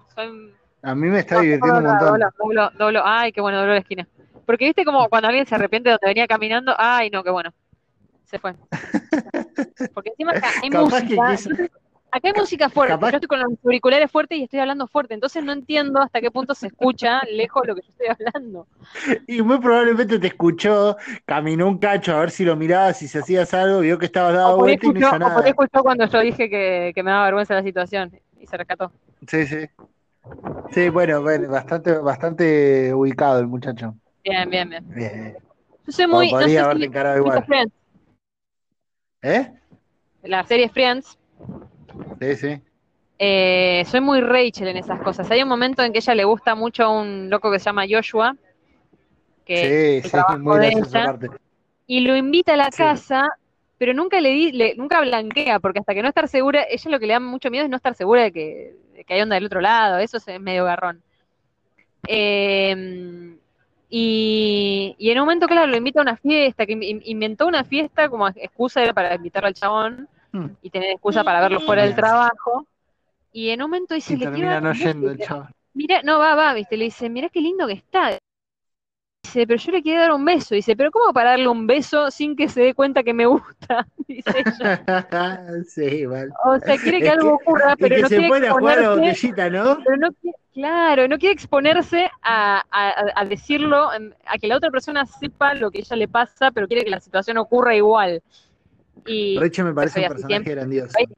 A 0.81 0.93
mí 0.95 1.07
me 1.07 1.19
está 1.19 1.39
divirtiendo 1.39 1.79
un 1.79 1.85
montón. 1.85 2.19
Doblo, 2.37 2.71
doblo, 2.77 3.01
Ay, 3.03 3.31
qué 3.31 3.41
bueno, 3.41 3.57
doblo 3.59 3.73
la 3.73 3.79
esquina. 3.79 4.07
Porque 4.45 4.65
viste 4.65 4.85
como 4.85 5.09
cuando 5.09 5.27
alguien 5.27 5.45
se 5.45 5.55
arrepiente 5.55 5.89
de 5.89 5.93
donde 5.93 6.07
venía 6.07 6.27
caminando, 6.27 6.75
ay, 6.77 7.09
no, 7.09 7.23
qué 7.23 7.31
bueno. 7.31 7.51
Se 8.25 8.39
fue. 8.39 8.53
Porque 9.93 10.09
encima 10.09 10.33
hay 10.61 10.69
música. 10.69 11.69
Acá 12.15 12.29
hay 12.29 12.39
música 12.39 12.69
fuerte, 12.69 12.93
capaz- 12.93 13.11
yo 13.11 13.17
estoy 13.17 13.27
con 13.27 13.39
los 13.41 13.49
auriculares 13.65 14.09
fuertes 14.09 14.37
y 14.37 14.43
estoy 14.43 14.61
hablando 14.61 14.87
fuerte, 14.87 15.13
entonces 15.15 15.43
no 15.43 15.51
entiendo 15.51 15.99
hasta 16.01 16.21
qué 16.21 16.31
punto 16.31 16.55
se 16.55 16.67
escucha 16.67 17.21
lejos 17.29 17.67
lo 17.67 17.75
que 17.75 17.81
yo 17.81 17.89
estoy 17.89 18.07
hablando. 18.07 18.67
Y 19.27 19.41
muy 19.41 19.59
probablemente 19.59 20.17
te 20.17 20.27
escuchó, 20.27 20.95
caminó 21.25 21.67
un 21.67 21.77
cacho 21.77 22.15
a 22.15 22.21
ver 22.21 22.31
si 22.31 22.45
lo 22.45 22.55
mirabas, 22.55 22.99
si 22.99 23.09
se 23.09 23.19
hacías 23.19 23.53
algo, 23.53 23.81
vio 23.81 23.99
que 23.99 24.05
estabas 24.05 24.33
dado 24.33 24.55
O 24.55 24.59
vuelta 24.59 24.85
y 24.85 24.93
no 24.93 24.99
escuchó, 24.99 25.07
hizo 25.07 25.15
o 25.17 25.19
nada. 25.19 25.47
escuchó 25.49 25.83
cuando 25.83 26.05
yo 26.07 26.19
dije 26.21 26.49
que, 26.49 26.93
que 26.95 27.03
me 27.03 27.11
daba 27.11 27.25
vergüenza 27.25 27.53
la 27.53 27.63
situación 27.63 28.17
y 28.39 28.47
se 28.47 28.55
rescató. 28.55 28.93
Sí, 29.27 29.45
sí. 29.45 29.67
Sí, 30.71 30.87
bueno, 30.87 31.21
bueno, 31.21 31.49
bastante, 31.49 31.97
bastante 31.97 32.93
ubicado 32.93 33.39
el 33.39 33.47
muchacho. 33.47 33.93
Bien, 34.23 34.49
bien, 34.49 34.69
bien. 34.69 34.85
Bien. 34.87 35.37
Yo 35.85 35.91
soy 35.91 36.07
muy. 36.07 36.31
No 36.31 36.39
sé 36.39 36.49
si 36.49 36.87
igual. 37.17 37.45
¿Eh? 39.21 39.51
la 40.23 40.43
serie 40.45 40.69
Friends. 40.69 41.17
Sí, 42.19 42.35
sí. 42.35 42.61
Eh, 43.17 43.83
soy 43.87 44.01
muy 44.01 44.19
Rachel 44.21 44.67
en 44.67 44.77
esas 44.77 45.01
cosas. 45.01 45.29
Hay 45.31 45.41
un 45.41 45.49
momento 45.49 45.83
en 45.83 45.93
que 45.93 45.99
ella 45.99 46.15
le 46.15 46.25
gusta 46.25 46.55
mucho 46.55 46.83
a 46.83 46.89
un 46.89 47.29
loco 47.29 47.51
que 47.51 47.59
se 47.59 47.65
llama 47.65 47.85
Joshua, 47.89 48.35
que 49.45 49.77
Sí, 50.01 50.09
sí, 50.09 50.17
muy 50.39 50.59
de 50.59 50.67
ella. 50.69 51.19
y 51.87 52.01
lo 52.01 52.15
invita 52.15 52.53
a 52.53 52.57
la 52.57 52.71
Sí. 52.71 52.77
casa, 52.77 53.29
pero 53.77 53.93
nunca 53.93 54.19
le, 54.21 54.31
di, 54.31 54.51
le- 54.51 54.75
nunca 54.75 55.01
blanquea, 55.01 55.59
porque 55.59 55.79
hasta 55.79 55.93
que 55.93 56.01
no 56.01 56.09
estar 56.09 56.27
segura, 56.27 56.63
ella 56.69 56.91
lo 56.91 56.99
que 56.99 57.07
le 57.07 57.13
da 57.13 57.19
mucho 57.19 57.51
miedo 57.51 57.65
es 57.65 57.69
no 57.69 57.77
estar 57.77 57.95
segura 57.95 58.23
de 58.23 58.31
que, 58.31 58.75
de 58.93 59.03
que 59.05 59.13
hay 59.13 59.21
onda 59.21 59.35
del 59.35 59.45
otro 59.45 59.61
lado, 59.61 59.99
eso 59.99 60.17
es 60.17 60.39
medio 60.41 60.65
garrón. 60.65 61.03
Eh, 62.07 63.37
y, 63.89 64.95
y 64.97 65.09
en 65.11 65.19
un 65.19 65.25
momento, 65.25 65.47
claro, 65.47 65.67
lo 65.67 65.77
invita 65.77 65.99
a 65.99 66.03
una 66.03 66.17
fiesta, 66.17 66.65
que 66.65 66.73
in- 66.73 67.01
inventó 67.05 67.47
una 67.47 67.63
fiesta 67.63 68.09
como 68.09 68.27
excusa 68.27 68.83
era 68.83 68.93
para 68.93 69.15
invitarlo 69.15 69.47
al 69.47 69.53
chabón 69.53 70.09
Hmm. 70.35 70.47
y 70.61 70.69
tener 70.69 70.91
excusa 70.91 71.23
para 71.23 71.39
verlo 71.41 71.61
fuera 71.61 71.83
del 71.83 71.95
trabajo. 71.95 72.67
Y 73.31 73.49
en 73.49 73.61
un 73.61 73.69
momento 73.69 73.93
dice, 73.95 74.13
Y 74.13 74.17
le 74.17 74.25
quiero 74.31 74.49
termina 74.49 74.61
no 74.61 74.69
un 74.71 74.73
beso", 74.73 74.85
yendo 74.89 75.11
el 75.11 75.17
dice, 75.17 75.27
chaval. 75.29 75.53
Mira, 75.73 76.01
no, 76.03 76.19
va, 76.19 76.35
va, 76.35 76.53
viste, 76.53 76.77
le 76.77 76.85
dice, 76.85 77.09
mira 77.09 77.29
qué 77.29 77.41
lindo 77.41 77.67
que 77.67 77.73
está. 77.73 78.17
Dice, 79.23 79.47
pero 79.47 79.59
yo 79.59 79.71
le 79.71 79.81
quiero 79.81 80.01
dar 80.01 80.11
un 80.11 80.23
beso. 80.23 80.55
Dice, 80.55 80.75
pero 80.75 80.91
¿cómo 80.91 81.11
para 81.11 81.31
darle 81.31 81.47
un 81.47 81.65
beso 81.67 82.11
sin 82.11 82.35
que 82.35 82.47
se 82.47 82.61
dé 82.61 82.73
cuenta 82.73 83.03
que 83.03 83.13
me 83.13 83.25
gusta? 83.25 83.85
Dice 84.07 84.31
ella. 84.45 84.83
Sí, 85.67 86.05
vale. 86.05 86.31
O 86.45 86.59
sea, 86.59 86.77
quiere 86.77 86.99
que 87.01 87.07
Es 87.07 87.13
algo 87.13 87.35
ocurra, 87.35 87.75
pero 87.77 87.95
que 87.95 88.01
no 88.01 88.07
se 88.07 88.15
quiere 88.15 88.29
pone 88.29 88.47
a 88.47 88.53
jugar 88.53 88.77
a 88.77 88.81
la 88.81 88.87
exponerse. 88.89 89.21
botellita, 89.21 89.49
¿no? 89.49 89.83
Pero 89.83 89.97
no 89.97 90.11
quiere- 90.21 90.37
claro, 90.53 91.07
no 91.07 91.17
quiere 91.17 91.33
exponerse 91.33 92.09
a, 92.21 92.63
a- 92.71 93.05
a 93.15 93.25
decirlo, 93.25 93.89
a 93.89 94.37
que 94.37 94.47
la 94.47 94.57
otra 94.57 94.69
persona 94.71 95.05
sepa 95.05 95.53
lo 95.55 95.71
que 95.71 95.79
ella 95.79 95.95
le 95.95 96.07
pasa, 96.07 96.51
pero 96.51 96.67
quiere 96.67 96.83
que 96.83 96.91
la 96.91 96.99
situación 96.99 97.37
ocurra 97.37 97.75
igual. 97.75 98.21
Y 99.05 99.37
Rachel 99.39 99.65
me 99.65 99.73
parece 99.73 100.01
un 100.01 100.07
personaje 100.07 100.27
siempre. 100.43 100.55
grandioso. 100.55 100.93
Rachel- 100.97 101.15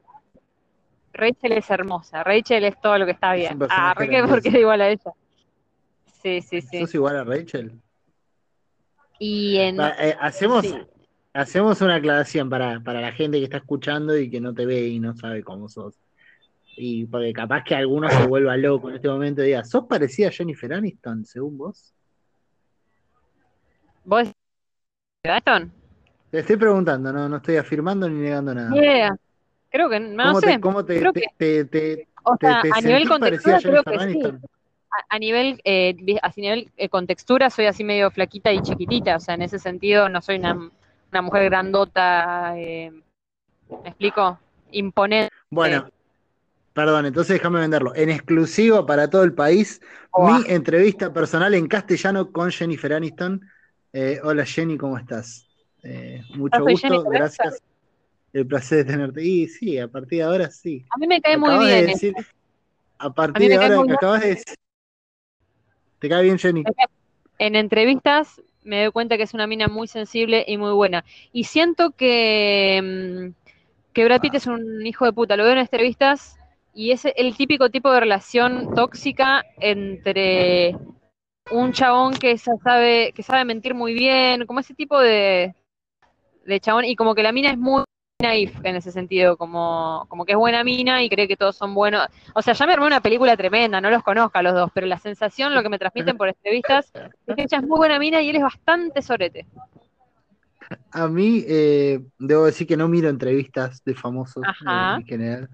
Rachel 1.13 1.51
es 1.53 1.69
hermosa, 1.71 2.23
Rachel 2.23 2.65
es 2.65 2.79
todo 2.81 2.97
lo 2.99 3.05
que 3.05 3.11
está 3.13 3.35
Es 3.35 3.41
bien. 3.41 3.59
personaje 3.59 3.89
Ah, 3.89 3.93
grandioso. 3.95 4.27
Porque 4.29 4.49
es 4.49 4.55
igual 4.55 4.81
a 4.81 4.89
ella. 4.89 5.13
Sí, 6.21 6.41
sí, 6.41 6.61
sí. 6.61 6.79
¿Sos 6.79 6.93
igual 6.95 7.15
a 7.17 7.23
Rachel? 7.23 7.71
Y 9.19 9.57
en... 9.57 9.79
Va, 9.79 9.95
eh, 9.99 10.15
hacemos, 10.19 10.65
sí. 10.65 10.75
hacemos 11.33 11.81
una 11.81 11.95
aclaración 11.95 12.49
para, 12.49 12.79
para 12.81 13.01
la 13.01 13.11
gente 13.13 13.39
que 13.39 13.45
está 13.45 13.57
escuchando 13.57 14.17
y 14.17 14.29
que 14.29 14.39
no 14.41 14.53
te 14.53 14.65
ve 14.65 14.87
y 14.87 14.99
no 14.99 15.15
sabe 15.15 15.43
cómo 15.43 15.69
sos. 15.69 15.95
Y 16.75 17.05
porque 17.05 17.33
capaz 17.33 17.63
que 17.63 17.73
alguno 17.73 18.07
se 18.09 18.27
vuelva 18.27 18.55
loco 18.57 18.89
en 18.89 18.97
este 18.97 19.07
momento 19.09 19.41
y 19.41 19.47
diga, 19.47 19.63
¿sos 19.63 19.85
parecida 19.87 20.27
a 20.27 20.31
Jennifer 20.31 20.71
Aniston, 20.73 21.25
según 21.25 21.57
vos? 21.57 21.95
¿Vos 24.03 24.31
Gaston? 25.23 25.71
Te 26.31 26.39
estoy 26.39 26.57
preguntando, 26.57 27.11
no, 27.13 27.29
no 27.29 27.37
estoy 27.37 27.55
afirmando 27.57 28.09
ni 28.09 28.19
negando 28.19 28.53
nada. 28.53 28.75
Yeah. 28.75 29.15
Creo 29.69 29.89
que, 29.89 29.99
no 29.99 30.23
¿Cómo 30.25 30.41
sé. 30.41 30.47
te, 30.47 30.59
cómo 30.59 30.85
te, 30.85 30.99
creo 30.99 31.13
te, 31.13 31.19
que- 31.21 31.27
te, 31.37 31.65
te- 31.65 32.07
O 32.23 32.35
sea, 32.37 32.61
a 32.61 32.81
nivel 32.81 33.07
contextura 33.07 33.59
creo 33.61 33.83
que 33.83 33.99
sí. 33.99 34.21
A, 34.89 35.15
a 35.15 35.19
nivel, 35.19 35.61
eh, 35.65 35.95
a 36.21 36.31
nivel 36.35 36.71
eh, 36.77 36.89
contextura 36.89 37.49
soy 37.49 37.65
así 37.65 37.83
medio 37.83 38.09
flaquita 38.09 38.51
y 38.53 38.61
chiquitita, 38.61 39.17
o 39.17 39.19
sea, 39.19 39.35
en 39.35 39.41
ese 39.41 39.59
sentido 39.59 40.07
no 40.09 40.21
soy 40.21 40.37
una, 40.37 40.53
una 41.11 41.21
mujer 41.21 41.43
grandota, 41.45 42.57
eh, 42.57 42.91
¿me 43.83 43.89
explico? 43.89 44.39
Imponente. 44.71 45.33
Bueno, 45.49 45.89
perdón, 46.73 47.05
entonces 47.07 47.35
déjame 47.35 47.59
venderlo. 47.59 47.95
En 47.95 48.09
exclusivo 48.09 48.85
para 48.85 49.09
todo 49.09 49.23
el 49.23 49.33
país, 49.33 49.81
mi 50.17 50.43
entrevista 50.47 51.13
personal 51.13 51.53
en 51.53 51.67
castellano 51.67 52.31
con 52.31 52.51
Jennifer 52.51 52.93
Aniston. 52.93 53.41
Eh, 53.93 54.19
hola 54.23 54.45
Jenny, 54.45 54.77
¿cómo 54.77 54.97
estás? 54.97 55.46
Eh, 55.89 56.21
mucho 56.35 56.57
Yo 56.59 56.63
soy 56.65 56.73
gusto, 56.73 57.03
gracias. 57.09 57.61
El 58.33 58.45
placer 58.45 58.79
de 58.79 58.91
tenerte. 58.91 59.23
Y 59.23 59.47
sí, 59.47 59.77
a 59.79 59.87
partir 59.87 60.19
de 60.19 60.23
ahora 60.25 60.49
sí. 60.51 60.85
A 60.89 60.97
mí 60.97 61.07
me 61.07 61.21
cae 61.21 61.37
muy 61.37 61.65
de 61.65 61.65
bien. 61.65 61.85
decir- 61.87 62.13
a 62.99 63.09
partir 63.13 63.49
de 63.49 63.55
ahora 63.55 63.77
que 63.77 63.83
bien. 63.83 63.91
acabas 63.95 64.21
de 64.21 64.27
decir. 64.27 64.55
¿Te 65.99 66.09
cae 66.09 66.23
bien, 66.23 66.37
Jenny? 66.37 66.63
En 67.39 67.55
entrevistas 67.55 68.41
me 68.63 68.83
doy 68.83 68.91
cuenta 68.91 69.15
que 69.15 69.23
es 69.23 69.33
una 69.33 69.47
mina 69.47 69.69
muy 69.69 69.87
sensible 69.87 70.43
y 70.45 70.57
muy 70.57 70.73
buena. 70.73 71.05
Y 71.31 71.45
siento 71.45 71.91
que, 71.91 72.81
mm, 73.31 73.93
que 73.93 74.03
Brad 74.03 74.19
Pitt 74.19 74.35
es 74.35 74.47
un 74.47 74.85
hijo 74.85 75.05
de 75.05 75.13
puta. 75.13 75.37
Lo 75.37 75.43
veo 75.43 75.53
en 75.53 75.59
entrevistas 75.59 76.37
y 76.73 76.91
es 76.91 77.05
el 77.05 77.37
típico 77.37 77.69
tipo 77.69 77.91
de 77.93 78.01
relación 78.01 78.73
tóxica 78.75 79.45
entre 79.61 80.75
un 81.51 81.71
chabón 81.71 82.13
que 82.13 82.37
sa- 82.37 82.57
sabe, 82.61 83.13
que 83.13 83.23
sabe 83.23 83.45
mentir 83.45 83.73
muy 83.73 83.93
bien, 83.93 84.45
como 84.45 84.59
ese 84.59 84.73
tipo 84.73 84.99
de, 84.99 85.55
de 86.47 86.59
chabón, 86.59 86.85
y 86.85 86.95
como 86.95 87.13
que 87.13 87.23
la 87.23 87.31
mina 87.31 87.51
es 87.51 87.57
muy 87.57 87.83
naif 88.19 88.51
en 88.63 88.75
ese 88.75 88.91
sentido, 88.91 89.37
como, 89.37 90.05
como 90.09 90.25
que 90.25 90.31
es 90.31 90.37
buena 90.37 90.63
mina 90.63 91.03
y 91.03 91.09
cree 91.09 91.27
que 91.27 91.37
todos 91.37 91.55
son 91.55 91.75
buenos. 91.75 92.07
O 92.33 92.41
sea, 92.41 92.53
ya 92.53 92.65
me 92.65 92.73
armé 92.73 92.87
una 92.87 93.01
película 93.01 93.37
tremenda, 93.37 93.79
no 93.79 93.91
los 93.91 94.01
conozco 94.01 94.37
a 94.39 94.41
los 94.41 94.53
dos, 94.53 94.71
pero 94.73 94.87
la 94.87 94.97
sensación, 94.97 95.53
lo 95.53 95.61
que 95.61 95.69
me 95.69 95.77
transmiten 95.77 96.17
por 96.17 96.29
entrevistas, 96.29 96.91
es 97.27 97.35
que 97.35 97.43
ella 97.43 97.59
es 97.59 97.67
muy 97.67 97.77
buena 97.77 97.99
mina 97.99 98.21
y 98.21 98.29
él 98.29 98.37
es 98.37 98.41
bastante 98.41 99.01
sorete. 99.01 99.45
A 100.91 101.07
mí, 101.07 101.43
eh, 101.47 102.01
debo 102.17 102.45
decir 102.45 102.65
que 102.65 102.75
no 102.75 102.87
miro 102.87 103.09
entrevistas 103.09 103.83
de 103.85 103.93
famosos 103.93 104.43
eh, 104.43 104.95
en 104.97 105.05
general, 105.05 105.49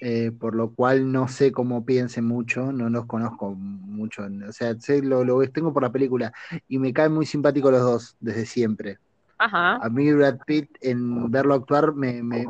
eh, 0.00 0.32
por 0.32 0.54
lo 0.54 0.70
cual 0.74 1.10
no 1.10 1.28
sé 1.28 1.52
cómo 1.52 1.84
piensen 1.84 2.24
mucho, 2.24 2.72
no 2.72 2.90
los 2.90 3.06
conozco 3.06 3.54
mucho. 3.54 4.26
O 4.48 4.52
sea, 4.52 4.74
sé, 4.80 5.00
lo, 5.00 5.24
lo 5.24 5.40
tengo 5.48 5.72
por 5.72 5.82
la 5.84 5.92
película 5.92 6.32
y 6.66 6.78
me 6.78 6.92
caen 6.92 7.12
muy 7.12 7.24
simpáticos 7.24 7.70
los 7.70 7.82
dos 7.82 8.16
desde 8.20 8.46
siempre. 8.46 8.98
Ajá. 9.38 9.76
A 9.76 9.88
mí 9.88 10.12
Brad 10.12 10.38
Pitt, 10.46 10.70
en 10.80 11.30
verlo 11.30 11.54
actuar, 11.54 11.94
me, 11.94 12.22
me- 12.22 12.46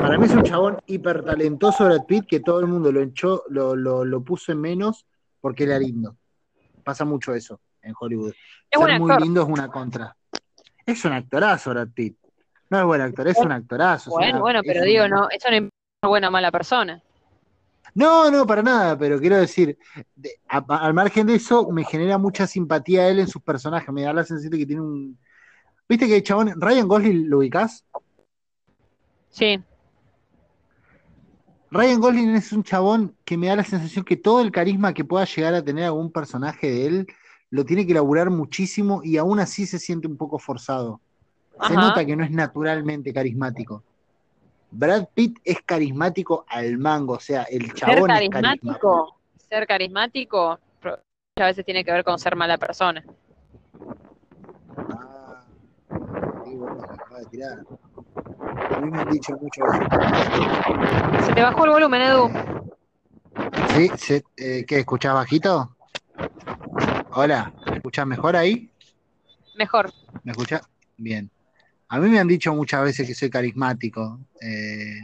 para 0.00 0.18
mí 0.18 0.24
es 0.26 0.32
un 0.32 0.42
chabón 0.42 0.78
hiper 0.86 1.22
talentoso 1.24 1.84
Brad 1.84 2.04
Pitt 2.06 2.26
que 2.26 2.40
todo 2.40 2.60
el 2.60 2.66
mundo 2.66 2.90
lo 2.90 3.00
echó, 3.00 3.44
lo, 3.48 3.76
lo, 3.76 4.04
lo 4.04 4.22
puso 4.24 4.50
en 4.52 4.60
menos 4.60 5.06
porque 5.40 5.64
era 5.64 5.78
lindo. 5.78 6.16
Pasa 6.82 7.04
mucho 7.04 7.34
eso 7.34 7.60
en 7.82 7.94
Hollywood. 7.98 8.32
Es 8.70 8.80
Ser 8.80 8.98
muy 8.98 9.14
lindo 9.20 9.42
es 9.42 9.48
una 9.48 9.68
contra. 9.68 10.16
Es 10.86 11.04
un 11.04 11.12
actorazo 11.12 11.70
Brad 11.70 11.88
Pitt. 11.94 12.16
No 12.70 12.78
es 12.78 12.84
buen 12.86 13.00
actor, 13.02 13.28
es 13.28 13.36
un 13.38 13.52
actorazo. 13.52 14.10
Bueno, 14.10 14.40
bueno, 14.40 14.60
pero 14.66 14.82
digo, 14.82 15.06
no, 15.06 15.28
eso 15.30 15.50
no 15.50 15.56
es 15.56 15.62
una 16.02 16.08
buena 16.08 16.28
o 16.28 16.30
mala 16.30 16.50
persona. 16.50 17.02
No, 17.94 18.30
no, 18.30 18.46
para 18.46 18.62
nada, 18.62 18.96
pero 18.98 19.20
quiero 19.20 19.36
decir, 19.36 19.76
de- 20.16 20.40
a- 20.48 20.64
a- 20.66 20.86
al 20.86 20.94
margen 20.94 21.26
de 21.26 21.34
eso, 21.34 21.70
me 21.70 21.84
genera 21.84 22.16
mucha 22.16 22.46
simpatía 22.46 23.06
él 23.08 23.18
en 23.18 23.28
sus 23.28 23.42
personajes. 23.42 23.92
Me 23.92 24.02
da 24.02 24.14
la 24.14 24.24
sensación 24.24 24.50
de 24.52 24.58
que 24.58 24.66
tiene 24.66 24.80
un. 24.80 25.18
¿Viste 25.88 26.08
que 26.08 26.22
chabón, 26.22 26.60
Ryan 26.60 26.88
Gosling, 26.88 27.28
lo 27.28 27.38
ubicás? 27.38 27.84
Sí, 29.30 29.62
Ryan 31.72 32.00
Gosling 32.00 32.36
es 32.36 32.52
un 32.52 32.62
chabón 32.64 33.16
que 33.24 33.38
me 33.38 33.46
da 33.46 33.56
la 33.56 33.64
sensación 33.64 34.04
que 34.04 34.18
todo 34.18 34.42
el 34.42 34.52
carisma 34.52 34.92
que 34.92 35.06
pueda 35.06 35.24
llegar 35.24 35.54
a 35.54 35.64
tener 35.64 35.84
algún 35.86 36.12
personaje 36.12 36.70
de 36.70 36.86
él 36.86 37.06
lo 37.48 37.64
tiene 37.64 37.86
que 37.86 37.92
elaborar 37.92 38.28
muchísimo 38.28 39.00
y 39.02 39.16
aún 39.16 39.40
así 39.40 39.64
se 39.64 39.78
siente 39.78 40.06
un 40.06 40.18
poco 40.18 40.38
forzado. 40.38 41.00
Se 41.66 41.74
nota 41.74 42.04
que 42.04 42.14
no 42.14 42.24
es 42.24 42.30
naturalmente 42.30 43.10
carismático. 43.10 43.82
Brad 44.70 45.06
Pitt 45.14 45.38
es 45.44 45.62
carismático 45.64 46.44
al 46.46 46.76
mango, 46.76 47.14
o 47.14 47.20
sea, 47.20 47.44
el 47.44 47.64
ser 47.68 47.74
chabón 47.74 48.10
es 48.10 48.16
carismático. 48.16 48.68
carismático, 48.68 49.16
ser 49.48 49.66
carismático 49.66 50.58
a 51.36 51.46
veces 51.46 51.64
tiene 51.64 51.84
que 51.84 51.92
ver 51.92 52.04
con 52.04 52.18
ser 52.18 52.36
mala 52.36 52.58
persona. 52.58 53.02
Acaba 56.90 57.20
de 57.20 57.26
tirar. 57.26 57.58
A 58.74 58.78
mí 58.78 58.90
me 58.90 59.00
han 59.00 59.08
dicho 59.10 59.32
muchas 59.40 59.64
veces. 59.66 61.26
Se 61.26 61.32
te 61.34 61.42
bajó 61.42 61.64
el 61.64 61.70
volumen, 61.70 62.02
Edu. 62.02 62.30
Sí, 63.74 63.88
se- 63.96 64.24
eh, 64.36 64.64
¿qué? 64.66 64.80
¿Escuchás 64.80 65.14
bajito? 65.14 65.76
Hola, 67.12 67.52
¿me 67.66 67.76
escuchás 67.76 68.06
mejor 68.06 68.36
ahí? 68.36 68.70
Mejor. 69.54 69.90
¿Me 70.24 70.32
escuchás? 70.32 70.62
Bien. 70.96 71.30
A 71.88 71.98
mí 71.98 72.08
me 72.08 72.18
han 72.18 72.28
dicho 72.28 72.54
muchas 72.54 72.82
veces 72.84 73.06
que 73.06 73.14
soy 73.14 73.28
carismático. 73.30 74.18
eh, 74.40 75.00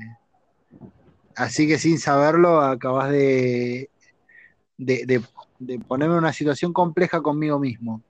así 1.36 1.68
que 1.68 1.78
sin 1.78 1.98
saberlo, 1.98 2.60
acabas 2.60 3.10
de, 3.10 3.90
de, 4.76 5.04
de- 5.06 5.22
de 5.58 5.78
ponerme 5.80 6.14
en 6.14 6.20
una 6.20 6.32
situación 6.32 6.72
compleja 6.72 7.20
conmigo 7.20 7.58
mismo. 7.58 8.02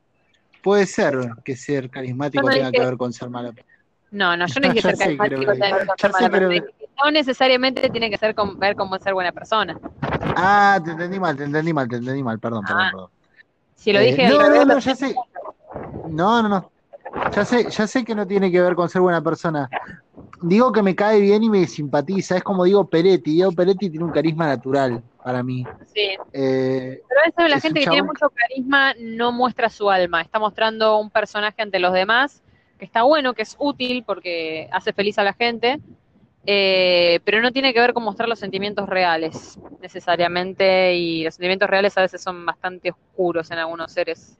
Puede 0.68 0.84
ser 0.84 1.16
que 1.46 1.56
ser 1.56 1.88
carismático 1.88 2.42
no 2.46 2.52
tenga 2.52 2.68
dije- 2.68 2.78
que 2.78 2.84
ver 2.84 2.98
con 2.98 3.10
ser 3.10 3.30
mala 3.30 3.54
No, 4.10 4.36
no, 4.36 4.46
yo 4.46 4.60
no 4.60 4.68
dije 4.68 4.82
ser 4.82 4.98
carismático 4.98 5.40
tenga 5.52 5.66
que 5.66 5.72
ver 5.76 5.86
con 5.86 5.96
ser 5.98 6.12
sé, 6.12 6.28
mala 6.28 6.30
pero- 6.30 6.66
no 7.02 7.10
necesariamente 7.10 7.88
tiene 7.88 8.10
que 8.10 8.18
ser 8.18 8.34
con, 8.34 8.58
ver 8.58 8.76
cómo 8.76 8.98
ser 8.98 9.14
buena 9.14 9.32
persona. 9.32 9.80
Ah, 10.36 10.78
te 10.84 10.90
entendí 10.90 11.18
mal, 11.18 11.34
te 11.38 11.44
entendí 11.44 11.72
mal, 11.72 11.88
te 11.88 11.96
entendí 11.96 12.22
mal, 12.22 12.38
perdón, 12.38 12.64
perdón, 12.66 12.82
Ah. 12.82 12.90
perdón. 12.92 13.10
Si 13.76 13.92
lo 13.94 14.00
Eh, 14.00 14.04
dije 14.10 14.28
no, 14.28 14.40
al 14.40 14.46
revés, 14.52 14.66
no, 14.66 14.74
no, 14.74 14.78
ya 14.80 14.94
sé. 14.94 15.14
No, 16.08 16.42
no, 16.42 16.48
no. 16.50 16.70
Ya 17.34 17.44
sé, 17.44 17.70
ya 17.70 17.86
sé 17.86 18.04
que 18.04 18.14
no 18.14 18.26
tiene 18.26 18.50
que 18.50 18.60
ver 18.60 18.74
con 18.74 18.88
ser 18.88 19.02
buena 19.02 19.22
persona. 19.22 19.68
Digo 20.42 20.72
que 20.72 20.82
me 20.82 20.94
cae 20.94 21.20
bien 21.20 21.42
y 21.42 21.50
me 21.50 21.66
simpatiza. 21.66 22.36
Es 22.36 22.42
como 22.42 22.64
digo 22.64 22.88
Peretti. 22.88 23.32
Diego 23.32 23.52
Peretti 23.52 23.90
tiene 23.90 24.04
un 24.04 24.12
carisma 24.12 24.46
natural 24.46 25.02
para 25.22 25.42
mí. 25.42 25.64
sí. 25.94 26.16
Eh, 26.32 27.02
Pero 27.08 27.20
a 27.20 27.24
veces 27.26 27.50
la 27.50 27.56
Es 27.56 27.62
gente 27.62 27.80
que 27.80 27.86
tiene 27.86 28.02
mucho 28.02 28.30
carisma 28.30 28.94
no 29.00 29.32
muestra 29.32 29.68
su 29.68 29.90
alma, 29.90 30.22
está 30.22 30.38
mostrando 30.38 30.98
un 30.98 31.10
personaje 31.10 31.60
ante 31.62 31.78
los 31.78 31.92
demás 31.92 32.42
que 32.78 32.84
está 32.84 33.02
bueno, 33.02 33.34
que 33.34 33.42
es 33.42 33.56
útil 33.58 34.04
porque 34.06 34.68
hace 34.72 34.92
feliz 34.92 35.18
a 35.18 35.24
la 35.24 35.32
gente, 35.32 35.80
eh, 36.46 37.20
pero 37.24 37.42
no 37.42 37.50
tiene 37.52 37.74
que 37.74 37.80
ver 37.80 37.92
con 37.92 38.04
mostrar 38.04 38.28
los 38.28 38.38
sentimientos 38.38 38.88
reales 38.88 39.58
necesariamente 39.80 40.94
y 40.94 41.24
los 41.24 41.34
sentimientos 41.34 41.68
reales 41.68 41.98
a 41.98 42.02
veces 42.02 42.22
son 42.22 42.46
bastante 42.46 42.90
oscuros 42.90 43.50
en 43.50 43.58
algunos 43.58 43.92
seres 43.92 44.38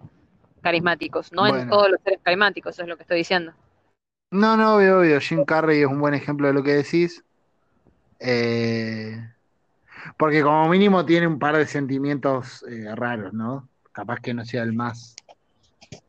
carismáticos, 0.61 1.33
no 1.33 1.47
en 1.47 1.55
Bueno. 1.55 1.71
todos 1.71 1.91
los 1.91 2.01
seres 2.03 2.21
carismáticos, 2.23 2.75
eso 2.75 2.83
es 2.83 2.89
lo 2.89 2.97
que 2.97 3.03
estoy 3.03 3.19
diciendo. 3.19 3.53
no, 4.31 4.57
no, 4.57 4.77
obvio, 4.77 5.01
obvio. 5.01 5.21
Jim 5.21 5.45
Carrey 5.45 5.81
es 5.81 5.87
un 5.87 6.01
buen 6.01 6.15
ejemplo 6.15 6.47
de 6.49 6.53
lo 6.55 6.63
que 6.63 6.73
decís. 6.75 7.25
Eh, 8.21 9.17
porque 10.17 10.43
como 10.43 10.69
mínimo 10.69 11.05
tiene 11.05 11.27
un 11.27 11.39
par 11.39 11.57
de 11.57 11.67
sentimientos 11.67 12.65
eh, 12.69 12.95
raros, 12.95 13.33
¿no? 13.33 13.69
Capaz 13.93 14.21
que 14.21 14.35
no 14.35 14.45
sea 14.45 14.63
el 14.65 14.73
más, 14.73 15.15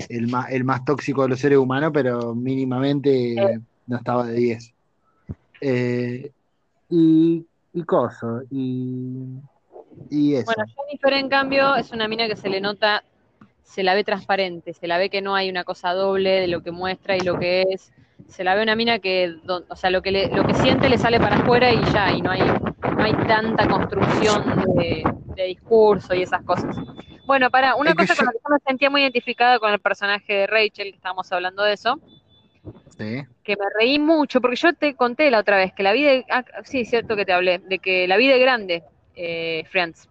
el 0.09 0.27
más, 0.27 0.49
el 0.51 0.63
más 0.63 0.83
tóxico 0.85 1.23
de 1.23 1.29
los 1.29 1.39
seres 1.39 1.57
humanos, 1.57 1.91
pero 1.93 2.35
mínimamente 2.35 3.33
eh, 3.33 3.59
no 3.87 3.97
estaba 3.97 4.25
de 4.25 4.33
10. 4.33 4.73
Eh, 5.61 6.31
y, 6.89 7.45
y 7.73 7.83
coso, 7.83 8.41
y, 8.49 9.25
y 10.09 10.35
eso. 10.35 10.45
Bueno, 10.45 10.65
Jennifer, 10.75 11.13
en 11.13 11.29
cambio, 11.29 11.75
es 11.75 11.91
una 11.91 12.07
mina 12.07 12.27
que 12.27 12.35
se 12.35 12.49
le 12.49 12.59
nota, 12.61 13.03
se 13.69 13.83
la 13.83 13.93
ve 13.93 14.03
transparente, 14.03 14.73
se 14.73 14.87
la 14.87 14.97
ve 14.97 15.11
que 15.11 15.21
no 15.21 15.35
hay 15.35 15.47
una 15.47 15.63
cosa 15.63 15.93
doble 15.93 16.31
de 16.41 16.47
lo 16.47 16.63
que 16.63 16.71
muestra 16.71 17.15
y 17.15 17.19
lo 17.19 17.37
que 17.37 17.61
es. 17.69 17.91
Se 18.27 18.43
la 18.43 18.55
ve 18.55 18.63
una 18.63 18.75
mina 18.75 18.97
que, 18.97 19.35
o 19.47 19.75
sea, 19.75 19.91
lo 19.91 20.01
que, 20.01 20.11
le- 20.11 20.29
lo 20.33 20.43
que 20.45 20.55
siente 20.55 20.89
le 20.89 20.97
sale 20.97 21.19
para 21.19 21.35
afuera 21.37 21.71
y 21.71 21.79
ya, 21.93 22.11
y 22.11 22.19
no 22.21 22.31
hay, 22.31 22.41
no 22.41 23.03
hay 23.03 23.13
tanta 23.27 23.67
construcción 23.67 24.43
de, 24.75 25.03
de 25.35 25.43
discurso 25.43 26.15
y 26.15 26.23
esas 26.23 26.43
cosas. 26.43 26.75
Bueno, 27.27 27.51
para, 27.51 27.75
una 27.75 27.91
Es 27.91 27.95
que 27.95 28.07
cosa 28.07 28.15
con 28.15 28.25
la 28.25 28.31
que 28.31 28.39
yo 28.43 28.53
me 28.55 28.59
sentía 28.67 28.89
muy 28.89 29.01
identificada 29.03 29.59
con 29.59 29.71
el 29.71 29.79
personaje 29.79 30.33
de 30.33 30.47
Rachel, 30.47 30.89
que 30.89 30.95
estábamos 30.95 31.31
hablando 31.31 31.61
de 31.63 31.73
eso, 31.73 31.99
Sí. 32.97 33.23
que 33.43 33.55
me 33.55 33.65
reí 33.79 33.99
mucho, 33.99 34.41
porque 34.41 34.55
yo 34.57 34.73
te 34.73 34.95
conté 34.95 35.29
la 35.29 35.39
otra 35.39 35.57
vez 35.57 35.73
que 35.73 35.83
la 35.83 35.93
vida, 35.93 36.23
ah, 36.31 36.43
sí, 36.63 36.81
es 36.81 36.89
cierto 36.89 37.15
que 37.15 37.25
te 37.25 37.33
hablé, 37.33 37.59
de 37.59 37.77
que 37.77 38.07
la 38.07 38.17
vida 38.17 38.33
es 38.33 38.41
grande, 38.41 38.83
eh, 39.15 39.63
Friends. 39.69 40.09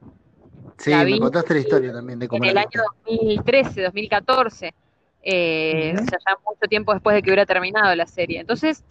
Sí, 0.78 0.90
La 0.90 1.04
me 1.04 1.18
contaste 1.18 1.54
la 1.54 1.60
historia 1.60 1.92
también 1.92 2.18
de 2.18 2.28
cómo 2.28 2.44
en 2.44 2.50
el 2.50 2.58
año 2.58 2.68
viste. 3.04 3.24
2013, 3.26 3.82
2014, 3.82 4.74
eh, 5.22 5.94
o 5.94 6.04
sea, 6.04 6.18
ya 6.26 6.38
mucho 6.44 6.68
tiempo 6.68 6.92
después 6.92 7.14
de 7.14 7.22
que 7.22 7.30
hubiera 7.30 7.46
terminado 7.46 7.94
la 7.94 8.06
serie. 8.06 8.40
Entonces, 8.40 8.84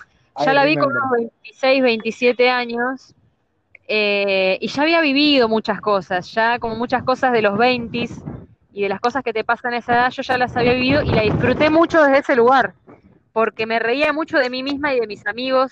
ya 0.45 0.53
la 0.53 0.65
vi 0.65 0.75
con 0.75 0.91
unos 0.91 1.09
26, 1.11 1.81
27 1.81 2.49
años 2.49 3.15
eh, 3.87 4.57
y 4.59 4.67
ya 4.67 4.81
había 4.81 5.01
vivido 5.01 5.47
muchas 5.47 5.79
cosas, 5.79 6.31
ya 6.33 6.59
como 6.59 6.75
muchas 6.75 7.03
cosas 7.03 7.31
de 7.31 7.41
los 7.41 7.57
20 7.57 8.09
y 8.73 8.81
de 8.81 8.89
las 8.89 8.99
cosas 8.99 9.23
que 9.23 9.31
te 9.31 9.45
pasan 9.45 9.73
a 9.73 9.77
esa 9.77 9.93
edad, 9.93 10.11
yo 10.11 10.21
ya 10.23 10.37
las 10.37 10.55
había 10.57 10.73
vivido 10.73 11.01
y 11.03 11.09
la 11.09 11.21
disfruté 11.21 11.69
mucho 11.69 12.03
desde 12.03 12.19
ese 12.19 12.35
lugar, 12.35 12.73
porque 13.31 13.65
me 13.65 13.79
reía 13.79 14.11
mucho 14.11 14.37
de 14.37 14.49
mí 14.49 14.61
misma 14.61 14.93
y 14.93 14.99
de 14.99 15.07
mis 15.07 15.25
amigos, 15.25 15.71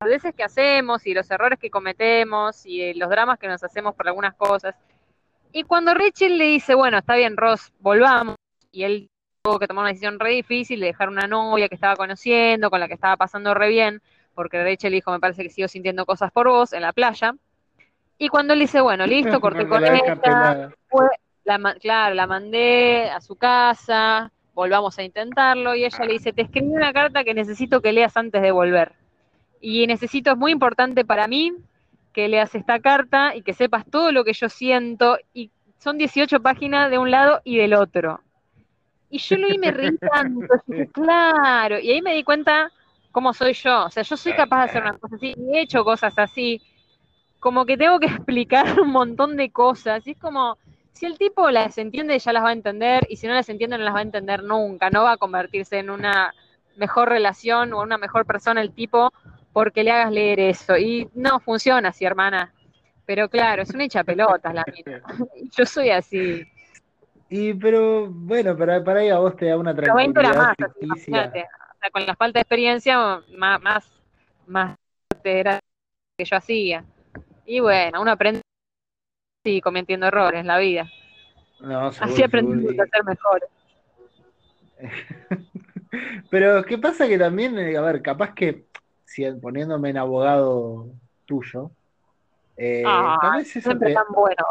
las 0.00 0.10
veces 0.10 0.34
que 0.34 0.44
hacemos 0.44 1.06
y 1.06 1.14
los 1.14 1.30
errores 1.30 1.58
que 1.58 1.70
cometemos 1.70 2.64
y 2.64 2.78
de 2.78 2.94
los 2.94 3.10
dramas 3.10 3.38
que 3.38 3.48
nos 3.48 3.64
hacemos 3.64 3.94
por 3.94 4.06
algunas 4.06 4.34
cosas. 4.34 4.76
Y 5.56 5.62
cuando 5.62 5.94
Rachel 5.94 6.36
le 6.36 6.44
dice, 6.44 6.74
bueno, 6.74 6.98
está 6.98 7.16
bien, 7.16 7.34
Ross, 7.34 7.72
volvamos, 7.80 8.36
y 8.72 8.82
él 8.82 9.08
tuvo 9.40 9.58
que 9.58 9.66
tomar 9.66 9.84
una 9.84 9.88
decisión 9.88 10.20
re 10.20 10.32
difícil 10.32 10.80
de 10.80 10.88
dejar 10.88 11.08
una 11.08 11.26
novia 11.26 11.66
que 11.70 11.76
estaba 11.76 11.96
conociendo, 11.96 12.68
con 12.68 12.78
la 12.78 12.88
que 12.88 12.92
estaba 12.92 13.16
pasando 13.16 13.54
re 13.54 13.70
bien, 13.70 14.02
porque 14.34 14.62
Rachel 14.62 14.92
dijo, 14.92 15.12
me 15.12 15.18
parece 15.18 15.42
que 15.42 15.48
sigo 15.48 15.66
sintiendo 15.66 16.04
cosas 16.04 16.30
por 16.30 16.46
vos 16.46 16.74
en 16.74 16.82
la 16.82 16.92
playa. 16.92 17.34
Y 18.18 18.28
cuando 18.28 18.52
él 18.52 18.60
dice, 18.60 18.82
bueno, 18.82 19.06
listo, 19.06 19.40
corté 19.40 19.66
con 19.66 19.80
pelada. 19.80 20.74
fue, 20.90 21.06
la, 21.44 21.74
claro, 21.80 22.14
la 22.14 22.26
mandé 22.26 23.08
a 23.08 23.22
su 23.22 23.36
casa, 23.36 24.30
volvamos 24.52 24.98
a 24.98 25.04
intentarlo, 25.04 25.74
y 25.74 25.86
ella 25.86 26.04
le 26.04 26.12
dice, 26.12 26.34
te 26.34 26.42
escribí 26.42 26.68
una 26.68 26.92
carta 26.92 27.24
que 27.24 27.32
necesito 27.32 27.80
que 27.80 27.94
leas 27.94 28.14
antes 28.18 28.42
de 28.42 28.50
volver. 28.50 28.92
Y 29.62 29.86
necesito, 29.86 30.32
es 30.32 30.36
muy 30.36 30.52
importante 30.52 31.06
para 31.06 31.26
mí 31.26 31.54
que 32.16 32.28
leas 32.28 32.54
esta 32.54 32.80
carta 32.80 33.36
y 33.36 33.42
que 33.42 33.52
sepas 33.52 33.84
todo 33.84 34.10
lo 34.10 34.24
que 34.24 34.32
yo 34.32 34.48
siento, 34.48 35.18
y 35.34 35.50
son 35.76 35.98
18 35.98 36.40
páginas 36.40 36.90
de 36.90 36.96
un 36.96 37.10
lado 37.10 37.42
y 37.44 37.58
del 37.58 37.74
otro. 37.74 38.22
Y 39.10 39.18
yo 39.18 39.36
lo 39.36 39.48
vi 39.48 39.56
y 39.56 39.58
me 39.58 39.70
reí 39.70 39.98
tanto, 39.98 40.46
claro, 40.92 41.78
y 41.78 41.92
ahí 41.92 42.00
me 42.00 42.14
di 42.14 42.24
cuenta 42.24 42.72
cómo 43.12 43.34
soy 43.34 43.52
yo, 43.52 43.84
o 43.84 43.90
sea, 43.90 44.02
yo 44.02 44.16
soy 44.16 44.32
capaz 44.32 44.60
de 44.60 44.64
hacer 44.64 44.82
una 44.82 44.96
cosa 44.96 45.16
así, 45.16 45.34
y 45.36 45.58
he 45.58 45.60
hecho 45.60 45.84
cosas 45.84 46.14
así, 46.16 46.62
como 47.38 47.66
que 47.66 47.76
tengo 47.76 48.00
que 48.00 48.06
explicar 48.16 48.80
un 48.80 48.92
montón 48.92 49.36
de 49.36 49.50
cosas, 49.50 50.06
y 50.06 50.12
es 50.12 50.18
como, 50.18 50.56
si 50.92 51.04
el 51.04 51.18
tipo 51.18 51.50
las 51.50 51.76
entiende, 51.76 52.18
ya 52.18 52.32
las 52.32 52.44
va 52.44 52.48
a 52.48 52.54
entender, 52.54 53.06
y 53.10 53.16
si 53.16 53.26
no 53.26 53.34
las 53.34 53.50
entiende, 53.50 53.76
no 53.76 53.84
las 53.84 53.94
va 53.94 53.98
a 53.98 54.08
entender 54.10 54.42
nunca, 54.42 54.88
no 54.88 55.02
va 55.02 55.12
a 55.12 55.16
convertirse 55.18 55.80
en 55.80 55.90
una 55.90 56.32
mejor 56.76 57.10
relación 57.10 57.74
o 57.74 57.82
una 57.82 57.98
mejor 57.98 58.24
persona 58.24 58.62
el 58.62 58.72
tipo 58.72 59.12
porque 59.56 59.82
le 59.82 59.90
hagas 59.90 60.12
leer 60.12 60.38
eso, 60.38 60.76
y 60.76 61.08
no 61.14 61.40
funciona 61.40 61.88
así, 61.88 62.04
hermana, 62.04 62.52
pero 63.06 63.26
claro, 63.30 63.62
es 63.62 63.70
una 63.70 63.84
hecha 63.84 64.04
pelotas 64.04 64.52
la 64.52 64.62
mina, 64.66 65.00
yo 65.56 65.64
soy 65.64 65.88
así, 65.88 66.46
Y 67.30 67.54
pero 67.54 68.06
bueno, 68.06 68.54
para, 68.54 68.84
para 68.84 69.00
ahí 69.00 69.08
a 69.08 69.16
vos 69.16 69.34
te 69.34 69.46
da 69.46 69.56
una 69.56 69.74
pero 69.74 69.94
20 69.94 70.20
era 70.20 70.32
tranquilidad 70.32 70.56
más, 70.58 70.76
imagínate, 70.82 71.44
o 71.44 71.78
sea, 71.80 71.90
con 71.90 72.04
la 72.04 72.14
falta 72.16 72.38
de 72.38 72.42
experiencia, 72.42 73.22
más, 73.34 73.62
más, 73.62 73.90
más 74.46 74.76
era 75.24 75.58
que 76.18 76.24
yo 76.26 76.36
hacía, 76.36 76.84
y 77.46 77.60
bueno, 77.60 78.02
uno 78.02 78.10
aprende 78.10 78.42
y 79.42 79.62
cometiendo 79.62 80.06
errores 80.06 80.40
en 80.42 80.48
la 80.48 80.58
vida. 80.58 80.86
No, 81.60 81.90
seguro, 81.92 82.12
Así 82.12 82.22
aprendimos 82.22 82.62
seguro. 82.62 82.82
a 82.82 82.86
ser 82.88 83.04
mejores. 83.04 83.48
Pero 86.30 86.64
¿qué 86.64 86.78
pasa 86.78 87.08
que 87.08 87.18
también, 87.18 87.58
eh, 87.58 87.76
a 87.76 87.80
ver, 87.80 88.02
capaz 88.02 88.34
que 88.34 88.65
poniéndome 89.40 89.90
en 89.90 89.98
abogado 89.98 90.86
tuyo, 91.26 91.70
eh, 92.56 92.82
Ah, 92.86 93.18
tal 93.20 93.38
vez 93.38 93.56
eso 93.56 93.60
siempre 93.60 93.88
te... 93.88 93.94
tan 93.94 94.06
bueno. 94.14 94.44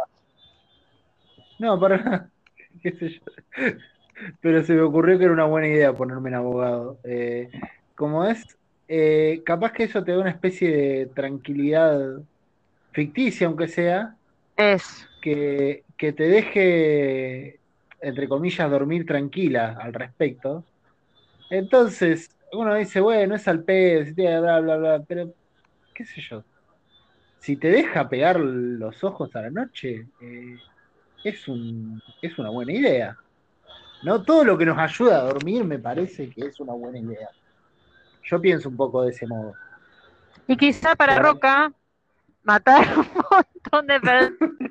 No, 1.60 1.80
para 1.80 2.30
qué 2.82 2.92
sé 2.92 3.10
yo. 3.10 3.22
Pero 4.42 4.64
se 4.64 4.74
me 4.74 4.82
ocurrió 4.82 5.18
que 5.18 5.26
era 5.26 5.34
una 5.34 5.46
buena 5.46 5.68
idea 5.68 5.94
ponerme 5.94 6.30
en 6.30 6.36
abogado. 6.36 6.98
Eh, 7.04 7.50
como 7.96 8.26
es, 8.26 8.44
eh, 8.88 9.42
capaz 9.46 9.74
que 9.74 9.84
eso 9.84 10.04
te 10.04 10.12
da 10.12 10.20
una 10.20 10.30
especie 10.30 10.70
de 10.70 11.06
tranquilidad 11.08 12.20
ficticia, 12.92 13.48
aunque 13.48 13.68
sea, 13.68 14.16
Es. 14.56 15.08
que, 15.22 15.84
que 15.98 16.14
te 16.14 16.24
deje, 16.24 17.60
entre 18.02 18.28
comillas, 18.30 18.72
dormir 18.72 19.06
tranquila 19.06 19.78
al 19.80 19.94
respecto. 19.94 20.64
Entonces, 21.50 22.30
uno 22.56 22.76
dice, 22.76 23.00
bueno, 23.00 23.36
es 23.36 23.48
al 23.48 23.64
pedo, 23.64 24.06
bla, 24.42 24.60
bla, 24.60 24.78
bla, 24.78 25.04
pero 25.08 25.34
qué 25.94 26.06
sé 26.06 26.22
yo. 26.22 26.44
Si 27.40 27.58
te 27.58 27.70
deja 27.70 28.10
pegar 28.10 28.40
los 28.40 29.04
ojos 29.04 29.36
a 29.36 29.42
la 29.42 29.50
noche, 29.50 30.08
eh, 30.22 30.58
es 31.24 31.48
un, 31.48 32.02
es 32.22 32.38
una 32.40 32.50
buena 32.50 32.74
idea. 32.74 33.18
¿No? 34.04 34.24
Todo 34.24 34.44
lo 34.44 34.58
que 34.58 34.66
nos 34.66 34.78
ayuda 34.78 35.20
a 35.20 35.24
dormir 35.24 35.64
me 35.64 35.80
parece 35.80 36.30
que 36.30 36.48
es 36.48 36.60
una 36.60 36.74
buena 36.74 37.00
idea. 37.00 37.30
Yo 38.24 38.42
pienso 38.42 38.70
un 38.70 38.78
poco 38.78 39.04
de 39.04 39.12
ese 39.12 39.28
modo. 39.28 39.54
Y 40.48 40.58
quizá 40.58 40.96
para. 40.96 41.18
Roca 41.18 41.72
matar 42.44 42.86
un 42.98 43.08
montón 43.32 43.88
de 43.88 44.00
personas 44.00 44.70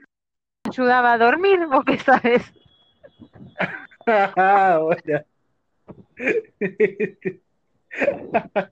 ayudaba 0.69 1.13
a 1.13 1.19
dormir, 1.19 1.67
vos 1.67 1.85
qué 1.85 1.99
sabes. 1.99 2.53
Ah, 4.07 4.81
bueno. 4.83 5.25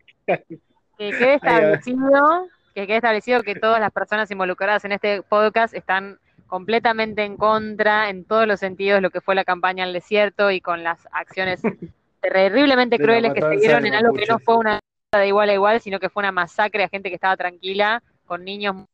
Que 0.98 1.10
quede 1.10 1.34
establecido, 1.34 2.48
que 2.74 2.86
quede 2.86 2.96
establecido 2.96 3.42
que 3.42 3.56
todas 3.56 3.80
las 3.80 3.90
personas 3.90 4.30
involucradas 4.30 4.84
en 4.84 4.92
este 4.92 5.22
podcast 5.22 5.74
están 5.74 6.18
completamente 6.46 7.24
en 7.24 7.36
contra 7.36 8.08
en 8.08 8.24
todos 8.24 8.46
los 8.46 8.60
sentidos 8.60 8.98
de 8.98 9.00
lo 9.00 9.10
que 9.10 9.20
fue 9.20 9.34
la 9.34 9.44
campaña 9.44 9.84
al 9.84 9.92
desierto 9.92 10.50
y 10.50 10.60
con 10.60 10.84
las 10.84 11.08
acciones 11.10 11.62
terriblemente 12.20 12.98
crueles 12.98 13.32
que 13.32 13.40
se 13.40 13.56
dieron 13.56 13.86
en 13.86 13.94
algo 13.94 14.14
que 14.14 14.26
no 14.26 14.38
fue 14.38 14.56
una 14.58 14.80
de 15.12 15.26
igual 15.26 15.50
a 15.50 15.54
igual, 15.54 15.80
sino 15.80 15.98
que 15.98 16.08
fue 16.08 16.22
una 16.22 16.32
masacre 16.32 16.84
a 16.84 16.88
gente 16.88 17.08
que 17.08 17.16
estaba 17.16 17.36
tranquila, 17.36 18.02
con 18.26 18.44
niños, 18.44 18.86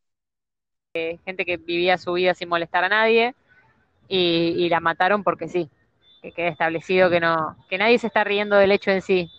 eh, 0.95 1.19
gente 1.25 1.45
que 1.45 1.59
vivía 1.59 1.99
su 1.99 2.13
vida 2.15 2.35
sin 2.35 2.49
molestar 2.49 2.85
a 2.85 2.89
nadie, 2.89 3.35
y, 4.09 4.55
y 4.57 4.69
la 4.69 4.81
mataron 4.81 5.23
porque 5.23 5.49
sí, 5.49 5.69
que 6.23 6.33
quede 6.33 6.49
establecido 6.49 7.11
que 7.11 7.21
no, 7.21 7.57
que 7.69 7.79
nadie 7.79 7.99
se 7.99 8.09
está 8.09 8.25
riendo 8.25 8.57
del 8.57 8.73
hecho 8.73 8.91
en 8.91 9.03
sí. 9.03 9.31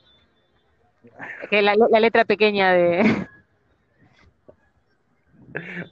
Que 1.49 1.61
la, 1.61 1.75
la 1.89 1.99
letra 1.99 2.25
pequeña 2.25 2.71
de, 2.73 3.03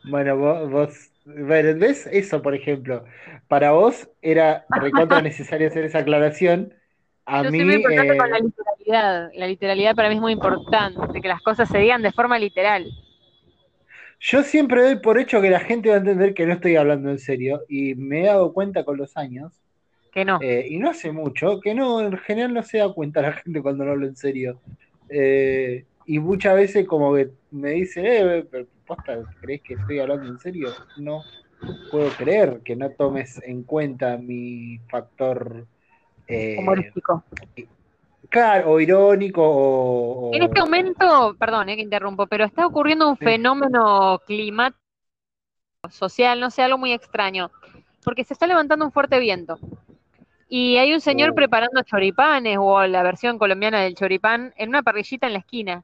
Bueno, 0.03 0.37
vos, 0.37 0.69
vos, 0.69 1.11
bueno, 1.25 1.77
¿ves 1.79 2.07
eso, 2.11 2.41
por 2.41 2.55
ejemplo? 2.55 3.05
Para 3.47 3.71
vos 3.71 4.09
era 4.21 4.65
recontra 4.69 5.21
necesario 5.21 5.67
hacer 5.67 5.85
esa 5.85 5.99
aclaración. 5.99 6.73
A 7.25 7.43
Yo 7.43 7.51
mí, 7.51 7.57
soy 7.57 7.65
muy 7.65 7.75
importante 7.75 8.15
eh, 8.15 8.17
con 8.17 8.29
la 8.29 8.39
literalidad. 8.39 9.29
La 9.33 9.47
literalidad 9.47 9.95
para 9.95 10.09
mí 10.09 10.15
es 10.15 10.21
muy 10.21 10.33
importante, 10.33 11.21
que 11.21 11.27
las 11.27 11.41
cosas 11.41 11.69
se 11.69 11.77
digan 11.79 12.01
de 12.01 12.11
forma 12.11 12.37
literal. 12.39 12.85
yo 14.19 14.43
siempre 14.43 14.81
doy 14.81 14.99
por 14.99 15.19
hecho 15.19 15.41
que 15.41 15.49
la 15.49 15.59
gente 15.59 15.89
va 15.89 15.95
a 15.95 15.99
entender 15.99 16.33
que 16.33 16.45
no 16.45 16.53
estoy 16.53 16.75
hablando 16.75 17.09
en 17.09 17.19
serio 17.19 17.61
y 17.67 17.95
me 17.95 18.21
he 18.23 18.25
dado 18.27 18.53
cuenta 18.53 18.83
con 18.83 18.97
los 18.97 19.15
años, 19.17 19.53
Que 20.11 20.25
no. 20.25 20.39
eh, 20.39 20.67
y 20.69 20.79
no 20.79 20.89
hace 20.91 21.11
mucho, 21.11 21.59
que 21.61 21.75
no, 21.75 22.01
en 22.01 22.17
general 22.19 22.53
no 22.53 22.63
se 22.63 22.79
da 22.79 22.93
cuenta 22.93 23.21
la 23.21 23.33
gente 23.33 23.61
cuando 23.61 23.85
no 23.85 23.91
hablo 23.91 24.07
en 24.07 24.15
serio. 24.15 24.61
Eh, 25.09 25.87
y 26.05 26.19
muchas 26.19 26.55
veces 26.55 26.87
como 26.87 27.15
que 27.15 27.31
me 27.51 27.71
dicen, 27.71 28.05
eh, 28.05 28.47
pero 28.49 28.67
posta, 28.85 29.25
¿crees 29.41 29.61
que 29.63 29.75
estoy 29.75 29.99
hablando 29.99 30.27
en 30.27 30.39
serio? 30.39 30.79
No 30.95 31.29
puedo 31.89 32.15
creer 32.15 32.61
que 32.63 32.75
no 32.75 32.91
tomes 32.91 33.39
en 33.43 33.63
cuenta 33.63 34.17
mi 34.17 34.79
factor, 34.89 35.67
eh, 36.27 36.57
Humorístico. 36.57 37.23
claro, 38.29 38.71
o 38.73 38.79
irónico 38.79 39.41
o... 39.43 40.35
o- 40.35 40.37
En 40.37 40.41
este 40.43 40.61
momento, 40.61 41.35
perdón, 41.37 41.67
eh, 41.67 41.75
que 41.75 41.81
interrumpo, 41.81 42.27
pero 42.27 42.45
está 42.45 42.65
ocurriendo 42.65 43.09
un 43.09 43.17
Sí. 43.19 43.25
fenómeno 43.25 44.19
climático, 44.25 44.79
social, 45.89 46.39
no 46.39 46.51
sé, 46.51 46.61
algo 46.61 46.77
muy 46.77 46.91
extraño, 46.93 47.51
porque 48.03 48.23
se 48.23 48.33
está 48.33 48.47
levantando 48.47 48.85
un 48.85 48.91
fuerte 48.91 49.19
viento. 49.19 49.59
Y 50.49 50.77
hay 50.77 50.93
un 50.93 51.01
señor 51.01 51.33
preparando 51.33 51.81
choripanes 51.83 52.57
o 52.59 52.85
la 52.87 53.03
versión 53.03 53.37
colombiana 53.37 53.81
del 53.81 53.95
choripán 53.95 54.53
en 54.57 54.69
una 54.69 54.81
parrillita 54.81 55.27
en 55.27 55.33
la 55.33 55.39
esquina. 55.39 55.83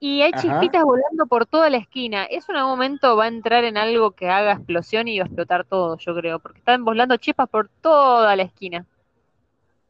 Y 0.00 0.22
hay 0.22 0.30
Ajá. 0.32 0.42
chispitas 0.42 0.82
volando 0.84 1.26
por 1.26 1.44
toda 1.44 1.68
la 1.70 1.76
esquina. 1.76 2.24
Eso 2.24 2.52
en 2.52 2.58
algún 2.58 2.72
momento 2.72 3.16
va 3.16 3.24
a 3.24 3.28
entrar 3.28 3.64
en 3.64 3.76
algo 3.76 4.12
que 4.12 4.28
haga 4.30 4.52
explosión 4.52 5.08
y 5.08 5.18
va 5.18 5.24
a 5.24 5.26
explotar 5.26 5.64
todo, 5.64 5.98
yo 5.98 6.14
creo, 6.14 6.38
porque 6.38 6.58
están 6.58 6.84
volando 6.84 7.16
chispas 7.16 7.48
por 7.48 7.68
toda 7.82 8.34
la 8.36 8.44
esquina. 8.44 8.86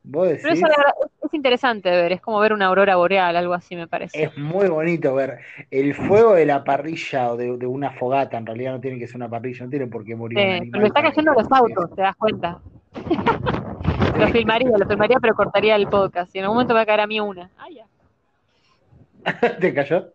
Vos 0.02 0.28
Pero 0.40 0.54
eso 0.54 0.66
verdad, 0.66 0.94
es, 1.04 1.10
es 1.26 1.34
interesante 1.34 1.90
de 1.90 2.02
ver, 2.02 2.12
es 2.12 2.20
como 2.22 2.40
ver 2.40 2.54
una 2.54 2.66
aurora 2.66 2.96
boreal, 2.96 3.36
algo 3.36 3.52
así 3.52 3.76
me 3.76 3.86
parece. 3.86 4.24
es 4.24 4.36
muy 4.38 4.66
bonito 4.68 5.14
ver 5.14 5.40
el 5.70 5.94
fuego 5.94 6.34
de 6.34 6.46
la 6.46 6.64
parrilla 6.64 7.30
o 7.30 7.36
de, 7.36 7.58
de 7.58 7.66
una 7.66 7.90
fogata, 7.90 8.38
en 8.38 8.46
realidad 8.46 8.72
no 8.72 8.80
tiene 8.80 8.98
que 8.98 9.06
ser 9.06 9.16
una 9.16 9.28
parrilla, 9.28 9.64
no 9.64 9.70
tiene 9.70 9.86
por 9.86 10.04
qué 10.04 10.16
morir 10.16 10.38
un 10.38 10.60
Sí, 10.60 10.70
lo 10.72 10.86
está 10.86 11.02
cayendo 11.02 11.32
los 11.34 11.52
autos, 11.52 11.94
te 11.94 12.02
das 12.02 12.16
cuenta. 12.16 12.58
lo 14.18 14.28
filmaría, 14.28 14.70
lo 14.76 14.86
filmaría, 14.86 15.18
pero 15.20 15.34
cortaría 15.34 15.76
el 15.76 15.88
podcast. 15.88 16.34
Y 16.34 16.38
en 16.38 16.44
algún 16.44 16.56
momento 16.56 16.74
va 16.74 16.80
a 16.82 16.86
caer 16.86 17.00
a 17.00 17.06
mí 17.06 17.20
una. 17.20 17.50
Ah, 17.58 17.66
ya. 17.70 17.84
¿Te 19.60 19.74
cayó? 19.74 20.12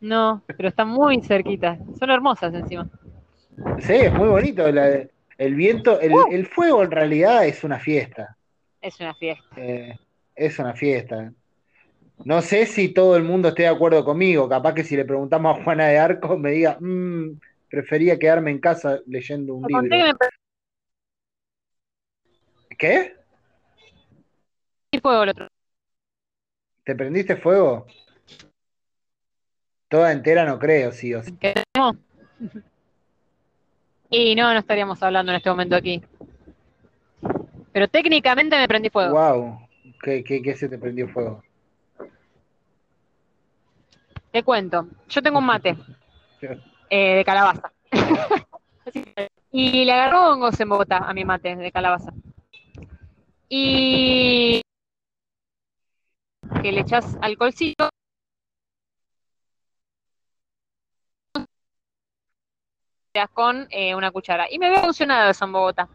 No, 0.00 0.42
pero 0.46 0.68
están 0.68 0.88
muy 0.88 1.20
cerquitas. 1.22 1.78
Son 1.98 2.10
hermosas 2.10 2.52
encima. 2.54 2.88
Sí, 3.80 3.94
es 3.94 4.12
muy 4.12 4.28
bonito. 4.28 4.70
la- 4.70 5.06
el 5.38 5.54
viento, 5.54 6.00
el, 6.00 6.12
Uh. 6.12 6.26
el 6.30 6.46
fuego 6.46 6.82
en 6.82 6.90
realidad 6.90 7.46
es 7.46 7.62
una 7.64 7.78
fiesta. 7.78 8.36
Es 8.80 8.98
una 9.00 9.14
fiesta. 9.14 9.44
eh, 9.56 9.98
es 10.34 10.58
una 10.58 10.72
fiesta. 10.74 11.32
No 12.24 12.40
sé 12.40 12.64
si 12.66 12.88
todo 12.88 13.16
el 13.16 13.24
mundo 13.24 13.48
esté 13.48 13.62
de 13.64 13.68
acuerdo 13.68 14.02
conmigo. 14.04 14.48
Capaz 14.48 14.72
que 14.74 14.84
si 14.84 14.96
le 14.96 15.04
preguntamos 15.04 15.58
a 15.58 15.62
Juana 15.62 15.88
de 15.88 15.98
Arco 15.98 16.38
me 16.38 16.52
diga, 16.52 16.78
"Mm, 16.80 17.38
prefería 17.68 18.18
quedarme 18.18 18.50
en 18.50 18.60
casa 18.60 19.00
leyendo 19.06 19.54
un 19.54 19.66
Te 19.66 19.72
conté 19.72 19.88
que 19.90 19.96
libro. 19.96 20.18
me 22.68 22.76
¿Qué? 22.78 23.14
Fuego 25.00 25.22
el 25.22 25.28
otro. 25.30 25.48
¿Te 26.84 26.94
prendiste 26.94 27.36
fuego? 27.36 27.86
Toda 29.88 30.12
entera 30.12 30.44
no 30.44 30.58
creo, 30.58 30.92
sí 30.92 31.14
o 31.14 31.22
sí. 31.22 31.36
que 31.36 31.54
tenemos. 31.72 31.96
Y 34.10 34.34
no, 34.34 34.52
no 34.52 34.58
estaríamos 34.58 35.02
hablando 35.02 35.32
en 35.32 35.36
este 35.36 35.50
momento 35.50 35.76
aquí. 35.76 36.02
Pero 37.72 37.88
técnicamente 37.88 38.56
me 38.56 38.68
prendí 38.68 38.88
fuego. 38.88 39.14
Wow. 39.14 39.68
¿Qué, 40.02 40.22
qué, 40.24 40.40
qué 40.42 40.54
se 40.54 40.68
te 40.68 40.78
prendió 40.78 41.08
fuego? 41.08 41.42
Te 44.30 44.42
cuento. 44.42 44.88
Yo 45.08 45.22
tengo 45.22 45.38
un 45.38 45.46
mate 45.46 45.76
eh, 46.90 47.16
de 47.16 47.24
calabaza. 47.24 47.72
y 49.52 49.84
le 49.84 49.92
agarró 49.92 50.32
hongos 50.32 50.58
en 50.60 50.68
Bogotá 50.68 50.98
a 50.98 51.12
mi 51.14 51.24
mate 51.24 51.56
de 51.56 51.72
calabaza. 51.72 52.12
Y 53.48 54.62
que 56.62 56.72
le 56.72 56.80
echas 56.80 57.16
alcoholcito. 57.20 57.90
con 63.32 63.66
eh, 63.70 63.94
una 63.94 64.10
cuchara. 64.10 64.46
Y 64.50 64.58
me 64.58 64.66
había 64.66 64.82
funcionado 64.82 65.30
eso 65.30 65.44
en 65.46 65.52
Bogotá. 65.52 65.88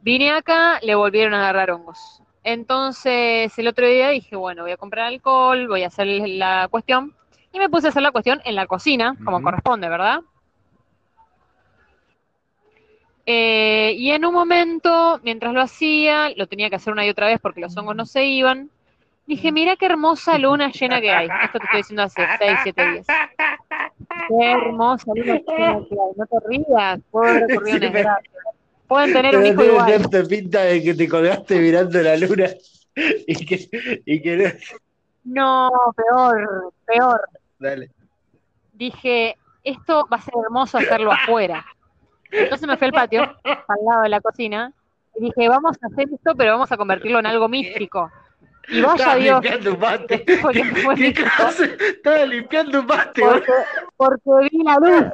Vine 0.00 0.30
acá, 0.30 0.78
le 0.82 0.94
volvieron 0.94 1.34
a 1.34 1.40
agarrar 1.40 1.72
hongos. 1.72 2.22
Entonces, 2.44 3.58
el 3.58 3.66
otro 3.66 3.86
día 3.88 4.10
dije, 4.10 4.36
bueno, 4.36 4.62
voy 4.62 4.70
a 4.70 4.76
comprar 4.76 5.06
alcohol, 5.06 5.66
voy 5.66 5.82
a 5.82 5.88
hacer 5.88 6.06
la 6.06 6.68
cuestión. 6.70 7.16
Y 7.52 7.58
me 7.58 7.68
puse 7.68 7.88
a 7.88 7.90
hacer 7.90 8.02
la 8.02 8.12
cuestión 8.12 8.40
en 8.44 8.54
la 8.54 8.66
cocina, 8.66 9.16
como 9.24 9.42
corresponde, 9.42 9.88
¿verdad? 9.88 10.20
Eh, 13.24 13.94
y 13.98 14.12
en 14.12 14.24
un 14.24 14.32
momento, 14.32 15.20
mientras 15.24 15.52
lo 15.52 15.60
hacía, 15.60 16.30
lo 16.36 16.46
tenía 16.46 16.70
que 16.70 16.76
hacer 16.76 16.92
una 16.92 17.04
y 17.04 17.10
otra 17.10 17.26
vez 17.26 17.40
porque 17.40 17.60
los 17.60 17.76
hongos 17.76 17.96
no 17.96 18.06
se 18.06 18.24
iban. 18.26 18.70
Dije, 19.26 19.50
mira 19.50 19.74
qué 19.76 19.86
hermosa 19.86 20.38
luna 20.38 20.70
llena 20.70 21.00
que 21.00 21.10
hay. 21.10 21.28
Esto 21.44 21.58
te 21.58 21.64
estoy 21.64 21.78
diciendo 21.80 22.02
hace 22.04 22.22
6, 22.38 22.58
7 22.62 22.90
días. 22.92 23.06
Qué 24.28 24.52
hermosa 24.52 25.10
luna 25.14 25.24
llena 25.34 25.42
que 25.44 25.62
hay. 25.64 26.12
No 26.16 26.26
te 26.26 26.36
rías, 26.48 27.00
pobre 27.10 27.46
Sí. 27.64 27.80
Pueden 28.86 29.12
tener 29.12 29.36
un 29.36 29.46
hijo 29.46 29.64
igual. 29.64 29.86
cierta 29.86 30.22
pinta 30.28 30.60
de 30.60 30.80
que 30.80 30.94
te 30.94 31.08
colgaste 31.08 31.58
mirando 31.58 32.00
la 32.02 32.16
luna 32.16 32.46
y 32.94 33.44
que, 33.44 33.68
y 34.06 34.22
que 34.22 34.36
no- 34.36 34.50
No, 35.24 35.70
peor, 35.96 36.72
peor. 36.86 37.20
Dale. 37.58 37.90
Dije, 38.74 39.36
esto 39.64 40.06
va 40.12 40.18
a 40.18 40.20
ser 40.20 40.34
hermoso 40.44 40.78
hacerlo 40.78 41.10
afuera. 41.10 41.66
Entonces 42.30 42.68
me 42.68 42.76
fui 42.76 42.86
al 42.86 42.92
patio, 42.92 43.22
al 43.22 43.84
lado 43.88 44.02
de 44.02 44.08
la 44.08 44.20
cocina, 44.20 44.72
y 45.16 45.24
dije, 45.24 45.48
vamos 45.48 45.76
a 45.82 45.86
hacer 45.88 46.06
esto, 46.12 46.34
pero 46.36 46.52
vamos 46.52 46.70
a 46.70 46.76
convertirlo 46.76 47.18
en 47.18 47.26
algo 47.26 47.48
místico. 47.48 48.08
Y 48.68 48.80
vaya 48.80 48.94
Estaba 48.94 49.16
Dios, 49.16 49.42
limpiando 49.42 49.74
un 49.74 49.80
mate. 49.80 50.24
Porque 50.42 50.64
fue 50.64 50.94
¿Qué 50.94 51.02
místico. 51.02 51.28
cosa? 51.36 51.64
Estaba 51.64 52.24
limpiando 52.26 52.80
un 52.80 52.86
mate. 52.86 53.22
porque, 53.22 53.52
porque 53.96 54.30
vi 54.50 54.62
la 54.64 54.76
luz, 54.76 55.12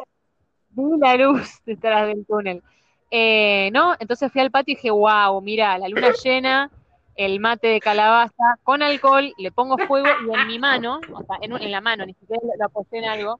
vi 0.71 0.99
la 0.99 1.17
luz 1.17 1.61
detrás 1.65 2.07
del 2.09 2.25
túnel. 2.27 2.63
Eh, 3.11 3.71
¿no? 3.73 3.95
Entonces 3.99 4.33
fui 4.33 4.41
al 4.41 4.51
patio 4.51 4.73
y 4.73 4.77
dije, 4.77 4.91
wow, 4.91 5.41
mira, 5.43 5.77
la 5.79 5.89
luna 5.89 6.13
llena, 6.25 6.71
el 7.15 7.41
mate 7.41 7.69
de 7.69 7.81
calabaza 7.81 8.57
con 8.63 8.83
alcohol, 8.83 9.33
le 9.37 9.53
pongo 9.53 9.77
fuego 9.77 10.09
y 10.27 10.35
en 10.35 10.47
mi 10.47 10.59
mano, 10.59 10.99
o 11.13 11.23
sea, 11.25 11.37
en, 11.43 11.53
en 11.53 11.71
la 11.71 11.83
mano, 11.83 12.07
ni 12.07 12.15
siquiera 12.15 12.41
lo, 12.43 12.53
lo 12.59 12.65
aposté 12.65 12.99
en 12.99 13.05
algo, 13.05 13.39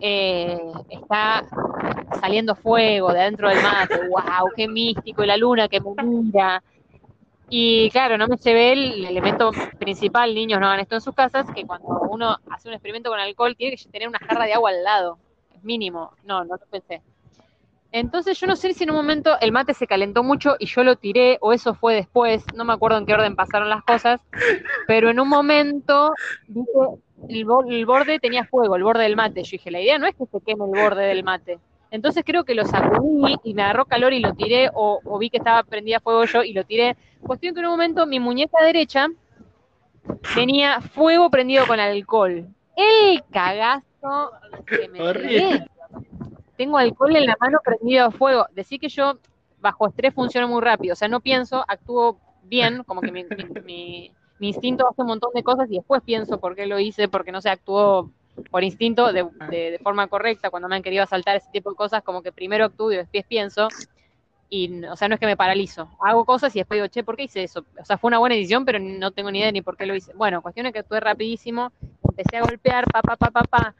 eh, 0.00 0.58
está 0.90 1.44
saliendo 2.20 2.56
fuego 2.56 3.12
de 3.12 3.20
adentro 3.20 3.48
del 3.48 3.62
mate, 3.62 4.08
wow, 4.08 4.50
qué 4.56 4.66
místico, 4.66 5.22
y 5.22 5.26
la 5.26 5.36
luna 5.36 5.68
que 5.68 5.80
me 5.80 6.02
mira. 6.02 6.62
Y 7.48 7.90
claro, 7.90 8.16
no 8.18 8.26
me 8.26 8.36
llevé 8.36 8.72
el 8.72 9.04
elemento 9.04 9.52
principal, 9.78 10.34
niños 10.34 10.60
no 10.60 10.66
hagan 10.66 10.80
esto 10.80 10.94
en 10.94 11.00
sus 11.00 11.14
casas, 11.14 11.46
que 11.54 11.66
cuando 11.66 11.88
uno 12.10 12.38
hace 12.50 12.68
un 12.68 12.74
experimento 12.74 13.10
con 13.10 13.20
alcohol 13.20 13.54
tiene 13.56 13.76
que 13.76 13.88
tener 13.90 14.08
una 14.08 14.18
jarra 14.18 14.46
de 14.46 14.54
agua 14.54 14.70
al 14.70 14.82
lado, 14.82 15.18
es 15.54 15.62
mínimo. 15.62 16.12
No, 16.24 16.44
no 16.44 16.56
lo 16.56 16.66
pensé. 16.66 17.02
Entonces 17.92 18.40
yo 18.40 18.48
no 18.48 18.56
sé 18.56 18.74
si 18.74 18.82
en 18.82 18.90
un 18.90 18.96
momento 18.96 19.38
el 19.40 19.52
mate 19.52 19.72
se 19.72 19.86
calentó 19.86 20.24
mucho 20.24 20.56
y 20.58 20.66
yo 20.66 20.82
lo 20.82 20.96
tiré, 20.96 21.38
o 21.40 21.52
eso 21.52 21.74
fue 21.74 21.94
después, 21.94 22.44
no 22.52 22.64
me 22.64 22.72
acuerdo 22.72 22.98
en 22.98 23.06
qué 23.06 23.14
orden 23.14 23.36
pasaron 23.36 23.68
las 23.68 23.84
cosas, 23.84 24.20
pero 24.88 25.10
en 25.10 25.20
un 25.20 25.28
momento 25.28 26.12
dije, 26.48 26.66
el 27.28 27.86
borde 27.86 28.18
tenía 28.18 28.46
fuego, 28.46 28.74
el 28.74 28.82
borde 28.82 29.04
del 29.04 29.14
mate. 29.14 29.44
Yo 29.44 29.52
dije, 29.52 29.70
la 29.70 29.80
idea 29.80 29.98
no 29.98 30.08
es 30.08 30.16
que 30.16 30.26
se 30.26 30.40
queme 30.40 30.64
el 30.64 30.72
borde 30.72 31.04
del 31.06 31.22
mate. 31.22 31.60
Entonces 31.94 32.24
creo 32.26 32.42
que 32.44 32.56
lo 32.56 32.64
sacudí 32.66 33.36
y 33.44 33.54
me 33.54 33.62
agarró 33.62 33.84
calor 33.84 34.12
y 34.12 34.18
lo 34.18 34.34
tiré, 34.34 34.68
o, 34.74 35.00
o 35.04 35.18
vi 35.18 35.30
que 35.30 35.36
estaba 35.36 35.62
prendida 35.62 36.00
fuego 36.00 36.24
yo 36.24 36.42
y 36.42 36.52
lo 36.52 36.64
tiré. 36.64 36.96
Cuestión 37.22 37.54
que 37.54 37.60
en 37.60 37.66
un 37.66 37.70
momento 37.72 38.04
mi 38.04 38.18
muñeca 38.18 38.64
derecha 38.64 39.06
tenía 40.34 40.80
fuego 40.80 41.30
prendido 41.30 41.66
con 41.66 41.78
alcohol. 41.78 42.48
El 42.76 43.22
cagazo 43.30 44.32
que 44.66 44.88
me 44.88 44.98
pegué. 45.12 45.66
Tengo 46.56 46.78
alcohol 46.78 47.14
en 47.14 47.26
la 47.26 47.36
mano 47.40 47.58
prendido 47.64 48.06
a 48.06 48.10
fuego. 48.10 48.46
Decir 48.52 48.80
que 48.80 48.88
yo 48.88 49.18
bajo 49.60 49.86
estrés 49.86 50.12
funciono 50.12 50.48
muy 50.48 50.60
rápido, 50.60 50.92
o 50.94 50.96
sea, 50.96 51.06
no 51.08 51.20
pienso, 51.20 51.64
actúo 51.68 52.18
bien, 52.42 52.82
como 52.84 53.00
que 53.00 53.12
mi, 53.12 53.24
mi- 53.24 53.60
mi- 53.64 54.12
mi 54.40 54.48
instinto 54.48 54.86
hace 54.88 55.00
un 55.00 55.06
montón 55.08 55.30
de 55.32 55.42
cosas 55.44 55.70
y 55.70 55.76
después 55.76 56.02
pienso 56.02 56.38
por 56.40 56.54
qué 56.56 56.66
lo 56.66 56.78
hice, 56.80 57.08
porque 57.08 57.30
no 57.32 57.40
sé, 57.40 57.48
actuó 57.50 58.10
por 58.50 58.64
instinto 58.64 59.12
de, 59.12 59.26
de- 59.50 59.70
de 59.72 59.78
forma 59.78 60.06
correcta 60.08 60.50
cuando 60.50 60.68
me 60.68 60.76
han 60.76 60.82
querido 60.82 61.02
asaltar 61.04 61.36
ese 61.36 61.50
tipo 61.50 61.70
de 61.70 61.76
cosas, 61.76 62.02
como 62.02 62.22
que 62.22 62.32
primero 62.32 62.64
actúo 62.64 62.92
y 62.92 62.96
después 62.96 63.24
pienso. 63.26 63.68
Y, 64.50 64.84
o 64.84 64.94
sea, 64.96 65.08
no 65.08 65.14
es 65.14 65.20
que 65.20 65.26
me 65.26 65.36
paralizo. 65.36 65.88
Hago 66.00 66.24
cosas 66.24 66.54
y 66.54 66.60
después 66.60 66.76
digo, 66.78 66.86
che, 66.88 67.02
¿por 67.02 67.16
qué 67.16 67.24
hice 67.24 67.42
eso? 67.42 67.64
O 67.80 67.84
sea, 67.84 67.98
fue 67.98 68.08
una 68.08 68.18
buena 68.18 68.36
decisión, 68.36 68.64
pero 68.64 68.78
no 68.78 69.10
tengo 69.10 69.30
ni 69.30 69.40
idea 69.40 69.50
ni 69.50 69.62
por 69.62 69.76
qué 69.76 69.86
lo 69.86 69.94
hice. 69.96 70.12
Bueno, 70.14 70.42
cuestión 70.42 70.66
es 70.66 70.72
que 70.72 70.80
actué 70.80 71.00
rapidísimo, 71.00 71.72
empecé 72.02 72.36
a 72.36 72.42
golpear, 72.42 72.84
pa, 72.86 73.02
pa, 73.02 73.16
pa, 73.16 73.30
pa, 73.30 73.42
pa. 73.44 73.74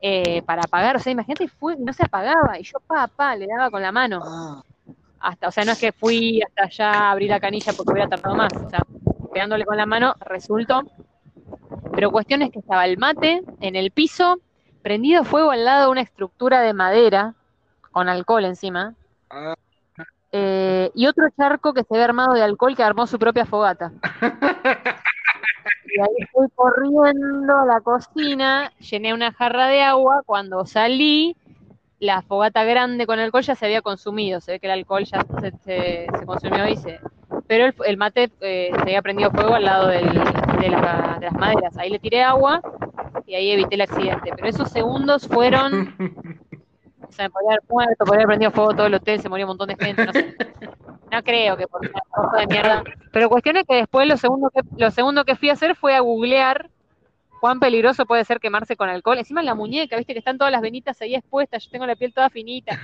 eh, 0.00 0.42
para 0.42 0.62
apagar. 0.62 0.96
O 0.96 0.98
sea, 0.98 1.12
imagínate, 1.12 1.48
fue, 1.48 1.76
no 1.78 1.92
se 1.92 2.04
apagaba 2.04 2.58
y 2.58 2.62
yo 2.64 2.78
pa, 2.86 3.06
pa, 3.08 3.36
le 3.36 3.46
daba 3.46 3.70
con 3.70 3.80
la 3.80 3.90
mano. 3.92 4.20
Ah, 4.24 4.62
Hasta, 5.20 5.48
o 5.48 5.50
sea, 5.50 5.64
no 5.64 5.72
es 5.72 5.78
que 5.78 5.92
fui 5.92 6.40
hasta 6.42 6.64
allá 6.64 6.92
a 6.92 7.10
abrir 7.12 7.30
la 7.30 7.40
canilla 7.40 7.72
porque 7.72 7.92
hubiera 7.92 8.08
tardado 8.08 8.36
más. 8.36 8.52
O 8.52 8.68
sea, 8.70 8.82
pegándole 9.32 9.64
con 9.64 9.76
la 9.76 9.86
mano 9.86 10.14
resultó. 10.20 10.82
Pero 11.98 12.12
cuestión 12.12 12.42
es 12.42 12.52
que 12.52 12.60
estaba 12.60 12.84
el 12.86 12.96
mate 12.96 13.42
en 13.60 13.74
el 13.74 13.90
piso, 13.90 14.38
prendido 14.82 15.24
fuego 15.24 15.50
al 15.50 15.64
lado 15.64 15.86
de 15.86 15.90
una 15.90 16.00
estructura 16.02 16.60
de 16.60 16.72
madera 16.72 17.34
con 17.90 18.08
alcohol 18.08 18.44
encima. 18.44 18.94
Ah. 19.30 19.56
eh, 20.30 20.92
y 20.94 21.06
otro 21.08 21.28
charco 21.36 21.74
que 21.74 21.82
se 21.82 21.94
había 21.94 22.04
armado 22.04 22.34
de 22.34 22.42
alcohol 22.44 22.76
que 22.76 22.84
armó 22.84 23.08
su 23.08 23.18
propia 23.18 23.46
fogata. 23.46 23.90
Y 25.90 26.00
ahí 26.00 26.28
fui 26.30 26.46
corriendo 26.54 27.56
a 27.58 27.64
la 27.66 27.80
cocina, 27.80 28.70
llené 28.78 29.12
una 29.14 29.32
jarra 29.32 29.66
de 29.66 29.82
agua, 29.82 30.22
cuando 30.24 30.64
salí, 30.66 31.34
la 31.98 32.22
fogata 32.22 32.62
grande 32.62 33.06
con 33.06 33.18
alcohol 33.18 33.42
ya 33.42 33.56
se 33.56 33.64
había 33.66 33.82
consumido, 33.82 34.40
se 34.40 34.52
ve 34.52 34.60
que 34.60 34.66
el 34.68 34.74
alcohol 34.74 35.04
ya 35.04 35.24
se, 35.40 35.50
se- 35.64 36.06
se 36.18 36.26
consumió 36.26 36.68
y 36.68 36.76
se... 36.76 37.00
Pero 37.46 37.66
el, 37.66 37.74
el 37.86 37.96
mate 37.96 38.30
eh, 38.40 38.70
se 38.74 38.80
había 38.82 39.02
prendido 39.02 39.30
fuego 39.30 39.54
al 39.54 39.64
lado 39.64 39.88
del- 39.88 40.12
de, 40.12 40.68
la- 40.70 41.16
de 41.20 41.26
las 41.26 41.34
maderas. 41.34 41.76
Ahí 41.78 41.90
le 41.90 41.98
tiré 41.98 42.22
agua 42.22 42.60
y 43.26 43.34
ahí 43.34 43.50
evité 43.52 43.74
el 43.76 43.82
accidente. 43.82 44.32
Pero 44.34 44.48
esos 44.48 44.70
segundos 44.70 45.26
fueron... 45.28 45.94
O 47.00 47.12
sea, 47.12 47.24
me 47.24 47.30
podría 47.30 47.50
haber 47.52 47.62
muerto, 47.70 48.04
podría 48.04 48.16
haber 48.24 48.26
prendido 48.26 48.50
fuego 48.50 48.74
todo 48.74 48.86
el 48.86 48.94
hotel, 48.94 49.18
se 49.18 49.30
moría 49.30 49.46
un 49.46 49.48
montón 49.56 49.68
de 49.68 49.76
gente, 49.82 50.04
no 50.04 50.12
sé. 50.12 50.36
No 51.10 51.22
creo 51.22 51.56
que 51.56 51.66
por 51.66 51.80
una 51.80 52.00
cosa 52.10 52.36
de 52.36 52.46
mierda. 52.48 52.82
Pero 53.12 53.30
cuestión 53.30 53.56
es 53.56 53.64
que 53.66 53.76
después 53.76 54.06
lo 54.06 54.18
segundo 54.18 54.50
que, 54.50 54.60
lo 54.76 54.90
segundo 54.90 55.24
que 55.24 55.34
fui 55.34 55.48
a 55.48 55.54
hacer 55.54 55.74
fue 55.74 55.94
a 55.94 56.00
googlear 56.00 56.68
cuán 57.40 57.60
peligroso 57.60 58.04
puede 58.04 58.26
ser 58.26 58.40
quemarse 58.40 58.76
con 58.76 58.90
alcohol. 58.90 59.16
Encima 59.16 59.40
en 59.40 59.46
la 59.46 59.54
muñeca, 59.54 59.96
viste 59.96 60.12
que 60.12 60.18
están 60.18 60.36
todas 60.36 60.52
las 60.52 60.60
venitas 60.60 61.00
ahí 61.00 61.14
expuestas, 61.14 61.64
yo 61.64 61.70
tengo 61.70 61.86
la 61.86 61.96
piel 61.96 62.12
toda 62.12 62.28
finita. 62.28 62.78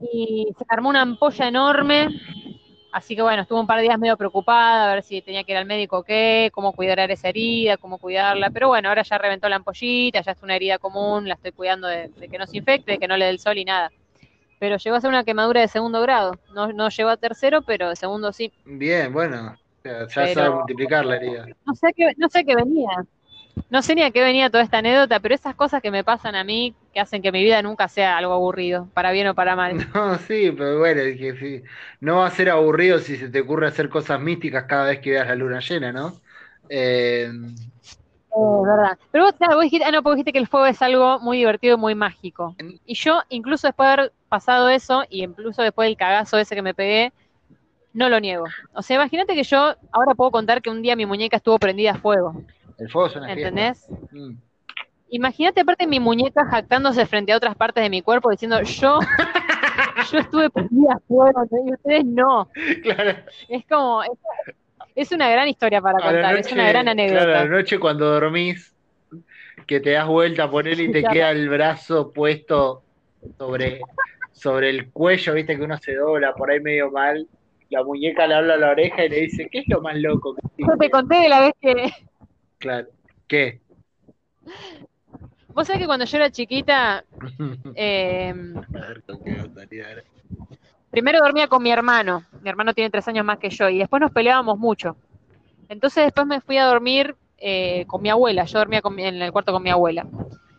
Y 0.00 0.46
se 0.56 0.64
armó 0.68 0.88
una 0.88 1.02
ampolla 1.02 1.48
enorme. 1.48 2.08
Así 2.90 3.14
que 3.14 3.22
bueno, 3.22 3.42
estuve 3.42 3.60
un 3.60 3.66
par 3.66 3.76
de 3.76 3.82
días 3.84 3.98
medio 3.98 4.16
preocupada 4.16 4.90
a 4.90 4.94
ver 4.94 5.02
si 5.02 5.20
tenía 5.20 5.44
que 5.44 5.52
ir 5.52 5.58
al 5.58 5.66
médico 5.66 5.98
o 5.98 6.02
qué, 6.02 6.50
cómo 6.54 6.72
cuidar 6.72 6.98
esa 7.10 7.28
herida, 7.28 7.76
cómo 7.76 7.98
cuidarla. 7.98 8.50
Pero 8.50 8.68
bueno, 8.68 8.88
ahora 8.88 9.02
ya 9.02 9.18
reventó 9.18 9.48
la 9.48 9.56
ampollita, 9.56 10.22
ya 10.22 10.32
es 10.32 10.42
una 10.42 10.56
herida 10.56 10.78
común, 10.78 11.28
la 11.28 11.34
estoy 11.34 11.52
cuidando 11.52 11.86
de, 11.86 12.08
de 12.08 12.28
que 12.28 12.38
no 12.38 12.46
se 12.46 12.56
infecte, 12.56 12.92
de 12.92 12.98
que 12.98 13.06
no 13.08 13.16
le 13.16 13.26
dé 13.26 13.30
el 13.30 13.38
sol 13.40 13.58
y 13.58 13.64
nada. 13.64 13.90
Pero 14.58 14.76
llegó 14.78 14.96
a 14.96 15.00
ser 15.00 15.10
una 15.10 15.22
quemadura 15.22 15.60
de 15.60 15.68
segundo 15.68 16.00
grado. 16.00 16.32
No, 16.54 16.72
no 16.72 16.88
llegó 16.88 17.10
a 17.10 17.16
tercero, 17.16 17.62
pero 17.62 17.90
de 17.90 17.96
segundo 17.96 18.32
sí. 18.32 18.52
Bien, 18.64 19.12
bueno. 19.12 19.56
Ya 19.84 20.06
Pero- 20.14 20.34
sabe 20.34 20.50
multiplicar 20.50 21.04
la 21.06 21.16
herida. 21.16 21.46
No 21.66 21.74
sé 21.74 21.92
qué, 21.94 22.10
no 22.16 22.28
sé 22.28 22.44
qué 22.44 22.54
venía. 22.56 22.88
No 23.70 23.82
sé 23.82 23.94
ni 23.94 24.02
a 24.02 24.10
qué 24.10 24.22
venía 24.22 24.50
toda 24.50 24.62
esta 24.64 24.78
anécdota, 24.78 25.20
pero 25.20 25.34
esas 25.34 25.54
cosas 25.54 25.82
que 25.82 25.90
me 25.90 26.04
pasan 26.04 26.34
a 26.34 26.44
mí, 26.44 26.74
que 26.92 27.00
hacen 27.00 27.22
que 27.22 27.32
mi 27.32 27.42
vida 27.42 27.62
nunca 27.62 27.88
sea 27.88 28.16
algo 28.16 28.32
aburrido, 28.32 28.88
para 28.94 29.12
bien 29.12 29.28
o 29.28 29.34
para 29.34 29.56
mal. 29.56 29.76
No, 29.94 30.18
sí, 30.18 30.50
pero 30.52 30.78
bueno, 30.78 31.02
sí, 31.38 31.62
no 32.00 32.16
va 32.18 32.26
a 32.26 32.30
ser 32.30 32.50
aburrido 32.50 32.98
si 32.98 33.16
se 33.16 33.28
te 33.28 33.40
ocurre 33.40 33.66
hacer 33.68 33.88
cosas 33.88 34.20
místicas 34.20 34.64
cada 34.64 34.86
vez 34.86 35.00
que 35.00 35.10
veas 35.10 35.26
la 35.28 35.34
luna 35.34 35.60
llena, 35.60 35.92
¿no? 35.92 36.20
Eh, 36.68 37.30
Es 38.30 38.62
verdad. 38.66 38.98
Pero 39.10 39.24
vos, 39.24 39.32
claro, 39.34 39.54
vos 39.56 39.64
dijiste, 39.64 39.84
ah, 39.86 39.90
no, 39.90 40.02
porque 40.02 40.16
dijiste 40.16 40.32
que 40.32 40.38
el 40.38 40.46
fuego 40.46 40.66
es 40.66 40.80
algo 40.82 41.18
muy 41.20 41.38
divertido 41.38 41.74
y 41.76 41.78
muy 41.80 41.94
mágico. 41.94 42.56
Y 42.84 42.94
yo, 42.94 43.22
incluso 43.28 43.66
después 43.66 43.86
de 43.88 43.92
haber 43.92 44.12
pasado 44.28 44.68
eso, 44.68 45.04
y 45.08 45.24
incluso 45.24 45.62
después 45.62 45.86
del 45.88 45.96
cagazo 45.96 46.38
ese 46.38 46.54
que 46.54 46.62
me 46.62 46.74
pegué, 46.74 47.12
no 47.92 48.08
lo 48.08 48.20
niego. 48.20 48.44
O 48.74 48.82
sea, 48.82 48.96
imagínate 48.96 49.34
que 49.34 49.44
yo 49.44 49.76
ahora 49.92 50.14
puedo 50.16 50.30
contar 50.32 50.62
que 50.62 50.70
un 50.70 50.82
día 50.82 50.96
mi 50.96 51.06
muñeca 51.06 51.38
estuvo 51.38 51.58
prendida 51.58 51.92
a 51.92 51.98
fuego. 51.98 52.36
El 52.78 52.90
fuego 52.90 53.08
es 53.08 53.16
una 53.16 53.26
fiesta. 53.26 53.48
¿Entendés? 53.48 53.88
Mm. 54.12 54.34
Imagínate 55.10 55.60
aparte 55.62 55.86
mi 55.86 56.00
muñeca 56.00 56.44
jactándose 56.46 57.06
frente 57.06 57.32
a 57.32 57.36
otras 57.36 57.56
partes 57.56 57.82
de 57.82 57.88
mi 57.90 58.02
cuerpo 58.02 58.30
diciendo 58.30 58.60
yo, 58.62 58.98
yo 60.12 60.18
estuve 60.18 60.50
prendida 60.50 61.00
fuego 61.08 61.44
y 61.66 61.72
ustedes 61.72 62.04
no. 62.04 62.48
Claro, 62.82 63.18
Es 63.48 63.64
como, 63.66 64.02
es, 64.02 64.10
es 64.94 65.12
una 65.12 65.30
gran 65.30 65.48
historia 65.48 65.80
para 65.80 65.98
contar, 65.98 66.36
es 66.36 66.52
una 66.52 66.68
gran 66.68 66.84
claro, 66.84 66.88
a 66.88 66.92
anécdota. 66.92 67.26
la 67.26 67.44
noche 67.46 67.78
cuando 67.78 68.10
dormís, 68.20 68.74
que 69.66 69.80
te 69.80 69.92
das 69.92 70.06
vuelta 70.06 70.44
a 70.44 70.50
poner 70.50 70.78
y 70.78 70.92
te 70.92 71.00
Claro. 71.00 71.14
queda 71.14 71.30
el 71.30 71.48
brazo 71.48 72.12
puesto 72.12 72.82
sobre, 73.38 73.80
sobre 74.32 74.68
el 74.70 74.90
cuello, 74.92 75.32
viste 75.34 75.56
que 75.56 75.62
uno 75.64 75.78
se 75.78 75.94
dobla 75.94 76.34
por 76.34 76.50
ahí 76.50 76.60
medio 76.60 76.90
mal, 76.90 77.26
la 77.70 77.82
muñeca 77.82 78.26
le 78.26 78.34
habla 78.34 78.54
a 78.54 78.58
la 78.58 78.70
oreja 78.70 79.04
y 79.06 79.08
le 79.08 79.20
dice, 79.22 79.48
¿qué 79.50 79.60
es 79.60 79.68
lo 79.68 79.80
más 79.80 79.96
loco 79.96 80.34
que 80.34 80.42
Yo 80.58 80.66
te 80.66 80.72
hiciste?". 80.84 80.90
conté 80.90 81.16
de 81.16 81.28
la 81.30 81.40
vez 81.40 81.52
que, 81.60 81.92
Claro, 82.58 82.88
¿qué? 83.26 83.60
vos 85.48 85.66
sabés 85.66 85.80
que 85.80 85.86
cuando 85.86 86.04
yo 86.04 86.16
era 86.16 86.30
chiquita, 86.30 87.04
eh, 87.74 88.34
primero 90.90 91.18
dormía 91.20 91.48
con 91.48 91.62
mi 91.62 91.70
hermano, 91.70 92.24
mi 92.42 92.48
hermano 92.48 92.74
tiene 92.74 92.90
tres 92.90 93.06
años 93.08 93.24
más 93.24 93.38
que 93.38 93.50
yo, 93.50 93.68
y 93.68 93.78
después 93.78 94.00
nos 94.00 94.10
peleábamos 94.12 94.58
mucho. 94.58 94.96
Entonces 95.68 96.04
después 96.04 96.26
me 96.26 96.40
fui 96.40 96.58
a 96.58 96.66
dormir 96.66 97.14
eh, 97.38 97.84
con 97.86 98.02
mi 98.02 98.08
abuela, 98.10 98.44
yo 98.44 98.58
dormía 98.58 98.82
con 98.82 98.94
mi- 98.94 99.04
en 99.04 99.20
el 99.20 99.30
cuarto 99.32 99.52
con 99.52 99.62
mi 99.62 99.70
abuela. 99.70 100.04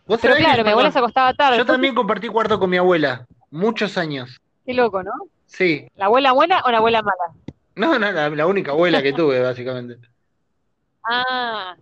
¿Vos 0.05 0.19
Pero 0.21 0.35
que- 0.35 0.41
claro, 0.43 0.63
mi 0.63 0.69
abuela 0.71 0.91
se 0.91 0.99
acostaba 0.99 1.33
tarde. 1.33 1.57
Yo 1.57 1.65
también 1.65 1.93
compartí 1.95 2.27
cuarto 2.27 2.59
con 2.59 2.69
mi 2.69 2.77
abuela, 2.77 3.25
muchos 3.51 3.97
años. 3.97 4.37
Qué 4.65 4.73
loco, 4.73 5.03
¿no? 5.03 5.11
Sí, 5.45 5.87
¿La 5.95 6.05
abuela 6.05 6.31
buena 6.31 6.61
o 6.65 6.71
la 6.71 6.77
abuela 6.77 7.01
mala? 7.01 7.33
no, 7.75 7.97
no, 7.97 8.11
la, 8.11 8.29
la 8.29 8.45
única 8.47 8.71
abuela 8.71 9.01
que 9.01 9.13
tuve, 9.13 9.41
básicamente. 9.41 9.97
Ah. 11.03 11.75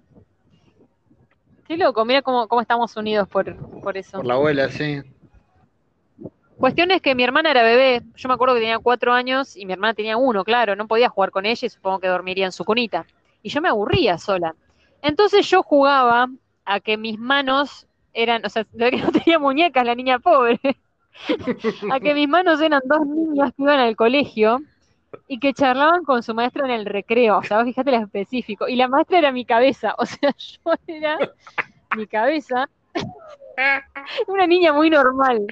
Qué 1.67 1.77
loco, 1.77 2.05
mira 2.05 2.21
cómo, 2.21 2.47
cómo 2.47 2.61
estamos 2.61 2.95
unidos 2.95 3.27
por, 3.27 3.55
por 3.81 3.97
eso. 3.97 4.17
Por 4.17 4.25
la 4.25 4.35
abuela, 4.35 4.69
sí. 4.69 5.01
Cuestión 6.57 6.89
es 6.91 7.01
que 7.01 7.13
mi 7.13 7.23
hermana 7.23 7.51
era 7.51 7.61
bebé, 7.61 8.01
yo 8.15 8.29
me 8.29 8.33
acuerdo 8.33 8.55
que 8.55 8.61
tenía 8.61 8.79
cuatro 8.79 9.13
años 9.13 9.55
y 9.55 9.65
mi 9.65 9.73
hermana 9.73 9.93
tenía 9.93 10.17
uno, 10.17 10.43
claro, 10.43 10.75
no 10.75 10.87
podía 10.87 11.09
jugar 11.09 11.29
con 11.29 11.45
ella 11.45 11.65
y 11.65 11.69
supongo 11.69 11.99
que 11.99 12.07
dormiría 12.07 12.45
en 12.45 12.51
su 12.51 12.65
cunita. 12.65 13.05
Y 13.43 13.49
yo 13.49 13.61
me 13.61 13.69
aburría 13.69 14.17
sola. 14.17 14.55
Entonces 15.03 15.47
yo 15.49 15.61
jugaba 15.61 16.27
a 16.65 16.79
que 16.79 16.97
mis 16.97 17.19
manos 17.19 17.85
eran, 18.13 18.43
o 18.43 18.49
sea, 18.49 18.63
se 18.63 18.77
ve 18.77 18.91
que 18.91 18.97
no 18.97 19.11
tenía 19.11 19.37
muñecas 19.37 19.85
la 19.85 19.93
niña 19.93 20.17
pobre, 20.17 20.59
a 21.91 21.99
que 21.99 22.13
mis 22.15 22.27
manos 22.27 22.59
eran 22.59 22.81
dos 22.85 23.05
niñas 23.05 23.51
que 23.55 23.63
iban 23.63 23.79
al 23.79 23.95
colegio 23.95 24.61
y 25.27 25.39
que 25.39 25.53
charlaban 25.53 26.03
con 26.03 26.23
su 26.23 26.33
maestra 26.33 26.65
en 26.65 26.71
el 26.71 26.85
recreo, 26.85 27.37
o 27.37 27.43
sea, 27.43 27.57
vos 27.57 27.65
fíjate 27.65 27.91
lo 27.91 27.97
específico, 27.97 28.67
y 28.67 28.75
la 28.75 28.87
maestra 28.87 29.19
era 29.19 29.31
mi 29.31 29.45
cabeza, 29.45 29.95
o 29.97 30.05
sea, 30.05 30.31
yo 30.37 30.73
era 30.87 31.17
mi 31.95 32.07
cabeza, 32.07 32.69
una 34.27 34.47
niña 34.47 34.73
muy 34.73 34.89
normal. 34.89 35.45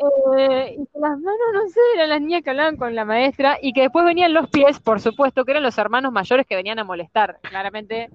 Eh, 0.00 0.76
y 0.78 0.86
que 0.86 0.98
las 1.00 1.18
manos, 1.18 1.40
no 1.54 1.68
sé, 1.68 1.80
eran 1.94 2.08
las 2.08 2.20
niñas 2.20 2.42
que 2.42 2.50
hablaban 2.50 2.76
con 2.76 2.94
la 2.94 3.04
maestra 3.04 3.58
y 3.60 3.72
que 3.72 3.82
después 3.82 4.04
venían 4.04 4.32
los 4.32 4.48
pies, 4.48 4.78
por 4.78 5.00
supuesto, 5.00 5.44
que 5.44 5.52
eran 5.52 5.62
los 5.62 5.76
hermanos 5.76 6.12
mayores 6.12 6.46
que 6.46 6.54
venían 6.54 6.78
a 6.78 6.84
molestar. 6.84 7.38
Claramente 7.42 8.08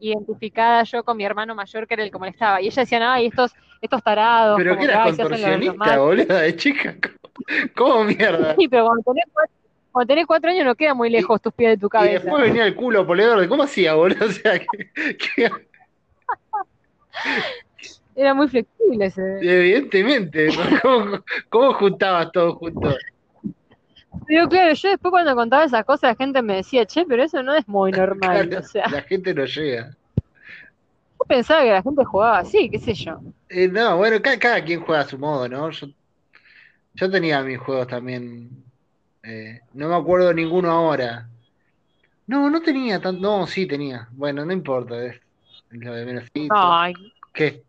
identificada 0.00 0.84
yo 0.84 1.02
con 1.02 1.16
mi 1.16 1.24
hermano 1.24 1.54
mayor 1.54 1.86
que 1.86 1.94
era 1.94 2.04
el 2.04 2.10
que 2.10 2.18
molestaba. 2.18 2.62
Y 2.62 2.68
ella 2.68 2.82
decía, 2.82 3.12
ay, 3.12 3.26
estos, 3.26 3.54
estos 3.80 4.02
tarados. 4.02 4.56
Pero 4.56 4.78
que 4.78 4.86
los 4.86 5.16
contorsionista, 5.16 5.74
malos". 5.74 5.98
boluda, 5.98 6.40
de 6.40 6.56
chica. 6.56 6.96
¿Cómo, 7.76 8.04
mierda? 8.04 8.54
Sí, 8.56 8.68
pero 8.68 8.86
cuando 8.86 9.02
tenés, 9.04 9.24
cuatro, 9.32 9.54
cuando 9.92 10.06
tenés 10.08 10.26
cuatro 10.26 10.50
años 10.50 10.64
no 10.64 10.74
queda 10.74 10.94
muy 10.94 11.10
lejos 11.10 11.40
tus 11.40 11.52
pies 11.52 11.70
de 11.70 11.76
tu 11.78 11.86
Y 11.86 11.90
cabeza. 11.90 12.24
después 12.24 12.42
venía 12.42 12.66
el 12.66 12.74
culo 12.74 13.06
poledor. 13.06 13.46
¿Cómo 13.48 13.62
hacía, 13.62 13.94
boludo? 13.94 14.24
O 14.26 14.30
sea, 14.30 14.58
que, 14.58 14.66
que- 15.16 15.50
Era 18.14 18.34
muy 18.34 18.48
flexible 18.48 19.06
ese. 19.06 19.22
evidentemente. 19.40 20.48
¿Cómo, 20.82 21.18
cómo 21.48 21.74
juntabas 21.74 22.32
todo 22.32 22.54
junto? 22.56 22.94
Pero 24.26 24.48
claro, 24.48 24.74
yo 24.74 24.88
después 24.90 25.10
cuando 25.10 25.34
contaba 25.34 25.64
esas 25.64 25.84
cosas 25.84 26.10
la 26.10 26.16
gente 26.16 26.42
me 26.42 26.56
decía, 26.56 26.84
che, 26.86 27.04
pero 27.06 27.22
eso 27.22 27.42
no 27.42 27.54
es 27.54 27.66
muy 27.68 27.92
normal. 27.92 28.48
Claro, 28.48 28.64
O 28.64 28.68
sea, 28.68 28.88
La 28.88 29.02
gente 29.02 29.32
no 29.34 29.44
llega. 29.44 29.90
yo 30.16 31.24
pensaba 31.26 31.62
que 31.62 31.70
la 31.70 31.82
gente 31.82 32.04
jugaba 32.04 32.38
así, 32.38 32.68
qué 32.70 32.78
sé 32.78 32.94
yo. 32.94 33.20
Eh, 33.48 33.68
no, 33.68 33.96
bueno, 33.96 34.20
cada, 34.20 34.38
cada 34.38 34.64
quien 34.64 34.80
juega 34.80 35.02
a 35.02 35.08
su 35.08 35.18
modo, 35.18 35.48
¿no? 35.48 35.70
Yo, 35.70 35.86
yo 36.98 37.10
tenía 37.10 37.42
mis 37.42 37.58
juegos 37.58 37.86
también. 37.86 38.50
eh, 39.22 39.60
no 39.74 39.88
me 39.88 39.94
acuerdo 39.94 40.32
ninguno 40.34 40.70
ahora. 40.70 41.28
No, 42.26 42.50
no 42.50 42.60
tenía 42.60 43.00
tanto. 43.00 43.20
No, 43.20 43.46
sí 43.46 43.66
tenía. 43.66 44.08
Bueno, 44.12 44.44
no 44.44 44.52
importa. 44.52 45.04
Es 45.04 45.20
lo 45.70 45.94
de 45.94 46.04
menos. 46.04 46.24
Ay, 46.50 46.94
¿Qué? 47.32 47.62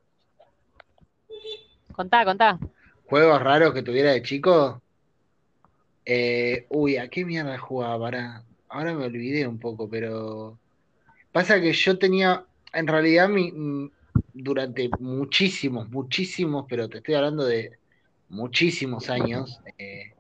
contá, 1.91 2.25
contá. 2.25 2.59
¿Juegos 3.05 3.41
raros 3.41 3.73
que 3.73 3.83
tuviera 3.83 4.11
de 4.11 4.21
chico? 4.23 4.81
Eh, 6.05 6.65
uy, 6.69 6.97
¿a 6.97 7.07
qué 7.07 7.23
mierda 7.23 7.57
jugaba? 7.57 7.99
Pará. 7.99 8.43
Ahora 8.69 8.93
me 8.93 9.05
olvidé 9.05 9.47
un 9.47 9.59
poco, 9.59 9.89
pero. 9.89 10.57
Pasa 11.31 11.61
que 11.61 11.71
yo 11.71 11.99
tenía. 11.99 12.45
En 12.73 12.87
realidad, 12.87 13.29
mi, 13.29 13.51
durante 14.33 14.89
muchísimos, 14.99 15.89
muchísimos, 15.89 16.65
pero 16.67 16.87
te 16.89 16.97
estoy 16.97 17.15
hablando 17.15 17.45
de 17.45 17.78
muchísimos 18.29 19.09
años, 19.09 19.59
eh, 19.77 20.13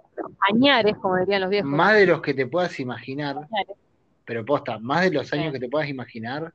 Añares, 0.51 0.95
como 0.97 1.17
dirían 1.17 1.41
los 1.41 1.49
viejos. 1.49 1.69
más 1.69 1.95
de 1.95 2.05
los 2.05 2.21
que 2.21 2.33
te 2.33 2.45
puedas 2.45 2.79
imaginar, 2.79 3.37
Añares. 3.37 3.77
pero 4.25 4.43
posta, 4.45 4.77
más 4.79 5.03
de 5.03 5.11
los 5.11 5.31
años 5.33 5.47
Sí. 5.47 5.51
que 5.53 5.59
te 5.59 5.69
puedas 5.69 5.87
imaginar, 5.89 6.53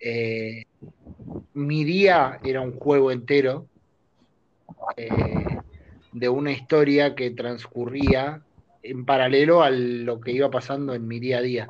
eh, 0.00 0.64
mi 1.54 1.84
día 1.84 2.40
era 2.42 2.60
un 2.60 2.78
juego 2.78 3.10
entero 3.12 3.66
eh, 4.96 5.58
de 6.12 6.28
una 6.28 6.50
historia 6.52 7.14
que 7.14 7.30
transcurría 7.30 8.42
en 8.82 9.04
paralelo 9.04 9.62
a 9.62 9.70
lo 9.70 10.20
que 10.20 10.32
iba 10.32 10.50
pasando 10.50 10.94
en 10.94 11.06
mi 11.06 11.20
día 11.20 11.38
a 11.38 11.42
día. 11.42 11.68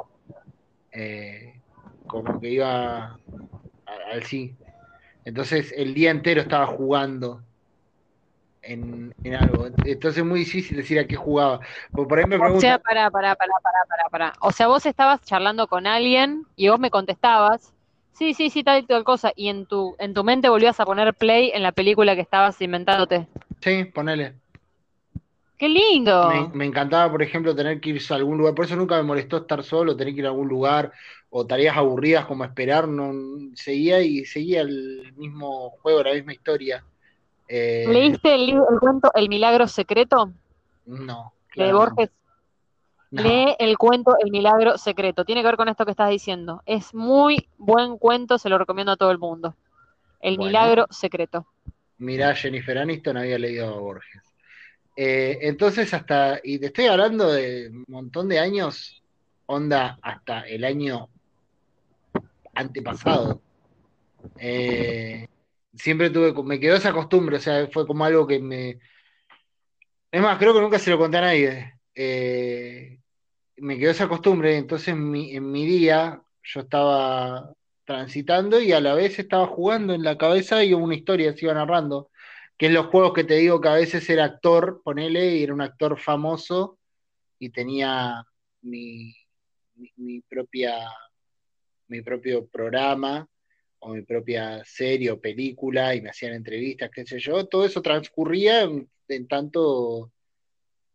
Eh, 0.92 1.60
como 2.06 2.40
que 2.40 2.50
iba 2.50 3.18
al 4.12 4.22
sí. 4.24 4.54
Entonces 5.24 5.72
el 5.76 5.92
día 5.94 6.10
entero 6.10 6.40
estaba 6.40 6.66
jugando 6.66 7.42
en, 8.62 9.14
algo. 9.34 9.66
Entonces 9.84 10.18
es 10.18 10.24
muy 10.24 10.40
difícil 10.40 10.76
decir 10.76 10.98
a 10.98 11.06
qué 11.06 11.16
jugaba. 11.16 11.60
por 11.92 12.18
ahí 12.18 12.26
me 12.26 12.36
O 12.36 12.60
sea, 12.60 12.78
para, 12.78 13.10
para, 13.10 13.34
para, 13.34 13.52
para, 13.62 14.08
para, 14.10 14.32
O 14.40 14.52
sea, 14.52 14.68
vos 14.68 14.86
estabas 14.86 15.22
charlando 15.22 15.66
con 15.66 15.86
alguien 15.86 16.44
y 16.56 16.68
vos 16.68 16.78
me 16.78 16.90
contestabas, 16.90 17.72
sí, 18.12 18.34
sí, 18.34 18.50
sí, 18.50 18.62
tal 18.62 18.82
y 18.82 18.86
tal 18.86 19.04
cosa, 19.04 19.32
y 19.36 19.48
en 19.48 19.66
tu, 19.66 19.96
en 19.98 20.14
tu 20.14 20.24
mente 20.24 20.48
volvías 20.48 20.78
a 20.80 20.84
poner 20.84 21.14
play 21.14 21.50
en 21.54 21.62
la 21.62 21.72
película 21.72 22.14
que 22.14 22.20
estabas 22.20 22.60
inventándote. 22.60 23.26
Sí, 23.60 23.84
ponele. 23.86 24.34
¡Qué 25.58 25.68
lindo! 25.68 26.50
Me, 26.54 26.64
encantaba, 26.64 27.08
por 27.08 27.22
ejemplo, 27.22 27.54
tener 27.54 27.80
que 27.80 27.90
ir 27.90 28.02
a 28.10 28.14
algún 28.16 28.36
lugar. 28.36 28.52
Por 28.52 28.64
eso 28.64 28.74
nunca 28.74 28.96
me 28.96 29.04
molestó 29.04 29.36
estar 29.36 29.62
solo, 29.62 29.96
tener 29.96 30.12
que 30.12 30.18
ir 30.18 30.26
a 30.26 30.30
algún 30.30 30.48
lugar 30.48 30.90
o 31.30 31.46
tareas 31.46 31.76
aburridas 31.76 32.26
como 32.26 32.44
esperar. 32.44 32.88
No, 32.88 33.12
seguía 33.54 34.00
y 34.00 34.24
seguía 34.24 34.62
el 34.62 35.12
mismo 35.14 35.70
juego, 35.70 36.02
la 36.02 36.14
misma 36.14 36.32
historia. 36.32 36.84
Eh, 37.48 37.84
¿Leíste 37.88 38.34
el, 38.34 38.50
el, 38.50 38.80
cuento 38.80 39.10
El 39.14 39.28
Milagro 39.28 39.66
Secreto? 39.68 40.32
No. 40.86 41.32
De 41.54 41.72
Borges. 41.72 42.10
Lee 43.10 43.54
el 43.58 43.76
cuento 43.76 44.16
El 44.18 44.30
Milagro 44.30 44.78
Secreto. 44.78 45.24
Tiene 45.24 45.42
que 45.42 45.48
ver 45.48 45.56
con 45.56 45.68
esto 45.68 45.84
que 45.84 45.90
estás 45.90 46.08
diciendo. 46.08 46.62
Es 46.64 46.94
muy 46.94 47.46
buen 47.58 47.98
cuento, 47.98 48.38
se 48.38 48.48
lo 48.48 48.56
recomiendo 48.56 48.92
a 48.92 48.96
todo 48.96 49.10
el 49.10 49.18
mundo. 49.18 49.54
El 50.20 50.38
Milagro 50.38 50.86
Secreto. 50.90 51.46
Mirá, 51.98 52.34
Jennifer 52.34 52.78
Aniston 52.78 53.18
había 53.18 53.38
leído 53.38 53.68
a 53.68 53.78
Borges. 53.78 54.22
Eh, 54.96 55.38
entonces, 55.42 55.92
hasta, 55.92 56.40
y 56.42 56.58
te 56.58 56.66
estoy 56.66 56.86
hablando 56.86 57.30
de 57.30 57.68
un 57.68 57.84
montón 57.88 58.28
de 58.28 58.38
años, 58.38 59.02
onda 59.46 59.98
hasta 60.00 60.40
el 60.40 60.64
año 60.64 61.08
antepasado. 62.54 63.40
Eh, 64.38 65.26
siempre 65.74 66.10
tuve, 66.10 66.32
me 66.44 66.60
quedó 66.60 66.76
esa 66.76 66.92
costumbre, 66.92 67.36
o 67.36 67.40
sea, 67.40 67.68
fue 67.68 67.86
como 67.86 68.04
algo 68.04 68.26
que 68.26 68.38
me... 68.40 68.78
Es 70.10 70.20
más, 70.20 70.38
creo 70.38 70.54
que 70.54 70.60
nunca 70.60 70.78
se 70.78 70.90
lo 70.90 70.98
conté 70.98 71.18
a 71.18 71.22
nadie. 71.22 71.74
Eh, 71.94 72.98
me 73.56 73.78
quedó 73.78 73.90
esa 73.90 74.08
costumbre, 74.08 74.56
entonces 74.56 74.88
en 74.88 75.10
mi, 75.10 75.34
en 75.34 75.50
mi 75.50 75.64
día 75.66 76.22
yo 76.42 76.60
estaba 76.60 77.52
transitando 77.84 78.60
y 78.60 78.72
a 78.72 78.80
la 78.80 78.94
vez 78.94 79.18
estaba 79.18 79.46
jugando 79.46 79.94
en 79.94 80.02
la 80.02 80.18
cabeza 80.18 80.62
y 80.64 80.74
una 80.74 80.94
historia 80.94 81.32
se 81.32 81.46
iba 81.46 81.54
narrando 81.54 82.10
que 82.62 82.66
es 82.66 82.72
los 82.72 82.86
juegos 82.86 83.12
que 83.12 83.24
te 83.24 83.34
digo 83.34 83.60
que 83.60 83.66
a 83.66 83.74
veces 83.74 84.08
era 84.08 84.24
actor, 84.24 84.82
ponele, 84.84 85.36
y 85.36 85.42
era 85.42 85.52
un 85.52 85.62
actor 85.62 85.98
famoso 85.98 86.78
y 87.40 87.50
tenía 87.50 88.24
mi, 88.60 89.12
propia 90.28 90.72
mi 91.88 92.02
propio 92.02 92.46
programa 92.46 93.28
o 93.82 93.90
mi 93.90 94.02
propia 94.02 94.64
serie 94.64 95.10
o 95.10 95.20
película 95.20 95.94
y 95.94 96.00
me 96.00 96.10
hacían 96.10 96.34
entrevistas, 96.34 96.90
qué 96.90 97.04
sé 97.04 97.18
yo, 97.18 97.46
todo 97.46 97.64
eso 97.64 97.82
transcurría 97.82 98.62
en, 98.62 98.88
tanto 99.28 100.12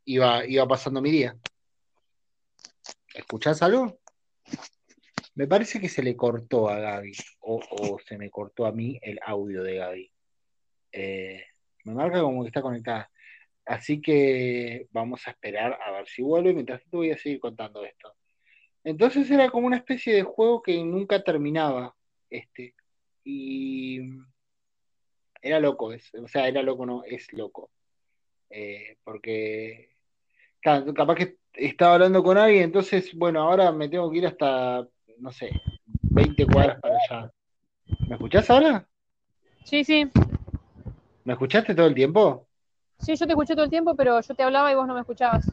iba, 0.05 0.45
iba 0.45 0.67
pasando 0.67 1.01
mi 1.01 1.11
día. 1.11 1.37
¿Escuchás 3.13 3.61
algo? 3.61 3.99
Me 5.35 5.47
parece 5.47 5.81
que 5.81 5.89
se 5.89 6.01
le 6.01 6.15
cortó 6.15 6.69
a 6.69 6.79
Gaby 6.79 7.11
o, 7.41 7.99
se 8.05 8.17
me 8.17 8.29
cortó 8.29 8.65
a 8.65 8.71
mí 8.71 8.97
el 9.01 9.19
audio 9.23 9.63
de 9.63 9.75
Gaby. 9.75 10.11
Eh, 10.93 11.43
me 11.83 11.93
marca 11.93 12.21
como 12.21 12.43
que 12.43 12.47
está 12.47 12.61
conectada. 12.61 13.11
Así 13.65 14.01
que 14.01 14.87
vamos 14.91 15.27
a 15.27 15.31
esperar 15.31 15.77
a 15.85 15.91
ver 15.91 16.07
si 16.07 16.21
vuelve. 16.21 16.53
Mientras 16.53 16.81
tanto 16.81 16.97
voy 16.97 17.11
a 17.11 17.17
seguir 17.17 17.39
contando 17.39 17.83
esto. 17.83 18.15
Entonces 18.83 19.29
era 19.29 19.49
como 19.49 19.67
una 19.67 19.77
especie 19.77 20.15
de 20.15 20.23
juego 20.23 20.61
que 20.61 20.81
nunca 20.83 21.21
terminaba. 21.21 21.93
Este. 22.29 22.76
Y 23.29 23.99
era 25.41 25.59
loco, 25.59 25.87
o 25.87 26.27
sea, 26.29 26.47
era 26.47 26.63
loco, 26.63 26.85
no, 26.85 27.03
es 27.03 27.33
loco. 27.33 27.69
Eh, 28.49 28.95
porque 29.03 29.89
capaz 30.61 31.15
que 31.15 31.35
estaba 31.53 31.95
hablando 31.95 32.23
con 32.23 32.37
alguien, 32.37 32.63
entonces, 32.63 33.13
bueno, 33.13 33.41
ahora 33.41 33.73
me 33.73 33.89
tengo 33.89 34.09
que 34.09 34.19
ir 34.19 34.27
hasta, 34.27 34.87
no 35.17 35.31
sé, 35.33 35.49
20 36.03 36.45
cuadras 36.45 36.79
para 36.79 36.95
allá. 36.95 37.31
¿Me 38.07 38.15
escuchás 38.15 38.49
ahora? 38.49 38.87
Sí, 39.65 39.83
sí. 39.83 40.09
¿Me 41.25 41.33
escuchaste 41.33 41.75
todo 41.75 41.87
el 41.87 41.95
tiempo? 41.95 42.47
Sí, 42.99 43.13
yo 43.17 43.25
te 43.25 43.33
escuché 43.33 43.55
todo 43.55 43.65
el 43.65 43.69
tiempo, 43.69 43.93
pero 43.93 44.21
yo 44.21 44.35
te 44.35 44.43
hablaba 44.43 44.71
y 44.71 44.75
vos 44.75 44.87
no 44.87 44.93
me 44.93 45.01
escuchabas. 45.01 45.45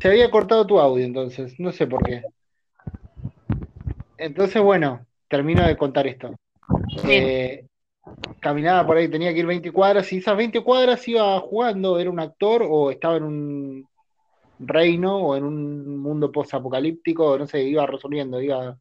Se 0.00 0.08
había 0.08 0.28
cortado 0.32 0.66
tu 0.66 0.80
audio 0.80 1.04
entonces, 1.04 1.60
no 1.60 1.70
sé 1.70 1.86
por 1.86 2.02
qué. 2.02 2.24
Entonces, 4.18 4.60
bueno, 4.60 5.06
termino 5.28 5.66
de 5.66 5.76
contar 5.76 6.06
esto. 6.06 6.36
Eh, 7.04 7.66
caminaba 8.40 8.86
por 8.86 8.96
ahí, 8.96 9.08
tenía 9.08 9.32
que 9.32 9.40
ir 9.40 9.46
20 9.46 9.70
cuadras 9.72 10.12
y 10.12 10.18
esas 10.18 10.36
20 10.36 10.62
cuadras 10.62 11.06
iba 11.08 11.38
jugando, 11.40 11.98
era 11.98 12.10
un 12.10 12.20
actor 12.20 12.66
o 12.68 12.90
estaba 12.90 13.16
en 13.16 13.24
un 13.24 13.88
reino 14.58 15.16
o 15.18 15.36
en 15.36 15.44
un 15.44 15.98
mundo 15.98 16.30
post-apocalíptico, 16.30 17.38
no 17.38 17.46
sé, 17.46 17.62
iba 17.62 17.86
resolviendo, 17.86 18.40
iba 18.40 18.76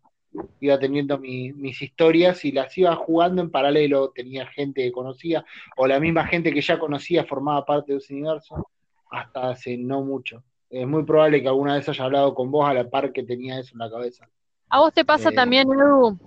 iba 0.59 0.79
teniendo 0.79 1.17
mis 1.17 1.81
historias 1.81 2.45
y 2.45 2.51
las 2.51 2.77
iba 2.77 2.95
jugando 2.95 3.41
en 3.41 3.51
paralelo, 3.51 4.11
tenía 4.11 4.45
gente 4.47 4.83
que 4.83 4.91
conocía, 4.91 5.45
o 5.75 5.87
la 5.87 5.99
misma 5.99 6.25
gente 6.25 6.53
que 6.53 6.61
ya 6.61 6.79
conocía 6.79 7.25
formaba 7.25 7.65
parte 7.65 7.93
de 7.93 7.97
ese 7.97 8.13
universo, 8.13 8.67
hasta 9.09 9.49
hace 9.49 9.77
no 9.77 10.03
mucho. 10.03 10.43
Es 10.69 10.87
muy 10.87 11.03
probable 11.03 11.41
que 11.41 11.49
alguna 11.49 11.75
vez 11.75 11.89
haya 11.89 12.05
hablado 12.05 12.33
con 12.33 12.49
vos 12.49 12.67
a 12.67 12.73
la 12.73 12.89
par 12.89 13.11
que 13.11 13.23
tenía 13.23 13.59
eso 13.59 13.73
en 13.73 13.79
la 13.79 13.91
cabeza. 13.91 14.27
¿A 14.69 14.79
vos 14.79 14.93
te 14.93 15.03
pasa 15.03 15.29
eh, 15.29 15.33
también, 15.33 15.67
Edu, 15.69 16.17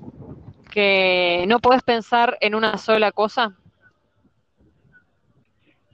que 0.75 1.45
no 1.47 1.61
podés 1.61 1.85
pensar 1.85 2.37
en 2.41 2.57
una 2.57 2.77
sola 2.79 3.13
cosa? 3.13 3.57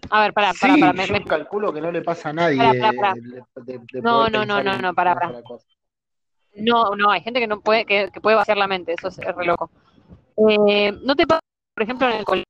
A 0.09 0.23
ver, 0.23 0.32
para, 0.32 0.55
para, 0.55 0.74
para. 0.78 1.05
Yo 1.05 1.24
calculo 1.27 1.70
que 1.70 1.82
no 1.82 1.93
le 1.93 2.01
pasa 2.01 2.31
a 2.31 2.32
nadie. 2.32 2.57
no, 4.02 4.31
no, 4.31 4.47
no, 4.47 4.62
no, 4.62 4.78
no, 4.78 4.94
para, 4.94 5.15
para. 5.15 5.43
No, 6.55 6.97
no, 6.97 7.11
hay 7.11 7.20
gente 7.20 7.40
que 7.40 7.47
no 7.47 7.61
puede, 7.61 7.85
que, 7.85 8.11
puede 8.23 8.36
vaciar 8.36 8.57
la 8.57 8.66
mente, 8.66 8.94
eso 8.94 9.09
es, 9.09 9.19
re 9.19 9.44
loco. 9.44 9.70
Eh, 10.48 10.93
¿No 11.02 11.15
te 11.15 11.27
pasa, 11.27 11.40
por 11.74 11.82
ejemplo, 11.82 12.09
en 12.09 12.15
el 12.15 12.24
colegio, 12.24 12.47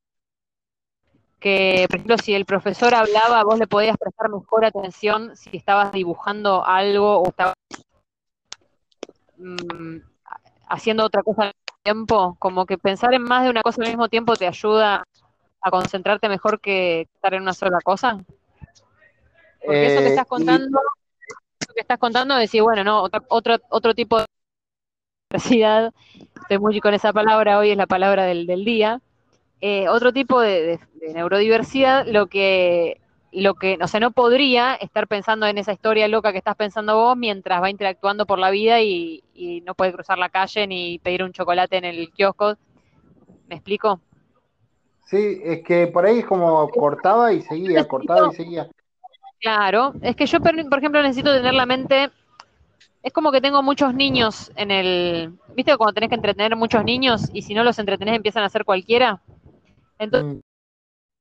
que, 1.41 1.87
por 1.89 1.97
ejemplo, 1.97 2.19
si 2.19 2.35
el 2.35 2.45
profesor 2.45 2.95
hablaba, 2.95 3.43
vos 3.43 3.59
le 3.59 3.67
podías 3.67 3.97
prestar 3.99 4.31
mejor 4.31 4.65
atención 4.65 5.37
si 5.37 5.57
estabas 5.57 5.91
dibujando 5.91 6.65
algo 6.65 7.19
o 7.19 7.29
estabas 7.29 7.55
mm, 9.37 9.97
haciendo 10.69 11.05
otra 11.05 11.23
cosa 11.23 11.53
tiempo? 11.83 12.37
Como 12.39 12.67
que 12.67 12.79
pensar 12.79 13.15
en 13.15 13.23
más 13.23 13.45
de 13.45 13.51
una 13.51 13.63
cosa 13.63 13.83
al 13.83 13.89
mismo 13.89 14.09
tiempo 14.09 14.37
te 14.37 14.47
ayuda 14.47 15.05
a 15.63 15.71
concentrarte 15.71 16.29
mejor 16.29 16.61
que 16.61 17.03
estar 17.15 17.35
en 17.35 17.43
una 17.43 17.55
sola 17.55 17.81
cosa. 17.83 18.19
Porque 19.65 19.87
eso 19.87 20.01
que 20.01 20.07
eh, 20.07 20.11
estás 20.11 20.27
contando 20.27 20.81
que 21.75 21.81
estás 21.81 21.99
contando, 21.99 22.37
decir, 22.37 22.63
bueno, 22.63 22.85
no, 22.85 23.09
otro, 23.29 23.59
otro, 23.69 23.95
tipo 23.95 24.19
de 24.19 24.27
diversidad, 25.31 25.93
estoy 26.43 26.59
muy 26.59 26.81
con 26.81 26.95
esa 26.95 27.13
palabra, 27.13 27.59
hoy 27.59 27.71
es 27.71 27.77
la 27.77 27.87
palabra 27.87 28.25
del, 28.25 28.65
día, 28.65 29.01
eh, 29.61 29.89
otro 29.89 30.13
tipo 30.13 30.41
de, 30.41 30.81
neurodiversidad, 31.15 32.07
lo 32.07 32.27
que, 32.27 33.01
lo 33.33 33.55
que, 33.55 33.79
o 33.81 33.87
sea, 33.87 34.01
no 34.01 34.11
podría 34.11 34.75
estar 34.75 35.07
pensando 35.07 35.47
en 35.47 35.59
esa 35.59 35.73
historia 35.73 36.09
loca 36.09 36.33
que 36.33 36.39
estás 36.39 36.57
pensando 36.57 36.97
vos 36.97 37.17
mientras 37.17 37.63
va 37.63 37.71
interactuando 37.71 38.27
por 38.27 38.39
la 38.39 38.51
vida 38.51 38.81
y, 38.81 39.23
no 39.65 39.75
puede 39.75 39.93
cruzar 39.93 40.19
la 40.19 40.29
calle 40.29 40.67
ni 40.67 40.99
pedir 40.99 41.23
un 41.23 41.33
chocolate 41.33 41.77
en 41.79 41.85
el 41.85 42.11
kiosco. 42.13 42.57
¿Me 43.49 43.55
explico? 43.55 44.01
Sí, 45.07 45.41
es 45.43 45.63
que 45.65 45.87
por 45.87 46.05
ahí 46.05 46.19
es 46.19 46.27
como 46.27 46.69
cortaba 46.69 47.33
y 47.33 47.41
seguía, 47.43 47.87
cortaba 47.89 48.29
y 48.33 48.37
seguía. 48.37 48.69
Claro, 49.41 49.95
es 50.03 50.15
que 50.15 50.27
yo, 50.27 50.41
por 50.41 50.55
ejemplo, 50.55 51.03
necesito 51.03 51.35
tener 51.35 51.55
la 51.55 51.67
mente. 51.67 52.11
Es 53.03 53.13
como 53.13 53.33
que 53.33 53.41
tengo 53.41 53.63
muchos 53.63 53.95
niños 53.95 54.53
en 54.57 54.71
el. 54.71 55.39
¿Viste 55.57 55.77
cuando 55.79 55.95
tenés 55.95 56.11
que 56.11 56.17
entretener 56.17 56.55
muchos 56.55 56.85
niños 56.85 57.31
y 57.33 57.43
si 57.43 57.55
no 57.55 57.65
los 57.65 57.79
entretenés 57.79 58.17
empiezan 58.17 58.43
a 58.43 58.47
hacer 58.47 58.65
cualquiera? 58.65 59.23
Entonces, 59.99 60.37
mm. 60.37 60.41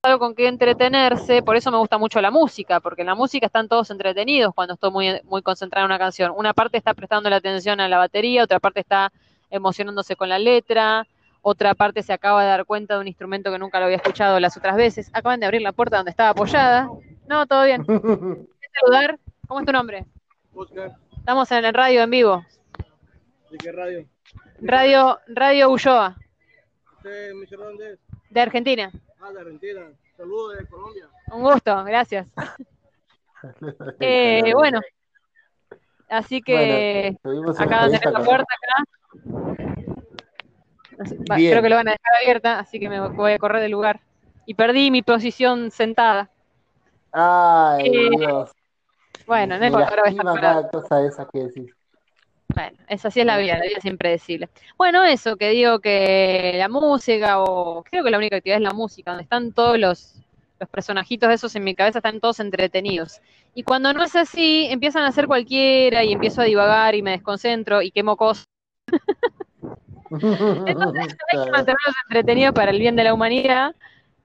Algo 0.02 0.20
con 0.20 0.34
que 0.34 0.48
entretenerse, 0.48 1.42
por 1.42 1.58
eso 1.58 1.72
me 1.72 1.78
gusta 1.78 1.98
mucho 1.98 2.22
la 2.22 2.32
música, 2.32 2.80
porque 2.80 3.02
en 3.02 3.08
la 3.08 3.16
música 3.16 3.48
están 3.48 3.68
todos 3.68 3.90
entretenidos 3.92 4.54
cuando 4.56 4.76
estoy 4.76 4.92
muy, 4.92 5.22
muy 5.26 5.42
concentrada 5.42 5.84
en 5.84 5.92
una 5.92 6.00
canción. 6.00 6.32
Una 6.36 6.54
parte 6.54 6.78
está 6.78 6.94
prestando 6.94 7.30
la 7.30 7.38
atención 7.38 7.82
a 7.82 7.90
la 7.90 7.98
batería, 7.98 8.44
otra 8.44 8.60
parte 8.60 8.80
está 8.80 9.12
emocionándose 9.50 10.16
con 10.16 10.30
la 10.30 10.40
letra, 10.40 11.06
otra 11.42 11.74
parte 11.74 12.02
se 12.02 12.14
acaba 12.14 12.44
de 12.44 12.50
dar 12.50 12.66
cuenta 12.66 12.94
de 12.94 13.02
un 13.02 13.08
instrumento 13.08 13.52
que 13.52 13.60
nunca 13.60 13.80
lo 13.80 13.86
había 13.86 13.98
escuchado 13.98 14.40
las 14.40 14.56
otras 14.56 14.78
veces. 14.78 15.10
Acaban 15.12 15.42
de 15.42 15.48
abrir 15.48 15.62
la 15.62 15.74
puerta 15.74 15.98
donde 15.98 16.12
estaba 16.12 16.30
apoyada 16.30 16.90
no, 17.28 17.46
todo 17.46 17.66
bien. 17.66 17.86
saludar? 18.82 19.20
¿Cómo 19.48 19.60
es 19.60 19.66
tu 19.66 19.72
nombre? 19.72 20.06
Oscar. 20.54 20.96
Estamos 21.18 21.52
en 21.52 21.66
el 21.66 21.74
radio 21.74 22.02
en 22.02 22.10
vivo. 22.10 22.46
¿De 23.52 23.58
qué 23.58 23.72
radio? 23.72 24.06
Radio, 24.62 25.20
radio 25.28 25.70
Ulloa. 25.70 26.16
¿Usted, 26.98 27.34
Michelle, 27.34 27.64
dónde 27.64 27.94
es? 27.94 28.00
De 28.30 28.42
Argentina. 28.42 28.92
Ah, 29.22 29.32
de 29.32 29.40
Argentina. 29.42 29.82
Saludos 30.16 30.58
de 30.58 30.68
Colombia. 30.68 31.08
Un 31.32 31.42
gusto, 31.44 31.84
gracias. 31.84 32.28
Eh, 34.02 34.54
bueno, 34.54 34.82
así 36.10 36.42
que 36.42 37.16
una 37.24 37.52
acá 37.52 37.86
tenés 37.86 37.94
entrevista 38.04 38.12
la 38.12 38.20
puerta 38.26 38.54
acá. 38.54 38.84
Va. 41.32 41.36
Creo 41.38 41.62
que 41.62 41.70
lo 41.70 41.76
van 41.78 41.88
a 41.88 41.92
dejar 41.92 42.14
abierta, 42.22 42.60
así 42.60 42.82
que 42.82 42.90
me 42.90 43.00
voy 43.00 43.32
a 43.32 43.40
correr 43.40 43.62
del 43.62 43.72
lugar. 43.72 44.02
Y 44.46 44.56
perdí 44.56 44.92
mi 44.92 45.04
posición 45.04 45.72
sentada. 45.72 46.30
Ay, 47.14 47.88
Eh, 47.88 48.10
Dios. 48.18 48.52
Bueno, 49.26 49.58
no 49.58 49.66
importa, 49.66 49.88
ahora 49.90 50.02
voy 50.02 50.10
a 50.10 50.12
estar 50.12 50.26
parada. 50.26 50.70
cosa 50.70 51.28
que 51.32 51.40
decís. 51.40 51.74
Bueno, 52.54 52.78
esa 52.88 53.10
así 53.10 53.20
es 53.20 53.26
la 53.26 53.38
vida, 53.38 53.58
la 53.58 53.66
vida 53.66 53.78
es 53.78 53.86
impredecible. 53.86 54.50
Bueno, 54.78 55.04
eso, 55.04 55.38
que 55.38 55.50
digo 55.50 55.80
que 55.80 56.56
la 56.58 56.68
música, 56.68 57.42
o 57.42 57.84
creo 57.84 58.04
que 58.04 58.10
la 58.10 58.18
única 58.18 58.38
actividad 58.38 58.58
es 58.58 58.64
la 58.64 58.74
música, 58.74 59.12
donde 59.12 59.24
están 59.24 59.54
todos 59.54 59.78
los, 59.78 60.16
los 60.60 60.70
personajitos 60.70 61.32
esos 61.32 61.56
en 61.56 61.64
mi 61.64 61.76
cabeza, 61.76 62.00
están 62.00 62.20
todos 62.20 62.40
entretenidos. 62.40 63.22
Y 63.54 63.64
cuando 63.64 63.94
no 63.94 64.04
es 64.04 64.16
así, 64.16 64.68
empiezan 64.70 65.04
a 65.04 65.08
hacer 65.08 65.28
cualquiera 65.28 66.04
y 66.04 66.12
empiezo 66.12 66.42
a 66.42 66.46
divagar 66.46 66.96
y 66.96 67.02
me 67.02 67.12
desconcentro 67.12 67.82
y 67.82 67.92
quemo 67.92 68.18
cosas. 68.18 68.46
Entonces 70.12 71.18
hay 71.32 71.46
que 71.46 71.52
mantenerlos 71.52 71.96
entretenidos 72.08 72.54
para 72.54 72.72
el 72.72 72.80
bien 72.80 72.96
de 72.96 73.04
la 73.04 73.14
humanidad. 73.14 73.76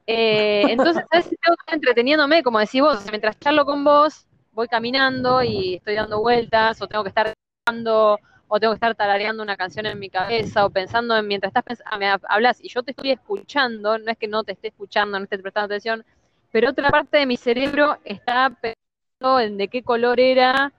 Eh, 0.06 0.64
entonces, 0.68 1.02
a 1.10 1.16
veces 1.16 1.38
tengo 1.42 1.56
que 1.56 1.62
estar 1.62 1.74
entreteniéndome, 1.74 2.42
como 2.42 2.59
decís 2.59 2.80
vos, 2.80 3.05
mientras 3.10 3.38
charlo 3.38 3.64
con 3.64 3.84
vos, 3.84 4.26
voy 4.52 4.68
caminando 4.68 5.42
y 5.42 5.76
estoy 5.76 5.94
dando 5.94 6.20
vueltas, 6.20 6.80
o 6.82 6.86
tengo 6.86 7.02
que 7.05 7.09
estar 7.09 7.32
cantando, 7.65 8.20
o 8.49 8.61
tengo 8.61 8.73
que 8.73 8.77
estar 8.77 8.95
tarareando 8.95 9.43
una 9.43 9.57
canción 9.57 9.86
en 9.86 9.99
mi 9.99 10.11
cabeza, 10.11 10.66
o 10.66 10.70
pensando 10.70 11.16
en 11.16 11.27
mientras 11.27 11.51
estás 11.51 11.65
pensando, 11.65 11.99
me 11.99 12.15
hablas 12.28 12.62
y 12.62 12.69
yo 12.69 12.82
te 12.82 12.91
estoy 12.91 13.12
escuchando, 13.12 13.99
no 13.99 14.11
es 14.11 14.19
que 14.19 14.28
no 14.28 14.45
te 14.45 14.53
esté 14.53 14.69
escuchando, 14.69 15.19
no 15.19 15.24
esté 15.24 15.39
prestando 15.39 15.66
atención, 15.66 16.05
pero 16.53 16.70
otra 16.70 16.91
parte 16.91 17.19
de 17.19 17.27
mi 17.27 17.36
cerebro 17.36 17.99
está 18.05 18.51
pensando 18.51 19.41
en 19.41 19.57
de 19.57 19.69
qué 19.69 19.82
color 19.82 20.20
era 20.20 20.73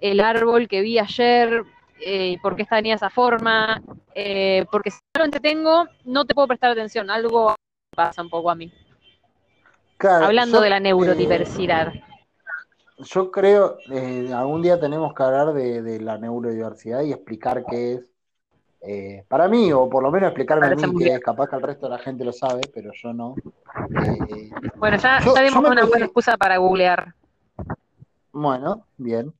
el 0.00 0.20
árbol 0.20 0.68
que 0.68 0.82
vi 0.82 0.98
ayer, 0.98 1.64
eh, 2.00 2.28
y 2.32 2.38
por 2.38 2.54
qué 2.54 2.64
tenía 2.66 2.94
esa 2.94 3.08
forma, 3.08 3.82
eh, 4.14 4.66
porque 4.70 4.90
si 4.90 4.98
no 5.14 5.20
lo 5.20 5.24
entretengo, 5.24 5.88
no 6.04 6.26
te 6.26 6.34
puedo 6.34 6.48
prestar 6.48 6.72
atención, 6.72 7.08
algo 7.10 7.54
pasa 7.94 8.20
un 8.20 8.28
poco 8.28 8.50
a 8.50 8.54
mí. 8.54 8.70
Claro, 9.96 10.26
Hablando 10.26 10.58
yo, 10.58 10.62
de 10.62 10.70
la 10.70 10.76
eh, 10.76 10.80
neurodiversidad. 10.80 11.94
Yo 12.98 13.30
creo, 13.30 13.78
eh, 13.90 14.30
algún 14.32 14.62
día 14.62 14.78
tenemos 14.80 15.12
que 15.14 15.22
hablar 15.22 15.52
de, 15.52 15.82
de 15.82 16.00
la 16.00 16.18
neurodiversidad 16.18 17.02
y 17.02 17.12
explicar 17.12 17.64
qué 17.66 17.94
es. 17.94 18.12
eh, 18.82 19.24
para 19.28 19.48
mí, 19.48 19.72
o 19.72 19.88
por 19.90 20.02
lo 20.02 20.10
menos 20.10 20.28
explicarme 20.28 20.66
a 20.66 20.70
mí 20.76 20.82
qué 20.98 21.14
es. 21.14 21.20
Capaz 21.20 21.48
que 21.48 21.56
el 21.56 21.62
resto 21.62 21.86
de 21.86 21.90
la 21.96 21.98
gente 21.98 22.24
lo 22.24 22.32
sabe, 22.32 22.62
pero 22.72 22.90
yo 22.94 23.12
no. 23.12 23.34
Eh, 24.04 24.50
Bueno, 24.76 24.96
ya, 24.96 25.18
yo- 25.20 25.34
ya 25.34 25.42
dimos 25.42 25.64
una 25.64 25.84
buena 25.86 26.04
excusa 26.06 26.36
para 26.36 26.56
googlear. 26.58 27.14
Bueno, 28.32 28.86
bien. 28.96 29.32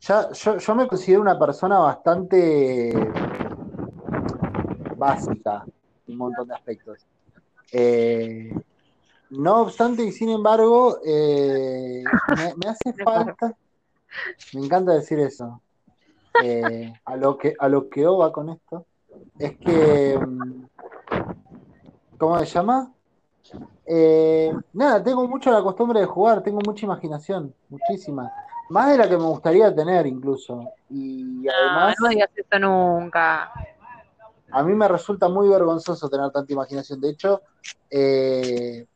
Ya, 0.00 0.30
yo, 0.32 0.58
yo 0.58 0.74
me 0.74 0.86
considero 0.86 1.22
una 1.22 1.38
persona 1.38 1.78
bastante 1.78 2.92
básica 4.96 5.64
en 6.06 6.12
un 6.12 6.18
montón 6.18 6.48
de 6.48 6.54
aspectos. 6.54 7.06
Eh, 7.72 8.52
no 9.38 9.62
obstante, 9.62 10.04
y 10.04 10.12
sin 10.12 10.30
embargo, 10.30 10.98
eh, 11.04 12.02
me, 12.36 12.54
me 12.56 12.68
hace 12.68 12.92
falta, 13.04 13.56
me 14.54 14.64
encanta 14.64 14.92
decir 14.92 15.18
eso, 15.20 15.60
eh, 16.42 16.92
a 17.04 17.16
lo 17.16 17.36
que 17.38 17.54
a 17.58 17.68
lo 17.68 17.88
que 17.88 18.06
va 18.06 18.32
con 18.32 18.48
esto, 18.50 18.86
es 19.38 19.56
que, 19.58 20.18
mm, 20.18 20.64
¿cómo 22.18 22.38
se 22.40 22.46
llama? 22.46 22.92
Eh, 23.86 24.52
nada, 24.72 25.02
tengo 25.02 25.28
mucho 25.28 25.50
la 25.52 25.62
costumbre 25.62 26.00
de 26.00 26.06
jugar, 26.06 26.42
tengo 26.42 26.60
mucha 26.64 26.86
imaginación, 26.86 27.54
muchísima. 27.68 28.32
Más 28.70 28.90
de 28.90 28.98
la 28.98 29.08
que 29.08 29.16
me 29.16 29.24
gustaría 29.24 29.74
tener 29.74 30.06
incluso. 30.06 30.72
Y 30.90 31.42
No, 31.44 31.52
además, 31.52 31.94
no 32.00 32.08
digas 32.08 32.30
eso 32.34 32.58
nunca. 32.58 33.52
a 34.50 34.62
mí 34.62 34.72
me 34.74 34.88
resulta 34.88 35.28
muy 35.28 35.48
vergonzoso 35.48 36.08
tener 36.08 36.30
tanta 36.30 36.52
imaginación. 36.52 37.00
De 37.00 37.10
hecho, 37.10 37.42
eh, 37.90 38.86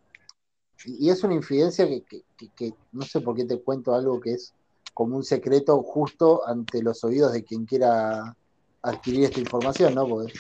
y 0.84 1.10
es 1.10 1.22
una 1.24 1.34
infidencia 1.34 1.86
que, 1.86 2.02
que- 2.04 2.22
que- 2.36 2.50
que 2.50 2.74
no 2.92 3.02
sé 3.02 3.20
por 3.20 3.34
qué 3.34 3.44
te 3.44 3.60
cuento 3.60 3.94
algo 3.94 4.20
que 4.20 4.32
es 4.34 4.54
como 4.94 5.16
un 5.16 5.24
secreto 5.24 5.82
justo 5.82 6.46
ante 6.46 6.82
los 6.82 7.02
oídos 7.04 7.32
de 7.32 7.44
quien 7.44 7.64
quiera 7.66 8.36
adquirir 8.82 9.24
esta 9.24 9.40
información, 9.40 9.94
¿no? 9.94 10.06
Porque 10.08 10.32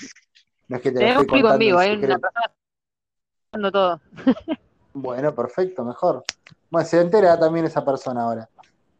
no 0.68 0.76
es 0.76 0.82
que 0.82 0.90
te 0.90 0.94
lo 1.00 1.06
Tenemos 1.06 1.26
público 1.26 1.52
en 1.52 1.58
vivo, 1.58 1.78
hay 1.78 1.94
una 1.94 2.18
persona 2.18 3.70
todo. 3.72 4.00
Bueno, 4.94 5.32
perfecto, 5.34 5.84
mejor. 5.84 6.24
Bueno, 6.70 6.88
se 6.88 7.00
entera 7.00 7.38
también 7.38 7.66
esa 7.66 7.84
persona 7.84 8.22
ahora. 8.24 8.48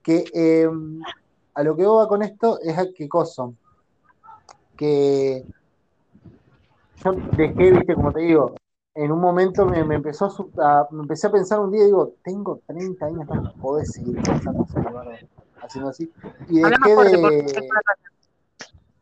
Que 0.02 0.24
eh, 0.32 0.69
a 1.55 1.62
lo 1.65 1.74
que 1.77 1.85
va 1.85 2.06
con 2.06 2.23
esto 2.23 2.60
es 2.60 2.78
a 2.78 2.86
qué 2.94 3.09
cosa. 3.09 3.51
Que 4.77 5.44
yo 7.05 7.12
dejé, 7.36 7.73
viste, 7.73 7.94
como 7.94 8.12
te 8.12 8.20
digo, 8.20 8.55
en 8.98 9.12
un 9.12 9.20
momento 9.20 9.64
me, 9.64 9.84
me 9.84 9.94
empezó 9.94 10.26
a, 10.56 10.88
me 10.90 11.02
empecé 11.02 11.28
a 11.28 11.30
pensar 11.30 11.60
un 11.60 11.70
día, 11.70 11.84
digo, 11.84 12.14
tengo 12.24 12.60
30 12.66 13.06
años, 13.06 13.28
no 13.28 13.52
podés 13.60 13.92
seguir 13.92 14.20
pensando 14.20 14.66
haciendo 15.62 15.90
así. 15.90 16.10
Y 16.48 16.58
dejé 16.58 16.94
fuerte, 16.94 17.16
de, 17.16 17.68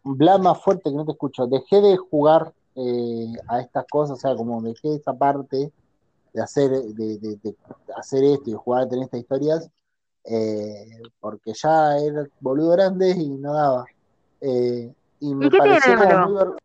hablar 0.04 0.40
más 0.42 0.62
fuerte 0.62 0.90
que 0.90 0.96
no 0.96 1.06
te 1.06 1.12
escucho. 1.12 1.46
Dejé 1.46 1.80
de 1.80 1.96
jugar 1.96 2.52
eh, 2.74 3.32
a 3.48 3.60
estas 3.60 3.86
cosas, 3.90 4.18
o 4.18 4.20
sea, 4.20 4.36
como 4.36 4.60
dejé 4.60 4.96
esa 4.96 5.14
parte 5.14 5.72
de 6.34 6.42
hacer, 6.42 6.70
de, 6.70 7.18
de- 7.18 7.36
de 7.42 7.56
hacer 7.96 8.22
esto 8.22 8.50
y 8.50 8.52
jugar 8.52 8.82
a 8.82 8.88
tener 8.88 9.04
estas 9.04 9.20
historias, 9.20 9.70
eh, 10.24 11.00
porque 11.20 11.54
ya 11.54 11.96
era 11.96 12.26
boludo 12.40 12.72
grande 12.72 13.12
y 13.12 13.30
no 13.30 13.54
daba. 13.54 13.86
Eh, 14.42 14.92
y 15.20 15.34
me 15.34 15.48
qué 15.48 15.56
tiene 15.56 15.68
pareció 15.68 15.92
de 15.92 16.04
como 16.04 16.28
muy 16.28 16.56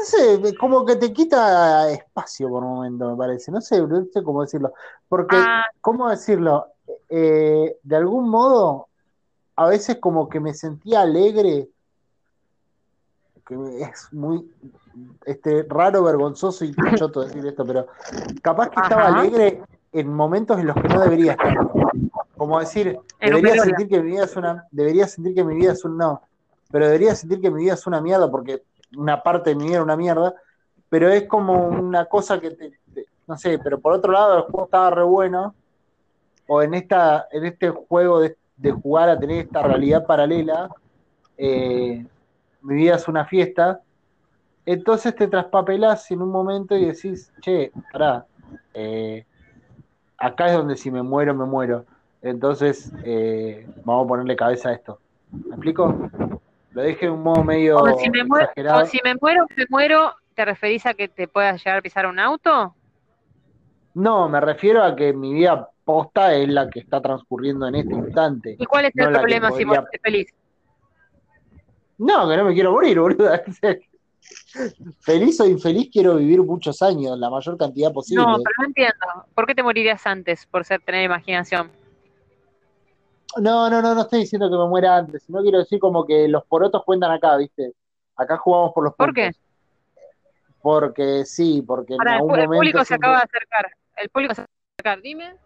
No 0.00 0.06
sé, 0.06 0.56
como 0.56 0.86
que 0.86 0.96
te 0.96 1.12
quita 1.12 1.90
espacio 1.90 2.48
por 2.48 2.64
un 2.64 2.76
momento, 2.76 3.10
me 3.10 3.16
parece. 3.18 3.52
No 3.52 3.60
sé, 3.60 3.86
no 3.86 4.02
sé 4.06 4.22
cómo 4.22 4.40
decirlo. 4.40 4.72
Porque, 5.06 5.36
Ah, 5.38 5.66
¿cómo 5.82 6.08
decirlo? 6.08 6.68
Eh, 7.10 7.76
de 7.82 7.96
algún 7.96 8.30
modo, 8.30 8.88
a 9.56 9.68
veces 9.68 9.98
como 10.00 10.26
que 10.30 10.40
me 10.40 10.54
sentía 10.54 11.02
alegre, 11.02 11.68
que 13.46 13.54
es 13.82 14.08
muy 14.12 14.50
este, 15.26 15.66
raro, 15.68 16.02
vergonzoso 16.02 16.64
y 16.64 16.74
choto 16.96 17.20
decir 17.20 17.44
esto, 17.46 17.66
pero 17.66 17.86
capaz 18.42 18.70
que 18.70 18.80
estaba 18.80 19.08
Ajá. 19.08 19.20
alegre 19.20 19.62
en 19.92 20.14
momentos 20.14 20.58
en 20.58 20.66
los 20.66 20.76
que 20.76 20.88
no 20.88 21.00
debería 21.00 21.32
estar. 21.32 21.58
Como 22.38 22.58
decir, 22.58 22.98
debería 23.20 23.58
sentir 23.58 23.86
que 23.86 24.00
mi 24.00 24.12
vida 24.12 24.24
es 24.24 24.34
una, 24.34 24.66
debería 24.70 25.06
sentir 25.06 25.34
que 25.34 25.44
mi 25.44 25.56
vida 25.56 25.72
es 25.72 25.84
un 25.84 25.98
no, 25.98 26.22
pero 26.70 26.86
debería 26.86 27.14
sentir 27.14 27.42
que 27.42 27.50
mi 27.50 27.64
vida 27.64 27.74
es 27.74 27.86
una 27.86 28.00
mierda 28.00 28.30
porque 28.30 28.62
una 28.96 29.22
parte 29.22 29.50
de 29.50 29.56
mi 29.56 29.64
vida 29.64 29.74
era 29.74 29.84
una 29.84 29.96
mierda, 29.96 30.34
pero 30.88 31.08
es 31.08 31.26
como 31.26 31.66
una 31.68 32.06
cosa 32.06 32.40
que 32.40 32.50
te, 32.50 32.72
no 33.26 33.36
sé, 33.36 33.58
pero 33.58 33.78
por 33.78 33.92
otro 33.92 34.12
lado 34.12 34.36
el 34.36 34.42
juego 34.42 34.64
estaba 34.64 34.90
re 34.90 35.04
bueno, 35.04 35.54
o 36.46 36.62
en 36.62 36.74
esta, 36.74 37.28
en 37.30 37.44
este 37.44 37.70
juego 37.70 38.20
de, 38.20 38.36
de 38.56 38.72
jugar 38.72 39.08
a 39.08 39.18
tener 39.18 39.46
esta 39.46 39.62
realidad 39.62 40.04
paralela, 40.04 40.68
eh, 41.38 42.04
mi 42.62 42.74
vida 42.74 42.96
es 42.96 43.08
una 43.08 43.24
fiesta, 43.24 43.80
entonces 44.66 45.14
te 45.14 45.28
traspapelás 45.28 46.10
en 46.10 46.22
un 46.22 46.30
momento 46.30 46.76
y 46.76 46.84
decís, 46.84 47.32
che, 47.40 47.72
pará, 47.92 48.26
eh, 48.74 49.24
acá 50.18 50.48
es 50.48 50.52
donde 50.52 50.76
si 50.76 50.90
me 50.90 51.02
muero, 51.02 51.34
me 51.34 51.46
muero. 51.46 51.86
Entonces, 52.22 52.92
eh, 53.04 53.66
vamos 53.84 54.04
a 54.04 54.08
ponerle 54.08 54.36
cabeza 54.36 54.68
a 54.68 54.72
esto. 54.74 55.00
¿Me 55.32 55.54
explico? 55.54 56.10
Lo 56.72 56.82
dije 56.82 57.06
de 57.06 57.12
un 57.12 57.22
modo 57.22 57.42
medio 57.42 57.78
o 57.78 57.98
si 57.98 58.10
me 58.10 58.24
muero, 58.24 58.44
exagerado. 58.44 58.82
o 58.82 58.86
si 58.86 59.00
me 59.02 59.14
muero, 59.20 59.46
me 59.56 59.64
muero, 59.68 60.14
¿te 60.34 60.44
referís 60.44 60.86
a 60.86 60.94
que 60.94 61.08
te 61.08 61.26
puedas 61.26 61.62
llegar 61.64 61.78
a 61.78 61.82
pisar 61.82 62.06
un 62.06 62.18
auto? 62.18 62.74
No, 63.94 64.28
me 64.28 64.40
refiero 64.40 64.82
a 64.82 64.94
que 64.94 65.12
mi 65.12 65.34
vida 65.34 65.68
posta 65.84 66.32
es 66.34 66.48
la 66.48 66.70
que 66.70 66.80
está 66.80 67.00
transcurriendo 67.00 67.66
en 67.66 67.74
este 67.74 67.94
instante. 67.94 68.56
¿Y 68.58 68.66
cuál 68.66 68.84
es 68.84 68.92
No 68.94 69.08
el 69.08 69.12
problema 69.12 69.50
si 69.50 69.64
vos 69.64 69.78
estás 69.78 70.00
feliz? 70.00 70.32
No, 71.98 72.28
que 72.28 72.36
no 72.36 72.44
me 72.44 72.54
quiero 72.54 72.72
morir, 72.72 72.98
boludo. 72.98 73.30
Feliz 75.00 75.40
o 75.40 75.46
infeliz 75.46 75.90
quiero 75.92 76.16
vivir 76.16 76.40
muchos 76.42 76.82
años, 76.82 77.18
la 77.18 77.30
mayor 77.30 77.56
cantidad 77.58 77.92
posible. 77.92 78.22
No, 78.22 78.38
pero 78.38 78.54
no 78.58 78.66
entiendo. 78.66 79.26
¿Por 79.34 79.46
qué 79.46 79.54
te 79.54 79.62
morirías 79.62 80.06
antes 80.06 80.46
por 80.46 80.64
ser 80.64 80.80
tener 80.80 81.04
imaginación? 81.04 81.70
No, 83.36 83.70
no, 83.70 83.80
no, 83.80 83.94
no 83.94 84.00
estoy 84.02 84.20
diciendo 84.20 84.50
que 84.50 84.56
me 84.56 84.66
muera 84.66 84.96
antes, 84.96 85.22
sino 85.22 85.40
quiero 85.42 85.58
decir 85.58 85.78
como 85.78 86.04
que 86.04 86.26
los 86.28 86.44
porotos 86.46 86.84
cuentan 86.84 87.12
acá, 87.12 87.36
¿viste? 87.36 87.74
Acá 88.16 88.36
jugamos 88.36 88.72
por 88.72 88.84
los 88.84 88.94
¿Por 88.94 89.14
puntos. 89.14 89.24
qué? 89.24 89.40
Porque 90.60 91.24
sí, 91.24 91.62
porque 91.62 91.94
en 91.94 91.98
Pará, 91.98 92.12
el, 92.12 92.16
algún 92.18 92.38
el 92.38 92.46
momento 92.46 92.58
público 92.58 92.84
se 92.84 92.94
acaba 92.94 93.18
de 93.18 93.22
acercar. 93.22 93.70
El 93.96 94.08
público 94.10 94.34
se 94.34 94.42
acaba 94.42 94.52
de 94.52 94.74
acercar. 94.78 95.02
Dime. 95.02 95.36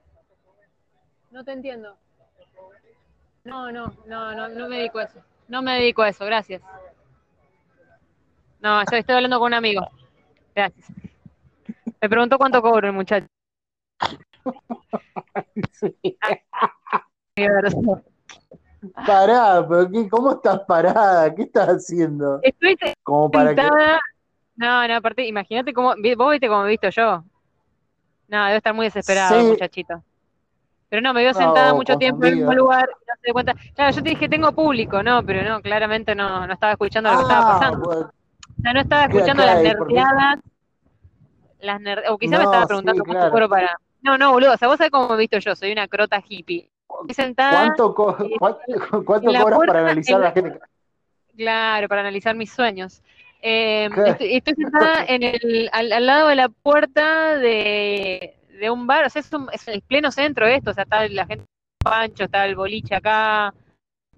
No 1.31 1.45
te 1.45 1.53
entiendo. 1.53 1.97
No, 3.45 3.71
no, 3.71 3.93
no, 4.07 4.35
no, 4.35 4.49
no 4.49 4.69
me 4.69 4.79
dedico 4.79 4.99
a 4.99 5.05
eso. 5.05 5.21
No 5.49 5.61
me 5.61 5.75
dedico 5.75 6.03
a 6.03 6.09
eso, 6.09 6.25
gracias. 6.25 6.63
No, 8.61 8.81
estoy, 8.81 9.01
estoy 9.01 9.17
hablando 9.17 9.39
con 9.39 9.49
un 9.49 9.55
amigo. 9.55 9.87
Gracias. 10.55 10.87
Me 12.01 12.09
preguntó 12.09 12.39
cuánto 12.39 12.63
cobro 12.63 12.87
el 12.87 12.95
muchacho. 12.95 13.27
Sí. 15.73 15.97
Diverso. 17.37 17.81
Pará, 19.07 19.67
pero 19.67 19.91
qué, 19.91 20.09
¿cómo 20.11 20.33
estás 20.33 20.61
parada? 20.61 21.35
¿Qué 21.35 21.43
estás 21.43 21.69
haciendo? 21.69 22.39
Estoy 22.43 22.77
Como 23.03 23.31
para 23.31 23.55
que. 23.55 23.63
No, 24.57 24.87
no, 24.87 24.95
aparte, 24.95 25.27
imagínate 25.27 25.73
cómo. 25.73 25.95
Vos 26.17 26.31
viste 26.33 26.49
cómo 26.49 26.63
me 26.63 26.69
he 26.69 26.71
visto 26.73 26.91
yo. 26.91 27.25
No, 28.29 28.45
debe 28.45 28.57
estar 28.59 28.75
muy 28.75 28.87
desesperado 28.87 29.41
Sí. 29.41 29.47
muchachito. 29.47 30.03
Pero 30.91 31.01
no, 31.03 31.15
me 31.15 31.23
veo 31.23 31.33
No, 31.33 31.39
sentada 31.39 31.73
mucho 31.75 31.97
tiempo 31.97 32.25
en 32.25 32.29
el 32.29 32.37
mismo 32.37 32.53
confundida. 32.53 32.63
lugar 32.77 32.89
y 32.91 33.05
no 33.07 33.15
se 33.23 33.33
cuenta. 33.33 33.55
Claro, 33.75 33.91
yo 33.97 34.03
te 34.03 34.11
dije, 34.11 34.29
tengo 34.29 34.53
público, 34.53 35.03
no, 35.03 35.23
pero 35.25 35.43
no, 35.49 35.61
claramente 35.63 36.15
no, 36.15 36.47
no 36.47 36.53
estaba 36.53 36.73
escuchando 36.73 37.11
lo 37.11 37.17
que 37.17 37.23
estaba 37.23 37.41
Ah, 37.41 37.59
pasando. 37.59 37.89
O 37.89 38.63
sea, 38.63 38.73
no 38.75 38.81
estaba 38.81 39.05
escuchando 39.05 39.45
las 39.47 39.63
nerdeadas. 39.63 40.39
Las 41.61 41.81
ner- 41.81 42.05
O 42.11 42.19
quizá 42.19 42.37
me 42.37 42.45
estaba 42.45 42.63
sí, 42.65 42.69
preguntando 42.69 43.03
cuánto 43.03 43.19
claro. 43.21 43.33
cobro 43.33 43.49
para. 43.49 43.77
No, 44.03 44.19
no, 44.19 44.33
boludo. 44.33 44.53
O 44.53 44.57
sea, 44.59 44.69
vos 44.69 44.77
sabés 44.77 44.91
cómo 44.93 45.15
he 45.15 45.19
visto 45.19 45.39
yo. 45.39 45.57
Soy 45.57 45.73
una 45.73 45.89
crota 45.89 46.23
hippie. 46.29 46.71
¿Cuánto, 46.89 47.95
co- 47.95 48.17
cuánto, 48.39 48.61
cuánto 49.05 49.33
cobras 49.33 49.57
puerta, 49.57 49.67
para 49.73 49.81
analizar 49.81 50.19
la- 50.21 50.27
la 50.27 50.33
gente? 50.33 50.59
Claro, 51.37 51.89
para 51.89 52.01
analizar 52.03 52.35
mis 52.37 52.53
sueños. 52.53 53.03
Eh, 53.43 53.89
estoy, 54.07 54.37
estoy 54.37 54.55
sentada 54.55 55.05
en 55.09 55.23
el, 55.23 55.69
al, 55.73 55.93
al 55.93 56.07
lado 56.07 56.29
de 56.29 56.37
la 56.37 56.49
puerta 56.49 57.37
de, 57.37 58.37
de 58.49 58.71
un 58.71 58.87
bar, 58.87 59.05
o 59.05 59.11
sea, 59.11 59.21
es, 59.21 59.33
un, 59.33 59.49
es 59.53 59.67
el 59.69 59.83
pleno 59.83 60.11
centro 60.11 60.47
esto, 60.47 60.71
o 60.71 60.75
sea, 60.75 60.85
está 60.85 61.07
la 61.09 61.27
gente 61.27 61.45
Pancho, 61.83 62.25
está 62.25 62.47
el 62.47 62.57
boliche 62.57 62.95
acá, 62.95 63.53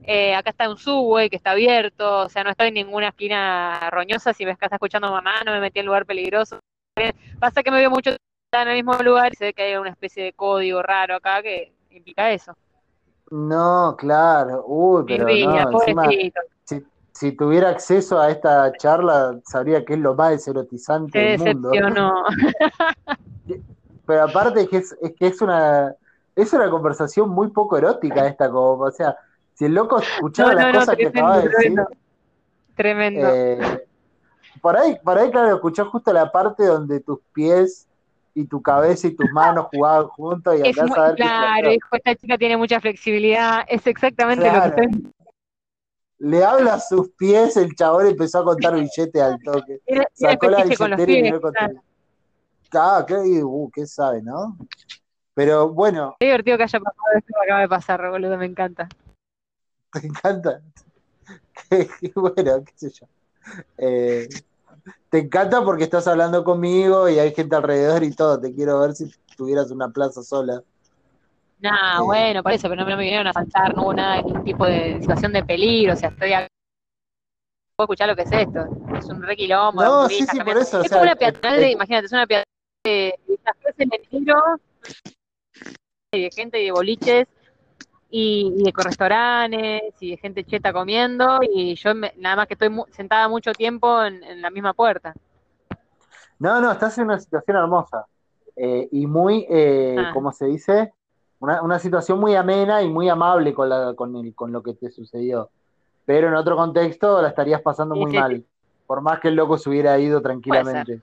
eh, 0.05 0.35
acá 0.37 0.51
está 0.51 0.71
un 0.71 0.79
subway 0.79 1.29
que 1.29 1.35
está 1.35 1.51
abierto, 1.53 2.21
o 2.27 2.29
sea, 2.29 2.45
no 2.45 2.51
estoy 2.51 2.69
en 2.69 2.75
ninguna 2.75 3.09
esquina 3.09 3.91
roñosa, 3.91 4.33
si 4.33 4.45
ves 4.45 4.57
que 4.57 4.67
estás 4.67 4.77
escuchando 4.77 5.11
mamá, 5.11 5.43
no 5.45 5.51
me 5.51 5.59
metí 5.61 5.81
en 5.81 5.87
lugar 5.87 6.07
peligroso. 6.07 6.61
Pasa 7.41 7.65
que 7.65 7.73
me 7.73 7.79
veo 7.79 7.91
mucho 7.91 8.11
en 8.53 8.69
el 8.69 8.75
mismo 8.77 8.95
lugar 9.03 9.33
y 9.33 9.37
se 9.37 9.47
ve 9.47 9.53
que 9.55 9.63
hay 9.63 9.77
una 9.77 9.91
especie 9.91 10.23
de 10.23 10.33
código 10.33 10.81
raro 10.83 11.17
acá 11.17 11.43
que 11.43 11.73
implica 11.99 12.31
eso. 12.31 12.57
No, 13.31 13.97
claro. 13.99 14.65
Uy, 14.67 15.05
pero 15.07 15.25
no, 15.25 15.81
encima, 15.81 16.09
si, 16.65 16.85
si 17.13 17.33
tuviera 17.33 17.71
acceso 17.71 18.21
a 18.21 18.31
esta 18.31 18.73
charla, 18.77 19.39
sabría 19.45 19.85
que 19.85 19.95
es 19.95 19.99
lo 19.99 20.15
más 20.15 20.31
deserotizante 20.31 21.37
Se 21.37 21.45
del 21.45 21.57
mundo. 21.57 21.73
Pero 24.07 24.23
aparte 24.23 24.61
es 24.61 24.69
que 24.69 24.77
es, 24.77 24.97
es 25.03 25.15
que 25.15 25.27
es 25.27 25.41
una 25.41 25.97
es 26.37 26.53
una 26.53 26.71
conversación 26.71 27.31
muy 27.31 27.49
poco 27.49 27.79
erótica 27.79 28.27
esta, 28.27 28.51
como, 28.51 28.85
o 28.85 28.91
sea, 28.91 29.17
si 29.55 29.65
el 29.65 29.75
loco 29.75 29.99
escuchara 29.99 30.51
No, 30.51 30.55
las 30.55 30.67
no, 30.67 30.73
no, 30.73 30.79
cosas 30.81 30.97
que 30.97 31.07
acaba 31.07 31.39
de 31.39 31.49
decir, 31.49 31.57
tremendo. 31.57 31.89
Tremendo. 32.77 33.27
eh, 33.27 33.87
por 34.61 34.77
ahí, 34.77 34.99
por 35.03 35.19
ahí, 35.19 35.31
claro, 35.31 35.55
escuchó 35.55 35.87
justo 35.87 36.13
la 36.13 36.31
parte 36.31 36.67
donde 36.67 37.01
tus 37.01 37.21
pies 37.33 37.86
y 38.37 38.45
tu 38.45 38.61
cabeza 38.61 39.07
y 39.07 39.17
tus 39.17 39.31
manos 39.31 39.69
jugaban 39.73 40.09
juntos 40.09 40.55
y 40.59 40.69
andás 40.69 40.89
muy, 40.91 40.99
a 40.99 41.03
ver 41.05 41.15
qué 41.17 41.23
claro, 41.23 41.71
dijo, 41.71 41.89
esta 41.93 42.15
chica 42.15 42.37
tiene 42.37 42.57
mucha 42.59 42.81
flexibilidad, 42.81 43.65
es 43.67 43.87
exactamente 43.87 44.45
Claro. 44.45 44.77
lo 44.77 44.77
que. 44.77 44.99
Le 46.19 46.45
habla 46.45 46.75
a 46.75 46.81
sus 46.81 47.11
pies, 47.13 47.57
el 47.57 47.75
chabón 47.75 48.07
empezó 48.09 48.41
a 48.41 48.45
contar 48.45 48.75
billetes 48.75 49.23
al 49.23 49.39
toque. 49.43 49.81
Sacó 50.13 50.51
la 50.51 50.59
fetiche 50.59 50.77
con 50.77 50.91
los 50.91 50.99
billetera 50.99 51.19
y 51.19 51.23
pies, 51.23 51.23
miró 51.23 51.41
con 51.41 51.53
claro. 51.53 51.83
Ah, 52.75 53.05
qué, 53.09 53.15
uh, 53.43 53.71
qué 53.71 53.87
sabe, 53.87 54.21
¿no? 54.21 54.59
Pero 55.33 55.71
bueno, 55.71 56.17
Qué 56.21 56.27
divertido 56.27 56.59
que 56.59 56.65
haya 56.65 56.81
pasado 56.81 57.07
esto 57.17 57.33
que 57.33 57.47
acaba 57.47 57.61
de 57.61 57.69
pasar, 57.69 58.11
boludo, 58.11 58.37
me 58.37 58.47
encanta. 58.47 58.87
te 59.93 60.07
encanta. 60.07 60.61
Bueno, 62.15 62.65
qué 62.65 62.73
sé 62.77 62.91
yo. 62.91 63.07
Eh, 63.79 64.29
te 65.11 65.19
encanta 65.19 65.65
porque 65.65 65.85
estás 65.85 66.07
hablando 66.07 66.45
conmigo 66.45 67.09
y 67.09 67.19
hay 67.19 67.35
gente 67.35 67.57
alrededor 67.57 68.03
y 68.03 68.15
todo. 68.15 68.41
Te 68.41 68.55
quiero 68.55 68.81
ver 68.81 68.95
si 68.95 69.11
tuvieras 69.37 69.71
una 69.71 69.89
plaza 69.89 70.23
sola. 70.23 70.63
Nah, 71.59 72.01
Eh. 72.01 72.05
bueno, 72.05 72.43
por 72.43 72.53
eso, 72.53 72.69
pero 72.69 72.83
no 72.83 72.87
me 72.87 72.97
vinieron 72.97 73.27
a 73.27 73.33
saltar, 73.33 73.75
no 73.75 73.85
hubo 73.85 73.95
nada, 73.95 74.21
ningún 74.23 74.45
tipo 74.45 74.67
de 74.67 75.01
situación 75.01 75.33
de 75.33 75.43
peligro, 75.43 75.95
o 75.95 75.97
sea, 75.97 76.11
estoy 76.11 76.33
acá. 76.33 76.49
Puedo 77.77 77.87
escuchar 77.87 78.09
lo 78.09 78.17
que 78.17 78.23
es 78.23 78.33
esto, 78.33 78.67
es 78.99 79.07
un 79.07 79.23
re 79.23 79.37
quilombo, 79.37 79.83
No, 79.83 80.03
de 80.09 80.15
sí, 80.15 80.27
sí, 80.27 80.39
por 80.41 80.57
eso, 80.57 80.79
o 80.79 80.83
Es 80.83 80.89
sea, 80.89 80.99
como 80.99 81.03
una 81.03 81.13
eh, 81.13 81.17
peatonal 81.17 81.57
de, 81.61 81.67
eh, 81.67 81.73
imagínate, 81.73 82.07
es 82.07 82.13
una 82.13 82.27
peatonal 82.27 82.45
de, 82.85 83.15
de 83.27 83.39
cafés 83.39 83.75
en 83.79 83.91
el 83.93 84.09
tiro, 84.09 84.37
de 86.13 86.31
gente 86.35 86.61
y 86.63 86.67
de 86.67 86.73
boliches, 86.73 87.27
y, 88.19 88.55
y 88.57 88.65
de 88.65 88.73
restaurantes, 88.75 89.83
y 90.01 90.13
de 90.13 90.17
gente 90.17 90.43
cheta 90.43 90.73
comiendo, 90.73 91.41
y 91.43 91.75
yo 91.75 91.95
me- 91.95 92.15
nada 92.17 92.37
más 92.37 92.47
que 92.47 92.55
estoy 92.55 92.71
mu- 92.71 92.87
sentada 92.91 93.29
mucho 93.29 93.53
tiempo 93.53 94.03
en, 94.03 94.25
en 94.25 94.41
la 94.41 94.49
misma 94.49 94.73
puerta. 94.73 95.13
No, 96.39 96.59
no, 96.63 96.73
estás 96.73 96.97
en 96.97 97.05
una 97.05 97.19
situación 97.19 97.59
hermosa. 97.59 98.07
Eh, 98.57 98.89
y 98.91 99.07
muy, 99.07 99.47
eh, 99.51 99.97
Ah. 99.99 100.11
¿cómo 100.15 100.33
se 100.33 100.47
dice? 100.47 100.95
Una, 101.41 101.61
una 101.61 101.79
situación 101.79 102.19
muy 102.19 102.35
amena 102.35 102.81
y 102.83 102.89
muy 102.89 103.07
amable 103.11 103.53
con, 103.53 103.69
la, 103.69 103.93
con, 103.95 104.17
el, 104.17 104.35
con 104.35 104.51
lo 104.51 104.63
que 104.63 104.73
te 104.73 104.91
sucedió. 104.91 105.51
Pero 106.07 106.29
en 106.29 106.35
otro 106.37 106.57
contexto 106.57 107.21
la 107.21 107.29
estarías 107.29 107.61
pasando 107.61 107.95
Sí, 107.97 108.01
muy 108.01 108.11
sí, 108.13 108.17
mal. 108.17 108.45
Por 108.87 109.03
más 109.03 109.21
que 109.21 109.29
el 109.29 109.35
loco 109.35 109.59
se 109.59 109.69
hubiera 109.69 109.99
ido 109.99 110.23
tranquilamente. 110.23 111.03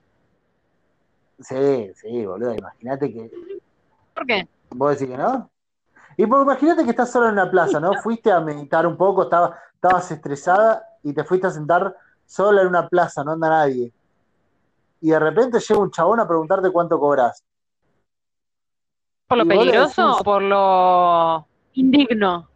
Sí, 1.39 1.91
sí, 1.95 2.25
boludo. 2.25 2.55
Imagínate 2.55 3.13
que. 3.13 3.29
¿Por 4.15 4.25
qué? 4.25 4.47
¿Vos 4.71 4.97
decís 4.97 5.13
que 5.13 5.17
no? 5.21 5.51
Y 6.17 6.25
pues 6.25 6.43
imagínate 6.43 6.83
que 6.83 6.91
estás 6.91 7.11
solo 7.11 7.27
en 7.27 7.33
una 7.33 7.49
plaza, 7.49 7.79
¿no? 7.79 7.93
Fuiste 8.03 8.31
a 8.31 8.39
meditar 8.39 8.85
un 8.85 8.97
poco, 8.97 9.23
estaba, 9.23 9.57
estabas 9.73 10.11
estresada 10.11 10.83
y 11.03 11.13
te 11.13 11.23
fuiste 11.23 11.47
a 11.47 11.51
sentar 11.51 11.95
sola 12.25 12.61
en 12.61 12.67
una 12.67 12.87
plaza, 12.87 13.23
no 13.23 13.31
anda 13.31 13.49
nadie. 13.49 13.91
Y 15.01 15.09
de 15.09 15.19
repente 15.19 15.59
llega 15.59 15.81
un 15.81 15.91
chabón 15.91 16.19
a 16.19 16.27
preguntarte 16.27 16.69
cuánto 16.71 16.97
cobras. 16.99 17.43
¿Por 19.27 19.37
lo 19.37 19.45
peligroso 19.45 20.01
decís- 20.01 20.21
o 20.21 20.23
por 20.23 20.41
lo 20.41 21.47
indigno? 21.73 22.47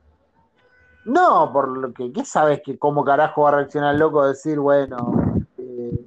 No, 1.05 1.51
por 1.53 1.69
lo 1.69 1.93
que, 1.93 2.11
¿qué 2.11 2.25
sabes 2.25 2.61
que 2.63 2.77
cómo 2.77 3.03
carajo 3.03 3.43
va 3.43 3.49
a 3.49 3.55
reaccionar 3.55 3.93
el 3.93 3.99
loco 3.99 4.21
a 4.21 4.27
decir, 4.27 4.59
bueno, 4.59 5.35
eh, 5.57 6.05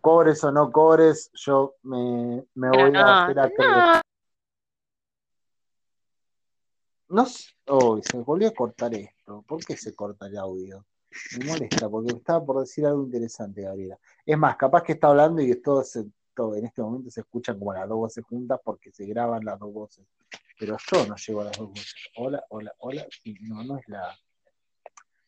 cobres 0.00 0.42
o 0.44 0.52
no 0.52 0.70
cobres, 0.70 1.30
yo 1.34 1.74
me, 1.84 2.44
voy 2.54 2.96
a 2.96 3.24
hacer 3.24 3.38
ateo. 3.38 3.70
no, 3.70 4.00
No 7.08 7.26
sé. 7.26 7.50
Oh, 7.66 8.00
se 8.02 8.18
volvió 8.18 8.48
a 8.48 8.52
cortar 8.52 8.94
esto. 8.94 9.42
¿Por 9.46 9.64
qué 9.64 9.76
se 9.76 9.94
corta 9.94 10.26
el 10.26 10.36
audio? 10.38 10.84
Me 11.38 11.46
molesta, 11.46 11.88
porque 11.88 12.12
estaba 12.12 12.44
por 12.44 12.60
decir 12.60 12.86
algo 12.86 13.04
interesante, 13.04 13.62
Gabriela. 13.62 13.98
Es 14.26 14.36
más, 14.36 14.56
capaz 14.56 14.82
que 14.82 14.92
está 14.92 15.08
hablando 15.08 15.40
y 15.40 15.54
todo, 15.60 15.82
en 16.56 16.64
este 16.66 16.82
momento 16.82 17.10
se 17.10 17.20
escuchan 17.20 17.58
como 17.58 17.72
las 17.72 17.88
dos 17.88 17.98
voces 17.98 18.24
juntas 18.24 18.58
porque 18.64 18.90
se 18.90 19.06
graban 19.06 19.44
las 19.44 19.58
dos 19.58 19.72
voces. 19.72 20.04
Pero 20.58 20.76
yo 20.90 21.06
no 21.06 21.16
llego 21.16 21.40
a 21.40 21.44
las 21.44 21.56
dos 21.56 21.68
voces. 21.68 21.94
Hola, 22.16 22.44
hola, 22.48 22.72
hola. 22.78 23.06
No, 23.42 23.62
no 23.62 23.78
es 23.78 23.88
la. 23.88 24.16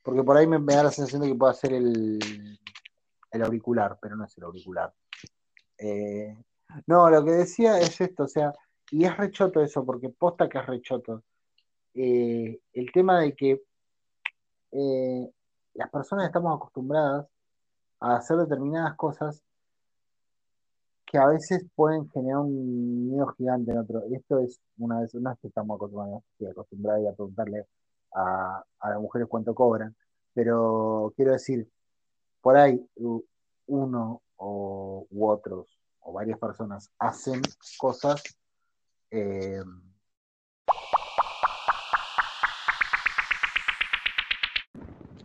Porque 0.03 0.23
por 0.23 0.37
ahí 0.37 0.47
me, 0.47 0.59
me 0.59 0.75
da 0.75 0.85
la 0.85 0.91
sensación 0.91 1.23
de 1.23 1.29
que 1.29 1.35
puedo 1.35 1.51
hacer 1.51 1.73
el, 1.73 2.59
el 3.31 3.43
auricular, 3.43 3.99
pero 4.01 4.17
no 4.17 4.25
es 4.25 4.37
el 4.39 4.45
auricular. 4.45 4.93
Eh, 5.79 6.37
no, 6.87 7.11
lo 7.11 7.25
que 7.25 7.33
decía 7.33 7.79
es 7.79 8.01
esto, 8.01 8.25
o 8.25 8.29
sea, 8.29 8.53
y 8.91 9.05
es 9.05 9.17
rechoto 9.17 9.61
eso, 9.61 9.85
porque 9.85 10.09
posta 10.09 10.49
que 10.49 10.59
es 10.59 10.67
rechoto 10.67 11.23
eh, 11.97 12.61
el 12.73 12.93
tema 12.93 13.21
de 13.21 13.35
que 13.35 13.63
eh, 14.73 15.31
las 15.75 15.91
personas 15.91 16.27
estamos 16.27 16.57
acostumbradas 16.57 17.27
a 18.01 18.17
hacer 18.17 18.37
determinadas 18.37 18.95
cosas 18.97 19.43
que 21.07 21.19
a 21.19 21.27
veces 21.27 21.65
pueden 21.75 22.09
generar 22.11 22.41
un 22.41 23.09
miedo 23.11 23.27
gigante 23.39 23.71
en 23.71 23.79
otro. 23.79 24.03
Esto 24.13 24.41
es 24.41 24.61
una 24.79 25.01
vez, 25.01 25.15
no 25.15 25.33
es 25.33 25.39
que 25.39 25.49
estamos 25.49 25.77
acostumbrados, 25.77 26.23
a 27.11 27.13
preguntarle 27.15 27.67
a, 28.15 28.65
a 28.81 28.91
las 28.91 29.01
mujeres 29.01 29.29
cuánto 29.29 29.55
cobran, 29.55 29.95
pero 30.35 31.13
quiero 31.17 31.33
decir, 31.33 31.69
por 32.43 32.57
ahí 32.57 32.87
uno 33.67 34.23
o, 34.37 35.07
u 35.11 35.29
otros 35.29 35.81
o 36.01 36.13
varias 36.13 36.39
personas 36.39 36.91
hacen 36.99 37.41
cosas 37.79 38.23
eh, 39.11 39.63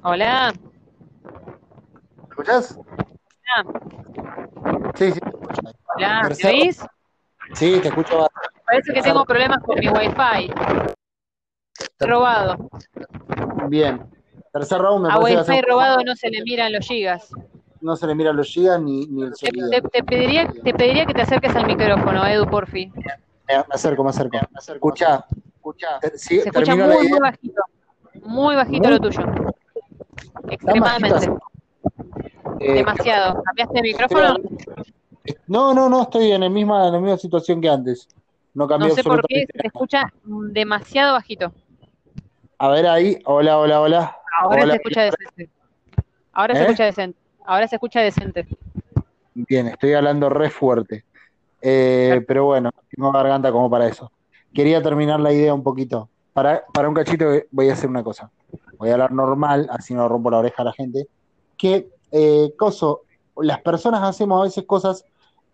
Hola. 0.04 0.54
¿Me 2.18 2.24
escuchás? 2.30 2.78
Sí, 4.96 5.12
sí. 5.12 5.20
Hola, 5.96 6.30
¿me 6.44 6.50
oís? 6.50 6.86
Sí, 7.54 7.80
te 7.82 7.90
escucho. 7.90 8.28
Parece 8.66 8.94
que 8.94 9.02
tengo 9.02 9.24
problemas 9.26 9.58
con 9.64 9.78
mi 9.80 9.88
wifi. 9.90 10.52
Robado. 12.00 12.58
Bien. 13.68 14.02
Tercer 14.54 14.82
round 14.82 15.06
me 15.08 15.14
A 15.14 15.20
parece 15.20 15.52
wifi 15.52 15.62
robado 15.62 15.98
no 16.06 16.16
se 16.16 16.30
le 16.30 16.42
miran 16.44 16.74
los 16.74 16.86
gigas. 16.88 17.30
no 17.82 17.96
se 17.96 18.06
le 18.08 18.16
mira 18.16 18.32
los 18.34 18.48
gigas 18.48 18.82
ni, 18.82 19.06
ni 19.08 19.24
el 19.24 19.36
sonido. 19.36 19.70
te- 19.70 19.82
te 19.82 20.04
pediría, 20.04 20.48
te 20.52 20.74
pediría 20.74 21.06
que 21.06 21.14
te 21.14 21.22
acerques 21.22 21.56
al 21.56 21.66
micrófono, 21.68 22.26
Edu, 22.26 22.46
porfi. 22.50 22.92
Me 22.96 23.04
me 23.58 23.64
acerco, 23.72 24.04
me 24.04 24.10
acerco. 24.10 24.38
Escucha, 24.68 25.26
escucha. 25.56 26.00
Sí, 26.16 26.42
Se 26.42 26.50
escucha 26.50 26.76
muy, 26.76 27.08
muy 27.10 27.20
bajito. 27.20 27.62
Muy 28.24 28.56
bajito 28.56 28.90
Muy- 28.90 28.92
lo 28.92 29.00
tuyo. 29.00 29.26
Extremadamente. 30.52 31.30
Eh, 32.60 32.74
Demasiado. 32.74 33.42
¿Cambiaste 33.44 33.74
de 33.74 33.82
micrófono? 33.82 34.36
No, 35.48 35.74
no, 35.74 35.90
no, 35.90 36.04
estoy 36.04 36.32
en, 36.32 36.44
el 36.44 36.50
misma, 36.50 36.88
en 36.88 36.94
la 36.94 37.00
misma 37.00 37.18
situación 37.18 37.62
que 37.62 37.70
antes. 37.70 38.08
No 38.54 38.68
cambió 38.68 38.90
No 38.90 38.96
sé 38.96 39.04
por 39.04 39.26
qué 39.28 39.46
se 39.50 39.68
escucha 39.68 40.12
demasiado 40.24 41.14
bajito. 41.14 41.54
A 42.58 42.70
ver 42.70 42.86
ahí, 42.86 43.20
hola, 43.26 43.58
hola, 43.58 43.82
hola. 43.82 44.18
Ahora 44.40 44.64
Hola. 44.64 44.74
se 44.74 44.78
escucha 44.78 45.02
decente. 45.04 45.50
Ahora 46.34 46.54
se 46.54 46.60
¿Eh? 46.60 46.64
escucha 46.64 46.86
decente. 46.86 47.20
Ahora 47.46 47.68
se 47.68 47.76
escucha 47.76 48.02
decente. 48.02 48.48
Bien, 49.34 49.68
estoy 49.68 49.94
hablando 49.94 50.30
re 50.30 50.50
fuerte. 50.50 51.06
Eh, 51.62 52.24
pero 52.28 52.46
bueno, 52.46 52.72
tengo 52.90 53.12
garganta 53.12 53.52
como 53.52 53.70
para 53.70 53.88
eso. 53.88 54.12
Quería 54.54 54.82
terminar 54.82 55.20
la 55.20 55.32
idea 55.32 55.54
un 55.54 55.64
poquito. 55.64 56.10
Para, 56.34 56.64
para 56.74 56.90
un 56.90 56.96
cachito 56.96 57.26
voy 57.52 57.70
a 57.70 57.74
hacer 57.74 57.90
una 57.90 58.04
cosa. 58.04 58.30
Voy 58.82 58.90
a 58.90 58.94
hablar 58.94 59.12
normal, 59.12 59.68
así 59.70 59.94
no 59.94 60.10
rompo 60.10 60.32
la 60.32 60.40
oreja 60.40 60.64
a 60.64 60.66
la 60.66 60.74
gente. 60.74 61.08
Que, 61.56 61.92
eh, 62.12 62.52
coso, 62.58 63.02
las 63.38 63.62
personas 63.62 64.02
hacemos 64.02 64.40
a 64.40 64.44
veces 64.46 64.66
cosas 64.66 65.06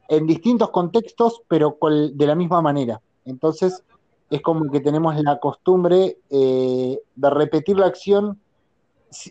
en 0.07 0.25
distintos 0.25 0.69
contextos, 0.69 1.41
pero 1.49 1.77
de 1.81 2.25
la 2.25 2.35
misma 2.35 2.61
manera. 2.61 3.01
Entonces, 3.25 3.83
es 4.29 4.41
como 4.41 4.71
que 4.71 4.79
tenemos 4.79 5.21
la 5.21 5.41
costumbre 5.41 6.19
eh, 6.29 7.01
de 7.15 7.29
repetir 7.29 7.77
la 7.77 7.87
acción 7.87 8.39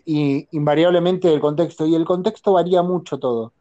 y 0.05 0.47
invariablemente 0.51 1.29
del 1.29 1.39
contexto. 1.39 1.87
Y 1.87 1.95
el 1.95 2.05
contexto 2.05 2.53
varía 2.53 2.83
mucho 2.83 3.17
todo. 3.17 3.51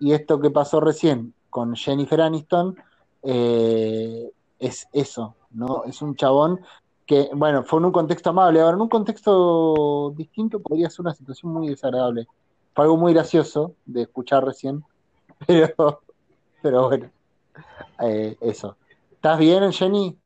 Y 0.00 0.12
esto 0.12 0.40
que 0.40 0.50
pasó 0.50 0.80
recién 0.80 1.34
con 1.50 1.76
Jennifer 1.76 2.20
Aniston 2.20 2.76
eh, 3.22 4.28
es 4.58 4.88
eso, 4.92 5.36
¿no? 5.52 5.84
Es 5.84 6.02
un 6.02 6.16
chabón 6.16 6.62
que, 7.06 7.28
bueno, 7.34 7.64
fue 7.64 7.78
en 7.78 7.86
un 7.86 7.92
contexto 7.92 8.30
amable. 8.30 8.60
Ahora, 8.60 8.76
en 8.76 8.82
un 8.82 8.88
contexto 8.88 10.12
distinto 10.16 10.60
podría 10.60 10.90
ser 10.90 11.00
una 11.02 11.14
situación 11.14 11.52
muy 11.52 11.68
desagradable. 11.68 12.26
Fue 12.74 12.84
algo 12.84 12.96
muy 12.96 13.12
gracioso 13.12 13.74
de 13.84 14.02
escuchar 14.02 14.44
recién, 14.44 14.82
pero, 15.46 16.02
pero 16.62 16.88
bueno, 16.88 17.10
eh, 18.00 18.36
eso. 18.40 18.76
¿Estás 19.12 19.38
bien, 19.38 19.72
Jenny? 19.72 20.18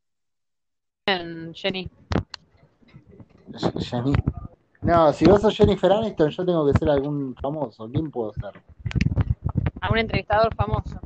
Bien, 1.06 1.52
Jenny. 1.54 1.90
Jenny. 3.80 4.12
No, 4.80 5.12
si 5.12 5.26
vos 5.26 5.40
sos 5.40 5.56
Jennifer 5.56 5.92
Aniston, 5.92 6.30
yo 6.30 6.46
tengo 6.46 6.66
que 6.66 6.78
ser 6.78 6.88
algún 6.90 7.34
famoso. 7.34 7.88
¿Quién 7.90 8.10
puedo 8.10 8.32
ser? 8.34 8.52
A 9.80 9.90
un 9.90 9.98
entrevistador 9.98 10.54
famoso. 10.54 11.00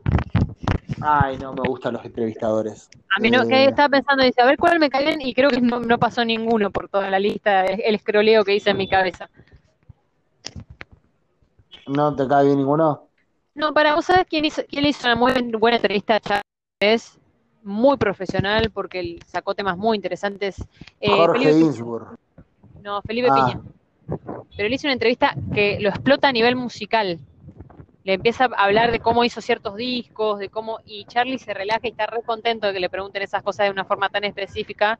Ay, 1.01 1.39
no 1.39 1.53
me 1.53 1.63
gustan 1.69 1.95
los 1.95 2.05
entrevistadores. 2.05 2.89
A 3.17 3.21
mí 3.21 3.31
no, 3.31 3.43
Eh, 3.43 3.49
que 3.49 3.65
estaba 3.67 3.89
pensando, 3.89 4.25
dice, 4.25 4.41
a 4.41 4.47
ver 4.47 4.59
cuál 4.59 4.79
me 4.79 4.91
cae 4.91 5.05
bien, 5.05 5.21
y 5.21 5.35
creo 5.35 5.51
que 5.51 5.61
no, 5.61 5.81
no 5.81 5.99
pasó 5.99 6.25
ninguno 6.25 6.71
por 6.71 6.89
toda 6.89 7.11
la 7.11 7.19
lista, 7.19 7.65
el 7.65 7.95
escroleo 7.95 8.45
que 8.45 8.55
hice 8.55 8.71
en 8.71 8.77
mi 8.77 8.89
cabeza. 8.89 9.29
¿No 11.87 12.15
te 12.15 12.27
cae 12.29 12.47
bien 12.47 12.59
ninguno? 12.59 13.09
No, 13.55 13.75
para 13.75 13.95
vos 13.95 14.07
sabés 14.07 14.27
quién 14.29 14.45
hizo, 14.45 14.63
quién 14.69 14.83
le 14.83 14.91
hizo 14.91 15.07
una 15.07 15.17
muy 15.17 15.33
buena 15.59 15.77
entrevista 15.77 16.17
a 16.17 16.21
Chávez, 16.81 17.19
muy 17.63 17.97
profesional, 17.97 18.71
porque 18.71 19.01
él 19.01 19.23
sacó 19.27 19.55
temas 19.55 19.77
muy 19.77 19.97
interesantes. 19.97 20.57
Eh, 21.01 21.11
Jorge 21.11 21.53
Felipe, 21.53 21.85
no, 22.83 23.03
Felipe 23.03 23.29
Ah. 23.31 23.35
Piña. 23.47 23.61
Pero 24.57 24.67
él 24.67 24.73
hizo 24.73 24.87
una 24.87 24.95
entrevista 24.95 25.35
que 25.55 25.79
lo 25.81 25.89
explota 25.91 26.29
a 26.29 26.33
nivel 26.33 26.57
musical. 26.57 27.19
Le 28.05 28.15
empieza 28.15 28.45
a 28.45 28.65
hablar 28.65 28.91
de 28.91 29.01
cómo 29.01 29.25
hizo 29.25 29.41
ciertos 29.41 29.77
discos, 29.77 30.39
de 30.39 30.49
cómo, 30.49 30.81
y 30.85 31.05
Charlie 31.05 31.39
se 31.39 31.55
relaja 31.55 31.81
y 31.85 31.91
está 31.91 32.07
re 32.07 32.23
contento 32.23 32.67
de 32.67 32.73
que 32.73 32.81
le 32.81 32.91
pregunten 32.91 33.23
esas 33.23 33.43
cosas 33.43 33.67
de 33.67 33.71
una 33.71 33.85
forma 33.85 34.09
tan 34.09 34.25
específica. 34.25 34.99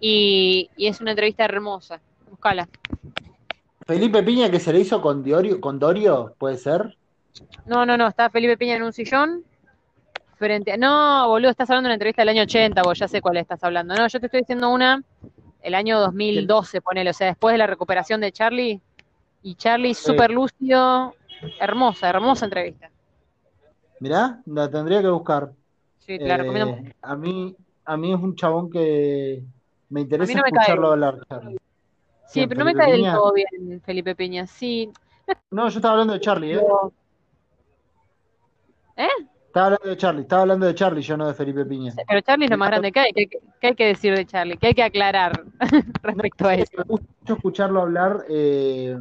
Y, 0.00 0.70
y 0.76 0.86
es 0.86 1.00
una 1.00 1.10
entrevista 1.10 1.44
hermosa. 1.44 2.00
Buscala. 2.30 2.68
Felipe 3.86 4.22
Piña 4.22 4.50
que 4.50 4.60
se 4.60 4.72
le 4.72 4.80
hizo 4.80 5.02
con 5.02 5.22
Diorio, 5.22 5.60
con 5.60 5.78
Dorio, 5.78 6.34
¿puede 6.38 6.56
ser? 6.56 6.96
No, 7.66 7.84
no, 7.84 7.96
no, 7.96 8.08
está 8.08 8.30
Felipe 8.30 8.56
Piña 8.56 8.76
en 8.76 8.82
un 8.82 8.92
sillón. 8.92 9.44
Frente 10.36 10.72
a... 10.72 10.76
No, 10.76 11.28
boludo, 11.28 11.50
estás 11.50 11.70
hablando 11.70 11.88
de 11.88 11.90
una 11.90 11.94
entrevista 11.94 12.22
del 12.22 12.30
año 12.30 12.42
80, 12.42 12.82
vos 12.82 12.98
ya 12.98 13.08
sé 13.08 13.20
cuál 13.20 13.36
estás 13.36 13.62
hablando. 13.62 13.94
No, 13.94 14.08
yo 14.08 14.20
te 14.20 14.26
estoy 14.26 14.40
diciendo 14.40 14.70
una, 14.70 15.02
el 15.62 15.74
año 15.74 16.00
2012, 16.00 16.80
ponele, 16.80 17.10
o 17.10 17.12
sea, 17.12 17.28
después 17.28 17.52
de 17.52 17.58
la 17.58 17.66
recuperación 17.66 18.20
de 18.20 18.32
Charlie. 18.32 18.80
Y 19.42 19.54
Charlie 19.56 19.94
súper 19.94 20.30
lúcido, 20.30 21.14
hermosa, 21.60 22.08
hermosa 22.10 22.44
entrevista. 22.46 22.90
Mirá, 24.00 24.40
la 24.46 24.70
tendría 24.70 25.00
que 25.00 25.08
buscar. 25.08 25.52
Sí, 25.98 26.18
te 26.18 26.26
la 26.26 26.34
Eh, 26.34 26.38
recomiendo. 26.38 26.76
a 27.02 27.16
mí, 27.16 27.56
a 27.84 27.96
mí 27.96 28.12
es 28.12 28.20
un 28.20 28.34
chabón 28.36 28.70
que 28.70 29.42
me 29.88 30.00
interesa 30.02 30.34
no 30.34 30.42
me 30.42 30.48
escucharlo 30.48 30.92
hablar. 30.92 31.18
Charlie. 31.28 31.56
Sí, 32.26 32.40
¿Quién, 32.40 32.48
pero 32.48 32.58
no 32.60 32.64
me 32.64 32.72
Felipe 32.72 32.84
cae 32.84 33.02
del 33.02 33.12
todo 33.12 33.32
bien 33.32 33.80
Felipe 33.84 34.14
Piña, 34.14 34.46
sí. 34.46 34.90
No, 35.50 35.68
yo 35.68 35.76
estaba 35.78 35.92
hablando 35.92 36.12
de 36.14 36.20
Charlie, 36.20 36.52
¿eh? 36.54 36.58
pero- 36.60 36.92
Estaba 39.46 39.66
hablando 39.66 39.88
de 39.88 39.96
Charlie, 39.96 40.22
estaba 40.22 40.42
hablando 40.42 40.66
de 40.66 40.74
Charlie, 40.74 41.02
yo 41.02 41.16
no 41.16 41.28
de 41.28 41.34
Felipe 41.34 41.64
Piña. 41.64 41.92
Pero 42.08 42.20
Charlie 42.22 42.46
es 42.46 42.50
lo 42.50 42.58
más 42.58 42.70
grande 42.70 42.90
que 42.90 43.00
hay. 43.00 43.12
¿Qué, 43.12 43.28
qué 43.60 43.66
hay 43.68 43.74
que 43.76 43.86
decir 43.86 44.14
de 44.16 44.26
Charlie? 44.26 44.56
¿Qué 44.56 44.66
hay 44.68 44.74
que 44.74 44.82
aclarar 44.82 45.44
respecto 46.02 46.48
a 46.48 46.54
eso? 46.54 46.72
Me 46.78 46.82
gusta 46.84 47.06
mucho 47.20 47.34
escucharlo 47.34 47.80
hablar 47.82 48.24
eh, 48.28 48.98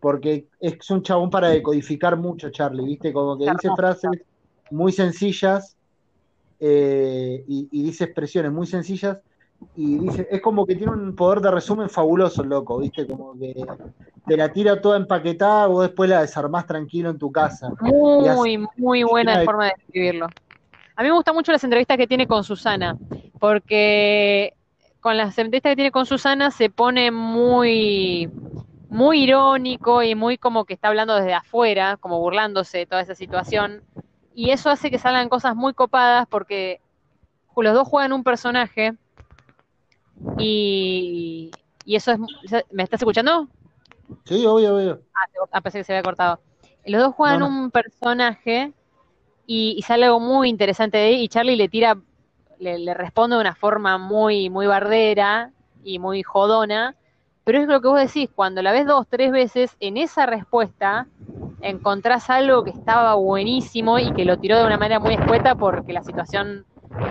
porque 0.00 0.46
es 0.60 0.90
un 0.90 1.02
chabón 1.02 1.30
para 1.30 1.48
decodificar 1.48 2.16
mucho, 2.16 2.50
Charlie, 2.50 2.84
¿viste? 2.84 3.12
Como 3.12 3.38
que 3.38 3.44
dice 3.50 3.68
frases 3.76 4.10
muy 4.70 4.92
sencillas 4.92 5.76
eh, 6.58 7.44
y, 7.46 7.68
y 7.70 7.82
dice 7.82 8.04
expresiones 8.04 8.52
muy 8.52 8.66
sencillas 8.66 9.18
y 9.76 9.98
dice, 9.98 10.26
es 10.30 10.40
como 10.40 10.66
que 10.66 10.74
tiene 10.74 10.92
un 10.92 11.14
poder 11.14 11.40
de 11.40 11.50
resumen 11.50 11.88
fabuloso, 11.88 12.42
loco, 12.42 12.78
¿viste? 12.78 13.06
Como 13.06 13.38
que 13.38 13.54
te 14.26 14.36
la 14.36 14.52
tira 14.52 14.80
toda 14.80 14.96
empaquetada, 14.96 15.66
vos 15.66 15.82
después 15.82 16.08
la 16.08 16.22
desarmás 16.22 16.66
tranquilo 16.66 17.10
en 17.10 17.18
tu 17.18 17.30
casa. 17.30 17.70
Muy, 17.80 18.66
muy 18.76 19.02
buena 19.02 19.42
forma 19.44 19.66
de 19.66 19.72
describirlo. 19.76 20.26
A 20.96 21.02
mí 21.02 21.08
me 21.08 21.14
gustan 21.14 21.34
mucho 21.34 21.52
las 21.52 21.64
entrevistas 21.64 21.96
que 21.96 22.06
tiene 22.06 22.26
con 22.26 22.44
Susana, 22.44 22.96
porque 23.38 24.54
con 25.00 25.16
las 25.16 25.38
entrevistas 25.38 25.72
que 25.72 25.76
tiene 25.76 25.90
con 25.90 26.06
Susana 26.06 26.50
se 26.50 26.70
pone 26.70 27.10
muy, 27.10 28.30
muy 28.90 29.22
irónico 29.22 30.02
y 30.02 30.14
muy 30.14 30.36
como 30.36 30.64
que 30.64 30.74
está 30.74 30.88
hablando 30.88 31.14
desde 31.14 31.32
afuera, 31.32 31.96
como 31.96 32.18
burlándose 32.18 32.78
de 32.78 32.86
toda 32.86 33.00
esa 33.00 33.14
situación. 33.14 33.82
Y 34.34 34.50
eso 34.50 34.68
hace 34.68 34.90
que 34.90 34.98
salgan 34.98 35.28
cosas 35.28 35.56
muy 35.56 35.72
copadas 35.74 36.26
porque 36.28 36.80
los 37.56 37.74
dos 37.74 37.86
juegan 37.86 38.12
un 38.12 38.24
personaje 38.24 38.94
y, 40.38 41.50
y 41.84 41.96
eso 41.96 42.12
es... 42.12 42.64
¿Me 42.70 42.82
estás 42.82 43.00
escuchando? 43.00 43.48
Sí, 44.24 44.44
obvio, 44.46 44.74
obvio. 44.74 45.02
Ah, 45.52 45.60
pensé 45.60 45.78
que 45.78 45.84
se 45.84 45.92
había 45.92 46.02
cortado. 46.02 46.40
Los 46.84 47.02
dos 47.02 47.14
juegan 47.14 47.40
No, 47.40 47.48
no. 47.48 47.58
un 47.64 47.70
personaje 47.70 48.72
y, 49.46 49.74
y 49.78 49.82
sale 49.82 50.06
algo 50.06 50.20
muy 50.20 50.48
interesante 50.48 50.98
de 50.98 51.04
ahí 51.04 51.22
y 51.24 51.28
Charlie 51.28 51.56
le 51.56 51.68
tira, 51.68 51.96
le, 52.58 52.78
le 52.78 52.94
responde 52.94 53.36
de 53.36 53.42
una 53.42 53.54
forma 53.54 53.98
muy, 53.98 54.48
muy 54.50 54.66
bardera 54.66 55.52
y 55.84 55.98
muy 55.98 56.22
jodona, 56.22 56.96
pero 57.44 57.58
es 57.58 57.68
lo 57.68 57.80
que 57.80 57.88
vos 57.88 57.98
decís, 57.98 58.28
cuando 58.34 58.62
la 58.62 58.72
ves 58.72 58.86
dos, 58.86 59.06
tres 59.08 59.32
veces, 59.32 59.76
en 59.80 59.96
esa 59.96 60.26
respuesta 60.26 61.06
encontrás 61.62 62.30
algo 62.30 62.64
que 62.64 62.70
estaba 62.70 63.14
buenísimo 63.14 63.98
y 63.98 64.12
que 64.12 64.24
lo 64.24 64.38
tiró 64.38 64.58
de 64.58 64.66
una 64.66 64.78
manera 64.78 65.00
muy 65.00 65.14
escueta 65.14 65.54
porque 65.54 65.92
la 65.92 66.02
situación 66.02 66.64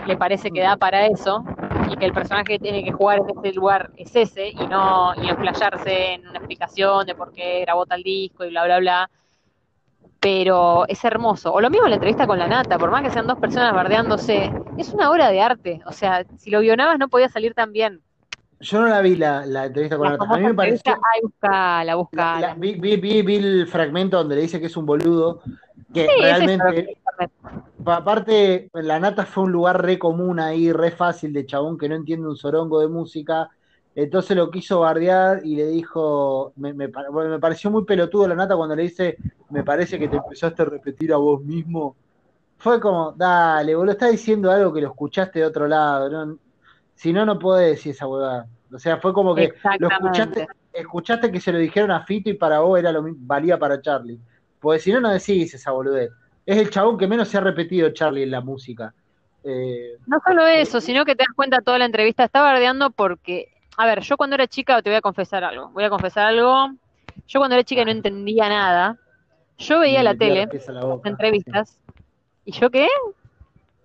le 0.07 0.17
parece 0.17 0.51
que 0.51 0.61
da 0.61 0.77
para 0.77 1.05
eso 1.05 1.43
y 1.89 1.95
que 1.95 2.05
el 2.05 2.13
personaje 2.13 2.45
que 2.45 2.59
tiene 2.59 2.83
que 2.83 2.91
jugar 2.91 3.19
en 3.19 3.29
este 3.29 3.53
lugar 3.53 3.91
es 3.95 4.15
ese 4.15 4.49
y 4.49 4.67
no 4.67 5.13
y 5.21 5.29
explayarse 5.29 6.13
en 6.13 6.27
una 6.27 6.37
explicación 6.37 7.05
de 7.05 7.15
por 7.15 7.31
qué 7.31 7.61
grabó 7.61 7.85
tal 7.85 8.03
disco 8.03 8.45
y 8.45 8.49
bla 8.49 8.65
bla 8.65 8.79
bla. 8.79 9.09
Pero 10.19 10.85
es 10.87 11.03
hermoso. 11.05 11.53
O 11.53 11.61
lo 11.61 11.69
mismo 11.69 11.87
la 11.87 11.95
entrevista 11.95 12.27
con 12.27 12.39
la 12.39 12.47
nata 12.47 12.77
por 12.77 12.91
más 12.91 13.03
que 13.03 13.09
sean 13.09 13.27
dos 13.27 13.39
personas 13.39 13.73
bardeándose 13.73 14.51
es 14.77 14.93
una 14.93 15.09
obra 15.09 15.29
de 15.29 15.41
arte. 15.41 15.81
O 15.85 15.91
sea 15.91 16.25
si 16.37 16.49
lo 16.49 16.59
guionabas 16.59 16.99
no 16.99 17.07
podía 17.07 17.29
salir 17.29 17.53
tan 17.53 17.71
bien 17.71 18.01
Yo 18.61 18.81
no 18.81 18.87
la 18.87 19.01
vi 19.01 19.15
la, 19.15 19.45
la 19.45 19.65
entrevista 19.65 19.97
con 19.97 20.05
la 20.11 20.17
la 20.17 20.23
A 20.33 20.37
mí 20.37 20.43
me 20.43 20.49
entrevista 20.49 20.91
ay 21.13 21.21
buscala 21.21 21.83
la- 21.83 21.95
buscala 21.95 22.41
la- 22.41 22.53
vi, 22.55 22.73
vi- 22.75 22.97
vi- 22.97 23.21
vi 23.21 23.35
el 23.37 23.67
fragmento 23.67 24.17
donde 24.17 24.35
le 24.35 24.41
dice 24.41 24.59
que 24.59 24.65
es 24.67 24.75
un 24.77 24.85
boludo, 24.85 25.41
que 25.93 26.07
Sí, 26.07 26.21
realmente, 26.21 26.97
pa- 27.83 27.97
aparte, 27.97 28.69
la 28.73 28.99
nata 28.99 29.25
fue 29.25 29.43
un 29.45 29.51
lugar 29.51 29.81
re 29.83 29.97
común 29.97 30.39
ahí, 30.39 30.71
re 30.71 30.91
fácil 30.91 31.33
de 31.33 31.45
chabón 31.45 31.77
que 31.77 31.87
no 31.89 31.95
entiende 31.95 32.27
un 32.27 32.35
sorongo 32.37 32.79
de 32.79 32.87
música. 32.87 33.49
Entonces 33.95 34.35
lo 34.37 34.49
quiso 34.51 34.81
bardear 34.81 35.41
y 35.45 35.55
le 35.55 35.67
dijo, 35.67 36.53
me, 36.57 36.73
me 36.73 36.89
pareció 36.89 37.69
muy 37.71 37.85
pelotudo 37.85 38.27
la 38.27 38.35
nata 38.35 38.55
cuando 38.55 38.75
le 38.75 38.83
dice, 38.83 39.17
me 39.49 39.63
parece 39.63 39.97
que 39.99 40.07
te 40.07 40.17
empezaste 40.17 40.61
a 40.61 40.65
repetir 40.65 41.11
a 41.13 41.17
vos 41.17 41.41
mismo. 41.43 41.97
Fue 42.57 42.79
como, 42.79 43.13
dale, 43.13 43.75
boludo, 43.75 43.93
estás 43.93 44.11
diciendo 44.11 44.51
algo 44.51 44.73
que 44.73 44.81
lo 44.81 44.89
escuchaste 44.89 45.39
de 45.39 45.45
otro 45.45 45.67
lado. 45.67 46.09
¿no? 46.25 46.39
Si 46.99 47.13
no, 47.13 47.25
no 47.25 47.39
podés 47.39 47.77
decir 47.77 47.93
esa 47.93 48.07
huevada. 48.07 48.45
O 48.73 48.77
sea, 48.77 48.97
fue 48.97 49.13
como 49.13 49.33
que 49.33 49.53
lo 49.79 49.87
escuchaste, 49.87 50.45
escuchaste 50.73 51.31
que 51.31 51.39
se 51.39 51.53
lo 51.53 51.57
dijeron 51.57 51.91
a 51.91 52.03
Fito 52.03 52.29
y 52.29 52.33
para 52.33 52.59
vos 52.59 52.77
era 52.77 52.91
lo 52.91 53.01
mismo, 53.01 53.19
valía 53.21 53.57
para 53.57 53.81
Charlie. 53.81 54.19
Porque 54.59 54.81
si 54.81 54.91
no, 54.91 54.99
no 54.99 55.09
decís 55.09 55.53
esa 55.53 55.71
boludez. 55.71 56.11
Es 56.45 56.57
el 56.57 56.69
chabón 56.69 56.97
que 56.97 57.07
menos 57.07 57.29
se 57.29 57.37
ha 57.37 57.39
repetido 57.39 57.89
Charlie 57.91 58.23
en 58.23 58.31
la 58.31 58.41
música. 58.41 58.93
Eh, 59.45 59.95
No 60.07 60.19
solo 60.25 60.45
eso, 60.45 60.81
sino 60.81 61.05
que 61.05 61.15
te 61.15 61.23
das 61.23 61.33
cuenta 61.33 61.61
toda 61.61 61.77
la 61.77 61.85
entrevista 61.85 62.25
está 62.25 62.41
bardeando 62.41 62.89
porque, 62.89 63.47
a 63.77 63.85
ver, 63.85 64.01
yo 64.01 64.17
cuando 64.17 64.35
era 64.35 64.47
chica, 64.47 64.81
te 64.81 64.89
voy 64.89 64.97
a 64.97 65.01
confesar 65.01 65.45
algo, 65.45 65.69
voy 65.69 65.85
a 65.85 65.89
confesar 65.89 66.25
algo, 66.27 66.73
yo 67.29 67.39
cuando 67.39 67.55
era 67.55 67.63
chica 67.63 67.85
no 67.85 67.91
entendía 67.91 68.49
nada, 68.49 68.99
yo 69.57 69.79
veía 69.79 70.03
la 70.03 70.15
tele, 70.15 70.49
la 70.67 70.83
boca. 70.83 71.07
entrevistas, 71.07 71.79
¿Y 72.43 72.51
yo 72.51 72.69
qué? 72.69 72.89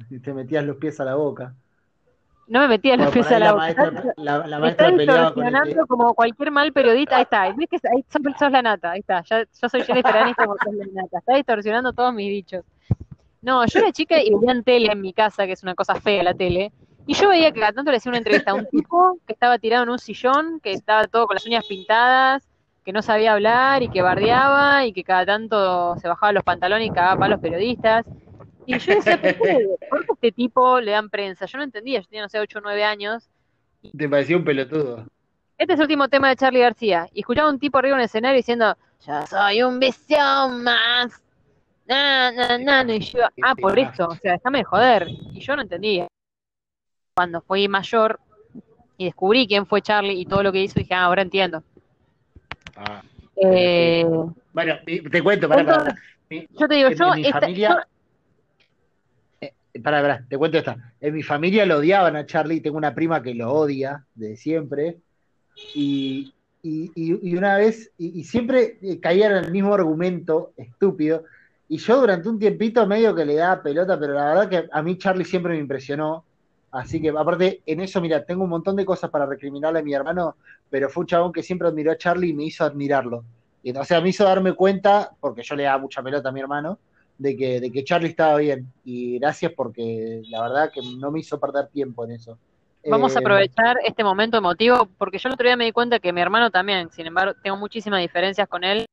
Te 0.25 0.35
metías 0.35 0.65
los 0.65 0.79
pies 0.79 0.99
a 0.99 1.05
la 1.05 1.15
boca. 1.15 1.55
No 2.47 2.61
me 2.61 2.69
metía 2.69 2.97
pies 3.11 3.27
por 3.27 3.35
a 3.35 3.39
la 3.39 3.47
la 3.47 3.53
boca. 3.53 3.63
maestra, 3.65 4.15
la, 4.17 4.39
la 4.47 4.57
Me 4.57 4.63
maestra 4.63 4.69
está 4.69 4.87
el 4.89 4.99
distorsionando 4.99 5.87
como 5.87 6.15
cualquier 6.15 6.51
mal 6.51 6.73
periodista. 6.73 7.17
Ahí 7.17 7.23
está. 7.23 7.53
¿Ves 7.53 7.69
que 7.71 7.77
ahí 7.89 8.05
sos, 8.09 8.23
sos 8.39 8.51
la 8.53 8.63
nata? 8.63 8.91
Ahí 8.93 9.01
está. 9.01 9.23
Ya, 9.23 9.45
yo 9.45 9.69
soy 9.69 9.83
Jennifer 9.83 10.17
Aniston 10.17 10.47
sos 10.47 10.75
la 10.75 11.03
nata. 11.03 11.19
Está 11.19 11.35
distorsionando 11.37 11.93
todos 11.93 12.13
mis 12.13 12.29
dichos. 12.29 12.65
No, 13.43 13.65
yo 13.67 13.79
era 13.81 13.93
chica 13.93 14.21
y 14.23 14.31
veía 14.35 14.53
en 14.53 14.65
tele 14.65 14.93
en 14.93 15.01
mi 15.01 15.13
casa, 15.13 15.47
que 15.47 15.53
es 15.53 15.63
una 15.63 15.75
cosa 15.75 15.95
fea 15.97 16.23
la 16.23 16.35
tele. 16.35 16.73
Y 17.07 17.15
yo 17.15 17.29
veía 17.29 17.53
que 17.53 17.61
cada 17.61 17.73
tanto 17.73 17.91
le 17.91 17.99
hacía 17.99 18.11
una 18.11 18.19
entrevista 18.19 18.53
a 18.53 18.55
un 18.55 18.67
tipo 18.67 19.19
que 19.27 19.35
estaba 19.35 19.59
tirado 19.59 19.83
en 19.83 19.91
un 19.91 19.99
sillón, 19.99 20.61
que 20.61 20.73
estaba 20.73 21.05
todo 21.07 21.27
con 21.27 21.35
las 21.35 21.45
uñas 21.47 21.67
pintadas, 21.69 22.49
que 22.85 22.93
no 22.93 23.03
sabía 23.03 23.35
hablar 23.35 23.83
y 23.83 23.89
que 23.89 24.01
bardeaba 24.01 24.87
y 24.87 24.93
que 24.95 25.05
cada 25.05 25.27
tanto 25.27 25.97
se 25.99 26.09
bajaba 26.09 26.33
los 26.33 26.43
pantalones 26.45 26.87
y 26.89 26.91
cagaba 26.91 27.27
a 27.27 27.29
los 27.29 27.41
periodistas. 27.41 28.07
Y 28.67 28.79
yo 28.79 28.95
decía, 28.95 29.21
¿por 29.21 29.33
qué, 29.49 29.69
por 29.91 30.01
qué 30.05 30.11
a 30.11 30.15
este 30.15 30.33
tipo 30.33 30.81
le 30.81 30.93
dan 30.93 31.11
prensa? 31.11 31.47
Yo 31.47 31.59
no 31.59 31.65
entendía, 31.65 32.01
yo 32.01 32.07
tenía, 32.07 32.23
no 32.23 32.29
sé, 32.29 32.39
8 32.41 32.59
o 32.59 32.63
9 32.63 32.85
años. 32.85 33.29
Te 33.97 34.09
parecía 34.09 34.37
un 34.37 34.45
pelotudo. 34.45 35.07
Este 35.59 35.73
es 35.75 35.79
el 35.79 35.83
último 35.85 36.09
tema 36.09 36.29
de 36.31 36.37
Charlie 36.37 36.61
García. 36.61 37.09
Y 37.13 37.21
escuchaba 37.21 37.49
a 37.49 37.53
un 37.53 37.59
tipo 37.59 37.79
arriba 37.79 37.95
en 37.97 38.01
el 38.01 38.07
escenario 38.07 38.37
diciendo, 38.37 38.77
yo 39.07 39.27
soy 39.27 39.63
un 39.63 39.79
vicio 39.79 40.19
más. 40.51 41.23
Na, 41.87 42.33
na, 42.33 42.59
na, 42.59 42.83
na. 42.85 42.95
Y 42.95 43.01
yo, 43.01 43.21
ah, 43.43 43.55
por 43.55 43.79
eso, 43.79 44.09
o 44.09 44.15
sea, 44.17 44.33
déjame 44.33 44.59
de 44.59 44.65
joder. 44.65 45.09
Y 45.09 45.41
yo 45.41 45.55
no 45.57 45.63
entendía. 45.63 46.07
Cuando 47.15 47.41
fui 47.43 47.69
mayor 47.69 48.19
y 48.97 49.05
descubrí 49.05 49.47
quién 49.47 49.67
fue 49.67 49.83
Charlie 49.83 50.19
y 50.19 50.25
todo 50.27 50.43
lo 50.43 50.51
que 50.51 50.63
hizo, 50.63 50.79
dije, 50.81 50.95
ah, 50.95 51.05
ahora 51.05 51.23
entiendo. 51.23 51.63
Ah. 52.77 53.03
Eh, 53.37 54.05
Bueno, 54.53 54.75
te 54.87 55.23
cuento, 55.23 55.49
para, 55.49 55.65
para, 55.65 55.95
yo 56.31 56.69
te 56.69 56.75
digo, 56.75 56.91
yo, 56.91 57.13
mi 57.15 57.27
esta- 57.27 57.41
familia- 57.41 57.87
Pará, 59.83 60.01
pará, 60.03 60.25
te 60.29 60.39
cuento 60.39 60.59
esta. 60.59 60.95
En 61.01 61.15
mi 61.15 61.23
familia 61.23 61.67
lo 61.67 61.79
odiaban 61.79 62.15
a 62.17 62.27
Charlie, 62.27 62.61
tengo 62.61 62.77
una 62.77 62.95
prima 62.95 63.23
que 63.23 63.35
lo 63.35 63.53
odia 63.53 64.07
de 64.15 64.37
siempre. 64.37 64.99
Y, 65.75 66.33
y- 66.63 66.93
y- 66.95 67.37
una 67.37 67.57
vez, 67.57 67.93
y, 67.99 68.23
siempre 68.25 68.79
eh, 68.83 69.01
caía 69.01 69.27
en 69.27 69.45
el 69.45 69.51
mismo 69.51 69.75
argumento 69.75 70.53
estúpido. 70.57 71.25
Y 71.69 71.79
yo 71.79 72.01
durante 72.01 72.29
un 72.29 72.39
tiempito 72.39 72.87
medio 72.87 73.15
que 73.15 73.25
le 73.25 73.35
daba 73.35 73.63
pelota, 73.63 73.99
pero 73.99 74.15
la 74.15 74.27
verdad 74.27 74.49
que 74.49 74.69
a 74.71 74.83
mí 74.83 74.97
Charlie 74.97 75.25
siempre 75.25 75.55
me 75.55 75.59
impresionó. 75.61 76.25
Así 76.71 77.01
que, 77.01 77.09
aparte, 77.11 77.63
en 77.67 77.81
eso, 77.81 78.01
mira, 78.01 78.25
tengo 78.25 78.45
un 78.45 78.51
montón 78.51 78.77
de 78.77 78.85
cosas 78.85 79.11
para 79.11 79.27
recriminarle 79.27 79.81
a 79.81 79.83
mi 79.83 79.95
hermano, 79.95 80.37
pero 80.71 80.89
fue 80.89 81.03
un 81.03 81.07
chabón 81.09 81.33
que 81.33 81.43
siempre 81.43 81.69
admiró 81.69 81.93
a 81.93 81.99
Charlie 81.99 82.31
y 82.31 82.35
me 82.35 82.45
hizo 82.45 82.65
admirarlo. 82.65 83.25
Y, 83.63 83.77
o 83.77 83.85
sea, 83.85 84.01
me 84.01 84.11
hizo 84.11 84.25
darme 84.25 84.53
cuenta, 84.55 85.11
porque 85.21 85.43
yo 85.43 85.57
le 85.57 85.65
daba 85.65 85.79
mucha 85.79 86.03
pelota 86.03 86.29
a 86.29 86.33
mi 86.33 86.41
hermano, 86.41 86.79
de 87.19 87.37
que, 87.37 87.61
de 87.61 87.71
que 87.73 87.85
Charlie 87.85 88.09
estaba 88.11 88.39
bien. 88.39 88.73
Y 88.85 89.19
gracias 89.19 89.53
porque 89.57 90.23
la 90.29 90.43
verdad 90.43 90.71
que 90.73 90.83
no 90.83 91.11
me 91.11 91.21
hizo 91.21 91.39
perder 91.41 91.69
tiempo 91.69 92.05
en 92.05 92.13
eso. 92.13 92.39
Vamos 92.87 93.17
a 93.17 93.19
Eh, 93.19 93.21
aprovechar 93.21 93.77
este 93.85 94.05
momento 94.05 94.37
emotivo, 94.37 94.87
porque 94.99 95.19
yo 95.19 95.29
el 95.29 95.35
otro 95.35 95.47
día 95.47 95.57
me 95.57 95.65
di 95.65 95.73
cuenta 95.73 95.99
que 95.99 96.13
mi 96.13 96.21
hermano 96.21 96.51
también, 96.51 96.91
sin 96.91 97.07
embargo, 97.07 97.35
tengo 97.43 97.57
muchísimas 97.57 98.01
diferencias 98.01 98.47
con 98.49 98.63
él, 98.63 98.87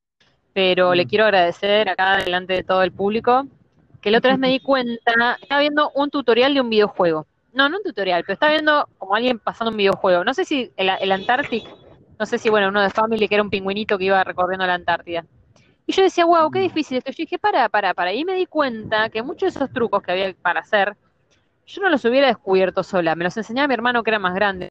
pero 0.53 0.95
le 0.95 1.06
Mm. 1.06 1.10
quiero 1.10 1.26
agradecer 1.26 1.89
acá 1.89 2.18
delante 2.18 2.53
de 2.53 2.64
todo 2.64 2.84
el 2.84 2.91
público, 2.93 3.45
que 4.02 4.11
la 4.11 4.19
otra 4.19 4.31
vez 4.31 4.39
me 4.39 4.49
di 4.49 4.60
cuenta, 4.61 5.38
estaba 5.41 5.61
viendo 5.61 5.91
un 5.95 6.10
tutorial 6.10 6.53
de 6.53 6.61
un 6.61 6.69
videojuego. 6.69 7.27
No, 7.53 7.69
no 7.69 7.77
un 7.77 7.84
tutorial, 7.84 8.23
pero 8.26 8.34
estaba 8.35 8.53
viendo 8.53 8.88
como 8.98 9.15
alguien 9.15 9.39
pasando 9.39 9.72
un 9.72 9.77
videojuego. 9.77 10.23
No 10.23 10.34
sé 10.34 10.45
si 10.45 10.72
el, 10.77 10.89
el 11.02 11.11
Antarctic, 11.11 11.65
no 12.19 12.26
sé 12.26 12.38
si, 12.39 12.49
bueno, 12.49 12.69
uno 12.69 12.81
de 12.81 12.89
Family, 12.91 13.27
que 13.27 13.35
era 13.35 13.43
un 13.43 13.49
pingüinito 13.49 13.98
que 13.98 14.06
iba 14.06 14.23
recorriendo 14.23 14.65
la 14.65 14.76
Antártida. 14.76 15.26
Y 15.86 15.94
yo 15.94 16.03
decía, 16.03 16.26
wow, 16.26 16.49
qué 16.52 16.60
Mm. 16.60 16.64
difícil 16.64 16.98
esto. 16.98 17.12
Yo 17.12 17.18
dije, 17.18 17.40
para, 17.40 17.68
para, 17.70 17.94
para. 17.94 18.14
Y 18.14 18.24
me 18.24 18.36
di 18.36 18.45
cuenta 18.45 19.10
que 19.10 19.22
muchos 19.24 19.53
de 19.53 19.60
esos 19.60 19.74
trucos 19.74 20.02
que 20.03 20.12
había 20.12 20.34
para 20.34 20.60
hacer, 20.62 20.95
yo 21.66 21.82
no 21.82 21.90
los 21.90 22.03
hubiera 22.06 22.28
descubierto 22.28 22.84
sola, 22.84 23.16
me 23.16 23.24
los 23.24 23.36
enseñaba 23.38 23.68
mi 23.68 23.74
hermano 23.74 24.03
que 24.03 24.10
era 24.12 24.20
más 24.20 24.34
grande. 24.34 24.70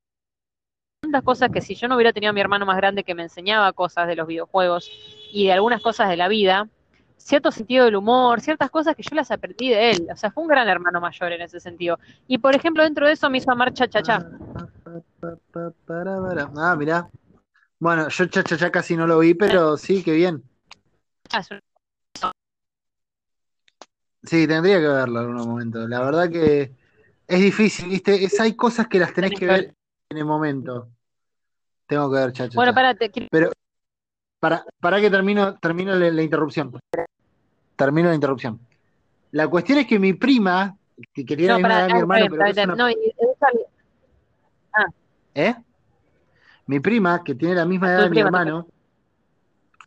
Tantas 1.02 1.22
cosas 1.22 1.50
que 1.50 1.60
si 1.60 1.74
yo 1.74 1.88
no 1.88 1.96
hubiera 1.96 2.12
tenido 2.12 2.30
a 2.30 2.32
mi 2.34 2.40
hermano 2.40 2.66
más 2.66 2.76
grande 2.76 3.04
que 3.04 3.14
me 3.14 3.22
enseñaba 3.22 3.72
cosas 3.72 4.06
de 4.06 4.16
los 4.16 4.26
videojuegos 4.26 4.90
y 5.32 5.46
de 5.46 5.52
algunas 5.52 5.82
cosas 5.82 6.08
de 6.08 6.16
la 6.16 6.28
vida, 6.28 6.68
cierto 7.16 7.50
sentido 7.50 7.84
del 7.86 7.96
humor, 7.96 8.40
ciertas 8.40 8.70
cosas 8.70 8.94
que 8.94 9.02
yo 9.02 9.14
las 9.16 9.30
aprendí 9.30 9.70
de 9.70 9.92
él. 9.92 10.08
O 10.12 10.16
sea, 10.16 10.30
fue 10.30 10.42
un 10.42 10.48
gran 10.48 10.68
hermano 10.68 11.00
mayor 11.00 11.32
en 11.32 11.42
ese 11.42 11.58
sentido. 11.58 11.98
Y 12.26 12.38
por 12.38 12.54
ejemplo, 12.54 12.82
dentro 12.82 13.06
de 13.06 13.12
eso 13.12 13.28
me 13.30 13.38
hizo 13.38 13.50
amar 13.50 13.72
cha 13.72 13.88
cha 13.88 14.02
cha. 14.02 14.22
Ah, 16.56 16.76
mirá. 16.76 17.08
Bueno, 17.78 18.08
yo 18.08 18.26
cha, 18.26 18.42
cha, 18.42 18.56
cha 18.56 18.70
casi 18.70 18.96
no 18.96 19.06
lo 19.06 19.18
vi, 19.20 19.34
pero 19.34 19.76
sí, 19.76 20.02
qué 20.02 20.12
bien. 20.12 20.42
Ah, 21.32 21.42
Sí, 24.22 24.46
tendría 24.46 24.78
que 24.80 24.86
verlo 24.88 25.22
en 25.22 25.28
algún 25.28 25.48
momento. 25.48 25.88
La 25.88 26.00
verdad 26.00 26.28
que 26.30 26.72
es 27.26 27.40
difícil, 27.40 27.88
¿viste? 27.88 28.22
Es, 28.22 28.38
hay 28.38 28.54
cosas 28.54 28.86
que 28.88 28.98
las 28.98 29.14
tenés 29.14 29.32
que 29.38 29.46
ver 29.46 29.74
en 30.10 30.18
el 30.18 30.24
momento. 30.24 30.88
Tengo 31.86 32.10
que 32.12 32.18
ver, 32.18 32.32
chacho. 32.32 32.56
Bueno, 32.56 32.74
parate, 32.74 33.10
quiero- 33.10 33.50
Para, 34.38 34.64
para 34.80 35.00
que 35.00 35.10
termino, 35.10 35.58
termino 35.58 35.94
la, 35.94 36.10
la 36.10 36.22
interrupción. 36.22 36.72
Termino 37.76 38.08
la 38.08 38.14
interrupción. 38.14 38.60
La 39.32 39.48
cuestión 39.48 39.78
es 39.78 39.86
que 39.86 39.98
mi 39.98 40.12
prima, 40.12 40.76
que 41.12 41.24
quería 41.24 41.48
no, 41.48 41.52
la 41.54 41.58
misma 41.58 41.68
pará, 41.68 41.78
edad 41.80 41.86
de 41.86 41.90
ah, 41.90 41.94
mi 41.94 42.00
hermano, 42.00 42.26
pero 42.30 42.46
es 42.46 42.56
una-. 42.58 42.74
No, 42.76 42.90
y- 42.90 43.14
esa- 43.18 44.86
¿Eh? 45.34 45.54
Mi 46.66 46.80
prima, 46.80 47.22
que 47.24 47.34
tiene 47.34 47.54
la 47.54 47.64
misma 47.64 47.88
edad 47.90 48.02
de 48.04 48.10
mi 48.10 48.20
hermano, 48.20 48.66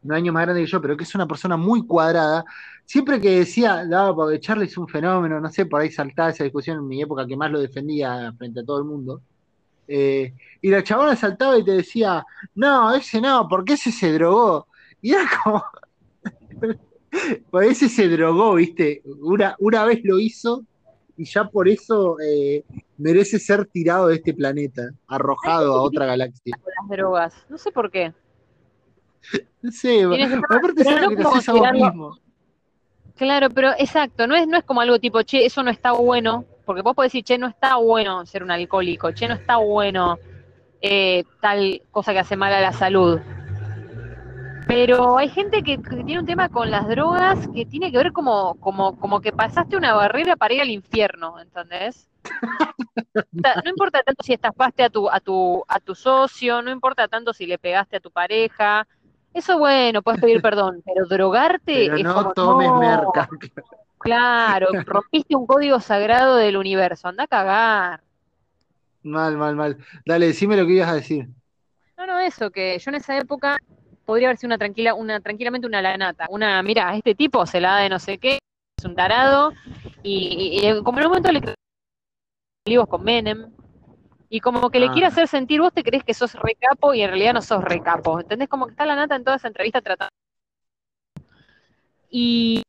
un 0.03 0.13
año 0.13 0.34
más 0.34 0.43
grande 0.43 0.61
que 0.61 0.67
yo, 0.67 0.81
pero 0.81 0.97
que 0.97 1.03
es 1.03 1.15
una 1.15 1.27
persona 1.27 1.57
muy 1.57 1.85
cuadrada, 1.85 2.43
siempre 2.85 3.19
que 3.19 3.39
decía, 3.39 3.85
no, 3.85 4.15
porque 4.15 4.39
Charlie 4.39 4.65
es 4.65 4.77
un 4.77 4.88
fenómeno, 4.88 5.39
no 5.39 5.49
sé, 5.49 5.65
por 5.65 5.81
ahí 5.81 5.91
saltaba 5.91 6.30
esa 6.30 6.43
discusión 6.43 6.77
en 6.77 6.88
mi 6.88 7.01
época 7.01 7.25
que 7.27 7.38
más 7.38 7.51
lo 7.51 7.59
defendía 7.59 8.34
frente 8.38 8.61
a 8.61 8.65
todo 8.65 8.80
el 8.80 8.85
mundo. 8.85 9.21
eh, 9.88 10.34
y 10.61 10.69
la 10.69 10.84
chabona 10.84 11.15
saltaba 11.15 11.57
y 11.57 11.63
te 11.65 11.71
decía, 11.71 12.25
no, 12.55 12.93
ese 12.95 13.19
no, 13.19 13.47
porque 13.49 13.73
ese 13.73 13.91
se 13.91 14.13
drogó. 14.13 14.67
Y 15.01 15.11
era 15.11 15.25
como, 15.43 15.63
pues 17.51 17.71
ese 17.71 17.89
se 17.89 18.07
drogó, 18.07 18.55
viste, 18.55 19.01
una, 19.21 19.55
una 19.59 19.85
vez 19.85 19.99
lo 20.03 20.19
hizo 20.19 20.65
y 21.17 21.25
ya 21.25 21.45
por 21.45 21.67
eso 21.67 22.17
eh, 22.19 22.63
merece 22.97 23.39
ser 23.39 23.65
tirado 23.65 24.07
de 24.07 24.15
este 24.15 24.34
planeta, 24.34 24.89
arrojado 25.07 25.75
a 25.75 25.81
otra 25.81 26.05
galaxia. 26.05 26.57
las 26.57 26.89
drogas. 26.89 27.45
No 27.49 27.57
sé 27.57 27.71
por 27.71 27.91
qué. 27.91 28.13
Que- 30.18 30.24
aparte 30.36 30.84
que 31.08 31.16
te 31.16 31.22
haces 31.24 31.50
a 31.50 31.54
vos 31.54 31.72
mismo. 31.72 32.18
Claro, 33.16 33.50
pero 33.50 33.72
exacto, 33.78 34.26
no 34.28 34.36
es, 34.36 34.48
no 34.48 34.58
es 34.58 34.64
como 34.64 34.82
algo 34.82 35.00
tipo, 35.00 35.22
che, 35.22 35.45
eso 35.45 35.62
no 35.64 35.70
está 35.70 35.91
bueno, 35.91 36.45
porque 36.66 36.82
vos 36.82 36.95
podés 36.95 37.12
decir, 37.12 37.24
che, 37.24 37.38
no 37.38 37.48
está 37.48 37.76
bueno 37.78 38.26
ser 38.26 38.44
un 38.44 38.52
alcohólico, 38.52 39.12
che, 39.12 39.28
no 39.28 39.36
está 39.36 39.58
bueno 39.58 40.20
eh, 40.82 41.24
tal 41.40 41.82
cosa 41.91 42.12
que 42.12 42.20
hace 42.20 42.36
mal 42.36 42.52
a 42.54 42.60
la 42.62 42.74
salud. 42.74 43.22
Pero 44.66 45.18
hay 45.18 45.30
gente 45.30 45.62
que, 45.62 45.78
que 45.78 46.04
tiene 46.04 46.20
un 46.20 46.26
tema 46.26 46.50
con 46.50 46.72
las 46.72 46.88
drogas 46.88 47.48
que 47.54 47.66
tiene 47.66 47.91
que 47.91 47.98
ver 47.98 48.12
como, 48.12 48.56
como, 48.56 48.94
como 48.98 49.20
que 49.22 49.32
pasaste 49.32 49.76
una 49.78 49.94
barrera 49.94 50.36
para 50.36 50.54
ir 50.54 50.62
al 50.62 50.70
infierno, 50.70 51.40
¿entendés? 51.40 52.08
O 53.16 53.41
sea, 53.41 53.62
no 53.64 53.70
importa 53.70 54.02
tanto 54.04 54.24
si 54.24 54.34
estafaste 54.34 54.84
a 54.84 54.90
tu, 54.90 55.10
a 55.10 55.20
tu, 55.20 55.64
a 55.68 55.80
tu 55.80 55.94
socio, 55.94 56.62
no 56.62 56.72
importa 56.72 57.08
tanto 57.08 57.34
si 57.34 57.45
le 57.45 57.58
pegaste 57.60 57.98
a 57.98 58.00
tu 58.00 58.10
pareja. 58.10 58.88
Eso 59.34 59.57
bueno, 59.57 60.01
puedes 60.01 60.22
pedir 60.22 60.41
perdón, 60.41 60.81
pero 60.85 61.05
drogarte 61.07 61.85
Pero 61.85 61.95
es 61.97 62.03
no 62.03 62.14
como, 62.15 62.34
tomes 62.34 62.68
no, 62.69 62.80
merca. 62.80 63.30
Claro, 63.99 64.68
rompiste 64.85 65.35
un 65.35 65.45
código 65.45 65.80
sagrado 65.80 66.35
del 66.35 66.57
universo, 66.57 67.07
anda 67.07 67.23
a 67.23 67.27
cagar. 67.27 68.01
Mal, 69.03 69.38
mal, 69.38 69.55
mal. 69.55 69.77
Dale, 70.05 70.27
decime 70.27 70.55
lo 70.57 70.65
que 70.65 70.73
ibas 70.73 70.89
a 70.89 70.95
decir. 70.95 71.27
No, 71.97 72.05
no, 72.05 72.19
eso, 72.19 72.51
que 72.51 72.77
yo 72.80 72.89
en 72.89 72.95
esa 72.95 73.18
época 73.18 73.60
podría 74.05 74.27
haber 74.27 74.38
sido 74.38 74.49
una 74.49 74.57
tranquila, 74.57 74.93
una, 74.93 75.19
tranquilamente 75.19 75.68
una 75.68 75.81
lanata. 75.81 76.27
Una, 76.30 76.61
mira, 76.64 76.89
a 76.89 76.95
este 76.97 77.15
tipo 77.15 77.45
se 77.45 77.61
la 77.61 77.72
da 77.72 77.77
de 77.80 77.89
no 77.89 77.99
sé 77.99 78.18
qué, 78.18 78.39
es 78.77 78.85
un 78.85 78.95
tarado, 78.95 79.53
y, 80.03 80.60
y- 80.64 80.68
y 80.69 80.84
como 80.84 80.99
en 80.99 81.05
un 81.05 81.11
momento 81.11 81.31
le 81.31 81.41
olivos 82.68 82.88
con 82.88 83.03
Menem, 83.03 83.51
y 84.35 84.39
como 84.39 84.72
que 84.72 84.80
le 84.80 84.88
Ah. 84.88 84.91
quiere 84.91 85.05
hacer 85.05 85.27
sentir, 85.27 85.61
vos 85.61 85.72
te 85.72 85.84
crees 85.84 86.03
que 86.03 86.15
sos 86.15 86.34
recapo 86.34 86.91
y 86.95 87.03
en 87.03 87.10
realidad 87.10 87.34
no 87.35 87.41
sos 87.43 87.64
recapo. 87.64 88.19
¿Entendés? 88.19 88.49
Como 88.49 88.65
que 88.65 88.72
está 88.72 88.84
la 88.84 88.95
nata 88.95 89.15
en 89.15 89.23
toda 89.23 89.35
esa 89.38 89.47
entrevista 89.47 89.80
tratando. 89.80 90.10
Y 92.10 92.64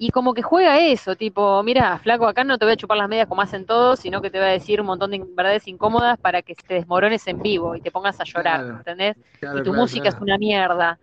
Y 0.00 0.10
como 0.10 0.32
que 0.34 0.42
juega 0.42 0.78
eso, 0.78 1.16
tipo, 1.16 1.60
mira, 1.64 1.98
flaco, 1.98 2.28
acá 2.28 2.44
no 2.44 2.56
te 2.58 2.64
voy 2.66 2.74
a 2.74 2.76
chupar 2.76 2.98
las 2.98 3.08
medias 3.08 3.26
como 3.26 3.40
hacen 3.42 3.64
todos, 3.66 3.98
sino 3.98 4.20
que 4.22 4.30
te 4.30 4.38
voy 4.38 4.46
a 4.48 4.50
decir 4.52 4.80
un 4.80 4.86
montón 4.86 5.10
de 5.10 5.24
verdades 5.26 5.66
incómodas 5.66 6.18
para 6.20 6.40
que 6.42 6.54
te 6.54 6.74
desmorones 6.74 7.26
en 7.26 7.40
vivo 7.42 7.74
y 7.74 7.80
te 7.80 7.90
pongas 7.90 8.20
a 8.20 8.24
llorar, 8.24 8.60
Claro. 8.60 8.76
¿entendés? 8.76 9.16
Claro, 9.40 9.58
y 9.58 9.62
tu 9.62 9.70
claro, 9.70 9.82
música 9.82 10.08
es 10.10 10.14
una 10.20 10.38
mierda. 10.38 10.98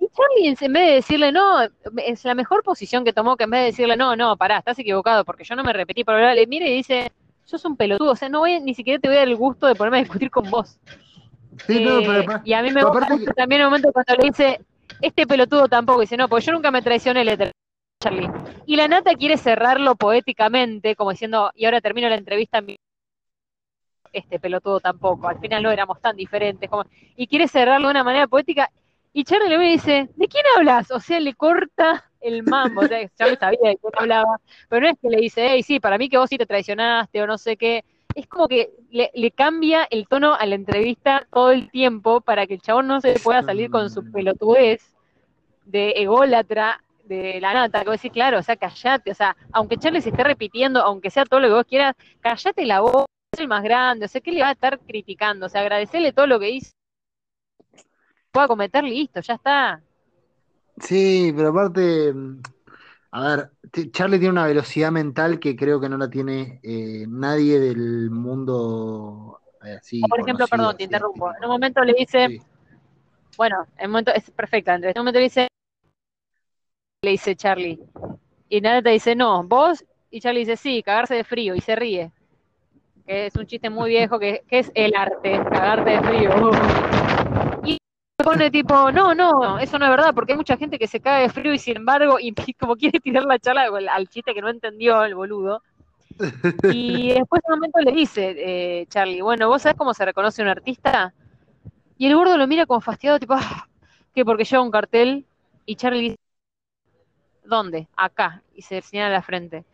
Y 0.00 0.08
Charlie, 0.08 0.48
en- 0.48 0.72
vez 0.72 0.86
de 0.88 0.94
decirle 0.94 1.30
no, 1.30 1.60
es 2.04 2.24
la 2.24 2.34
mejor 2.34 2.64
posición 2.64 3.04
que 3.04 3.12
tomó 3.12 3.36
que 3.36 3.44
en 3.44 3.50
vez 3.50 3.60
de 3.60 3.66
decirle 3.66 3.96
no, 3.96 4.16
no, 4.16 4.36
pará, 4.36 4.58
estás 4.58 4.78
equivocado 4.80 5.24
porque 5.24 5.44
yo 5.44 5.54
no 5.54 5.62
me 5.62 5.72
repetí 5.72 6.02
por 6.02 6.14
hablar, 6.14 6.34
le 6.34 6.46
mira 6.48 6.66
y 6.66 6.74
dice, 6.74 7.12
sos 7.50 7.64
un 7.64 7.76
pelotudo, 7.76 8.12
o 8.12 8.16
sea, 8.16 8.28
no 8.28 8.40
voy, 8.40 8.60
ni 8.60 8.74
siquiera 8.74 9.00
te 9.00 9.08
voy 9.08 9.16
a 9.16 9.20
dar 9.20 9.28
el 9.28 9.36
gusto 9.36 9.66
de 9.66 9.74
ponerme 9.74 9.98
a 9.98 10.02
discutir 10.02 10.30
con 10.30 10.48
vos. 10.50 10.78
Sí, 11.66 11.84
no, 11.84 11.98
Eh, 12.00 12.04
pero 12.06 12.40
y 12.44 12.52
a 12.52 12.62
mí 12.62 12.70
me 12.70 12.84
gusta 12.84 13.08
también 13.36 13.60
el 13.60 13.66
momento 13.66 13.92
cuando 13.92 14.14
le 14.14 14.28
dice, 14.28 14.60
este 15.00 15.26
pelotudo 15.26 15.68
tampoco, 15.68 16.00
dice, 16.00 16.16
no, 16.16 16.28
porque 16.28 16.46
yo 16.46 16.52
nunca 16.52 16.70
me 16.70 16.82
traicioné, 16.82 17.24
le 17.24 17.52
Charlie. 18.02 18.30
Y 18.66 18.76
la 18.76 18.88
nata 18.88 19.14
quiere 19.14 19.36
cerrarlo 19.36 19.94
poéticamente, 19.94 20.96
como 20.96 21.10
diciendo, 21.10 21.50
y 21.54 21.66
ahora 21.66 21.80
termino 21.80 22.08
la 22.08 22.14
entrevista, 22.14 22.62
este 24.12 24.40
pelotudo 24.40 24.80
tampoco, 24.80 25.28
al 25.28 25.38
final 25.38 25.62
no 25.62 25.70
éramos 25.70 26.00
tan 26.00 26.16
diferentes, 26.16 26.70
como, 26.70 26.84
y 27.16 27.26
quiere 27.26 27.46
cerrarlo 27.46 27.88
de 27.88 27.92
una 27.92 28.04
manera 28.04 28.26
poética, 28.26 28.70
y 29.12 29.24
Charlie 29.24 29.48
le 29.48 29.58
dice, 29.58 30.08
¿de 30.14 30.28
quién 30.28 30.44
hablas? 30.56 30.90
O 30.90 31.00
sea, 31.00 31.20
le 31.20 31.34
corta 31.34 32.04
el 32.20 32.42
mambo, 32.42 32.82
o 32.82 32.86
sea, 32.86 33.08
Charlie 33.18 33.36
sabía 33.36 33.70
de 33.70 33.76
quién 33.76 33.92
hablaba, 33.98 34.40
pero 34.68 34.82
no 34.82 34.92
es 34.92 34.98
que 35.00 35.08
le 35.08 35.20
dice, 35.20 35.48
hey, 35.50 35.62
sí, 35.62 35.80
para 35.80 35.98
mí 35.98 36.08
que 36.08 36.18
vos 36.18 36.28
sí 36.28 36.38
te 36.38 36.46
traicionaste 36.46 37.22
o 37.22 37.26
no 37.26 37.38
sé 37.38 37.56
qué, 37.56 37.84
es 38.14 38.26
como 38.26 38.48
que 38.48 38.70
le, 38.90 39.10
le, 39.14 39.30
cambia 39.30 39.86
el 39.90 40.06
tono 40.08 40.34
a 40.34 40.44
la 40.46 40.54
entrevista 40.54 41.26
todo 41.32 41.52
el 41.52 41.70
tiempo 41.70 42.20
para 42.20 42.46
que 42.46 42.54
el 42.54 42.60
chabón 42.60 42.88
no 42.88 43.00
se 43.00 43.14
pueda 43.20 43.42
salir 43.42 43.70
con 43.70 43.88
su 43.88 44.10
pelotudez 44.10 44.94
de 45.64 45.90
ególatra 45.96 46.82
de 47.04 47.40
la 47.40 47.52
nata, 47.54 47.80
que 47.80 47.90
vos 47.90 48.00
decís, 48.00 48.12
claro, 48.12 48.38
o 48.38 48.42
sea, 48.42 48.56
callate, 48.56 49.10
o 49.10 49.14
sea, 49.14 49.36
aunque 49.52 49.76
Charlie 49.76 50.00
se 50.00 50.10
esté 50.10 50.22
repitiendo, 50.22 50.80
aunque 50.80 51.10
sea 51.10 51.24
todo 51.24 51.40
lo 51.40 51.48
que 51.48 51.54
vos 51.54 51.64
quieras, 51.64 51.94
callate 52.20 52.66
la 52.66 52.80
voz, 52.80 53.06
es 53.32 53.40
el 53.40 53.48
más 53.48 53.62
grande, 53.62 54.06
o 54.06 54.08
sea, 54.08 54.20
¿qué 54.20 54.32
le 54.32 54.42
va 54.42 54.48
a 54.48 54.52
estar 54.52 54.78
criticando? 54.80 55.46
O 55.46 55.48
sea, 55.48 55.60
agradecerle 55.60 56.12
todo 56.12 56.26
lo 56.26 56.38
que 56.38 56.50
hizo, 56.50 56.72
pueda 58.32 58.48
cometer, 58.48 58.84
listo, 58.84 59.20
ya 59.20 59.34
está. 59.34 59.82
Sí, 60.78 61.32
pero 61.36 61.50
aparte, 61.50 62.14
a 63.12 63.36
ver, 63.36 63.50
Charlie 63.92 64.18
tiene 64.18 64.32
una 64.32 64.46
velocidad 64.46 64.90
mental 64.92 65.38
que 65.40 65.56
creo 65.56 65.80
que 65.80 65.88
no 65.88 65.98
la 65.98 66.08
tiene 66.08 66.60
eh, 66.62 67.06
nadie 67.08 67.58
del 67.60 68.10
mundo 68.10 69.40
eh, 69.64 69.76
así. 69.80 70.00
Por 70.08 70.20
ejemplo, 70.20 70.46
conocido, 70.48 70.48
perdón, 70.48 70.76
te 70.76 70.84
interrumpo. 70.84 71.28
tipo, 71.28 71.36
En 71.36 71.44
un 71.44 71.50
momento 71.50 71.82
le 71.84 71.92
dice, 71.94 72.28
sí. 72.28 72.42
bueno, 73.36 73.66
en 73.76 73.86
un 73.86 73.92
momento 73.92 74.12
es 74.14 74.30
perfecta, 74.30 74.74
Andrés. 74.74 74.94
En 74.94 75.00
un 75.00 75.04
momento 75.04 75.18
le 75.18 75.24
dice, 75.24 75.48
le 77.02 77.10
dice 77.10 77.36
Charlie. 77.36 77.80
Y 78.48 78.60
nada 78.60 78.82
te 78.82 78.90
dice, 78.90 79.14
no, 79.14 79.44
vos. 79.44 79.84
Y 80.10 80.20
Charlie 80.20 80.40
dice, 80.40 80.56
sí, 80.56 80.82
cagarse 80.82 81.14
de 81.14 81.24
frío. 81.24 81.54
Y 81.54 81.60
se 81.60 81.76
ríe. 81.76 82.12
Que 83.06 83.26
es 83.26 83.36
un 83.36 83.46
chiste 83.46 83.70
muy 83.70 83.90
viejo 83.90 84.18
que, 84.18 84.44
que 84.48 84.60
es 84.60 84.70
el 84.74 84.94
arte, 84.94 85.40
cagarte 85.50 85.90
de 85.90 86.00
frío. 86.02 86.99
Pone 88.22 88.50
tipo, 88.50 88.92
no, 88.92 89.14
no, 89.14 89.58
eso 89.58 89.78
no 89.78 89.86
es 89.86 89.90
verdad, 89.90 90.14
porque 90.14 90.32
hay 90.32 90.36
mucha 90.36 90.56
gente 90.56 90.78
que 90.78 90.86
se 90.86 91.00
caga 91.00 91.20
de 91.20 91.30
frío 91.30 91.54
y 91.54 91.58
sin 91.58 91.78
embargo, 91.78 92.18
y, 92.20 92.34
como 92.58 92.76
quiere 92.76 93.00
tirar 93.00 93.24
la 93.24 93.38
charla 93.38 93.70
al, 93.92 94.08
chiste 94.08 94.34
que 94.34 94.42
no 94.42 94.48
entendió 94.48 95.04
el 95.04 95.14
boludo. 95.14 95.62
Y 96.74 97.14
después 97.14 97.40
en 97.46 97.54
un 97.54 97.58
momento 97.60 97.80
le 97.80 97.92
dice, 97.92 98.34
eh, 98.36 98.86
Charlie, 98.88 99.22
bueno, 99.22 99.48
¿vos 99.48 99.62
sabés 99.62 99.78
cómo 99.78 99.94
se 99.94 100.04
reconoce 100.04 100.42
un 100.42 100.48
artista? 100.48 101.14
Y 101.96 102.06
el 102.06 102.14
gordo 102.14 102.36
lo 102.36 102.46
mira 102.46 102.66
como 102.66 102.80
fastidiado, 102.80 103.18
tipo, 103.18 103.34
ah, 103.34 103.66
que 104.14 104.24
porque 104.24 104.44
lleva 104.44 104.62
un 104.62 104.70
cartel. 104.70 105.24
Y 105.64 105.76
Charlie 105.76 106.00
dice, 106.00 106.18
¿dónde? 107.44 107.88
Acá. 107.96 108.42
Y 108.54 108.62
se 108.62 108.82
señala 108.82 109.10
la 109.10 109.22
frente. 109.22 109.64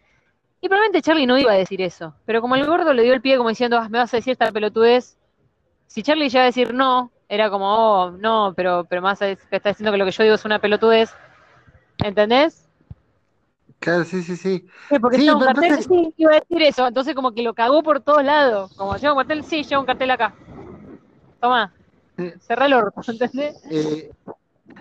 Y 0.60 0.68
probablemente 0.68 1.02
Charlie 1.02 1.26
no 1.26 1.38
iba 1.38 1.52
a 1.52 1.56
decir 1.56 1.82
eso. 1.82 2.14
Pero 2.24 2.40
como 2.40 2.54
el 2.54 2.66
gordo 2.66 2.92
le 2.92 3.02
dio 3.02 3.14
el 3.14 3.20
pie 3.20 3.36
como 3.36 3.48
diciendo, 3.48 3.78
ah, 3.78 3.88
me 3.88 3.98
vas 3.98 4.12
a 4.14 4.18
decir 4.18 4.32
esta 4.32 4.52
pelotudez. 4.52 5.16
Si 5.88 6.02
Charlie 6.02 6.28
llega 6.28 6.42
a 6.42 6.46
decir 6.46 6.72
no, 6.74 7.10
era 7.28 7.50
como, 7.50 7.66
oh, 7.66 8.10
no, 8.12 8.54
pero, 8.56 8.86
pero 8.88 9.02
más 9.02 9.20
es 9.22 9.38
que 9.46 9.56
está 9.56 9.70
diciendo 9.70 9.92
que 9.92 9.98
lo 9.98 10.04
que 10.04 10.10
yo 10.12 10.22
digo 10.22 10.34
es 10.34 10.44
una 10.44 10.58
pelotudez. 10.58 11.10
¿Entendés? 12.04 12.68
Claro, 13.80 14.04
sí, 14.04 14.22
sí, 14.22 14.36
sí. 14.36 14.66
Sí, 14.88 14.98
porque 15.00 15.18
Sí, 15.18 15.28
un 15.28 15.40
cartel, 15.40 15.64
entonces- 15.64 15.86
sí, 15.86 16.14
iba 16.16 16.32
a 16.32 16.40
decir 16.40 16.62
eso. 16.62 16.86
Entonces 16.86 17.14
como 17.14 17.32
que 17.32 17.42
lo 17.42 17.54
cagó 17.54 17.82
por 17.82 18.00
todos 18.00 18.24
lados. 18.24 18.72
Como 18.76 18.96
lleva 18.96 19.12
un 19.12 19.18
cartel, 19.18 19.44
sí, 19.44 19.62
lleva 19.64 19.80
un 19.80 19.86
cartel 19.86 20.10
acá. 20.10 20.34
Toma, 21.40 21.72
cerrá 22.40 22.66
el 22.66 22.74
orto, 22.74 23.00
¿entendés? 23.08 23.56
Eh, 23.70 24.10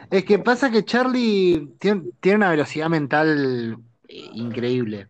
es 0.10 0.26
que 0.26 0.40
pasa 0.40 0.72
que 0.72 0.84
Charlie 0.86 1.76
tiene, 1.80 2.04
tiene 2.20 2.38
una 2.38 2.50
velocidad 2.52 2.90
mental 2.90 3.78
increíble, 4.08 5.08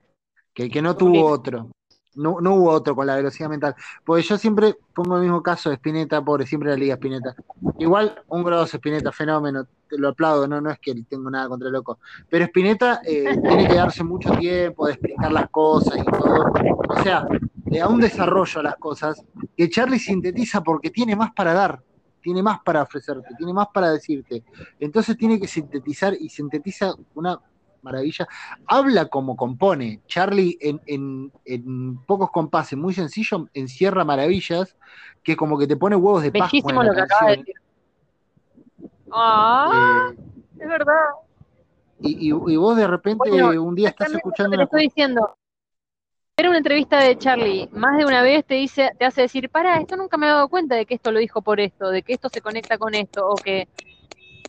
que, 0.54 0.70
que 0.70 0.82
no 0.82 0.96
tuvo 0.96 1.26
otro. 1.26 1.70
No, 2.16 2.40
no 2.42 2.56
hubo 2.56 2.72
otro 2.72 2.96
con 2.96 3.08
la 3.08 3.16
velocidad 3.16 3.50
mental. 3.50 3.76
Porque 4.04 4.24
yo 4.24 4.38
siempre 4.38 4.76
pongo 4.94 5.16
el 5.18 5.24
mismo 5.24 5.42
caso 5.44 5.70
de 5.70 5.76
Spinetta, 5.76 6.24
pobre, 6.24 6.46
siempre 6.46 6.70
la 6.70 6.76
liga 6.76 6.96
Spinetta. 6.96 7.36
Igual, 7.80 8.24
un 8.28 8.44
grosso 8.44 8.78
Spinetta, 8.78 9.12
fenómeno, 9.12 9.66
te 9.90 9.98
lo 9.98 10.10
aplaudo, 10.10 10.48
no, 10.48 10.62
no 10.62 10.72
es 10.72 10.80
que 10.80 10.96
tengo 11.04 11.30
nada 11.30 11.48
contra 11.48 11.68
el 11.68 11.74
loco. 11.74 12.00
Pero 12.30 12.46
Spinetta 12.46 13.02
eh, 13.06 13.40
tiene 13.42 13.68
que 13.68 13.76
darse 13.76 14.04
mucho 14.04 14.32
tiempo 14.32 14.88
de 14.88 14.94
explicar 14.94 15.32
las 15.32 15.50
cosas 15.50 15.98
y 15.98 16.06
todo. 16.06 16.54
O 16.90 17.04
sea, 17.04 17.28
le 17.66 17.86
un 17.86 18.00
desarrollo 18.00 18.60
a 18.60 18.64
las 18.64 18.76
cosas 18.78 19.24
que 19.56 19.70
Charlie 19.70 20.00
sintetiza 20.00 20.62
porque 20.62 20.90
tiene 20.90 21.16
más 21.16 21.32
para 21.34 21.54
dar 21.54 21.82
tiene 22.26 22.42
más 22.42 22.60
para 22.66 22.82
ofrecerte, 22.82 23.36
tiene 23.38 23.54
más 23.54 23.68
para 23.72 23.92
decirte. 23.92 24.44
Entonces 24.80 25.16
tiene 25.16 25.40
que 25.40 25.46
sintetizar 25.48 26.16
y 26.20 26.28
sintetiza 26.28 26.96
una 27.14 27.40
maravilla. 27.86 28.28
Habla 28.68 29.06
como 29.08 29.36
compone. 29.36 30.02
Charlie 30.08 30.58
en, 30.60 30.82
en- 30.88 31.32
en 31.46 31.98
pocos 32.06 32.30
compases, 32.32 32.78
muy 32.78 32.94
sencillo, 32.94 33.48
encierra 33.54 34.04
maravillas 34.04 34.76
que 35.24 35.36
como 35.36 35.58
que 35.58 35.68
te 35.68 35.78
pone 35.78 35.96
huevos 35.96 36.24
de 36.24 36.32
Pascua 36.32 36.50
Bellísimo 36.50 36.84
lo 36.84 36.94
que 36.94 37.02
acaba 37.02 37.32
de 37.32 37.38
decir. 37.38 37.56
Ah, 39.12 39.70
Eh, 39.72 40.18
es 40.60 40.68
verdad. 40.68 41.06
y, 42.02 42.30
y- 42.30 42.54
y 42.54 42.58
vos 42.58 42.76
de 42.76 42.88
repente 42.88 43.30
Bueno, 43.30 43.64
un 43.64 43.76
día 43.76 43.90
estás 43.90 44.14
escuchando 44.14 44.58
te 44.58 44.64
estoy 44.64 44.82
diciendo. 44.84 45.36
Ver 46.38 46.50
una 46.50 46.58
entrevista 46.58 47.00
de 47.00 47.18
Charlie 47.18 47.70
más 47.72 47.98
de 47.98 48.06
una 48.06 48.22
vez 48.22 48.44
te 48.46 48.56
dice, 48.56 48.92
te 49.00 49.06
hace 49.06 49.22
decir, 49.22 49.50
para, 49.50 49.80
esto 49.80 49.96
nunca 49.96 50.18
me 50.18 50.26
he 50.26 50.30
dado 50.30 50.50
cuenta 50.50 50.76
de 50.76 50.86
que 50.86 50.96
esto 50.96 51.14
lo 51.14 51.20
dijo 51.20 51.42
por 51.42 51.62
esto, 51.62 51.90
de 51.90 52.04
que 52.04 52.12
esto 52.14 52.28
se 52.28 52.42
conecta 52.42 52.78
con 52.78 52.94
esto, 52.94 53.26
o 53.26 53.40
que 53.40 53.70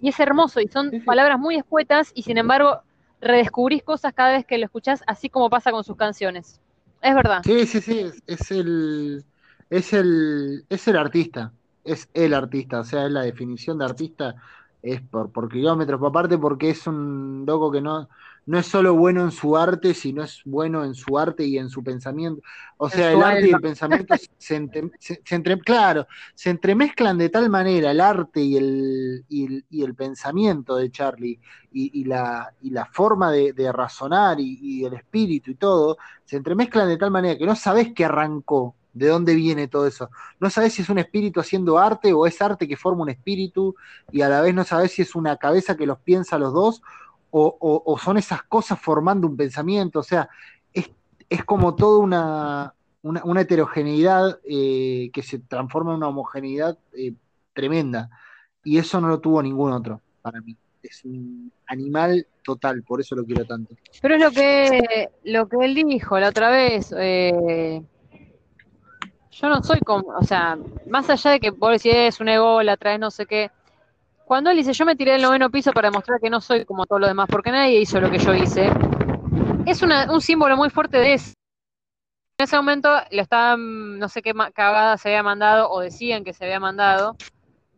y 0.01 0.09
es 0.09 0.19
hermoso, 0.19 0.61
y 0.61 0.67
son 0.67 0.91
palabras 1.05 1.39
muy 1.39 1.55
escuetas, 1.55 2.11
y 2.15 2.23
sin 2.25 2.39
embargo, 2.39 2.81
redescubrís 3.27 3.83
cosas 3.83 4.13
cada 4.13 4.33
vez 4.33 4.47
que 4.47 4.59
lo 4.59 4.65
escuchás, 4.65 5.03
así 5.07 5.29
como 5.29 5.51
pasa 5.51 5.71
con 5.71 5.85
sus 5.85 5.97
canciones. 5.97 6.61
Es 7.03 7.15
verdad. 7.15 7.43
Sí, 7.45 7.67
sí, 7.67 7.81
sí, 7.81 8.11
es, 8.27 8.51
el, 8.51 9.25
es 9.71 9.93
el, 9.93 10.65
es 10.69 10.89
el 10.89 10.97
artista, 10.97 11.53
es 11.85 12.09
el 12.15 12.35
artista, 12.35 12.81
o 12.81 12.85
sea, 12.85 13.07
es 13.07 13.13
la 13.13 13.23
definición 13.23 13.79
de 13.79 13.85
artista, 13.85 14.35
es 14.83 15.01
por, 15.03 15.31
por 15.31 15.49
kilómetros, 15.49 16.01
aparte 16.03 16.39
porque 16.39 16.71
es 16.71 16.87
un 16.87 17.45
loco 17.47 17.71
que 17.71 17.81
no, 17.81 18.09
no 18.47 18.59
es 18.59 18.67
solo 18.67 18.95
bueno 18.95 19.23
en 19.23 19.33
su 19.33 19.57
arte, 19.57 19.93
sino 19.95 20.23
es 20.23 20.41
bueno 20.45 20.85
en 20.85 20.95
su 20.95 21.19
arte 21.19 21.45
y 21.45 21.59
en 21.59 21.69
su 21.69 21.83
pensamiento. 21.85 22.41
O 22.79 22.89
sea, 22.91 23.13
el 23.13 23.23
arte 23.23 23.49
y 23.49 23.51
el 23.51 23.61
pensamiento 23.61 24.15
se, 24.39 24.57
entre- 24.57 24.91
se- 24.99 25.21
se 25.25 25.35
entre- 25.35 25.59
claro, 25.61 26.07
se 26.35 26.51
entremezclan 26.51 27.19
de 27.19 27.29
tal 27.29 27.51
manera 27.51 27.91
el 27.91 28.01
arte 28.01 28.41
y 28.41 28.57
el, 28.57 29.25
y 29.29 29.47
el, 29.47 29.67
y 29.71 29.83
el 29.85 29.95
pensamiento 29.95 30.77
de 30.77 30.91
Charlie 30.91 31.41
y, 31.73 32.01
y 32.01 32.05
la, 32.05 32.55
y 32.61 32.71
la 32.71 32.87
forma 32.87 33.33
de, 33.33 33.53
de 33.53 33.73
razonar 33.73 34.41
y, 34.41 34.59
y 34.61 34.85
el 34.85 34.95
espíritu 34.95 35.51
y 35.51 35.57
todo, 35.57 35.97
se 36.25 36.37
entremezclan 36.37 36.89
de 36.89 36.97
tal 36.99 37.11
manera 37.11 37.37
que 37.39 37.47
no 37.47 37.57
sabes 37.57 37.93
qué 37.95 38.05
arrancó, 38.05 38.77
de 38.93 39.09
dónde 39.09 39.35
viene 39.35 39.69
todo 39.69 39.87
eso. 39.87 40.11
No 40.41 40.51
sabes 40.51 40.73
si 40.75 40.83
es 40.83 40.89
un 40.89 40.99
espíritu 40.99 41.41
haciendo 41.41 41.79
arte 41.79 42.13
o 42.13 42.27
es 42.27 42.41
arte 42.41 42.67
que 42.69 42.77
forma 42.77 43.03
un 43.03 43.11
espíritu 43.11 43.75
y 44.11 44.23
a 44.23 44.29
la 44.29 44.41
vez 44.41 44.55
no 44.55 44.65
sabes 44.65 44.93
si 44.93 45.03
es 45.03 45.15
una 45.15 45.37
cabeza 45.37 45.77
que 45.77 45.87
los 45.87 46.01
piensa 46.01 46.39
los 46.39 46.53
dos 46.55 46.83
o, 47.31 47.99
son 48.03 48.17
esas 48.17 48.43
cosas 48.45 48.81
formando 48.81 49.27
un 49.27 49.37
pensamiento. 49.37 50.01
O 50.01 50.03
sea, 50.03 50.29
es, 50.73 50.91
es 51.29 51.45
como 51.45 51.75
toda 51.75 51.99
una, 51.99 52.75
una, 53.03 53.41
heterogeneidad 53.41 54.39
eh, 54.45 55.11
que 55.13 55.23
se 55.23 55.39
transforma 55.41 55.93
en 55.93 55.99
una 55.99 56.09
homogeneidad 56.09 56.79
eh, 56.97 57.13
tremenda. 57.53 58.11
Y 58.65 58.79
eso 58.79 59.01
no 59.01 59.09
lo 59.09 59.21
tuvo 59.21 59.43
ningún 59.43 59.73
otro 59.73 60.01
para 60.23 60.41
mí. 60.41 60.57
Es 60.83 61.05
un 61.05 61.53
animal 61.67 62.27
total, 62.43 62.83
por 62.83 63.01
eso 63.01 63.15
lo 63.17 63.25
quiero 63.25 63.45
tanto. 63.45 63.75
Pero 64.01 64.15
es 64.15 64.21
lo 64.21 64.31
que, 64.31 65.11
lo 65.25 65.49
que 65.49 65.57
él 65.65 65.75
dijo 65.75 66.19
la 66.19 66.29
otra 66.29 66.51
vez. 66.51 66.93
eh, 66.97 67.83
yo 69.39 69.49
no 69.51 69.63
soy 69.63 69.81
como, 69.81 70.09
o 70.09 70.25
sea, 70.25 70.59
más 70.89 71.11
allá 71.11 71.33
de 71.33 71.41
que 71.41 71.51
vos 71.51 71.71
decís 71.71 71.93
es 71.95 72.21
un 72.21 72.29
ego, 72.29 72.63
la 72.63 72.77
traes 72.77 72.99
no 72.99 73.11
sé 73.11 73.27
qué. 73.27 73.51
Cuando 74.27 74.51
él 74.51 74.57
dice 74.57 74.73
yo 74.73 74.85
me 74.85 74.97
tiré 74.97 75.13
del 75.13 75.23
noveno 75.23 75.51
piso 75.51 75.71
para 75.73 75.89
demostrar 75.89 76.19
que 76.21 76.29
no 76.29 76.41
soy 76.41 76.65
como 76.65 76.85
todos 76.85 77.01
los 77.01 77.09
demás, 77.09 77.29
porque 77.31 77.53
nadie 77.53 77.81
hizo 77.81 78.01
lo 78.01 78.11
que 78.11 78.19
yo 78.19 78.35
hice, 78.35 78.69
es 79.67 79.83
una- 79.83 80.11
un 80.13 80.21
símbolo 80.21 80.57
muy 80.57 80.69
fuerte 80.69 80.99
de 80.99 81.15
eso. 81.15 81.33
En 82.39 82.45
ese 82.45 82.57
momento 82.57 82.89
lo 83.13 83.23
estaban, 83.23 84.01
no 84.01 84.09
sé 84.09 84.23
qué 84.23 84.33
cagada 84.53 84.99
se 84.99 85.11
había 85.11 85.23
mandado, 85.23 85.71
o 85.71 85.79
decían 85.79 86.25
que 86.25 86.33
se 86.33 86.45
había 86.45 86.59
mandado, 86.59 87.17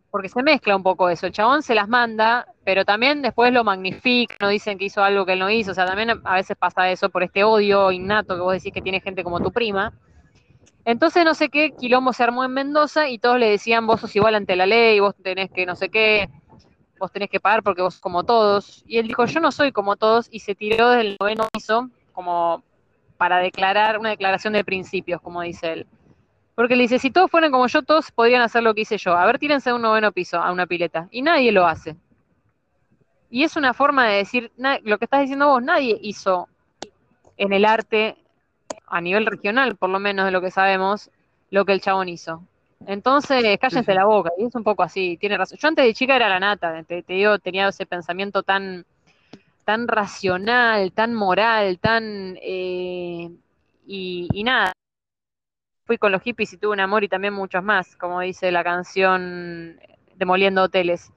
porque 0.09 0.27
se 0.27 0.41
mezcla 0.41 0.75
un 0.75 0.81
poco 0.81 1.07
eso. 1.09 1.27
El 1.27 1.33
chabón 1.33 1.61
se 1.61 1.75
las 1.75 1.87
manda, 1.87 2.47
pero 2.65 2.83
también 2.83 3.21
después 3.21 3.53
lo 3.53 3.63
magnifican, 3.63 4.37
no 4.41 4.47
dicen 4.47 4.79
que 4.79 4.85
hizo 4.85 5.03
algo 5.03 5.27
que 5.27 5.33
él 5.33 5.39
no 5.39 5.51
hizo. 5.51 5.69
O 5.69 5.75
sea, 5.75 5.85
también 5.85 6.19
a 6.23 6.33
veces 6.33 6.57
pasa 6.57 6.89
eso 6.89 7.09
por 7.09 7.21
este 7.21 7.43
odio 7.43 7.91
innato 7.91 8.33
que 8.33 8.41
vos 8.41 8.53
decís 8.53 8.73
que 8.73 8.81
tiene 8.81 9.01
gente 9.01 9.23
como 9.23 9.39
tu 9.39 9.51
prima. 9.51 9.93
Entonces, 10.83 11.23
no 11.23 11.35
sé 11.35 11.49
qué 11.49 11.73
quilombo 11.77 12.11
se 12.11 12.23
armó 12.23 12.43
en 12.43 12.51
Mendoza 12.53 13.07
y 13.07 13.19
todos 13.19 13.37
le 13.37 13.51
decían: 13.51 13.85
Vos 13.85 14.01
sos 14.01 14.15
igual 14.15 14.33
ante 14.33 14.55
la 14.55 14.65
ley, 14.65 14.99
vos 14.99 15.13
tenés 15.21 15.51
que 15.51 15.65
no 15.67 15.75
sé 15.75 15.89
qué, 15.89 16.27
vos 16.99 17.11
tenés 17.11 17.29
que 17.29 17.39
pagar 17.39 17.63
porque 17.63 17.81
vos 17.81 17.99
como 17.99 18.23
todos. 18.23 18.83
Y 18.87 18.97
él 18.97 19.07
dijo: 19.07 19.25
Yo 19.25 19.39
no 19.39 19.51
soy 19.51 19.71
como 19.71 19.95
todos, 19.95 20.27
y 20.31 20.39
se 20.39 20.55
tiró 20.55 20.89
del 20.89 21.17
noveno 21.19 21.47
piso 21.51 21.89
como 22.13 22.63
para 23.17 23.39
declarar 23.39 23.97
una 23.97 24.09
declaración 24.09 24.53
de 24.53 24.63
principios, 24.63 25.21
como 25.21 25.41
dice 25.41 25.73
él. 25.73 25.87
Porque 26.55 26.75
le 26.75 26.83
dice, 26.83 26.99
si 26.99 27.11
todos 27.11 27.31
fueran 27.31 27.51
como 27.51 27.67
yo, 27.67 27.83
todos 27.83 28.11
podrían 28.11 28.41
hacer 28.41 28.63
lo 28.63 28.73
que 28.73 28.81
hice 28.81 28.97
yo. 28.97 29.15
A 29.15 29.25
ver, 29.25 29.39
tírense 29.39 29.69
a 29.69 29.75
un 29.75 29.81
noveno 29.81 30.11
piso, 30.11 30.41
a 30.41 30.51
una 30.51 30.67
pileta. 30.67 31.07
Y 31.11 31.21
nadie 31.21 31.51
lo 31.51 31.65
hace. 31.65 31.95
Y 33.29 33.43
es 33.43 33.55
una 33.55 33.73
forma 33.73 34.07
de 34.07 34.17
decir, 34.17 34.51
lo 34.83 34.97
que 34.97 35.05
estás 35.05 35.21
diciendo 35.21 35.47
vos, 35.47 35.63
nadie 35.63 35.97
hizo 36.01 36.49
en 37.37 37.53
el 37.53 37.63
arte, 37.63 38.17
a 38.87 38.99
nivel 39.01 39.25
regional, 39.25 39.75
por 39.75 39.89
lo 39.89 39.99
menos 39.99 40.25
de 40.25 40.31
lo 40.31 40.41
que 40.41 40.51
sabemos, 40.51 41.11
lo 41.49 41.63
que 41.63 41.73
el 41.73 41.81
chabón 41.81 42.09
hizo. 42.09 42.41
Entonces, 42.85 43.57
cállense 43.59 43.93
la 43.93 44.05
boca, 44.05 44.31
y 44.37 44.45
es 44.45 44.55
un 44.55 44.63
poco 44.63 44.83
así, 44.83 45.17
tiene 45.17 45.37
razón. 45.37 45.57
Yo 45.61 45.67
antes 45.67 45.85
de 45.85 45.93
chica 45.93 46.15
era 46.15 46.29
la 46.29 46.39
nata, 46.39 46.83
te, 46.83 47.03
digo, 47.07 47.37
tenía 47.39 47.67
ese 47.67 47.85
pensamiento 47.85 48.43
tan, 48.43 48.85
tan 49.65 49.87
racional, 49.87 50.91
tan 50.91 51.13
moral, 51.13 51.79
tan... 51.79 52.37
Eh, 52.41 53.29
y, 53.85 54.43
nada, 54.43 54.71
fui 55.85 55.97
con 55.97 56.11
los 56.11 56.21
hippies 56.21 56.53
y 56.53 56.57
tuve 56.57 56.73
un 56.73 56.79
amor 56.79 57.03
y 57.03 57.09
también 57.09 57.33
muchos 57.33 57.63
más, 57.63 57.95
como 57.95 58.21
dice 58.21 58.51
la 58.51 58.63
canción 58.63 59.79
Demoliendo 60.15 60.63
Hoteles. 60.63 61.11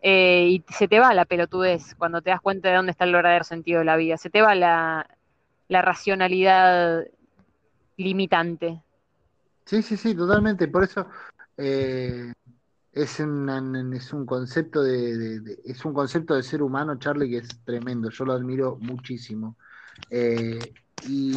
Eh, 0.00 0.48
y 0.50 0.64
se 0.72 0.86
te 0.86 1.00
va 1.00 1.14
la 1.14 1.24
pelotudez 1.24 1.94
cuando 1.96 2.20
te 2.22 2.30
das 2.30 2.40
cuenta 2.40 2.68
de 2.68 2.76
dónde 2.76 2.92
está 2.92 3.04
el 3.04 3.12
verdadero 3.12 3.44
sentido 3.44 3.80
de 3.80 3.86
la 3.86 3.96
vida, 3.96 4.18
se 4.18 4.30
te 4.30 4.42
va 4.42 4.54
la, 4.54 5.06
la 5.68 5.82
racionalidad 5.82 7.04
limitante. 7.96 8.83
Sí, 9.64 9.82
sí, 9.82 9.96
sí, 9.96 10.14
totalmente. 10.14 10.68
Por 10.68 10.84
eso 10.84 11.06
eh, 11.56 12.32
es, 12.92 13.20
un, 13.20 13.94
es 13.94 14.12
un 14.12 14.26
concepto 14.26 14.82
de, 14.82 15.58
es 15.64 15.84
un 15.84 15.94
concepto 15.94 16.34
de 16.34 16.42
ser 16.42 16.62
humano, 16.62 16.98
Charlie, 16.98 17.30
que 17.30 17.38
es 17.38 17.64
tremendo. 17.64 18.10
Yo 18.10 18.24
lo 18.24 18.34
admiro 18.34 18.76
muchísimo. 18.80 19.56
Eh, 20.10 20.72
y, 21.08 21.34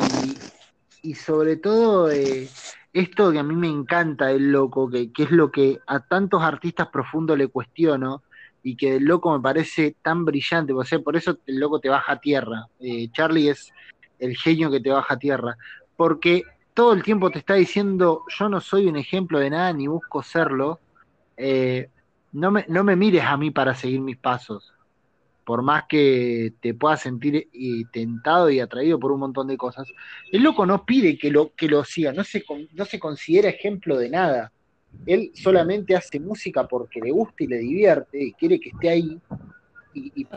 sobre 1.15 1.55
todo 1.55 2.11
eh, 2.11 2.49
esto 2.91 3.31
que 3.31 3.39
a 3.39 3.43
mí 3.43 3.55
me 3.55 3.69
encanta 3.69 4.29
el 4.31 4.51
loco, 4.51 4.89
que, 4.89 5.11
que, 5.13 5.23
es 5.23 5.31
lo 5.31 5.51
que 5.51 5.79
a 5.87 6.01
tantos 6.01 6.43
artistas 6.43 6.89
profundos 6.89 7.37
le 7.37 7.47
cuestiono 7.47 8.23
y 8.61 8.75
que 8.75 8.97
el 8.97 9.05
loco 9.05 9.31
me 9.31 9.41
parece 9.41 9.95
tan 10.01 10.25
brillante. 10.25 10.73
O 10.73 10.83
sea, 10.83 10.99
por 10.99 11.15
eso 11.15 11.37
el 11.45 11.59
loco 11.59 11.79
te 11.79 11.87
baja 11.87 12.13
a 12.13 12.19
tierra. 12.19 12.67
Charlie 13.13 13.49
es 13.49 13.71
el 14.19 14.35
genio 14.35 14.69
que 14.69 14.81
te 14.81 14.89
baja 14.89 15.13
a 15.13 15.19
tierra. 15.19 15.57
Porque 15.95 16.43
todo 16.77 16.93
el 16.93 17.01
tiempo 17.01 17.31
te 17.31 17.39
está 17.39 17.55
diciendo, 17.55 18.23
yo 18.27 18.49
no 18.49 18.61
soy 18.61 18.85
un 18.85 18.97
ejemplo 18.97 19.39
de 19.39 19.49
nada 19.49 19.73
ni 19.73 19.87
busco 19.87 20.21
serlo, 20.21 20.79
eh, 21.35 21.89
no, 22.33 22.51
me, 22.51 22.65
no 22.67 22.83
me 22.83 22.95
mires 22.95 23.23
a 23.23 23.35
mí 23.35 23.49
para 23.49 23.73
seguir 23.73 23.99
mis 23.99 24.17
pasos. 24.17 24.75
Por 25.43 25.63
más 25.63 25.85
que 25.89 26.53
te 26.59 26.75
puedas 26.75 27.01
sentir 27.01 27.35
eh, 27.51 27.83
tentado 27.91 28.51
y 28.51 28.59
atraído 28.59 28.99
por 28.99 29.11
un 29.11 29.21
montón 29.21 29.47
de 29.47 29.57
cosas, 29.57 29.87
el 30.31 30.43
loco 30.43 30.67
no 30.67 30.85
pide 30.85 31.17
que 31.17 31.31
lo, 31.31 31.51
que 31.55 31.67
lo 31.67 31.83
siga, 31.83 32.13
no 32.13 32.23
se, 32.23 32.45
no 32.73 32.85
se 32.85 32.99
considera 32.99 33.49
ejemplo 33.49 33.97
de 33.97 34.11
nada. 34.11 34.51
Él 35.07 35.31
solamente 35.33 35.95
hace 35.95 36.19
música 36.19 36.67
porque 36.67 37.01
le 37.01 37.09
gusta 37.09 37.43
y 37.43 37.47
le 37.47 37.57
divierte 37.57 38.23
y 38.23 38.33
quiere 38.33 38.59
que 38.59 38.69
esté 38.69 38.89
ahí 38.89 39.19
y, 39.95 40.27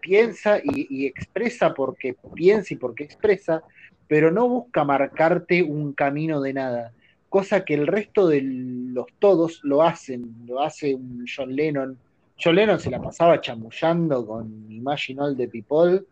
piensa 0.00 0.58
y, 0.62 0.86
y, 0.88 1.06
expresa 1.06 1.74
porque 1.74 2.14
piensa 2.34 2.72
y 2.72 2.76
porque 2.76 3.02
expresa, 3.02 3.64
pero 4.12 4.30
no 4.30 4.46
busca 4.46 4.84
marcarte 4.84 5.62
un 5.62 5.94
camino 5.94 6.42
de 6.42 6.52
nada, 6.52 6.92
cosa 7.30 7.64
que 7.64 7.72
el 7.72 7.86
resto 7.86 8.28
de 8.28 8.42
los 8.42 9.06
todos 9.18 9.60
lo 9.62 9.82
hacen, 9.82 10.34
lo 10.46 10.60
hace 10.60 10.94
un 10.94 11.24
John 11.26 11.56
Lennon. 11.56 11.96
John 12.38 12.56
Lennon 12.56 12.78
se 12.78 12.90
la 12.90 13.00
pasaba 13.00 13.40
chamullando 13.40 14.26
con 14.26 14.70
Imagine 14.70 15.22
All 15.22 15.34
the 15.34 15.48
People 15.48 16.02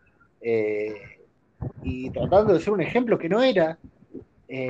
eh, 0.41 0.95
y 1.83 2.09
tratando 2.09 2.55
de 2.55 2.61
ser 2.61 2.73
un 2.73 2.81
ejemplo 2.81 3.19
que 3.19 3.29
no 3.29 3.43
era. 3.43 3.77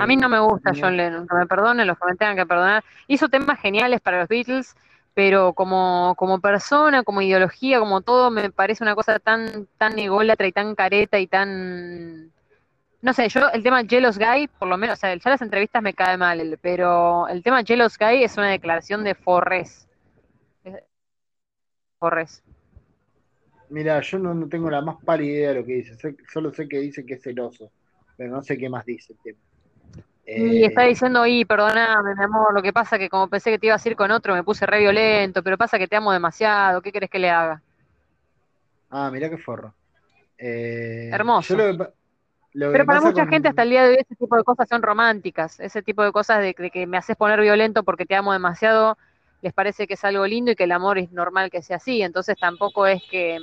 a 0.00 0.06
mí 0.08 0.16
no 0.16 0.28
me 0.28 0.40
gusta 0.40 0.72
John 0.76 0.96
Lennon, 0.96 1.28
que 1.28 1.36
me 1.36 1.46
perdonen 1.46 1.86
los 1.86 1.96
que 2.00 2.06
me 2.06 2.16
tengan 2.16 2.34
que 2.34 2.46
perdonar. 2.46 2.82
Hizo 3.06 3.28
temas 3.28 3.60
geniales 3.60 4.00
para 4.00 4.18
los 4.18 4.28
Beatles, 4.28 4.74
pero 5.14 5.52
como, 5.52 6.16
como 6.16 6.40
persona, 6.40 7.04
como 7.04 7.22
ideología, 7.22 7.78
como 7.78 8.00
todo, 8.00 8.32
me 8.32 8.50
parece 8.50 8.82
una 8.82 8.96
cosa 8.96 9.20
tan, 9.20 9.68
tan 9.78 9.96
ególatra 10.00 10.48
y 10.48 10.52
tan 10.52 10.74
careta 10.74 11.20
y 11.20 11.28
tan 11.28 12.32
no 13.02 13.12
sé, 13.14 13.28
yo 13.28 13.48
el 13.52 13.62
tema 13.62 13.84
Jealous 13.84 14.18
Guy, 14.18 14.48
por 14.58 14.68
lo 14.68 14.76
menos, 14.76 14.98
o 14.98 15.00
sea, 15.00 15.14
ya 15.14 15.30
las 15.30 15.42
entrevistas 15.42 15.82
me 15.82 15.94
cae 15.94 16.16
mal, 16.16 16.58
pero 16.60 17.28
el 17.28 17.42
tema 17.42 17.62
Jealous 17.62 17.96
Guy 17.98 18.24
es 18.24 18.36
una 18.36 18.50
declaración 18.50 19.04
de 19.04 19.14
Forres. 19.14 19.88
Forres. 21.98 22.42
Mira, 23.70 24.00
yo 24.00 24.18
no, 24.18 24.48
tengo 24.48 24.68
la 24.68 24.82
más 24.82 24.96
pálida 25.04 25.32
idea 25.32 25.48
de 25.50 25.54
lo 25.56 25.64
que 25.64 25.74
dice, 25.74 26.16
solo 26.30 26.52
sé 26.52 26.68
que 26.68 26.78
dice 26.78 27.06
que 27.06 27.14
es 27.14 27.22
celoso, 27.22 27.70
pero 28.16 28.30
no 28.30 28.42
sé 28.42 28.58
qué 28.58 28.68
más 28.68 28.84
dice 28.84 29.12
el 29.12 29.18
tema. 29.20 29.38
Y 30.26 30.64
está 30.64 30.82
diciendo, 30.82 31.26
y 31.26 31.44
perdóname, 31.44 32.14
mi 32.14 32.22
amor, 32.22 32.54
lo 32.54 32.62
que 32.62 32.72
pasa 32.72 32.98
que 32.98 33.08
como 33.08 33.28
pensé 33.28 33.50
que 33.50 33.58
te 33.58 33.66
ibas 33.66 33.84
a 33.84 33.88
ir 33.88 33.96
con 33.96 34.10
otro, 34.10 34.34
me 34.34 34.44
puse 34.44 34.66
re 34.66 34.78
violento, 34.78 35.42
pero 35.42 35.58
pasa 35.58 35.78
que 35.78 35.88
te 35.88 35.96
amo 35.96 36.12
demasiado, 36.12 36.82
¿qué 36.82 36.92
querés 36.92 37.10
que 37.10 37.18
le 37.18 37.30
haga? 37.30 37.62
Ah, 38.90 39.10
mira 39.12 39.30
qué 39.30 39.38
forro. 39.38 39.74
Eh, 40.36 41.10
Hermoso. 41.12 41.56
Pero 42.52 42.84
para 42.84 43.00
mucha 43.00 43.26
gente 43.26 43.48
hasta 43.48 43.62
el 43.62 43.70
día 43.70 43.84
de 43.84 43.90
hoy 43.90 43.96
ese 44.00 44.16
tipo 44.16 44.36
de 44.36 44.42
cosas 44.42 44.68
son 44.68 44.82
románticas, 44.82 45.60
ese 45.60 45.82
tipo 45.82 46.02
de 46.02 46.10
cosas 46.10 46.40
de, 46.40 46.54
que 46.54 46.86
me 46.86 46.96
haces 46.96 47.16
poner 47.16 47.40
violento 47.40 47.84
porque 47.84 48.06
te 48.06 48.16
amo 48.16 48.32
demasiado, 48.32 48.98
les 49.40 49.52
parece 49.52 49.86
que 49.86 49.94
es 49.94 50.04
algo 50.04 50.26
lindo 50.26 50.50
y 50.50 50.56
que 50.56 50.64
el 50.64 50.72
amor 50.72 50.98
es 50.98 51.12
normal 51.12 51.50
que 51.50 51.62
sea 51.62 51.76
así, 51.76 52.02
entonces 52.02 52.36
tampoco 52.38 52.86
es 52.86 53.02
que... 53.08 53.38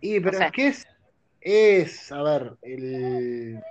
Y 0.00 0.18
pero 0.18 0.40
es 0.40 0.50
que 0.50 0.66
es, 0.66 0.86
es, 1.40 2.10
a 2.10 2.22
ver, 2.22 2.56
el, 2.62 3.62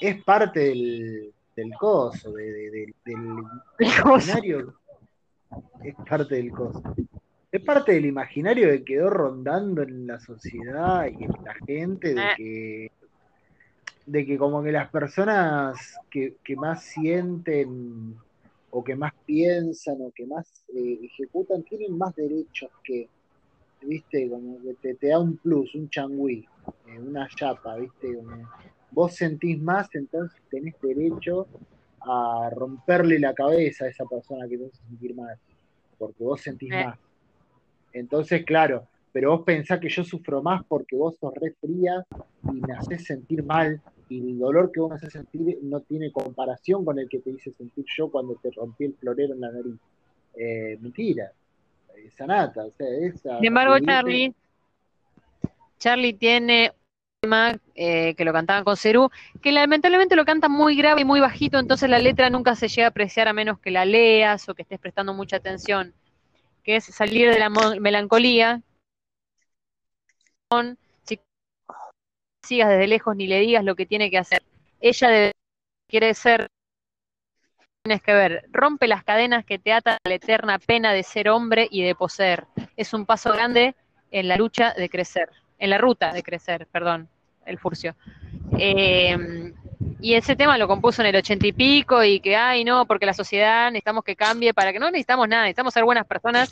es 0.00 0.24
parte 0.24 0.58
del, 0.60 1.32
del 1.54 1.72
coso, 1.78 2.32
del 2.32 2.92
imaginario, 3.78 4.74
es 5.84 5.94
parte 6.08 6.34
del 6.34 6.50
coso 6.50 6.82
es 7.52 7.62
parte 7.62 7.92
del 7.92 8.06
imaginario 8.06 8.70
que 8.70 8.82
quedó 8.82 9.10
rondando 9.10 9.82
en 9.82 10.06
la 10.06 10.18
sociedad 10.18 11.06
y 11.06 11.22
en 11.22 11.32
la 11.44 11.54
gente 11.66 12.14
de 12.14 12.22
eh. 12.22 12.34
que 12.36 12.90
de 14.06 14.26
que 14.26 14.36
como 14.36 14.62
que 14.62 14.72
las 14.72 14.90
personas 14.90 15.96
que, 16.10 16.34
más 16.56 16.82
sienten 16.82 18.16
o 18.70 18.82
que 18.82 18.96
más 18.96 19.12
piensan 19.24 19.96
o 20.00 20.10
que 20.10 20.26
más 20.26 20.64
eh, 20.74 20.98
ejecutan 21.02 21.62
tienen 21.62 21.96
más 21.96 22.14
derechos 22.16 22.70
que, 22.82 23.08
viste, 23.82 24.28
como 24.28 24.58
que 24.60 24.94
te, 24.94 25.08
da 25.08 25.20
un 25.20 25.36
plus, 25.36 25.74
un 25.74 25.88
changüí, 25.88 26.44
eh, 26.88 26.98
una 26.98 27.28
chapa, 27.28 27.76
viste, 27.76 28.18
vos 28.90 29.14
sentís 29.14 29.60
más, 29.62 29.88
entonces 29.94 30.40
tenés 30.50 30.74
derecho 30.80 31.46
a 32.00 32.50
romperle 32.52 33.20
la 33.20 33.34
cabeza 33.34 33.84
a 33.84 33.88
esa 33.88 34.04
persona 34.04 34.48
que 34.48 34.58
te 34.58 34.66
hace 34.66 34.82
sentir 34.88 35.14
mal, 35.14 35.38
porque 35.96 36.24
vos 36.24 36.40
sentís 36.40 36.70
más. 36.70 36.98
Entonces, 37.92 38.44
claro, 38.44 38.86
pero 39.12 39.30
vos 39.30 39.42
pensás 39.44 39.78
que 39.78 39.88
yo 39.88 40.04
sufro 40.04 40.42
más 40.42 40.64
porque 40.64 40.96
vos 40.96 41.16
sos 41.20 41.34
re 41.34 41.52
fría 41.60 42.04
y 42.44 42.60
me 42.60 42.72
haces 42.72 43.04
sentir 43.04 43.44
mal 43.44 43.80
y 44.08 44.20
el 44.20 44.38
dolor 44.38 44.72
que 44.72 44.80
vos 44.80 44.90
me 44.90 44.96
haces 44.96 45.12
sentir 45.12 45.58
no 45.62 45.80
tiene 45.80 46.10
comparación 46.10 46.84
con 46.84 46.98
el 46.98 47.08
que 47.08 47.18
te 47.18 47.30
hice 47.30 47.52
sentir 47.52 47.84
yo 47.96 48.10
cuando 48.10 48.34
te 48.36 48.50
rompí 48.50 48.84
el 48.84 48.94
florero 48.94 49.34
en 49.34 49.40
la 49.40 49.52
nariz. 49.52 49.74
Eh, 50.34 50.78
mentira, 50.80 51.30
sanata, 52.16 52.64
o 52.64 52.70
sea, 52.70 52.86
esa... 53.00 53.36
Sin 53.36 53.46
embargo, 53.46 53.78
Charlie, 53.84 54.34
Charlie 55.78 56.14
tiene 56.14 56.70
un 56.70 57.20
tema 57.20 57.58
eh, 57.74 58.14
que 58.14 58.24
lo 58.24 58.32
cantaban 58.32 58.64
con 58.64 58.78
Cerú, 58.78 59.10
que 59.42 59.52
lamentablemente 59.52 60.16
lo 60.16 60.24
canta 60.24 60.48
muy 60.48 60.74
grave 60.74 61.02
y 61.02 61.04
muy 61.04 61.20
bajito, 61.20 61.58
entonces 61.58 61.90
la 61.90 61.98
letra 61.98 62.30
nunca 62.30 62.56
se 62.56 62.68
llega 62.68 62.86
a 62.86 62.90
apreciar 62.90 63.28
a 63.28 63.34
menos 63.34 63.58
que 63.58 63.70
la 63.70 63.84
leas 63.84 64.48
o 64.48 64.54
que 64.54 64.62
estés 64.62 64.78
prestando 64.78 65.12
mucha 65.12 65.36
atención 65.36 65.92
que 66.62 66.76
es 66.76 66.84
salir 66.84 67.30
de 67.30 67.38
la 67.38 67.50
melancolía, 67.80 68.62
si 71.04 71.20
sigas 72.42 72.68
desde 72.68 72.86
lejos 72.86 73.16
ni 73.16 73.26
le 73.26 73.40
digas 73.40 73.64
lo 73.64 73.74
que 73.74 73.86
tiene 73.86 74.10
que 74.10 74.18
hacer. 74.18 74.42
Ella 74.80 75.32
quiere 75.88 76.14
ser, 76.14 76.48
tienes 77.82 78.02
que 78.02 78.12
ver, 78.12 78.44
rompe 78.50 78.86
las 78.86 79.04
cadenas 79.04 79.44
que 79.44 79.58
te 79.58 79.72
atan 79.72 79.94
a 80.04 80.08
la 80.08 80.14
eterna 80.14 80.58
pena 80.58 80.92
de 80.92 81.02
ser 81.02 81.28
hombre 81.28 81.68
y 81.70 81.82
de 81.82 81.94
poseer. 81.94 82.46
Es 82.76 82.92
un 82.92 83.06
paso 83.06 83.32
grande 83.32 83.74
en 84.10 84.28
la 84.28 84.36
lucha 84.36 84.74
de 84.74 84.88
crecer, 84.88 85.30
en 85.58 85.70
la 85.70 85.78
ruta 85.78 86.12
de 86.12 86.22
crecer, 86.22 86.66
perdón, 86.66 87.08
el 87.46 87.58
furcio. 87.58 87.96
Eh, 88.58 89.52
y 90.00 90.14
ese 90.14 90.34
tema 90.34 90.58
lo 90.58 90.66
compuso 90.66 91.00
en 91.00 91.08
el 91.08 91.16
ochenta 91.16 91.46
y 91.46 91.52
pico 91.52 92.02
y 92.02 92.20
que, 92.20 92.36
ay, 92.36 92.64
no, 92.64 92.86
porque 92.86 93.06
la 93.06 93.14
sociedad 93.14 93.70
necesitamos 93.70 94.02
que 94.02 94.16
cambie 94.16 94.52
para 94.52 94.72
que 94.72 94.80
no 94.80 94.90
necesitamos 94.90 95.28
nada, 95.28 95.44
necesitamos 95.44 95.72
ser 95.72 95.84
buenas 95.84 96.06
personas 96.06 96.50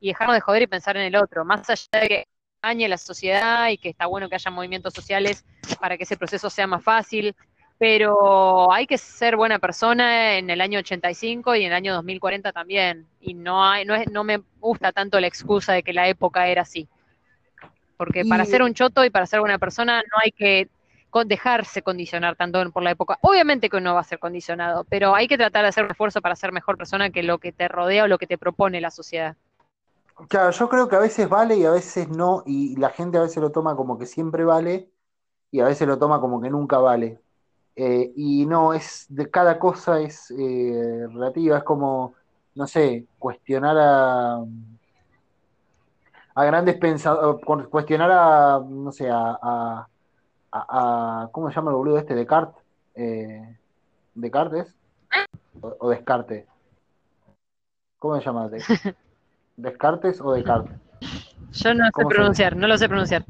y 0.00 0.08
dejarnos 0.08 0.34
de 0.34 0.40
joder 0.40 0.62
y 0.62 0.66
pensar 0.66 0.96
en 0.96 1.04
el 1.04 1.16
otro, 1.16 1.44
más 1.44 1.68
allá 1.70 2.00
de 2.00 2.08
que 2.08 2.28
dañe 2.62 2.88
la 2.88 2.98
sociedad 2.98 3.68
y 3.68 3.78
que 3.78 3.88
está 3.88 4.04
bueno 4.06 4.28
que 4.28 4.34
haya 4.34 4.50
movimientos 4.50 4.92
sociales 4.92 5.46
para 5.80 5.96
que 5.96 6.04
ese 6.04 6.18
proceso 6.18 6.50
sea 6.50 6.66
más 6.66 6.84
fácil, 6.84 7.34
pero 7.78 8.70
hay 8.70 8.86
que 8.86 8.98
ser 8.98 9.36
buena 9.36 9.58
persona 9.58 10.36
en 10.36 10.50
el 10.50 10.60
año 10.60 10.80
85 10.80 11.56
y 11.56 11.64
en 11.64 11.68
el 11.68 11.72
año 11.72 11.94
2040 11.94 12.52
también, 12.52 13.06
y 13.18 13.32
no, 13.32 13.64
hay, 13.64 13.86
no, 13.86 13.94
es, 13.94 14.10
no 14.10 14.24
me 14.24 14.42
gusta 14.58 14.92
tanto 14.92 15.18
la 15.20 15.26
excusa 15.26 15.72
de 15.72 15.82
que 15.82 15.94
la 15.94 16.06
época 16.06 16.48
era 16.48 16.62
así, 16.62 16.86
porque 17.96 18.26
para 18.26 18.44
ser 18.44 18.62
un 18.62 18.74
choto 18.74 19.04
y 19.06 19.10
para 19.10 19.24
ser 19.24 19.40
buena 19.40 19.58
persona 19.58 20.02
no 20.02 20.18
hay 20.22 20.32
que 20.32 20.68
dejarse 21.24 21.82
condicionar 21.82 22.36
tanto 22.36 22.70
por 22.70 22.82
la 22.82 22.92
época. 22.92 23.18
Obviamente 23.22 23.68
que 23.68 23.76
uno 23.76 23.94
va 23.94 24.00
a 24.00 24.04
ser 24.04 24.18
condicionado, 24.18 24.84
pero 24.84 25.14
hay 25.14 25.28
que 25.28 25.36
tratar 25.36 25.62
de 25.62 25.68
hacer 25.68 25.84
un 25.84 25.90
esfuerzo 25.90 26.20
para 26.20 26.36
ser 26.36 26.52
mejor 26.52 26.76
persona 26.76 27.10
que 27.10 27.22
lo 27.22 27.38
que 27.38 27.52
te 27.52 27.68
rodea 27.68 28.04
o 28.04 28.08
lo 28.08 28.18
que 28.18 28.26
te 28.26 28.38
propone 28.38 28.80
la 28.80 28.90
sociedad. 28.90 29.36
Claro, 30.28 30.50
yo 30.50 30.68
creo 30.68 30.88
que 30.88 30.96
a 30.96 31.00
veces 31.00 31.28
vale 31.28 31.56
y 31.56 31.64
a 31.64 31.70
veces 31.70 32.08
no, 32.08 32.42
y 32.44 32.76
la 32.76 32.90
gente 32.90 33.18
a 33.18 33.22
veces 33.22 33.38
lo 33.38 33.50
toma 33.50 33.74
como 33.74 33.98
que 33.98 34.06
siempre 34.06 34.44
vale 34.44 34.90
y 35.50 35.60
a 35.60 35.64
veces 35.64 35.88
lo 35.88 35.98
toma 35.98 36.20
como 36.20 36.40
que 36.40 36.50
nunca 36.50 36.78
vale. 36.78 37.20
Eh, 37.76 38.12
y 38.16 38.46
no, 38.46 38.74
es 38.74 39.06
de 39.08 39.30
cada 39.30 39.58
cosa 39.58 40.00
es 40.00 40.30
eh, 40.32 41.06
relativa, 41.08 41.58
es 41.58 41.64
como, 41.64 42.14
no 42.54 42.66
sé, 42.66 43.06
cuestionar 43.18 43.76
a, 43.78 44.44
a 46.34 46.44
grandes 46.44 46.76
pensadores, 46.76 47.68
cuestionar 47.68 48.10
a, 48.12 48.60
no 48.68 48.92
sé, 48.92 49.08
a, 49.10 49.88
a- 50.52 51.22
a- 51.22 51.28
¿cómo 51.32 51.48
se 51.50 51.56
llama 51.56 51.70
el 51.70 51.76
boludo 51.76 51.98
este? 51.98 52.14
Descartes. 52.14 52.62
Eh, 52.94 53.56
¿Descartes? 54.14 54.74
O, 55.60 55.76
o 55.78 55.90
Descartes. 55.90 56.46
¿Cómo 57.98 58.16
se 58.18 58.24
llama? 58.24 58.48
¿De- 58.48 58.58
¿Descartes 59.56 60.20
o 60.20 60.32
Descartes? 60.32 60.76
Yo 61.52 61.74
no 61.74 61.84
sé 61.84 61.90
¿Cómo 61.92 62.10
se 62.10 62.14
pronunciar, 62.16 62.56
no 62.56 62.66
lo 62.66 62.78
sé 62.78 62.88
pronunciar. 62.88 63.24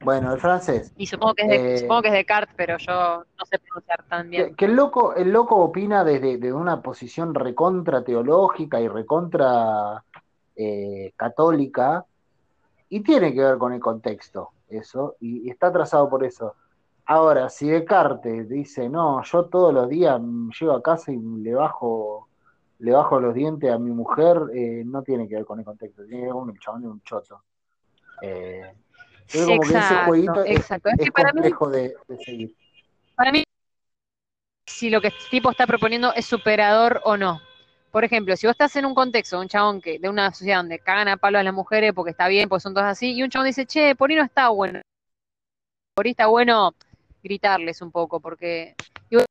Bueno, 0.00 0.32
el 0.32 0.40
francés. 0.40 0.92
Y 0.96 1.06
supongo 1.06 1.34
que 1.34 1.42
es 1.42 1.48
de, 1.48 1.74
Eh, 1.74 1.78
supongo 1.78 2.02
que 2.02 2.08
es 2.08 2.14
Descartes, 2.14 2.54
pero 2.56 2.78
yo 2.78 3.24
no 3.38 3.44
sé 3.44 3.58
pronunciar 3.58 4.02
tan 4.04 4.30
bien. 4.30 4.48
Que, 4.48 4.54
que 4.54 4.64
el 4.66 4.74
loco, 4.76 5.14
el 5.14 5.30
loco 5.30 5.56
opina 5.56 6.04
desde, 6.04 6.38
desde 6.38 6.52
una 6.52 6.80
posición 6.80 7.34
recontra 7.34 8.02
teológica 8.02 8.80
y 8.80 8.88
recontra 8.88 10.02
eh, 10.56 11.12
católica, 11.16 12.04
y 12.88 13.00
tiene 13.02 13.32
que 13.34 13.40
ver 13.42 13.58
con 13.58 13.72
el 13.72 13.80
contexto, 13.80 14.50
eso, 14.70 15.16
y, 15.20 15.46
y 15.46 15.50
está 15.50 15.72
trazado 15.72 16.08
por 16.08 16.24
eso. 16.24 16.54
Ahora, 17.06 17.48
si 17.48 17.68
Descartes 17.68 18.48
dice, 18.48 18.88
no, 18.88 19.22
yo 19.24 19.46
todos 19.46 19.74
los 19.74 19.88
días 19.88 20.20
llego 20.60 20.72
a 20.72 20.82
casa 20.82 21.12
y 21.12 21.18
le 21.18 21.54
bajo, 21.54 22.28
le 22.78 22.92
bajo 22.92 23.20
los 23.20 23.34
dientes 23.34 23.70
a 23.72 23.78
mi 23.78 23.90
mujer, 23.90 24.38
eh, 24.54 24.82
no 24.86 25.02
tiene 25.02 25.28
que 25.28 25.36
ver 25.36 25.44
con 25.44 25.58
el 25.58 25.64
contexto, 25.64 26.04
tiene 26.04 26.20
que 26.22 26.26
ver 26.26 26.34
con 26.34 26.50
el 26.50 26.58
chabón 26.60 26.82
de 26.82 26.88
un 26.88 27.02
choto. 27.02 27.42
Eh, 28.22 28.72
es 29.32 29.44
como 29.44 29.66
que 29.66 29.78
ese 29.78 29.96
Exacto, 29.96 30.04
jueguito 30.06 30.44
exacto. 30.44 30.88
Es 30.90 30.98
es 30.98 31.04
que 31.04 31.12
para 31.12 31.32
mí, 31.32 31.42
de, 31.42 31.94
de 32.08 32.18
seguir. 32.18 32.56
para 33.14 33.32
mí, 33.32 33.44
si 34.66 34.88
lo 34.90 35.00
que 35.00 35.08
este 35.08 35.24
tipo 35.30 35.50
está 35.50 35.66
proponiendo 35.66 36.12
es 36.14 36.26
superador 36.26 37.00
o 37.04 37.16
no. 37.16 37.40
Por 37.90 38.04
ejemplo, 38.04 38.36
si 38.36 38.46
vos 38.46 38.54
estás 38.54 38.76
en 38.76 38.86
un 38.86 38.94
contexto 38.94 39.36
de 39.36 39.42
un 39.42 39.48
chabón 39.48 39.80
que, 39.80 39.98
de 39.98 40.08
una 40.08 40.32
sociedad 40.32 40.58
donde 40.58 40.78
cagan 40.78 41.08
a 41.08 41.16
palo 41.16 41.38
a 41.38 41.42
las 41.42 41.52
mujeres 41.54 41.92
porque 41.92 42.12
está 42.12 42.28
bien, 42.28 42.48
porque 42.48 42.62
son 42.62 42.74
todas 42.74 42.90
así, 42.90 43.12
y 43.14 43.22
un 43.22 43.30
chabón 43.30 43.46
dice, 43.46 43.66
che, 43.66 43.94
por 43.96 44.10
ahí 44.10 44.16
no 44.16 44.22
está 44.22 44.48
bueno. 44.50 44.80
Por 45.94 46.06
ahí 46.06 46.12
está 46.12 46.26
bueno 46.26 46.72
gritarles 47.22 47.82
un 47.82 47.90
poco, 47.90 48.20
porque. 48.20 48.74
y 49.10 49.16
vos, 49.16 49.26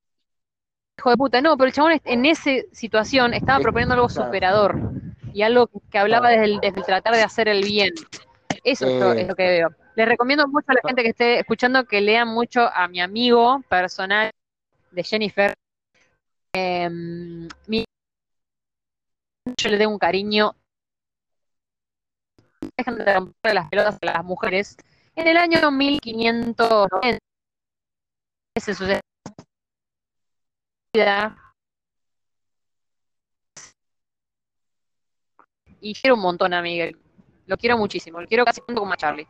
hijo 0.97 1.09
de 1.09 1.17
puta, 1.17 1.41
no, 1.41 1.55
pero 1.57 1.67
el 1.67 1.73
chabón 1.73 2.01
en 2.03 2.25
esa 2.25 2.51
situación 2.73 3.33
estaba 3.33 3.59
Es- 3.59 3.63
proponiendo 3.63 3.93
algo 3.95 4.09
superador 4.09 4.77
y 5.33 5.41
algo 5.41 5.69
que, 5.89 5.97
hablaba 5.97 6.29
desde 6.29 6.45
el, 6.45 6.59
desde 6.59 6.79
el 6.79 6.85
tratar 6.85 7.15
de 7.15 7.23
hacer 7.23 7.47
el 7.47 7.63
bien. 7.63 7.93
Eso 8.63 8.87
es 8.87 8.99
lo- 8.99 9.13
es 9.13 9.27
lo 9.27 9.35
que 9.35 9.47
veo. 9.47 9.69
Les 9.95 10.07
recomiendo 10.07 10.47
mucho 10.47 10.65
a 10.71 10.73
la 10.73 10.81
gente 10.85 11.03
que 11.03 11.09
esté 11.09 11.39
escuchando 11.39 11.85
que 11.85 12.01
lean 12.01 12.27
mucho 12.27 12.67
a 12.73 12.87
mi 12.89 12.99
amigo 12.99 13.61
personal 13.69 14.31
de 14.91 15.03
Jennifer. 15.03 15.53
Eh, 16.53 16.89
mi- 17.67 17.85
yo 19.57 19.69
le 19.69 19.77
tengo 19.77 19.91
un 19.91 19.99
cariño. 19.99 20.55
Dejan 22.77 22.97
de 22.97 23.13
romper 23.13 23.53
las 23.53 23.69
pelotas 23.69 23.97
a 24.01 24.05
las 24.05 24.23
mujeres. 24.23 24.77
En 25.15 25.27
el 25.27 25.37
año 25.37 25.71
1590 25.71 27.19
se 28.59 28.73
sucedió 28.75 28.99
y 35.81 35.93
quiero 35.93 36.15
un 36.15 36.21
montón 36.21 36.53
a 36.53 36.61
Miguel. 36.61 36.99
Lo 37.45 37.57
quiero 37.57 37.77
muchísimo, 37.77 38.21
lo 38.21 38.27
quiero 38.27 38.45
casi 38.45 38.61
tanto 38.61 38.81
como 38.81 38.93
a 38.93 38.97
Charlie. 38.97 39.27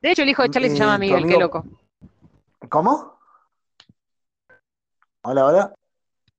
De 0.00 0.12
hecho, 0.12 0.22
el 0.22 0.28
hijo 0.28 0.42
de 0.42 0.50
Charlie 0.50 0.68
se 0.68 0.76
Eh, 0.76 0.78
llama 0.78 0.98
Miguel, 0.98 1.26
qué 1.26 1.38
loco. 1.38 1.64
¿Cómo? 2.68 3.18
Hola, 5.22 5.46
hola. 5.46 5.74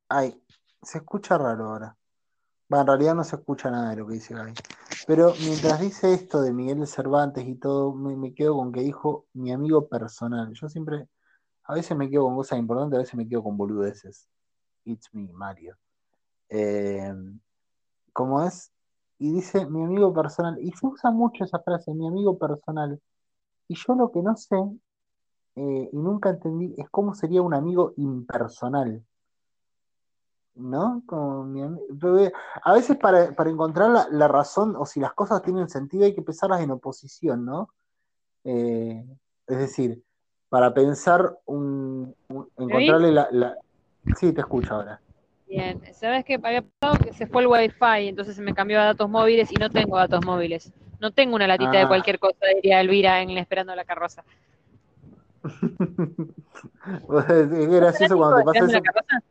Ay, 0.07 0.41
se 0.81 0.99
escucha 0.99 1.37
raro 1.37 1.69
ahora. 1.69 1.95
Va, 2.71 2.81
en 2.81 2.87
realidad 2.87 3.15
no 3.15 3.23
se 3.23 3.35
escucha 3.35 3.71
nada 3.71 3.91
de 3.91 3.95
lo 3.97 4.07
que 4.07 4.13
dice 4.13 4.33
Gaby. 4.33 4.53
Pero 5.07 5.33
mientras 5.43 5.79
dice 5.79 6.13
esto 6.13 6.41
de 6.41 6.53
Miguel 6.53 6.85
Cervantes 6.85 7.47
y 7.47 7.55
todo, 7.55 7.93
me, 7.93 8.15
me 8.15 8.33
quedo 8.33 8.55
con 8.57 8.71
que 8.71 8.81
dijo 8.81 9.25
mi 9.33 9.51
amigo 9.51 9.87
personal. 9.87 10.53
Yo 10.53 10.69
siempre, 10.69 11.07
a 11.63 11.73
veces 11.73 11.97
me 11.97 12.09
quedo 12.09 12.25
con 12.25 12.35
cosas 12.35 12.59
importantes, 12.59 12.97
a 12.97 13.01
veces 13.01 13.15
me 13.15 13.27
quedo 13.27 13.43
con 13.43 13.57
boludeces. 13.57 14.27
It's 14.85 15.09
me, 15.13 15.31
Mario. 15.33 15.77
Eh, 16.49 17.13
¿cómo 18.13 18.43
es? 18.43 18.71
Y 19.17 19.33
dice 19.33 19.65
mi 19.65 19.83
amigo 19.83 20.13
personal. 20.13 20.57
Y 20.61 20.71
se 20.71 20.85
usa 20.85 21.11
mucho 21.11 21.43
esa 21.43 21.59
frase, 21.59 21.93
mi 21.93 22.07
amigo 22.07 22.37
personal. 22.37 23.01
Y 23.67 23.75
yo 23.75 23.95
lo 23.95 24.11
que 24.11 24.21
no 24.21 24.35
sé 24.35 24.57
eh, 25.55 25.89
y 25.91 25.97
nunca 25.97 26.29
entendí 26.29 26.73
es 26.77 26.89
cómo 26.89 27.13
sería 27.13 27.41
un 27.41 27.53
amigo 27.53 27.93
impersonal, 27.97 29.03
¿no? 30.55 31.03
Como 31.05 31.43
mi 31.43 31.61
a 32.63 32.73
veces 32.73 32.97
para, 32.97 33.31
para 33.31 33.49
encontrar 33.49 33.89
la, 33.89 34.07
la 34.11 34.27
razón 34.27 34.75
o 34.77 34.85
si 34.85 34.99
las 34.99 35.13
cosas 35.13 35.41
tienen 35.41 35.69
sentido 35.69 36.05
hay 36.05 36.13
que 36.13 36.21
pensarlas 36.21 36.61
en 36.61 36.71
oposición, 36.71 37.45
¿no? 37.45 37.69
Eh, 38.43 39.05
es 39.47 39.57
decir, 39.57 40.01
para 40.49 40.73
pensar 40.73 41.37
un, 41.45 42.15
un- 42.27 42.49
encontrarle 42.57 43.11
la, 43.11 43.27
la- 43.31 43.55
Sí, 44.15 44.31
te 44.33 44.41
escucho 44.41 44.73
ahora. 44.75 44.99
Bien, 45.47 45.81
¿sabes 45.93 46.23
qué? 46.25 46.39
Había 46.41 46.61
pasado 46.61 47.03
que 47.03 47.13
se 47.13 47.27
fue 47.27 47.41
el 47.41 47.47
wifi, 47.47 48.07
entonces 48.07 48.35
se 48.35 48.41
me 48.41 48.53
cambió 48.53 48.79
a 48.79 48.85
datos 48.85 49.09
móviles 49.09 49.51
y 49.51 49.55
no 49.55 49.69
tengo 49.69 49.97
datos 49.97 50.25
móviles. 50.25 50.71
No 50.99 51.11
tengo 51.11 51.35
una 51.35 51.47
latita 51.47 51.71
de 51.71 51.83
Ah. 51.83 51.87
cualquier 51.87 52.19
cosa, 52.19 52.37
diría 52.55 52.81
Elvira 52.81 53.21
en 53.21 53.31
Esperando 53.31 53.75
la 53.75 53.85
carroza. 53.85 54.23
es 57.29 57.69
gracioso 57.69 58.17
cuando 58.17 58.37
te 58.37 58.43
pasa 58.45 58.65
¿Esperando 58.65 58.73
eso. 58.73 58.73
la 58.73 58.81
carroza? 58.81 59.23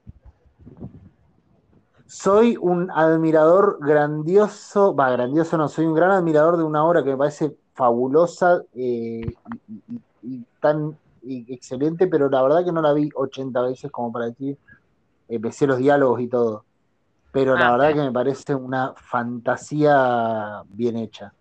Soy 2.11 2.57
un 2.59 2.91
admirador 2.91 3.79
grandioso, 3.81 4.95
va, 4.97 5.11
grandioso 5.11 5.59
no, 5.59 5.69
soy 5.69 5.85
un 5.87 5.95
gran 5.95 6.11
admirador 6.11 6.57
de 6.57 6.65
una 6.65 6.85
obra 6.85 7.05
que 7.05 7.11
me 7.11 7.19
parece 7.19 7.55
fabulosa 7.75 8.63
eh, 8.75 9.21
y, 9.69 9.83
y- 9.89 10.03
y 10.23 10.47
tan 10.61 10.99
y 11.23 11.53
excelente, 11.53 12.07
pero 12.07 12.31
la 12.31 12.43
verdad 12.43 12.65
que 12.65 12.73
no 12.73 12.81
la 12.81 12.93
vi 12.95 13.11
80 13.15 13.61
veces 13.63 13.91
como 13.91 14.11
para 14.13 14.27
decir, 14.27 14.59
eh, 15.29 15.39
me 15.39 15.53
sé 15.53 15.67
los 15.67 15.79
diálogos 15.79 16.21
y 16.23 16.29
todo. 16.29 16.67
Pero 17.33 17.57
la 17.57 17.69
Ah, 17.69 17.73
verdad 17.73 17.89
sí. 17.89 17.95
que 17.95 18.01
me 18.03 18.13
parece 18.13 18.55
una 18.55 18.95
fantasía 18.97 20.63
bien 20.69 20.97
hecha. 20.99 21.35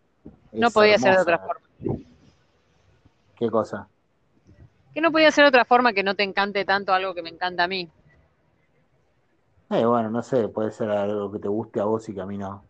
No 0.53 0.71
podía 0.71 0.97
ser 0.97 1.15
de 1.15 1.21
otra 1.21 1.39
forma. 1.39 1.61
¿Qué 3.35 3.49
cosa? 3.49 3.89
Que 4.93 4.99
no 5.01 5.11
podía 5.13 5.31
ser 5.31 5.45
de 5.45 5.49
otra 5.49 5.63
forma 5.65 5.93
que 5.93 6.03
no 6.03 6.15
te 6.15 6.23
encante 6.23 6.65
tanto 6.65 6.93
algo 6.93 7.13
que 7.13 7.21
me 7.23 7.29
encanta 7.29 7.63
a 7.63 7.67
mí. 7.69 7.89
Eh, 9.69 9.85
bueno, 9.85 10.09
no 10.09 10.23
sé, 10.23 10.47
puede 10.47 10.71
ser 10.71 10.89
algo 10.89 11.31
que 11.31 11.39
te 11.39 11.47
guste 11.47 11.79
a 11.79 11.85
vos 11.85 12.07
y 12.07 12.13
que 12.13 12.21
a 12.21 12.25
mí 12.25 12.37
no. 12.37 12.63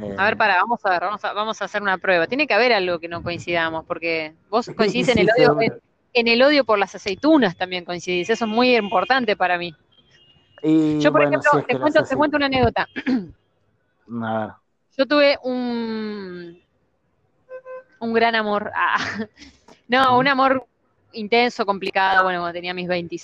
Eh, 0.00 0.14
A 0.18 0.24
ver, 0.24 0.36
para, 0.36 0.56
vamos 0.56 0.84
a 0.84 0.90
ver, 0.90 1.00
vamos 1.00 1.24
a, 1.24 1.32
vamos 1.32 1.62
a 1.62 1.64
hacer 1.64 1.82
una 1.82 1.98
prueba. 1.98 2.26
Tiene 2.26 2.46
que 2.46 2.54
haber 2.54 2.72
algo 2.72 2.98
que 2.98 3.08
no 3.08 3.22
coincidamos, 3.22 3.84
porque 3.86 4.34
vos 4.50 4.70
coincidís 4.76 5.08
en 5.08 5.18
el 5.18 5.28
odio, 5.30 5.60
en, 5.60 5.80
en 6.12 6.28
el 6.28 6.42
odio 6.42 6.64
por 6.64 6.78
las 6.78 6.94
aceitunas 6.94 7.56
también 7.56 7.84
coincidís. 7.84 8.28
Eso 8.30 8.44
es 8.44 8.50
muy 8.50 8.76
importante 8.76 9.36
para 9.36 9.56
mí. 9.58 9.74
Y 10.62 11.00
Yo, 11.00 11.10
por 11.10 11.22
bueno, 11.22 11.38
ejemplo, 11.40 11.64
te, 11.66 11.78
cuento, 11.78 12.04
te 12.04 12.16
cuento 12.16 12.36
una 12.36 12.46
anécdota. 12.46 12.86
A 14.22 14.38
ver. 14.38 14.50
Yo 14.98 15.06
tuve 15.06 15.38
un, 15.42 16.60
un 18.00 18.12
gran 18.12 18.34
amor. 18.34 18.70
ah, 18.74 18.98
no, 19.88 20.18
un 20.18 20.28
amor 20.28 20.66
intenso, 21.12 21.64
complicado, 21.64 22.24
bueno, 22.24 22.40
cuando 22.40 22.52
tenía 22.52 22.74
mis 22.74 22.86
20 22.86 23.16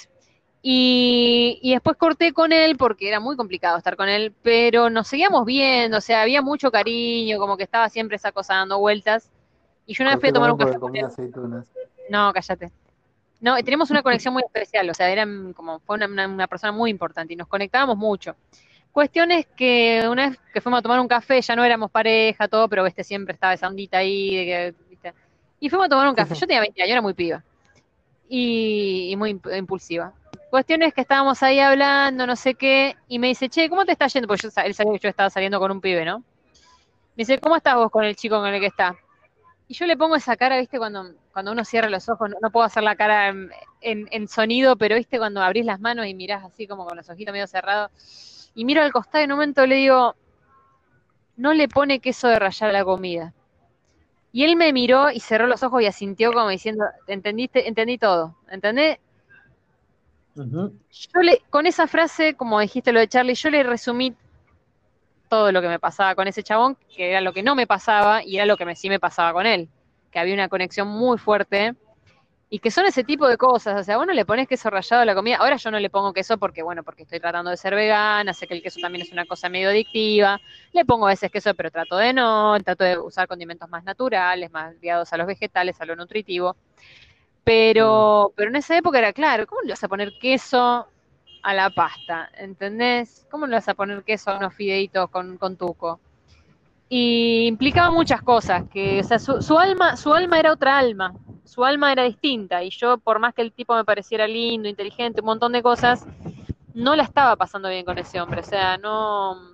y, 0.68 1.60
y 1.62 1.70
después 1.74 1.96
corté 1.96 2.32
con 2.32 2.52
él 2.52 2.76
porque 2.76 3.06
era 3.06 3.20
muy 3.20 3.36
complicado 3.36 3.78
estar 3.78 3.94
con 3.94 4.08
él, 4.08 4.34
pero 4.42 4.90
nos 4.90 5.06
seguíamos 5.06 5.44
viendo, 5.46 5.98
o 5.98 6.00
sea, 6.00 6.22
había 6.22 6.42
mucho 6.42 6.72
cariño, 6.72 7.38
como 7.38 7.56
que 7.56 7.62
estaba 7.62 7.88
siempre 7.88 8.16
esa 8.16 8.32
cosa 8.32 8.54
dando 8.54 8.80
vueltas. 8.80 9.30
Y 9.86 9.94
yo 9.94 10.02
una 10.02 10.10
vez 10.10 10.20
fui 10.20 10.30
a 10.30 10.32
tomar 10.32 10.50
un 10.50 10.58
café 10.58 10.80
con 10.80 10.96
él. 10.96 11.02
No, 12.10 12.32
cállate. 12.32 12.72
No, 13.40 13.54
tenemos 13.62 13.90
una 13.92 14.02
conexión 14.02 14.34
muy 14.34 14.42
especial, 14.42 14.90
o 14.90 14.94
sea, 14.94 15.08
eran 15.08 15.52
como, 15.52 15.78
fue 15.78 15.94
una, 15.94 16.06
una- 16.06 16.26
una 16.26 16.46
persona 16.48 16.72
muy 16.72 16.90
importante 16.90 17.32
y 17.34 17.36
nos 17.36 17.46
conectábamos 17.46 17.96
mucho. 17.96 18.34
Cuestión 18.90 19.30
es 19.30 19.46
que 19.46 20.02
una 20.10 20.30
vez 20.30 20.38
que 20.52 20.60
fuimos 20.60 20.80
a 20.80 20.82
tomar 20.82 20.98
un 20.98 21.06
café, 21.06 21.40
ya 21.42 21.54
no 21.54 21.62
éramos 21.64 21.92
pareja, 21.92 22.48
todo, 22.48 22.68
pero 22.68 22.84
este 22.86 23.04
siempre 23.04 23.34
estaba 23.34 23.52
esa 23.54 23.68
ondita 23.68 23.98
ahí, 23.98 24.34
de 24.34 24.44
que, 24.46 24.74
¿viste? 24.90 25.14
y 25.60 25.68
fuimos 25.68 25.86
a 25.86 25.90
tomar 25.90 26.08
un 26.08 26.14
café. 26.16 26.34
Yo 26.40 26.46
tenía 26.48 26.60
20 26.60 26.82
años, 26.82 26.90
era 26.90 27.02
muy 27.02 27.14
piba 27.14 27.44
y, 28.28 29.10
y 29.12 29.16
muy 29.16 29.34
imp- 29.34 29.56
impulsiva. 29.56 30.12
Cuestión 30.50 30.82
es 30.82 30.94
que 30.94 31.00
estábamos 31.00 31.42
ahí 31.42 31.58
hablando, 31.58 32.26
no 32.26 32.36
sé 32.36 32.54
qué, 32.54 32.96
y 33.08 33.18
me 33.18 33.28
dice, 33.28 33.48
che, 33.48 33.68
¿cómo 33.68 33.84
te 33.84 33.92
está 33.92 34.06
yendo? 34.06 34.28
Porque 34.28 34.42
yo, 34.42 34.62
él 34.64 34.74
sabía 34.74 34.92
que 34.92 34.98
yo 35.00 35.08
estaba 35.08 35.28
saliendo 35.28 35.58
con 35.58 35.72
un 35.72 35.80
pibe, 35.80 36.04
¿no? 36.04 36.18
Me 36.18 37.22
dice, 37.22 37.38
¿cómo 37.38 37.56
estás 37.56 37.74
vos 37.74 37.90
con 37.90 38.04
el 38.04 38.14
chico 38.14 38.38
con 38.38 38.52
el 38.52 38.60
que 38.60 38.66
está? 38.66 38.94
Y 39.68 39.74
yo 39.74 39.86
le 39.86 39.96
pongo 39.96 40.14
esa 40.14 40.36
cara, 40.36 40.58
¿viste? 40.58 40.78
Cuando, 40.78 41.12
cuando 41.32 41.50
uno 41.50 41.64
cierra 41.64 41.90
los 41.90 42.08
ojos, 42.08 42.30
no, 42.40 42.50
puedo 42.50 42.64
hacer 42.64 42.84
la 42.84 42.94
cara 42.94 43.34
en, 43.80 44.28
sonido, 44.28 44.76
pero 44.76 44.94
¿viste? 44.94 45.18
Cuando 45.18 45.42
abrís 45.42 45.64
las 45.64 45.80
manos 45.80 46.06
y 46.06 46.14
mirás 46.14 46.44
así 46.44 46.68
como 46.68 46.86
con 46.86 46.96
los 46.96 47.08
ojitos 47.10 47.32
medio 47.32 47.46
cerrados, 47.48 48.50
y 48.54 48.64
miro 48.64 48.82
al 48.82 48.92
costado 48.92 49.22
y 49.22 49.24
en 49.24 49.32
un 49.32 49.38
momento 49.38 49.66
le 49.66 49.74
digo, 49.74 50.14
no 51.36 51.52
le 51.52 51.68
pone 51.68 51.98
queso 51.98 52.28
de 52.28 52.38
rallar 52.38 52.70
a 52.70 52.72
la 52.72 52.84
comida. 52.84 53.34
Y 54.32 54.44
él 54.44 54.54
me 54.54 54.72
miró 54.72 55.10
y 55.10 55.20
cerró 55.20 55.46
los 55.46 55.62
ojos 55.62 55.82
y 55.82 55.86
asintió 55.86 56.32
como 56.32 56.48
diciendo, 56.48 56.84
entendiste, 57.06 57.68
entendí 57.68 57.98
todo, 57.98 58.36
¿entendés? 58.50 58.98
Yo 60.36 61.20
le, 61.22 61.42
con 61.50 61.66
esa 61.66 61.86
frase, 61.86 62.34
como 62.34 62.60
dijiste 62.60 62.92
lo 62.92 63.00
de 63.00 63.08
Charlie, 63.08 63.34
yo 63.34 63.50
le 63.50 63.62
resumí 63.62 64.14
todo 65.28 65.50
lo 65.50 65.60
que 65.60 65.68
me 65.68 65.78
pasaba 65.78 66.14
con 66.14 66.28
ese 66.28 66.42
chabón, 66.42 66.76
que 66.94 67.10
era 67.10 67.20
lo 67.20 67.32
que 67.32 67.42
no 67.42 67.54
me 67.54 67.66
pasaba 67.66 68.22
y 68.22 68.36
era 68.36 68.46
lo 68.46 68.56
que 68.56 68.64
me, 68.64 68.76
sí 68.76 68.88
me 68.88 69.00
pasaba 69.00 69.32
con 69.32 69.46
él, 69.46 69.68
que 70.10 70.18
había 70.18 70.34
una 70.34 70.48
conexión 70.48 70.88
muy 70.88 71.18
fuerte 71.18 71.74
y 72.48 72.60
que 72.60 72.70
son 72.70 72.86
ese 72.86 73.02
tipo 73.02 73.26
de 73.26 73.36
cosas, 73.36 73.80
o 73.80 73.82
sea, 73.82 73.96
bueno, 73.96 74.12
le 74.12 74.24
pones 74.24 74.46
queso 74.46 74.70
rallado 74.70 75.02
a 75.02 75.04
la 75.04 75.16
comida, 75.16 75.36
ahora 75.38 75.56
yo 75.56 75.70
no 75.72 75.80
le 75.80 75.90
pongo 75.90 76.12
queso 76.12 76.38
porque, 76.38 76.62
bueno, 76.62 76.84
porque 76.84 77.02
estoy 77.02 77.18
tratando 77.18 77.50
de 77.50 77.56
ser 77.56 77.74
vegana, 77.74 78.32
sé 78.32 78.46
que 78.46 78.54
el 78.54 78.62
queso 78.62 78.78
también 78.80 79.04
es 79.04 79.12
una 79.12 79.26
cosa 79.26 79.48
medio 79.48 79.70
adictiva, 79.70 80.40
le 80.72 80.84
pongo 80.84 81.06
a 81.06 81.10
veces 81.10 81.30
queso, 81.32 81.54
pero 81.54 81.72
trato 81.72 81.96
de 81.96 82.12
no, 82.12 82.56
trato 82.62 82.84
de 82.84 82.98
usar 82.98 83.26
condimentos 83.26 83.68
más 83.68 83.82
naturales, 83.82 84.52
más 84.52 84.78
guiados 84.80 85.12
a 85.12 85.16
los 85.16 85.26
vegetales, 85.26 85.80
a 85.80 85.86
lo 85.86 85.96
nutritivo, 85.96 86.56
pero, 87.46 88.32
pero 88.34 88.50
en 88.50 88.56
esa 88.56 88.76
época 88.76 88.98
era 88.98 89.12
claro, 89.12 89.46
¿cómo 89.46 89.60
le 89.62 89.70
vas 89.70 89.84
a 89.84 89.86
poner 89.86 90.18
queso 90.18 90.88
a 91.44 91.54
la 91.54 91.70
pasta? 91.70 92.28
¿Entendés? 92.36 93.24
¿Cómo 93.30 93.46
le 93.46 93.54
vas 93.54 93.68
a 93.68 93.74
poner 93.74 94.02
queso 94.02 94.32
a 94.32 94.38
unos 94.38 94.52
fideitos 94.52 95.08
con, 95.10 95.38
con 95.38 95.56
tuco? 95.56 96.00
Y 96.88 97.46
implicaba 97.46 97.92
muchas 97.92 98.20
cosas, 98.20 98.64
que, 98.68 98.98
o 98.98 99.04
sea, 99.04 99.20
su, 99.20 99.42
su 99.42 99.56
alma, 99.56 99.96
su 99.96 100.12
alma 100.12 100.40
era 100.40 100.52
otra 100.52 100.76
alma, 100.76 101.14
su 101.44 101.64
alma 101.64 101.92
era 101.92 102.02
distinta 102.02 102.64
y 102.64 102.70
yo, 102.70 102.98
por 102.98 103.20
más 103.20 103.32
que 103.32 103.42
el 103.42 103.52
tipo 103.52 103.76
me 103.76 103.84
pareciera 103.84 104.26
lindo, 104.26 104.68
inteligente, 104.68 105.20
un 105.20 105.26
montón 105.26 105.52
de 105.52 105.62
cosas, 105.62 106.04
no 106.74 106.96
la 106.96 107.04
estaba 107.04 107.36
pasando 107.36 107.68
bien 107.68 107.84
con 107.84 107.96
ese 107.96 108.20
hombre. 108.20 108.40
O 108.40 108.44
sea, 108.44 108.76
no, 108.76 109.52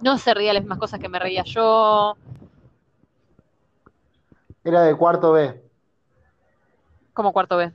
no 0.00 0.16
se 0.16 0.32
reía 0.32 0.54
las 0.54 0.62
mismas 0.62 0.78
cosas 0.78 0.98
que 0.98 1.10
me 1.10 1.18
reía 1.18 1.44
yo. 1.44 2.16
Era 4.64 4.80
de 4.80 4.96
cuarto 4.96 5.32
B. 5.32 5.67
¿Cómo 7.18 7.32
cuarto 7.32 7.56
B? 7.56 7.72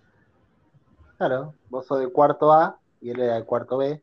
Claro, 1.18 1.54
vos 1.70 1.86
sos 1.86 2.00
de 2.00 2.08
cuarto 2.08 2.54
A 2.54 2.78
y 3.02 3.10
él 3.10 3.20
era 3.20 3.36
de 3.36 3.44
cuarto 3.44 3.76
B. 3.76 4.00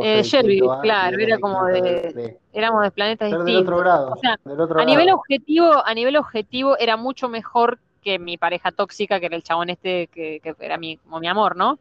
Eh, 0.00 0.22
Shelby, 0.22 0.60
claro, 0.80 1.18
era 1.18 1.40
como 1.40 1.64
de, 1.64 2.38
éramos 2.52 2.84
de 2.84 2.92
planetas 2.92 3.26
distintos. 3.26 3.52
Del 3.52 3.64
otro 3.64 3.78
grado, 3.78 4.12
o 4.12 4.16
sea, 4.18 4.38
a 4.76 4.84
nivel 4.84 5.10
objetivo, 5.10 5.84
a 5.84 5.92
nivel 5.92 6.16
objetivo 6.16 6.78
era 6.78 6.96
mucho 6.96 7.28
mejor 7.28 7.80
que 8.00 8.20
mi 8.20 8.38
pareja 8.38 8.70
tóxica, 8.70 9.18
que 9.18 9.26
era 9.26 9.34
el 9.34 9.42
chabón 9.42 9.70
este 9.70 10.06
que, 10.06 10.40
era 10.60 10.78
mi, 10.78 10.98
como 10.98 11.18
mi 11.18 11.26
amor, 11.26 11.56
¿no? 11.56 11.80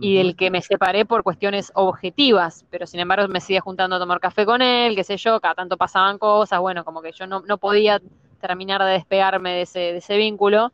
Y 0.00 0.16
del 0.16 0.34
que 0.34 0.50
me 0.50 0.62
separé 0.62 1.04
por 1.04 1.24
cuestiones 1.24 1.72
objetivas, 1.74 2.64
pero 2.70 2.86
sin 2.86 3.00
embargo 3.00 3.28
me 3.28 3.42
seguía 3.42 3.60
juntando 3.60 3.96
a 3.96 3.98
tomar 3.98 4.18
café 4.18 4.46
con 4.46 4.62
él, 4.62 4.96
qué 4.96 5.04
sé 5.04 5.18
yo, 5.18 5.42
cada 5.42 5.56
tanto 5.56 5.76
pasaban 5.76 6.16
cosas, 6.16 6.58
bueno, 6.58 6.86
como 6.86 7.02
que 7.02 7.12
yo 7.12 7.26
no, 7.26 7.58
podía 7.58 8.00
terminar 8.40 8.82
de 8.82 8.92
despegarme 8.92 9.52
de 9.52 9.62
ese, 9.62 9.78
de 9.78 9.98
ese 9.98 10.16
vínculo. 10.16 10.72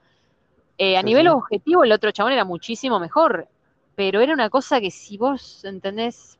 Eh, 0.82 0.96
a 0.96 1.02
nivel 1.02 1.28
objetivo, 1.28 1.84
el 1.84 1.92
otro 1.92 2.10
chabón 2.10 2.32
era 2.32 2.46
muchísimo 2.46 2.98
mejor, 2.98 3.48
pero 3.96 4.20
era 4.20 4.32
una 4.32 4.48
cosa 4.48 4.80
que 4.80 4.90
si 4.90 5.18
vos 5.18 5.62
entendés, 5.64 6.38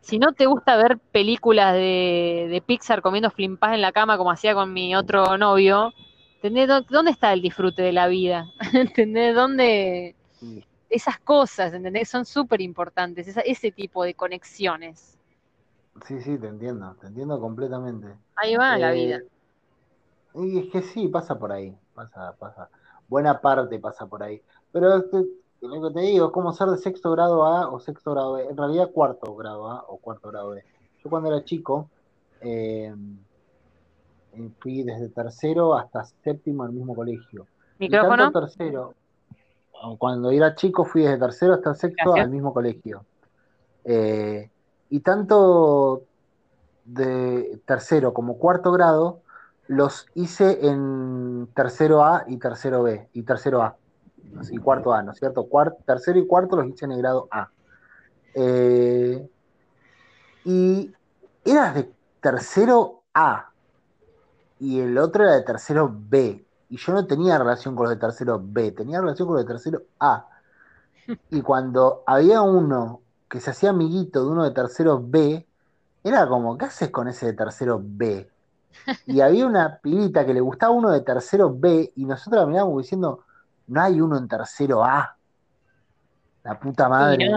si 0.00 0.18
no 0.18 0.32
te 0.32 0.46
gusta 0.46 0.76
ver 0.76 0.98
películas 0.98 1.74
de, 1.74 2.48
de 2.50 2.60
Pixar 2.60 3.02
comiendo 3.02 3.30
flimpas 3.30 3.74
en 3.74 3.80
la 3.80 3.92
cama 3.92 4.18
como 4.18 4.32
hacía 4.32 4.52
con 4.54 4.72
mi 4.72 4.96
otro 4.96 5.38
novio, 5.38 5.92
¿Entendés? 6.42 6.68
¿Dónde 6.90 7.12
está 7.12 7.32
el 7.32 7.40
disfrute 7.40 7.82
de 7.82 7.92
la 7.92 8.08
vida? 8.08 8.46
¿Entendés? 8.72 9.32
¿Dónde? 9.32 10.16
Esas 10.90 11.20
cosas, 11.20 11.72
¿entendés? 11.72 12.08
Son 12.08 12.24
súper 12.24 12.60
importantes, 12.60 13.28
ese 13.28 13.70
tipo 13.70 14.02
de 14.02 14.14
conexiones. 14.14 15.16
Sí, 16.04 16.20
sí, 16.20 16.36
te 16.38 16.48
entiendo, 16.48 16.96
te 17.00 17.06
entiendo 17.06 17.38
completamente. 17.38 18.08
Ahí 18.34 18.56
va 18.56 18.76
la 18.76 18.90
vida. 18.90 19.18
Eh, 19.18 19.28
y 20.34 20.58
es 20.58 20.72
que 20.72 20.82
sí, 20.82 21.06
pasa 21.06 21.38
por 21.38 21.52
ahí, 21.52 21.76
pasa, 21.94 22.34
pasa. 22.40 22.68
Buena 23.12 23.42
parte 23.42 23.78
pasa 23.78 24.06
por 24.06 24.22
ahí. 24.22 24.40
Pero 24.72 24.96
este, 24.96 25.26
lo 25.60 25.82
que 25.82 25.92
te 25.92 26.00
digo 26.00 26.28
es 26.28 26.32
como 26.32 26.50
ser 26.54 26.68
de 26.68 26.78
sexto 26.78 27.10
grado 27.10 27.44
A 27.44 27.68
o 27.68 27.78
sexto 27.78 28.12
grado 28.12 28.32
B. 28.32 28.46
En 28.48 28.56
realidad 28.56 28.90
cuarto 28.90 29.36
grado 29.36 29.70
A 29.70 29.84
o 29.86 29.98
cuarto 29.98 30.30
grado 30.30 30.52
B. 30.52 30.64
Yo 31.04 31.10
cuando 31.10 31.28
era 31.28 31.44
chico, 31.44 31.90
eh, 32.40 32.90
fui 34.60 34.82
desde 34.82 35.10
tercero 35.10 35.74
hasta 35.74 36.06
séptimo 36.24 36.62
al 36.62 36.72
mismo 36.72 36.94
colegio. 36.94 37.46
¿Micrófono? 37.78 38.32
tercero, 38.32 38.94
cuando 39.98 40.30
era 40.30 40.54
chico 40.54 40.86
fui 40.86 41.02
desde 41.02 41.18
tercero 41.18 41.52
hasta 41.52 41.74
sexto 41.74 42.14
al 42.14 42.30
mismo 42.30 42.54
colegio. 42.54 43.04
Eh, 43.84 44.50
y 44.88 45.00
tanto 45.00 46.04
de 46.86 47.60
tercero 47.66 48.14
como 48.14 48.38
cuarto 48.38 48.72
grado 48.72 49.20
los 49.68 50.06
hice 50.14 50.66
en 50.66 51.48
tercero 51.54 52.04
A 52.04 52.24
y 52.26 52.38
tercero 52.38 52.82
B, 52.82 53.08
y 53.12 53.22
tercero 53.22 53.62
A, 53.62 53.76
y 54.50 54.58
cuarto 54.58 54.92
A, 54.92 55.02
¿no 55.02 55.12
es 55.12 55.18
cierto? 55.18 55.48
tercero 55.86 56.18
y 56.18 56.26
cuarto 56.26 56.56
los 56.56 56.66
hice 56.66 56.84
en 56.84 56.92
el 56.92 56.98
grado 56.98 57.28
A. 57.30 57.50
Eh, 58.34 59.28
y 60.44 60.92
eras 61.44 61.74
de 61.74 61.92
tercero 62.20 63.02
A, 63.14 63.50
y 64.58 64.80
el 64.80 64.96
otro 64.98 65.24
era 65.24 65.34
de 65.34 65.42
tercero 65.42 65.92
B. 65.92 66.44
Y 66.68 66.76
yo 66.76 66.92
no 66.92 67.06
tenía 67.06 67.36
relación 67.36 67.74
con 67.74 67.84
los 67.84 67.94
de 67.94 68.00
tercero 68.00 68.40
B, 68.42 68.72
tenía 68.72 69.00
relación 69.00 69.28
con 69.28 69.36
los 69.36 69.44
de 69.44 69.52
tercero 69.52 69.82
A. 69.98 70.26
Y 71.30 71.42
cuando 71.42 72.02
había 72.06 72.42
uno 72.42 73.02
que 73.28 73.40
se 73.40 73.50
hacía 73.50 73.70
amiguito 73.70 74.24
de 74.24 74.30
uno 74.30 74.44
de 74.44 74.52
tercero 74.52 75.02
B, 75.02 75.46
era 76.04 76.28
como, 76.28 76.56
¿qué 76.56 76.66
haces 76.66 76.90
con 76.90 77.08
ese 77.08 77.26
de 77.26 77.32
tercero 77.34 77.80
B? 77.82 78.31
Y 79.06 79.20
había 79.20 79.46
una 79.46 79.78
pilita 79.78 80.24
que 80.26 80.34
le 80.34 80.40
gustaba 80.40 80.72
uno 80.72 80.90
de 80.90 81.00
tercero 81.00 81.54
B 81.54 81.92
y 81.96 82.04
nosotros 82.04 82.42
la 82.42 82.46
mirábamos 82.46 82.82
diciendo, 82.82 83.24
no 83.68 83.80
hay 83.80 84.00
uno 84.00 84.16
en 84.18 84.28
tercero 84.28 84.84
A. 84.84 85.16
La 86.44 86.58
puta 86.58 86.88
madre. 86.88 87.30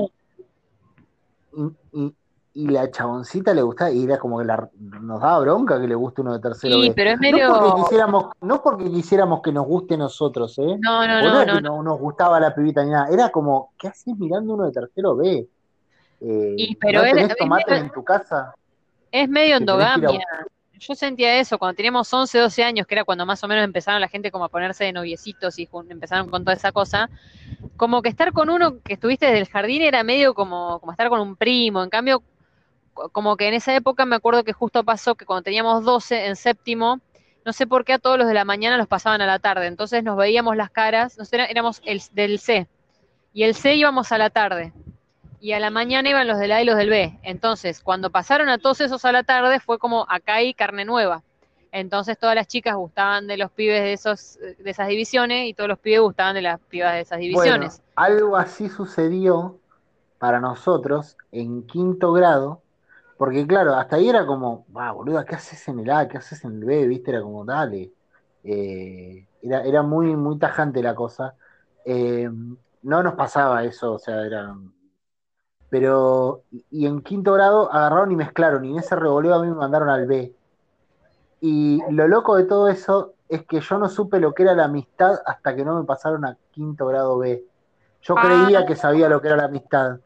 y, 1.93 2.15
y 2.55 2.67
la 2.67 2.89
chaboncita 2.89 3.53
le 3.53 3.61
gustaba, 3.61 3.91
y 3.91 4.05
era 4.05 4.17
como 4.17 4.39
que 4.39 4.45
nos 4.45 5.19
daba 5.21 5.39
bronca 5.39 5.79
que 5.79 5.87
le 5.89 5.95
guste 5.95 6.21
uno 6.21 6.33
de 6.33 6.39
tercero 6.39 6.75
sí, 6.75 6.93
pero 6.95 7.11
es 7.11 7.19
medio... 7.19 7.49
no, 7.49 7.59
porque 7.59 7.81
quisiéramos, 7.81 8.25
no 8.39 8.63
porque 8.63 8.89
quisiéramos 8.89 9.41
que 9.41 9.51
nos 9.51 9.65
guste 9.65 9.97
nosotros, 9.97 10.57
¿eh? 10.59 10.77
No, 10.79 11.05
no, 11.05 11.21
no, 11.21 11.45
no, 11.45 11.59
no, 11.59 11.83
nos 11.83 11.99
gustaba 11.99 12.39
la 12.39 12.55
pibita 12.55 12.85
ni 12.85 12.91
nada. 12.91 13.09
Era 13.11 13.29
como, 13.29 13.73
¿qué 13.77 13.89
haces 13.89 14.17
mirando 14.17 14.53
uno 14.53 14.65
de 14.67 14.71
tercero 14.71 15.17
B? 15.17 15.49
Eh, 16.21 16.55
y, 16.57 16.75
pero 16.77 16.99
¿no 16.99 17.03
tenés 17.03 17.35
tomate 17.35 17.75
en 17.75 17.91
tu 17.91 18.05
casa? 18.05 18.55
Es 19.11 19.27
medio 19.27 19.57
endogamia. 19.57 20.25
Yo 20.79 20.93
sentía 20.95 21.39
eso 21.39 21.57
cuando 21.57 21.75
teníamos 21.75 22.13
11, 22.13 22.37
12 22.37 22.63
años, 22.63 22.85
que 22.87 22.95
era 22.95 23.03
cuando 23.03 23.25
más 23.25 23.43
o 23.43 23.47
menos 23.47 23.63
empezaron 23.63 24.01
la 24.01 24.07
gente 24.07 24.31
como 24.31 24.45
a 24.45 24.49
ponerse 24.49 24.83
de 24.83 24.93
noviecitos 24.93 25.57
y 25.57 25.69
empezaron 25.89 26.29
con 26.29 26.43
toda 26.43 26.55
esa 26.55 26.71
cosa. 26.71 27.09
Como 27.77 28.01
que 28.01 28.09
estar 28.09 28.33
con 28.33 28.49
uno 28.49 28.81
que 28.83 28.93
estuviste 28.93 29.25
desde 29.25 29.39
el 29.39 29.47
jardín 29.47 29.81
era 29.81 30.03
medio 30.03 30.33
como, 30.33 30.79
como 30.79 30.91
estar 30.91 31.09
con 31.09 31.21
un 31.21 31.35
primo. 31.35 31.83
En 31.83 31.89
cambio, 31.89 32.23
como 33.11 33.37
que 33.37 33.47
en 33.47 33.53
esa 33.53 33.75
época 33.75 34.05
me 34.05 34.15
acuerdo 34.15 34.43
que 34.43 34.53
justo 34.53 34.83
pasó 34.83 35.15
que 35.15 35.25
cuando 35.25 35.43
teníamos 35.43 35.83
12 35.83 36.27
en 36.27 36.35
séptimo, 36.35 37.01
no 37.45 37.53
sé 37.53 37.67
por 37.67 37.85
qué 37.85 37.93
a 37.93 37.99
todos 37.99 38.17
los 38.17 38.27
de 38.27 38.33
la 38.33 38.45
mañana 38.45 38.77
los 38.77 38.87
pasaban 38.87 39.21
a 39.21 39.25
la 39.25 39.39
tarde, 39.39 39.67
entonces 39.67 40.03
nos 40.03 40.17
veíamos 40.17 40.55
las 40.55 40.71
caras, 40.71 41.17
nosotros 41.17 41.47
éramos 41.49 41.81
el, 41.85 42.01
del 42.13 42.39
C, 42.39 42.67
y 43.33 43.43
el 43.43 43.53
C 43.53 43.75
íbamos 43.75 44.11
a 44.11 44.17
la 44.17 44.29
tarde, 44.29 44.73
y 45.39 45.51
a 45.53 45.59
la 45.59 45.69
mañana 45.69 46.09
iban 46.09 46.27
los 46.27 46.39
del 46.39 46.51
A 46.51 46.61
y 46.61 46.65
los 46.65 46.77
del 46.77 46.89
B, 46.89 47.19
entonces 47.23 47.81
cuando 47.81 48.09
pasaron 48.09 48.49
a 48.49 48.57
todos 48.57 48.81
esos 48.81 49.03
a 49.05 49.11
la 49.11 49.23
tarde 49.23 49.59
fue 49.59 49.79
como 49.79 50.05
acá 50.09 50.35
hay 50.35 50.53
carne 50.53 50.85
nueva, 50.85 51.23
entonces 51.71 52.17
todas 52.17 52.35
las 52.35 52.47
chicas 52.47 52.75
gustaban 52.75 53.27
de 53.27 53.37
los 53.37 53.51
pibes 53.51 53.81
de, 53.81 53.93
esos, 53.93 54.39
de 54.39 54.69
esas 54.69 54.87
divisiones 54.87 55.47
y 55.47 55.53
todos 55.53 55.67
los 55.67 55.79
pibes 55.79 56.01
gustaban 56.01 56.35
de 56.35 56.41
las 56.41 56.59
pibas 56.61 56.93
de 56.93 57.01
esas 57.01 57.19
divisiones. 57.19 57.81
algo 57.95 58.37
así 58.37 58.69
sucedió 58.69 59.59
para 60.17 60.39
nosotros 60.39 61.17
en 61.31 61.67
quinto 61.67 62.13
grado, 62.13 62.61
porque 63.17 63.45
claro, 63.45 63.75
hasta 63.75 63.97
ahí 63.97 64.09
era 64.09 64.25
como, 64.25 64.65
va, 64.75 64.91
boluda, 64.91 65.25
¿qué 65.25 65.35
haces 65.35 65.67
en 65.67 65.79
el 65.79 65.89
A? 65.89 66.07
¿Qué 66.07 66.17
haces 66.17 66.43
en 66.43 66.53
el 66.53 66.65
B? 66.65 66.87
¿Viste? 66.87 67.11
Era 67.11 67.21
como, 67.21 67.45
dale. 67.45 67.91
Eh, 68.43 69.25
era, 69.41 69.63
era 69.63 69.83
muy, 69.83 70.15
muy 70.15 70.37
tajante 70.37 70.81
la 70.81 70.95
cosa. 70.95 71.35
Eh, 71.85 72.29
no 72.81 73.03
nos 73.03 73.13
pasaba 73.13 73.63
eso, 73.63 73.93
o 73.93 73.99
sea, 73.99 74.25
era. 74.25 74.55
Pero, 75.77 76.43
y 76.71 76.85
en 76.85 77.01
quinto 77.01 77.33
grado 77.33 77.69
agarraron 77.69 78.09
y 78.09 78.15
mezclaron, 78.15 78.63
y 78.63 78.71
en 78.71 78.79
ese 78.79 78.95
revoleo 78.95 79.35
a 79.35 79.41
mí 79.41 79.49
me 79.49 79.55
mandaron 79.55 79.89
al 79.89 80.05
B. 80.05 80.33
Y 81.41 81.81
lo 81.91 82.07
loco 82.07 82.37
de 82.37 82.45
todo 82.45 82.69
eso 82.69 83.15
es 83.27 83.45
que 83.45 83.59
yo 83.59 83.77
no 83.77 83.89
supe 83.89 84.21
lo 84.21 84.33
que 84.33 84.43
era 84.43 84.55
la 84.55 84.63
amistad 84.63 85.19
hasta 85.25 85.53
que 85.53 85.65
no 85.65 85.77
me 85.77 85.85
pasaron 85.85 86.23
a 86.23 86.37
quinto 86.51 86.85
grado 86.87 87.17
B. 87.17 87.43
Yo 88.03 88.15
creía 88.15 88.59
ah. 88.59 88.65
que 88.65 88.77
sabía 88.77 89.09
lo 89.09 89.19
que 89.19 89.27
era 89.27 89.35
la 89.35 89.47
amistad 89.47 89.99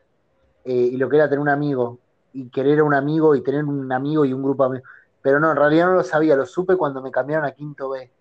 eh, 0.64 0.74
y 0.74 0.98
lo 0.98 1.08
que 1.08 1.18
era 1.18 1.30
tener 1.30 1.40
un 1.40 1.50
amigo 1.50 2.00
y 2.34 2.50
querer 2.50 2.80
a 2.80 2.84
un 2.84 2.96
amigo 2.96 3.36
y 3.36 3.44
tener 3.44 3.64
un 3.64 3.92
amigo 3.92 4.26
y 4.26 4.34
un 4.34 4.42
grupo 4.42 4.64
de 4.64 4.70
amigos. 4.70 4.90
Pero 5.22 5.40
no, 5.40 5.52
en 5.52 5.58
realidad 5.58 5.86
no 5.86 5.94
lo 5.94 6.04
sabía, 6.04 6.36
lo 6.36 6.48
supe 6.48 6.78
cuando 6.78 7.00
me 7.04 7.12
cambiaron 7.12 7.46
a 7.46 7.52
quinto 7.52 7.90
B. 7.90 8.12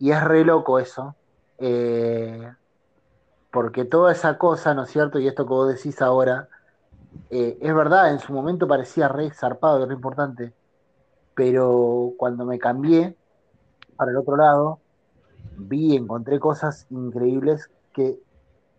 Y 0.00 0.10
es 0.10 0.20
re 0.24 0.44
loco 0.44 0.80
eso. 0.80 1.14
Eh, 1.58 2.52
porque 3.52 3.84
toda 3.84 4.10
esa 4.10 4.36
cosa, 4.36 4.74
¿no 4.74 4.82
es 4.82 4.90
cierto? 4.90 5.20
Y 5.20 5.28
esto 5.28 5.44
que 5.44 5.50
vos 5.50 5.68
decís 5.68 6.02
ahora, 6.02 6.48
eh, 7.30 7.58
es 7.60 7.74
verdad, 7.74 8.12
en 8.12 8.18
su 8.18 8.32
momento 8.32 8.68
parecía 8.68 9.08
re 9.08 9.30
zarpado 9.30 9.82
y 9.82 9.86
re 9.86 9.94
importante. 9.94 10.52
pero 11.34 12.12
cuando 12.18 12.44
me 12.44 12.58
cambié 12.58 13.16
para 13.96 14.10
el 14.10 14.18
otro 14.18 14.36
lado, 14.36 14.80
vi, 15.56 15.96
encontré 15.96 16.38
cosas 16.38 16.86
increíbles 16.90 17.70
que 17.94 18.18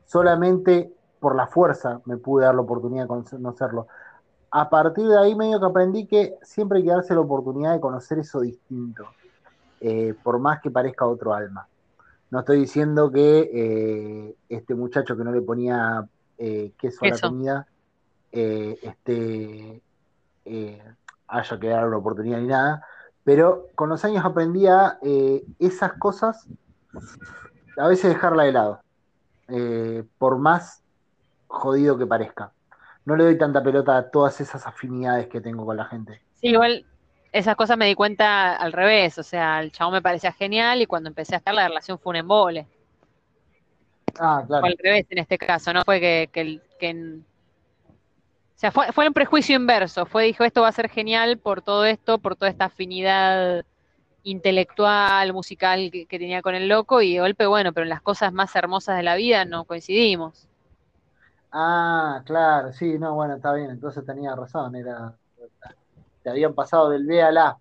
solamente 0.05 0.93
por 1.19 1.35
la 1.35 1.47
fuerza 1.47 2.01
me 2.05 2.17
pude 2.17 2.45
dar 2.45 2.53
la 2.53 2.61
oportunidad 2.61 3.03
de 3.03 3.07
conocerlo. 3.07 3.87
A 4.51 4.69
partir 4.69 5.07
de 5.07 5.17
ahí 5.17 5.33
medio 5.33 5.59
que 5.59 5.65
aprendí 5.65 6.05
que 6.05 6.35
siempre 6.43 6.77
hay 6.77 6.83
que 6.83 6.91
darse 6.91 7.15
la 7.15 7.21
oportunidad 7.21 7.73
de 7.73 7.79
conocer 7.79 8.19
eso 8.19 8.41
distinto, 8.41 9.05
eh, 9.81 10.13
por 10.21 10.37
más 10.37 10.61
que 10.61 10.69
parezca 10.69 11.07
otro 11.07 11.33
alma. 11.33 11.67
No 12.29 12.39
estoy 12.39 12.59
diciendo 12.59 13.11
que 13.11 13.49
eh, 13.51 14.35
este 14.47 14.75
muchacho 14.75 15.17
que 15.17 15.23
no 15.23 15.31
le 15.31 15.41
ponía 15.41 16.07
eh, 16.37 16.73
queso 16.77 17.03
a 17.03 17.07
la 17.07 17.19
comida 17.19 17.67
este, 18.33 19.81
haya 21.27 21.59
que 21.59 21.67
dar 21.67 21.87
la 21.87 21.97
oportunidad 21.97 22.39
ni 22.39 22.47
nada, 22.47 22.85
pero 23.23 23.67
con 23.75 23.89
los 23.89 24.03
años 24.03 24.25
aprendí 24.25 24.67
a 24.67 24.97
esas 25.59 25.93
cosas 25.93 26.47
a 27.77 27.87
veces 27.87 28.13
dejarla 28.13 28.43
de 28.43 28.51
lado, 28.51 28.81
por 30.17 30.37
más 30.37 30.83
jodido 31.47 31.97
que 31.97 32.05
parezca. 32.05 32.51
No 33.05 33.15
le 33.15 33.25
doy 33.25 33.37
tanta 33.37 33.61
pelota 33.61 33.97
a 33.97 34.09
todas 34.09 34.39
esas 34.41 34.65
afinidades 34.65 35.27
que 35.27 35.41
tengo 35.41 35.65
con 35.65 35.77
la 35.77 35.85
gente. 35.85 36.21
Sí, 36.35 36.47
igual 36.47 36.85
esas 37.31 37.55
cosas 37.55 37.77
me 37.77 37.87
di 37.87 37.95
cuenta 37.95 38.55
al 38.55 38.71
revés, 38.71 39.17
o 39.17 39.23
sea, 39.23 39.59
el 39.59 39.71
chavo 39.71 39.91
me 39.91 40.01
parecía 40.01 40.31
genial 40.31 40.81
y 40.81 40.85
cuando 40.85 41.09
empecé 41.09 41.35
a 41.35 41.39
estar 41.39 41.53
la 41.53 41.67
relación 41.67 41.99
fue 41.99 42.11
un 42.11 42.17
embole. 42.17 42.67
Ah, 44.19 44.43
claro. 44.45 44.65
Al 44.65 44.77
revés 44.77 45.07
en 45.09 45.17
este 45.17 45.37
caso, 45.37 45.73
no 45.73 45.83
fue 45.83 45.99
que, 45.99 46.29
que, 46.31 46.61
que 46.79 47.19
o 48.55 48.59
sea, 48.63 48.71
fue, 48.71 48.91
fue 48.91 49.07
un 49.07 49.13
prejuicio 49.13 49.55
inverso, 49.55 50.05
fue 50.05 50.25
dijo 50.25 50.43
esto 50.43 50.61
va 50.61 50.69
a 50.69 50.73
ser 50.73 50.89
genial 50.89 51.37
por 51.37 51.61
todo 51.61 51.85
esto, 51.85 52.17
por 52.17 52.35
toda 52.35 52.49
esta 52.49 52.65
afinidad 52.65 53.65
intelectual, 54.23 55.33
musical 55.33 55.89
que, 55.91 56.05
que 56.05 56.19
tenía 56.19 56.41
con 56.41 56.55
el 56.55 56.69
loco 56.69 57.01
y 57.01 57.13
de 57.13 57.19
golpe, 57.19 57.45
bueno, 57.45 57.73
pero 57.73 57.83
en 57.83 57.89
las 57.89 58.01
cosas 58.01 58.31
más 58.31 58.55
hermosas 58.55 58.95
de 58.95 59.03
la 59.03 59.15
vida 59.15 59.43
no 59.43 59.65
coincidimos. 59.65 60.47
Ah, 61.51 62.21
claro, 62.25 62.71
sí, 62.71 62.97
no, 62.97 63.15
bueno, 63.15 63.35
está 63.35 63.53
bien, 63.53 63.69
entonces 63.69 64.05
tenía 64.05 64.35
razón, 64.35 64.75
era 64.75 65.13
te 66.23 66.29
habían 66.29 66.53
pasado 66.53 66.89
del 66.89 67.05
B 67.05 67.21
a 67.21 67.31
la. 67.31 67.57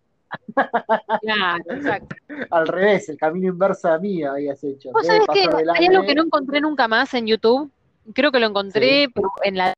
Claro, 1.21 1.65
exacto. 1.69 2.17
Al 2.51 2.67
revés, 2.67 3.09
el 3.09 3.19
camino 3.19 3.49
inverso 3.49 3.89
a 3.89 3.99
mí 3.99 4.23
habías 4.23 4.63
hecho. 4.65 4.91
¿Vos 4.93 5.07
sabés 5.07 5.27
que 5.33 5.41
hay 5.41 5.87
algo 5.87 6.05
que 6.05 6.15
no 6.15 6.23
encontré 6.23 6.61
nunca 6.61 6.89
más 6.89 7.13
en 7.15 7.27
YouTube? 7.27 7.71
Creo 8.15 8.33
que 8.33 8.41
lo 8.41 8.47
encontré 8.47 9.09
en 9.43 9.57
la 9.57 9.75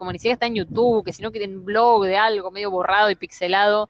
como 0.00 0.10
ni 0.10 0.18
siquiera 0.18 0.34
está 0.34 0.46
en 0.46 0.56
YouTube, 0.56 1.04
que 1.04 1.12
sino 1.12 1.30
que 1.30 1.44
en 1.44 1.64
blog 1.64 2.04
de 2.04 2.16
algo 2.16 2.50
medio 2.50 2.72
borrado 2.72 3.08
y 3.08 3.14
pixelado, 3.14 3.88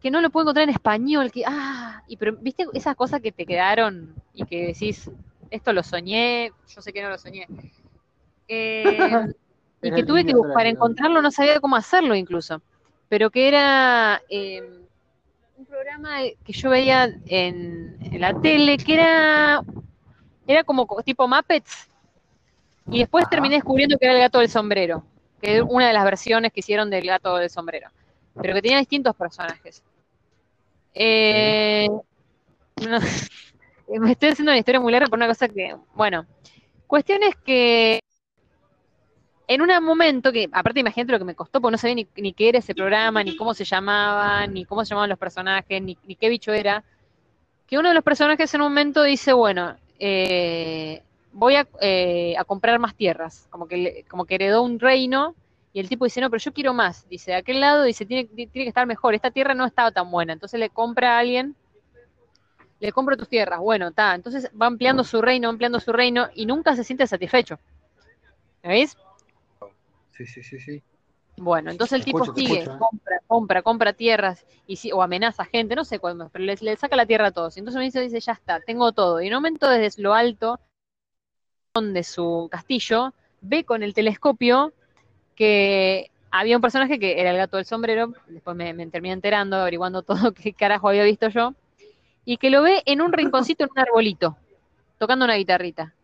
que 0.00 0.10
no 0.10 0.22
lo 0.22 0.30
puedo 0.30 0.44
encontrar 0.44 0.64
en 0.64 0.74
español, 0.74 1.30
que, 1.30 1.44
ah, 1.46 2.02
y 2.08 2.16
pero, 2.16 2.34
viste 2.40 2.66
esas 2.72 2.96
cosas 2.96 3.20
que 3.20 3.32
te 3.32 3.44
quedaron 3.44 4.14
y 4.32 4.46
que 4.46 4.68
decís, 4.68 5.10
esto 5.50 5.74
lo 5.74 5.82
soñé, 5.82 6.52
yo 6.74 6.80
sé 6.80 6.92
que 6.94 7.02
no 7.02 7.10
lo 7.10 7.18
soñé. 7.18 7.46
Eh, 8.48 9.26
y 9.82 9.92
que 9.92 10.02
tuve 10.02 10.24
que 10.24 10.34
buscar, 10.34 10.54
para 10.54 10.68
encontrarlo, 10.70 11.20
no 11.20 11.30
sabía 11.30 11.60
cómo 11.60 11.76
hacerlo 11.76 12.14
incluso 12.14 12.62
pero 13.12 13.28
que 13.28 13.46
era 13.46 14.22
eh, 14.30 14.62
un 15.58 15.66
programa 15.66 16.20
que 16.46 16.52
yo 16.54 16.70
veía 16.70 17.14
en, 17.26 17.98
la 18.18 18.32
tele, 18.40 18.78
que 18.78 18.94
era, 18.94 19.62
era 20.46 20.64
como 20.64 20.86
tipo 21.04 21.28
Muppets, 21.28 21.90
y 22.90 23.00
después 23.00 23.28
terminé 23.28 23.56
descubriendo 23.56 23.98
que 23.98 24.06
era 24.06 24.14
el 24.14 24.20
gato 24.20 24.38
del 24.38 24.48
sombrero, 24.48 25.04
que 25.40 25.58
es 25.58 25.62
una 25.66 25.86
de 25.86 25.92
las 25.92 26.04
versiones 26.04 26.52
que 26.52 26.60
hicieron 26.60 26.90
del 26.90 27.06
gato 27.06 27.36
del 27.36 27.50
sombrero, 27.50 27.90
pero 28.40 28.54
que 28.54 28.62
tenía 28.62 28.78
distintos 28.78 29.14
personajes. 29.16 29.82
Eh, 30.94 31.88
me 34.00 34.12
estoy 34.12 34.30
haciendo 34.30 34.52
una 34.52 34.58
historia 34.58 34.80
muy 34.80 34.92
larga 34.92 35.08
por 35.08 35.18
una 35.18 35.28
cosa 35.28 35.48
que, 35.48 35.76
bueno, 35.94 36.26
cuestiones 36.86 37.34
que 37.36 38.00
en 39.48 39.60
un 39.60 39.84
momento 39.84 40.32
que, 40.32 40.48
aparte 40.52 40.80
imagínate 40.80 41.12
lo 41.12 41.18
que 41.18 41.24
me 41.24 41.34
costó, 41.34 41.60
porque 41.60 41.72
no 41.72 41.78
sabía 41.78 42.06
ni, 42.16 42.32
qué 42.32 42.48
era 42.48 42.58
ese 42.58 42.74
programa, 42.74 43.22
ni 43.22 43.36
cómo 43.36 43.54
se 43.54 43.64
llamaba, 43.64 44.46
ni 44.46 44.64
cómo 44.64 44.84
se 44.84 44.90
llamaban 44.90 45.10
los 45.10 45.18
personajes, 45.18 45.82
ni, 45.82 45.96
qué 45.96 46.28
bicho 46.28 46.52
era, 46.52 46.84
que 47.66 47.78
uno 47.78 47.88
de 47.88 47.94
los 47.94 48.04
personajes 48.04 48.52
en 48.54 48.62
un 48.62 48.68
momento 48.68 49.02
dice, 49.02 49.32
bueno, 49.32 49.76
eh, 49.98 51.02
voy 51.32 51.56
eh, 51.80 52.34
a, 52.36 52.44
comprar 52.44 52.78
más 52.78 52.94
tierras, 52.94 53.46
como 53.50 53.66
que, 53.66 54.04
como 54.08 54.24
que 54.24 54.34
heredó 54.36 54.62
un 54.62 54.78
reino, 54.78 55.34
y 55.72 55.80
el 55.80 55.88
tipo 55.88 56.04
dice, 56.04 56.20
no, 56.20 56.30
pero 56.30 56.42
yo 56.42 56.52
quiero 56.52 56.74
más, 56.74 57.08
dice, 57.08 57.32
de 57.32 57.38
aquel 57.38 57.60
lado, 57.60 57.84
dice, 57.84 58.04
tiene, 58.04 58.24
tiene 58.24 58.50
que 58.52 58.68
estar 58.68 58.86
mejor, 58.86 59.14
esta 59.14 59.30
tierra 59.30 59.54
no 59.54 59.64
estaba 59.64 59.90
tan 59.90 60.10
buena, 60.10 60.32
entonces 60.32 60.60
le 60.60 60.70
compra 60.70 61.16
a 61.16 61.20
alguien, 61.20 61.56
le 62.80 62.92
compro 62.92 63.16
tus 63.16 63.28
tierras, 63.28 63.60
bueno, 63.60 63.88
está, 63.88 64.14
entonces 64.14 64.50
va 64.60 64.66
ampliando 64.66 65.04
su 65.04 65.22
reino, 65.22 65.48
ampliando 65.48 65.80
su 65.80 65.92
reino, 65.92 66.28
y 66.34 66.46
nunca 66.46 66.76
se 66.76 66.84
siente 66.84 67.06
satisfecho. 67.06 67.58
¿Veis? 68.62 68.96
Sí, 70.12 70.26
sí, 70.26 70.42
sí, 70.42 70.60
sí. 70.60 70.82
Bueno, 71.36 71.70
entonces 71.70 71.98
el 71.98 72.04
tipo 72.04 72.24
sigue, 72.34 72.62
¿eh? 72.62 72.66
compra, 72.78 73.20
compra, 73.26 73.62
compra 73.62 73.92
tierras 73.92 74.44
y 74.66 74.76
si, 74.76 74.92
o 74.92 75.02
amenaza 75.02 75.42
a 75.42 75.46
gente, 75.46 75.74
no 75.74 75.84
sé 75.84 75.98
cuándo, 75.98 76.28
pero 76.28 76.44
le, 76.44 76.76
saca 76.76 76.94
la 76.94 77.06
tierra 77.06 77.28
a 77.28 77.30
todos. 77.32 77.56
Entonces 77.56 77.78
me 77.78 77.84
dice, 77.84 78.00
dice, 78.00 78.20
ya 78.20 78.32
está, 78.32 78.60
tengo 78.60 78.92
todo. 78.92 79.20
Y 79.20 79.28
en 79.28 79.34
un 79.34 79.38
momento 79.38 79.68
desde 79.68 80.02
lo 80.02 80.14
alto 80.14 80.60
de 81.80 82.04
su 82.04 82.48
castillo, 82.50 83.14
ve 83.40 83.64
con 83.64 83.82
el 83.82 83.94
telescopio 83.94 84.74
que 85.34 86.10
había 86.30 86.56
un 86.56 86.60
personaje 86.60 86.98
que 86.98 87.18
era 87.18 87.30
el 87.30 87.38
gato 87.38 87.56
del 87.56 87.64
sombrero, 87.64 88.12
después 88.28 88.54
me, 88.54 88.74
terminé 88.88 89.14
enterando, 89.14 89.56
averiguando 89.56 90.02
todo 90.02 90.32
qué 90.32 90.52
carajo 90.52 90.90
había 90.90 91.04
visto 91.04 91.28
yo, 91.28 91.54
y 92.26 92.36
que 92.36 92.50
lo 92.50 92.62
ve 92.62 92.82
en 92.84 93.00
un 93.00 93.12
rinconcito 93.12 93.64
en 93.64 93.70
un 93.70 93.78
arbolito, 93.78 94.36
tocando 94.98 95.24
una 95.24 95.36
guitarrita. 95.36 95.94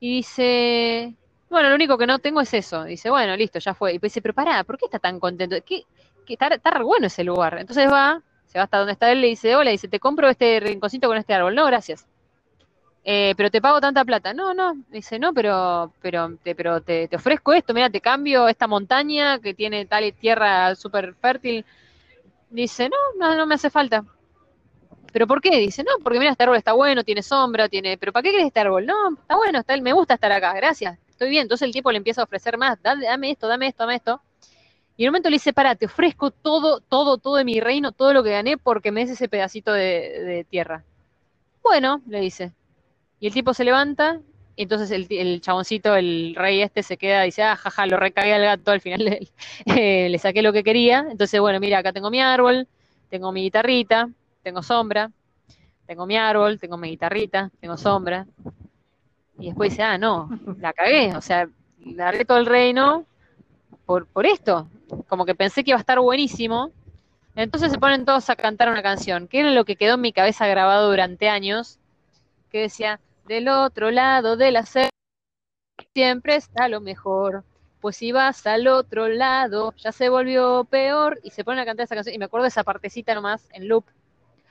Y 0.00 0.16
dice, 0.16 1.14
bueno, 1.50 1.68
lo 1.68 1.74
único 1.74 1.98
que 1.98 2.06
no 2.06 2.18
tengo 2.18 2.40
es 2.40 2.52
eso. 2.54 2.82
Dice, 2.84 3.08
bueno, 3.08 3.36
listo, 3.36 3.60
ya 3.60 3.72
fue. 3.72 3.94
Y 3.94 3.98
dice, 3.98 4.20
pero 4.20 4.34
pará, 4.34 4.64
¿por 4.64 4.76
qué 4.76 4.86
está 4.86 4.98
tan 4.98 5.20
contento? 5.20 5.54
¿Qué, 5.64 5.84
está, 6.26 6.48
está 6.48 6.82
bueno 6.82 7.06
ese 7.06 7.22
lugar. 7.22 7.56
Entonces 7.60 7.88
va, 7.88 8.20
se 8.46 8.58
va 8.58 8.64
hasta 8.64 8.78
donde 8.78 8.94
está 8.94 9.12
él, 9.12 9.20
le 9.20 9.28
dice, 9.28 9.54
hola, 9.54 9.70
dice, 9.70 9.86
te 9.86 10.00
compro 10.00 10.28
este 10.28 10.58
rinconcito 10.58 11.06
con 11.06 11.18
este 11.18 11.34
árbol. 11.34 11.54
No, 11.54 11.64
gracias. 11.66 12.06
Eh, 13.04 13.34
pero 13.36 13.50
te 13.50 13.60
pago 13.60 13.80
tanta 13.80 14.04
plata. 14.04 14.32
No, 14.32 14.54
no. 14.54 14.74
Dice, 14.90 15.18
no, 15.18 15.32
pero, 15.32 15.92
pero, 16.00 16.36
te, 16.42 16.54
pero 16.54 16.80
te, 16.80 17.08
ofrezco 17.14 17.52
esto. 17.52 17.74
Mira, 17.74 17.90
te 17.90 18.00
cambio 18.00 18.48
esta 18.48 18.66
montaña 18.66 19.38
que 19.40 19.54
tiene 19.54 19.86
tal 19.86 20.12
tierra 20.14 20.74
súper 20.74 21.14
fértil. 21.14 21.64
Dice, 22.50 22.88
no, 22.88 22.96
no, 23.18 23.34
no 23.36 23.46
me 23.46 23.56
hace 23.56 23.70
falta. 23.70 24.04
¿Pero 25.12 25.26
por 25.26 25.40
qué? 25.40 25.58
Dice, 25.58 25.82
no, 25.84 25.92
porque 26.02 26.18
mira, 26.18 26.32
este 26.32 26.44
árbol 26.44 26.56
está 26.56 26.72
bueno, 26.72 27.04
tiene 27.04 27.22
sombra, 27.22 27.68
tiene. 27.68 27.98
¿Pero 27.98 28.12
para 28.12 28.22
qué 28.22 28.30
querés 28.30 28.46
este 28.46 28.60
árbol? 28.60 28.86
No, 28.86 29.14
está 29.14 29.36
bueno, 29.36 29.60
está, 29.60 29.76
me 29.78 29.92
gusta 29.92 30.14
estar 30.14 30.32
acá, 30.32 30.54
gracias 30.54 30.98
estoy 31.22 31.30
bien. 31.30 31.42
Entonces 31.42 31.66
el 31.66 31.72
tipo 31.72 31.90
le 31.92 31.98
empieza 31.98 32.20
a 32.22 32.24
ofrecer 32.24 32.58
más, 32.58 32.78
dame, 32.82 33.30
esto, 33.30 33.46
dame 33.46 33.68
esto, 33.68 33.84
dame 33.84 33.96
esto. 33.96 34.20
Y 34.96 35.04
en 35.04 35.08
un 35.08 35.12
momento 35.12 35.30
le 35.30 35.36
dice, 35.36 35.52
para, 35.52 35.74
te 35.74 35.86
ofrezco 35.86 36.30
todo, 36.30 36.80
todo, 36.80 37.18
todo 37.18 37.36
de 37.36 37.44
mi 37.44 37.60
reino, 37.60 37.92
todo 37.92 38.12
lo 38.12 38.22
que 38.22 38.30
gané 38.30 38.58
porque 38.58 38.90
me 38.90 39.00
des 39.00 39.10
ese 39.10 39.28
pedacito 39.28 39.72
de, 39.72 40.46
tierra. 40.50 40.84
Bueno, 41.62 42.02
le 42.06 42.20
dice. 42.20 42.52
Y 43.22 43.28
el 43.28 43.32
tipo 43.32 43.54
se 43.54 43.62
levanta, 43.62 44.18
y 44.56 44.64
entonces 44.64 44.90
el, 44.90 45.40
chaboncito, 45.40 45.94
el 45.94 46.34
rey 46.34 46.60
este, 46.60 46.82
se 46.82 46.96
queda 46.96 47.22
y 47.22 47.26
dice, 47.26 47.44
ah, 47.44 47.54
jaja, 47.54 47.86
lo 47.86 47.96
recagué 47.96 48.34
al 48.34 48.42
gato, 48.42 48.72
al 48.72 48.80
final 48.80 49.04
le, 49.04 49.28
eh, 49.66 50.08
le 50.08 50.18
saqué 50.18 50.42
lo 50.42 50.52
que 50.52 50.64
quería. 50.64 51.06
Entonces, 51.08 51.40
bueno, 51.40 51.60
mira, 51.60 51.78
acá 51.78 51.92
tengo 51.92 52.10
mi 52.10 52.20
árbol, 52.20 52.66
tengo 53.10 53.30
mi 53.30 53.42
guitarrita, 53.42 54.08
tengo 54.42 54.60
sombra, 54.64 55.12
tengo 55.86 56.04
mi 56.04 56.16
árbol, 56.16 56.58
tengo 56.58 56.76
mi 56.76 56.88
guitarrita, 56.88 57.52
tengo 57.60 57.76
sombra, 57.76 58.26
y 59.38 59.46
después 59.46 59.70
dice, 59.70 59.84
ah, 59.84 59.98
no, 59.98 60.28
la 60.58 60.72
cagué, 60.72 61.14
o 61.14 61.20
sea, 61.20 61.48
daré 61.78 62.24
todo 62.24 62.38
el 62.38 62.46
reino 62.46 63.06
por, 63.86 64.08
por 64.08 64.26
esto, 64.26 64.66
como 65.06 65.24
que 65.26 65.36
pensé 65.36 65.62
que 65.62 65.70
iba 65.70 65.78
a 65.78 65.80
estar 65.80 66.00
buenísimo. 66.00 66.72
Entonces 67.36 67.70
se 67.70 67.78
ponen 67.78 68.04
todos 68.04 68.28
a 68.30 68.34
cantar 68.34 68.68
una 68.68 68.82
canción, 68.82 69.28
que 69.28 69.38
era 69.38 69.52
lo 69.52 69.64
que 69.64 69.76
quedó 69.76 69.94
en 69.94 70.00
mi 70.00 70.12
cabeza 70.12 70.48
grabado 70.48 70.90
durante 70.90 71.28
años, 71.28 71.78
que 72.50 72.62
decía, 72.62 72.98
del 73.26 73.48
otro 73.48 73.90
lado 73.90 74.36
de 74.36 74.50
la 74.50 74.66
selva 74.66 74.90
siempre 75.94 76.36
está 76.36 76.68
lo 76.68 76.80
mejor, 76.80 77.44
pues 77.80 77.96
si 77.96 78.12
vas 78.12 78.46
al 78.46 78.68
otro 78.68 79.08
lado 79.08 79.74
ya 79.76 79.92
se 79.92 80.08
volvió 80.08 80.64
peor, 80.64 81.18
y 81.22 81.30
se 81.30 81.44
ponen 81.44 81.60
a 81.60 81.64
cantar 81.64 81.84
esa 81.84 81.94
canción, 81.94 82.14
y 82.14 82.18
me 82.18 82.26
acuerdo 82.26 82.44
de 82.44 82.48
esa 82.48 82.64
partecita 82.64 83.14
nomás 83.14 83.48
en 83.52 83.68
loop. 83.68 83.84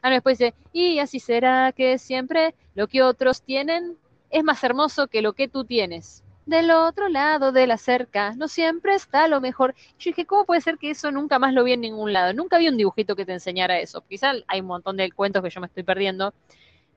Ah, 0.02 0.10
no, 0.10 0.16
después 0.16 0.38
dice, 0.38 0.54
y 0.74 1.00
así 1.00 1.20
será 1.20 1.72
que 1.72 1.98
siempre 1.98 2.56
lo 2.76 2.88
que 2.88 3.04
otros 3.04 3.42
tienen 3.44 3.98
es 4.30 4.44
más 4.44 4.64
hermoso 4.64 5.08
que 5.08 5.22
lo 5.22 5.34
que 5.34 5.48
tú 5.48 5.64
tienes. 5.64 6.24
Del 6.46 6.72
otro 6.72 7.08
lado 7.08 7.52
de 7.52 7.68
la 7.68 7.78
cerca, 7.78 8.34
no 8.36 8.48
siempre 8.48 8.96
está 8.96 9.28
lo 9.28 9.40
mejor. 9.42 9.76
Yo 10.00 10.10
dije, 10.10 10.26
¿cómo 10.26 10.46
puede 10.46 10.62
ser 10.62 10.78
que 10.80 10.90
eso 10.90 11.12
nunca 11.12 11.38
más 11.38 11.54
lo 11.54 11.64
vi 11.64 11.74
en 11.74 11.82
ningún 11.82 12.14
lado? 12.14 12.34
Nunca 12.34 12.58
vi 12.58 12.68
un 12.68 12.78
dibujito 12.78 13.16
que 13.16 13.26
te 13.26 13.34
enseñara 13.34 13.80
eso. 13.80 14.02
Quizá 14.10 14.34
hay 14.48 14.62
un 14.62 14.68
montón 14.68 14.98
de 14.98 15.12
cuentos 15.12 15.44
que 15.44 15.52
yo 15.52 15.62
me 15.62 15.68
estoy 15.68 15.84
perdiendo, 15.84 16.34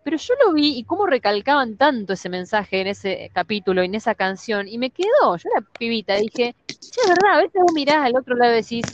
pero 0.04 0.18
yo 0.18 0.34
lo 0.44 0.52
vi 0.52 0.78
y 0.78 0.84
cómo 0.84 1.06
recalcaban 1.06 1.76
tanto 1.76 2.12
ese 2.12 2.28
mensaje 2.28 2.82
en 2.82 2.88
ese 2.88 3.30
capítulo, 3.32 3.82
en 3.82 3.94
esa 3.94 4.14
canción, 4.14 4.68
y 4.68 4.76
me 4.76 4.90
quedó. 4.90 5.36
Yo 5.38 5.48
era 5.56 5.66
pibita, 5.78 6.16
dije, 6.16 6.54
es 6.68 7.08
verdad, 7.08 7.38
a 7.38 7.42
veces 7.42 7.60
vos 7.60 7.72
mirás 7.74 8.04
al 8.04 8.16
otro 8.16 8.36
lado 8.36 8.52
y 8.52 8.56
decís, 8.56 8.84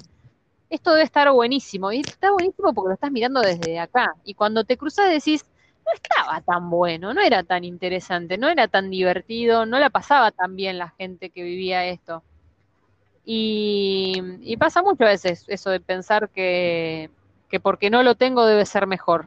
esto 0.70 0.92
debe 0.92 1.02
estar 1.02 1.30
buenísimo. 1.32 1.90
Y 1.90 2.00
está 2.00 2.30
buenísimo 2.30 2.72
porque 2.72 2.90
lo 2.90 2.94
estás 2.94 3.10
mirando 3.10 3.40
desde 3.40 3.80
acá. 3.80 4.14
Y 4.24 4.34
cuando 4.34 4.62
te 4.62 4.76
cruzas 4.76 5.10
decís, 5.10 5.44
no 5.84 5.92
estaba 5.92 6.40
tan 6.42 6.70
bueno, 6.70 7.12
no 7.12 7.20
era 7.20 7.42
tan 7.42 7.64
interesante, 7.64 8.38
no 8.38 8.48
era 8.48 8.68
tan 8.68 8.88
divertido, 8.88 9.66
no 9.66 9.80
la 9.80 9.90
pasaba 9.90 10.30
tan 10.30 10.54
bien 10.54 10.78
la 10.78 10.90
gente 10.90 11.30
que 11.30 11.42
vivía 11.42 11.86
esto. 11.86 12.22
Y, 13.24 14.56
pasa 14.58 14.82
mucho 14.82 15.04
veces 15.04 15.44
eso 15.48 15.70
de 15.70 15.80
pensar 15.80 16.28
que, 16.30 17.10
que 17.48 17.58
porque 17.60 17.90
no 17.90 18.02
lo 18.02 18.14
tengo 18.14 18.46
debe 18.46 18.64
ser 18.64 18.86
mejor. 18.86 19.26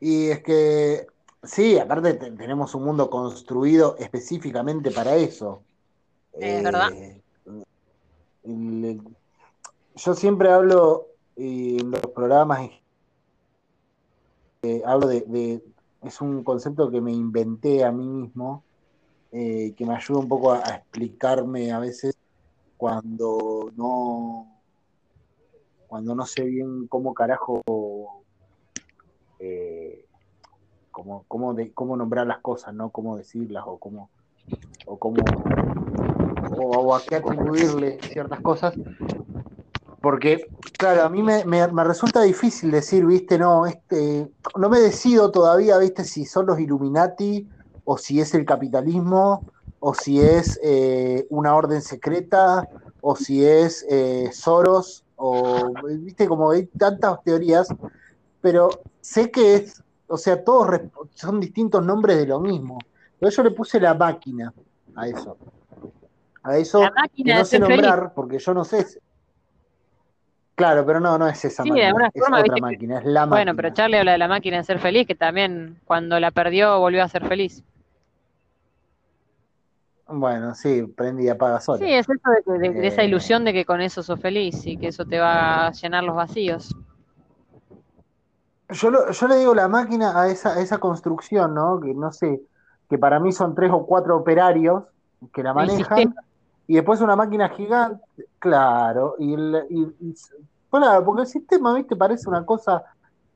Y 0.00 0.28
es 0.30 0.42
que, 0.42 1.06
sí, 1.42 1.78
aparte 1.78 2.14
te- 2.14 2.32
tenemos 2.32 2.74
un 2.74 2.84
mundo 2.84 3.08
construido 3.08 3.96
específicamente 3.98 4.90
para 4.90 5.16
eso. 5.16 5.64
Es 6.32 6.62
verdad. 6.62 6.90
Eh, 8.44 9.00
yo 9.94 10.14
siempre 10.14 10.50
hablo 10.50 11.06
en 11.36 11.90
los 11.90 12.00
programas, 12.14 12.70
eh, 14.62 14.82
hablo 14.84 15.08
de, 15.08 15.22
de- 15.22 15.62
es 16.02 16.20
un 16.20 16.44
concepto 16.44 16.90
que 16.90 17.00
me 17.00 17.12
inventé 17.12 17.82
a 17.84 17.90
mí 17.90 18.06
mismo, 18.06 18.64
eh, 19.32 19.74
que 19.76 19.84
me 19.84 19.94
ayuda 19.96 20.20
un 20.20 20.28
poco 20.28 20.52
a, 20.52 20.58
a 20.58 20.76
explicarme 20.76 21.72
a 21.72 21.78
veces 21.78 22.14
cuando 22.76 23.72
no, 23.74 24.62
cuando 25.88 26.14
no 26.14 26.26
sé 26.26 26.44
bien 26.44 26.86
cómo 26.88 27.14
carajo 27.14 27.62
eh, 29.38 29.75
cómo, 30.96 31.26
cómo, 31.28 31.54
cómo 31.74 31.94
nombrar 31.94 32.26
las 32.26 32.38
cosas, 32.38 32.72
¿no? 32.72 32.88
Cómo 32.88 33.18
decirlas 33.18 33.64
o 33.66 33.76
cómo, 33.76 34.08
o 34.86 34.98
cómo, 34.98 35.16
o, 36.56 36.94
a 36.94 37.02
qué 37.02 37.16
atribuirle 37.16 38.00
ciertas 38.10 38.40
cosas. 38.40 38.72
Porque, 40.00 40.48
claro, 40.78 41.02
a 41.02 41.10
mí 41.10 41.22
me, 41.22 41.44
me- 41.44 41.68
me 41.68 41.84
resulta 41.84 42.22
difícil 42.22 42.70
decir, 42.70 43.04
viste, 43.04 43.38
no, 43.38 43.66
este, 43.66 44.26
no 44.58 44.70
me 44.70 44.78
decido 44.80 45.30
todavía, 45.30 45.76
viste, 45.76 46.02
si 46.02 46.24
son 46.24 46.46
los 46.46 46.58
Illuminati 46.58 47.46
o 47.84 47.98
si 47.98 48.18
es 48.18 48.34
el 48.34 48.46
capitalismo 48.46 49.44
o 49.78 49.92
si 49.92 50.22
es 50.22 50.58
eh, 50.62 51.26
una 51.28 51.54
orden 51.56 51.82
secreta 51.82 52.66
o 53.02 53.16
si 53.16 53.44
es 53.44 53.84
eh, 53.90 54.30
Soros 54.32 55.04
o, 55.16 55.74
viste, 56.00 56.26
como 56.26 56.52
hay 56.52 56.66
tantas 56.78 57.22
teorías, 57.22 57.68
pero 58.40 58.70
sé 59.02 59.30
que 59.30 59.56
es, 59.56 59.82
o 60.08 60.16
sea, 60.16 60.42
todos 60.44 60.80
son 61.14 61.40
distintos 61.40 61.84
nombres 61.84 62.16
de 62.18 62.26
lo 62.26 62.40
mismo. 62.40 62.78
Pero 63.18 63.30
yo 63.30 63.42
le 63.42 63.50
puse 63.50 63.80
la 63.80 63.94
máquina 63.94 64.52
a 64.94 65.08
eso. 65.08 65.36
A 66.42 66.56
eso 66.56 66.80
La 66.80 66.90
que 66.90 66.94
máquina 67.00 67.32
no 67.32 67.38
de 67.40 67.44
sé 67.44 67.58
feliz. 67.58 67.70
nombrar, 67.70 68.12
porque 68.14 68.38
yo 68.38 68.54
no 68.54 68.64
sé. 68.64 68.86
Claro, 70.54 70.86
pero 70.86 71.00
no, 71.00 71.18
no 71.18 71.28
es 71.28 71.44
esa 71.44 71.64
Sí, 71.64 71.70
de 71.70 71.74
máquina, 71.74 71.88
alguna 71.88 72.10
es 72.14 72.22
forma, 72.22 72.40
otra 72.40 72.54
viste 72.54 72.60
máquina, 72.62 72.98
es 72.98 73.04
la 73.04 73.26
Bueno, 73.26 73.54
pero 73.54 73.70
Charlie 73.74 73.98
habla 73.98 74.12
de 74.12 74.18
la 74.18 74.28
máquina 74.28 74.56
de 74.58 74.64
ser 74.64 74.78
feliz, 74.78 75.06
que 75.06 75.14
también 75.14 75.80
cuando 75.84 76.18
la 76.18 76.30
perdió 76.30 76.78
volvió 76.78 77.02
a 77.02 77.08
ser 77.08 77.26
feliz. 77.26 77.62
Bueno, 80.08 80.54
sí, 80.54 80.84
prende 80.96 81.24
y 81.24 81.28
apaga 81.28 81.60
sola. 81.60 81.84
Sí, 81.84 81.92
es 81.92 82.06
eso 82.08 82.12
de, 82.46 82.58
de- 82.68 82.74
de 82.80 82.86
esa 82.86 83.02
Eh. 83.02 83.06
ilusión 83.06 83.44
de 83.44 83.52
que 83.52 83.64
con 83.64 83.80
eso 83.80 84.02
sos 84.02 84.20
feliz 84.20 84.64
y 84.66 84.76
que 84.76 84.88
eso 84.88 85.04
te 85.04 85.18
va 85.18 85.66
a 85.66 85.72
llenar 85.72 86.04
los 86.04 86.14
vacíos. 86.14 86.74
Yo, 88.68 88.90
lo- 88.90 89.10
yo 89.10 89.28
le 89.28 89.36
digo 89.36 89.54
la 89.54 89.68
máquina 89.68 90.20
a 90.20 90.28
esa, 90.28 90.54
a 90.54 90.60
esa 90.60 90.78
construcción, 90.78 91.54
¿no? 91.54 91.80
Que 91.80 91.94
no 91.94 92.10
sé, 92.12 92.40
que 92.88 92.98
para 92.98 93.20
mí 93.20 93.32
son 93.32 93.54
tres 93.54 93.70
o 93.72 93.86
cuatro 93.86 94.16
operarios 94.16 94.84
que 95.32 95.42
la 95.42 95.54
manejan, 95.54 96.14
y 96.66 96.74
después 96.74 97.00
una 97.00 97.16
máquina 97.16 97.48
gigante, 97.50 98.02
claro, 98.38 99.14
y, 99.18 99.34
el, 99.34 99.66
y, 99.70 99.82
y- 100.00 100.14
claro, 100.70 101.04
porque 101.04 101.22
el 101.22 101.28
sistema, 101.28 101.74
viste, 101.74 101.94
parece 101.96 102.28
una 102.28 102.44
cosa, 102.44 102.82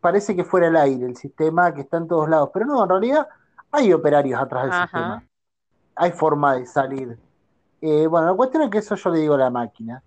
parece 0.00 0.34
que 0.34 0.44
fuera 0.44 0.66
el 0.66 0.76
aire, 0.76 1.06
el 1.06 1.16
sistema 1.16 1.72
que 1.72 1.82
está 1.82 1.98
en 1.98 2.08
todos 2.08 2.28
lados, 2.28 2.50
pero 2.52 2.66
no, 2.66 2.82
en 2.82 2.88
realidad 2.88 3.28
hay 3.70 3.92
operarios 3.92 4.40
atrás 4.40 4.64
del 4.64 4.72
Ajá. 4.72 4.82
sistema, 4.82 5.22
hay 5.94 6.12
forma 6.12 6.54
de 6.56 6.66
salir. 6.66 7.18
Eh, 7.80 8.06
bueno, 8.08 8.26
la 8.28 8.34
cuestión 8.34 8.64
es 8.64 8.70
que 8.70 8.78
eso 8.78 8.94
yo 8.96 9.10
le 9.10 9.20
digo 9.20 9.34
a 9.34 9.38
la 9.38 9.50
máquina. 9.50 10.02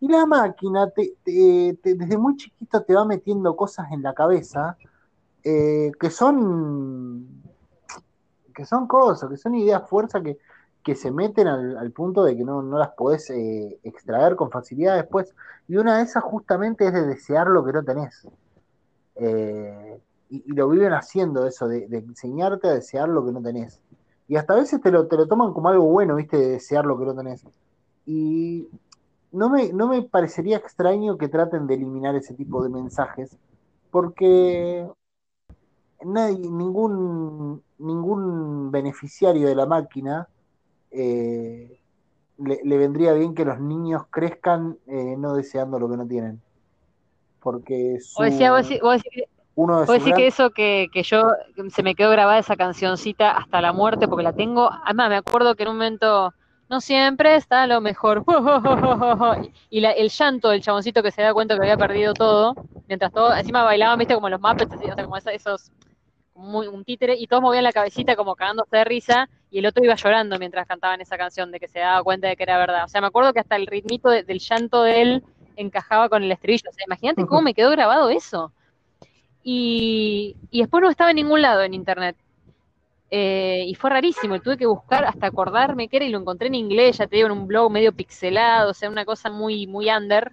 Y 0.00 0.08
la 0.08 0.26
máquina 0.26 0.92
desde 1.24 2.18
muy 2.18 2.36
chiquito 2.36 2.82
te 2.82 2.94
va 2.94 3.04
metiendo 3.04 3.56
cosas 3.56 3.90
en 3.92 4.02
la 4.02 4.12
cabeza 4.12 4.76
eh, 5.42 5.92
que 5.98 6.10
son 6.10 7.44
que 8.54 8.64
son 8.64 8.86
cosas, 8.88 9.28
que 9.30 9.36
son 9.36 9.54
ideas 9.54 9.88
fuerza 9.88 10.22
que, 10.22 10.38
que 10.82 10.94
se 10.94 11.10
meten 11.10 11.46
al, 11.46 11.90
punto 11.92 12.24
de 12.24 12.36
que 12.36 12.42
no, 12.42 12.62
no 12.62 12.78
las 12.78 12.90
podés 12.90 13.28
eh, 13.30 13.78
extraer 13.84 14.34
con 14.34 14.50
facilidad 14.50 14.96
después. 14.96 15.34
Y 15.68 15.76
una 15.76 15.98
de 15.98 16.04
esas 16.04 16.24
justamente 16.24 16.86
es 16.86 16.92
de 16.94 17.06
desear 17.06 17.48
lo 17.48 17.64
que 17.64 17.72
no 17.72 17.84
tenés. 17.84 18.26
Eh, 19.16 20.00
y, 20.30 20.52
lo 20.54 20.68
viven 20.70 20.94
haciendo 20.94 21.46
eso, 21.46 21.68
de, 21.68 21.86
de 21.86 21.98
enseñarte 21.98 22.68
a 22.68 22.74
desear 22.74 23.08
lo 23.08 23.24
que 23.24 23.32
no 23.32 23.42
tenés. 23.42 23.80
Y 24.26 24.36
hasta 24.36 24.54
a 24.54 24.56
veces 24.56 24.80
te 24.80 24.90
lo, 24.90 25.06
te 25.06 25.16
lo 25.16 25.28
toman 25.28 25.52
como 25.52 25.68
algo 25.68 25.84
bueno, 25.84 26.16
¿viste? 26.16 26.38
De 26.38 26.48
desear 26.48 26.86
lo 26.86 26.98
que 26.98 27.04
no 27.04 27.14
tenés. 27.14 27.44
Y 28.06 28.68
no 29.36 29.50
me, 29.50 29.72
no 29.72 29.88
me 29.88 30.02
parecería 30.02 30.56
extraño 30.56 31.18
que 31.18 31.28
traten 31.28 31.66
de 31.66 31.74
eliminar 31.74 32.14
ese 32.16 32.34
tipo 32.34 32.62
de 32.62 32.70
mensajes, 32.70 33.36
porque 33.90 34.88
nadie, 36.04 36.38
ningún, 36.50 37.62
ningún 37.78 38.70
beneficiario 38.70 39.48
de 39.48 39.54
la 39.54 39.66
máquina 39.66 40.28
eh, 40.90 41.78
le, 42.38 42.60
le 42.62 42.76
vendría 42.78 43.12
bien 43.12 43.34
que 43.34 43.44
los 43.44 43.60
niños 43.60 44.04
crezcan 44.10 44.78
eh, 44.86 45.16
no 45.18 45.34
deseando 45.34 45.78
lo 45.78 45.88
que 45.90 45.96
no 45.96 46.06
tienen. 46.06 46.40
Porque 47.40 47.98
su- 48.00 48.22
Vos 48.22 48.30
decías, 48.30 48.50
vos 48.50 48.62
decís, 48.62 48.80
vos 48.82 48.96
decís 48.96 49.12
que- 49.12 49.24
uno 49.54 49.80
de 49.80 50.12
que 50.14 50.26
eso 50.26 50.50
que, 50.50 50.88
que 50.92 51.02
yo 51.02 51.30
se 51.70 51.82
me 51.82 51.94
quedó 51.94 52.10
grabada 52.10 52.38
esa 52.38 52.56
cancioncita 52.56 53.30
hasta 53.30 53.60
la 53.60 53.72
muerte 53.72 54.08
porque 54.08 54.22
la 54.24 54.32
tengo. 54.32 54.70
Además, 54.84 55.08
me 55.10 55.16
acuerdo 55.16 55.54
que 55.54 55.62
en 55.62 55.70
un 55.70 55.76
momento 55.76 56.32
no 56.68 56.80
siempre 56.80 57.36
está 57.36 57.66
lo 57.66 57.80
mejor. 57.80 58.24
Y 59.70 59.80
la- 59.80 59.92
el 59.92 60.08
llanto 60.10 60.50
del 60.50 60.62
chaboncito 60.62 61.02
que 61.02 61.10
se 61.10 61.22
da 61.22 61.34
cuenta 61.34 61.54
que 61.56 61.60
había 61.62 61.76
perdido 61.76 62.14
todo, 62.14 62.58
mientras 62.88 63.12
todo, 63.12 63.34
encima 63.36 63.64
bailaban, 63.64 63.98
viste, 63.98 64.14
como 64.14 64.28
los 64.28 64.40
Muppets, 64.40 64.74
o 64.74 64.78
sea, 64.78 65.04
como 65.04 65.16
esos, 65.16 65.72
muy, 66.34 66.66
un 66.68 66.84
títere, 66.84 67.16
y 67.16 67.26
todos 67.26 67.42
movían 67.42 67.64
la 67.64 67.72
cabecita 67.72 68.16
como 68.16 68.36
cagándose 68.36 68.76
de 68.76 68.84
risa, 68.84 69.28
y 69.50 69.58
el 69.58 69.66
otro 69.66 69.84
iba 69.84 69.94
llorando 69.96 70.38
mientras 70.38 70.66
cantaban 70.66 71.00
esa 71.00 71.16
canción, 71.18 71.50
de 71.52 71.60
que 71.60 71.68
se 71.68 71.80
daba 71.80 72.02
cuenta 72.04 72.28
de 72.28 72.36
que 72.36 72.42
era 72.44 72.58
verdad. 72.58 72.84
O 72.84 72.88
sea, 72.88 73.00
me 73.00 73.06
acuerdo 73.08 73.32
que 73.32 73.40
hasta 73.40 73.56
el 73.56 73.66
ritmito 73.66 74.10
de- 74.10 74.22
del 74.24 74.38
llanto 74.40 74.82
de 74.82 75.02
él 75.02 75.24
encajaba 75.56 76.08
con 76.08 76.22
el 76.22 76.32
estribillo. 76.32 76.70
O 76.70 76.72
sea, 76.72 76.84
imagínate 76.86 77.26
cómo 77.26 77.42
me 77.42 77.54
quedó 77.54 77.70
grabado 77.70 78.10
eso. 78.10 78.52
Y, 79.42 80.36
y 80.50 80.60
después 80.60 80.82
no 80.82 80.90
estaba 80.90 81.10
en 81.10 81.16
ningún 81.16 81.42
lado 81.42 81.62
en 81.62 81.74
internet. 81.74 82.16
Eh, 83.10 83.64
y 83.68 83.74
fue 83.76 83.90
rarísimo, 83.90 84.40
tuve 84.40 84.56
que 84.56 84.66
buscar 84.66 85.04
hasta 85.04 85.28
acordarme 85.28 85.88
qué 85.88 85.98
era 85.98 86.06
y 86.06 86.10
lo 86.10 86.18
encontré 86.18 86.48
en 86.48 86.56
inglés, 86.56 86.98
ya 86.98 87.06
te 87.06 87.16
digo, 87.16 87.26
en 87.26 87.32
un 87.32 87.46
blog 87.46 87.70
medio 87.70 87.92
pixelado, 87.92 88.70
o 88.70 88.74
sea, 88.74 88.90
una 88.90 89.04
cosa 89.04 89.30
muy, 89.30 89.66
muy 89.66 89.88
under. 89.90 90.32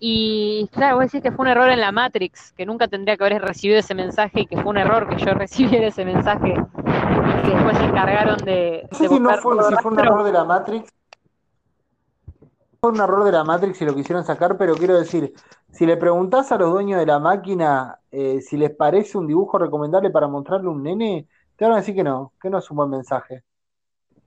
Y 0.00 0.68
claro, 0.72 0.96
vos 0.96 1.04
decís 1.04 1.22
que 1.22 1.30
fue 1.30 1.44
un 1.44 1.50
error 1.50 1.68
en 1.68 1.80
la 1.80 1.92
Matrix, 1.92 2.52
que 2.52 2.66
nunca 2.66 2.88
tendría 2.88 3.16
que 3.16 3.24
haber 3.24 3.42
recibido 3.42 3.78
ese 3.78 3.94
mensaje 3.94 4.40
y 4.40 4.46
que 4.46 4.56
fue 4.56 4.70
un 4.70 4.78
error 4.78 5.08
que 5.08 5.22
yo 5.22 5.32
recibiera 5.34 5.86
ese 5.86 6.04
mensaje 6.04 6.54
y 6.54 7.42
que 7.42 7.54
después 7.54 7.76
se 7.76 7.84
encargaron 7.84 8.38
de, 8.38 8.88
No 8.90 8.98
sé 8.98 9.04
de 9.04 9.08
si 9.10 9.20
no 9.20 9.36
fue, 9.36 9.62
si 9.62 9.74
fue 9.76 9.92
un 9.92 10.00
error 10.00 10.24
de 10.24 10.32
la 10.32 10.44
Matrix. 10.44 10.90
Fue 12.80 12.90
un 12.92 13.00
error 13.00 13.24
de 13.24 13.32
la 13.32 13.44
Matrix 13.44 13.82
y 13.82 13.84
lo 13.84 13.94
quisieron 13.94 14.24
sacar, 14.24 14.56
pero 14.56 14.74
quiero 14.74 14.98
decir, 14.98 15.34
si 15.70 15.84
le 15.84 15.98
preguntás 15.98 16.50
a 16.50 16.56
los 16.56 16.72
dueños 16.72 16.98
de 16.98 17.04
la 17.04 17.18
máquina 17.18 18.00
eh, 18.10 18.40
si 18.40 18.56
les 18.56 18.70
parece 18.70 19.18
un 19.18 19.26
dibujo 19.26 19.58
recomendable 19.58 20.10
para 20.10 20.28
mostrarle 20.28 20.68
a 20.68 20.70
un 20.70 20.82
nene, 20.82 21.28
te 21.60 21.66
van 21.66 21.74
a 21.74 21.80
decir 21.80 21.94
que 21.94 22.02
no, 22.02 22.32
que 22.40 22.48
no 22.48 22.56
es 22.56 22.70
un 22.70 22.78
buen 22.78 22.88
mensaje. 22.88 23.44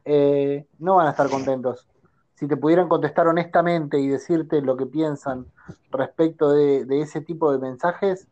Eh, 0.05 0.67
no 0.77 0.97
van 0.97 1.07
a 1.07 1.09
estar 1.09 1.27
contentos. 1.31 1.87
Si 2.35 2.47
te 2.47 2.57
pudieran 2.57 2.87
contestar 2.87 3.27
honestamente 3.27 3.99
y 3.99 4.07
decirte 4.07 4.61
lo 4.61 4.77
que 4.77 4.85
piensan 4.85 5.47
respecto 5.89 6.51
de, 6.51 6.85
ese 7.01 7.21
tipo 7.21 7.51
de 7.51 7.57
mensajes, 7.57 8.27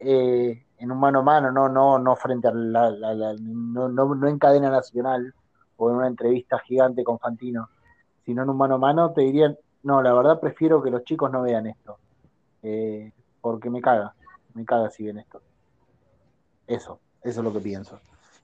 eh, 0.00 0.64
en 0.78 0.90
un 0.90 0.98
mano 0.98 1.20
a 1.20 1.22
mano, 1.22 1.52
no, 1.52 1.68
no, 1.68 2.00
no 2.00 2.16
frente 2.16 2.48
a 2.48 2.52
la, 2.52 2.90
no 3.38 4.28
en 4.28 4.38
cadena 4.40 4.68
nacional 4.68 5.32
o 5.76 5.88
en 5.88 5.96
una 5.98 6.08
entrevista 6.08 6.58
gigante 6.58 7.04
con 7.04 7.20
Fantino, 7.20 7.68
sino 8.24 8.42
en 8.42 8.50
un 8.50 8.56
mano 8.56 8.74
a 8.74 8.78
mano, 8.78 9.12
te 9.12 9.20
dirían, 9.20 9.56
no, 9.84 10.02
la 10.02 10.12
verdad 10.12 10.40
prefiero 10.40 10.82
que 10.82 10.90
los 10.90 11.04
chicos 11.04 11.30
no 11.30 11.42
vean 11.42 11.68
esto, 11.68 11.98
eh, 12.64 13.12
porque 13.40 13.70
me 13.70 13.80
caga, 13.80 14.12
me 14.54 14.64
caga 14.64 14.90
si 14.90 15.04
ven 15.04 15.18
esto. 15.18 15.40
Eso, 16.66 16.98
eso 17.22 17.40
es 17.40 17.44
lo 17.44 17.52
que 17.52 17.60
pienso. 17.60 18.00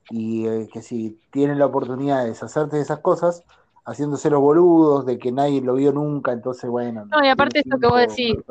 Y 0.09 0.47
eh, 0.47 0.69
que 0.71 0.81
si 0.81 1.19
tienen 1.31 1.59
la 1.59 1.65
oportunidad 1.65 2.23
de 2.23 2.29
deshacerse 2.29 2.77
de 2.77 2.81
esas 2.81 2.99
cosas, 2.99 3.43
haciéndose 3.85 4.29
los 4.29 4.41
boludos, 4.41 5.05
de 5.05 5.19
que 5.19 5.31
nadie 5.31 5.61
lo 5.61 5.73
vio 5.75 5.91
nunca, 5.91 6.31
entonces 6.31 6.69
bueno. 6.69 7.05
No, 7.11 7.23
y 7.23 7.27
aparte 7.29 7.59
esto 7.59 7.77
que 7.79 7.87
vos 7.87 7.99
decís, 8.01 8.35
que. 8.35 8.43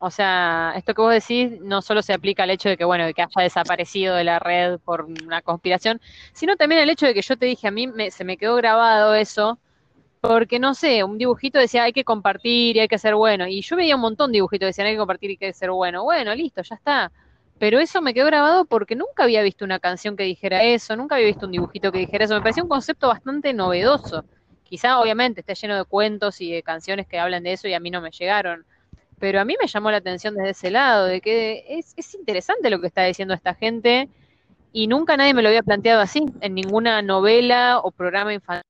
O 0.00 0.10
sea, 0.10 0.72
esto 0.76 0.94
que 0.94 1.02
vos 1.02 1.12
decís 1.12 1.60
no 1.60 1.82
solo 1.82 2.02
se 2.02 2.12
aplica 2.12 2.44
al 2.44 2.50
hecho 2.50 2.68
de 2.68 2.76
que, 2.76 2.84
bueno, 2.84 3.04
de 3.06 3.14
que 3.14 3.22
haya 3.22 3.42
desaparecido 3.42 4.14
de 4.14 4.24
la 4.24 4.38
red 4.38 4.78
por 4.80 5.04
una 5.04 5.42
conspiración, 5.42 6.00
sino 6.32 6.56
también 6.56 6.80
al 6.82 6.90
hecho 6.90 7.06
de 7.06 7.14
que 7.14 7.22
yo 7.22 7.36
te 7.36 7.46
dije, 7.46 7.68
a 7.68 7.70
mí 7.72 7.86
me- 7.88 8.10
se 8.10 8.24
me 8.24 8.36
quedó 8.36 8.54
grabado 8.56 9.14
eso, 9.14 9.58
porque 10.20 10.58
no 10.58 10.74
sé, 10.74 11.04
un 11.04 11.18
dibujito 11.18 11.58
decía 11.58 11.84
hay 11.84 11.92
que 11.92 12.04
compartir 12.04 12.76
y 12.76 12.80
hay 12.80 12.88
que 12.88 12.98
ser 12.98 13.14
bueno. 13.14 13.46
Y 13.48 13.62
yo 13.62 13.76
veía 13.76 13.96
un 13.96 14.02
montón 14.02 14.32
de 14.32 14.36
dibujitos 14.38 14.60
que 14.64 14.66
decían 14.68 14.86
hay 14.88 14.94
que 14.94 14.98
compartir 14.98 15.30
y 15.30 15.34
hay 15.34 15.38
que 15.38 15.52
ser 15.54 15.70
bueno. 15.70 16.04
Bueno, 16.04 16.34
listo, 16.34 16.62
ya 16.62 16.74
está. 16.76 17.12
Pero 17.58 17.80
eso 17.80 18.00
me 18.00 18.14
quedó 18.14 18.26
grabado 18.26 18.64
porque 18.64 18.94
nunca 18.94 19.24
había 19.24 19.42
visto 19.42 19.64
una 19.64 19.78
canción 19.80 20.16
que 20.16 20.24
dijera 20.24 20.62
eso, 20.62 20.94
nunca 20.96 21.16
había 21.16 21.26
visto 21.26 21.46
un 21.46 21.52
dibujito 21.52 21.90
que 21.90 21.98
dijera 21.98 22.24
eso. 22.24 22.34
Me 22.34 22.40
parecía 22.40 22.62
un 22.62 22.68
concepto 22.68 23.08
bastante 23.08 23.52
novedoso. 23.52 24.24
Quizá, 24.64 25.00
obviamente, 25.00 25.40
está 25.40 25.54
lleno 25.54 25.76
de 25.76 25.84
cuentos 25.84 26.40
y 26.40 26.52
de 26.52 26.62
canciones 26.62 27.06
que 27.06 27.18
hablan 27.18 27.42
de 27.42 27.54
eso 27.54 27.66
y 27.68 27.74
a 27.74 27.80
mí 27.80 27.90
no 27.90 28.00
me 28.00 28.10
llegaron. 28.10 28.64
Pero 29.18 29.40
a 29.40 29.44
mí 29.44 29.56
me 29.60 29.66
llamó 29.66 29.90
la 29.90 29.96
atención 29.96 30.34
desde 30.36 30.50
ese 30.50 30.70
lado, 30.70 31.06
de 31.06 31.20
que 31.20 31.64
es, 31.68 31.94
es 31.96 32.14
interesante 32.14 32.70
lo 32.70 32.80
que 32.80 32.86
está 32.86 33.02
diciendo 33.04 33.34
esta 33.34 33.54
gente 33.54 34.08
y 34.72 34.86
nunca 34.86 35.16
nadie 35.16 35.34
me 35.34 35.42
lo 35.42 35.48
había 35.48 35.62
planteado 35.62 36.00
así, 36.00 36.24
en 36.40 36.54
ninguna 36.54 37.02
novela 37.02 37.80
o 37.82 37.90
programa 37.90 38.34
infantil 38.34 38.62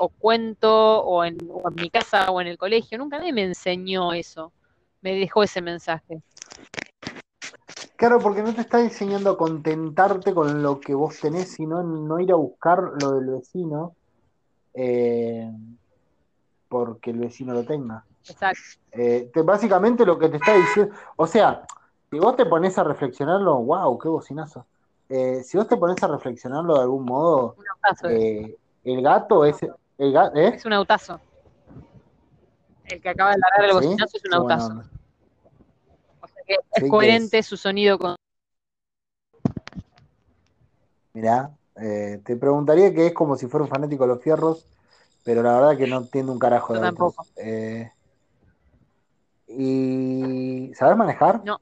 o 0.00 0.08
cuento 0.08 1.02
o 1.02 1.24
en, 1.24 1.36
o 1.50 1.68
en 1.68 1.74
mi 1.74 1.90
casa 1.90 2.30
o 2.30 2.40
en 2.40 2.46
el 2.46 2.58
colegio, 2.58 2.98
nunca 2.98 3.18
nadie 3.18 3.32
me 3.32 3.42
enseñó 3.42 4.12
eso, 4.12 4.52
me 5.00 5.14
dejó 5.14 5.42
ese 5.42 5.62
mensaje. 5.62 6.20
Claro, 7.96 8.18
porque 8.20 8.42
no 8.42 8.54
te 8.54 8.60
está 8.60 8.80
enseñando 8.80 9.30
a 9.30 9.38
contentarte 9.38 10.34
con 10.34 10.62
lo 10.62 10.78
que 10.80 10.94
vos 10.94 11.18
tenés, 11.20 11.52
sino 11.52 11.82
no 11.82 12.20
ir 12.20 12.30
a 12.32 12.36
buscar 12.36 12.80
lo 13.00 13.12
del 13.14 13.30
vecino 13.30 13.94
eh, 14.74 15.50
porque 16.68 17.10
el 17.10 17.18
vecino 17.18 17.54
lo 17.54 17.64
tenga. 17.64 18.04
Exacto. 18.28 18.60
Eh, 18.92 19.30
te- 19.32 19.42
básicamente 19.42 20.04
lo 20.04 20.18
que 20.18 20.28
te 20.28 20.36
está 20.36 20.54
diciendo, 20.54 20.94
o 21.16 21.26
sea, 21.26 21.64
si 22.10 22.18
vos 22.18 22.36
te 22.36 22.46
pones 22.46 22.76
a 22.78 22.84
reflexionarlo, 22.84 23.56
wow, 23.56 23.98
qué 23.98 24.08
bocinazo. 24.08 24.66
Eh, 25.08 25.42
si 25.44 25.56
vos 25.56 25.66
te 25.68 25.76
pones 25.76 26.02
a 26.02 26.08
reflexionarlo 26.08 26.74
de 26.76 26.82
algún 26.82 27.04
modo, 27.04 27.56
autazo. 27.84 28.08
eh, 28.08 28.56
el 28.84 29.02
gato 29.02 29.44
es 29.44 29.56
el 29.98 30.12
gato, 30.12 30.36
¿eh? 30.36 30.48
Es 30.54 30.64
un 30.64 30.72
autazo. 30.72 31.20
El 32.84 33.00
que 33.00 33.08
acaba 33.08 33.30
de 33.32 33.38
largar 33.38 33.64
el 33.64 33.70
¿Sí? 33.70 33.88
bocinazo 33.88 34.16
es 34.16 34.24
un 34.24 34.34
autazo. 34.34 34.82
Es 36.46 36.90
coherente 36.90 37.42
su 37.42 37.56
sonido 37.56 37.98
con. 37.98 38.16
Mirá, 41.12 41.50
eh, 41.80 42.20
te 42.24 42.36
preguntaría 42.36 42.92
que 42.94 43.06
es 43.06 43.12
como 43.12 43.36
si 43.36 43.46
fuera 43.46 43.64
un 43.64 43.70
fanático 43.70 44.04
de 44.04 44.08
los 44.08 44.22
fierros, 44.22 44.66
pero 45.24 45.42
la 45.42 45.54
verdad 45.54 45.76
que 45.76 45.86
no 45.86 45.98
entiendo 45.98 46.32
un 46.32 46.38
carajo 46.38 46.74
de 46.74 46.80
Yo 46.80 46.84
tampoco. 46.84 47.26
Eh, 47.36 47.90
¿Y 49.48 50.72
sabes 50.74 50.96
manejar? 50.96 51.42
No. 51.44 51.58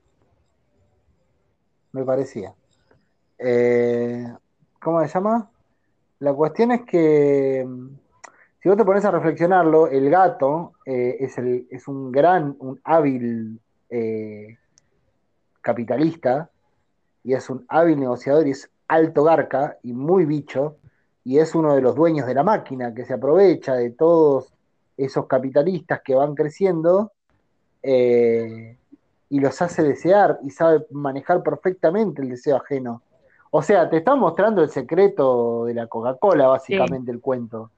Me 1.93 2.05
parecía. 2.05 2.55
Eh, 3.39 4.27
¿cómo 4.81 5.01
se 5.01 5.09
llama? 5.09 5.51
La 6.19 6.33
cuestión 6.33 6.73
es 6.73 6.83
que 6.83 7.67
si 8.61 8.69
vos 8.69 8.79
te 8.79 8.85
pones 8.85 9.05
a 9.05 9.11
reflexionarlo, 9.11 9.89
el 9.89 10.09
gato 10.11 10.73
eh, 10.87 11.17
es, 11.21 11.37
el, 11.39 11.67
es 11.71 11.87
un 11.87 12.11
gran, 12.11 12.57
un 12.59 12.81
hábil 12.85 13.61
capitalista 15.65 16.51
y 17.25 17.33
es 17.33 17.51
un 17.51 17.65
hábil 17.69 17.99
negociador 17.99 18.47
y 18.47 18.51
es 18.51 18.71
alto 18.87 19.25
garca 19.25 19.79
y 19.83 19.93
muy 19.93 20.27
bicho 20.27 20.77
y 21.25 21.39
es 21.39 21.55
uno 21.55 21.75
de 21.75 21.81
los 21.81 21.97
dueños 21.97 22.27
de 22.27 22.35
la 22.35 22.45
máquina 22.45 22.95
que 22.95 23.05
se 23.05 23.15
aprovecha 23.15 23.75
de 23.75 23.91
todos 23.91 24.53
esos 24.97 25.27
capitalistas 25.27 26.03
que 26.03 26.15
van 26.15 26.35
creciendo 26.35 27.13
eh, 27.83 28.77
y 29.31 29.41
los 29.41 29.61
hace 29.63 29.83
desear 29.83 30.39
y 30.45 30.51
sabe 30.51 30.87
manejar 30.91 31.43
perfectamente 31.43 32.23
el 32.23 32.29
deseo 32.29 32.57
ajeno. 32.57 33.03
O 33.51 33.63
sea, 33.63 33.89
te 33.89 33.99
están 33.99 34.19
mostrando 34.19 34.63
el 34.63 34.69
secreto 34.69 35.65
de 35.65 35.75
la 35.75 35.87
Coca-Cola, 35.87 36.49
básicamente, 36.49 37.11
el 37.11 37.21
cuento. 37.21 37.71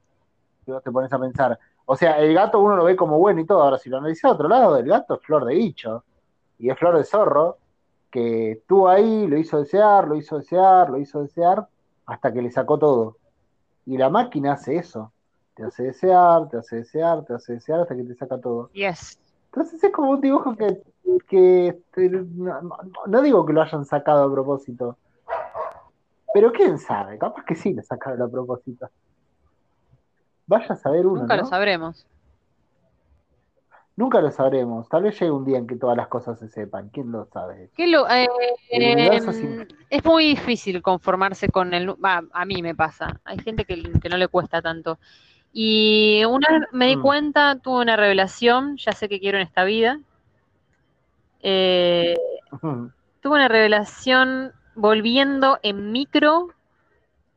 Si 0.65 0.71
vos 0.71 0.83
te 0.83 0.91
pones 0.91 1.13
a 1.13 1.19
pensar. 1.19 1.59
O 1.85 1.95
sea, 1.97 2.19
el 2.19 2.35
gato 2.35 2.61
uno 2.61 2.77
lo 2.77 2.85
ve 2.85 2.97
como 2.97 3.19
bueno 3.19 3.41
y 3.41 3.47
todo. 3.47 3.63
Ahora, 3.63 3.79
si 3.79 3.91
lo 3.91 3.99
analizás 3.99 4.25
a 4.25 4.35
otro 4.35 4.49
lado, 4.49 4.77
el 4.77 4.87
gato 4.87 5.15
es 5.15 5.21
flor 5.21 5.45
de 5.45 5.55
bicho. 5.55 6.03
Y 6.59 6.71
es 6.71 6.79
flor 6.79 6.97
de 6.97 7.05
zorro, 7.05 7.59
que 8.11 8.53
estuvo 8.53 8.89
ahí, 8.89 9.27
lo 9.27 9.37
hizo 9.39 9.59
desear, 9.59 10.07
lo 10.09 10.17
hizo 10.17 10.39
desear, 10.39 10.91
lo 10.91 10.99
hizo 10.99 11.23
desear, 11.23 11.67
hasta 12.07 12.33
que 12.33 12.43
le 12.43 12.51
sacó 12.51 12.79
todo. 12.79 13.17
Y 13.85 13.97
la 13.99 14.09
máquina 14.11 14.53
hace 14.53 14.77
eso. 14.77 15.13
Te 15.55 15.65
hace 15.65 15.85
desear, 15.85 16.49
te 16.49 16.59
hace 16.59 16.77
desear, 16.77 17.25
te 17.25 17.35
hace 17.35 17.55
desear, 17.55 17.81
hasta 17.81 17.97
que 17.97 18.05
te 18.05 18.15
saca 18.15 18.39
todo. 18.41 18.71
Yes. 18.73 19.19
Entonces 19.47 19.83
es 19.83 19.93
como 19.93 20.11
un 20.11 20.21
dibujo 20.21 20.55
que, 20.57 20.83
que 21.29 21.69
este, 21.69 22.11
no, 22.11 22.61
no- 22.63 22.79
no 23.07 23.23
digo 23.23 23.47
que 23.47 23.53
lo 23.55 23.63
hayan 23.63 23.85
sacado 23.87 24.25
a 24.25 24.33
propósito, 24.33 24.97
pero 26.35 26.53
quién 26.53 26.79
sabe, 26.79 27.17
capaz 27.19 27.45
que 27.47 27.55
sí 27.55 27.73
lo 27.73 27.83
sacaron 27.83 28.21
a 28.21 28.29
propósito. 28.29 28.91
Vaya 30.47 30.75
a 30.75 30.77
saber 30.77 31.07
uno, 31.07 31.23
Nunca 31.23 31.37
¿no? 31.37 31.43
lo 31.43 31.49
sabremos. 31.49 32.07
Nunca 33.97 34.21
lo 34.21 34.31
sabremos. 34.31 34.89
Tal 34.91 35.05
vez 35.05 35.19
llegue 35.19 35.31
un 35.33 35.45
día 35.47 35.57
en 35.59 35.67
que 35.67 35.77
todas 35.77 35.97
las 35.97 36.09
cosas 36.09 36.39
se 36.39 36.49
sepan. 36.49 36.91
¿Quién 36.91 37.11
lo 37.11 37.25
sabe? 37.33 37.71
¿Qué 37.75 37.87
lo- 37.87 38.07
eh, 38.11 38.29
em, 38.69 39.33
sin- 39.33 39.67
es 39.89 40.05
muy 40.05 40.25
difícil 40.29 40.83
conformarse 40.83 41.49
con 41.49 41.73
el... 41.73 41.95
a 42.03 42.45
mí 42.45 42.63
me 42.63 42.75
pasa. 42.75 43.19
Hay 43.25 43.39
gente 43.39 43.65
que, 43.65 43.83
que 44.01 44.09
no 44.11 44.19
le 44.19 44.29
cuesta 44.29 44.61
tanto. 44.61 44.99
Y 45.53 46.23
una 46.29 46.47
vez 46.51 46.69
me 46.73 46.89
di 46.89 46.97
Mm. 46.97 47.03
cuenta, 47.03 47.57
tuve 47.57 47.81
una 47.81 47.97
revelación, 47.97 48.77
ya 48.77 48.93
sé 48.93 49.09
que 49.09 49.19
quiero 49.19 49.39
en 49.39 49.45
esta 49.45 49.65
vida. 49.65 49.99
Eh, 51.41 52.17
tuve 53.23 53.37
una 53.37 53.49
revelación 53.49 54.53
volviendo 54.75 55.59
en 55.63 55.93
micro 55.93 56.49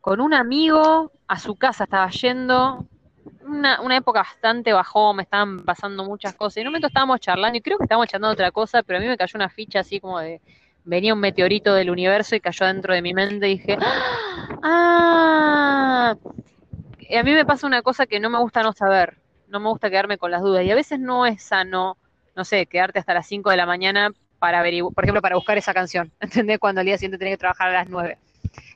con 0.01 0.19
un 0.19 0.33
amigo 0.33 1.11
a 1.27 1.39
su 1.39 1.55
casa, 1.55 1.83
estaba 1.85 2.09
yendo, 2.09 2.85
una, 3.45 3.81
una 3.81 3.97
época 3.97 4.19
bastante 4.19 4.73
bajó, 4.73 5.13
me 5.13 5.23
estaban 5.23 5.63
pasando 5.63 6.03
muchas 6.05 6.33
cosas, 6.35 6.57
y 6.57 6.61
en 6.61 6.67
un 6.67 6.71
momento 6.71 6.87
estábamos 6.87 7.19
charlando, 7.19 7.57
y 7.57 7.61
creo 7.61 7.77
que 7.77 7.83
estábamos 7.83 8.07
charlando 8.07 8.33
otra 8.33 8.51
cosa, 8.51 8.83
pero 8.83 8.99
a 8.99 9.01
mí 9.01 9.07
me 9.07 9.17
cayó 9.17 9.33
una 9.35 9.49
ficha 9.49 9.79
así 9.79 9.99
como 9.99 10.19
de, 10.19 10.41
venía 10.83 11.13
un 11.13 11.19
meteorito 11.19 11.73
del 11.73 11.89
universo 11.89 12.35
y 12.35 12.39
cayó 12.39 12.65
dentro 12.65 12.93
de 12.93 13.01
mi 13.01 13.13
mente 13.13 13.47
y 13.47 13.57
dije, 13.57 13.77
¡ah! 14.63 16.15
Y 16.99 17.15
a 17.15 17.23
mí 17.23 17.33
me 17.33 17.45
pasa 17.45 17.65
una 17.67 17.81
cosa 17.81 18.05
que 18.05 18.19
no 18.19 18.29
me 18.29 18.39
gusta 18.39 18.63
no 18.63 18.73
saber, 18.73 19.17
no 19.47 19.59
me 19.59 19.69
gusta 19.69 19.89
quedarme 19.89 20.17
con 20.17 20.31
las 20.31 20.41
dudas, 20.41 20.63
y 20.63 20.71
a 20.71 20.75
veces 20.75 20.99
no 20.99 21.25
es 21.25 21.43
sano, 21.43 21.97
no 22.35 22.45
sé, 22.45 22.65
quedarte 22.65 22.99
hasta 22.99 23.13
las 23.13 23.27
5 23.27 23.49
de 23.49 23.57
la 23.57 23.65
mañana 23.65 24.11
para 24.39 24.59
averiguar, 24.59 24.93
por 24.93 25.03
ejemplo, 25.03 25.21
para 25.21 25.35
buscar 25.35 25.57
esa 25.57 25.73
canción, 25.73 26.11
¿entendés? 26.19 26.59
Cuando 26.59 26.81
al 26.81 26.85
día 26.85 26.97
siguiente 26.97 27.17
tenés 27.17 27.33
que 27.33 27.39
trabajar 27.39 27.69
a 27.69 27.73
las 27.73 27.89
9. 27.89 28.17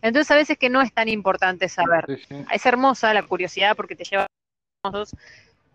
Entonces 0.01 0.29
a 0.31 0.35
veces 0.35 0.57
que 0.57 0.69
no 0.69 0.81
es 0.81 0.93
tan 0.93 1.07
importante 1.07 1.69
saber. 1.69 2.05
Sí, 2.07 2.17
sí. 2.27 2.45
Es 2.51 2.65
hermosa 2.65 3.13
la 3.13 3.23
curiosidad 3.23 3.75
porque 3.75 3.95
te 3.95 4.03
lleva 4.03 4.27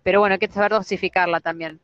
pero 0.02 0.20
bueno, 0.20 0.34
hay 0.34 0.38
que 0.38 0.48
saber 0.48 0.72
dosificarla 0.72 1.40
también. 1.40 1.80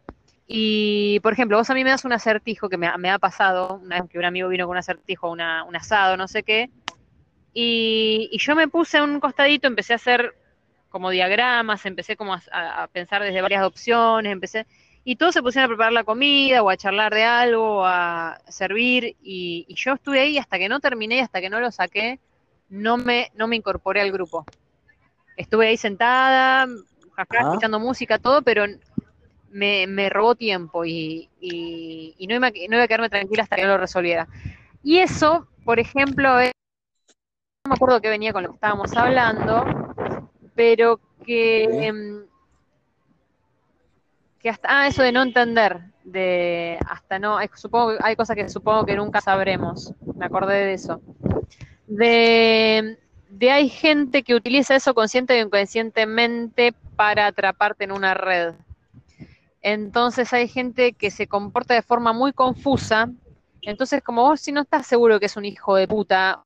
Y, 0.46 1.20
por 1.20 1.32
ejemplo, 1.32 1.56
vos 1.56 1.70
a 1.70 1.74
mí 1.74 1.84
me 1.84 1.90
das 1.90 2.04
un 2.04 2.12
acertijo 2.12 2.68
que 2.68 2.76
me, 2.76 2.86
ha- 2.86 3.18
pasado, 3.18 3.80
una 3.82 4.00
vez 4.00 4.10
que 4.10 4.18
un 4.18 4.26
amigo 4.26 4.48
vino 4.48 4.66
con 4.66 4.72
un 4.72 4.78
acertijo, 4.78 5.30
un 5.30 5.40
asado, 5.40 6.16
no 6.16 6.28
sé 6.28 6.42
qué, 6.42 6.70
y, 7.54 8.36
yo 8.38 8.54
me 8.54 8.68
puse 8.68 8.98
a 8.98 9.04
un 9.04 9.20
costadito, 9.20 9.66
empecé 9.68 9.94
a 9.94 9.96
hacer 9.96 10.34
como 10.90 11.10
diagramas, 11.10 11.86
empecé 11.86 12.16
como 12.16 12.34
a, 12.34 12.88
pensar 12.92 13.22
desde 13.22 13.40
varias 13.40 13.64
opciones, 13.64 14.32
empecé, 14.32 14.66
y 15.02 15.16
todos 15.16 15.34
se 15.34 15.42
pusieron 15.42 15.66
a 15.66 15.68
preparar 15.68 15.92
la 15.92 16.04
comida 16.04 16.62
o 16.62 16.70
a 16.70 16.76
charlar 16.76 17.14
de 17.14 17.24
algo, 17.24 17.84
a 17.86 18.40
servir, 18.48 19.16
y, 19.22 19.66
yo 19.74 19.94
estuve 19.94 20.20
ahí 20.20 20.38
hasta 20.38 20.58
que 20.58 20.68
no 20.68 20.80
terminé 20.80 21.20
hasta 21.20 21.40
que 21.40 21.50
no 21.50 21.58
lo 21.58 21.70
saqué, 21.70 22.20
no 22.68 22.96
me, 22.96 23.30
no 23.34 23.48
me 23.48 23.56
incorporé 23.56 24.02
al 24.02 24.12
grupo. 24.12 24.44
Estuve 25.36 25.68
ahí 25.68 25.76
sentada, 25.76 26.66
acá 27.16 27.38
Ah. 27.40 27.48
escuchando 27.48 27.78
música, 27.80 28.18
todo, 28.18 28.42
pero 28.42 28.64
me, 29.50 29.86
me 29.86 30.10
robó 30.10 30.34
tiempo 30.34 30.84
y, 30.84 31.28
y- 31.40 32.14
y 32.18 32.26
no, 32.26 32.34
iba, 32.34 32.50
no 32.50 32.74
iba 32.76 32.82
a 32.82 32.88
quedarme 32.88 33.08
tranquila 33.10 33.44
hasta 33.44 33.56
que 33.56 33.62
no 33.62 33.68
lo 33.68 33.78
resolviera. 33.78 34.26
Y 34.82 34.98
eso, 34.98 35.46
por 35.64 35.78
ejemplo, 35.78 36.40
es- 36.40 36.52
no 37.64 37.70
me 37.70 37.74
acuerdo 37.76 38.00
que 38.00 38.08
venía 38.10 38.32
con 38.32 38.42
lo 38.42 38.50
que 38.50 38.54
estábamos 38.56 38.94
hablando, 38.96 39.64
pero 40.54 41.00
que, 41.24 41.86
em, 41.86 42.24
que 44.40 44.50
hasta, 44.50 44.68
ah, 44.70 44.86
eso 44.88 45.02
de 45.02 45.12
no 45.12 45.22
entender, 45.22 45.80
de 46.04 46.78
hasta 46.86 47.18
no, 47.18 47.38
hay, 47.38 47.48
supongo, 47.54 47.94
hay 48.02 48.14
cosas 48.16 48.36
que 48.36 48.48
supongo 48.48 48.84
que 48.84 48.96
nunca 48.96 49.20
sabremos, 49.22 49.94
me 50.16 50.26
acordé 50.26 50.66
de 50.66 50.72
eso. 50.74 51.00
De, 51.86 52.98
de 53.38 53.50
hay 53.50 53.68
gente 53.68 54.22
que 54.22 54.34
utiliza 54.34 54.76
eso 54.76 54.94
consciente 54.94 55.34
o 55.34 55.44
inconscientemente 55.44 56.72
para 56.94 57.26
atraparte 57.26 57.82
en 57.82 57.90
una 57.90 58.14
red. 58.14 58.54
Entonces 59.60 60.32
hay 60.32 60.46
gente 60.46 60.92
que 60.92 61.10
se 61.10 61.26
comporta 61.26 61.74
de 61.74 61.82
forma 61.82 62.12
muy 62.12 62.32
confusa. 62.32 63.10
Entonces, 63.62 64.02
como 64.02 64.22
vos 64.22 64.40
si 64.40 64.52
no 64.52 64.60
estás 64.60 64.86
seguro 64.86 65.18
que 65.18 65.26
es 65.26 65.36
un 65.36 65.46
hijo 65.46 65.74
de 65.74 65.88
puta 65.88 66.44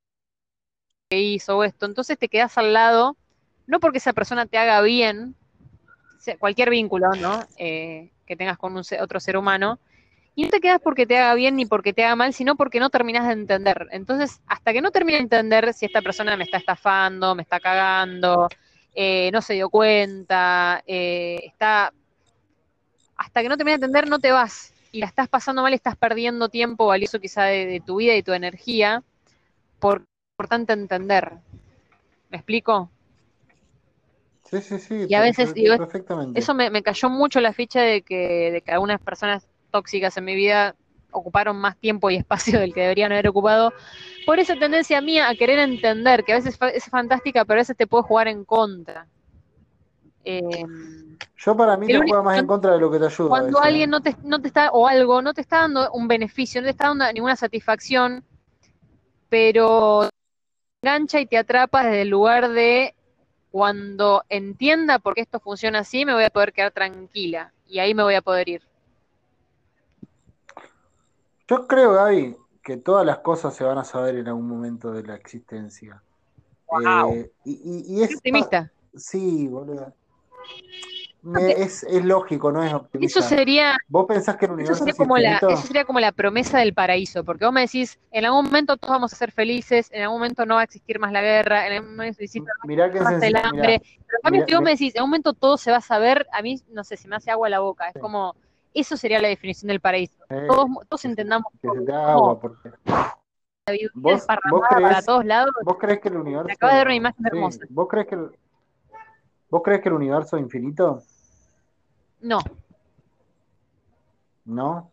que 1.10 1.20
hizo 1.20 1.62
esto, 1.62 1.84
entonces 1.84 2.18
te 2.18 2.28
quedas 2.28 2.56
al 2.56 2.72
lado, 2.72 3.16
no 3.66 3.80
porque 3.80 3.98
esa 3.98 4.14
persona 4.14 4.46
te 4.46 4.56
haga 4.56 4.80
bien, 4.80 5.34
cualquier 6.38 6.70
vínculo, 6.70 7.10
¿no? 7.20 7.46
Eh, 7.58 8.10
que 8.26 8.36
tengas 8.36 8.56
con 8.56 8.74
un 8.74 8.82
otro 9.00 9.20
ser 9.20 9.36
humano, 9.36 9.78
y 10.38 10.44
no 10.44 10.50
te 10.50 10.60
quedas 10.60 10.80
porque 10.80 11.04
te 11.04 11.18
haga 11.18 11.34
bien 11.34 11.56
ni 11.56 11.66
porque 11.66 11.92
te 11.92 12.04
haga 12.04 12.14
mal, 12.14 12.32
sino 12.32 12.54
porque 12.54 12.78
no 12.78 12.90
terminas 12.90 13.26
de 13.26 13.32
entender. 13.32 13.88
Entonces, 13.90 14.40
hasta 14.46 14.72
que 14.72 14.80
no 14.80 14.92
termine 14.92 15.18
de 15.18 15.24
entender 15.24 15.74
si 15.74 15.84
esta 15.84 16.00
persona 16.00 16.36
me 16.36 16.44
está 16.44 16.58
estafando, 16.58 17.34
me 17.34 17.42
está 17.42 17.58
cagando, 17.58 18.48
eh, 18.94 19.30
no 19.32 19.42
se 19.42 19.54
dio 19.54 19.68
cuenta, 19.68 20.80
eh, 20.86 21.40
está... 21.42 21.92
Hasta 23.16 23.42
que 23.42 23.48
no 23.48 23.56
terminas 23.56 23.80
de 23.80 23.86
entender, 23.86 24.08
no 24.08 24.20
te 24.20 24.30
vas. 24.30 24.72
Y 24.92 25.00
la 25.00 25.06
estás 25.06 25.26
pasando 25.26 25.60
mal, 25.60 25.72
estás 25.72 25.96
perdiendo 25.96 26.48
tiempo 26.48 26.86
valioso 26.86 27.18
quizá 27.18 27.42
de, 27.42 27.66
de 27.66 27.80
tu 27.80 27.96
vida 27.96 28.14
y 28.14 28.22
tu 28.22 28.32
energía 28.32 29.02
por 29.80 30.04
importante 30.34 30.72
entender. 30.72 31.32
¿Me 32.30 32.36
explico? 32.36 32.88
Sí, 34.44 34.60
sí, 34.60 34.78
sí. 34.78 35.06
Y 35.08 35.14
a 35.14 35.20
veces, 35.20 35.52
digo, 35.52 35.76
perfectamente. 35.78 36.38
Eso 36.38 36.54
me, 36.54 36.70
me 36.70 36.84
cayó 36.84 37.10
mucho 37.10 37.40
la 37.40 37.52
ficha 37.52 37.82
de 37.82 38.02
que, 38.02 38.52
de 38.52 38.60
que 38.60 38.70
algunas 38.70 39.00
personas 39.00 39.48
tóxicas 39.70 40.16
en 40.16 40.24
mi 40.24 40.34
vida 40.34 40.74
ocuparon 41.10 41.56
más 41.56 41.76
tiempo 41.76 42.10
y 42.10 42.16
espacio 42.16 42.60
del 42.60 42.74
que 42.74 42.82
deberían 42.82 43.12
haber 43.12 43.28
ocupado 43.28 43.72
por 44.26 44.38
esa 44.38 44.56
tendencia 44.56 45.00
mía 45.00 45.28
a 45.28 45.34
querer 45.34 45.58
entender, 45.58 46.24
que 46.24 46.32
a 46.32 46.36
veces 46.36 46.58
es 46.74 46.84
fantástica, 46.84 47.44
pero 47.44 47.58
a 47.58 47.62
veces 47.62 47.76
te 47.76 47.86
puede 47.86 48.04
jugar 48.04 48.28
en 48.28 48.44
contra. 48.44 49.06
Eh, 50.24 50.64
Yo 51.38 51.56
para 51.56 51.76
mí 51.76 51.86
te 51.86 51.96
juega 51.96 52.22
más 52.22 52.38
en 52.38 52.46
contra 52.46 52.72
de 52.74 52.80
lo 52.80 52.90
que 52.90 52.98
te 52.98 53.06
ayuda. 53.06 53.28
cuando 53.28 53.62
alguien 53.62 53.88
no 53.88 54.02
te, 54.02 54.14
no 54.22 54.40
te 54.40 54.48
está, 54.48 54.70
o 54.70 54.86
algo, 54.86 55.22
no 55.22 55.32
te 55.32 55.40
está 55.40 55.60
dando 55.60 55.90
un 55.92 56.06
beneficio, 56.08 56.60
no 56.60 56.66
te 56.66 56.72
está 56.72 56.88
dando 56.88 57.10
ninguna 57.12 57.36
satisfacción, 57.36 58.22
pero 59.30 60.10
te 60.82 60.88
engancha 60.88 61.20
y 61.20 61.26
te 61.26 61.38
atrapa 61.38 61.84
desde 61.84 62.02
el 62.02 62.08
lugar 62.08 62.50
de 62.50 62.94
cuando 63.50 64.24
entienda 64.28 64.98
por 64.98 65.14
qué 65.14 65.22
esto 65.22 65.40
funciona 65.40 65.78
así, 65.78 66.04
me 66.04 66.12
voy 66.12 66.24
a 66.24 66.30
poder 66.30 66.52
quedar 66.52 66.72
tranquila 66.72 67.52
y 67.66 67.78
ahí 67.78 67.94
me 67.94 68.02
voy 68.02 68.14
a 68.14 68.22
poder 68.22 68.48
ir. 68.48 68.67
Yo 71.48 71.66
creo, 71.66 71.92
Gaby, 71.94 72.36
que 72.62 72.76
todas 72.76 73.06
las 73.06 73.18
cosas 73.18 73.54
se 73.54 73.64
van 73.64 73.78
a 73.78 73.84
saber 73.84 74.16
en 74.16 74.28
algún 74.28 74.48
momento 74.48 74.92
de 74.92 75.02
la 75.02 75.14
existencia. 75.14 76.02
Wow. 76.70 77.14
Eh, 77.14 77.32
y, 77.44 77.52
y- 77.52 77.98
y 77.98 78.02
es 78.02 78.16
optimista. 78.16 78.70
Sí, 78.94 79.48
boludo. 79.48 79.94
Me- 81.22 81.50
es, 81.52 81.82
es 81.82 82.04
lógico, 82.04 82.52
no 82.52 82.62
es 82.62 82.72
optimista. 82.72 83.18
Eso 83.18 83.28
sería, 83.28 83.76
¿Vos 83.88 84.06
pensás 84.06 84.36
que 84.36 84.44
el 84.46 84.52
eso 84.52 84.54
universo 84.54 84.78
sería 84.78 84.92
es 84.92 84.96
como 84.98 85.18
la, 85.18 85.36
eso 85.36 85.56
sería 85.66 85.84
como 85.84 86.00
la 86.00 86.12
promesa 86.12 86.58
del 86.58 86.74
paraíso, 86.74 87.24
porque 87.24 87.44
vos 87.44 87.52
me 87.52 87.62
decís, 87.62 87.98
en 88.12 88.24
algún 88.24 88.44
momento 88.46 88.76
todos 88.76 88.92
vamos 88.92 89.12
a 89.12 89.16
ser 89.16 89.32
felices, 89.32 89.88
en 89.92 90.02
algún 90.02 90.18
momento 90.20 90.46
no 90.46 90.54
va 90.54 90.60
a 90.60 90.64
existir 90.64 90.98
más 90.98 91.10
la 91.12 91.20
guerra, 91.20 91.66
en 91.66 91.72
algún 91.74 91.96
momento 91.96 92.22
existe 92.22 92.48
Mirá 92.64 92.90
que 92.90 93.00
más 93.00 93.20
el 93.22 93.36
hambre, 93.36 93.80
mirá, 93.80 94.02
pero 94.06 94.18
en 94.18 94.22
cambio 94.22 94.40
mirá, 94.40 94.46
si 94.46 94.54
vos 94.54 94.62
me 94.62 94.70
decís, 94.70 94.94
en 94.94 95.02
un 95.02 95.08
momento 95.10 95.32
todo 95.32 95.56
se 95.58 95.70
va 95.70 95.78
a 95.78 95.82
saber, 95.82 96.26
a 96.32 96.40
mí, 96.40 96.62
no 96.68 96.84
sé, 96.84 96.96
se 96.96 97.08
me 97.08 97.16
hace 97.16 97.30
agua 97.30 97.48
la 97.48 97.60
boca, 97.60 97.88
es 97.88 97.94
Sí. 97.94 98.00
como, 98.00 98.36
eso 98.80 98.96
sería 98.96 99.20
la 99.20 99.28
definición 99.28 99.68
del 99.68 99.80
paraíso, 99.80 100.24
eh, 100.28 100.46
todos, 100.48 100.68
todos 100.88 101.04
entendamos 101.04 101.52
que 101.60 101.68
se 101.68 101.92
agua, 101.92 102.40
porque 102.40 102.70
la 102.86 103.16
vos, 103.66 103.90
vos 103.94 104.12
desparramada 104.14 104.68
para 104.68 104.88
creés, 104.88 105.06
todos 105.06 105.24
lados, 105.24 105.54
vos 105.64 105.76
crees 105.78 106.00
que 106.00 106.08
el 106.08 106.16
universo. 106.16 106.46
me 106.46 106.52
acabas 106.52 106.74
de 106.74 106.78
dar 106.78 106.86
una 106.86 106.96
imagen 106.96 107.22
sí, 107.22 107.28
hermosa. 107.32 107.60
¿Vos 107.70 107.88
crees 107.88 108.06
que 108.06 108.14
el, 108.14 108.30
vos 109.50 109.62
crees 109.64 109.80
que 109.80 109.88
el 109.88 109.94
universo 109.94 110.36
es 110.36 110.42
infinito? 110.42 111.02
No, 112.20 112.40
¿No? 114.48 114.90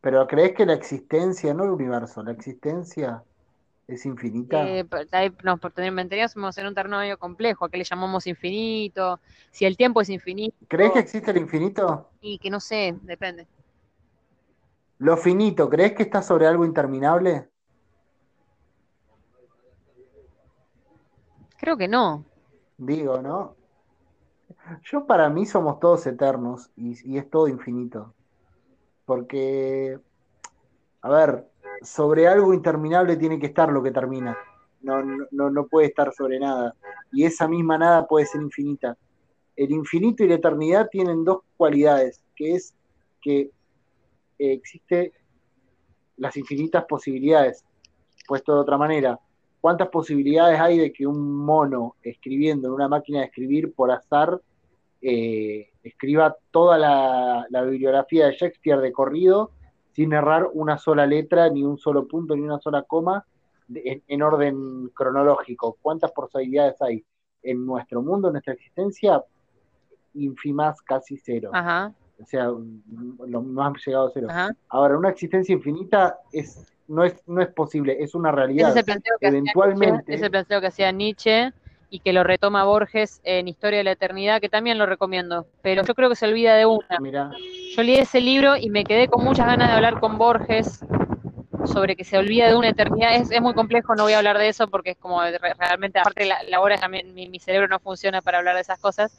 Pero 0.00 0.26
crees 0.26 0.52
que 0.52 0.66
la 0.66 0.74
existencia, 0.74 1.54
no 1.54 1.64
el 1.64 1.70
universo, 1.70 2.22
la 2.22 2.32
existencia 2.32 3.22
es 3.86 4.06
infinita. 4.06 4.64
eh, 4.66 4.84
nos 5.42 5.60
mentiríamos 5.92 6.58
en 6.58 6.66
un 6.66 6.74
terreno 6.74 6.98
medio 6.98 7.18
complejo, 7.18 7.64
a 7.64 7.70
qué 7.70 7.76
le 7.78 7.84
llamamos 7.84 8.26
infinito, 8.26 9.20
si 9.50 9.64
el 9.64 9.76
tiempo 9.76 10.00
es 10.00 10.08
infinito, 10.08 10.56
¿Crees 10.68 10.92
que 10.92 10.98
existe 11.00 11.30
el 11.30 11.38
infinito? 11.38 12.08
y 12.20 12.38
que 12.38 12.50
no 12.50 12.60
sé, 12.60 12.96
depende. 13.02 13.46
Lo 14.98 15.16
finito, 15.16 15.68
¿crees 15.68 15.92
que 15.92 16.04
está 16.04 16.22
sobre 16.22 16.46
algo 16.46 16.64
interminable? 16.64 17.48
Creo 21.58 21.76
que 21.76 21.88
no. 21.88 22.24
Digo, 22.78 23.20
¿no? 23.22 23.56
Yo 24.84 25.06
para 25.06 25.28
mí 25.28 25.46
somos 25.46 25.78
todos 25.80 26.06
eternos 26.06 26.70
y, 26.76 26.94
y 27.12 27.18
es 27.18 27.28
todo 27.28 27.48
infinito. 27.48 28.14
Porque, 29.04 29.98
a 31.02 31.08
ver, 31.10 31.46
sobre 31.84 32.26
algo 32.26 32.54
interminable 32.54 33.16
tiene 33.16 33.38
que 33.38 33.46
estar 33.46 33.70
lo 33.70 33.82
que 33.82 33.90
termina. 33.90 34.36
No, 34.82 35.02
no, 35.30 35.50
no- 35.50 35.66
puede 35.66 35.88
estar 35.88 36.12
sobre 36.12 36.38
nada. 36.38 36.74
Y 37.12 37.24
esa 37.24 37.48
misma 37.48 37.78
nada 37.78 38.06
puede 38.06 38.26
ser 38.26 38.42
infinita. 38.42 38.96
El 39.56 39.70
infinito 39.70 40.24
y 40.24 40.28
la 40.28 40.34
eternidad 40.34 40.88
tienen 40.90 41.24
dos 41.24 41.38
cualidades, 41.56 42.22
que 42.34 42.54
es 42.54 42.74
que 43.22 43.40
eh, 44.38 44.52
existe 44.52 45.12
las 46.16 46.36
infinitas 46.36 46.84
posibilidades. 46.84 47.64
Puesto 48.26 48.54
de 48.54 48.60
otra 48.60 48.76
manera, 48.76 49.18
¿cuántas 49.60 49.88
posibilidades 49.88 50.58
hay 50.60 50.78
de 50.78 50.92
que 50.92 51.06
un 51.06 51.32
mono 51.44 51.96
escribiendo 52.02 52.68
en 52.68 52.74
una 52.74 52.88
máquina 52.88 53.20
de 53.20 53.26
escribir 53.26 53.72
por 53.72 53.90
azar 53.90 54.40
eh, 55.00 55.70
escriba 55.82 56.34
toda 56.50 56.78
la 56.78 57.62
bibliografía 57.62 58.26
de 58.26 58.32
Shakespeare 58.36 58.80
de 58.80 58.92
corrido 58.92 59.50
sin 59.94 60.12
errar 60.12 60.48
una 60.52 60.76
sola 60.76 61.06
letra, 61.06 61.48
ni 61.48 61.62
un 61.62 61.78
solo 61.78 62.06
punto, 62.06 62.34
ni 62.36 62.42
una 62.42 62.58
sola 62.58 62.82
coma 62.82 63.24
de- 63.68 63.82
en, 63.84 64.02
en 64.08 64.22
orden 64.22 64.88
cronológico? 64.88 65.78
¿Cuántas 65.80 66.12
posibilidades 66.12 66.80
hay 66.82 67.04
en 67.42 67.64
nuestro 67.64 68.02
mundo, 68.02 68.28
en 68.28 68.32
nuestra 68.34 68.54
existencia? 68.54 69.22
Ínfimas, 70.14 70.80
casi 70.82 71.16
cero. 71.16 71.50
Ajá, 71.52 71.92
O 72.20 72.24
sea, 72.24 72.44
lo 72.46 73.42
más 73.42 73.72
llegado 73.84 74.06
a 74.06 74.10
cero. 74.12 74.28
ajá. 74.30 74.50
Ahora, 74.68 74.96
una 74.96 75.08
existencia 75.10 75.52
infinita 75.52 76.18
es, 76.32 76.64
no, 76.86 77.02
es, 77.04 77.20
no 77.26 77.40
es 77.42 77.48
posible, 77.48 77.96
es 78.00 78.14
una 78.14 78.30
realidad. 78.30 78.70
es 78.70 78.76
el 78.76 78.84
planteo 78.84 79.14
que 79.18 79.26
hacía 79.26 79.38
Eventualmente- 79.38 79.92
Nietzsche, 79.96 80.14
es 80.14 80.22
el 80.22 80.30
planteo 80.30 80.60
que 80.60 80.66
hacía 80.68 80.92
Nietzsche 80.92 81.52
y 81.94 82.00
que 82.00 82.12
lo 82.12 82.24
retoma 82.24 82.64
Borges 82.64 83.20
en 83.22 83.46
Historia 83.46 83.78
de 83.78 83.84
la 83.84 83.92
Eternidad, 83.92 84.40
que 84.40 84.48
también 84.48 84.78
lo 84.78 84.84
recomiendo. 84.84 85.46
Pero 85.62 85.84
yo 85.84 85.94
creo 85.94 86.08
que 86.08 86.16
se 86.16 86.26
olvida 86.26 86.56
de 86.56 86.66
una. 86.66 86.98
Mirá, 86.98 87.30
Yo 87.76 87.82
leí 87.84 87.94
ese 87.94 88.20
libro 88.20 88.56
y 88.56 88.68
me 88.68 88.82
quedé 88.82 89.06
con 89.06 89.22
muchas 89.22 89.46
ganas 89.46 89.68
de 89.68 89.74
hablar 89.74 90.00
con 90.00 90.18
Borges 90.18 90.80
sobre 91.72 91.94
que 91.94 92.02
se 92.02 92.18
olvida 92.18 92.48
de 92.48 92.56
una 92.56 92.70
eternidad. 92.70 93.14
Es, 93.14 93.30
es 93.30 93.40
muy 93.40 93.54
complejo, 93.54 93.94
no 93.94 94.02
voy 94.02 94.12
a 94.12 94.18
hablar 94.18 94.38
de 94.38 94.48
eso 94.48 94.66
porque 94.66 94.90
es 94.90 94.96
como 94.96 95.22
re- 95.22 95.54
realmente, 95.56 96.00
aparte 96.00 96.24
la, 96.24 96.42
la 96.42 96.60
hora 96.60 96.76
también, 96.78 97.14
mi, 97.14 97.28
mi 97.28 97.38
cerebro 97.38 97.68
no 97.68 97.78
funciona 97.78 98.20
para 98.20 98.38
hablar 98.38 98.56
de 98.56 98.62
esas 98.62 98.80
cosas. 98.80 99.12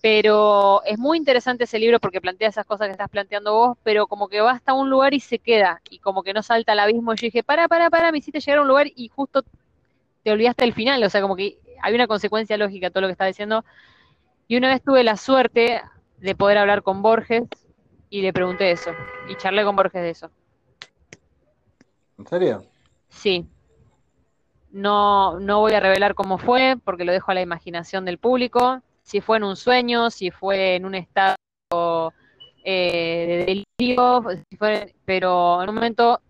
Pero 0.00 0.82
es 0.84 0.98
muy 0.98 1.16
interesante 1.18 1.62
ese 1.64 1.78
libro 1.78 2.00
porque 2.00 2.20
plantea 2.20 2.48
esas 2.48 2.66
cosas 2.66 2.88
que 2.88 2.92
estás 2.92 3.10
planteando 3.10 3.52
vos, 3.54 3.78
pero 3.84 4.08
como 4.08 4.26
que 4.26 4.40
va 4.40 4.50
hasta 4.50 4.72
un 4.72 4.90
lugar 4.90 5.14
y 5.14 5.20
se 5.20 5.38
queda, 5.38 5.80
y 5.88 6.00
como 6.00 6.24
que 6.24 6.32
no 6.34 6.42
salta 6.42 6.72
al 6.72 6.80
abismo. 6.80 7.12
Y 7.12 7.16
yo 7.18 7.26
dije, 7.26 7.44
para, 7.44 7.68
para, 7.68 7.90
para, 7.90 8.10
me 8.10 8.18
hiciste 8.18 8.40
llegar 8.40 8.58
a 8.58 8.62
un 8.62 8.66
lugar 8.68 8.88
y 8.96 9.06
justo 9.06 9.44
te 10.24 10.30
olvidaste 10.32 10.64
del 10.64 10.74
final. 10.74 11.02
O 11.04 11.10
sea, 11.10 11.20
como 11.20 11.36
que 11.36 11.58
hay 11.82 11.94
una 11.94 12.06
consecuencia 12.06 12.56
lógica 12.56 12.86
a 12.86 12.90
todo 12.90 13.02
lo 13.02 13.08
que 13.08 13.12
estás 13.12 13.28
diciendo. 13.28 13.64
Y 14.48 14.56
una 14.56 14.68
vez 14.68 14.82
tuve 14.82 15.04
la 15.04 15.16
suerte 15.16 15.82
de 16.18 16.34
poder 16.34 16.58
hablar 16.58 16.82
con 16.82 17.02
Borges 17.02 17.44
y 18.08 18.22
le 18.22 18.32
pregunté 18.32 18.70
eso. 18.70 18.92
Y 19.28 19.36
charlé 19.36 19.64
con 19.64 19.76
Borges 19.76 20.02
de 20.02 20.10
eso. 20.10 20.30
¿en 22.18 22.26
serio? 22.26 22.64
Sí. 23.08 23.46
No, 24.70 25.38
no 25.38 25.60
voy 25.60 25.72
a 25.74 25.80
revelar 25.80 26.14
cómo 26.14 26.38
fue, 26.38 26.76
porque 26.82 27.04
lo 27.04 27.12
dejo 27.12 27.30
a 27.30 27.34
la 27.34 27.42
imaginación 27.42 28.04
del 28.04 28.18
público. 28.18 28.80
Si 29.02 29.20
fue 29.20 29.36
en 29.36 29.44
un 29.44 29.56
sueño, 29.56 30.10
si 30.10 30.30
fue 30.30 30.76
en 30.76 30.86
un 30.86 30.94
estado 30.94 31.36
eh, 32.64 33.44
de 33.46 33.64
delirio, 33.78 34.24
si 34.48 34.56
fue- 34.56 34.94
pero 35.04 35.62
en 35.62 35.68
un 35.68 35.74
momento 35.74 36.20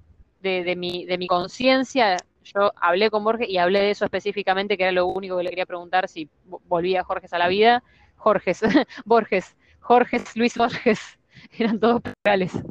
de, 0.41 0.65
de 0.65 0.75
mi, 0.77 1.05
de 1.05 1.19
mi 1.19 1.27
conciencia, 1.29 2.17
yo 2.43 2.73
hablé 2.81 3.11
con 3.11 3.25
Borges 3.25 3.49
y 3.49 3.59
hablé 3.59 3.81
de 3.81 3.91
eso 3.91 4.05
específicamente, 4.05 4.77
que 4.77 4.85
era 4.85 4.93
lo 4.93 5.07
único 5.07 5.37
que 5.37 5.45
le 5.45 5.51
quería 5.51 5.67
preguntar, 5.67 6.09
si 6.09 6.29
vo- 6.49 6.61
volvía 6.67 7.05
Jorges 7.05 7.33
a 7.33 7.39
la 7.39 7.49
vida. 7.49 7.83
Jorges, 8.17 8.61
Borges, 9.05 9.57
Jorges, 9.81 10.37
Luis 10.37 10.57
Borges, 10.57 11.01
eran 11.59 11.79
todos 11.81 12.01
plurales. 12.03 12.53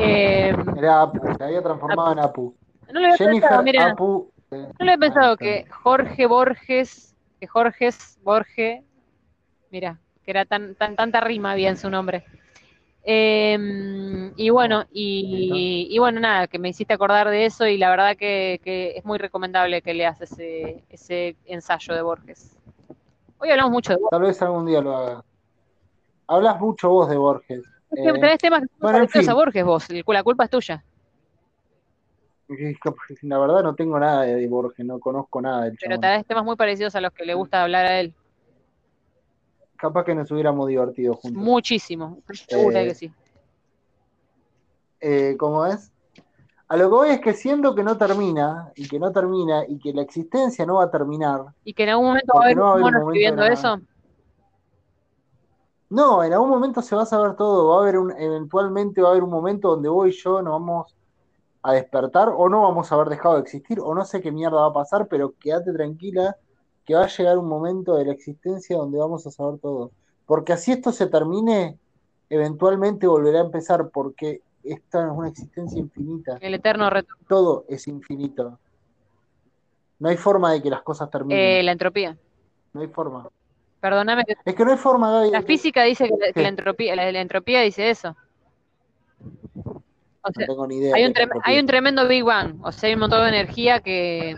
Eh, 0.00 0.54
Era 0.76 1.02
Apu, 1.02 1.20
se 1.38 1.44
había 1.44 1.62
transformado 1.62 2.12
en 2.12 2.18
Apu. 2.18 2.54
no 2.92 3.00
lo 3.00 3.06
había 3.06 3.16
pensado, 3.16 3.26
Jennifer 3.28 3.62
mira. 3.64 3.86
Apu. 3.92 4.30
eh, 4.50 4.68
No 4.78 4.86
lo 4.86 4.92
he 4.92 4.98
pensado 4.98 5.36
que 5.36 5.66
Jorge 5.70 6.26
Borges, 6.26 7.14
que 7.40 7.46
Jorges 7.46 8.18
Borge, 8.22 8.82
mira, 9.70 9.98
que 10.24 10.30
era 10.30 10.44
tan, 10.44 10.74
tan 10.74 10.96
tanta 10.96 11.20
rima 11.20 11.52
había 11.52 11.70
en 11.70 11.76
su 11.76 11.88
nombre. 11.90 12.24
Eh, 13.06 14.32
y 14.36 14.48
bueno, 14.50 14.84
y, 14.90 15.88
y 15.90 15.98
bueno, 15.98 16.20
nada, 16.20 16.46
que 16.46 16.58
me 16.58 16.70
hiciste 16.70 16.94
acordar 16.94 17.28
de 17.28 17.44
eso 17.44 17.66
y 17.66 17.76
la 17.76 17.90
verdad 17.90 18.16
que, 18.16 18.60
que 18.64 18.96
es 18.96 19.04
muy 19.04 19.18
recomendable 19.18 19.82
que 19.82 19.92
leas 19.94 20.20
ese, 20.22 20.82
ese 20.88 21.36
ensayo 21.44 21.94
de 21.94 22.02
Borges. 22.02 22.56
Hoy 23.38 23.50
hablamos 23.50 23.72
mucho 23.72 23.92
de 23.92 23.98
Borges. 23.98 24.10
Tal 24.10 24.22
vez 24.22 24.42
algún 24.42 24.66
día 24.66 24.80
lo 24.80 24.96
haga. 24.96 25.22
Hablas 26.26 26.58
mucho 26.60 26.88
vos 26.88 27.08
de 27.10 27.16
Borges. 27.18 27.62
Es 27.90 27.96
que 27.96 28.00
Eh, 28.00 28.12
tenés 28.14 28.38
temas 28.38 28.62
que 28.62 28.68
bueno, 28.80 28.98
en 28.98 29.04
parecidos 29.04 29.24
fin. 29.24 29.30
a 29.30 29.34
Borges 29.34 29.64
vos, 29.64 29.86
la 29.90 30.22
culpa 30.22 30.44
es 30.44 30.50
tuya. 30.50 30.84
La 33.22 33.38
verdad 33.38 33.62
no 33.62 33.74
tengo 33.74 33.98
nada 33.98 34.22
de 34.22 34.46
Borges, 34.46 34.84
no 34.84 34.98
conozco 34.98 35.40
nada 35.42 35.64
del 35.64 35.76
Pero 35.80 35.98
tenés 35.98 36.26
temas 36.26 36.44
muy 36.44 36.56
parecidos 36.56 36.94
a 36.94 37.00
los 37.00 37.12
que 37.12 37.24
le 37.24 37.34
gusta 37.34 37.62
hablar 37.62 37.86
a 37.86 38.00
él. 38.00 38.14
Capaz 39.76 40.04
que 40.04 40.14
nos 40.14 40.30
hubiéramos 40.30 40.68
divertido 40.68 41.14
juntos. 41.14 41.42
Muchísimo, 41.42 42.18
segura 42.48 42.82
Eh, 42.82 42.88
que 42.88 42.94
sí. 42.94 43.12
Eh, 45.00 45.36
¿Cómo 45.38 45.66
es? 45.66 45.90
A 46.68 46.76
lo 46.76 46.84
que 46.84 46.94
voy 46.94 47.08
es 47.10 47.20
que 47.20 47.34
siendo 47.34 47.74
que 47.74 47.82
no 47.82 47.98
termina, 47.98 48.72
y 48.74 48.88
que 48.88 48.98
no 48.98 49.12
termina, 49.12 49.64
y 49.68 49.78
que 49.78 49.92
la 49.92 50.02
existencia 50.02 50.64
no 50.64 50.76
va 50.76 50.84
a 50.84 50.90
terminar, 50.90 51.42
Y 51.64 51.74
que 51.74 51.82
en 51.82 51.90
algún 51.90 52.06
momento 52.06 52.32
va 52.34 52.40
a 52.40 52.44
haber 52.44 52.56
no 52.56 52.62
va 52.64 52.70
a 52.70 52.74
un 52.76 52.80
haber 52.82 52.84
un 52.84 52.92
mono 52.94 53.08
escribiendo 53.10 53.44
eso. 53.44 53.80
no, 55.90 56.24
en 56.24 56.32
algún 56.32 56.48
momento 56.48 56.80
se 56.82 56.96
va 56.96 57.02
a 57.02 57.06
saber 57.06 57.36
todo, 57.36 57.68
va 57.68 57.76
a 57.76 57.82
haber 57.82 57.98
un, 57.98 58.10
eventualmente 58.12 59.02
va 59.02 59.08
a 59.08 59.10
haber 59.12 59.22
un 59.24 59.30
momento 59.30 59.68
donde 59.68 59.88
vos 59.88 60.08
y 60.08 60.12
yo 60.12 60.40
nos 60.40 60.52
vamos 60.54 60.96
a 61.62 61.72
despertar, 61.74 62.30
o 62.34 62.48
no 62.48 62.62
vamos 62.62 62.90
a 62.90 62.94
haber 62.94 63.08
dejado 63.08 63.34
de 63.36 63.42
existir, 63.42 63.78
o 63.80 63.94
no 63.94 64.04
sé 64.04 64.20
qué 64.22 64.32
mierda 64.32 64.60
va 64.62 64.66
a 64.68 64.72
pasar, 64.72 65.06
pero 65.06 65.34
quédate 65.38 65.72
tranquila 65.72 66.36
que 66.84 66.94
va 66.94 67.04
a 67.04 67.08
llegar 67.08 67.38
un 67.38 67.48
momento 67.48 67.96
de 67.96 68.04
la 68.06 68.12
existencia 68.12 68.76
donde 68.76 68.98
vamos 68.98 69.26
a 69.26 69.30
saber 69.30 69.58
todo. 69.60 69.90
Porque 70.26 70.52
así 70.52 70.72
esto 70.72 70.92
se 70.92 71.06
termine, 71.06 71.78
eventualmente 72.30 73.06
volverá 73.06 73.40
a 73.40 73.44
empezar, 73.44 73.88
porque 73.90 74.40
esta 74.62 75.04
es 75.06 75.10
una 75.12 75.28
existencia 75.28 75.78
infinita. 75.78 76.38
El 76.40 76.54
eterno 76.54 76.88
reto. 76.90 77.14
Todo 77.28 77.64
es 77.68 77.86
infinito. 77.88 78.58
No 79.98 80.08
hay 80.08 80.16
forma 80.16 80.52
de 80.52 80.62
que 80.62 80.70
las 80.70 80.82
cosas 80.82 81.10
terminen. 81.10 81.38
Eh, 81.38 81.62
la 81.62 81.72
entropía. 81.72 82.16
No 82.72 82.80
hay 82.80 82.88
forma. 82.88 83.28
Perdóname. 83.80 84.24
Es 84.44 84.54
que 84.54 84.64
no 84.64 84.72
hay 84.72 84.78
forma, 84.78 85.10
Gaby. 85.12 85.30
La 85.30 85.42
física 85.42 85.82
dice 85.84 86.04
que, 86.08 86.16
la- 86.18 86.26
que 86.28 86.32
¿Qué? 86.32 86.42
la 86.42 86.48
entropía, 86.48 86.96
la, 86.96 87.12
la 87.12 87.20
entropía 87.20 87.60
dice 87.60 87.90
eso. 87.90 88.16
O 90.22 90.30
No 90.34 90.46
tengo 90.46 90.66
ni 90.66 90.78
idea. 90.78 90.94
hay 90.96 91.04
un, 91.04 91.12
hay 91.42 91.58
un 91.58 91.66
tremendo 91.66 92.08
Big 92.08 92.24
Bang. 92.24 92.56
O 92.64 92.72
sea, 92.72 92.88
hay 92.88 92.94
un 92.94 93.00
montón 93.00 93.22
de 93.22 93.28
energía 93.28 93.80
que. 93.80 94.34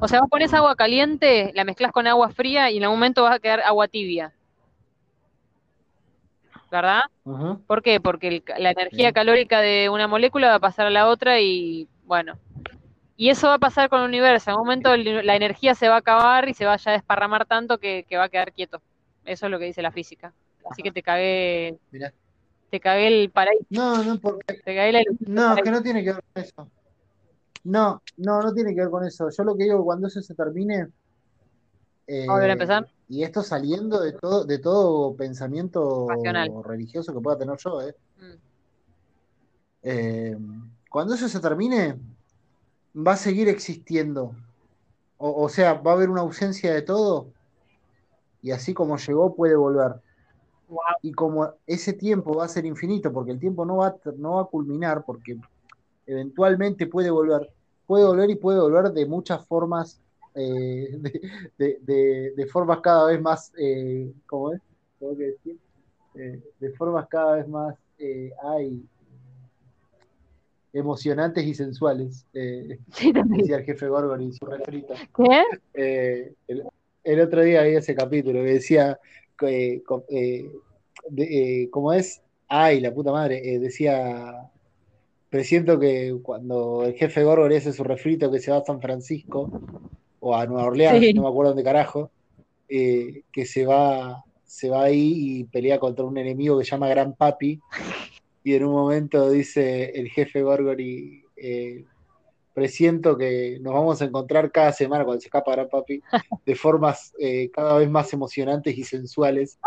O 0.00 0.08
sea, 0.08 0.20
vos 0.20 0.28
pones 0.30 0.52
agua 0.54 0.76
caliente, 0.76 1.52
la 1.54 1.64
mezclas 1.64 1.92
con 1.92 2.06
agua 2.06 2.30
fría 2.30 2.70
y 2.70 2.76
en 2.78 2.84
algún 2.84 2.98
momento 2.98 3.22
vas 3.22 3.36
a 3.36 3.38
quedar 3.38 3.60
agua 3.60 3.88
tibia. 3.88 4.32
¿Verdad? 6.70 7.02
Ujú. 7.24 7.60
¿Por 7.66 7.82
qué? 7.82 8.00
Porque 8.00 8.28
el 8.28 8.42
la 8.58 8.70
energía 8.70 9.12
calórica 9.12 9.60
de 9.60 9.88
una 9.88 10.08
molécula 10.08 10.48
va 10.48 10.54
a 10.56 10.60
pasar 10.60 10.86
a 10.86 10.90
la 10.90 11.08
otra 11.08 11.40
y 11.40 11.88
bueno. 12.04 12.38
Y 13.16 13.30
eso 13.30 13.48
va 13.48 13.54
a 13.54 13.58
pasar 13.58 13.88
con 13.88 14.00
el 14.00 14.06
universo. 14.08 14.50
En 14.50 14.52
algún 14.52 14.66
momento 14.66 14.92
el- 14.92 15.24
la 15.26 15.36
energía 15.36 15.74
se 15.74 15.88
va 15.88 15.94
a 15.94 15.98
acabar 15.98 16.48
y 16.48 16.54
se 16.54 16.66
vaya 16.66 16.90
a 16.90 16.94
desparramar 16.94 17.46
tanto 17.46 17.78
que, 17.78 18.04
que 18.08 18.16
va 18.18 18.24
a 18.24 18.28
quedar 18.28 18.52
quieto. 18.52 18.82
Eso 19.24 19.46
es 19.46 19.52
lo 19.52 19.58
que 19.58 19.64
dice 19.64 19.80
la 19.82 19.90
física. 19.90 20.34
Así 20.70 20.82
que 20.82 20.92
te 20.92 21.02
cagué, 21.02 21.78
Mirá. 21.90 22.12
te 22.70 22.80
cagué 22.80 23.06
el 23.06 23.30
paraíso, 23.30 23.64
No, 23.70 24.02
no, 24.04 24.18
porque 24.20 24.54
te 24.54 24.74
cagué 24.74 24.92
la 24.92 25.02
No, 25.20 25.56
es 25.56 25.62
que 25.62 25.70
no 25.70 25.82
tiene 25.82 26.04
que 26.04 26.12
ver 26.12 26.22
con 26.34 26.42
eso. 26.42 26.70
No, 27.66 28.00
no, 28.18 28.42
no 28.42 28.54
tiene 28.54 28.74
que 28.74 28.80
ver 28.82 28.90
con 28.90 29.04
eso. 29.04 29.28
Yo 29.28 29.42
lo 29.44 29.56
que 29.56 29.64
digo, 29.64 29.84
cuando 29.84 30.06
eso 30.06 30.22
se 30.22 30.34
termine, 30.34 30.86
eh, 32.06 32.20
¿Vamos 32.20 32.28
a 32.28 32.32
volver 32.34 32.50
a 32.50 32.52
empezar? 32.52 32.88
y 33.08 33.22
esto 33.24 33.42
saliendo 33.42 34.00
de 34.00 34.12
todo, 34.12 34.44
de 34.44 34.58
todo 34.58 35.14
pensamiento 35.16 36.06
religioso 36.64 37.12
que 37.12 37.20
pueda 37.20 37.38
tener 37.38 37.56
yo, 37.58 37.82
eh, 37.82 37.94
Mm. 38.18 38.34
eh, 39.82 40.38
cuando 40.90 41.14
eso 41.14 41.28
se 41.28 41.40
termine, 41.40 41.98
va 42.96 43.12
a 43.12 43.16
seguir 43.16 43.48
existiendo. 43.48 44.32
O, 45.18 45.44
o 45.44 45.48
sea, 45.48 45.74
va 45.74 45.90
a 45.92 45.94
haber 45.94 46.08
una 46.10 46.20
ausencia 46.20 46.72
de 46.72 46.82
todo, 46.82 47.28
y 48.42 48.52
así 48.52 48.74
como 48.74 48.96
llegó, 48.96 49.34
puede 49.34 49.56
volver. 49.56 50.00
Wow. 50.68 50.78
Y 51.02 51.12
como 51.12 51.52
ese 51.66 51.92
tiempo 51.92 52.34
va 52.34 52.44
a 52.44 52.48
ser 52.48 52.64
infinito, 52.64 53.12
porque 53.12 53.32
el 53.32 53.40
tiempo 53.40 53.64
no 53.64 53.78
va 53.78 53.96
no 54.16 54.34
va 54.34 54.42
a 54.42 54.46
culminar, 54.46 55.04
porque 55.04 55.36
eventualmente 56.06 56.86
puede 56.86 57.10
volver, 57.10 57.52
puede 57.86 58.04
volver 58.04 58.30
y 58.30 58.34
puede 58.36 58.60
volver 58.60 58.90
de 58.92 59.06
muchas 59.06 59.46
formas, 59.46 60.00
eh, 60.34 60.88
de, 60.98 61.20
de- 61.58 61.78
de- 61.82 62.32
de 62.36 62.46
formas 62.46 62.80
cada 62.80 63.06
vez 63.08 63.20
más, 63.20 63.52
eh, 63.58 64.12
¿cómo 64.26 64.52
es? 64.52 64.60
Tengo 64.98 65.16
que 65.16 65.24
decir, 65.24 65.56
Eh, 66.18 66.40
de 66.60 66.70
formas 66.72 67.06
cada 67.08 67.36
vez 67.36 67.46
más, 67.46 67.74
eh, 67.98 68.30
ay, 68.42 68.82
emocionantes 70.72 71.44
y 71.44 71.54
sensuales, 71.54 72.26
Sí, 72.92 73.12
también. 73.12 73.40
decía 73.42 73.56
el 73.58 73.64
jefe 73.64 73.88
Gorgon 73.88 74.22
y 74.22 74.32
su 74.32 74.44
refrita. 74.46 74.94
¿Qué? 75.14 75.42
El, 76.48 76.64
el 77.04 77.20
otro 77.20 77.42
día 77.42 77.62
vi 77.62 77.76
ese 77.76 77.94
capítulo 77.94 78.40
que 78.42 78.52
decía, 78.54 78.98
que, 79.38 79.82
co- 79.86 80.04
de- 80.08 81.68
¿cómo 81.70 81.92
es? 81.92 82.22
Ay, 82.48 82.80
la 82.80 82.92
puta 82.94 83.12
madre, 83.12 83.58
decía, 83.58 84.50
presiento 85.36 85.78
que 85.78 86.16
cuando 86.22 86.84
el 86.86 86.94
jefe 86.94 87.22
Gorgon 87.22 87.52
hace 87.52 87.70
su 87.72 87.84
refrito 87.84 88.30
que 88.30 88.38
se 88.38 88.50
va 88.50 88.56
a 88.58 88.64
San 88.64 88.80
Francisco 88.80 89.50
o 90.20 90.34
a 90.34 90.46
Nueva 90.46 90.64
Orleans, 90.68 90.98
Sí. 91.04 91.12
no 91.12 91.22
me 91.24 91.28
acuerdo 91.28 91.50
dónde 91.50 91.62
carajo, 91.62 92.10
eh, 92.70 93.20
que 93.30 93.44
se 93.44 93.66
va, 93.66 94.24
se 94.46 94.70
va 94.70 94.84
ahí 94.84 95.12
y 95.14 95.44
pelea 95.44 95.78
contra 95.78 96.06
un 96.06 96.16
enemigo 96.16 96.58
que 96.58 96.64
se 96.64 96.70
llama 96.70 96.88
Gran 96.88 97.12
Papi, 97.12 97.60
y 98.44 98.54
en 98.54 98.64
un 98.64 98.72
momento 98.72 99.30
dice 99.30 99.90
el 99.94 100.08
jefe 100.08 100.42
y 100.78 101.22
eh, 101.36 101.84
presiento 102.56 103.18
que 103.18 103.58
nos 103.60 103.74
vamos 103.74 104.00
a 104.00 104.06
encontrar 104.06 104.50
cada 104.50 104.72
semana 104.72 105.04
cuando 105.04 105.20
se 105.20 105.26
escapa 105.26 105.52
Gran 105.52 105.68
Papi 105.68 106.02
de 106.46 106.54
formas 106.54 107.12
eh, 107.18 107.50
cada 107.52 107.76
vez 107.76 107.90
más 107.90 108.10
emocionantes 108.14 108.78
y 108.78 108.82
sensuales. 108.82 109.58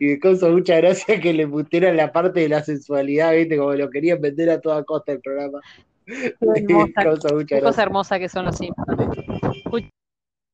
Y 0.00 0.06
me 0.06 0.18
causa 0.18 0.48
mucha 0.48 0.76
gracia 0.76 1.20
que 1.20 1.34
le 1.34 1.46
pusieran 1.46 1.98
la 1.98 2.10
parte 2.10 2.40
de 2.40 2.48
la 2.48 2.64
sensualidad, 2.64 3.34
¿viste? 3.34 3.58
Como 3.58 3.74
lo 3.74 3.90
querían 3.90 4.22
vender 4.22 4.48
a 4.48 4.62
toda 4.62 4.82
costa 4.84 5.12
el 5.12 5.20
programa. 5.20 5.60
Qué 6.06 6.34
hermosa, 6.40 7.28
qué 7.46 7.60
cosa 7.60 7.82
hermosa 7.82 8.18
que 8.18 8.30
son 8.30 8.46
los 8.46 8.56
Simpsons. 8.56 9.90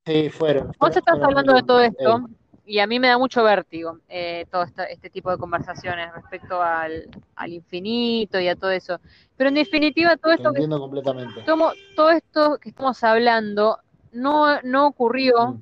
Sí, 0.05 0.31
fueron. 0.31 0.73
Vos 0.81 0.97
estás 0.97 1.21
hablando 1.23 1.55
de 1.55 1.63
todo 1.63 1.81
esto 1.81 2.29
y 2.67 2.79
a 2.79 2.87
mí 2.87 2.99
me 2.99 3.09
da 3.09 3.19
mucho 3.19 3.43
vértigo 3.45 3.99
eh, 4.09 4.47
todo 4.51 4.63
esta- 4.63 4.85
este 4.85 5.11
tipo 5.11 5.31
de 5.31 5.39
conversaciones 5.39 6.13
respecto 6.15 6.63
al, 6.63 7.09
al 7.37 7.53
infinito 7.53 8.41
y 8.41 8.49
a 8.49 8.57
todo 8.57 8.71
eso. 8.71 9.01
Pero 9.37 9.49
en 9.49 9.55
definitiva, 9.57 10.17
todo 10.17 10.33
esto 10.33 10.45
que, 10.53 10.59
entiendo 10.61 10.81
completamente. 10.81 11.43
tomo- 11.43 11.73
todo 11.97 12.11
esto 12.11 12.59
que 12.59 12.71
estamos 12.71 13.03
hablando 13.05 13.79
no, 14.13 14.61
no 14.63 14.87
ocurrió 14.87 15.49
Mm. 15.49 15.61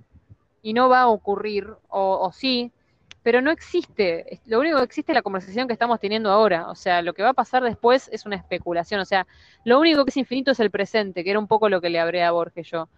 y 0.62 0.72
no 0.74 0.88
va 0.88 1.00
a 1.02 1.08
ocurrir, 1.08 1.66
o, 1.88 2.18
o 2.20 2.32
sí, 2.32 2.70
pero 3.24 3.40
no 3.40 3.50
existe. 3.50 4.40
Lo 4.46 4.60
único 4.60 4.78
que 4.78 4.84
existe 4.84 5.12
es 5.12 5.16
la 5.16 5.22
conversación 5.22 5.66
que 5.66 5.72
estamos 5.72 5.98
teniendo 6.00 6.30
ahora. 6.30 6.68
O 6.68 6.74
sea, 6.74 7.02
lo 7.02 7.14
que 7.14 7.22
va 7.22 7.30
a 7.30 7.34
pasar 7.34 7.62
después 7.62 8.08
es 8.12 8.26
una 8.26 8.36
especulación. 8.36 9.00
O 9.00 9.04
sea, 9.04 9.26
lo 9.64 9.78
único 9.78 10.04
que 10.04 10.10
es 10.10 10.16
infinito 10.16 10.50
es 10.50 10.60
el 10.60 10.70
presente, 10.72 11.22
que 11.24 11.30
era 11.30 11.38
un 11.38 11.46
poco 11.46 11.68
lo 11.68 11.80
que 11.80 11.88
le 11.90 12.00
hablé 12.00 12.22
a 12.24 12.32
Borges 12.32 12.68
yo. 12.68 12.88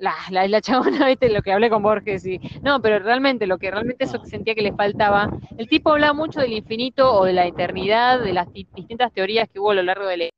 La, 0.00 0.14
la, 0.32 0.48
la 0.48 0.60
chabona, 0.60 1.06
viste, 1.06 1.28
lo 1.30 1.42
que 1.42 1.52
hablé 1.52 1.70
con 1.70 1.82
Borges 1.82 2.26
y. 2.26 2.38
No, 2.62 2.82
pero 2.82 2.98
realmente, 2.98 3.46
lo 3.46 3.56
que 3.58 3.70
realmente 3.70 4.04
eso 4.04 4.20
que 4.20 4.26
sentía 4.28 4.54
que 4.56 4.62
le 4.62 4.72
faltaba. 4.72 5.30
El 5.58 5.68
tipo 5.68 5.90
hablaba 5.92 6.12
mucho 6.12 6.40
del 6.40 6.52
infinito 6.54 7.12
o 7.14 7.24
de 7.24 7.32
la 7.34 7.46
eternidad, 7.46 8.18
de 8.20 8.32
las 8.32 8.52
di- 8.52 8.66
distintas 8.74 9.12
teorías 9.12 9.48
que 9.48 9.60
hubo 9.60 9.70
a 9.70 9.74
lo 9.74 9.82
largo 9.84 10.06
del, 10.06 10.30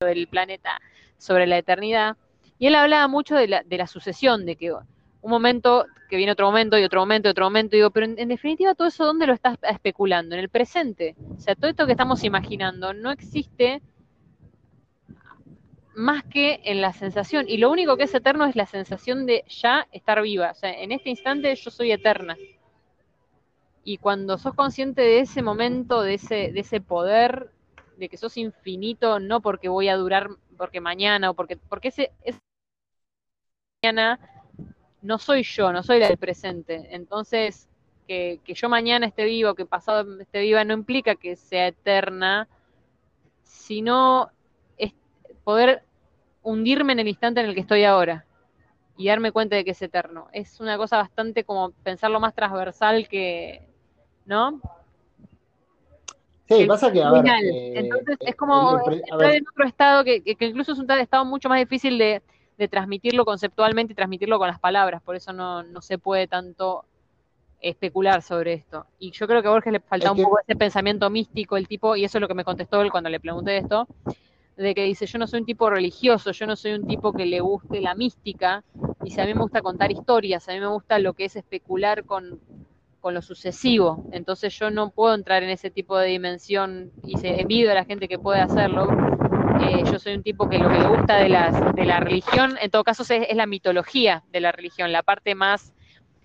del 0.00 0.28
planeta 0.28 0.80
sobre 1.18 1.46
la 1.46 1.58
eternidad. 1.58 2.16
Y 2.58 2.66
él 2.66 2.74
hablaba 2.74 3.08
mucho 3.08 3.34
de 3.36 3.48
la, 3.48 3.62
de 3.62 3.78
la 3.78 3.86
sucesión, 3.86 4.44
de 4.46 4.56
que 4.56 4.72
un 4.72 5.30
momento, 5.30 5.86
que 6.08 6.16
viene 6.16 6.32
otro 6.32 6.46
momento 6.46 6.78
y 6.78 6.84
otro 6.84 7.00
momento 7.00 7.28
y 7.28 7.30
otro 7.30 7.44
momento, 7.46 7.76
digo, 7.76 7.90
pero 7.90 8.06
en, 8.06 8.18
en 8.18 8.28
definitiva 8.28 8.74
todo 8.74 8.88
eso, 8.88 9.04
¿dónde 9.04 9.26
lo 9.26 9.32
estás 9.32 9.56
especulando? 9.62 10.34
En 10.34 10.40
el 10.40 10.48
presente. 10.48 11.14
O 11.36 11.40
sea, 11.40 11.54
todo 11.54 11.70
esto 11.70 11.86
que 11.86 11.92
estamos 11.92 12.24
imaginando 12.24 12.92
no 12.94 13.10
existe 13.10 13.82
más 15.94 16.24
que 16.24 16.60
en 16.64 16.80
la 16.80 16.92
sensación. 16.92 17.46
Y 17.48 17.58
lo 17.58 17.70
único 17.70 17.96
que 17.96 18.04
es 18.04 18.14
eterno 18.14 18.44
es 18.44 18.56
la 18.56 18.66
sensación 18.66 19.26
de 19.26 19.44
ya 19.48 19.86
estar 19.92 20.22
viva. 20.22 20.50
O 20.50 20.54
sea, 20.54 20.72
en 20.72 20.92
este 20.92 21.10
instante 21.10 21.54
yo 21.54 21.70
soy 21.70 21.92
eterna. 21.92 22.36
Y 23.84 23.98
cuando 23.98 24.38
sos 24.38 24.54
consciente 24.54 25.02
de 25.02 25.20
ese 25.20 25.42
momento, 25.42 26.02
de 26.02 26.14
ese, 26.14 26.52
de 26.52 26.60
ese 26.60 26.80
poder, 26.80 27.50
de 27.96 28.08
que 28.08 28.16
sos 28.16 28.36
infinito, 28.36 29.18
no 29.18 29.40
porque 29.40 29.68
voy 29.68 29.88
a 29.88 29.96
durar, 29.96 30.30
porque 30.56 30.80
mañana, 30.80 31.30
o 31.30 31.34
porque, 31.34 31.56
porque 31.56 31.88
ese, 31.88 32.12
mañana 33.82 34.20
no 35.02 35.18
soy 35.18 35.42
yo, 35.42 35.72
no 35.72 35.82
soy 35.82 35.98
la 35.98 36.08
del 36.08 36.16
presente. 36.16 36.88
Entonces, 36.94 37.68
que, 38.06 38.40
que 38.44 38.54
yo 38.54 38.68
mañana 38.68 39.06
esté 39.06 39.24
vivo, 39.24 39.54
que 39.54 39.66
pasado 39.66 40.20
esté 40.20 40.40
viva, 40.40 40.64
no 40.64 40.74
implica 40.74 41.16
que 41.16 41.34
sea 41.34 41.66
eterna, 41.66 42.48
sino 43.42 44.30
poder 45.44 45.82
hundirme 46.42 46.92
en 46.92 47.00
el 47.00 47.08
instante 47.08 47.40
en 47.40 47.46
el 47.46 47.54
que 47.54 47.60
estoy 47.60 47.84
ahora 47.84 48.24
y 48.96 49.08
darme 49.08 49.32
cuenta 49.32 49.56
de 49.56 49.64
que 49.64 49.70
es 49.72 49.82
eterno. 49.82 50.28
Es 50.32 50.60
una 50.60 50.76
cosa 50.76 50.96
bastante 50.98 51.44
como 51.44 51.70
pensarlo 51.82 52.20
más 52.20 52.34
transversal 52.34 53.08
que, 53.08 53.62
¿no? 54.26 54.60
Sí, 56.48 56.62
el 56.62 56.68
pasa 56.68 56.92
que, 56.92 57.02
a 57.02 57.10
ver. 57.10 57.24
eh, 57.44 57.72
Entonces 57.76 58.16
eh, 58.20 58.24
es 58.30 58.36
como 58.36 58.76
el 58.76 58.82
pre- 58.84 58.96
a 58.96 59.14
entrar 59.14 59.34
en 59.34 59.44
otro 59.48 59.64
estado 59.64 60.04
que, 60.04 60.22
que- 60.22 60.44
incluso 60.46 60.72
es 60.72 60.78
un 60.78 60.86
ta- 60.86 61.00
estado 61.00 61.24
mucho 61.24 61.48
más 61.48 61.58
difícil 61.58 61.96
de, 61.96 62.22
de 62.58 62.68
transmitirlo 62.68 63.24
conceptualmente 63.24 63.92
y 63.92 63.96
transmitirlo 63.96 64.38
con 64.38 64.48
las 64.48 64.58
palabras, 64.60 65.02
por 65.02 65.16
eso 65.16 65.32
no, 65.32 65.62
no 65.62 65.80
se 65.80 65.98
puede 65.98 66.26
tanto 66.26 66.84
especular 67.60 68.22
sobre 68.22 68.54
esto. 68.54 68.86
Y 68.98 69.12
yo 69.12 69.26
creo 69.28 69.40
que 69.40 69.48
a 69.48 69.52
Borges 69.52 69.72
le 69.72 69.80
falta 69.80 70.06
Es 70.06 70.10
un 70.10 70.16
que- 70.18 70.22
poco 70.24 70.40
ese 70.40 70.56
pensamiento 70.56 71.08
místico, 71.08 71.56
el 71.56 71.68
tipo, 71.68 71.96
y 71.96 72.04
eso 72.04 72.18
es 72.18 72.20
lo 72.22 72.28
que 72.28 72.34
me 72.34 72.44
contestó 72.44 72.82
él 72.82 72.90
cuando 72.90 73.08
le 73.08 73.20
pregunté 73.20 73.56
esto, 73.56 73.88
de 74.56 74.74
que 74.74 74.84
dice, 74.84 75.06
yo 75.06 75.18
no 75.18 75.26
soy 75.26 75.40
un 75.40 75.46
tipo 75.46 75.70
religioso, 75.70 76.32
yo 76.32 76.46
no 76.46 76.56
soy 76.56 76.72
un 76.72 76.86
tipo 76.86 77.12
que 77.12 77.26
le 77.26 77.40
guste 77.40 77.80
la 77.80 77.94
mística, 77.94 78.62
y 79.04 79.10
si 79.10 79.20
a 79.20 79.24
mí 79.26 79.34
me 79.34 79.40
gusta 79.40 79.62
contar 79.62 79.90
historias, 79.90 80.48
a 80.48 80.52
mí 80.52 80.60
me 80.60 80.66
gusta 80.66 80.98
lo 80.98 81.14
que 81.14 81.24
es 81.24 81.36
especular 81.36 82.04
con, 82.04 82.40
con 83.00 83.14
lo 83.14 83.22
sucesivo, 83.22 84.04
entonces 84.12 84.56
yo 84.58 84.70
no 84.70 84.90
puedo 84.90 85.14
entrar 85.14 85.42
en 85.42 85.50
ese 85.50 85.70
tipo 85.70 85.96
de 85.98 86.08
dimensión 86.08 86.92
y 87.02 87.16
se 87.18 87.40
envidio 87.40 87.70
a 87.70 87.74
la 87.74 87.84
gente 87.84 88.08
que 88.08 88.18
puede 88.18 88.40
hacerlo, 88.40 88.88
Eh, 89.60 89.84
yo 89.84 89.98
soy 89.98 90.14
un 90.14 90.22
tipo 90.22 90.48
que 90.48 90.58
lo 90.58 90.68
que 90.68 90.78
le 90.78 90.88
gusta 90.88 91.18
de, 91.18 91.28
las, 91.28 91.74
de 91.74 91.84
la 91.84 92.00
religión, 92.00 92.56
en 92.60 92.70
todo 92.70 92.82
caso, 92.82 93.02
es, 93.02 93.10
es 93.28 93.36
la 93.36 93.46
mitología 93.46 94.24
de 94.32 94.40
la 94.40 94.50
religión, 94.50 94.90
la 94.90 95.02
parte 95.02 95.34
más 95.34 95.72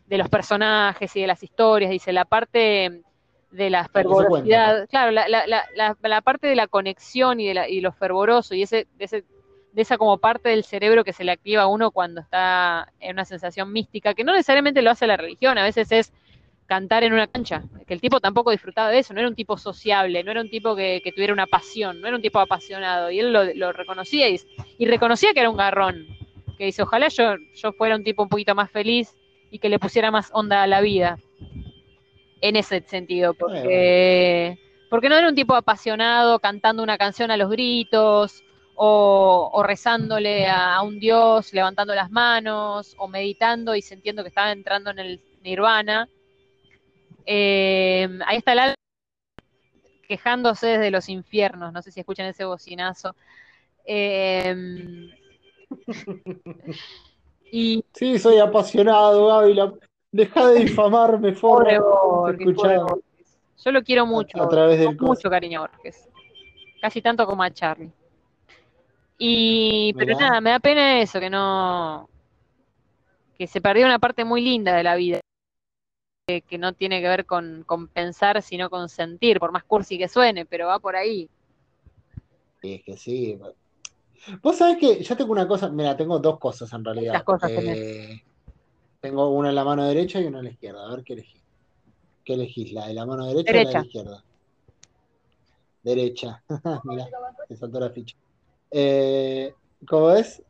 de 0.07 0.17
los 0.17 0.29
personajes 0.29 1.15
y 1.15 1.21
de 1.21 1.27
las 1.27 1.43
historias, 1.43 1.91
dice, 1.91 2.13
la 2.13 2.25
parte 2.25 3.03
de 3.51 3.69
la 3.69 3.87
fervorosidad, 3.87 4.87
claro, 4.89 5.11
la, 5.11 5.27
la, 5.27 5.45
la, 5.47 5.97
la, 6.01 6.21
parte 6.21 6.47
de 6.47 6.55
la 6.55 6.67
conexión 6.67 7.39
y 7.39 7.47
de, 7.47 7.53
la, 7.53 7.69
y 7.69 7.79
lo 7.81 7.91
fervoroso 7.91 8.53
y 8.55 8.63
ese, 8.63 8.87
de, 8.97 9.05
ese, 9.05 9.23
de 9.71 9.81
esa 9.81 9.97
como 9.97 10.17
parte 10.17 10.49
del 10.49 10.63
cerebro 10.63 11.03
que 11.03 11.13
se 11.13 11.23
le 11.23 11.31
activa 11.31 11.63
a 11.63 11.67
uno 11.67 11.91
cuando 11.91 12.21
está 12.21 12.91
en 12.99 13.13
una 13.13 13.25
sensación 13.25 13.71
mística, 13.71 14.13
que 14.13 14.23
no 14.23 14.33
necesariamente 14.33 14.81
lo 14.81 14.91
hace 14.91 15.07
la 15.07 15.17
religión, 15.17 15.57
a 15.57 15.63
veces 15.63 15.91
es 15.91 16.13
cantar 16.65 17.05
en 17.05 17.13
una 17.13 17.27
cancha, 17.27 17.63
que 17.87 17.93
el 17.93 18.01
tipo 18.01 18.19
tampoco 18.19 18.51
disfrutaba 18.51 18.89
de 18.89 18.99
eso, 18.99 19.13
no 19.13 19.21
era 19.21 19.29
un 19.29 19.35
tipo 19.35 19.57
sociable, 19.57 20.21
no 20.23 20.31
era 20.31 20.41
un 20.41 20.49
tipo 20.49 20.75
que, 20.75 20.99
que 21.01 21.13
tuviera 21.13 21.31
una 21.31 21.47
pasión, 21.47 22.01
no 22.01 22.07
era 22.07 22.17
un 22.17 22.21
tipo 22.21 22.39
apasionado, 22.39 23.09
y 23.09 23.19
él 23.19 23.31
lo, 23.31 23.45
lo 23.53 23.71
reconocía 23.71 24.27
y, 24.27 24.41
y, 24.77 24.85
reconocía 24.85 25.33
que 25.33 25.39
era 25.39 25.49
un 25.49 25.55
garrón, 25.55 26.05
que 26.57 26.65
dice, 26.65 26.81
ojalá 26.81 27.07
yo, 27.07 27.35
yo 27.55 27.71
fuera 27.71 27.95
un 27.95 28.03
tipo 28.03 28.23
un 28.23 28.29
poquito 28.29 28.53
más 28.53 28.69
feliz 28.69 29.15
y 29.49 29.59
que 29.59 29.69
le 29.69 29.79
pusiera 29.79 30.11
más 30.11 30.29
onda 30.33 30.61
a 30.61 30.67
la 30.67 30.81
vida 30.81 31.17
en 32.41 32.55
ese 32.55 32.81
sentido, 32.87 33.33
porque, 33.33 34.57
porque 34.89 35.09
no 35.09 35.15
era 35.15 35.29
un 35.29 35.35
tipo 35.35 35.55
apasionado 35.55 36.39
cantando 36.39 36.83
una 36.83 36.97
canción 36.97 37.31
a 37.31 37.37
los 37.37 37.49
gritos 37.49 38.43
o, 38.75 39.49
o 39.53 39.63
rezándole 39.63 40.45
a, 40.45 40.75
a, 40.75 40.81
un 40.83 40.99
dios, 40.99 41.53
levantando 41.53 41.95
las 41.95 42.11
manos 42.11 42.95
o 42.97 43.07
meditando 43.07 43.75
y 43.75 43.81
sintiendo 43.81 44.23
que 44.23 44.29
estaba 44.29 44.51
entrando 44.51 44.91
en 44.91 44.99
el 44.99 45.21
nirvana. 45.43 46.07
Eh, 47.25 48.07
ahí 48.25 48.37
está 48.37 48.53
el 48.53 48.59
alma 48.59 48.75
quejándose 50.07 50.67
desde 50.67 50.91
los 50.91 51.09
infiernos, 51.09 51.73
no 51.73 51.81
sé 51.81 51.91
si 51.91 51.99
escuchan 51.99 52.27
ese 52.27 52.45
bocinazo. 52.45 53.15
Eh, 53.85 54.55
y, 57.51 57.83
sí, 57.93 58.19
soy 58.19 58.39
apasionado, 58.39 59.31
Ávila. 59.31 59.73
Deja 60.11 60.47
de 60.47 60.59
difamarme, 60.61 61.31
Borges. 61.41 61.79
Yo 63.63 63.71
lo 63.71 63.83
quiero 63.83 64.05
mucho, 64.05 64.41
a, 64.41 64.45
a 64.45 64.49
través 64.49 64.79
del 64.79 64.97
con 64.97 65.07
mucho 65.07 65.29
cariño 65.29 65.59
a 65.59 65.67
Borges. 65.67 66.07
Casi 66.81 67.01
tanto 67.01 67.25
como 67.25 67.43
a 67.43 67.51
Charlie. 67.51 67.91
Y, 69.17 69.93
pero 69.93 70.15
Mirá. 70.15 70.27
nada, 70.27 70.41
me 70.41 70.51
da 70.51 70.59
pena 70.59 71.01
eso, 71.01 71.19
que 71.19 71.29
no. 71.29 72.07
que 73.37 73.47
se 73.47 73.61
perdió 73.61 73.85
una 73.85 73.99
parte 73.99 74.23
muy 74.23 74.41
linda 74.41 74.75
de 74.75 74.83
la 74.83 74.95
vida. 74.95 75.19
Que, 76.27 76.41
que 76.41 76.57
no 76.57 76.73
tiene 76.73 77.01
que 77.01 77.07
ver 77.07 77.25
con, 77.25 77.63
con, 77.65 77.87
pensar, 77.87 78.41
sino 78.41 78.69
con 78.69 78.89
sentir, 78.89 79.39
por 79.39 79.51
más 79.51 79.63
cursi 79.63 79.97
que 79.97 80.09
suene, 80.09 80.45
pero 80.45 80.67
va 80.67 80.77
por 80.77 80.95
ahí. 80.95 81.29
Sí, 82.61 82.75
es 82.75 82.83
que 82.83 82.97
sí. 82.97 83.39
Vos 84.41 84.57
sabés 84.57 84.77
que 84.77 85.01
yo 85.01 85.15
tengo 85.15 85.31
una 85.31 85.47
cosa, 85.47 85.69
mira, 85.69 85.95
tengo 85.95 86.19
dos 86.19 86.37
cosas 86.37 86.71
en 86.73 86.83
realidad. 86.83 87.13
Las 87.13 87.23
cosas 87.23 87.49
eh, 87.51 88.21
tengo 88.99 89.29
una 89.29 89.49
en 89.49 89.55
la 89.55 89.63
mano 89.63 89.85
derecha 89.85 90.19
y 90.19 90.25
una 90.25 90.39
en 90.39 90.45
la 90.45 90.51
izquierda. 90.51 90.85
A 90.85 90.91
ver 90.91 91.03
qué 91.03 91.13
elegís. 91.13 91.41
¿Qué 92.23 92.33
elegís? 92.33 92.71
¿La 92.73 92.87
de 92.87 92.93
la 92.93 93.05
mano 93.05 93.25
derecha, 93.27 93.51
derecha. 93.51 93.69
o 93.69 93.73
la 93.73 93.79
de 93.79 93.79
la 93.79 93.85
izquierda? 93.85 94.23
Derecha. 95.83 96.43
Mira, 96.83 97.07
te 97.47 97.55
saltó 97.55 97.79
la 97.79 97.89
ficha. 97.89 98.15
Eh, 98.71 99.53
¿Cómo 99.87 100.07
ves? 100.07 100.41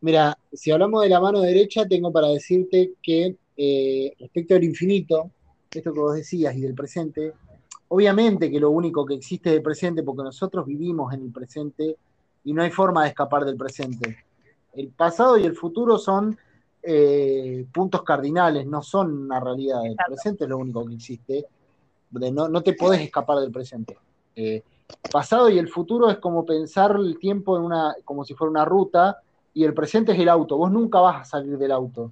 Mira, 0.00 0.36
si 0.52 0.70
hablamos 0.70 1.02
de 1.02 1.08
la 1.08 1.20
mano 1.20 1.40
derecha, 1.40 1.86
tengo 1.86 2.12
para 2.12 2.28
decirte 2.28 2.92
que 3.02 3.36
eh, 3.56 4.12
respecto 4.18 4.54
al 4.54 4.64
infinito, 4.64 5.30
esto 5.70 5.92
que 5.92 6.00
vos 6.00 6.14
decías 6.14 6.54
y 6.56 6.60
del 6.60 6.74
presente, 6.74 7.32
obviamente 7.88 8.50
que 8.50 8.60
lo 8.60 8.70
único 8.70 9.06
que 9.06 9.14
existe 9.14 9.50
es 9.50 9.56
el 9.56 9.62
presente, 9.62 10.02
porque 10.02 10.24
nosotros 10.24 10.66
vivimos 10.66 11.12
en 11.14 11.22
el 11.22 11.32
presente 11.32 11.96
y 12.44 12.52
no 12.52 12.62
hay 12.62 12.70
forma 12.70 13.04
de 13.04 13.10
escapar 13.10 13.44
del 13.44 13.56
presente. 13.56 14.24
El 14.72 14.88
pasado 14.88 15.38
y 15.38 15.44
el 15.44 15.54
futuro 15.54 15.98
son 15.98 16.36
eh, 16.86 17.66
puntos 17.72 18.02
cardinales, 18.02 18.66
no 18.66 18.82
son 18.82 19.24
una 19.24 19.40
realidad. 19.40 19.84
El 19.86 19.96
presente 19.96 20.44
es 20.44 20.50
lo 20.50 20.58
único 20.58 20.84
que 20.84 20.94
existe. 20.94 21.46
No, 22.10 22.48
no 22.48 22.62
te 22.62 22.74
podés 22.74 23.00
escapar 23.00 23.38
del 23.38 23.50
presente. 23.50 23.96
Eh, 24.36 24.62
pasado 25.10 25.48
y 25.48 25.58
el 25.58 25.68
futuro 25.68 26.10
es 26.10 26.18
como 26.18 26.44
pensar 26.44 26.96
el 26.96 27.18
tiempo 27.18 27.56
en 27.56 27.64
una, 27.64 27.94
como 28.04 28.24
si 28.24 28.34
fuera 28.34 28.50
una 28.50 28.64
ruta, 28.64 29.18
y 29.54 29.64
el 29.64 29.72
presente 29.72 30.12
es 30.12 30.18
el 30.18 30.28
auto. 30.28 30.56
Vos 30.56 30.70
nunca 30.70 31.00
vas 31.00 31.22
a 31.22 31.24
salir 31.24 31.56
del 31.56 31.72
auto. 31.72 32.10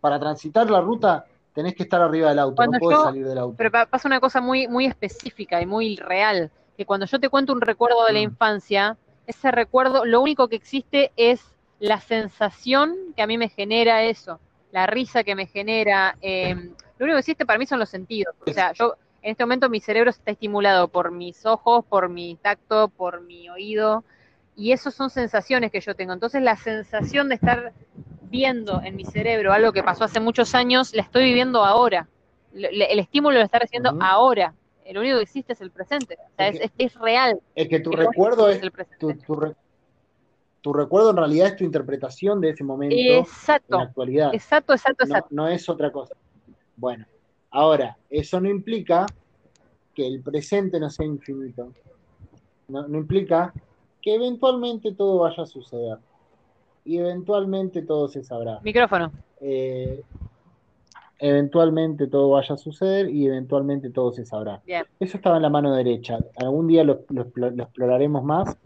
Para 0.00 0.18
transitar 0.18 0.68
la 0.70 0.80
ruta 0.80 1.24
tenés 1.54 1.74
que 1.74 1.84
estar 1.84 2.00
arriba 2.00 2.30
del 2.30 2.38
auto, 2.40 2.56
cuando 2.56 2.78
no 2.78 2.80
podés 2.80 2.98
yo, 2.98 3.04
salir 3.04 3.26
del 3.26 3.38
auto. 3.38 3.54
Pero 3.56 3.70
pasa 3.88 4.08
una 4.08 4.20
cosa 4.20 4.40
muy, 4.40 4.66
muy 4.66 4.86
específica 4.86 5.60
y 5.60 5.66
muy 5.66 5.96
real, 5.96 6.50
que 6.76 6.86
cuando 6.86 7.06
yo 7.06 7.20
te 7.20 7.28
cuento 7.28 7.52
un 7.52 7.60
recuerdo 7.60 8.04
de 8.06 8.14
la 8.14 8.20
mm. 8.20 8.22
infancia, 8.22 8.96
ese 9.26 9.50
recuerdo, 9.50 10.04
lo 10.04 10.20
único 10.20 10.48
que 10.48 10.56
existe 10.56 11.12
es 11.16 11.40
la 11.82 12.00
sensación 12.00 12.94
que 13.16 13.22
a 13.22 13.26
mí 13.26 13.36
me 13.36 13.48
genera 13.48 14.04
eso, 14.04 14.38
la 14.70 14.86
risa 14.86 15.24
que 15.24 15.34
me 15.34 15.46
genera. 15.46 16.16
Eh, 16.22 16.54
lo 16.54 17.04
único 17.04 17.16
que 17.16 17.20
existe 17.20 17.44
para 17.44 17.58
mí 17.58 17.66
son 17.66 17.80
los 17.80 17.88
sentidos. 17.88 18.36
O 18.46 18.52
sea, 18.52 18.72
yo 18.72 18.94
en 19.20 19.32
este 19.32 19.42
momento 19.42 19.68
mi 19.68 19.80
cerebro 19.80 20.10
está 20.10 20.30
estimulado 20.30 20.86
por 20.86 21.10
mis 21.10 21.44
ojos, 21.44 21.84
por 21.84 22.08
mi 22.08 22.36
tacto, 22.36 22.86
por 22.86 23.22
mi 23.22 23.48
oído, 23.50 24.04
y 24.54 24.70
eso 24.70 24.92
son 24.92 25.10
sensaciones 25.10 25.72
que 25.72 25.80
yo 25.80 25.96
tengo. 25.96 26.12
Entonces 26.12 26.40
la 26.40 26.56
sensación 26.56 27.28
de 27.28 27.34
estar 27.34 27.72
viendo 28.30 28.80
en 28.84 28.94
mi 28.94 29.04
cerebro 29.04 29.52
algo 29.52 29.72
que 29.72 29.82
pasó 29.82 30.04
hace 30.04 30.20
muchos 30.20 30.54
años, 30.54 30.94
la 30.94 31.02
estoy 31.02 31.24
viviendo 31.24 31.64
ahora. 31.64 32.06
El 32.54 33.00
estímulo 33.00 33.38
lo 33.38 33.44
está 33.44 33.58
recibiendo 33.58 33.90
uh 33.90 33.94
-huh. 33.94 34.06
ahora. 34.08 34.54
El 34.84 34.98
único 34.98 35.16
que 35.16 35.22
existe 35.24 35.54
es 35.54 35.60
el 35.60 35.72
presente. 35.72 36.16
O 36.16 36.36
sea, 36.36 36.46
es, 36.46 36.60
es, 36.60 36.70
es, 36.78 36.94
real. 36.94 37.40
Es 37.56 37.68
que 37.68 37.80
tu 37.80 37.90
recuerdo 37.90 38.48
es, 38.48 38.62
el 38.62 38.70
tu, 39.00 39.14
tu, 39.14 39.54
tu, 40.62 40.72
recuerdo 40.72 41.10
en 41.10 41.16
realidad 41.16 41.48
es 41.48 41.56
tu 41.56 41.64
interpretación 41.64 42.40
de 42.40 42.50
ese 42.50 42.64
momento 42.64 42.96
exacto, 42.96 43.74
en 43.74 43.78
la 43.78 43.84
actualidad. 43.84 44.34
Exacto, 44.34 44.72
exacto, 44.72 45.04
exacto. 45.04 45.28
No, 45.30 45.42
no 45.42 45.48
es 45.48 45.68
otra 45.68 45.92
cosa. 45.92 46.14
Bueno, 46.76 47.04
ahora, 47.50 47.96
eso 48.08 48.40
no 48.40 48.48
implica 48.48 49.06
que 49.94 50.06
el 50.06 50.22
presente 50.22 50.80
no 50.80 50.88
sea 50.88 51.06
infinito. 51.06 51.72
No, 52.68 52.88
no 52.88 52.98
implica 52.98 53.52
que 54.00 54.14
eventualmente 54.14 54.92
todo 54.92 55.18
vaya 55.18 55.42
a 55.42 55.46
suceder. 55.46 55.98
Y 56.84 56.98
eventualmente 56.98 57.82
todo 57.82 58.08
se 58.08 58.24
sabrá. 58.24 58.58
Micrófono. 58.62 59.12
Eh, 59.40 60.02
eventualmente 61.22 62.08
todo 62.08 62.30
vaya 62.30 62.56
a 62.56 62.58
suceder 62.58 63.08
y 63.08 63.26
eventualmente 63.26 63.90
todo 63.90 64.12
se 64.12 64.24
sabrá. 64.24 64.60
Bien. 64.66 64.84
Eso 64.98 65.16
estaba 65.16 65.36
en 65.36 65.42
la 65.42 65.50
mano 65.50 65.72
derecha. 65.72 66.18
Algún 66.36 66.66
día 66.66 66.82
lo, 66.82 67.04
lo, 67.10 67.26
lo 67.34 67.62
exploraremos 67.62 68.24
más, 68.24 68.56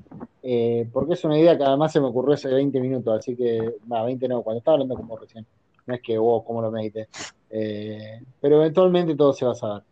eh, 0.42 0.88
porque 0.90 1.12
es 1.12 1.24
una 1.24 1.38
idea 1.38 1.58
que 1.58 1.64
además 1.64 1.92
se 1.92 2.00
me 2.00 2.06
ocurrió 2.06 2.32
hace 2.32 2.48
20 2.48 2.80
minutos, 2.80 3.18
así 3.18 3.36
que, 3.36 3.74
va, 3.92 4.04
20 4.04 4.26
no, 4.28 4.40
cuando 4.40 4.60
estaba 4.60 4.76
hablando 4.76 4.96
como 4.96 5.18
recién. 5.18 5.44
No 5.84 5.94
es 5.94 6.00
que, 6.00 6.16
wow, 6.16 6.42
cómo 6.44 6.62
lo 6.62 6.70
medité. 6.70 7.08
Eh, 7.50 8.22
pero 8.40 8.56
eventualmente 8.56 9.14
todo 9.14 9.34
se 9.34 9.44
va 9.44 9.52
a 9.52 9.54
saber. 9.54 9.82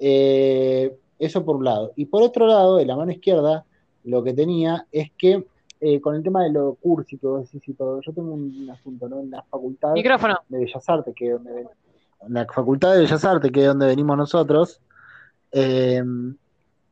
Eh, 0.00 0.92
eso 1.20 1.44
por 1.44 1.54
un 1.54 1.64
lado. 1.64 1.92
Y 1.94 2.06
por 2.06 2.20
otro 2.20 2.48
lado, 2.48 2.78
de 2.78 2.84
la 2.84 2.96
mano 2.96 3.12
izquierda, 3.12 3.64
lo 4.02 4.24
que 4.24 4.34
tenía 4.34 4.88
es 4.90 5.12
que 5.12 5.46
eh, 5.80 6.00
con 6.00 6.14
el 6.14 6.22
tema 6.22 6.42
de 6.44 6.50
lo 6.50 6.74
cursi 6.74 7.18
que 7.18 7.26
vos 7.26 7.42
decís 7.42 7.68
y 7.68 7.74
todo, 7.74 8.00
yo 8.00 8.12
tengo 8.12 8.32
un 8.32 8.68
asunto, 8.70 9.08
¿no? 9.08 9.20
En 9.20 9.30
la 9.30 9.42
facultad 9.42 9.92
Micrófono. 9.92 10.36
de 10.48 10.58
Bellas 10.58 10.88
Artes, 10.88 11.14
que 11.14 11.26
es 11.26 11.32
donde 11.32 11.66
en 12.26 12.34
la 12.34 12.46
facultad 12.46 12.94
de 12.94 13.00
Bellas 13.00 13.24
Artes, 13.24 13.52
que 13.52 13.60
es 13.60 13.66
donde 13.66 13.86
venimos 13.86 14.16
nosotros, 14.16 14.80
eh, 15.52 16.02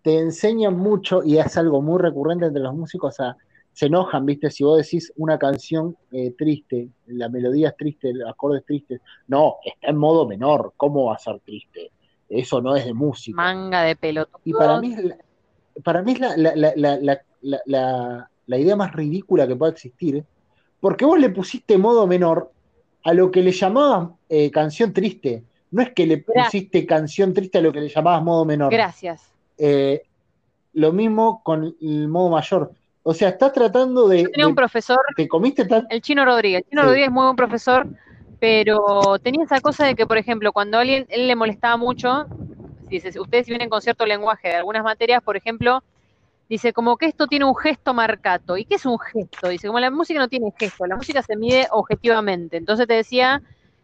te 0.02 0.18
enseñan 0.18 0.76
mucho, 0.76 1.22
y 1.24 1.38
es 1.38 1.56
algo 1.56 1.80
muy 1.80 1.98
recurrente 1.98 2.46
entre 2.46 2.62
los 2.62 2.74
músicos, 2.74 3.18
a, 3.20 3.36
se 3.72 3.86
enojan, 3.86 4.26
¿viste? 4.26 4.50
Si 4.50 4.62
vos 4.62 4.78
decís 4.78 5.12
una 5.16 5.38
canción 5.38 5.96
eh, 6.12 6.34
triste, 6.36 6.90
la 7.06 7.28
melodía 7.28 7.70
es 7.70 7.76
triste, 7.76 8.10
el 8.10 8.26
acorde 8.26 8.58
es 8.58 8.64
triste, 8.64 9.00
no, 9.28 9.56
está 9.64 9.88
en 9.88 9.96
modo 9.96 10.28
menor, 10.28 10.74
¿cómo 10.76 11.06
va 11.06 11.14
a 11.14 11.18
ser 11.18 11.40
triste? 11.40 11.90
Eso 12.28 12.60
no 12.60 12.76
es 12.76 12.84
de 12.84 12.94
música. 12.94 13.36
Manga 13.36 13.82
de 13.82 13.96
pelotón. 13.96 14.40
Y 14.44 14.52
para 14.52 14.80
mí, 14.80 14.94
para 15.82 16.02
mí 16.02 16.12
es 16.12 16.20
la, 16.20 16.36
la, 16.36 16.72
la, 16.76 17.60
la 17.66 18.30
la 18.46 18.58
idea 18.58 18.76
más 18.76 18.92
ridícula 18.92 19.46
que 19.46 19.56
pueda 19.56 19.72
existir, 19.72 20.24
porque 20.80 21.04
vos 21.04 21.18
le 21.18 21.30
pusiste 21.30 21.78
modo 21.78 22.06
menor 22.06 22.50
a 23.04 23.14
lo 23.14 23.30
que 23.30 23.42
le 23.42 23.52
llamabas 23.52 24.10
eh, 24.28 24.50
canción 24.50 24.92
triste. 24.92 25.44
No 25.70 25.82
es 25.82 25.92
que 25.92 26.06
le 26.06 26.18
pusiste 26.18 26.80
Gracias. 26.80 26.86
canción 26.86 27.34
triste 27.34 27.58
a 27.58 27.60
lo 27.60 27.72
que 27.72 27.80
le 27.80 27.88
llamabas 27.88 28.22
modo 28.22 28.44
menor. 28.44 28.72
Gracias. 28.72 29.30
Eh, 29.58 30.02
lo 30.72 30.92
mismo 30.92 31.42
con 31.42 31.74
el 31.80 32.08
modo 32.08 32.30
mayor. 32.30 32.72
O 33.02 33.12
sea, 33.12 33.30
estás 33.30 33.52
tratando 33.52 34.08
de. 34.08 34.22
Yo 34.22 34.30
tenía 34.30 34.46
de, 34.46 34.50
un 34.50 34.54
profesor. 34.54 35.00
¿Te 35.16 35.28
comiste 35.28 35.64
tan... 35.64 35.86
El 35.90 36.00
chino 36.00 36.24
Rodríguez. 36.24 36.62
El 36.62 36.70
chino 36.70 36.82
sí. 36.82 36.86
Rodríguez 36.86 37.08
es 37.08 37.12
muy 37.12 37.24
buen 37.24 37.36
profesor, 37.36 37.86
pero 38.40 39.18
tenía 39.22 39.44
esa 39.44 39.60
cosa 39.60 39.86
de 39.86 39.94
que, 39.94 40.06
por 40.06 40.16
ejemplo, 40.16 40.52
cuando 40.52 40.78
a 40.78 40.80
alguien 40.80 41.06
él 41.08 41.26
le 41.26 41.36
molestaba 41.36 41.76
mucho, 41.76 42.26
si 42.88 43.18
ustedes 43.18 43.46
vienen 43.46 43.68
con 43.68 43.82
cierto 43.82 44.06
lenguaje 44.06 44.48
de 44.48 44.54
algunas 44.54 44.84
materias, 44.84 45.22
por 45.22 45.36
ejemplo, 45.36 45.82
Dice, 46.48 46.72
como 46.72 46.96
que 46.96 47.06
esto 47.06 47.26
tiene 47.26 47.46
un 47.46 47.56
gesto 47.56 47.94
marcato. 47.94 48.56
¿Y 48.56 48.64
qué 48.64 48.74
es 48.74 48.84
un 48.84 48.98
gesto? 48.98 49.48
Dice, 49.48 49.66
como 49.66 49.80
la 49.80 49.90
música 49.90 50.20
no 50.20 50.28
tiene 50.28 50.52
gesto, 50.58 50.86
la 50.86 50.96
música 50.96 51.22
se 51.22 51.36
mide 51.36 51.68
objetivamente. 51.70 52.56
Entonces 52.56 52.86
te 52.86 52.94
decía, 52.94 53.42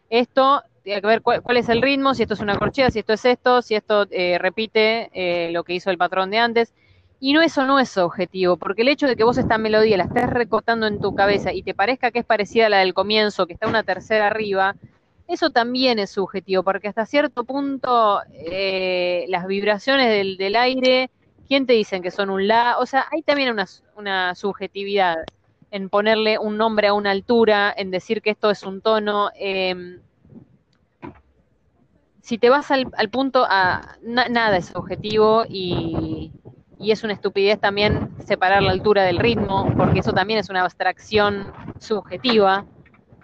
esto, 0.09 0.61
tiene 0.83 1.01
que 1.01 1.07
ver 1.07 1.21
cuál, 1.21 1.41
cuál 1.41 1.57
es 1.57 1.69
el 1.69 1.81
ritmo, 1.81 2.13
si 2.13 2.23
esto 2.23 2.35
es 2.35 2.39
una 2.39 2.57
corchea, 2.57 2.91
si 2.91 2.99
esto 2.99 3.13
es 3.13 3.25
esto, 3.25 3.61
si 3.61 3.75
esto 3.75 4.05
eh, 4.11 4.37
repite 4.39 5.09
eh, 5.13 5.51
lo 5.51 5.63
que 5.63 5.73
hizo 5.73 5.89
el 5.89 5.97
patrón 5.97 6.29
de 6.29 6.37
antes. 6.37 6.73
Y 7.19 7.33
no, 7.33 7.41
eso 7.41 7.65
no 7.65 7.79
es 7.79 7.97
objetivo, 7.97 8.57
porque 8.57 8.81
el 8.81 8.87
hecho 8.87 9.05
de 9.07 9.15
que 9.15 9.23
vos 9.23 9.37
esta 9.37 9.59
melodía 9.59 9.95
la 9.97 10.05
estés 10.05 10.27
recortando 10.27 10.87
en 10.87 10.99
tu 10.99 11.13
cabeza 11.13 11.53
y 11.53 11.61
te 11.61 11.75
parezca 11.75 12.09
que 12.09 12.19
es 12.19 12.25
parecida 12.25 12.65
a 12.65 12.69
la 12.69 12.79
del 12.79 12.95
comienzo, 12.95 13.45
que 13.45 13.53
está 13.53 13.67
una 13.67 13.83
tercera 13.83 14.25
arriba, 14.27 14.75
eso 15.27 15.51
también 15.51 15.99
es 15.99 16.09
subjetivo, 16.09 16.63
porque 16.63 16.87
hasta 16.87 17.05
cierto 17.05 17.43
punto 17.43 18.21
eh, 18.33 19.25
las 19.29 19.47
vibraciones 19.47 20.09
del, 20.09 20.35
del, 20.37 20.55
aire, 20.55 21.11
¿quién 21.51 21.65
te 21.65 21.73
dicen 21.73 22.01
que 22.01 22.11
son 22.11 22.29
un 22.29 22.47
la? 22.47 22.77
O 22.79 22.85
sea, 22.85 23.07
hay 23.11 23.23
también 23.23 23.51
una, 23.51 23.65
una, 23.97 24.35
subjetividad 24.35 25.17
en 25.69 25.89
ponerle 25.89 26.39
un 26.39 26.55
nombre 26.55 26.87
a 26.87 26.93
una 26.93 27.11
altura, 27.11 27.73
en 27.75 27.91
decir 27.91 28.21
que 28.21 28.29
esto 28.29 28.49
es 28.51 28.63
un 28.63 28.79
tono. 28.79 29.31
Eh, 29.37 29.99
si 32.21 32.37
te 32.37 32.49
vas 32.49 32.71
al, 32.71 32.87
al 32.95 33.09
punto, 33.09 33.45
a, 33.49 33.97
na, 34.01 34.29
nada 34.29 34.55
es 34.55 34.73
objetivo 34.73 35.43
y, 35.49 36.31
y 36.79 36.91
es 36.91 37.03
una 37.03 37.11
estupidez 37.11 37.59
también 37.59 38.15
separar 38.25 38.63
la 38.63 38.71
altura 38.71 39.03
del 39.03 39.19
ritmo, 39.19 39.73
porque 39.75 39.99
eso 39.99 40.13
también 40.13 40.39
es 40.39 40.49
una 40.49 40.61
abstracción 40.61 41.51
subjetiva. 41.79 42.65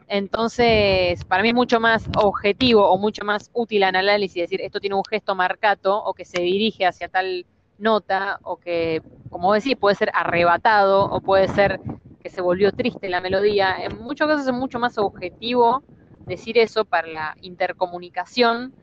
Entonces, 0.10 1.24
para 1.24 1.44
mí 1.44 1.50
es 1.50 1.56
mucho 1.56 1.80
más 1.80 2.10
objetivo 2.18 2.90
o 2.90 2.98
mucho 2.98 3.24
más 3.24 3.50
útil 3.54 3.84
análisis 3.84 4.42
decir 4.42 4.60
esto 4.60 4.82
tiene 4.82 4.98
un 4.98 5.06
gesto 5.10 5.34
marcato 5.34 5.98
o 5.98 6.14
que 6.14 6.26
se 6.26 6.42
dirige 6.42 6.86
hacia 6.86 7.08
tal 7.08 7.46
nota 7.78 8.40
o 8.44 8.58
que, 8.58 9.02
como 9.30 9.54
decís, 9.54 9.76
puede 9.78 9.96
ser 9.96 10.12
arrebatado 10.14 11.06
o 11.06 11.22
puede 11.22 11.48
ser 11.50 11.80
que 12.22 12.30
se 12.30 12.42
volvió 12.42 12.72
triste 12.72 13.10
la 13.10 13.22
melodía. 13.22 13.76
En 13.84 13.98
muchos 13.98 14.28
casos 14.28 14.48
es 14.48 14.54
mucho 14.54 14.80
más 14.80 14.98
objetivo 14.98 15.84
decir 16.26 16.58
eso 16.58 16.86
para 16.86 17.08
la 17.08 17.38
intercomunicación 17.42 18.74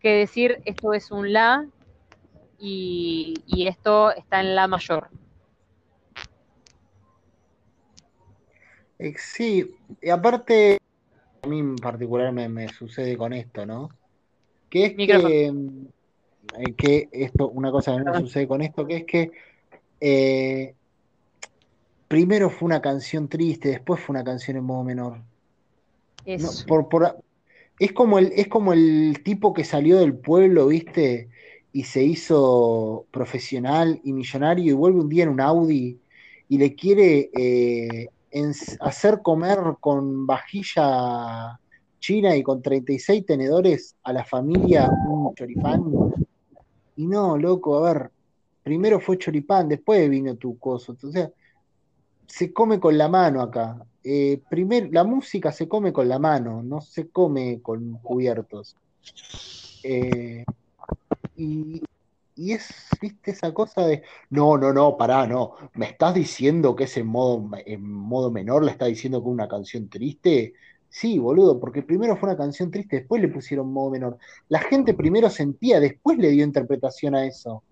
que 0.00 0.10
decir 0.10 0.60
esto 0.64 0.92
es 0.92 1.10
un 1.10 1.32
la 1.32 1.66
y, 2.58 3.34
y, 3.46 3.66
esto 3.66 4.12
está 4.12 4.40
en 4.40 4.54
la 4.54 4.68
mayor. 4.68 5.08
Sí, 9.16 9.74
y 10.00 10.08
aparte, 10.08 10.78
a 11.42 11.46
mí 11.46 11.58
en 11.58 11.76
particular 11.76 12.32
me, 12.32 12.48
me 12.48 12.68
sucede 12.68 13.16
con 13.16 13.32
esto, 13.32 13.66
¿no? 13.66 13.90
Que 14.70 14.86
es 14.86 14.94
que, 14.94 15.46
eh, 15.46 15.52
que, 16.76 17.08
esto, 17.12 17.48
una 17.48 17.70
cosa 17.70 17.96
que 17.96 18.04
me 18.04 18.20
sucede 18.20 18.48
con 18.48 18.62
esto, 18.62 18.86
que 18.86 18.96
es 18.96 19.04
que 19.04 19.30
eh, 20.00 20.74
primero 22.08 22.50
fue 22.50 22.66
una 22.66 22.80
canción 22.80 23.28
triste, 23.28 23.70
después 23.70 24.00
fue 24.00 24.14
una 24.14 24.24
canción 24.24 24.56
en 24.56 24.64
modo 24.64 24.84
menor. 24.84 25.18
No, 26.26 26.48
por, 26.66 26.88
por, 26.88 27.18
es 27.78 27.92
como 27.92 28.18
el, 28.18 28.32
es 28.34 28.48
como 28.48 28.72
el 28.72 29.20
tipo 29.22 29.52
que 29.52 29.64
salió 29.64 29.98
del 29.98 30.14
pueblo, 30.14 30.68
¿viste? 30.68 31.28
y 31.74 31.82
se 31.82 32.04
hizo 32.04 33.04
profesional 33.10 34.00
y 34.04 34.12
millonario 34.12 34.72
y 34.72 34.76
vuelve 34.76 35.00
un 35.00 35.08
día 35.08 35.24
en 35.24 35.30
un 35.30 35.40
Audi 35.40 35.98
y 36.48 36.56
le 36.56 36.76
quiere 36.76 37.30
eh, 37.34 38.08
hacer 38.78 39.22
comer 39.22 39.58
con 39.80 40.24
vajilla 40.24 41.58
china 41.98 42.36
y 42.36 42.44
con 42.44 42.62
36 42.62 43.26
tenedores 43.26 43.96
a 44.04 44.12
la 44.12 44.24
familia 44.24 44.88
un 45.08 45.34
choripán. 45.34 45.82
Y 46.96 47.06
no, 47.06 47.36
loco, 47.36 47.84
a 47.84 47.92
ver, 47.92 48.10
primero 48.62 49.00
fue 49.00 49.18
choripán, 49.18 49.68
después 49.68 50.08
vino 50.08 50.36
tu 50.36 50.58
coso. 50.58 50.92
Entonces, 50.92 51.30
se 52.26 52.52
come 52.52 52.80
con 52.80 52.96
la 52.96 53.08
mano 53.08 53.40
acá. 53.40 53.84
Eh, 54.02 54.40
primero, 54.48 54.88
la 54.90 55.04
música 55.04 55.52
se 55.52 55.68
come 55.68 55.92
con 55.92 56.08
la 56.08 56.18
mano, 56.18 56.62
no 56.62 56.80
se 56.80 57.08
come 57.08 57.60
con 57.62 57.98
cubiertos. 58.02 58.76
Eh, 59.82 60.44
y, 61.36 61.82
y, 62.36 62.52
es, 62.52 62.70
viste, 63.00 63.30
esa 63.30 63.52
cosa 63.52 63.86
de, 63.86 64.02
no, 64.30 64.56
no, 64.56 64.72
no, 64.72 64.96
pará, 64.96 65.26
no, 65.26 65.54
me 65.74 65.86
estás 65.86 66.14
diciendo 66.14 66.74
que 66.74 66.84
es 66.84 66.96
en 66.96 67.06
modo, 67.06 67.48
en 67.64 67.82
modo 67.82 68.30
menor, 68.30 68.64
le 68.64 68.70
está 68.70 68.86
diciendo 68.86 69.18
es 69.18 69.24
una 69.24 69.48
canción 69.48 69.88
triste. 69.88 70.54
Sí, 70.94 71.18
boludo, 71.18 71.58
porque 71.58 71.82
primero 71.82 72.16
fue 72.16 72.28
una 72.28 72.38
canción 72.38 72.70
triste, 72.70 72.98
después 72.98 73.20
le 73.20 73.26
pusieron 73.28 73.72
modo 73.72 73.90
menor. 73.90 74.16
La 74.48 74.60
gente 74.60 74.94
primero 74.94 75.28
sentía, 75.28 75.80
después 75.80 76.18
le 76.18 76.30
dio 76.30 76.44
interpretación 76.44 77.16
a 77.16 77.26
eso. 77.26 77.64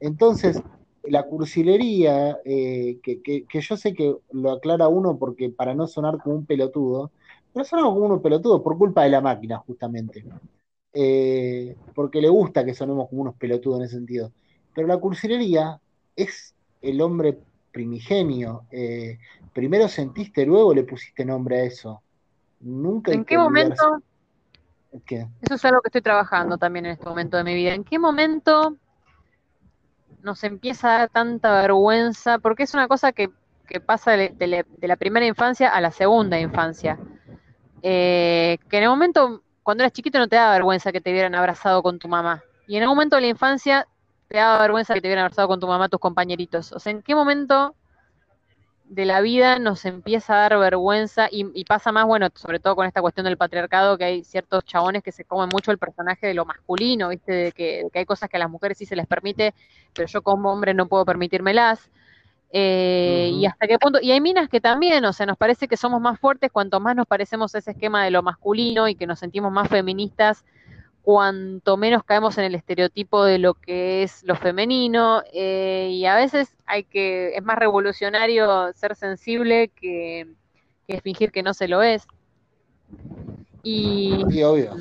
Entonces, 0.00 0.62
la 1.04 1.24
cursilería, 1.24 2.38
eh, 2.46 2.98
que, 3.02 3.22
que, 3.22 3.46
yo 3.60 3.76
sé 3.76 3.94
que 3.94 4.16
lo 4.32 4.52
aclara 4.52 4.88
uno 4.88 5.18
porque 5.18 5.50
para 5.50 5.74
no 5.74 5.86
sonar 5.86 6.18
como 6.22 6.36
un 6.36 6.46
pelotudo, 6.46 7.12
pero 7.52 7.64
sonamos 7.66 7.94
como 7.94 8.06
unos 8.06 8.22
pelotudos 8.22 8.62
por 8.62 8.78
culpa 8.78 9.04
de 9.04 9.10
la 9.10 9.20
máquina, 9.20 9.58
justamente 9.58 10.24
eh, 10.94 11.76
porque 11.94 12.20
le 12.22 12.28
gusta 12.30 12.64
que 12.64 12.74
sonemos 12.74 13.08
como 13.08 13.22
unos 13.22 13.36
pelotudos 13.36 13.80
en 13.80 13.86
ese 13.86 13.96
sentido. 13.96 14.32
Pero 14.74 14.88
la 14.88 14.98
cursilería 14.98 15.80
es 16.16 16.54
el 16.82 17.00
hombre 17.02 17.38
primigenio. 17.72 18.66
Eh, 18.72 19.18
primero 19.54 19.88
sentiste, 19.88 20.46
luego 20.46 20.74
le 20.74 20.84
pusiste 20.84 21.24
nombre 21.24 21.60
a 21.60 21.64
eso. 21.64 22.02
Nunca. 22.62 23.12
¿En 23.12 23.24
qué 23.24 23.36
momento? 23.36 24.02
¿Qué? 25.06 25.26
Eso 25.40 25.54
es 25.54 25.64
algo 25.64 25.80
que 25.80 25.88
estoy 25.88 26.02
trabajando 26.02 26.58
también 26.58 26.86
en 26.86 26.92
este 26.92 27.06
momento 27.06 27.36
de 27.36 27.44
mi 27.44 27.54
vida. 27.54 27.74
¿En 27.74 27.84
qué 27.84 27.98
momento 27.98 28.76
nos 30.22 30.44
empieza 30.44 30.94
a 30.94 30.98
dar 31.00 31.08
tanta 31.10 31.60
vergüenza? 31.60 32.38
Porque 32.38 32.62
es 32.62 32.74
una 32.74 32.88
cosa 32.88 33.12
que, 33.12 33.30
que 33.66 33.80
pasa 33.80 34.12
de, 34.12 34.30
de, 34.30 34.46
la, 34.46 34.66
de, 34.78 34.88
la, 34.88 34.96
primera 34.96 35.26
infancia 35.26 35.68
a 35.70 35.80
la 35.80 35.90
segunda 35.90 36.38
infancia. 36.38 36.98
Eh, 37.82 38.58
que 38.68 38.76
en 38.76 38.84
el 38.84 38.88
momento 38.90 39.42
cuando 39.62 39.82
eras 39.82 39.92
chiquito 39.92 40.18
no 40.18 40.28
te 40.28 40.36
daba 40.36 40.52
vergüenza 40.52 40.92
que 40.92 41.00
te 41.00 41.10
hubieran 41.10 41.34
abrazado 41.34 41.82
con 41.82 41.98
tu 41.98 42.08
mamá. 42.08 42.42
Y 42.66 42.76
en 42.76 42.82
un 42.82 42.90
momento 42.90 43.16
de 43.16 43.22
la 43.22 43.28
infancia 43.28 43.86
te 44.28 44.38
daba 44.38 44.60
vergüenza 44.60 44.94
que 44.94 45.00
te 45.00 45.08
hubieran 45.08 45.24
abrazado 45.24 45.48
con 45.48 45.60
tu 45.60 45.66
mamá 45.66 45.88
tus 45.88 46.00
compañeritos. 46.00 46.72
O 46.72 46.78
sea, 46.78 46.92
¿en 46.92 47.02
qué 47.02 47.14
momento 47.14 47.74
de 48.92 49.06
la 49.06 49.22
vida 49.22 49.58
nos 49.58 49.86
empieza 49.86 50.34
a 50.34 50.48
dar 50.48 50.58
vergüenza? 50.58 51.28
Y, 51.30 51.46
y, 51.54 51.64
pasa 51.64 51.92
más, 51.92 52.04
bueno, 52.06 52.28
sobre 52.34 52.60
todo 52.60 52.76
con 52.76 52.86
esta 52.86 53.00
cuestión 53.00 53.24
del 53.24 53.38
patriarcado, 53.38 53.96
que 53.96 54.04
hay 54.04 54.24
ciertos 54.24 54.64
chabones 54.64 55.02
que 55.02 55.12
se 55.12 55.24
comen 55.24 55.48
mucho 55.50 55.70
el 55.70 55.78
personaje 55.78 56.26
de 56.26 56.34
lo 56.34 56.44
masculino, 56.44 57.08
¿viste? 57.08 57.32
De 57.32 57.52
que, 57.52 57.84
de 57.84 57.90
que 57.90 58.00
hay 58.00 58.04
cosas 58.04 58.28
que 58.28 58.36
a 58.36 58.40
las 58.40 58.50
mujeres 58.50 58.76
sí 58.76 58.84
se 58.84 58.94
les 58.94 59.06
permite, 59.06 59.54
pero 59.94 60.06
yo 60.08 60.20
como 60.22 60.52
hombre 60.52 60.74
no 60.74 60.88
puedo 60.88 61.06
permitírmelas. 61.06 61.90
Eh, 62.50 63.30
uh 63.30 63.34
-huh. 63.34 63.40
Y 63.40 63.46
hasta 63.46 63.66
qué 63.66 63.78
punto, 63.78 63.98
y 64.02 64.10
hay 64.10 64.20
minas 64.20 64.50
que 64.50 64.60
también, 64.60 65.02
o 65.06 65.12
sea, 65.14 65.24
nos 65.24 65.38
parece 65.38 65.68
que 65.68 65.78
somos 65.78 66.00
más 66.02 66.20
fuertes 66.20 66.50
cuanto 66.52 66.78
más 66.78 66.94
nos 66.94 67.06
parecemos 67.06 67.54
a 67.54 67.58
ese 67.58 67.70
esquema 67.70 68.04
de 68.04 68.10
lo 68.10 68.22
masculino 68.22 68.88
y 68.88 68.94
que 68.94 69.06
nos 69.06 69.18
sentimos 69.20 69.50
más 69.50 69.68
feministas, 69.68 70.44
cuanto 71.02 71.76
menos 71.76 72.04
caemos 72.04 72.38
en 72.38 72.44
el 72.44 72.54
estereotipo 72.54 73.24
de 73.24 73.38
lo 73.38 73.54
que 73.54 74.04
es 74.04 74.22
lo 74.22 74.36
femenino, 74.36 75.22
eh, 75.32 75.88
y 75.90 76.06
a 76.06 76.14
veces 76.14 76.54
hay 76.64 76.84
que, 76.84 77.34
es 77.34 77.42
más 77.42 77.58
revolucionario 77.58 78.72
ser 78.74 78.94
sensible 78.94 79.68
que, 79.68 80.28
que 80.86 81.00
fingir 81.00 81.32
que 81.32 81.42
no 81.42 81.54
se 81.54 81.68
lo 81.68 81.82
es. 81.82 82.06
Y, 83.64 84.24
sí, 84.30 84.42
obvio. 84.42 84.74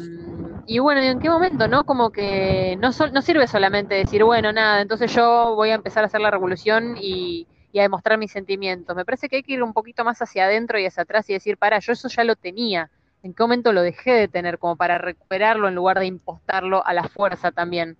y 0.65 0.79
bueno, 0.79 1.01
¿en 1.01 1.19
qué 1.19 1.29
momento, 1.29 1.67
no? 1.67 1.83
Como 1.83 2.11
que 2.11 2.77
no, 2.79 2.91
so, 2.91 3.07
no 3.07 3.21
sirve 3.21 3.47
solamente 3.47 3.95
decir, 3.95 4.23
bueno, 4.23 4.51
nada, 4.51 4.81
entonces 4.81 5.13
yo 5.13 5.55
voy 5.55 5.69
a 5.69 5.75
empezar 5.75 6.03
a 6.03 6.07
hacer 6.07 6.21
la 6.21 6.31
revolución 6.31 6.95
y, 6.99 7.47
y 7.71 7.79
a 7.79 7.83
demostrar 7.83 8.17
mis 8.17 8.31
sentimientos. 8.31 8.95
Me 8.95 9.05
parece 9.05 9.29
que 9.29 9.37
hay 9.37 9.43
que 9.43 9.53
ir 9.53 9.63
un 9.63 9.73
poquito 9.73 10.03
más 10.03 10.21
hacia 10.21 10.45
adentro 10.45 10.79
y 10.79 10.85
hacia 10.85 11.03
atrás 11.03 11.29
y 11.29 11.33
decir, 11.33 11.57
para, 11.57 11.79
yo 11.79 11.93
eso 11.93 12.07
ya 12.09 12.23
lo 12.23 12.35
tenía. 12.35 12.89
¿En 13.23 13.33
qué 13.35 13.43
momento 13.43 13.71
lo 13.71 13.83
dejé 13.83 14.11
de 14.13 14.27
tener 14.27 14.57
como 14.57 14.75
para 14.75 14.97
recuperarlo 14.97 15.67
en 15.67 15.75
lugar 15.75 15.99
de 15.99 16.07
impostarlo 16.07 16.85
a 16.85 16.93
la 16.93 17.07
fuerza 17.07 17.51
también? 17.51 17.95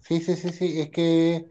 Sí, 0.00 0.20
sí, 0.20 0.34
sí, 0.34 0.50
sí, 0.50 0.80
es 0.80 0.90
que 0.90 1.46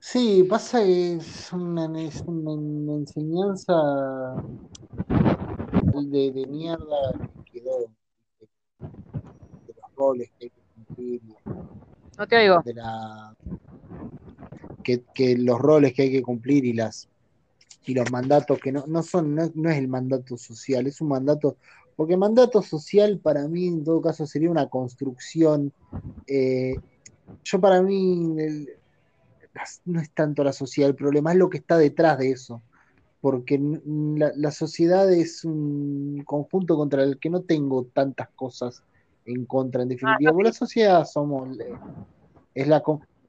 sí, 0.00 0.44
pasa 0.48 0.82
que 0.82 1.14
es 1.14 1.52
una, 1.52 1.86
es 2.00 2.20
una 2.22 2.94
enseñanza 2.94 3.74
de, 6.06 6.32
de, 6.32 6.46
mierda 6.46 7.12
que 7.44 7.60
quedó 7.60 7.78
de 7.80 9.74
los 9.74 9.94
roles 9.96 10.30
que 10.38 10.46
hay 10.46 10.50
que 10.50 10.62
cumplir. 10.74 11.20
No 12.16 12.26
te 12.26 12.36
oigo. 12.36 12.62
De 12.64 12.74
la, 12.74 13.36
que, 14.82 15.04
que, 15.14 15.36
los 15.36 15.58
roles 15.58 15.94
que 15.94 16.02
hay 16.02 16.12
que 16.12 16.22
cumplir 16.22 16.64
y 16.64 16.72
las 16.72 17.08
y 17.88 17.94
los 17.94 18.12
mandatos 18.12 18.58
que 18.58 18.70
no, 18.70 18.84
no 18.86 19.02
son, 19.02 19.34
no, 19.34 19.50
no, 19.54 19.70
es 19.70 19.78
el 19.78 19.88
mandato 19.88 20.36
social, 20.36 20.86
es 20.86 21.00
un 21.00 21.08
mandato, 21.08 21.56
porque 21.96 22.18
mandato 22.18 22.60
social 22.60 23.18
para 23.18 23.48
mí 23.48 23.66
en 23.66 23.82
todo 23.82 24.02
caso 24.02 24.26
sería 24.26 24.50
una 24.50 24.68
construcción, 24.68 25.72
eh, 26.26 26.76
yo 27.42 27.60
para 27.60 27.80
mí 27.80 28.36
no 29.86 30.00
es 30.00 30.10
tanto 30.10 30.44
la 30.44 30.52
sociedad 30.52 30.90
el 30.90 30.96
problema, 30.96 31.32
es 31.32 31.38
lo 31.38 31.48
que 31.48 31.56
está 31.56 31.78
detrás 31.78 32.18
de 32.18 32.32
eso, 32.32 32.60
porque 33.22 33.58
la, 33.58 34.50
sociedad 34.50 35.10
es 35.10 35.46
un 35.46 36.22
conjunto 36.26 36.76
contra 36.76 37.02
el 37.02 37.18
que 37.18 37.30
no 37.30 37.40
tengo 37.40 37.84
tantas 37.86 38.28
cosas 38.36 38.82
en 39.24 39.46
contra, 39.46 39.82
en 39.82 39.88
definitiva, 39.88 40.32
porque 40.32 40.48
la 40.48 40.54
sociedad 40.54 41.06
somos, 41.06 41.56
es 42.54 42.68
la 42.68 42.82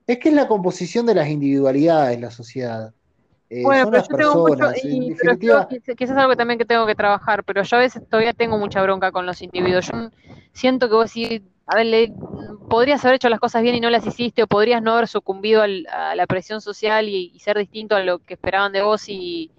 es 0.05 0.17
que 0.17 0.29
es 0.29 0.35
la 0.35 0.47
composición 0.49 1.05
de 1.05 1.15
las 1.15 1.29
individualidades, 1.29 2.19
la 2.19 2.31
sociedad. 2.31 2.93
Eh, 3.49 3.63
bueno, 3.63 3.89
pero 3.89 4.03
yo 4.03 4.15
tengo 4.15 4.47
mucho, 4.47 4.65
y, 4.83 5.09
definitiva... 5.09 5.67
pero 5.69 5.81
que, 5.83 5.95
que 5.95 6.03
eso 6.03 6.13
es 6.13 6.19
algo 6.19 6.35
también 6.35 6.59
que 6.59 6.65
tengo 6.65 6.85
que 6.85 6.95
trabajar, 6.95 7.43
pero 7.43 7.63
yo 7.63 7.77
a 7.77 7.79
veces 7.79 8.01
todavía 8.07 8.33
tengo 8.33 8.57
mucha 8.57 8.81
bronca 8.81 9.11
con 9.11 9.25
los 9.25 9.41
individuos. 9.41 9.87
Yo 9.87 10.09
siento 10.53 10.87
que 10.87 10.95
vos 10.95 11.11
decís, 11.13 11.41
a 11.65 11.75
ver, 11.75 11.85
le, 11.87 12.13
podrías 12.69 13.03
haber 13.03 13.15
hecho 13.15 13.29
las 13.29 13.39
cosas 13.39 13.61
bien 13.63 13.75
y 13.75 13.81
no 13.81 13.89
las 13.89 14.05
hiciste, 14.05 14.43
o 14.43 14.47
podrías 14.47 14.81
no 14.83 14.93
haber 14.93 15.07
sucumbido 15.07 15.63
al- 15.63 15.87
a 15.91 16.15
la 16.15 16.27
presión 16.27 16.61
social 16.61 17.09
y, 17.09 17.31
y 17.33 17.39
ser 17.39 17.57
distinto 17.57 17.95
a 17.95 18.03
lo 18.03 18.19
que 18.19 18.35
esperaban 18.35 18.71
de 18.71 18.83
vos 18.83 19.09
y, 19.09 19.51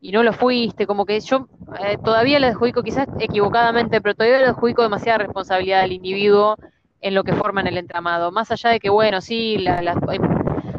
y 0.00 0.12
no 0.12 0.22
lo 0.22 0.32
fuiste, 0.32 0.86
como 0.86 1.04
que 1.04 1.20
yo 1.20 1.48
eh, 1.80 1.98
todavía 2.02 2.38
le 2.38 2.46
adjudico, 2.48 2.82
quizás 2.82 3.08
equivocadamente, 3.18 4.00
pero 4.00 4.14
todavía 4.14 4.38
le 4.40 4.46
adjudico 4.46 4.82
demasiada 4.82 5.18
responsabilidad 5.18 5.82
al 5.82 5.92
individuo 5.92 6.56
en 7.00 7.14
lo 7.14 7.24
que 7.24 7.32
forman 7.34 7.66
el 7.66 7.76
entramado. 7.78 8.32
Más 8.32 8.50
allá 8.50 8.70
de 8.70 8.80
que, 8.80 8.90
bueno, 8.90 9.20
sí, 9.20 9.58
la- 9.58 9.82
la- 9.82 9.98
hay- 10.08 10.18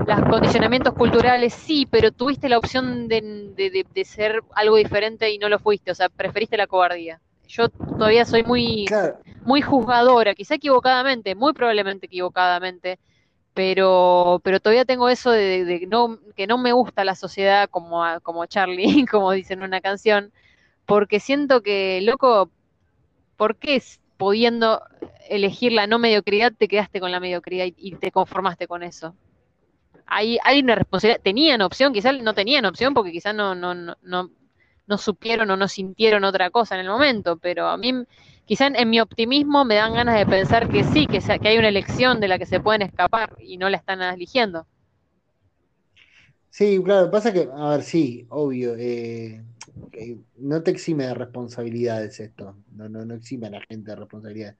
los 0.09 0.25
condicionamientos 0.27 0.93
culturales, 0.95 1.53
sí, 1.53 1.87
pero 1.89 2.11
tuviste 2.11 2.49
la 2.49 2.57
opción 2.57 3.07
de, 3.07 3.21
de- 3.55 3.69
de- 3.71 3.85
de 3.93 4.05
ser 4.05 4.41
algo 4.55 4.75
diferente 4.77 5.29
y 5.31 5.37
no 5.37 5.49
lo 5.49 5.59
fuiste, 5.59 5.91
o 5.91 5.95
sea, 5.95 6.09
preferiste 6.09 6.57
la 6.57 6.67
cobardía. 6.67 7.21
Yo 7.47 7.69
todavía 7.69 8.25
soy 8.25 8.43
muy, 8.43 8.85
Claro, 8.85 9.19
muy 9.45 9.61
juzgadora, 9.61 10.35
quizá 10.35 10.55
equivocadamente, 10.55 11.35
muy 11.35 11.53
probablemente 11.53 12.05
equivocadamente, 12.07 12.99
pero, 13.53 14.41
pero 14.43 14.59
todavía 14.59 14.85
tengo 14.85 15.09
eso 15.09 15.31
de, 15.31 15.85
no, 15.89 16.19
que 16.35 16.47
no 16.47 16.57
me 16.57 16.73
gusta 16.73 17.03
la 17.05 17.15
sociedad 17.15 17.69
como, 17.69 18.03
a- 18.03 18.19
como 18.21 18.45
Charlie, 18.47 19.05
como 19.11 19.31
dicen 19.33 19.59
en 19.59 19.65
una 19.65 19.81
canción, 19.81 20.31
porque 20.85 21.19
siento 21.19 21.61
que, 21.63 22.01
loco, 22.01 22.51
¿por 23.37 23.57
qué 23.57 23.81
pudiendo 24.17 24.81
elegir 25.29 25.71
la 25.73 25.87
no 25.87 25.99
mediocridad 25.99 26.53
te 26.57 26.67
quedaste 26.67 26.99
con 26.99 27.11
la 27.11 27.19
mediocridad 27.19 27.65
y, 27.65 27.75
y 27.77 27.95
te 27.95 28.11
conformaste 28.11 28.67
con 28.67 28.83
eso? 28.83 29.15
Hay, 30.09 30.39
hay 30.43 30.59
una 30.61 30.75
responsabilidad, 30.75 31.21
tenían 31.23 31.61
opción, 31.61 31.93
quizás 31.93 32.21
no 32.21 32.33
tenían 32.33 32.65
opción 32.65 32.93
porque 32.93 33.11
quizás 33.11 33.35
no, 33.35 33.55
no, 33.55 33.73
no, 33.73 33.95
no, 34.01 34.97
supieron 34.97 35.51
o 35.51 35.57
no 35.57 35.67
sintieron 35.67 36.23
otra 36.23 36.49
cosa 36.49 36.75
en 36.75 36.81
el 36.81 36.89
momento, 36.89 37.37
pero 37.37 37.67
a 37.67 37.77
mí 37.77 37.93
quizá 38.45 38.67
en, 38.67 38.89
mi 38.89 38.99
optimismo 38.99 39.65
me 39.65 39.75
dan 39.75 39.93
ganas 39.93 40.17
de 40.17 40.25
pensar 40.25 40.67
que 40.69 40.83
sí, 40.83 41.05
que, 41.07 41.19
que 41.19 41.47
hay 41.47 41.57
una 41.57 41.69
elección 41.69 42.19
de 42.19 42.27
la 42.27 42.39
que 42.39 42.45
se 42.45 42.59
pueden 42.59 42.81
escapar 42.81 43.35
y 43.39 43.57
no 43.57 43.69
la 43.69 43.77
están 43.77 44.01
eligiendo. 44.01 44.65
sí, 46.49 46.81
claro, 46.83 47.11
pasa 47.11 47.31
que, 47.33 47.47
a 47.53 47.69
ver, 47.69 47.83
sí, 47.83 48.25
obvio, 48.29 48.75
eh, 48.77 49.43
que 49.91 50.17
no 50.37 50.63
te 50.63 50.71
exime 50.71 51.05
de 51.05 51.13
responsabilidades 51.13 52.19
esto, 52.19 52.57
no, 52.71 52.89
no, 52.89 53.05
no 53.05 53.13
exime 53.15 53.47
a 53.47 53.51
la 53.51 53.61
gente 53.69 53.91
de 53.91 53.95
responsabilidades. 53.95 54.57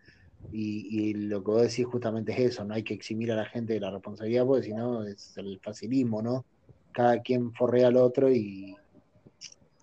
Y, 0.52 1.14
lo 1.14 1.44
que 1.44 1.52
vos 1.52 1.62
decís 1.62 1.86
justamente 1.86 2.32
es 2.32 2.40
eso, 2.54 2.66
no 2.66 2.74
hay 2.74 2.84
que 2.84 2.94
eximir 2.94 3.32
a 3.32 3.36
la 3.36 3.46
gente 3.46 3.74
de 3.74 3.80
la 3.80 3.92
responsabilidad 3.92 4.46
porque 4.46 4.64
si 4.64 4.74
no 4.74 5.04
es 5.04 5.38
el 5.38 5.60
facilismo, 5.60 6.22
¿no? 6.22 6.46
Cada 6.92 7.22
quien 7.22 7.54
forrea 7.54 7.88
al 7.88 7.98
otro 7.98 8.32
y 8.32 8.76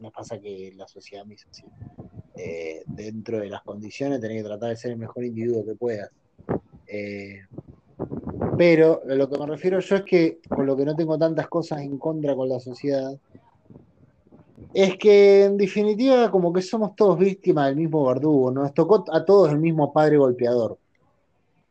nos 0.01 0.12
pasa 0.12 0.41
que 0.41 0.73
la 0.76 0.89
sociedad 0.89 1.25
me 1.25 1.35
hizo 1.35 1.49
así. 1.51 1.65
Eh, 2.36 2.83
dentro 2.86 3.39
de 3.39 3.49
las 3.49 3.62
condiciones 3.62 4.20
tenés 4.20 4.43
que 4.43 4.49
tratar 4.49 4.70
de 4.70 4.76
ser 4.76 4.91
el 4.93 4.99
mejor 4.99 5.25
individuo 5.25 5.65
que 5.65 5.75
puedas. 5.75 6.10
Eh, 6.89 7.41
pero 8.59 9.02
lo 9.07 9.28
que 9.28 9.39
me 9.39 9.47
refiero 9.47 9.81
yo 9.81 9.97
es 9.97 10.02
que 10.02 10.41
con 10.49 10.67
lo 10.67 10.76
que 10.76 10.85
no 10.85 10.97
tengo 10.97 11.18
tantas 11.18 11.47
cosas 11.49 11.81
en 11.81 11.99
contra 11.99 12.35
con 12.35 12.49
la 12.49 12.60
sociedad, 12.60 13.17
es 14.78 14.98
que 14.98 15.44
en 15.44 15.56
definitiva 15.56 16.30
como 16.30 16.52
que 16.52 16.60
somos 16.60 16.94
todos 16.94 17.18
víctimas 17.18 17.68
del 17.68 17.76
mismo 17.76 18.06
verdugo, 18.06 18.50
nos 18.50 18.74
tocó 18.74 19.06
a 19.10 19.24
todos 19.24 19.50
el 19.50 19.58
mismo 19.58 19.90
padre 19.90 20.18
golpeador. 20.18 20.76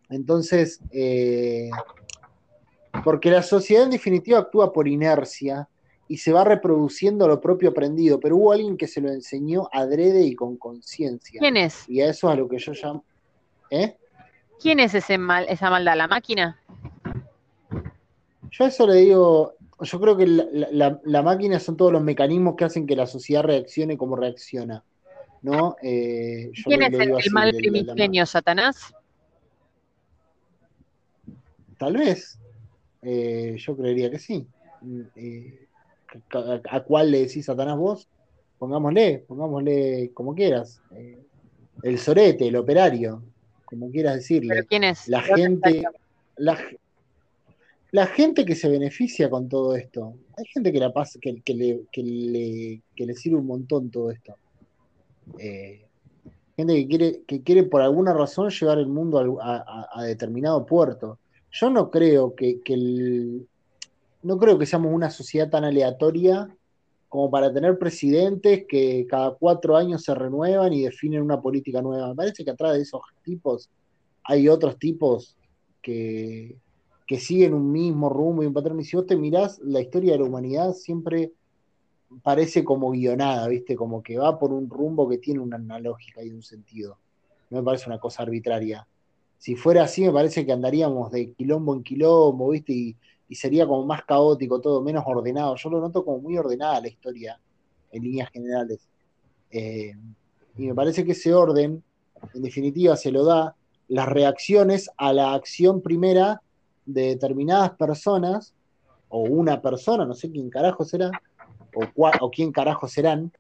Entonces, 0.10 0.82
eh, 0.90 1.70
porque 3.04 3.30
la 3.30 3.44
sociedad 3.44 3.84
en 3.84 3.92
definitiva 3.92 4.40
actúa 4.40 4.74
por 4.74 4.88
inercia 4.88 5.70
y 6.08 6.18
se 6.18 6.34
va 6.34 6.46
reproduciendo 6.46 7.28
lo 7.28 7.40
propio 7.40 7.70
aprendido, 7.70 8.20
pero 8.20 8.38
hubo 8.38 8.52
alguien 8.52 8.76
que 8.76 8.88
se 8.88 9.02
lo 9.02 9.10
enseñó 9.10 9.70
adrede 9.72 10.24
y 10.24 10.34
con 10.34 10.58
conciencia. 10.58 11.40
¿Quién 11.40 11.58
es? 11.58 11.88
Y 11.88 12.02
a 12.02 12.10
eso 12.10 12.28
es 12.28 12.34
a 12.34 12.36
lo 12.36 12.50
que 12.50 12.58
yo 12.58 12.74
llamo... 12.74 13.04
¿Eh? 13.70 13.96
¿Quién 14.60 14.80
es 14.80 14.96
ese 14.96 15.20
mal, 15.20 15.46
esa 15.48 15.70
maldad? 15.70 15.96
¿La 15.96 16.08
máquina? 16.08 16.60
Yo 18.50 18.66
a 18.66 18.68
eso 18.68 18.88
le 18.88 18.96
digo, 18.96 19.54
yo 19.82 20.00
creo 20.00 20.18
que 20.18 20.26
la, 20.28 20.46
la- 20.72 21.02
la 21.04 21.22
máquina 21.22 21.60
son 21.60 21.76
todos 21.78 21.92
los 21.92 22.02
mecanismos 22.02 22.56
que 22.56 22.66
hacen 22.66 22.88
que 22.88 22.96
la 22.96 23.08
sociedad 23.08 23.44
reaccione 23.44 23.98
como 23.98 24.16
reacciona. 24.16 24.84
¿No? 25.42 25.76
Eh, 25.84 26.50
yo 26.54 26.64
¿Quién 26.66 26.80
lo- 26.80 26.86
es 26.88 26.94
lo 26.94 27.04
el, 27.04 27.16
así, 27.18 27.30
mal 27.30 27.54
primigenio? 27.56 28.26
¿Satanás? 28.26 28.94
Tal 31.78 31.98
vez. 31.98 32.40
Eh, 33.02 33.56
yo 33.58 33.76
creería 33.78 34.10
que 34.10 34.18
sí. 34.20 34.48
Eh, 35.16 35.68
¿a, 36.34 36.62
a 36.78 36.84
cuál 36.84 37.12
le 37.12 37.20
decís 37.22 37.46
Satanás 37.46 37.78
vos? 37.78 38.08
Pongámosle, 38.58 39.24
pongámosle 39.28 40.12
como 40.14 40.34
quieras. 40.34 40.82
El 41.84 42.00
sorete, 42.00 42.48
el 42.48 42.56
operario, 42.56 43.22
como 43.66 43.92
quieras 43.92 44.16
decirle. 44.16 44.56
¿Pero 44.56 44.68
quién 44.68 44.84
es? 44.86 45.08
la 45.08 45.22
¿Dónde 45.22 45.36
gente, 45.42 45.84
la, 46.38 46.58
la 47.92 48.08
gente 48.08 48.46
que 48.46 48.56
se 48.56 48.70
beneficia 48.70 49.30
con 49.30 49.48
todo 49.48 49.76
esto. 49.76 50.16
Hay 50.38 50.46
gente 50.46 50.72
que 50.72 50.80
la 50.80 50.92
pasa, 50.92 51.20
que, 51.22 51.32
le, 51.54 51.84
que, 51.92 52.04
le, 52.04 53.16
sirve 53.16 53.38
un 53.38 53.48
montón 53.48 53.90
todo 53.90 54.12
esto. 54.12 54.36
Eh, 55.40 55.86
gente 56.56 56.76
que 56.76 56.88
quiere, 56.88 57.22
que 57.28 57.42
quiere 57.42 57.64
por 57.64 57.82
alguna 57.82 58.14
razón 58.14 58.50
llevar 58.50 58.80
el 58.80 58.88
mundo 58.88 59.40
a, 59.42 60.04
determinado 60.04 60.66
puerto. 60.66 61.20
Yo 61.52 61.70
no 61.70 61.90
creo 61.90 62.36
que, 62.36 62.62
que 62.62 62.74
el- 62.74 63.48
no 64.24 64.38
creo 64.38 64.58
que 64.58 64.66
seamos 64.66 64.94
una 64.94 65.10
sociedad 65.10 65.50
tan 65.50 65.64
aleatoria 65.64 66.50
como 67.08 67.30
para 67.30 67.54
tener 67.54 67.78
presidentes 67.78 68.66
que 68.68 69.06
cada 69.08 69.32
cuatro 69.36 69.78
años 69.78 70.04
se 70.04 70.14
renuevan 70.14 70.74
y 70.74 70.84
definen 70.84 71.22
una 71.22 71.40
política 71.40 71.82
nueva. 71.82 72.10
Me 72.10 72.16
parece 72.16 72.44
que 72.44 72.52
atrás 72.52 72.74
de 72.74 72.82
esos 72.82 73.02
tipos 73.24 73.70
hay 74.24 74.50
otros 74.50 74.78
tipos 74.78 75.38
que, 75.82 76.58
que 77.06 77.20
siguen 77.20 77.54
un 77.54 77.72
mismo 77.72 78.10
rumbo 78.10 78.44
y 78.44 78.48
un 78.48 78.54
patrón. 78.54 78.80
Y 78.80 78.84
si 78.84 78.96
vos 78.96 79.06
te 79.06 79.16
mirás, 79.16 79.60
la 79.60 79.82
historia 79.82 80.14
de 80.14 80.20
la 80.20 80.26
humanidad 80.26 80.74
siempre 80.74 81.34
parece 82.24 82.64
como 82.64 82.92
guionada, 82.92 83.48
¿viste? 83.48 83.76
Como 83.76 84.02
que 84.02 84.18
va 84.18 84.40
por 84.40 84.52
un 84.52 84.70
rumbo 84.70 85.08
que 85.08 85.18
tiene 85.18 85.40
una, 85.40 85.80
lógica 85.80 86.24
y 86.24 86.32
un 86.32 86.42
sentido. 86.42 86.98
No 87.50 87.58
me 87.58 87.64
parece 87.64 87.88
una 87.88 88.00
cosa 88.00 88.24
arbitraria. 88.24 88.88
Si 89.38 89.56
fuera 89.56 89.84
así, 89.84 90.04
me 90.04 90.12
parece 90.12 90.46
que 90.46 90.52
andaríamos 90.52 91.12
de 91.12 91.34
quilombo 91.34 91.76
en 91.76 91.84
quilombo, 91.84 92.50
¿viste? 92.50 92.74
Y, 92.74 92.96
y 93.28 93.36
sería 93.36 93.68
como 93.68 93.86
más 93.86 94.04
caótico 94.06 94.62
todo, 94.62 94.82
menos 94.82 95.04
ordenado. 95.06 95.56
Yo 95.56 95.70
lo 95.70 95.80
noto 95.80 96.04
como 96.04 96.20
muy 96.20 96.38
ordenada 96.38 96.82
la 96.82 96.88
historia, 96.88 97.40
en 97.92 98.04
líneas 98.04 98.30
generales. 98.30 98.88
Eh, 99.52 99.94
y 100.58 100.68
me 100.68 100.76
parece 100.76 101.06
que 101.06 101.12
ese 101.12 101.34
orden, 101.34 101.84
en 102.34 102.42
definitiva, 102.42 102.96
se 102.96 103.12
lo 103.12 103.24
da 103.24 103.56
las 103.88 104.08
reacciones 104.08 104.90
a 104.98 105.14
la 105.14 105.34
acción 105.34 105.82
primera 105.82 106.42
de 106.86 107.08
determinadas 107.08 107.72
personas, 107.72 108.54
o 109.10 109.20
una 109.24 109.62
persona, 109.62 110.06
no 110.06 110.14
sé 110.14 110.32
quién 110.32 110.50
carajo 110.50 110.84
será, 110.84 111.12
o, 111.74 111.82
cua- 111.96 112.18
o 112.22 112.30
quién 112.30 112.52
carajo 112.52 112.88
serán, 112.88 113.32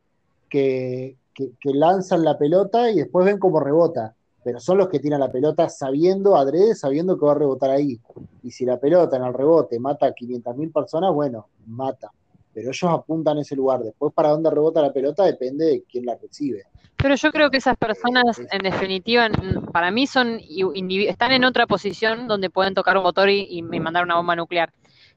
que, 0.50 1.16
que- 1.34 1.52
lanzan 1.74 2.24
la 2.24 2.38
pelota 2.38 2.90
y 2.92 2.98
después 2.98 3.26
ven 3.26 3.40
cómo 3.40 3.60
rebota. 3.60 4.16
Pero 4.44 4.60
son 4.60 4.78
los 4.78 4.90
que 4.90 5.00
tiran 5.00 5.20
la 5.20 5.32
pelota 5.32 5.68
sabiendo, 5.70 6.36
adrede, 6.38 6.76
sabiendo 6.76 7.18
que 7.18 7.26
va 7.26 7.32
a 7.32 7.36
rebotar 7.36 7.72
ahí. 7.72 8.00
Y 8.44 8.52
si 8.52 8.64
la 8.64 8.80
pelota 8.80 9.18
en 9.18 9.24
el 9.24 9.34
rebote 9.34 9.80
mata 9.80 10.06
a 10.06 10.14
500.000 10.14 10.72
personas, 10.72 11.12
bueno, 11.14 11.48
mata. 11.66 12.12
Pero 12.56 12.69
ellos 12.72 12.90
apuntan 12.90 13.38
a 13.38 13.42
ese 13.42 13.53
lugar. 13.56 13.82
Después, 13.82 14.14
para 14.14 14.30
dónde 14.30 14.50
rebota 14.50 14.82
la 14.82 14.93
pelota 14.93 15.25
depende 15.25 15.66
de 15.66 15.84
quién 15.84 16.06
la 16.06 16.16
recibe. 16.16 16.64
Pero 16.95 17.14
yo 17.16 17.30
creo 17.34 17.51
que 17.51 17.58
esas 17.58 17.75
personas, 17.77 18.40
es- 18.40 18.48
en 18.50 18.59
definitiva, 18.64 19.27
para 19.74 19.92
mí 19.92 20.08
son 20.08 20.40
están 20.40 21.34
en 21.34 21.43
otra 21.43 21.67
posición 21.67 22.27
donde 22.30 22.50
pueden 22.50 22.74
tocar 22.74 22.95
un 22.98 23.03
motor 23.03 23.30
y, 23.30 23.45
y 23.50 23.61
mandar 23.61 24.06
una 24.06 24.16
bomba 24.16 24.38
nuclear. 24.38 24.72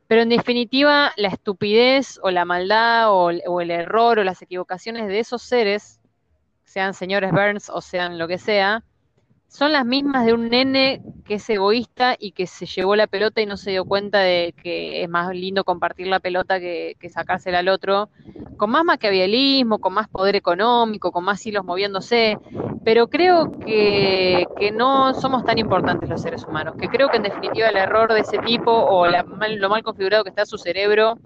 Pero 0.08 0.22
en 0.22 0.30
definitiva, 0.30 1.12
la 1.16 1.28
estupidez 1.28 2.18
o 2.24 2.30
la 2.32 2.44
maldad 2.44 3.12
o, 3.12 3.30
el- 3.30 3.42
o 3.46 3.60
el 3.60 3.70
error 3.70 4.18
o 4.18 4.24
las 4.24 4.42
equivocaciones 4.42 5.06
de 5.06 5.20
esos 5.20 5.40
seres, 5.40 6.00
sean 6.64 6.92
señores 6.92 7.30
Burns 7.30 7.70
o 7.70 7.80
sean 7.80 8.18
lo 8.18 8.26
que 8.26 8.38
sea, 8.38 8.82
son 9.48 9.72
las 9.72 9.84
mismas 9.84 10.26
de 10.26 10.32
un 10.34 10.48
nene 10.50 11.00
que 11.26 11.34
es 11.34 11.50
egoísta 11.50 12.16
y 12.18 12.32
que 12.32 12.46
se 12.46 12.66
llevó 12.66 12.96
la 12.96 13.06
pelota 13.06 13.40
y 13.40 13.46
no 13.46 13.56
se 13.56 13.70
dio 13.70 13.84
cuenta 13.84 14.20
de 14.20 14.54
que 14.62 15.02
es 15.02 15.08
más 15.08 15.34
lindo 15.34 15.64
compartir 15.64 16.06
la 16.06 16.20
pelota 16.20 16.58
que, 16.60 16.96
sacársela 17.10 17.58
al 17.58 17.68
otro, 17.68 18.08
con 18.56 18.70
más 18.70 18.84
maquiavelismo, 18.84 19.78
con 19.78 19.94
más 19.94 20.08
poder 20.08 20.36
económico, 20.36 21.12
con 21.12 21.24
más 21.24 21.44
hilos 21.46 21.64
moviéndose, 21.64 22.38
pero 22.84 23.08
creo 23.08 23.58
que, 23.60 24.46
que 24.58 24.70
no 24.72 25.12
somos 25.14 25.44
tan 25.44 25.58
importantes 25.58 26.08
los 26.08 26.22
seres 26.22 26.44
humanos, 26.44 26.74
que 26.78 26.88
creo 26.88 27.08
que 27.10 27.16
en 27.18 27.22
definitiva 27.24 27.68
el 27.68 27.76
error 27.76 28.12
de 28.12 28.20
ese 28.20 28.38
tipo 28.38 28.70
o 28.72 29.06
la 29.06 29.22
mal- 29.24 29.56
lo 29.56 29.68
mal 29.68 29.82
configurado 29.82 30.24
que 30.24 30.30
está 30.30 30.46
su 30.46 30.58
cerebro 30.58 31.18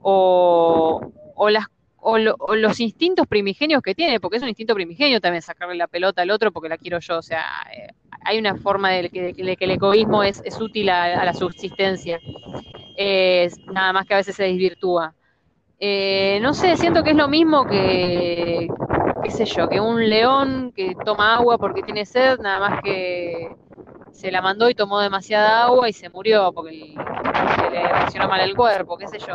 o, 0.00 1.00
o 1.34 1.50
las 1.50 1.66
o, 2.00 2.18
lo- 2.18 2.36
los 2.56 2.80
instintos 2.80 3.26
primigenios 3.26 3.82
que 3.82 3.94
tiene, 3.94 4.20
porque 4.20 4.36
es 4.38 4.42
un 4.42 4.48
instinto 4.48 4.74
primigenio 4.74 5.20
también 5.20 5.42
sacarle 5.42 5.74
la 5.76 5.86
pelota 5.88 6.22
al 6.22 6.30
otro 6.30 6.52
porque 6.52 6.68
la 6.68 6.78
quiero 6.78 6.98
yo, 7.00 7.18
o 7.18 7.22
sea, 7.22 7.44
eh, 7.74 7.88
hay 8.24 8.38
una 8.38 8.56
forma 8.56 8.90
de 8.90 9.10
que, 9.10 9.34
el 9.36 9.70
egoísmo 9.70 10.22
es, 10.22 10.42
útil 10.60 10.90
a, 10.90 11.24
la 11.24 11.34
subsistencia, 11.34 12.20
Eh, 12.96 13.48
nada 13.72 13.92
más 13.92 14.06
que 14.06 14.14
a 14.14 14.16
veces 14.18 14.34
se 14.34 14.44
desvirtúa. 14.44 15.14
Eh, 15.80 16.40
no 16.42 16.54
sé, 16.54 16.76
siento 16.76 17.02
que 17.04 17.10
es 17.10 17.16
lo 17.16 17.28
mismo 17.28 17.64
que, 17.64 18.68
qué 19.22 19.30
sé 19.30 19.44
yo, 19.44 19.68
que 19.68 19.80
un 19.80 20.08
león 20.08 20.72
que 20.74 20.96
toma 21.04 21.36
agua 21.36 21.58
porque 21.58 21.82
tiene 21.84 22.04
sed, 22.04 22.38
nada 22.40 22.58
más 22.58 22.80
que 22.82 23.48
se 24.12 24.32
la 24.32 24.42
mandó 24.42 24.68
y 24.68 24.74
tomó 24.74 24.98
demasiada 25.00 25.64
agua 25.64 25.88
y 25.88 25.92
se 25.92 26.08
murió 26.10 26.52
porque 26.52 26.72
le 27.70 27.82
reaccionó 27.88 28.28
mal 28.28 28.40
el 28.40 28.56
cuerpo, 28.56 28.96
qué 28.98 29.06
sé 29.06 29.18
yo, 29.20 29.34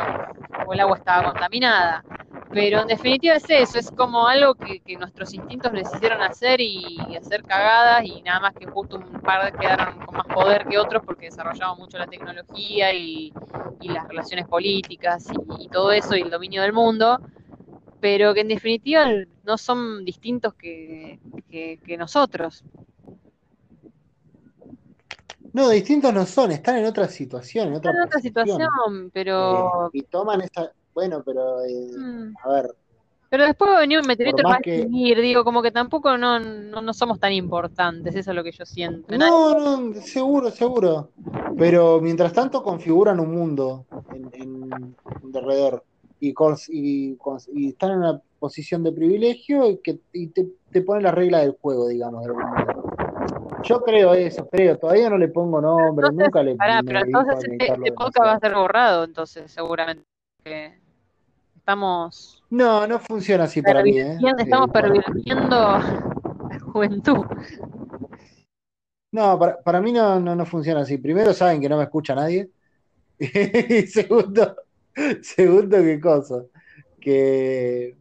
o 0.66 0.72
el 0.74 0.80
agua 0.80 0.98
estaba 0.98 1.30
contaminada. 1.32 2.04
Pero 2.54 2.82
en 2.82 2.86
definitiva 2.86 3.34
es 3.34 3.50
eso, 3.50 3.78
es 3.80 3.90
como 3.90 4.28
algo 4.28 4.54
que, 4.54 4.80
que 4.80 4.96
nuestros 4.96 5.34
instintos 5.34 5.72
les 5.72 5.92
hicieron 5.94 6.22
hacer 6.22 6.60
y, 6.60 6.98
y 7.10 7.16
hacer 7.16 7.42
cagadas 7.42 8.04
y 8.04 8.22
nada 8.22 8.40
más 8.40 8.54
que 8.54 8.66
justo 8.66 8.96
un 8.96 9.20
par 9.20 9.52
quedaron 9.58 9.98
con 10.06 10.16
más 10.16 10.26
poder 10.28 10.64
que 10.66 10.78
otros 10.78 11.02
porque 11.04 11.26
desarrollaban 11.26 11.78
mucho 11.78 11.98
la 11.98 12.06
tecnología 12.06 12.94
y, 12.94 13.32
y 13.80 13.88
las 13.88 14.06
relaciones 14.08 14.46
políticas 14.46 15.26
y, 15.58 15.64
y 15.64 15.68
todo 15.68 15.90
eso 15.92 16.16
y 16.16 16.20
el 16.22 16.30
dominio 16.30 16.62
del 16.62 16.72
mundo, 16.72 17.18
pero 18.00 18.34
que 18.34 18.40
en 18.42 18.48
definitiva 18.48 19.06
no 19.44 19.58
son 19.58 20.04
distintos 20.04 20.54
que, 20.54 21.18
que- 21.50 21.80
que 21.84 21.96
nosotros. 21.96 22.64
No, 25.52 25.70
distintos 25.70 26.12
no 26.12 26.26
son, 26.26 26.50
están 26.52 26.78
en 26.78 26.86
otra 26.86 27.08
situación, 27.08 27.68
en 27.68 27.74
otra, 27.74 27.90
Está 27.92 28.00
en 28.02 28.06
otra 28.06 28.20
situación, 28.20 29.10
pero... 29.12 29.86
Eh, 29.94 29.98
y 30.00 30.02
toman 30.04 30.40
esa. 30.40 30.72
Bueno, 30.94 31.22
pero. 31.24 31.62
eh, 31.64 31.90
Mm. 31.96 32.34
a 32.44 32.48
ver, 32.52 32.74
Pero 33.30 33.46
después 33.46 33.68
va 33.72 33.78
a 33.78 33.80
venir 33.80 33.98
un 33.98 34.06
meteorito 34.06 34.46
a 34.46 34.50
más 34.50 34.58
que- 34.62 34.76
extinguir, 34.82 35.20
digo, 35.20 35.42
como 35.42 35.60
que 35.60 35.72
tampoco 35.72 36.16
no, 36.16 36.38
no, 36.38 36.80
no 36.80 36.94
somos 36.94 37.18
tan 37.18 37.32
importantes, 37.32 38.14
eso 38.14 38.30
es 38.30 38.36
lo 38.36 38.44
que 38.44 38.52
yo 38.52 38.64
siento. 38.64 39.16
No, 39.18 39.58
no, 39.58 40.00
seguro, 40.00 40.50
seguro. 40.52 41.10
Pero 41.58 42.00
mientras 42.00 42.32
tanto 42.32 42.62
configuran 42.62 43.18
un 43.18 43.32
mundo 43.34 43.86
en, 44.12 44.30
en- 44.34 44.72
en 44.72 45.36
alrededor 45.36 45.82
y, 46.20 46.32
y, 46.70 47.16
están 47.68 47.90
en 47.90 47.98
una 47.98 48.20
posición 48.38 48.84
de 48.84 48.92
privilegio 48.92 49.68
y, 49.68 49.78
que, 49.78 49.98
y 50.12 50.28
te, 50.28 50.46
te 50.70 50.82
ponen 50.82 51.02
las 51.02 51.14
reglas 51.14 51.40
del 51.42 51.56
juego, 51.60 51.88
digamos, 51.88 52.22
de 52.22 52.28
algún 52.28 52.44
modo. 52.44 53.62
Yo 53.64 53.82
creo 53.82 54.14
eso, 54.14 54.46
creo. 54.48 54.78
Todavía 54.78 55.10
no 55.10 55.18
le 55.18 55.26
pongo 55.28 55.60
nombre, 55.60 56.06
Entonces, 56.06 56.24
nunca 56.26 56.42
le 56.42 56.52
me 56.52 56.58
pero 56.84 56.98
a 56.98 57.02
entonces 57.02 57.44
este, 57.50 57.72
este 57.72 57.92
podcast 57.92 58.26
va 58.26 58.32
a 58.34 58.38
ser 58.38 58.54
borrado, 58.54 59.02
entonces, 59.04 59.50
seguramente. 59.50 60.04
que 60.44 60.83
estamos 61.64 62.42
No, 62.50 62.86
no 62.86 62.98
funciona 62.98 63.44
así 63.44 63.62
para 63.62 63.82
mí, 63.82 63.98
¿eh? 63.98 64.18
estamos 64.38 64.68
Eh, 64.68 64.72
pervirtiendo 64.72 65.56
la 65.56 66.60
juventud. 66.60 67.24
No, 69.10 69.38
para, 69.38 69.62
para 69.62 69.80
mí 69.80 69.90
no, 69.90 70.20
no, 70.20 70.36
no 70.36 70.44
funciona 70.44 70.80
así. 70.82 70.98
Primero 70.98 71.32
saben 71.32 71.62
que 71.62 71.68
no 71.68 71.78
me 71.78 71.84
escucha 71.84 72.14
nadie. 72.14 72.50
Y 73.18 73.86
segundo, 73.86 74.56
segundo, 75.22 75.78
qué 75.78 75.98
cosa. 76.00 76.44
Que 77.00 77.96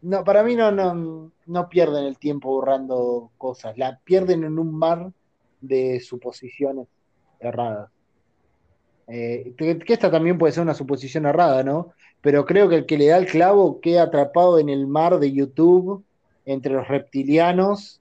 no, 0.00 0.24
para 0.24 0.42
mí 0.42 0.56
no, 0.56 0.70
no, 0.72 1.32
no 1.46 1.68
pierden 1.68 2.04
el 2.04 2.16
tiempo 2.18 2.48
borrando 2.48 3.30
cosas. 3.36 3.76
La 3.76 3.98
pierden 4.02 4.44
en 4.44 4.58
un 4.58 4.74
mar 4.74 5.12
de 5.60 6.00
suposiciones 6.00 6.88
erradas. 7.40 7.90
Eh, 9.08 9.52
que, 9.58 9.78
que 9.80 9.92
esta 9.92 10.10
también 10.10 10.38
puede 10.38 10.52
ser 10.54 10.62
una 10.62 10.74
suposición 10.74 11.26
errada, 11.26 11.62
¿no? 11.62 11.92
Pero 12.22 12.46
creo 12.46 12.68
que 12.68 12.76
el 12.76 12.86
que 12.86 12.96
le 12.96 13.08
da 13.08 13.18
el 13.18 13.26
clavo 13.26 13.80
queda 13.80 14.04
atrapado 14.04 14.58
en 14.58 14.68
el 14.68 14.86
mar 14.86 15.18
de 15.18 15.32
YouTube 15.32 16.04
entre 16.46 16.72
los 16.72 16.88
reptilianos 16.88 18.00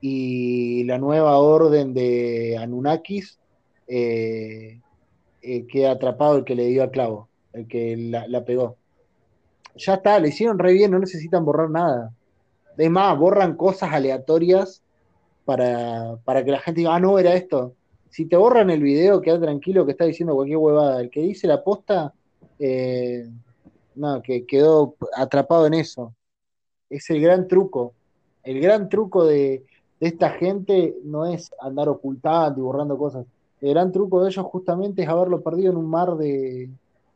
y 0.00 0.84
la 0.84 0.98
nueva 0.98 1.38
orden 1.38 1.92
de 1.94 2.56
Anunnakis, 2.58 3.38
eh, 3.86 4.80
eh, 5.42 5.66
queda 5.66 5.92
atrapado 5.92 6.38
el 6.38 6.44
que 6.44 6.54
le 6.54 6.66
dio 6.66 6.82
al 6.82 6.90
clavo, 6.90 7.28
el 7.52 7.66
que 7.68 7.96
la, 7.96 8.26
la 8.26 8.44
pegó. 8.44 8.76
Ya 9.76 9.94
está, 9.94 10.18
le 10.18 10.28
hicieron 10.28 10.58
re 10.58 10.72
bien, 10.72 10.90
no 10.90 10.98
necesitan 10.98 11.44
borrar 11.44 11.70
nada. 11.70 12.12
Es 12.76 12.90
más, 12.90 13.18
borran 13.18 13.56
cosas 13.56 13.92
aleatorias 13.92 14.82
para, 15.44 16.16
para 16.24 16.44
que 16.44 16.52
la 16.52 16.60
gente 16.60 16.80
diga, 16.80 16.94
ah, 16.94 17.00
no, 17.00 17.18
era 17.18 17.34
esto. 17.34 17.74
Si 18.10 18.26
te 18.26 18.36
borran 18.36 18.70
el 18.70 18.82
video, 18.82 19.20
queda 19.20 19.40
tranquilo 19.40 19.84
que 19.84 19.92
está 19.92 20.04
diciendo 20.04 20.34
cualquier 20.34 20.58
huevada. 20.58 21.00
El 21.00 21.10
que 21.10 21.22
dice 21.22 21.46
la 21.46 21.62
posta, 21.62 22.12
eh, 22.58 23.28
no, 23.98 24.22
que 24.22 24.46
quedó 24.46 24.96
atrapado 25.14 25.66
en 25.66 25.74
eso. 25.74 26.14
Es 26.88 27.10
el 27.10 27.20
gran 27.20 27.48
truco. 27.48 27.94
El 28.42 28.60
gran 28.60 28.88
truco 28.88 29.24
de, 29.24 29.64
de 30.00 30.08
esta 30.08 30.30
gente 30.30 30.96
no 31.04 31.26
es 31.26 31.50
andar 31.60 31.88
ocultando 31.88 32.60
y 32.60 32.62
borrando 32.62 32.96
cosas. 32.96 33.26
El 33.60 33.70
gran 33.70 33.92
truco 33.92 34.22
de 34.22 34.30
ellos 34.30 34.46
justamente 34.46 35.02
es 35.02 35.08
haberlo 35.08 35.42
perdido 35.42 35.72
en 35.72 35.78
un 35.78 35.90
mar 35.90 36.16
de, 36.16 36.70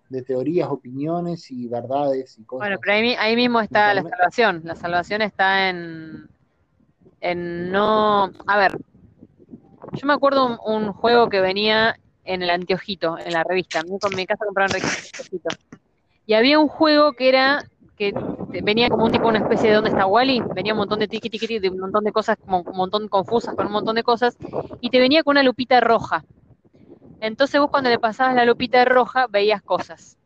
de 0.09 0.23
teorías, 0.23 0.69
opiniones 0.69 1.51
y 1.51 1.69
verdades 1.69 2.39
y 2.39 2.45
cosas. 2.45 2.69
Bueno, 2.69 2.81
pero 2.81 2.95
ahí, 2.95 3.15
ahí 3.19 3.37
mismo 3.37 3.61
está 3.61 3.95
la 3.95 4.03
salvación. 4.03 4.61
La 4.65 4.75
salvación 4.75 5.23
está 5.23 5.71
en, 5.71 6.29
en 7.21 7.71
no. 7.71 8.31
A 8.47 8.59
ver, 8.59 8.77
yo 9.93 10.07
me 10.07 10.13
acuerdo 10.13 10.47
un, 10.47 10.59
un 10.87 10.93
juego 10.93 11.29
que 11.29 11.41
venía 11.41 11.97
en 12.25 12.43
el 12.43 12.51
anteojito, 12.51 13.17
en 13.19 13.33
la 13.33 13.45
revista. 13.45 13.81
A 13.81 13.83
mí 13.85 13.99
con 13.99 14.15
mi 14.15 14.27
casa 14.27 14.45
compraron 14.45 14.75
anteojito. 14.75 15.49
Y 16.33 16.35
había 16.35 16.59
un 16.59 16.69
juego 16.69 17.13
que 17.13 17.29
era 17.29 17.63
que 17.95 18.15
venía 18.63 18.89
como 18.89 19.05
un 19.05 19.13
tipo, 19.13 19.29
una 19.29 19.41
especie 19.41 19.69
de 19.69 19.75
¿Dónde 19.75 19.91
está 19.91 20.07
Wally? 20.07 20.43
Venía 20.55 20.73
un 20.73 20.79
montón 20.79 20.99
de 20.99 21.07
tiqui, 21.07 21.29
tiqui, 21.29 21.59
de 21.59 21.69
un 21.69 21.79
montón 21.79 22.05
de 22.05 22.11
cosas, 22.11 22.39
como 22.39 22.63
un 22.63 22.75
montón 22.75 23.07
confusas 23.09 23.55
con 23.55 23.67
un 23.67 23.73
montón 23.73 23.97
de 23.97 24.03
cosas, 24.03 24.39
y 24.81 24.89
te 24.89 24.99
venía 24.99 25.23
con 25.23 25.33
una 25.33 25.43
lupita 25.43 25.79
roja. 25.83 26.25
Entonces 27.21 27.61
vos 27.61 27.69
cuando 27.69 27.91
le 27.91 27.99
pasabas 27.99 28.35
la 28.35 28.47
lupita 28.47 28.83
roja 28.87 29.27
veías 29.27 29.61
cosas. 29.61 30.17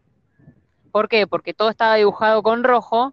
¿Por 0.93 1.09
qué? 1.09 1.27
Porque 1.27 1.55
todo 1.55 1.71
estaba 1.71 1.97
dibujado 1.97 2.41
con 2.45 2.63
rojo 2.63 3.13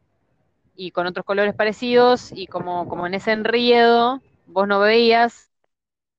y 0.76 0.92
con 0.92 1.08
otros 1.08 1.26
colores 1.26 1.56
parecidos 1.56 2.32
y 2.32 2.46
como, 2.46 2.88
como 2.88 3.08
en 3.08 3.16
ese 3.16 3.32
enriedo 3.32 4.22
vos 4.46 4.68
no 4.68 4.80
veías 4.80 5.50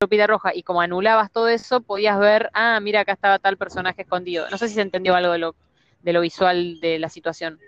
lupita 0.00 0.26
roja 0.26 0.52
y 0.52 0.64
como 0.64 0.80
anulabas 0.80 1.30
todo 1.30 1.46
eso 1.46 1.82
podías 1.82 2.18
ver, 2.18 2.50
ah, 2.52 2.80
mira 2.80 3.02
acá 3.02 3.12
estaba 3.12 3.38
tal 3.38 3.56
personaje 3.56 4.02
escondido. 4.02 4.50
No 4.50 4.58
sé 4.58 4.66
si 4.66 4.74
se 4.74 4.82
entendió 4.82 5.14
algo 5.14 5.30
de 5.30 5.38
lo, 5.38 5.54
de 6.04 6.12
lo 6.12 6.20
visual 6.20 6.78
de 6.80 6.98
la 6.98 7.08
situación. 7.08 7.58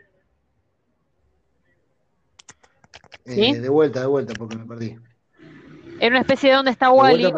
Eh, 3.24 3.34
¿Sí? 3.34 3.52
de 3.54 3.68
vuelta, 3.70 4.00
de 4.00 4.06
vuelta, 4.06 4.34
porque 4.36 4.54
me 4.54 4.66
perdí. 4.66 4.98
Era 5.98 6.10
una 6.10 6.20
especie 6.20 6.50
de 6.50 6.56
donde 6.56 6.70
está 6.70 6.90
Wally, 6.90 7.32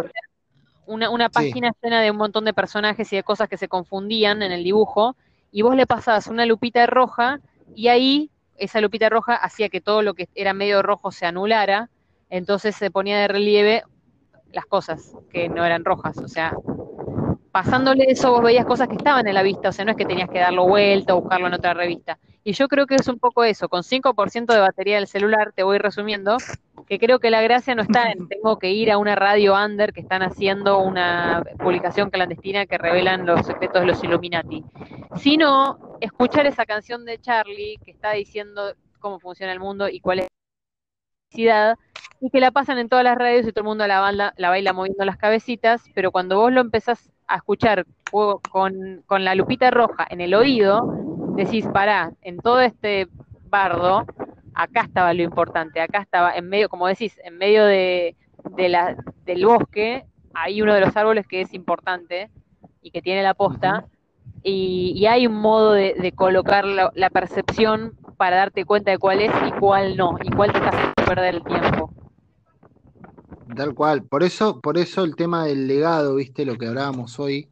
una, 0.87 1.09
una 1.09 1.29
Sí. 1.29 1.35
página 1.35 1.73
llena 1.81 2.01
de 2.01 2.11
un 2.11 2.17
montón 2.17 2.45
de 2.45 2.53
personajes 2.53 3.13
y 3.13 3.17
de 3.17 3.23
cosas 3.23 3.49
que 3.49 3.57
se 3.57 3.69
confundían 3.69 4.43
en 4.43 4.51
el 4.51 4.65
dibujo, 4.65 5.17
y 5.53 5.63
vos 5.63 5.77
le 5.77 5.87
pasabas 5.87 6.27
una 6.27 6.45
lupita 6.45 6.85
roja, 6.87 7.41
y 7.77 7.89
ahí 7.89 8.31
esa 8.57 8.81
lupita 8.81 9.09
roja 9.09 9.37
hacía 9.37 9.69
que 9.69 9.81
todo 9.81 10.03
lo 10.03 10.15
que 10.15 10.29
era 10.35 10.53
medio 10.53 10.83
rojo 10.83 11.13
se 11.13 11.27
anulara, 11.27 11.91
entonces 12.29 12.75
se 12.75 12.91
ponía 12.91 13.19
de 13.19 13.29
relieve 13.29 13.85
las 14.53 14.67
cosas 14.67 15.15
que 15.31 15.49
no 15.49 15.65
eran 15.65 15.85
rojas, 15.85 16.19
o 16.19 16.27
sea, 16.27 16.57
pasándole 17.59 18.05
eso 18.09 18.31
vos 18.31 18.41
veías 18.41 18.65
cosas 18.65 18.87
que 18.87 18.95
estaban 18.95 19.27
en 19.27 19.35
la 19.35 19.43
vista, 19.43 19.71
o 19.71 19.73
sea, 19.73 19.85
no 19.85 19.91
es 19.91 19.97
que 19.97 20.05
tenías 20.05 20.31
que 20.31 20.39
darlo 20.39 20.69
vuelta 20.69 21.17
o 21.17 21.21
buscarlo 21.23 21.49
en 21.49 21.55
otra 21.55 21.75
revista. 21.75 22.17
Y 22.45 22.53
yo 22.53 22.69
creo 22.69 22.87
que 22.87 22.95
es 22.95 23.09
un 23.09 23.19
poco 23.19 23.43
eso, 23.43 23.69
con 23.69 23.83
5% 23.83 24.55
de 24.55 24.61
batería 24.61 24.95
del 24.95 25.09
celular, 25.09 25.53
te 25.53 25.65
voy 25.65 25.79
resumiendo, 25.79 26.37
que 26.87 27.01
creo 27.01 27.19
que 27.19 27.33
la 27.33 27.43
gracia 27.43 27.75
no 27.75 27.83
está 27.83 28.13
en 28.13 28.29
tengo 28.29 28.61
que 28.61 28.71
ir 28.71 28.93
a 28.93 28.99
una 28.99 29.17
radio 29.17 29.57
under 29.57 29.93
que 29.93 30.01
están 30.01 30.23
haciendo 30.23 30.79
una 30.79 31.43
publicación 31.59 32.11
clandestina 32.11 32.65
que 32.67 32.79
revelan 32.79 33.27
los 33.27 33.45
secretos 33.45 33.81
de 33.81 33.89
los 33.89 34.05
Illuminati, 34.05 34.63
sino 35.17 35.99
escuchar 36.01 36.47
esa 36.47 36.65
canción 36.65 37.05
de 37.05 37.19
Charlie 37.19 37.79
que 37.85 37.91
está 37.91 38.13
diciendo 38.13 38.75
cómo 39.01 39.19
funciona 39.19 39.53
el 39.53 39.59
mundo 39.59 39.89
y 39.89 39.99
cuál 39.99 40.21
es 40.21 40.27
la 40.27 41.31
felicidad, 41.33 41.77
y 42.21 42.31
que 42.31 42.39
la 42.39 42.53
pasan 42.53 42.79
en 42.79 42.89
todas 42.89 43.05
las 43.05 43.19
radios 43.19 43.49
y 43.49 43.51
todo 43.51 43.63
el 43.63 43.69
mundo 43.69 43.85
la 43.89 43.99
baila, 43.99 44.33
la 44.37 44.49
baila 44.49 44.73
moviendo 44.73 45.05
las 45.05 45.17
cabecitas, 45.17 45.83
pero 45.93 46.13
cuando 46.13 46.39
vos 46.39 46.53
lo 46.53 46.61
empezás 46.61 47.11
a 47.29 47.37
escuchar 47.37 47.87
con, 48.11 49.03
con 49.07 49.25
la 49.25 49.35
lupita 49.35 49.71
roja 49.71 50.07
en 50.09 50.21
el 50.21 50.35
oído, 50.35 50.95
decís, 51.37 51.67
pará, 51.73 52.13
en 52.23 52.39
todo 52.39 52.61
este 52.61 53.09
bardo, 53.49 54.05
acá 54.55 54.83
estaba 54.83 55.15
lo 55.15 55.23
importante, 55.23 55.81
acá 55.81 56.01
estaba 56.01 56.33
en 56.33 56.49
medio, 56.49 56.69
como 56.69 56.87
decís, 56.87 57.19
en 57.23 57.39
medio 57.39 57.65
de, 57.65 58.17
de 58.57 58.69
la, 58.69 58.97
del 59.25 59.45
bosque, 59.45 60.05
hay 60.35 60.63
uno 60.63 60.75
de 60.75 60.81
los 60.81 60.97
árboles 60.97 61.27
que 61.27 61.43
es 61.43 61.55
importante 61.55 62.31
y 62.83 62.91
que 62.91 63.03
tiene 63.03 63.23
la 63.23 63.35
posta, 63.35 63.85
y, 64.43 64.93
y 64.97 65.07
hay 65.07 65.27
un 65.27 65.35
modo 65.35 65.73
de, 65.73 65.95
de 65.95 66.13
colocar 66.13 66.65
la, 66.65 66.91
la 66.95 67.11
percepción 67.11 67.95
para 68.17 68.37
darte 68.37 68.65
cuenta 68.65 68.91
de 68.91 68.99
cuál 68.99 69.21
es 69.21 69.33
y 69.47 69.53
cuál 69.53 69.97
no, 69.97 70.17
y 70.23 70.31
cuál 70.31 70.53
te 70.53 70.59
está 70.59 70.71
haciendo 70.71 70.95
perder 71.07 71.35
el 71.37 71.45
tiempo. 71.45 71.93
Tal 73.55 73.75
cual. 73.75 74.03
Por 74.05 74.23
eso, 74.23 74.61
por 74.61 74.79
eso 74.79 75.05
el 75.05 75.17
tema 75.17 75.45
del 75.45 75.67
legado, 75.67 76.17
viste, 76.17 76.45
lo 76.45 76.57
que 76.57 76.67
hablábamos 76.67 77.19
hoy, 77.19 77.49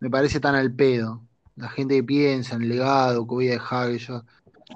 me 0.00 0.10
parece 0.10 0.40
tan 0.40 0.54
al 0.54 0.72
pedo. 0.72 1.22
La 1.56 1.68
gente 1.68 1.94
que 1.96 2.04
piensa 2.04 2.56
en 2.56 2.62
el 2.62 2.68
legado, 2.68 3.26
que 3.26 3.34
voy 3.34 3.48
a 3.48 3.52
dejar 3.52 3.90
ellos, 3.90 4.22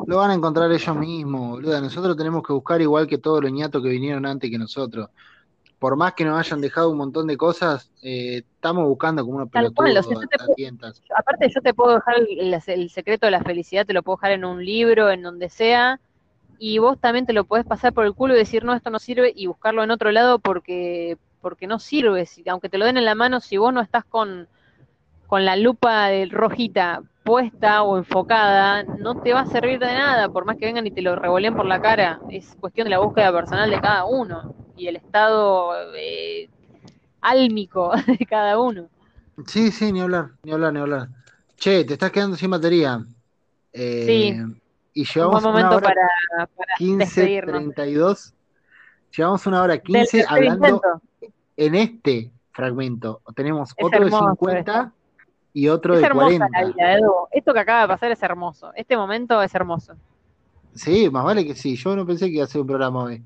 lo 0.07 0.17
van 0.19 0.31
a 0.31 0.35
encontrar 0.35 0.71
ellos 0.71 0.97
mismos, 0.97 1.51
boluda. 1.51 1.81
Nosotros 1.81 2.17
tenemos 2.17 2.43
que 2.43 2.53
buscar 2.53 2.81
igual 2.81 3.07
que 3.07 3.19
todos 3.19 3.43
los 3.43 3.53
ñatos 3.53 3.83
que 3.83 3.89
vinieron 3.89 4.27
antes 4.27 4.51
que 4.51 4.59
nosotros. 4.59 5.09
Por 5.79 5.97
más 5.97 6.15
que 6.15 6.25
nos 6.25 6.39
hayan 6.39 6.61
dejado 6.61 6.91
un 6.91 6.99
montón 6.99 7.27
de 7.27 7.37
cosas, 7.37 7.91
eh, 8.03 8.43
estamos 8.55 8.85
buscando 8.87 9.25
como 9.25 9.37
unos 9.39 9.51
Tal 9.51 9.73
cual, 9.73 9.97
o 9.97 10.03
sea, 10.03 10.17
pelotudos. 10.19 11.03
Aparte, 11.17 11.49
yo 11.55 11.61
te 11.61 11.73
puedo 11.73 11.95
dejar 11.95 12.17
el, 12.19 12.55
el 12.67 12.91
secreto 12.91 13.27
de 13.27 13.31
la 13.33 13.43
felicidad, 13.43 13.87
te 13.87 13.93
lo 13.93 14.03
puedo 14.03 14.17
dejar 14.17 14.33
en 14.33 14.45
un 14.45 14.65
libro, 14.65 15.11
en 15.11 15.23
donde 15.23 15.49
sea, 15.49 16.01
y 16.59 16.79
vos 16.79 16.99
también 17.01 17.27
te 17.27 17.33
lo 17.33 17.45
podés 17.45 17.65
pasar 17.67 17.93
por 17.93 18.05
el 18.05 18.15
culo 18.15 18.35
y 18.35 18.39
decir, 18.39 18.65
no, 18.65 18.75
esto 18.75 18.91
no 18.91 18.99
sirve, 18.99 19.33
y 19.35 19.47
buscarlo 19.47 19.83
en 19.83 19.91
otro 19.91 20.11
lado 20.13 20.39
porque, 20.39 21.17
porque 21.41 21.67
no 21.67 21.79
sirve, 21.79 22.27
si, 22.27 22.43
aunque 22.49 22.69
te 22.69 22.79
lo 22.79 22.87
den 22.87 22.97
en 22.99 23.05
la 23.05 23.15
mano, 23.15 23.41
si 23.41 23.57
vos 23.57 23.73
no 23.73 23.81
estás 23.81 24.05
con, 24.05 24.49
con 25.27 25.45
la 25.45 25.57
lupa 25.57 26.09
de 26.09 26.27
rojita 26.27 27.03
puesta 27.25 27.83
o 27.83 27.99
enfocada, 27.99 28.83
no 28.85 29.21
te 29.21 29.35
va 29.35 29.41
a 29.41 29.47
servir 29.47 29.79
de 29.79 29.87
nada, 29.87 30.31
por 30.31 30.47
más 30.47 30.57
que 30.57 30.65
vengan 30.65 30.87
y 30.87 30.91
te 30.91 31.03
lo 31.03 31.15
revoleen 31.15 31.55
por 31.55 31.67
la 31.67 31.81
cara. 31.81 32.21
Es 32.31 32.57
cuestión 32.59 32.87
de 32.87 32.91
la 32.91 33.01
búsqueda 33.01 33.31
personal 33.31 33.71
de 33.71 33.81
cada 33.81 34.07
uno 34.07 34.55
y 34.79 34.87
el 34.87 34.97
estado 34.97 35.75
eh, 35.95 36.49
álmico 37.21 37.93
de 38.19 38.25
cada 38.27 38.59
uno. 38.59 38.89
Sí, 39.47 39.71
sí, 39.71 39.93
ni 39.93 40.01
hablar, 40.01 40.31
ni 40.43 40.53
hablar, 40.53 40.73
ni 40.73 40.81
hablar. 40.81 41.09
Che, 41.57 41.85
te 41.85 41.93
estás 41.95 42.11
quedando 42.11 42.37
sin 42.37 42.51
batería. 42.51 43.05
Eh, 43.73 44.07
Sí. 44.07 44.35
Y 44.99 45.03
Un 45.03 45.07
llevamos 45.15 45.43
una 45.45 45.53
momento 45.53 45.77
hora 45.77 45.89
para, 45.89 46.47
para 46.49 46.73
15, 46.79 46.99
despedirnos. 47.05 47.53
32. 47.75 48.35
Llevamos 49.17 49.47
una 49.47 49.63
hora 49.63 49.73
Del 49.75 49.83
15 49.83 50.01
tercer 50.01 50.27
hablando 50.29 50.67
intento. 50.67 51.03
en 51.57 51.75
este 51.77 52.31
fragmento. 52.51 53.21
Tenemos 53.37 53.71
Es 53.77 53.85
otro 53.85 54.05
hermoso 54.05 54.25
de 54.25 54.31
50 54.33 54.93
y 55.53 55.69
otro 55.69 55.95
Es 55.95 56.01
de 56.01 56.07
hermosa 56.07 56.27
40. 56.27 56.49
la 56.61 56.67
vida, 56.67 56.93
Edu. 56.95 57.13
Esto 57.31 57.53
que 57.55 57.61
acaba 57.61 57.83
de 57.83 57.89
pasar 57.89 58.11
es 58.11 58.23
hermoso. 58.25 58.73
Este 58.75 58.97
momento 58.97 59.41
es 59.41 59.55
hermoso. 59.55 59.95
Sí, 60.75 61.09
más 61.11 61.25
vale 61.25 61.47
que 61.47 61.55
sí. 61.55 61.77
Yo 61.77 61.95
no 61.95 62.05
pensé 62.05 62.27
que 62.27 62.33
iba 62.35 62.45
a 62.45 62.49
ser 62.49 62.61
un 62.63 62.67
programa 62.67 63.05
hoy. 63.05 63.23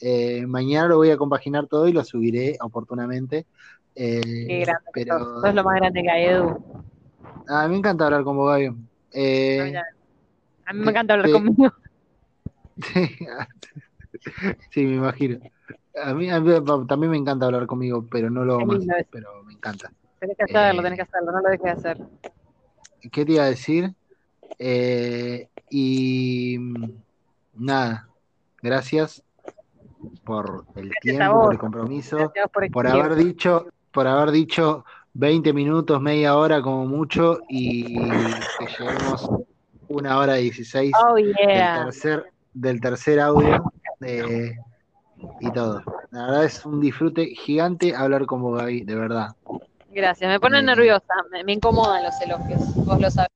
Eh, 0.00 0.44
mañana 0.46 0.88
lo 0.88 0.96
voy 0.96 1.10
a 1.10 1.16
compaginar 1.16 1.68
todo 1.68 1.86
y 1.86 1.92
lo 1.92 2.02
subiré 2.02 2.56
oportunamente. 2.60 3.46
Eh, 3.94 4.20
Qué 4.48 4.60
grande 4.64 4.90
pero 4.92 5.18
sos. 5.20 5.42
Sos 5.42 5.54
lo 5.54 5.62
más 5.62 5.76
grande 5.76 6.02
que 6.02 6.10
hay, 6.10 6.24
Edu. 6.24 6.58
a 7.48 7.62
mí 7.68 7.70
me 7.72 7.76
encanta 7.78 8.06
hablar 8.06 8.24
con 8.24 8.36
vos, 8.36 8.50
Gaby. 8.50 8.74
Eh, 9.12 9.56
también. 9.58 9.82
A 10.66 10.72
mí 10.72 10.80
me 10.80 10.90
encanta 10.90 11.14
hablar 11.14 11.30
conmigo. 11.30 11.72
sí, 12.80 13.16
sí, 14.70 14.84
me 14.84 14.96
imagino. 14.96 15.38
A 16.02 16.14
mí, 16.14 16.30
a 16.30 16.40
mí 16.40 16.50
también 16.88 17.10
me 17.10 17.16
encanta 17.16 17.46
hablar 17.46 17.66
conmigo, 17.66 18.06
pero 18.10 18.30
no 18.30 18.44
lo 18.44 18.54
hago 18.54 18.66
más. 18.66 18.84
Pero 19.10 19.42
me 19.44 19.52
encanta. 19.54 19.92
Tenés 20.18 20.36
que 20.36 20.44
hacerlo, 20.44 20.80
Eh, 20.80 20.84
tenés 20.84 20.96
que 20.98 21.02
hacerlo, 21.02 21.32
no 21.32 21.40
lo 21.40 21.48
dejes 21.48 21.64
de 21.64 21.70
hacer. 21.70 21.98
¿Qué 23.10 23.24
te 23.24 23.32
iba 23.32 23.44
a 23.44 23.50
decir? 23.50 23.92
Eh, 24.58 25.48
y 25.70 26.56
mm, 26.58 26.90
nada, 27.54 28.08
gracias 28.62 29.22
por 30.24 30.64
el 30.76 30.90
Gracias 30.90 31.00
tiempo, 31.00 31.42
por 31.42 31.52
el 31.52 31.58
compromiso, 31.58 32.32
por 32.52 32.70
por 32.70 32.86
escribir. 32.86 33.04
haber 33.04 33.16
dicho, 33.16 33.66
por 33.90 34.06
haber 34.06 34.30
dicho 34.30 34.84
20 35.14 35.52
minutos, 35.52 36.00
media 36.00 36.36
hora 36.36 36.62
como 36.62 36.86
mucho, 36.86 37.40
y 37.48 37.84
que 37.88 38.66
lleguemos 38.78 39.28
una 39.92 40.18
hora 40.18 40.34
16 40.34 40.92
Oh, 41.00 41.14
del 41.14 41.34
tercer, 41.34 42.32
del 42.52 42.80
tercer 42.80 43.20
audio 43.20 43.72
eh, 44.00 44.54
y 45.40 45.50
todo. 45.52 45.82
La 46.10 46.26
verdad 46.26 46.44
es 46.44 46.64
un 46.66 46.80
disfrute 46.80 47.26
gigante 47.34 47.94
hablar 47.94 48.26
con 48.26 48.42
vos, 48.42 48.58
Gaby, 48.58 48.82
de 48.84 48.94
verdad. 48.94 49.28
Gracias. 49.90 50.28
Me 50.30 50.40
pone 50.40 50.58
Eh, 50.58 50.62
nerviosa. 50.62 51.14
Me, 51.30 51.44
me 51.44 51.52
incomodan 51.52 52.02
los 52.02 52.20
elogios. 52.20 52.74
Vos 52.84 53.00
lo 53.00 53.10
sabés. 53.10 53.28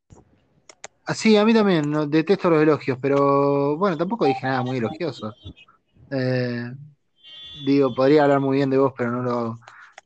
Ah, 1.06 1.14
Sí, 1.14 1.36
a 1.36 1.44
mí 1.44 1.54
también, 1.54 1.88
no, 1.90 2.06
detesto 2.06 2.50
los 2.50 2.62
elogios, 2.62 2.98
pero 3.00 3.76
bueno, 3.76 3.96
tampoco 3.96 4.24
dije 4.24 4.40
nada 4.46 4.62
muy 4.62 4.78
elogioso. 4.78 5.32
Eh, 6.10 6.64
digo, 7.64 7.94
podría 7.94 8.24
hablar 8.24 8.40
muy 8.40 8.56
bien 8.56 8.70
de 8.70 8.78
vos, 8.78 8.92
pero 8.96 9.10
no 9.12 9.22
lo 9.22 9.30
hago. 9.30 9.58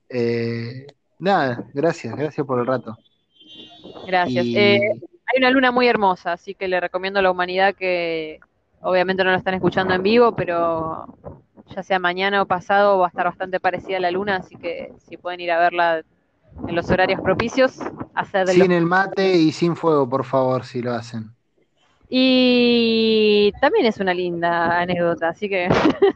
Eh, 0.09 0.87
nada, 1.19 1.65
gracias, 1.73 2.15
gracias 2.17 2.47
por 2.47 2.59
el 2.61 2.67
rato. 2.67 2.97
Gracias. 4.07 4.45
Y 4.47 4.57
Eh, 4.57 5.01
hay 5.33 5.39
una 5.39 5.51
luna 5.51 5.71
muy 5.73 5.87
hermosa, 5.89 6.33
así 6.33 6.55
que 6.55 6.69
le 6.69 6.81
recomiendo 6.81 7.21
a 7.21 7.23
la 7.23 7.31
humanidad 7.31 7.75
que 7.75 8.41
obviamente 8.81 9.25
no 9.25 9.31
la 9.31 9.39
están 9.39 9.55
escuchando 9.55 9.95
en 9.95 10.03
vivo, 10.03 10.35
pero 10.35 11.07
ya 11.75 11.83
sea 11.83 11.99
mañana 11.99 12.43
o 12.43 12.47
pasado 12.47 12.99
va 12.99 13.07
a 13.07 13.09
estar 13.11 13.27
bastante 13.27 13.61
parecida 13.61 13.99
a 13.99 14.01
la 14.01 14.11
luna, 14.11 14.37
así 14.37 14.57
que 14.57 14.93
si 15.09 15.17
pueden 15.17 15.41
ir 15.41 15.53
a 15.53 15.59
verla 15.59 16.03
en 16.67 16.75
los 16.75 16.91
horarios 16.91 17.21
propicios, 17.21 17.79
hacerlo. 18.15 18.53
sin 18.55 18.71
el 18.73 18.85
mate 18.87 19.35
y 19.39 19.51
sin 19.53 19.77
fuego, 19.77 20.07
por 20.09 20.25
favor, 20.25 20.65
si 20.67 20.83
lo 20.83 20.93
hacen. 20.93 21.35
Y 22.09 23.53
también 23.61 23.87
es 23.87 23.99
una 24.01 24.13
linda 24.15 24.81
anécdota, 24.81 25.29
así 25.29 25.49
que 25.49 25.69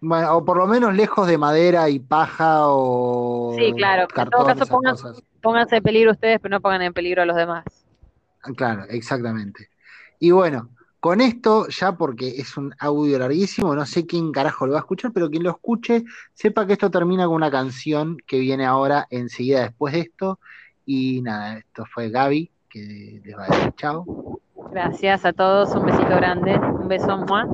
Bueno, 0.00 0.36
o 0.38 0.44
por 0.44 0.56
lo 0.58 0.66
menos 0.66 0.94
lejos 0.94 1.28
de 1.28 1.38
madera 1.38 1.88
y 1.88 2.00
paja 2.00 2.66
o 2.66 3.56
Sí, 3.56 3.72
claro, 3.74 4.08
en 4.16 4.28
todo 4.28 4.44
caso 4.44 4.66
pongan- 4.66 4.96
pónganse 5.40 5.76
en 5.76 5.82
peligro 5.82 6.10
ustedes, 6.12 6.40
pero 6.40 6.50
no 6.56 6.60
pongan 6.60 6.82
en 6.82 6.92
peligro 6.92 7.22
a 7.22 7.26
los 7.26 7.36
demás. 7.36 7.81
Claro, 8.56 8.84
exactamente. 8.88 9.70
Y 10.18 10.30
bueno, 10.30 10.70
con 11.00 11.20
esto, 11.20 11.66
ya 11.68 11.96
porque 11.96 12.28
es 12.40 12.56
un 12.56 12.74
audio 12.78 13.18
larguísimo, 13.18 13.74
no 13.74 13.86
sé 13.86 14.06
quién 14.06 14.30
carajo 14.30 14.66
lo 14.66 14.74
va 14.74 14.78
a 14.78 14.82
escuchar, 14.82 15.12
pero 15.12 15.30
quien 15.30 15.42
lo 15.42 15.50
escuche, 15.50 16.04
sepa 16.32 16.66
que 16.66 16.74
esto 16.74 16.90
termina 16.90 17.26
con 17.26 17.34
una 17.34 17.50
canción 17.50 18.18
que 18.26 18.38
viene 18.38 18.66
ahora 18.66 19.06
enseguida 19.10 19.62
después 19.62 19.94
de 19.94 20.00
esto. 20.00 20.38
Y 20.86 21.22
nada, 21.22 21.58
esto 21.58 21.84
fue 21.86 22.10
Gaby, 22.10 22.50
que 22.68 23.20
les 23.24 23.36
va 23.36 23.44
a 23.44 23.48
decir 23.48 23.74
chao. 23.76 24.40
Gracias 24.70 25.24
a 25.24 25.32
todos, 25.32 25.74
un 25.74 25.86
besito 25.86 26.08
grande, 26.08 26.58
un 26.58 26.88
beso, 26.88 27.16
¡mua! 27.18 27.46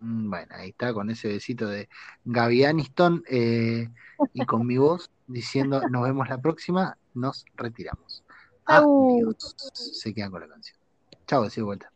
Mm, 0.00 0.30
Bueno, 0.30 0.54
ahí 0.56 0.70
está, 0.70 0.92
con 0.92 1.10
ese 1.10 1.28
besito 1.28 1.66
de 1.66 1.88
Gaby 2.24 2.64
Aniston 2.64 3.22
eh, 3.28 3.88
y 4.32 4.44
con 4.46 4.66
mi 4.66 4.78
voz 4.78 5.10
diciendo 5.26 5.80
nos 5.90 6.02
vemos 6.02 6.28
la 6.28 6.38
próxima, 6.38 6.96
nos 7.14 7.44
retiramos. 7.54 8.24
Chau. 8.68 9.16
Adiós. 9.16 9.54
Se 9.72 10.12
quedan 10.12 10.30
con 10.30 10.40
la 10.40 10.48
canción. 10.48 10.76
Chao, 11.26 11.48
de 11.48 11.62
vuelta. 11.62 11.90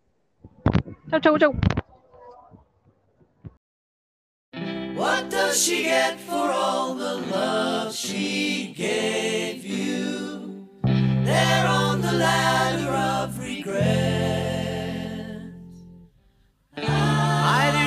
Chau, 1.10 1.20
chau, 1.20 1.38
chau. 1.38 1.54
What 4.94 5.30
does 5.30 5.56
she 5.56 5.82
get 5.84 6.18
for 6.20 6.50
all 6.50 6.94
the 6.94 7.16
love 7.30 7.94
she 7.94 8.72
gave 8.74 9.64
you? 9.64 10.68
There 10.84 11.66
on 11.66 12.00
the 12.00 12.12
ladder 12.12 12.90
of 12.90 13.38
regret. 13.38 14.72
Mighty 16.76 17.81